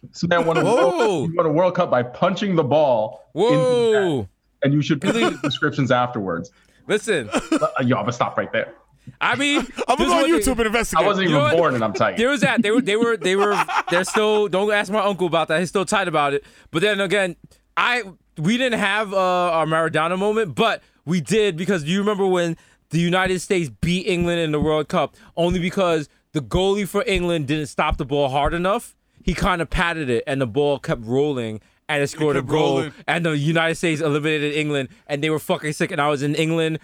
This 0.04 0.24
man 0.28 0.46
won 0.46 0.58
a, 0.58 0.64
Whoa. 0.64 0.98
world, 0.98 1.36
won 1.36 1.46
a 1.46 1.52
World 1.52 1.76
Cup 1.76 1.90
by 1.90 2.04
punching 2.04 2.56
the 2.56 2.64
ball. 2.64 3.24
into 3.34 3.50
the 3.50 3.92
net, 3.92 4.02
Whoa. 4.04 4.30
and 4.64 4.74
you 4.74 4.82
should 4.82 5.04
read 5.04 5.16
the 5.16 5.40
descriptions 5.44 5.92
afterwards. 5.92 6.52
Listen, 6.88 7.30
Uh, 7.32 7.40
yo, 7.82 7.96
I'm 7.98 8.04
gonna 8.04 8.12
stop 8.14 8.38
right 8.38 8.52
there. 8.52 8.74
I 9.22 9.36
mean, 9.36 9.60
I'm 9.88 9.98
gonna 9.98 10.10
go 10.10 10.14
on 10.18 10.26
is 10.30 10.48
what 10.48 10.58
YouTube 10.58 10.58
and 10.60 10.68
investigate. 10.68 11.04
I 11.04 11.08
wasn't 11.08 11.30
You 11.30 11.36
know 11.36 11.46
even 11.48 11.58
born, 11.58 11.74
and 11.76 11.84
I'm 11.84 11.94
tight. 11.94 12.18
There 12.18 12.30
was 12.30 12.42
that. 12.42 12.62
They 12.62 12.70
were, 12.72 12.82
they 12.82 12.96
were, 12.96 13.18
they 13.18 13.36
were, 13.36 13.60
they're 13.90 14.04
still, 14.04 14.48
don't 14.48 14.72
ask 14.72 14.92
my 14.92 15.00
uncle 15.04 15.26
about 15.28 15.48
that. 15.48 15.60
He's 15.60 15.70
still 15.70 15.86
tight 15.86 16.08
about 16.08 16.34
it. 16.36 16.44
But 16.72 16.82
then 16.84 17.02
again, 17.02 17.36
I, 17.76 18.04
we 18.38 18.58
didn't 18.58 18.80
have 18.80 19.14
uh, 19.14 19.18
our 19.18 19.66
Maradona 19.66 20.18
moment, 20.20 20.54
but 20.56 20.84
we 21.06 21.22
did 21.22 21.56
because 21.58 21.84
do 21.84 21.90
you 21.92 22.00
remember 22.00 22.26
when 22.28 22.58
the 22.90 23.00
United 23.00 23.40
States 23.40 23.70
beat 23.82 24.08
England 24.08 24.40
in 24.40 24.52
the 24.52 24.60
World 24.60 24.88
Cup 24.88 25.16
only 25.36 25.60
because 25.60 26.10
the 26.34 26.42
goalie 26.42 26.88
for 26.88 27.04
England 27.08 27.48
didn't 27.48 27.68
stop 27.68 27.98
the 27.98 28.06
ball 28.06 28.30
hard 28.30 28.54
enough? 28.54 28.96
He 29.24 29.34
kind 29.34 29.62
of 29.62 29.70
patted 29.70 30.10
it 30.10 30.24
and 30.28 30.40
the 30.40 30.48
ball 30.48 30.80
kept 30.80 31.04
rolling 31.04 31.62
and 31.88 32.04
it 32.04 32.08
scored 32.08 32.36
a 32.36 32.42
goal. 32.42 32.78
rolling. 32.78 32.94
And 33.08 33.26
the 33.26 33.38
United 33.38 33.76
States 33.76 34.02
eliminated 34.02 34.54
England 34.54 34.90
and 35.08 35.24
they 35.24 35.30
were 35.30 35.40
fucking 35.40 35.74
sick. 35.74 35.92
And 35.92 36.02
I 36.02 36.10
was 36.10 36.24
in 36.24 36.36
England 36.36 36.80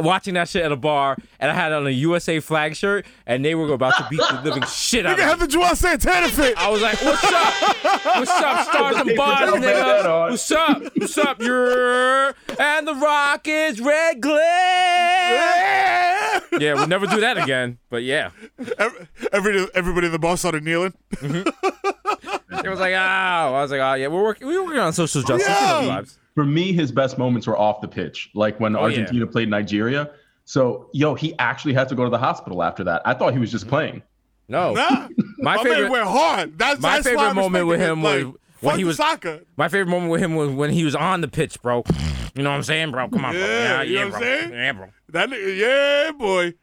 watching 0.00 0.34
that 0.34 0.48
shit 0.48 0.64
at 0.64 0.72
a 0.72 0.76
bar, 0.76 1.16
and 1.40 1.50
I 1.50 1.54
had 1.54 1.72
on 1.72 1.86
a 1.86 1.90
USA 1.90 2.40
flag 2.40 2.76
shirt, 2.76 3.06
and 3.26 3.44
they 3.44 3.54
were 3.54 3.72
about 3.72 3.96
to 3.96 4.06
beat 4.10 4.20
the 4.30 4.40
living 4.44 4.62
shit 4.64 5.06
out 5.06 5.16
Nigga 5.16 5.22
of 5.22 5.28
have 5.28 5.40
me. 5.40 5.46
the 5.46 5.52
Joel 5.52 5.76
Santana 5.76 6.28
fit. 6.28 6.56
I 6.56 6.70
was 6.70 6.80
like, 6.82 7.00
"What's 7.02 7.24
up? 7.24 7.54
What's 8.16 8.30
up, 8.30 8.68
stars 8.68 8.96
and 8.96 9.16
bars, 9.16 9.50
Don't 9.50 9.60
bet 9.60 9.74
that 9.74 10.04
nigga? 10.04 10.30
What's 10.30 10.50
up? 10.50 10.82
What's 10.96 11.18
up? 11.18 11.40
You're 11.42 12.34
and 12.58 12.86
the 12.88 12.94
rock 12.94 13.46
is 13.48 13.80
red 13.80 14.20
glare." 14.20 14.38
Yeah, 16.60 16.74
we'll 16.74 16.86
never 16.88 17.06
do 17.06 17.20
that 17.20 17.38
again. 17.38 17.78
But 17.90 18.02
yeah, 18.02 18.30
Every, 18.78 19.08
every, 19.32 19.66
everybody 19.74 20.06
in 20.06 20.12
the 20.12 20.18
bar 20.18 20.36
started 20.36 20.64
kneeling. 20.64 20.94
Mm-hmm. 21.16 21.48
it 22.66 22.70
was 22.70 22.80
like, 22.80 22.94
"Oh," 22.94 22.96
I 22.96 23.50
was 23.62 23.70
like, 23.70 23.80
"Oh 23.80 23.94
yeah, 23.94 24.08
we're 24.08 24.22
working. 24.22 24.46
We 24.46 24.56
were 24.58 24.64
working 24.64 24.80
on 24.80 24.92
social 24.92 25.22
justice. 25.22 25.48
You 25.48 25.54
Yeah. 25.54 26.02
Vibes." 26.38 26.44
For 26.44 26.44
me, 26.46 26.72
his 26.72 26.92
best 26.92 27.18
moments 27.18 27.46
were 27.46 27.58
off 27.58 27.80
the 27.80 27.88
pitch, 27.88 28.30
like 28.34 28.58
when 28.60 28.74
Oh, 28.76 28.80
yeah. 28.80 28.84
Argentina 29.00 29.26
played 29.26 29.48
Nigeria. 29.48 30.10
So, 30.44 30.88
yo, 30.92 31.14
he 31.14 31.34
actually 31.38 31.74
had 31.74 31.88
to 31.90 31.94
go 31.94 32.04
to 32.04 32.10
the 32.10 32.18
hospital 32.18 32.62
after 32.62 32.82
that. 32.84 33.02
I 33.04 33.12
thought 33.14 33.32
he 33.34 33.38
was 33.38 33.50
just 33.50 33.68
playing. 33.68 34.02
No, 34.50 34.72
Nah, 34.72 35.08
my 35.40 35.56
man 35.56 35.64
favorite. 35.64 35.90
went 35.90 36.06
hard. 36.08 36.58
That's 36.58 36.80
my 36.80 36.94
that's 36.96 37.06
favorite 37.06 37.34
moment 37.34 37.66
with 37.66 37.80
respected 37.80 37.92
him 37.92 38.02
was 38.02 38.24
Like, 38.24 38.34
when 38.60 38.78
he 38.78 38.84
was- 38.84 38.96
soccer. 38.96 39.40
My 39.58 39.68
favorite 39.68 39.90
moment 39.90 40.10
with 40.10 40.22
him 40.22 40.36
was 40.36 40.48
when 40.48 40.70
he 40.70 40.84
was 40.84 40.94
on 40.94 41.20
the 41.20 41.28
pitch, 41.28 41.60
bro. 41.60 41.84
You 42.34 42.42
know 42.44 42.48
what 42.50 42.56
I'm 42.56 42.62
saying, 42.62 42.90
bro? 42.92 43.08
Come 43.10 43.26
on, 43.26 43.32
bro. 43.32 43.40
Yeah, 43.42 43.82
Yeah, 43.82 44.04
know 44.04 44.06
what 44.06 44.14
I'm 44.14 44.20
bro. 44.20 44.20
saying? 44.20 44.52
Yeah, 44.52 44.72
bro. 44.72 44.86
That 45.10 45.30
yeah, 45.56 46.12
boy. 46.12 46.54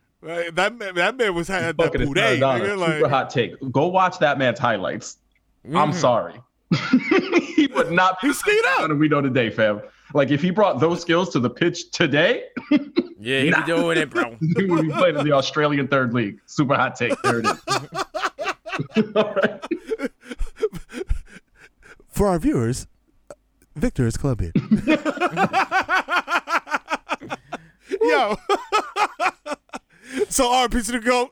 That 0.53 0.75
man, 0.79 0.95
that 0.95 1.15
man 1.17 1.35
was 1.35 1.47
had 1.47 1.63
that 1.65 1.77
Bucket 1.77 2.01
of 2.01 2.07
boudet. 2.07 2.39
Maradona. 2.39 2.59
nigga, 2.77 2.95
Super 2.97 3.09
hot 3.09 3.29
take. 3.29 3.53
Go 3.71 3.85
watch 3.87 4.17
that 4.17 4.39
man's 4.39 4.57
highlights. 4.57 5.17
I'm 5.65 5.91
Mhm. 5.91 5.93
sorry. 5.93 6.33
he 7.55 7.67
would 7.67 7.91
not 7.91 8.19
be 8.21 8.27
He 8.29 8.33
skied 8.33 8.65
out. 8.69 8.87
that 8.89 8.95
we 8.95 9.07
know 9.07 9.21
today, 9.21 9.49
fam. 9.49 9.81
Like 10.13 10.31
if 10.31 10.41
he 10.41 10.49
brought 10.51 10.79
those 10.79 11.01
skills 11.01 11.29
to 11.29 11.39
the 11.39 11.49
pitch 11.49 11.91
today, 11.91 12.45
Yeah, 13.19 13.39
he 13.41 13.49
be 13.51 13.63
doing 13.65 13.97
it, 13.97 14.09
bro. 14.09 14.35
he 14.57 14.65
would 14.65 14.83
be 14.87 14.91
playing 14.93 15.17
in 15.17 15.25
the 15.25 15.31
Australian 15.31 15.87
third 15.87 16.13
league. 16.13 16.39
Super 16.45 16.75
hot 16.75 16.95
take. 16.95 17.19
There 17.23 17.39
it 17.39 17.45
is. 17.45 17.61
All 19.15 19.33
right. 19.33 19.65
for 22.07 22.27
our 22.27 22.37
viewers, 22.39 22.87
Victor 23.75 24.05
is 24.05 24.15
Colombian. 24.17 24.51
Yo. 28.01 28.35
so 30.29 30.51
our 30.53 30.69
piece 30.69 30.89
of 30.89 30.93
the 30.93 30.99
goat, 31.03 31.31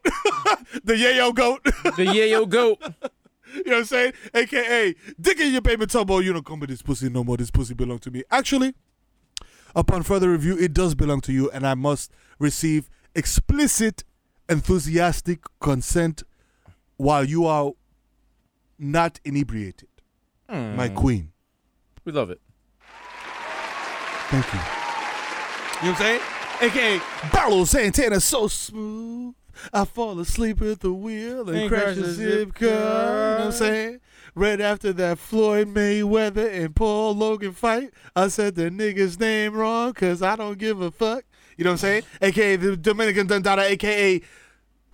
the 0.84 0.93
yayo 0.93 1.34
goat. 1.34 1.64
The 1.64 2.05
yayo 2.05 2.47
goat. 2.47 2.81
You 3.65 3.72
know 3.72 3.77
what 3.77 3.81
I'm 3.81 3.85
saying? 3.85 4.14
AKA, 4.34 4.95
dick 5.19 5.40
in 5.40 5.53
your 5.53 5.61
baby 5.61 5.85
tumbo, 5.85 6.22
you 6.22 6.34
don't 6.34 6.45
come 6.45 6.60
with 6.60 6.69
this 6.69 6.81
pussy 6.81 7.10
no 7.10 7.23
more. 7.23 7.38
This 7.38 7.52
pussy 7.52 7.73
belong 7.73 7.99
to 7.99 8.11
me. 8.11 8.23
Actually, 8.30 8.73
upon 9.73 10.03
further 10.03 10.31
review, 10.31 10.57
it 10.57 10.73
does 10.73 10.95
belong 10.95 11.22
to 11.22 11.31
you, 11.31 11.49
and 11.52 11.65
I 11.65 11.73
must 11.73 12.11
receive 12.40 12.90
explicit, 13.15 14.03
enthusiastic 14.49 15.40
consent 15.61 16.23
while 16.98 17.23
you 17.23 17.45
are 17.45 17.72
not 18.77 19.22
inebriated. 19.23 19.88
Hmm. 20.49 20.76
My 20.76 20.90
queen. 20.90 21.31
We 22.03 22.11
love 22.11 22.31
it. 22.31 22.41
Thank 24.30 24.45
you. 24.53 24.60
You 24.60 25.91
know 25.91 25.94
what 25.94 26.02
I'm 26.02 26.19
saying? 26.19 26.22
AKA 26.61 27.02
Barlow 27.31 27.64
Santana 27.64 28.19
so 28.19 28.48
smooth. 28.48 29.35
I 29.71 29.85
fall 29.85 30.19
asleep 30.19 30.61
at 30.61 30.80
the 30.80 30.93
wheel 30.93 31.47
and, 31.49 31.57
And 31.57 31.69
crash 31.69 31.97
a 31.97 32.11
zip 32.11 32.53
car. 32.55 32.67
You 32.67 32.73
know 32.73 33.35
what 33.38 33.45
I'm 33.45 33.51
saying? 33.51 33.99
Right 34.35 34.59
after 34.59 34.93
that 34.93 35.19
Floyd 35.19 35.67
Mayweather 35.73 36.51
and 36.51 36.75
Paul 36.75 37.15
Logan 37.15 37.51
fight, 37.51 37.91
I 38.15 38.30
said 38.30 38.55
the 38.55 38.69
nigga's 38.71 39.19
name 39.19 39.53
wrong 39.53 39.91
because 39.91 40.21
I 40.21 40.35
don't 40.35 40.57
give 40.57 40.81
a 40.81 40.89
fuck. 40.89 41.23
You 41.57 41.63
know 41.63 41.71
what 41.71 41.73
I'm 41.73 41.77
saying? 41.77 42.03
AKA 42.21 42.55
the 42.55 42.77
Dominican 42.77 43.27
Dundada, 43.27 43.59
AKA 43.69 44.21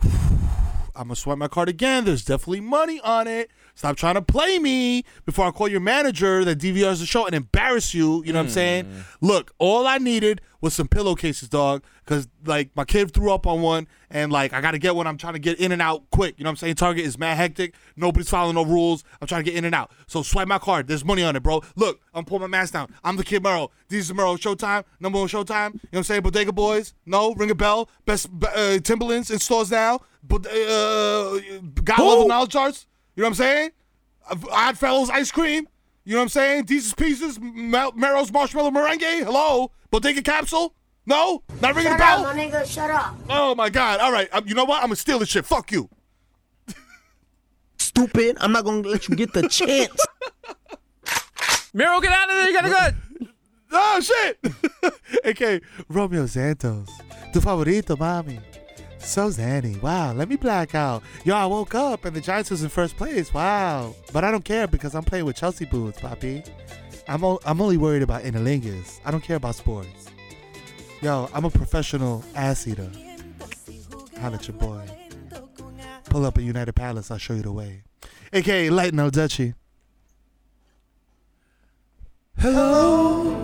I'm 0.04 1.06
gonna 1.08 1.16
swipe 1.16 1.38
my 1.38 1.48
card 1.48 1.70
again. 1.70 2.06
There's 2.06 2.26
definitely 2.26 2.60
money 2.62 3.00
on 3.02 3.28
it. 3.28 3.50
Stop 3.76 3.96
trying 3.96 4.16
to 4.16 4.22
play 4.22 4.60
me 4.60 5.06
before 5.26 5.46
I 5.48 5.52
call 5.52 5.70
your 5.70 5.80
manager 5.80 6.44
that 6.44 6.60
DVRs 6.60 7.00
the 7.00 7.06
show 7.06 7.26
and 7.26 7.34
embarrass 7.34 7.94
you. 7.94 8.22
You 8.26 8.34
know 8.34 8.40
what 8.40 8.48
I'm 8.48 8.52
saying? 8.52 8.92
Look, 9.22 9.54
all 9.58 9.88
I 9.88 10.00
needed 10.00 10.42
was 10.62 10.74
some 10.74 10.88
pillowcases, 10.88 11.50
dog. 11.50 11.84
Cause 12.06 12.28
like 12.46 12.70
my 12.76 12.86
kid 12.86 13.14
threw 13.14 13.32
up 13.32 13.46
on 13.46 13.62
one, 13.62 13.88
and 14.10 14.32
like 14.32 14.52
I 14.52 14.62
gotta 14.62 14.80
get 14.80 14.96
one. 14.96 15.06
I'm 15.06 15.18
trying 15.18 15.34
to 15.34 15.40
get 15.40 15.60
in 15.60 15.72
and 15.72 15.82
out 15.82 16.10
quick. 16.10 16.36
You 16.38 16.44
know 16.44 16.50
what 16.50 16.54
I'm 16.54 16.58
saying? 16.58 16.76
Target 16.76 17.06
is 17.06 17.18
mad 17.18 17.36
hectic. 17.36 17.76
Nobody's 17.96 18.30
following 18.30 18.56
no 18.56 18.66
rules. 18.66 19.04
I'm 19.22 19.28
trying 19.28 19.44
to 19.44 19.50
get 19.50 19.58
in 19.58 19.66
and 19.66 19.76
out. 19.76 19.92
So 20.08 20.24
swipe 20.24 20.48
my 20.48 20.58
card. 20.58 20.88
There's 20.88 21.06
money 21.06 21.24
on 21.24 21.36
it, 21.36 21.44
bro. 21.44 21.62
Look, 21.76 22.02
I'm 22.14 22.26
pulling 22.26 22.42
my 22.42 22.48
mask 22.48 22.74
down. 22.74 22.94
I'm 23.04 23.16
the 23.16 23.24
kid 23.24 23.44
Mero. 23.44 23.70
This 23.90 24.06
is 24.06 24.14
Mero. 24.14 24.36
Showtime. 24.36 24.84
Number 25.00 25.20
one 25.20 25.28
Showtime. 25.28 25.74
You 25.74 25.80
know 25.80 25.80
what 25.92 25.98
I'm 26.00 26.04
saying? 26.04 26.22
Bodega 26.24 26.52
Boys. 26.52 26.94
No, 27.06 27.34
ring 27.36 27.52
a 27.52 27.56
bell. 27.56 27.90
Best 28.06 28.28
uh, 28.56 28.80
Timberlands 28.80 29.30
in 29.30 29.40
stores 29.40 29.70
now. 29.70 30.00
But 30.24 30.48
uh, 30.48 31.40
God 31.84 32.00
level 32.00 32.28
knowledge 32.28 32.52
charts. 32.52 32.88
You 33.16 33.22
know 33.22 33.30
what 33.30 33.32
I'm 33.32 33.36
saying? 33.36 33.70
Odd 34.52 34.78
Fellows 34.78 35.10
ice 35.10 35.32
cream. 35.32 35.68
You 36.06 36.14
know 36.14 36.20
what 36.20 36.24
I'm 36.24 36.30
saying? 36.30 36.66
Deezus 36.66 36.96
Pieces, 36.96 37.40
Mel- 37.40 37.92
Mero's 37.94 38.32
marshmallow 38.32 38.72
meringue. 38.72 39.00
Hello, 39.02 39.72
Bodega 39.92 40.22
capsule. 40.22 40.74
No, 41.06 41.44
not 41.62 41.76
ringing 41.76 41.92
the 41.94 41.98
Shut 41.98 42.20
up, 42.20 42.36
my 42.36 42.42
nigga, 42.44 42.66
shut 42.66 42.92
up. 42.92 43.16
Oh 43.30 43.56
my 43.56 43.70
God! 43.70 44.00
All 44.00 44.12
right, 44.12 44.30
um, 44.32 44.48
you 44.48 44.54
know 44.54 44.66
what? 44.66 44.78
I'm 44.78 44.88
gonna 44.90 44.96
steal 44.96 45.20
this 45.20 45.30
shit. 45.30 45.46
Fuck 45.46 45.72
you. 45.72 45.90
Stupid. 47.78 48.38
I'm 48.40 48.52
not 48.52 48.64
gonna 48.66 48.88
let 48.88 49.08
you 49.08 49.16
get 49.16 49.34
the 49.34 49.48
chance. 49.48 50.00
Mero, 51.74 52.00
get 52.00 52.12
out 52.12 52.30
of 52.30 52.36
there. 52.36 52.48
You 52.50 52.54
gotta 52.54 52.70
go. 52.70 53.28
Oh 53.72 54.02
shit! 54.02 54.40
okay, 55.28 55.62
Romeo 55.88 56.26
Santos, 56.26 56.90
tu 57.32 57.40
favorito, 57.40 57.96
mami. 57.96 58.42
So 59.10 59.32
zany. 59.32 59.76
Wow, 59.78 60.14
let 60.14 60.30
me 60.30 60.36
black 60.36 60.76
out. 60.76 61.02
Yo, 61.24 61.36
I 61.36 61.48
woke 61.48 61.74
up 61.74 62.06
and 62.06 62.16
the 62.16 62.22
Giants 62.22 62.52
was 62.52 62.62
in 62.62 62.70
first 62.70 62.96
place. 62.96 63.34
Wow. 63.34 63.96
But 64.14 64.24
I 64.24 64.30
don't 64.30 64.46
care 64.46 64.68
because 64.68 64.94
I'm 64.94 65.04
playing 65.04 65.26
with 65.26 65.36
Chelsea 65.36 65.66
boots, 65.66 66.00
papi. 66.00 66.48
I'm, 67.08 67.24
o- 67.24 67.40
I'm 67.44 67.60
only 67.60 67.78
worried 67.78 68.04
about 68.04 68.22
interlingus. 68.22 69.00
I 69.04 69.10
don't 69.10 69.24
care 69.24 69.38
about 69.38 69.56
sports. 69.56 70.06
Yo, 71.02 71.28
I'm 71.34 71.44
a 71.44 71.50
professional 71.50 72.24
ass 72.36 72.68
eater. 72.68 72.92
Holla 74.22 74.36
at 74.36 74.48
your 74.48 74.58
boy. 74.58 74.86
Pull 76.06 76.24
up 76.24 76.38
at 76.38 76.44
United 76.44 76.74
Palace, 76.74 77.10
I'll 77.10 77.18
show 77.18 77.34
you 77.34 77.42
the 77.42 77.52
way. 77.52 77.82
AKA 78.32 78.70
Light 78.70 78.94
No 78.94 79.10
Dutchie. 79.10 79.56
Hello. 82.38 83.36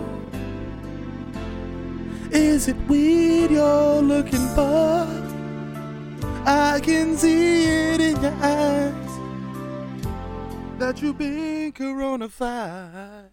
Is 2.30 2.68
it 2.68 2.76
weed 2.88 3.50
you're 3.50 4.00
looking 4.02 4.46
for? 4.54 5.25
I 6.48 6.78
can 6.80 7.16
see 7.16 7.64
it 7.64 8.00
in 8.00 8.22
your 8.22 8.32
eyes 8.34 9.18
that 10.78 11.02
you've 11.02 11.18
been 11.18 11.72
coronafied. 11.72 13.30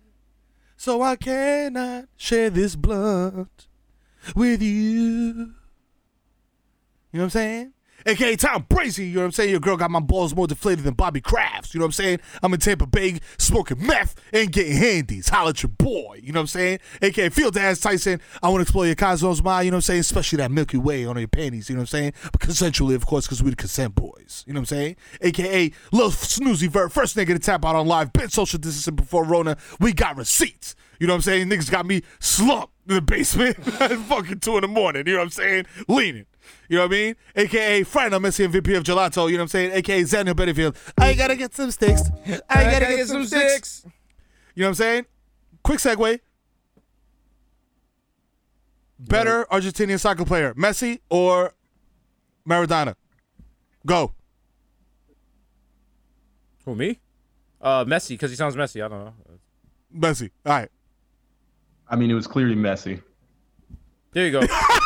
So 0.78 1.04
I 1.04 1.16
cannot 1.16 2.06
share 2.18 2.50
this 2.50 2.76
blunt 2.76 3.68
with 4.36 4.64
you. 4.64 4.72
You 4.72 5.36
know 5.36 5.54
what 7.12 7.24
I'm 7.24 7.30
saying? 7.30 7.74
AKA 8.06 8.36
Tom 8.36 8.66
Brazy, 8.70 9.08
you 9.08 9.16
know 9.16 9.22
what 9.22 9.26
I'm 9.26 9.32
saying? 9.32 9.50
Your 9.50 9.60
girl 9.60 9.78
got 9.78 9.92
my 9.92 10.00
balls 10.00 10.36
more 10.36 10.48
deflated 10.48 10.84
than 10.84 10.94
Bobby 10.94 11.22
Crafts. 11.22 11.74
You 11.74 11.80
know 11.80 11.86
what 11.86 11.90
I'm 12.00 12.04
saying? 12.04 12.20
I'm 12.42 12.54
in 12.54 12.60
Tampa 12.60 12.86
Bay 12.86 13.20
smoking 13.38 13.86
meth 13.86 14.16
and 14.34 14.52
getting 14.52 14.76
handies. 14.76 15.30
Holla 15.30 15.52
at 15.52 15.64
your 15.64 15.70
boy. 15.70 16.20
You 16.22 16.34
know 16.34 16.40
what 16.40 16.44
I'm 16.44 16.48
saying? 16.48 16.80
AKA 17.02 17.30
Field 17.30 17.58
Ass 17.58 17.80
Tyson. 17.80 18.20
I 18.42 18.50
want 18.50 18.60
to 18.60 18.62
explore 18.64 18.86
your 18.86 18.96
cosmos 18.96 19.44
mind. 19.44 19.66
You 19.66 19.72
know 19.72 19.76
what 19.76 19.80
I'm 19.80 19.82
saying? 19.82 20.00
Especially 20.02 20.38
that 20.38 20.52
Milky 20.52 20.78
Way 20.78 21.06
on 21.06 21.18
your 21.18 21.28
panties. 21.28 21.70
You 21.70 21.76
know 21.76 21.82
what 21.82 21.94
I'm 21.94 22.00
saying? 22.00 22.14
But 22.32 22.42
consensually, 22.42 22.96
of 22.96 23.06
course, 23.06 23.26
because 23.26 23.42
we 23.42 23.50
the 23.50 23.56
consent 23.56 23.96
boys. 23.96 24.44
You 24.48 24.54
know 24.54 24.60
what 24.60 24.72
I'm 24.72 24.78
saying? 24.78 24.96
AKA 25.22 25.72
Lil 25.92 26.12
Snoozy 26.12 26.70
Vert. 26.70 26.92
First 26.92 27.16
nigga 27.16 27.28
to 27.28 27.40
tap 27.40 27.66
out 27.66 27.76
on 27.76 27.88
live. 27.88 28.14
Been 28.14 28.30
social 28.30 28.60
distancing 28.60 28.96
before 28.96 29.24
Rona. 29.24 29.58
We 29.80 29.94
got 29.94 30.18
receipts. 30.18 30.76
You 31.00 31.08
know 31.08 31.14
what 31.14 31.18
I'm 31.18 31.22
saying? 31.24 31.50
Niggas 31.50 31.72
got 31.72 31.86
me 31.86 32.02
slumped 32.20 32.74
in 32.88 32.96
the 32.96 33.02
basement 33.02 33.58
at 33.82 33.98
fucking 33.98 34.40
two 34.40 34.56
in 34.56 34.62
the 34.62 34.68
morning. 34.68 35.06
You 35.08 35.14
know 35.14 35.20
what 35.20 35.26
I'm 35.26 35.30
saying? 35.32 35.66
Leaning. 35.88 36.26
You 36.74 36.80
know 36.80 36.86
what 36.88 36.96
I 36.96 36.98
mean? 36.98 37.16
AKA 37.36 37.84
friend, 37.84 38.16
I'm 38.16 38.24
Messi 38.24 38.48
MVP 38.48 38.76
of 38.76 38.84
Gelato. 38.84 39.30
You 39.30 39.34
know 39.34 39.38
what 39.38 39.42
I'm 39.44 39.48
saying? 39.50 39.72
AKA 39.74 40.06
Daniel 40.06 40.34
Bettyfield. 40.34 40.76
I 40.98 41.14
gotta 41.14 41.36
get 41.36 41.54
some 41.54 41.70
sticks. 41.70 42.02
I 42.50 42.64
gotta, 42.64 42.88
get, 42.88 43.06
some 43.06 43.28
sticks. 43.28 43.86
You 44.56 44.62
know 44.62 44.66
what 44.66 44.70
I'm 44.70 44.74
saying? 44.74 45.06
Quick 45.62 45.78
segue. 45.78 46.20
Better 48.98 49.46
Argentinian 49.52 50.00
soccer 50.00 50.26
player, 50.26 50.56
Messi 50.56 51.00
or 51.12 51.54
Maradona? 52.50 52.96
Go. 53.86 54.16
Who 56.66 56.74
me? 56.74 57.00
Uh, 57.62 57.86
Messi, 57.86 58.10
because 58.10 58.32
he 58.32 58.36
sounds 58.36 58.58
messy. 58.58 58.82
I 58.82 58.88
don't 58.88 59.06
know. 59.06 59.14
Messi. 59.96 60.32
All 60.44 60.54
right. 60.54 60.70
I 61.88 61.98
mean, 61.98 62.10
it 62.10 62.16
was 62.16 62.26
clearly 62.26 62.56
messy. 62.56 63.00
There 64.14 64.26
you 64.26 64.32
go. 64.32 64.42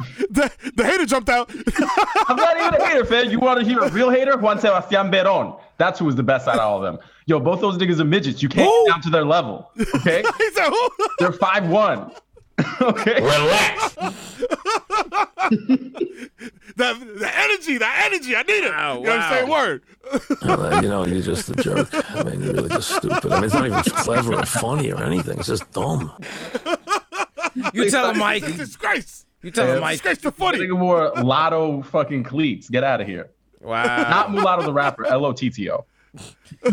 The, 0.30 0.50
the 0.74 0.84
hater 0.84 1.06
jumped 1.06 1.28
out. 1.28 1.48
I'm 2.28 2.36
not 2.36 2.56
even 2.56 2.74
a 2.74 2.86
hater, 2.86 3.04
fam. 3.04 3.30
You 3.30 3.38
want 3.38 3.60
to 3.60 3.66
hear 3.66 3.78
a 3.78 3.90
real 3.90 4.10
hater? 4.10 4.36
Juan 4.36 4.58
Sebastian 4.58 5.12
Veron. 5.12 5.60
That's 5.76 6.00
who 6.00 6.06
was 6.06 6.16
the 6.16 6.24
best 6.24 6.48
out 6.48 6.56
of 6.56 6.60
all 6.60 6.78
of 6.78 6.82
them. 6.82 6.98
Yo, 7.26 7.38
both 7.38 7.60
those 7.60 7.78
niggas 7.78 8.00
are 8.00 8.04
midgets. 8.04 8.42
You 8.42 8.48
can't 8.48 8.68
Who? 8.68 8.86
get 8.86 8.92
down 8.92 9.02
to 9.02 9.10
their 9.10 9.24
level. 9.24 9.70
Okay? 9.96 10.24
he 10.38 10.50
said, 10.50 10.68
who? 10.68 10.90
They're 11.20 11.30
five 11.32 11.68
one. 11.68 12.10
okay. 12.80 13.20
Relax. 13.22 13.94
That, 16.76 16.98
the 16.98 17.30
energy, 17.38 17.78
the 17.78 17.88
energy, 17.88 18.34
I 18.34 18.42
need 18.42 18.64
it. 18.64 18.70
Wow, 18.72 18.98
you 18.98 19.04
know 19.04 19.10
what 19.10 19.20
I'm 19.20 19.32
saying? 19.32 19.50
Word. 19.50 19.82
Uh, 20.42 20.80
you 20.82 20.88
know, 20.88 21.06
you're 21.06 21.22
just 21.22 21.48
a 21.50 21.54
jerk. 21.54 21.88
I 22.10 22.24
mean, 22.24 22.42
you're 22.42 22.52
really 22.54 22.68
just 22.68 22.96
stupid. 22.96 23.32
I 23.32 23.36
mean, 23.36 23.44
it's 23.44 23.54
not 23.54 23.66
even 23.66 23.82
clever 23.82 24.34
or 24.34 24.44
funny 24.44 24.90
or 24.90 25.02
anything. 25.04 25.38
It's 25.38 25.46
just 25.46 25.70
dumb. 25.70 26.12
You 27.72 27.88
tell 27.90 28.10
him, 28.10 28.18
Mike. 28.18 28.42
It's 28.42 28.54
a 28.54 28.58
disgrace. 28.58 29.24
You 29.44 29.50
tell 29.50 29.66
him, 29.72 29.80
Mike. 29.80 29.94
Disgrace 29.94 30.18
the 30.18 30.32
footy. 30.32 30.58
think 30.58 30.70
more 30.72 31.10
Lotto 31.22 31.82
fucking 31.82 32.24
cleats. 32.24 32.68
Get 32.70 32.82
out 32.82 33.00
of 33.00 33.06
here. 33.06 33.30
Wow. 33.60 33.84
Not 33.84 34.32
Mulatto 34.32 34.62
the 34.64 34.72
rapper. 34.72 35.06
L 35.06 35.24
O 35.26 35.32
T 35.32 35.50
T 35.50 35.70
O. 35.70 35.84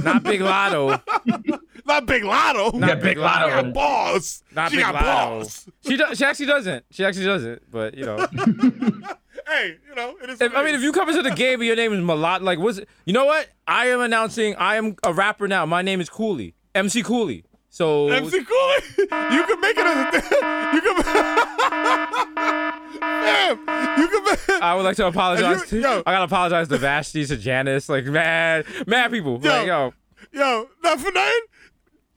Not 0.04 0.24
Big 0.24 0.40
Lotto. 0.42 1.02
Not 1.86 2.06
Big 2.06 2.24
Lotto. 2.24 2.78
Not 2.78 3.02
Big 3.02 3.18
Lotto. 3.18 3.48
She 3.50 3.64
got 3.64 3.74
balls. 3.74 4.44
Not 4.56 4.70
she 4.72 4.78
Big 4.78 4.86
got 4.86 4.94
Lotto. 4.96 5.06
balls. 5.08 5.68
She 5.86 5.98
does. 5.98 6.18
She 6.18 6.26
actually 6.26 6.46
doesn't. 6.46 6.86
She 6.92 7.04
actually 7.06 7.26
doesn't. 7.26 7.72
But 7.72 7.96
you 7.96 8.06
know, 8.06 8.26
Hey, 9.48 9.78
you 9.90 9.96
know, 9.96 10.16
it 10.22 10.30
is. 10.30 10.42
if, 10.42 10.56
I 10.56 10.64
mean, 10.64 10.76
if 10.76 10.82
you 10.82 10.92
come 10.92 11.10
into 11.10 11.24
the 11.24 11.32
game 11.32 11.60
and 11.60 11.68
your 11.68 11.76
name 11.76 11.92
is 11.94 12.00
Malot, 12.00 12.42
like, 12.42 12.60
what's? 12.60 12.80
You 13.06 13.14
know 13.14 13.26
what? 13.26 13.50
I 13.68 13.88
am 13.88 14.00
announcing. 14.02 14.56
I 14.56 14.76
am 14.76 14.96
a 15.04 15.14
rapper 15.14 15.48
now. 15.48 15.66
My 15.66 15.82
name 15.82 16.00
is 16.00 16.10
Cooley. 16.10 16.54
MC 16.76 17.04
Cooley. 17.04 17.44
So 17.74 18.10
MC 18.10 18.44
Cooley, 18.44 18.76
you 18.98 19.44
can 19.46 19.62
make 19.62 19.78
it 19.78 19.86
as 19.86 20.16
a 20.16 20.22
thing. 20.22 20.40
You 20.74 20.82
can. 20.82 21.04
Fam, 23.02 23.58
you 23.98 24.08
can 24.08 24.24
make. 24.26 24.62
I 24.62 24.76
would 24.76 24.84
like 24.84 24.96
to 24.98 25.08
apologize. 25.08 25.72
You- 25.72 25.82
to, 25.82 25.88
yo. 25.90 26.04
I 26.06 26.12
gotta 26.14 26.26
apologize 26.26 26.68
to 26.68 26.78
Vashti, 26.78 27.26
to 27.26 27.38
Janice, 27.38 27.90
like 27.90 28.06
mad, 28.06 28.66
mad 28.88 29.12
people. 29.12 29.40
Yo. 29.42 29.50
Like, 29.50 29.68
yo, 29.68 29.94
Yo, 30.34 30.70
not 30.84 31.00
for 31.00 31.12
nothing. 31.12 31.40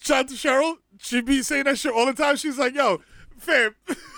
Shout 0.00 0.18
out 0.24 0.28
to 0.28 0.34
Cheryl. 0.34 0.74
She 1.00 1.20
be 1.20 1.42
saying 1.42 1.64
that 1.64 1.78
shit 1.78 1.92
all 1.92 2.06
the 2.06 2.12
time. 2.14 2.36
She's 2.36 2.58
like, 2.58 2.74
yo, 2.74 3.00
fam. 3.38 3.74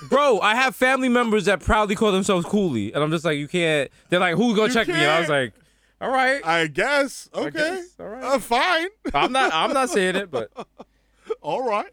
bro, 0.08 0.40
I 0.40 0.54
have 0.54 0.74
family 0.74 1.08
members 1.08 1.44
that 1.44 1.60
proudly 1.60 1.94
call 1.94 2.12
themselves 2.12 2.44
Cooley, 2.46 2.92
and 2.92 3.02
I'm 3.02 3.10
just 3.10 3.24
like, 3.24 3.38
you 3.38 3.48
can't. 3.48 3.90
They're 4.08 4.20
like, 4.20 4.36
who's 4.36 4.56
gonna 4.56 4.68
You 4.68 4.74
check 4.74 4.88
me? 4.88 4.94
And 4.94 5.04
I 5.10 5.20
was 5.20 5.28
like, 5.28 5.52
all 6.00 6.10
right, 6.10 6.44
I 6.46 6.66
guess. 6.66 7.28
Okay. 7.34 7.50
guess. 7.50 7.94
All 8.00 8.06
right. 8.06 8.22
Uh, 8.24 8.38
fine. 8.38 8.88
I'm 9.14 9.32
not, 9.32 9.52
I'm 9.54 9.72
not 9.72 9.90
saying 9.90 10.16
it, 10.16 10.30
but 10.30 10.50
all 11.40 11.68
right. 11.68 11.92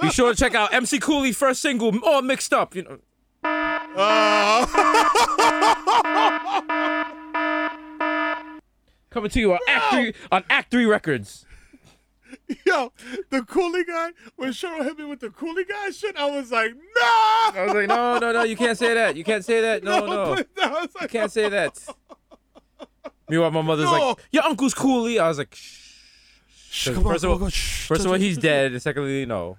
be 0.00 0.10
sure 0.10 0.32
to 0.32 0.38
check 0.38 0.54
out 0.54 0.72
MC 0.74 0.98
Cooley's 0.98 1.36
first 1.36 1.60
single, 1.62 1.96
all 2.04 2.22
mixed 2.22 2.52
up. 2.52 2.74
You 2.74 2.82
know, 2.84 2.98
Uh, 3.96 4.66
coming 9.10 9.30
to 9.30 9.40
you 9.40 9.52
on 9.52 9.58
Act 9.68 9.90
Three 9.94 10.14
on 10.32 10.44
Act 10.50 10.70
Three 10.70 10.86
Records. 10.86 11.46
yo, 12.66 12.92
the 13.30 13.40
coolie 13.40 13.86
guy, 13.86 14.10
when 14.36 14.50
Cheryl 14.50 14.82
hit 14.82 14.98
me 14.98 15.04
with 15.04 15.20
the 15.20 15.28
coolie 15.28 15.68
guy 15.68 15.90
shit, 15.90 16.16
I 16.16 16.28
was 16.30 16.50
like, 16.50 16.74
no. 16.74 17.02
I 17.02 17.64
was 17.66 17.74
like, 17.74 17.88
no, 17.88 18.18
no, 18.18 18.32
no, 18.32 18.42
you 18.42 18.56
can't 18.56 18.76
say 18.76 18.94
that. 18.94 19.16
You 19.16 19.24
can't 19.24 19.44
say 19.44 19.60
that. 19.60 19.84
No, 19.84 20.04
no, 20.04 20.32
I 20.62 20.68
was 20.80 20.94
like, 20.94 21.02
you 21.02 21.08
can't 21.08 21.30
say 21.30 21.48
that. 21.48 21.78
Meanwhile, 23.28 23.52
my 23.52 23.62
mother's 23.62 23.86
No. 23.86 24.08
like, 24.08 24.18
your 24.32 24.44
uncle's 24.44 24.74
Cooley. 24.74 25.18
I 25.18 25.28
was 25.28 25.38
like, 25.38 25.54
shh. 25.54 25.83
Shh, 26.74 26.86
'Cause 26.86 26.94
come 26.96 27.06
on, 27.06 27.12
first 27.12 27.24
of 27.24 27.30
all- 27.30 27.34
on, 27.34 27.38
come 27.38 27.44
on, 27.46 27.50
shh, 27.50 27.86
First 27.86 28.00
of 28.04 28.10
all, 28.10 28.14
he's 28.18 28.36
dead, 28.36 28.72
and 28.72 28.82
secondly, 28.82 29.24
no. 29.26 29.58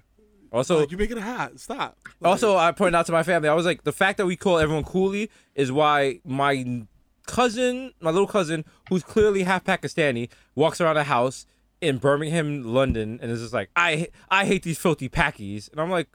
Also, 0.52 0.80
Like, 0.80 0.90
you 0.90 0.98
making 0.98 1.16
it 1.16 1.22
hot. 1.22 1.58
Stop. 1.58 1.96
Like, 2.20 2.30
Also, 2.30 2.56
I 2.56 2.72
pointed 2.72 2.94
out 2.94 3.06
to 3.06 3.12
my 3.12 3.22
family, 3.22 3.48
I 3.48 3.54
was 3.54 3.64
like, 3.66 3.84
the 3.84 3.92
fact 3.92 4.18
that 4.18 4.26
we 4.26 4.36
call 4.36 4.58
everyone 4.58 4.84
Cooley 4.84 5.30
is 5.54 5.72
why 5.72 6.20
my 6.24 6.82
cousin, 7.26 7.92
my 8.00 8.10
little 8.10 8.26
cousin, 8.26 8.64
who's 8.90 9.02
clearly 9.02 9.42
half 9.44 9.64
Pakistani, 9.64 10.28
walks 10.54 10.80
around 10.80 10.98
a 10.98 11.04
house 11.04 11.46
in 11.80 11.98
Birmingham, 11.98 12.62
London, 12.64 13.18
and 13.22 13.30
is 13.30 13.40
just 13.40 13.52
like, 13.54 13.70
I 13.74 14.08
I 14.30 14.44
hate 14.44 14.62
these 14.62 14.78
filthy 14.78 15.08
Pakis. 15.08 15.70
And 15.72 15.80
I'm 15.80 15.90
like, 15.90 16.08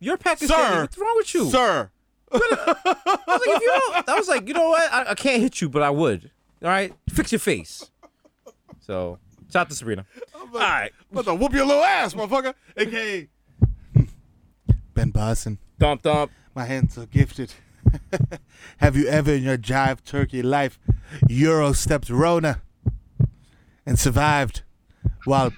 you're 0.00 0.18
Pakistani. 0.18 0.48
Sir. 0.48 0.80
What's 0.82 0.98
wrong 0.98 1.14
with 1.16 1.34
you? 1.34 1.50
Sir. 1.50 1.90
I 2.30 2.36
was 2.36 3.40
like, 3.46 3.56
if 3.56 3.62
you 3.62 3.68
don't, 3.94 4.08
I 4.08 4.14
was 4.18 4.28
like, 4.28 4.46
you 4.48 4.54
know 4.54 4.68
what? 4.68 4.92
I, 4.92 5.10
I 5.10 5.14
can't 5.14 5.40
hit 5.42 5.60
you, 5.60 5.68
but 5.68 5.82
I 5.82 5.90
would. 5.90 6.30
All 6.62 6.68
right, 6.68 6.92
fix 7.08 7.32
your 7.32 7.38
face. 7.38 7.90
So, 8.80 9.18
shout 9.52 9.62
out 9.62 9.70
to 9.70 9.76
Sabrina. 9.76 10.06
All 10.34 10.46
right, 10.48 10.90
I'm 11.10 11.18
About 11.18 11.30
to 11.30 11.34
whoop 11.34 11.52
your 11.52 11.66
little 11.66 11.82
ass, 11.84 12.14
motherfucker. 12.14 12.54
AKA 12.76 13.28
Ben 14.94 15.10
Boston. 15.10 15.58
dump 15.78 16.02
dump. 16.02 16.30
My 16.54 16.64
hands 16.64 16.98
are 16.98 17.06
gifted. 17.06 17.52
Have 18.78 18.96
you 18.96 19.06
ever 19.08 19.32
in 19.32 19.42
your 19.44 19.56
jive 19.56 20.02
turkey 20.04 20.42
life 20.42 20.78
Euro 21.28 21.72
stepped 21.72 22.10
Rona 22.10 22.60
and 23.86 23.98
survived 23.98 24.62
while 25.24 25.52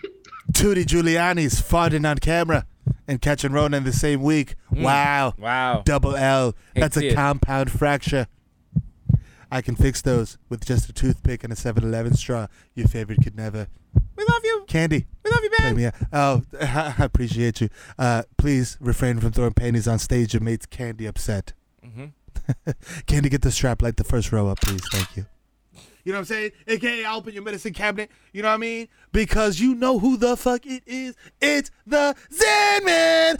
Tootie 0.53 0.85
Giuliani's 0.87 1.61
farting 1.61 2.09
on 2.09 2.19
camera 2.19 2.67
and 3.09 3.21
catching 3.21 3.53
Rona 3.53 3.79
in 3.79 3.85
the 3.85 3.93
same 3.93 4.23
week? 4.23 4.55
Mm. 4.73 4.83
Wow. 4.83 5.35
Wow. 5.39 5.83
Double 5.85 6.15
L. 6.15 6.55
That's 6.75 6.97
to 6.99 7.07
a 7.07 7.09
it. 7.11 7.15
compound 7.15 7.71
fracture. 7.71 8.27
I 9.51 9.63
can 9.63 9.75
fix 9.75 10.01
those 10.03 10.39
with 10.49 10.65
just 10.65 10.89
a 10.89 10.93
toothpick 10.93 11.43
and 11.45 11.53
a 11.53 11.57
7 11.57 11.83
Eleven 11.83 12.15
straw. 12.15 12.47
Your 12.75 12.89
favorite 12.89 13.23
could 13.23 13.37
never. 13.37 13.67
We 14.17 14.25
love 14.25 14.45
you. 14.45 14.65
Candy. 14.69 15.07
We 15.25 15.31
love 15.31 15.41
you, 15.43 15.51
me. 15.77 15.91
Oh, 16.13 16.43
I 16.61 16.95
appreciate 16.99 17.61
you. 17.61 17.69
Uh, 17.99 18.23
please 18.37 18.77
refrain 18.81 19.19
from 19.19 19.33
throwing 19.33 19.55
panties 19.55 19.89
on 19.89 19.99
stage. 19.99 20.35
It 20.35 20.43
makes 20.43 20.67
Candy 20.67 21.07
upset. 21.07 21.53
Mm-hmm. 21.85 22.71
Candy, 23.07 23.29
get 23.29 23.43
the 23.43 23.51
strap 23.51 23.83
like 23.83 23.97
the 23.97 24.05
first 24.05 24.31
row 24.33 24.49
up, 24.49 24.61
please. 24.61 24.83
Thank 24.91 25.17
you. 25.17 25.27
You 26.05 26.13
know 26.13 26.19
what 26.19 26.23
I'm 26.23 26.27
saying? 26.27 26.51
AKA, 26.67 27.05
I'll 27.05 27.19
open 27.19 27.35
your 27.35 27.43
medicine 27.43 27.75
cabinet. 27.75 28.11
You 28.33 28.43
know 28.43 28.49
what 28.49 28.55
I 28.55 28.59
mean? 28.59 28.89
Because 29.13 29.61
you 29.61 29.75
know 29.75 29.99
who 29.99 30.17
the 30.17 30.37
fuck 30.37 30.65
it 30.65 30.83
is. 30.87 31.15
It's 31.41 31.71
the 31.87 32.15
Zen 32.33 32.85
Man. 32.85 33.37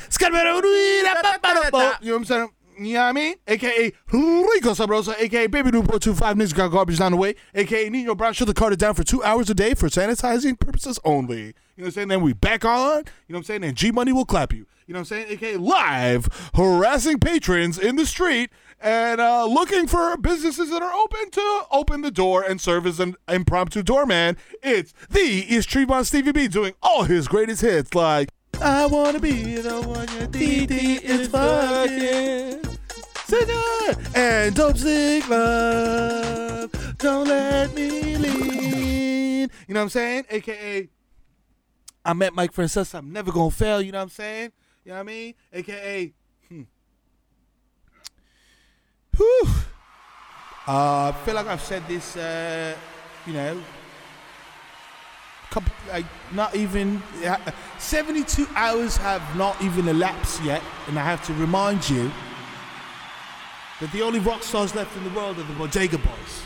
You 2.03 2.09
know 2.09 2.15
what 2.15 2.21
I'm 2.21 2.25
saying? 2.27 2.51
You 2.81 2.95
know 2.95 3.01
what 3.01 3.07
I 3.09 3.13
mean? 3.13 3.35
AKA 3.47 3.93
Rico 4.11 4.71
Sabrosa, 4.71 5.15
AKA 5.19 5.49
Baby 5.49 5.71
Newport 5.71 6.01
25 6.01 6.37
niggas 6.37 6.55
got 6.55 6.69
garbage 6.69 6.99
down 6.99 7.13
the 7.13 7.19
way, 7.19 7.35
AKA 7.55 7.91
Nino 7.91 8.15
Brown 8.15 8.33
shut 8.33 8.49
the 8.49 8.55
Carter 8.55 8.75
down 8.75 8.95
for 8.95 9.05
two 9.05 9.23
hours 9.23 9.51
a 9.51 9.55
day 9.55 9.75
for 9.75 9.89
sanitizing 9.89 10.59
purposes 10.59 10.99
only. 11.05 11.39
You 11.41 11.45
know 11.47 11.53
what 11.77 11.87
I'm 11.87 11.91
saying? 11.93 12.09
Then 12.09 12.23
we 12.23 12.33
back 12.33 12.65
on. 12.65 12.71
You 12.81 12.85
know 12.95 13.03
what 13.29 13.37
I'm 13.37 13.45
saying? 13.45 13.65
And 13.65 13.77
G 13.77 13.93
Money 13.93 14.13
will 14.15 14.25
clap 14.25 14.55
you. 14.55 14.67
You 14.87 14.95
know 14.95 15.01
what 15.01 15.13
I'm 15.13 15.25
saying? 15.25 15.27
AKA 15.29 15.57
live 15.59 16.51
harassing 16.55 17.19
patrons 17.21 17.79
in 17.79 17.97
the 17.97 18.07
street 18.07 18.49
and 18.81 19.21
uh, 19.21 19.45
looking 19.45 19.87
for 19.87 20.17
businesses 20.17 20.71
that 20.71 20.81
are 20.81 20.93
open 20.95 21.31
to 21.33 21.63
open 21.71 22.01
the 22.01 22.11
door 22.11 22.43
and 22.43 22.63
serve 22.63 22.87
as 22.87 22.99
an 22.99 23.15
impromptu 23.29 23.83
doorman. 23.83 24.39
It's 24.63 24.95
the 25.11 25.21
East 25.21 25.69
Tremont 25.69 26.07
Stevie 26.07 26.33
B 26.33 26.49
doing 26.49 26.73
all 26.83 27.03
his 27.03 27.29
greatest 27.29 27.61
hits 27.61 27.95
like 27.95 28.31
I 28.59 28.87
wanna 28.87 29.21
be 29.21 29.57
the 29.57 29.83
one 29.83 30.09
your 30.19 30.29
DD 30.29 31.03
is 31.03 31.29
fucking. 31.29 32.70
And 34.15 34.55
Dope 34.55 34.77
Sick 34.77 35.29
Love. 35.29 36.71
Don't 36.99 37.29
let 37.29 37.73
me 37.75 38.17
lean. 38.17 39.51
You 39.69 39.75
know 39.75 39.81
what 39.81 39.85
I'm 39.85 39.89
saying? 39.89 40.25
AKA 40.31 40.89
I 42.05 42.13
met 42.13 42.35
Mike 42.35 42.53
Francesa. 42.53 42.99
I'm 42.99 43.13
never 43.13 43.31
gonna 43.31 43.51
fail. 43.51 43.81
You 43.81 43.93
know 43.93 43.99
what 43.99 44.05
I'm 44.05 44.09
saying? 44.09 44.53
You 44.85 44.91
know 44.91 44.97
what 44.97 45.01
I 45.01 45.05
mean? 45.05 45.35
AKA. 45.53 46.15
Hmm. 46.49 46.63
Whew. 49.17 49.49
Uh, 50.67 51.13
I 51.13 51.17
feel 51.25 51.35
like 51.35 51.47
I've 51.47 51.63
said 51.63 51.87
this. 51.87 52.17
Uh, 52.17 52.75
you 53.27 53.35
know, 53.35 53.63
couple 55.51 55.73
like 55.89 56.07
not 56.33 56.55
even 56.55 57.03
uh, 57.25 57.37
72 57.79 58.47
hours 58.55 58.97
have 58.97 59.37
not 59.37 59.61
even 59.63 59.87
elapsed 59.89 60.43
yet, 60.43 60.63
and 60.89 60.99
I 60.99 61.05
have 61.05 61.25
to 61.27 61.35
remind 61.35 61.89
you 61.89 62.11
that 63.81 63.91
the 63.93 64.03
only 64.03 64.21
rock 64.21 64.43
stars 64.43 64.75
left 64.75 64.95
in 64.97 65.05
the 65.05 65.11
world 65.11 65.39
are 65.39 65.43
the 65.43 65.55
Bodega 65.55 65.97
Boys, 65.99 66.45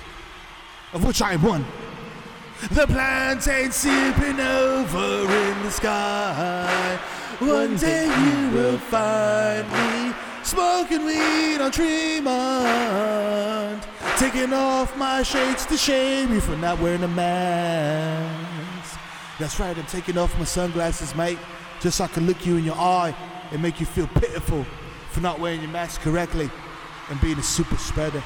of 0.92 1.04
which 1.04 1.20
I 1.20 1.32
am 1.34 1.42
one. 1.42 1.66
The 2.70 2.86
plantains 2.86 3.74
sipping 3.74 4.38
over 4.38 5.28
in 5.32 5.62
the 5.64 5.70
sky. 5.70 6.98
One 7.40 7.76
day 7.76 8.04
you 8.06 8.50
will 8.56 8.78
find 8.78 9.68
me 9.72 10.14
smoking 10.44 11.04
weed 11.04 11.60
on 11.60 11.72
Tremont, 11.72 12.22
taking 14.16 14.52
off 14.52 14.96
my 14.96 15.24
shades 15.24 15.66
to 15.66 15.76
shame 15.76 16.32
you 16.32 16.40
for 16.40 16.56
not 16.56 16.78
wearing 16.78 17.02
a 17.02 17.08
mask. 17.08 19.00
That's 19.40 19.58
right, 19.58 19.76
I'm 19.76 19.84
taking 19.86 20.16
off 20.16 20.38
my 20.38 20.44
sunglasses, 20.44 21.16
mate, 21.16 21.40
just 21.80 21.98
so 21.98 22.04
I 22.04 22.06
can 22.06 22.26
look 22.26 22.46
you 22.46 22.56
in 22.56 22.64
your 22.64 22.76
eye 22.76 23.12
and 23.50 23.60
make 23.60 23.80
you 23.80 23.86
feel 23.86 24.06
pitiful 24.06 24.64
for 25.10 25.20
not 25.20 25.40
wearing 25.40 25.60
your 25.60 25.72
mask 25.72 26.00
correctly 26.02 26.48
and 27.10 27.20
being 27.20 27.38
a 27.38 27.42
super 27.42 27.76
spreader. 27.76 28.22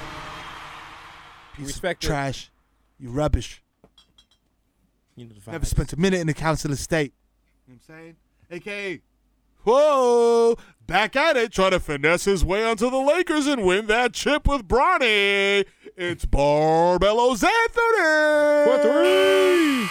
Piece 1.54 1.66
Respect 1.66 2.04
of 2.04 2.08
trash. 2.08 2.50
You 2.98 3.10
rubbish. 3.10 3.62
You 5.16 5.26
know 5.26 5.34
the 5.44 5.50
Never 5.50 5.66
spent 5.66 5.92
a 5.92 5.96
minute 5.96 6.20
in 6.20 6.26
the 6.26 6.34
council 6.34 6.70
estate. 6.70 7.12
You 7.66 7.74
know 7.74 7.80
what 7.86 7.94
I'm 7.96 8.02
saying? 8.02 8.16
AKA, 8.50 9.00
whoa, 9.64 10.56
back 10.86 11.16
at 11.16 11.36
it, 11.36 11.52
trying 11.52 11.72
to 11.72 11.80
finesse 11.80 12.24
his 12.24 12.44
way 12.44 12.64
onto 12.64 12.88
the 12.88 12.98
Lakers 12.98 13.46
and 13.46 13.64
win 13.64 13.86
that 13.86 14.12
chip 14.12 14.46
with 14.46 14.66
Bronny. 14.66 15.64
It's 15.96 16.24
Barbello's 16.24 17.42
Anthony. 17.42 18.64
For 18.64 18.78
three. 18.82 19.88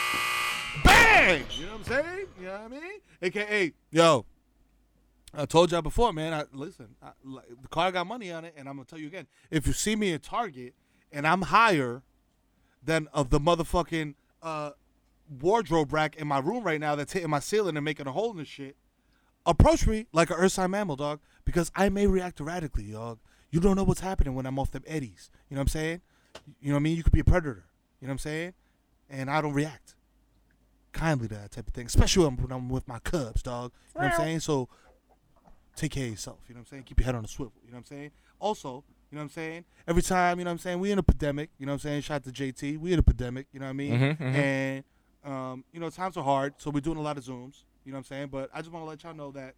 Bang! 0.84 1.43
You 1.51 1.65
know 1.65 1.72
what 1.73 1.80
I'm 1.80 1.84
saying? 1.84 2.27
You 2.39 2.45
know 2.45 2.53
what 2.53 2.61
I 2.61 2.68
mean? 2.69 2.99
AKA, 3.22 3.73
yo, 3.91 4.26
I 5.33 5.45
told 5.45 5.71
y'all 5.71 5.81
before, 5.81 6.13
man. 6.13 6.33
I 6.33 6.45
listen. 6.51 6.95
I, 7.01 7.09
like, 7.23 7.45
the 7.61 7.67
car 7.67 7.91
got 7.91 8.07
money 8.07 8.31
on 8.31 8.45
it, 8.45 8.53
and 8.57 8.67
I'm 8.67 8.75
gonna 8.75 8.85
tell 8.85 8.99
you 8.99 9.07
again. 9.07 9.27
If 9.51 9.67
you 9.67 9.73
see 9.73 9.95
me 9.95 10.13
at 10.13 10.23
Target 10.23 10.73
and 11.11 11.27
I'm 11.27 11.43
higher 11.43 12.03
than 12.83 13.07
of 13.13 13.29
the 13.29 13.39
motherfucking 13.39 14.15
uh, 14.41 14.71
wardrobe 15.39 15.91
rack 15.91 16.15
in 16.15 16.27
my 16.27 16.39
room 16.39 16.63
right 16.63 16.79
now 16.79 16.95
that's 16.95 17.13
hitting 17.13 17.29
my 17.29 17.39
ceiling 17.39 17.75
and 17.75 17.83
making 17.83 18.07
a 18.07 18.11
hole 18.11 18.31
in 18.31 18.37
the 18.37 18.45
shit, 18.45 18.77
approach 19.45 19.85
me 19.85 20.07
like 20.13 20.29
an 20.29 20.37
Ursine 20.37 20.69
mammal, 20.69 20.95
dog, 20.95 21.19
because 21.45 21.71
I 21.75 21.89
may 21.89 22.07
react 22.07 22.39
erratically, 22.39 22.91
dog. 22.91 23.19
You 23.49 23.59
don't 23.59 23.75
know 23.75 23.83
what's 23.83 24.01
happening 24.01 24.35
when 24.35 24.45
I'm 24.45 24.59
off 24.59 24.71
them 24.71 24.83
eddies. 24.85 25.29
You 25.49 25.55
know 25.55 25.59
what 25.59 25.63
I'm 25.63 25.67
saying? 25.69 26.01
You 26.61 26.69
know 26.69 26.75
what 26.75 26.79
I 26.79 26.83
mean? 26.83 26.97
You 26.97 27.03
could 27.03 27.13
be 27.13 27.21
a 27.21 27.25
predator. 27.25 27.65
You 27.99 28.07
know 28.07 28.11
what 28.11 28.15
I'm 28.15 28.19
saying? 28.19 28.53
And 29.09 29.29
I 29.29 29.41
don't 29.41 29.53
react 29.53 29.95
kindly 30.91 31.27
to 31.27 31.35
that 31.35 31.51
type 31.51 31.67
of 31.67 31.73
thing, 31.73 31.85
especially 31.85 32.25
when 32.25 32.37
when 32.37 32.51
I'm 32.51 32.69
with 32.69 32.87
my 32.87 32.99
cubs, 32.99 33.41
dog. 33.41 33.71
You 33.95 34.01
know 34.01 34.07
what 34.07 34.13
I'm 34.15 34.19
saying? 34.19 34.39
So 34.41 34.67
take 35.77 35.91
care 35.91 36.05
of 36.05 36.09
yourself. 36.11 36.39
You 36.49 36.55
know 36.55 36.59
what 36.59 36.67
I'm 36.67 36.71
saying? 36.71 36.83
Keep 36.83 36.99
your 36.99 37.05
head 37.05 37.15
on 37.15 37.23
a 37.23 37.27
swivel. 37.27 37.53
You 37.63 37.71
know 37.71 37.77
what 37.77 37.89
I'm 37.91 37.97
saying? 37.97 38.11
Also, 38.39 38.83
you 39.09 39.15
know 39.15 39.19
what 39.19 39.23
I'm 39.23 39.29
saying? 39.29 39.65
Every 39.87 40.01
time, 40.01 40.39
you 40.39 40.43
know 40.45 40.49
what 40.49 40.53
I'm 40.53 40.59
saying? 40.59 40.79
We 40.79 40.91
in 40.91 40.99
a 40.99 41.03
pandemic. 41.03 41.49
You 41.57 41.65
know 41.65 41.71
what 41.71 41.75
I'm 41.75 41.79
saying? 41.79 42.01
Shout 42.01 42.15
out 42.17 42.23
to 42.25 42.31
JT. 42.31 42.77
We 42.79 42.91
in 42.91 42.99
a 42.99 43.03
pandemic. 43.03 43.47
You 43.53 43.59
know 43.61 43.67
what 43.67 43.69
I 43.69 43.73
mean? 43.73 43.93
Mhm, 43.93 44.17
mhm. 44.17 44.35
And 44.35 44.83
um, 45.23 45.63
you 45.71 45.79
know, 45.79 45.89
times 45.89 46.17
are 46.17 46.23
hard, 46.23 46.55
so 46.57 46.69
we're 46.69 46.81
doing 46.81 46.97
a 46.97 47.01
lot 47.01 47.17
of 47.17 47.23
zooms. 47.23 47.63
You 47.85 47.91
know 47.91 47.97
what 47.97 47.99
I'm 47.99 48.03
saying? 48.05 48.27
But 48.27 48.49
I 48.53 48.59
just 48.59 48.71
want 48.71 48.83
to 48.85 48.89
let 48.89 49.03
y'all 49.03 49.13
know 49.13 49.31
that 49.31 49.55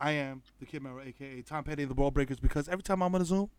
I 0.00 0.12
am 0.12 0.42
the 0.58 0.66
Kid 0.66 0.82
Mero, 0.82 1.00
aka 1.00 1.42
Tom 1.42 1.64
Petty 1.64 1.82
of 1.84 1.88
the 1.90 1.94
Ball 1.94 2.10
Breakers, 2.10 2.40
because 2.40 2.68
every 2.68 2.82
time 2.82 3.02
I'm 3.02 3.14
on 3.14 3.22
a 3.22 3.24
Zoom, 3.24 3.50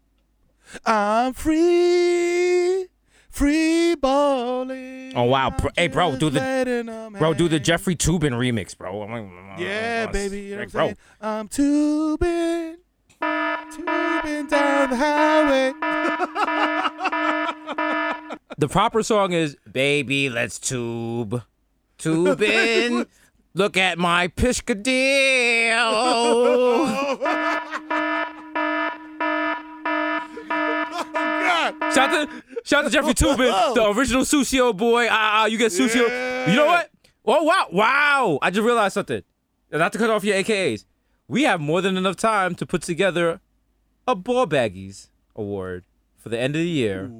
I'm 0.85 1.33
free, 1.33 2.87
free 3.35 3.95
balling. 3.95 5.11
Oh 5.15 5.23
wow, 5.23 5.49
bro, 5.49 5.69
hey 5.75 5.87
bro, 5.87 6.15
do 6.15 6.29
the 6.29 7.11
bro 7.19 7.33
do 7.33 7.49
the. 7.49 7.59
Jeffrey 7.59 7.95
Toobin 7.95 8.33
remix, 8.33 8.77
bro. 8.77 9.03
I'm 9.03 9.59
Yeah, 9.59 10.05
uh, 10.07 10.11
baby, 10.11 10.41
you 10.41 10.55
know 10.55 10.61
like, 10.61 10.73
what 10.73 10.81
I'm 10.81 10.87
saying? 10.87 10.97
I'm 11.21 11.47
tubing, 11.47 12.77
tubing 13.71 14.47
down 14.47 14.89
the 14.89 14.95
highway. 14.95 15.73
The 18.57 18.69
proper 18.69 19.03
song 19.03 19.33
is 19.33 19.57
"Baby, 19.69 20.29
Let's 20.29 20.59
Tube, 20.59 21.43
Tube 21.97 22.41
in." 22.41 23.05
Look 23.53 23.75
at 23.75 23.97
my 23.97 24.29
Piscadillo. 24.29 25.75
God. 31.71 31.93
Shout 31.93 32.09
out 32.13 32.29
to 32.29 32.43
shout 32.65 32.83
out 32.83 32.91
to 32.91 32.93
Jeffrey 32.93 33.13
Toobin, 33.13 33.73
the 33.75 33.87
original 33.97 34.23
Susio 34.23 34.75
boy. 34.75 35.07
Ah, 35.09 35.43
ah, 35.43 35.45
you 35.45 35.57
get 35.57 35.71
Susio. 35.71 36.47
You 36.49 36.55
know 36.55 36.65
what? 36.65 36.89
Oh 37.25 37.43
wow, 37.43 37.67
wow! 37.71 38.39
I 38.41 38.49
just 38.51 38.65
realized 38.65 38.93
something. 38.95 39.23
Not 39.71 39.93
to 39.93 39.97
cut 39.97 40.09
off 40.09 40.23
your 40.23 40.35
AKAs, 40.35 40.85
we 41.27 41.43
have 41.43 41.59
more 41.61 41.81
than 41.81 41.97
enough 41.97 42.17
time 42.17 42.53
to 42.55 42.65
put 42.65 42.81
together 42.81 43.39
a 44.07 44.15
ball 44.15 44.45
baggies 44.45 45.09
award 45.35 45.83
for 46.17 46.29
the 46.29 46.39
end 46.39 46.55
of 46.55 46.61
the 46.61 46.67
year. 46.67 47.11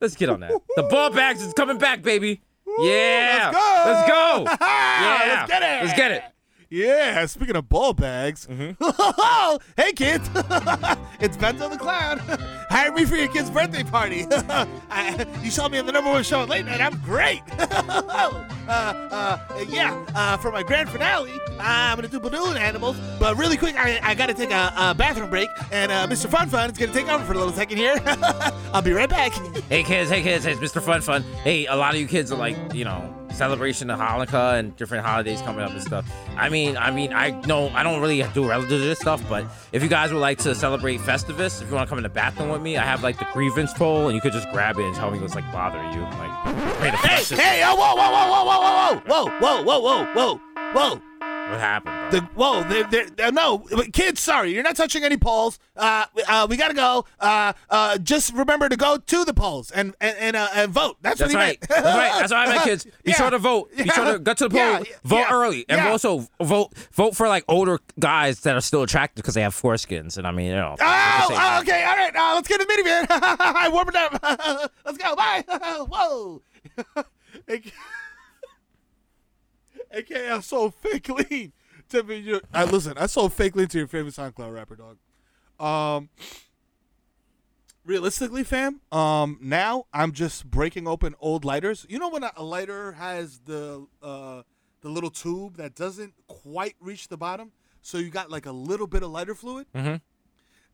Let's 0.00 0.16
get 0.16 0.28
on 0.30 0.40
that. 0.40 0.52
The 0.76 0.82
ball 0.84 1.10
bags 1.10 1.42
is 1.42 1.52
coming 1.52 1.78
back, 1.78 2.02
baby. 2.02 2.40
Yeah, 2.80 3.50
let's 3.52 4.08
go. 4.08 4.42
Let's 4.44 4.58
go. 4.58 4.66
Yeah, 5.02 5.46
Let's 5.46 5.50
get 5.50 5.62
it. 5.62 5.84
Let's 5.84 5.96
get 5.96 6.10
it. 6.12 6.22
Yeah, 6.72 7.26
speaking 7.26 7.54
of 7.54 7.68
ball 7.68 7.92
bags. 7.92 8.46
Mm-hmm. 8.50 9.60
hey, 9.76 9.92
kids. 9.92 10.26
it's 11.20 11.36
Benzo 11.36 11.70
the 11.70 11.76
Clown. 11.76 12.18
Hire 12.70 12.90
me 12.92 13.04
for 13.04 13.14
your 13.14 13.28
kid's 13.28 13.50
birthday 13.50 13.84
party. 13.84 14.24
I, 14.30 15.26
you 15.42 15.50
saw 15.50 15.68
me 15.68 15.76
on 15.76 15.84
the 15.84 15.92
number 15.92 16.10
one 16.10 16.22
show 16.22 16.40
at 16.40 16.48
late 16.48 16.64
night. 16.64 16.80
I'm 16.80 16.98
great. 17.02 17.42
uh, 17.58 18.42
uh, 18.70 19.38
yeah, 19.68 20.02
uh, 20.14 20.38
for 20.38 20.50
my 20.50 20.62
grand 20.62 20.88
finale, 20.88 21.38
I'm 21.60 21.98
going 21.98 22.08
to 22.08 22.10
do 22.10 22.18
balloon 22.18 22.56
animals. 22.56 22.96
But 23.20 23.36
really 23.36 23.58
quick, 23.58 23.76
I, 23.76 24.00
I 24.02 24.14
got 24.14 24.28
to 24.28 24.34
take 24.34 24.50
a, 24.50 24.72
a 24.74 24.94
bathroom 24.94 25.28
break. 25.28 25.50
And 25.72 25.92
uh, 25.92 26.06
Mr. 26.06 26.30
Fun 26.30 26.48
Fun 26.48 26.70
is 26.70 26.78
going 26.78 26.90
to 26.90 26.98
take 26.98 27.06
over 27.10 27.22
for 27.22 27.32
a 27.34 27.36
little 27.36 27.52
second 27.52 27.76
here. 27.76 27.96
I'll 28.72 28.80
be 28.80 28.92
right 28.92 29.10
back. 29.10 29.32
Hey 29.68 29.82
kids, 29.82 30.08
hey 30.08 30.22
kids, 30.22 30.46
hey, 30.46 30.52
it's 30.52 30.60
Mr. 30.60 30.80
Fun 30.80 31.02
Fun. 31.02 31.22
Hey, 31.44 31.66
a 31.66 31.76
lot 31.76 31.92
of 31.94 32.00
you 32.00 32.06
kids 32.06 32.32
are 32.32 32.38
like, 32.38 32.56
you 32.72 32.86
know, 32.86 33.14
celebration 33.32 33.90
of 33.90 33.98
Hanukkah 33.98 34.58
and 34.58 34.76
different 34.76 35.04
holidays 35.04 35.40
coming 35.42 35.62
up 35.62 35.70
and 35.70 35.82
stuff. 35.82 36.10
I 36.36 36.48
mean, 36.48 36.61
I 36.70 36.90
mean, 36.90 37.12
I 37.12 37.30
know 37.46 37.68
I 37.70 37.82
don't 37.82 38.00
really 38.00 38.22
do 38.34 38.48
religious 38.48 38.98
stuff, 38.98 39.22
but 39.28 39.44
if 39.72 39.82
you 39.82 39.88
guys 39.88 40.12
would 40.12 40.20
like 40.20 40.38
to 40.38 40.54
celebrate 40.54 41.00
Festivus, 41.00 41.60
if 41.62 41.68
you 41.68 41.74
want 41.74 41.86
to 41.86 41.90
come 41.90 41.98
in 41.98 42.02
the 42.02 42.08
bathroom 42.08 42.50
with 42.50 42.62
me, 42.62 42.76
I 42.76 42.84
have 42.84 43.02
like 43.02 43.18
the 43.18 43.26
grievance 43.32 43.72
pole, 43.74 44.06
and 44.06 44.14
you 44.14 44.20
could 44.20 44.32
just 44.32 44.48
grab 44.50 44.78
it 44.78 44.84
and 44.84 44.94
tell 44.94 45.10
me 45.10 45.18
what's 45.18 45.34
like 45.34 45.50
bothering 45.52 45.92
you. 45.92 46.00
Like, 46.00 46.94
Hey, 46.94 47.36
hey, 47.36 47.62
oh, 47.64 47.74
whoa, 47.76 47.94
whoa, 47.94 48.10
whoa, 48.10 48.28
whoa, 48.32 48.44
whoa, 48.44 49.00
whoa, 49.06 49.30
whoa, 49.40 49.62
whoa, 49.62 49.80
whoa, 49.80 49.80
whoa, 49.80 50.14
whoa, 50.14 50.40
whoa. 50.96 51.11
What 51.50 51.60
happened, 51.60 52.10
bro? 52.10 52.20
The, 52.20 52.26
whoa, 52.34 52.62
they're, 52.68 52.84
they're, 52.84 53.10
they're- 53.10 53.32
no, 53.32 53.58
kids, 53.92 54.20
sorry, 54.20 54.52
you're 54.54 54.62
not 54.62 54.76
touching 54.76 55.02
any 55.04 55.16
polls. 55.16 55.58
Uh, 55.76 56.04
uh, 56.28 56.46
we 56.48 56.56
gotta 56.56 56.74
go. 56.74 57.04
Uh, 57.20 57.52
uh, 57.70 57.98
just 57.98 58.32
remember 58.32 58.68
to 58.68 58.76
go 58.76 58.96
to 58.98 59.24
the 59.24 59.34
polls 59.34 59.70
and 59.70 59.94
and 60.00 60.16
and, 60.18 60.36
uh, 60.36 60.48
and 60.54 60.70
vote. 60.72 60.96
That's, 61.02 61.18
That's 61.18 61.34
what 61.34 61.42
he 61.42 61.48
right. 61.50 61.60
meant. 61.60 61.68
That's 61.84 61.96
right. 61.96 62.20
That's 62.20 62.32
what 62.32 62.48
I 62.48 62.52
meant, 62.52 62.62
kids. 62.64 62.84
Be 63.04 63.10
Yeah. 63.10 63.14
sure 63.16 63.30
to 63.30 63.38
vote. 63.38 63.76
Be 63.76 63.88
sure 63.88 64.12
to 64.12 64.18
go 64.18 64.34
to 64.34 64.44
the 64.44 64.50
poll. 64.50 64.58
Yeah. 64.58 64.82
Vote 65.04 65.16
Yeah. 65.16 65.32
early, 65.32 65.64
and 65.68 65.78
Yeah. 65.78 65.90
also 65.90 66.28
vote 66.40 66.72
vote 66.92 67.16
for 67.16 67.28
like 67.28 67.44
older 67.48 67.80
guys 67.98 68.40
that 68.40 68.54
are 68.56 68.60
still 68.60 68.82
attractive 68.82 69.22
because 69.22 69.34
they 69.34 69.42
have 69.42 69.54
foreskins. 69.54 70.18
And 70.18 70.26
I 70.26 70.30
mean, 70.30 70.46
you 70.46 70.54
know. 70.54 70.76
Oh, 70.78 70.84
at 70.84 71.20
the 71.22 71.28
same 71.28 71.38
oh, 71.40 71.60
okay, 71.60 71.84
all 71.84 71.96
right. 71.96 72.14
Uh, 72.16 72.34
let's 72.34 72.48
get 72.48 72.60
in 72.60 72.66
the 72.66 72.72
minivan. 72.74 73.06
I 73.10 73.68
warm 73.68 73.88
it 73.88 73.96
up. 73.96 74.70
let's 74.84 74.98
go. 74.98 75.16
Bye. 75.16 75.44
Whoa. 75.88 76.42
AK, 79.92 80.10
AK, 80.10 80.30
I'm 80.30 80.42
so 80.42 80.70
fake 80.70 81.08
lean. 81.08 81.52
To 81.90 82.02
be 82.02 82.16
your, 82.16 82.40
I 82.54 82.64
listen. 82.64 82.96
I 82.96 83.06
so 83.06 83.28
fake 83.28 83.54
lean 83.54 83.68
to 83.68 83.78
your 83.78 83.86
favorite 83.86 84.14
SoundCloud 84.14 84.54
rapper, 84.54 84.76
dog. 84.76 84.98
Um, 85.60 86.08
realistically, 87.84 88.44
fam. 88.44 88.80
Um, 88.90 89.38
now 89.42 89.86
I'm 89.92 90.12
just 90.12 90.50
breaking 90.50 90.88
open 90.88 91.14
old 91.20 91.44
lighters. 91.44 91.84
You 91.88 91.98
know 91.98 92.08
when 92.08 92.22
a, 92.22 92.32
a 92.36 92.42
lighter 92.42 92.92
has 92.92 93.40
the 93.40 93.86
uh 94.02 94.42
the 94.80 94.88
little 94.88 95.10
tube 95.10 95.56
that 95.58 95.74
doesn't 95.74 96.14
quite 96.26 96.76
reach 96.80 97.08
the 97.08 97.16
bottom, 97.16 97.52
so 97.82 97.98
you 97.98 98.10
got 98.10 98.30
like 98.30 98.46
a 98.46 98.52
little 98.52 98.86
bit 98.86 99.02
of 99.02 99.10
lighter 99.10 99.34
fluid. 99.34 99.66
Mm-hmm. 99.74 99.96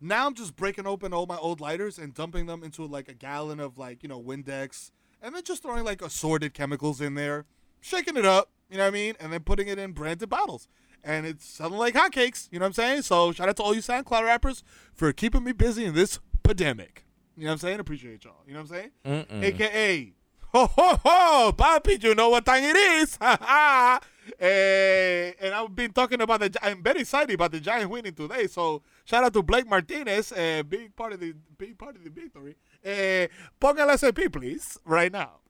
Now 0.01 0.27
I'm 0.27 0.35
just 0.35 0.55
breaking 0.57 0.87
open 0.87 1.13
all 1.13 1.27
my 1.27 1.37
old 1.37 1.61
lighters 1.61 1.99
and 1.99 2.15
dumping 2.15 2.47
them 2.47 2.63
into 2.63 2.87
like 2.87 3.09
a 3.09 3.15
gallon 3.15 3.59
of 3.59 3.77
like, 3.77 4.03
you 4.03 4.09
know, 4.09 4.23
Windex 4.23 4.93
and 5.21 5.35
then 5.35 5.43
just 5.43 5.63
throwing 5.63 5.85
like 5.85 6.03
assorted 6.03 6.55
chemicals 6.55 7.01
in 7.01 7.15
there, 7.15 7.47
shaking 7.81 8.17
it 8.17 8.25
up, 8.25 8.51
you 8.71 8.77
know 8.77 8.85
what 8.85 8.89
I 8.89 8.93
mean? 8.93 9.15
And 9.21 9.33
then 9.33 9.41
putting 9.41 9.69
it 9.69 9.79
in 9.79 9.93
branded 9.93 10.29
bottles. 10.29 10.69
And 11.05 11.25
it's 11.27 11.45
selling 11.45 11.79
like 11.79 11.95
hotcakes, 11.95 12.49
you 12.51 12.59
know 12.59 12.65
what 12.65 12.69
I'm 12.69 12.73
saying? 12.75 13.03
So 13.03 13.33
shout 13.33 13.49
out 13.49 13.57
to 13.57 13.63
all 13.63 13.75
you 13.75 13.81
SoundCloud 13.81 14.25
rappers 14.25 14.65
for 14.95 15.13
keeping 15.13 15.45
me 15.45 15.53
busy 15.53 15.85
in 15.85 15.95
this 15.95 16.19
pandemic. 16.43 17.05
You 17.37 17.45
know 17.45 17.51
what 17.51 17.53
I'm 17.53 17.59
saying? 17.59 17.81
Appreciate 17.81 18.25
y'all. 18.25 18.43
You 18.47 18.55
know 18.55 18.63
what 18.63 18.73
I'm 18.73 19.27
saying? 19.31 19.45
AKA, 19.45 20.13
ho 20.53 20.67
ho 20.67 21.01
ho, 21.05 21.53
papi, 21.53 22.01
do 22.01 22.09
you 22.09 22.15
know 22.17 22.31
what 22.31 22.45
time 22.45 22.65
it 22.65 22.77
is. 22.77 23.17
Ha 23.23 23.39
ha. 23.41 24.01
Eh, 24.39 25.33
and 25.41 25.55
I've 25.55 25.75
been 25.75 25.93
talking 25.93 26.21
about 26.21 26.41
the. 26.41 26.55
I'm 26.63 26.83
very 26.83 27.01
excited 27.01 27.33
about 27.35 27.53
the 27.53 27.61
Giants 27.61 27.89
winning 27.89 28.13
today. 28.13 28.47
So 28.47 28.83
shout 29.05 29.25
out 29.25 29.33
to 29.33 29.43
Blake 29.43 29.69
Martinez, 29.69 30.33
uh, 30.33 30.63
big 30.69 30.95
part 30.95 31.13
of 31.15 31.21
the 31.21 31.33
big 31.57 31.79
part 31.79 31.97
of 31.97 32.05
the 32.05 32.11
victory. 32.11 32.57
Eh, 32.85 33.29
póngale 33.61 33.97
SP, 33.97 34.29
please, 34.31 34.79
right 34.85 35.11
now. 35.13 35.41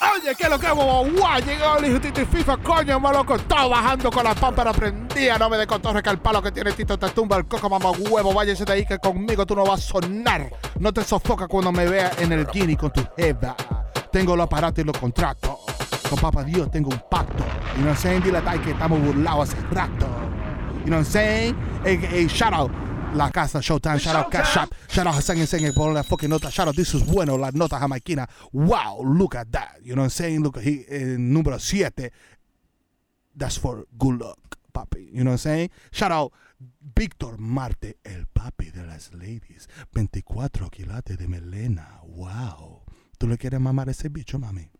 Oye, 0.00 0.32
¿qué 0.36 0.44
es 0.44 0.50
lo 0.50 0.58
que 0.60 0.70
guau, 0.70 1.10
guau? 1.10 1.40
Llegó 1.40 1.76
el 1.78 1.86
hijo 1.86 2.00
Tito 2.00 2.20
y 2.20 2.24
FIFA, 2.24 2.56
coño, 2.58 3.00
malo 3.00 3.24
todo 3.24 3.68
bajando 3.68 4.10
con 4.10 4.22
la 4.22 4.34
pámpara 4.34 4.72
prendida. 4.72 5.38
No 5.38 5.50
me 5.50 5.56
de 5.56 5.66
cotorre 5.66 6.02
que 6.02 6.10
el 6.10 6.18
palo 6.18 6.40
que 6.40 6.52
tiene 6.52 6.70
Tito 6.72 6.96
te 6.96 7.08
tumba 7.08 7.36
el 7.36 7.46
coco, 7.46 7.68
mamá 7.68 7.90
huevo. 7.90 8.32
Váyase 8.32 8.64
de 8.64 8.72
ahí 8.72 8.86
que 8.86 8.98
conmigo 8.98 9.44
tú 9.44 9.56
no 9.56 9.64
vas 9.64 9.80
a 9.80 9.82
sonar. 9.82 10.52
No 10.78 10.92
te 10.92 11.02
sofoca 11.02 11.48
cuando 11.48 11.72
me 11.72 11.88
vea 11.88 12.12
en 12.18 12.32
el 12.32 12.46
Gini 12.48 12.76
con 12.76 12.92
tu 12.92 13.02
jeva. 13.16 13.56
Tengo 14.12 14.36
los 14.36 14.44
aparatos 14.44 14.84
y 14.84 14.86
los 14.86 14.96
contratos. 14.96 15.58
Con 16.08 16.18
papá 16.20 16.44
Dios 16.44 16.70
tengo 16.70 16.90
un 16.90 17.02
pacto. 17.10 17.42
What 17.78 17.86
I'm 17.86 17.96
saying? 17.96 18.22
Dile 18.22 18.40
que 18.62 18.70
estamos 18.70 19.00
burlados 19.00 19.50
hace 19.50 19.60
rato. 19.72 20.06
You 20.84 20.90
know 20.90 20.98
what 20.98 21.04
I'm 21.04 21.04
saying? 21.04 21.56
Hey, 21.84 21.98
hey, 22.00 22.28
shout 22.28 22.54
out 22.54 22.87
La 23.14 23.30
Casa 23.30 23.60
Showtime, 23.60 23.98
shout 23.98 24.16
out 24.16 24.30
Cash 24.30 24.52
Shop, 24.52 24.74
shout 24.88 25.06
out 25.06 25.14
Hassan 25.14 25.46
Singing 25.46 25.72
por 25.72 25.92
la 25.92 26.02
fucking 26.02 26.28
nota, 26.28 26.50
shout 26.50 26.68
out 26.68 26.76
This 26.76 26.94
is 26.94 27.02
Bueno, 27.02 27.36
la 27.36 27.50
nota 27.52 27.78
jamaiquina. 27.78 28.28
Wow, 28.52 29.00
look 29.02 29.34
at 29.34 29.50
that. 29.52 29.78
You 29.82 29.94
know 29.94 30.02
what 30.02 30.06
I'm 30.06 30.10
saying? 30.10 30.42
Look, 30.42 30.58
he, 30.60 30.84
eh, 30.88 31.16
número 31.16 31.58
7. 31.58 32.10
That's 33.34 33.56
for 33.56 33.86
good 33.98 34.20
luck, 34.20 34.58
papi. 34.72 35.08
You 35.12 35.24
know 35.24 35.30
what 35.30 35.32
I'm 35.32 35.38
saying? 35.38 35.70
Shout 35.90 36.12
out 36.12 36.32
Víctor 36.94 37.38
Marte, 37.38 37.98
el 38.04 38.26
papi 38.26 38.70
de 38.70 38.84
las 38.86 39.12
ladies. 39.14 39.68
24 39.92 40.68
quilates 40.70 41.16
de 41.16 41.28
melena. 41.28 42.00
Wow. 42.04 42.82
¿Tú 43.16 43.26
le 43.26 43.36
quieres 43.38 43.60
mamar 43.60 43.88
a 43.88 43.92
ese 43.92 44.08
bicho, 44.08 44.38
mami? 44.38 44.70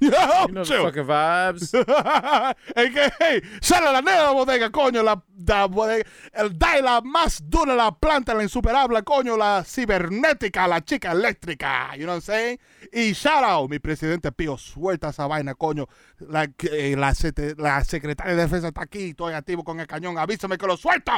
Yo, 0.00 0.10
You 0.48 0.54
know 0.54 0.64
the 0.64 0.78
fucking 0.78 1.04
vibes. 1.04 1.74
es 2.76 2.90
que, 2.90 3.10
hey, 3.18 3.42
sale 3.60 3.92
la 3.92 4.00
nueva 4.00 4.32
bodega, 4.32 4.70
coño, 4.70 5.02
la, 5.02 5.22
la 5.46 5.66
bodega, 5.66 6.04
el 6.32 6.58
DAI, 6.58 6.82
la 6.82 7.00
más 7.00 7.42
dura, 7.48 7.74
la 7.74 7.92
planta, 7.92 8.34
la 8.34 8.42
insuperable, 8.42 9.02
coño, 9.02 9.36
la 9.36 9.64
cibernética, 9.64 10.66
la 10.66 10.84
chica 10.84 11.12
eléctrica, 11.12 11.94
you 11.96 12.04
know 12.04 12.14
what 12.14 12.16
I'm 12.16 12.22
saying? 12.22 12.58
Y 12.92 13.12
shout 13.12 13.44
out, 13.44 13.70
mi 13.70 13.78
presidente 13.78 14.32
Pío, 14.32 14.56
suelta 14.56 15.10
esa 15.10 15.26
vaina, 15.26 15.54
coño, 15.54 15.86
la, 16.18 16.44
eh, 16.70 16.94
la, 16.96 17.14
la 17.56 17.84
secretaria 17.84 18.34
de 18.34 18.42
defensa 18.42 18.68
está 18.68 18.82
aquí, 18.82 19.10
estoy 19.10 19.34
activo 19.34 19.64
con 19.64 19.80
el 19.80 19.86
cañón, 19.86 20.18
avísame 20.18 20.58
que 20.58 20.66
lo 20.66 20.76
suelto. 20.76 21.12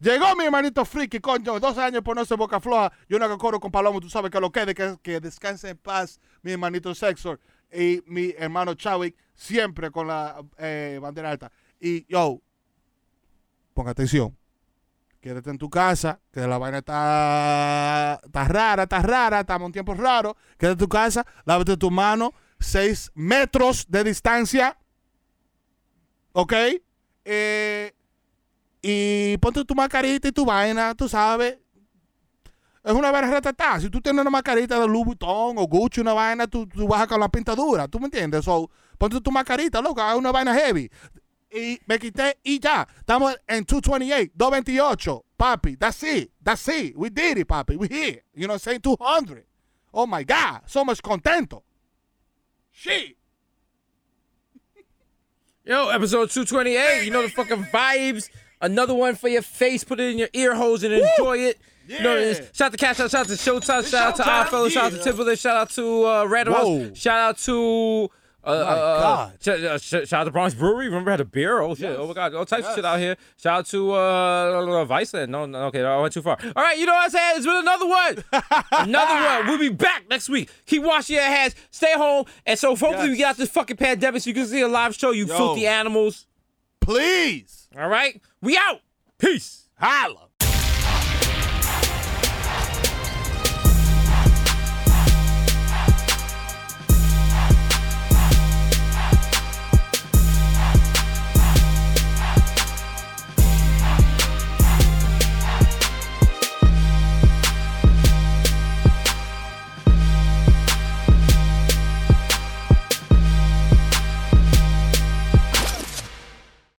Llegó 0.00 0.34
mi 0.36 0.44
hermanito 0.44 0.84
friki, 0.84 1.20
coño, 1.20 1.58
12 1.60 1.80
años 1.80 2.02
por 2.02 2.16
no 2.16 2.24
ser 2.24 2.36
boca 2.36 2.60
floja. 2.60 2.92
Yo 3.08 3.18
no 3.18 3.38
coro 3.38 3.60
con 3.60 3.70
Palomo, 3.70 4.00
tú 4.00 4.10
sabes 4.10 4.30
que 4.30 4.40
lo 4.40 4.50
quede, 4.50 4.74
que, 4.74 4.96
que 5.02 5.20
descanse 5.20 5.70
en 5.70 5.78
paz, 5.78 6.20
mi 6.42 6.52
hermanito 6.52 6.94
Sexor 6.94 7.40
y 7.74 8.02
mi 8.06 8.34
hermano 8.38 8.74
Chadwick, 8.74 9.16
siempre 9.34 9.90
con 9.90 10.06
la 10.06 10.42
eh, 10.58 10.98
bandera 11.00 11.30
alta. 11.30 11.50
Y 11.80 12.06
yo, 12.06 12.40
ponga 13.74 13.90
atención. 13.90 14.36
Quédate 15.20 15.50
en 15.50 15.58
tu 15.58 15.70
casa, 15.70 16.20
que 16.30 16.40
la 16.46 16.58
vaina 16.58 16.78
está, 16.78 18.20
está 18.22 18.44
rara, 18.44 18.82
está 18.82 19.00
rara, 19.00 19.40
estamos 19.40 19.66
en 19.66 19.72
tiempos 19.72 19.96
raros. 19.96 20.34
Quédate 20.58 20.72
en 20.72 20.78
tu 20.78 20.88
casa, 20.88 21.26
lávate 21.44 21.76
tu 21.76 21.90
mano, 21.90 22.32
6 22.60 23.12
metros 23.14 23.86
de 23.88 24.04
distancia. 24.04 24.78
¿Ok? 26.32 26.52
Eh, 27.24 27.94
y 28.82 29.38
ponte 29.38 29.64
tu 29.64 29.74
mascarita 29.74 30.28
y 30.28 30.32
tu 30.32 30.44
vaina, 30.44 30.94
tú 30.94 31.08
sabes. 31.08 31.58
Es 32.84 32.92
una 32.92 33.10
vaina 33.10 33.30
ratatá. 33.30 33.80
Si 33.80 33.88
tú 33.88 34.00
tienes 34.02 34.20
una 34.20 34.30
mascarita 34.30 34.78
de 34.78 34.86
Louis 34.86 35.06
Vuitton 35.06 35.56
o 35.56 35.66
Gucci, 35.66 36.02
una 36.02 36.12
vaina, 36.12 36.46
tú, 36.46 36.66
tú 36.66 36.86
bajas 36.86 37.08
con 37.08 37.18
la 37.18 37.30
pintadura. 37.30 37.88
¿Tú 37.88 37.98
me 37.98 38.06
entiendes? 38.06 38.44
So, 38.44 38.70
ponte 38.98 39.18
tu 39.22 39.30
mascarita, 39.30 39.80
loco, 39.80 40.06
es 40.06 40.14
una 40.14 40.30
vaina 40.30 40.54
heavy. 40.54 40.90
Y 41.50 41.80
me 41.86 41.98
quité 41.98 42.36
y 42.42 42.58
ya. 42.58 42.86
Estamos 42.98 43.36
en 43.46 43.64
228, 43.64 44.32
228. 44.34 45.24
Papi, 45.38 45.76
that's 45.76 46.02
it. 46.02 46.30
That's 46.42 46.68
it. 46.68 46.94
We 46.94 47.08
did 47.08 47.38
it, 47.38 47.48
papi. 47.48 47.76
We 47.76 47.88
here. 47.88 48.22
You 48.34 48.46
know 48.46 48.54
what 48.54 48.66
I'm 48.66 48.80
saying? 48.80 48.80
200. 48.80 49.46
Oh 49.94 50.06
my 50.06 50.22
God. 50.22 50.62
Somos 50.66 51.00
contentos. 51.00 51.62
Shit. 52.70 53.16
Yo, 55.64 55.88
episode 55.88 56.28
228. 56.28 57.04
You 57.04 57.10
know 57.10 57.22
the 57.22 57.30
fucking 57.30 57.64
vibes. 57.72 58.28
Another 58.60 58.94
one 58.94 59.14
for 59.14 59.28
your 59.28 59.42
face. 59.42 59.84
Put 59.84 60.00
it 60.00 60.10
in 60.10 60.18
your 60.18 60.28
ear 60.34 60.54
holes 60.54 60.82
and 60.82 60.92
enjoy 60.92 61.38
it. 61.38 61.58
You 61.88 62.00
know, 62.00 62.14
Yeah. 62.16 62.20
it's- 62.30 62.56
shout 62.56 62.66
out 62.66 62.72
to 62.72 62.78
Cash 62.78 63.00
Out, 63.00 63.10
shout 63.10 63.20
out 63.20 63.26
to 63.28 63.32
Showtime, 63.34 63.90
shout 63.90 63.94
out 63.94 64.16
to 64.16 64.22
Showtime, 64.22 64.70
shout 64.70 64.84
out 64.84 64.92
to. 64.92 64.98
Timberland, 65.04 65.38
shout 65.38 65.56
out 65.56 65.70
to 65.70 66.06
uh, 66.06 66.24
Random 66.24 66.54
Whoa. 66.54 66.84
House, 66.88 66.98
shout 66.98 67.18
out 67.20 67.38
to. 67.38 68.10
Uh, 68.46 68.48
uh, 68.48 68.52
uh, 68.52 69.00
God. 69.00 69.32
sh- 69.40 69.48
uh, 69.48 69.78
sh- 69.78 70.06
shout 70.06 70.12
out 70.12 70.24
to 70.24 70.30
Bronx 70.30 70.52
Brewery. 70.54 70.84
Remember 70.88 71.10
had 71.10 71.20
a 71.20 71.24
beer? 71.24 71.60
Oh 71.62 71.74
shit! 71.74 71.96
Oh 71.98 72.06
my 72.06 72.12
god! 72.12 72.34
All 72.34 72.44
types 72.44 72.66
of 72.68 72.74
shit 72.74 72.84
out 72.84 72.98
here. 72.98 73.16
Shout 73.42 73.60
out 73.60 73.66
to 73.68 73.92
uh, 73.92 74.84
Viceland. 74.84 75.30
No, 75.30 75.46
no, 75.46 75.60
okay, 75.68 75.82
I 75.82 75.98
went 75.98 76.12
too 76.12 76.20
far. 76.20 76.36
All 76.54 76.62
right, 76.62 76.76
you 76.78 76.84
know 76.84 76.92
what 76.92 77.04
I'm 77.04 77.10
saying? 77.10 77.32
It's 77.38 77.46
been 77.46 77.56
another 77.56 77.86
one. 77.86 78.24
another 78.72 79.14
one. 79.14 79.46
We'll 79.46 79.58
be 79.58 79.70
back 79.74 80.10
next 80.10 80.28
week. 80.28 80.50
Keep 80.66 80.82
washing 80.82 81.14
your 81.16 81.24
hands. 81.24 81.54
Stay 81.70 81.94
home. 81.94 82.26
And 82.44 82.58
so 82.58 82.76
hopefully 82.76 83.08
we 83.08 83.16
get 83.16 83.28
out 83.30 83.38
this 83.38 83.48
fucking 83.48 83.78
pandemic 83.78 84.20
so 84.20 84.28
you 84.28 84.34
can 84.34 84.44
see 84.46 84.60
a 84.60 84.68
live 84.68 84.94
show. 84.94 85.10
You 85.12 85.24
Yo. 85.24 85.34
filthy 85.38 85.66
animals. 85.66 86.26
Please. 86.80 87.68
All 87.78 87.88
right, 87.88 88.20
we 88.42 88.58
out. 88.58 88.80
Peace. 89.16 89.70
Holla. 89.80 90.28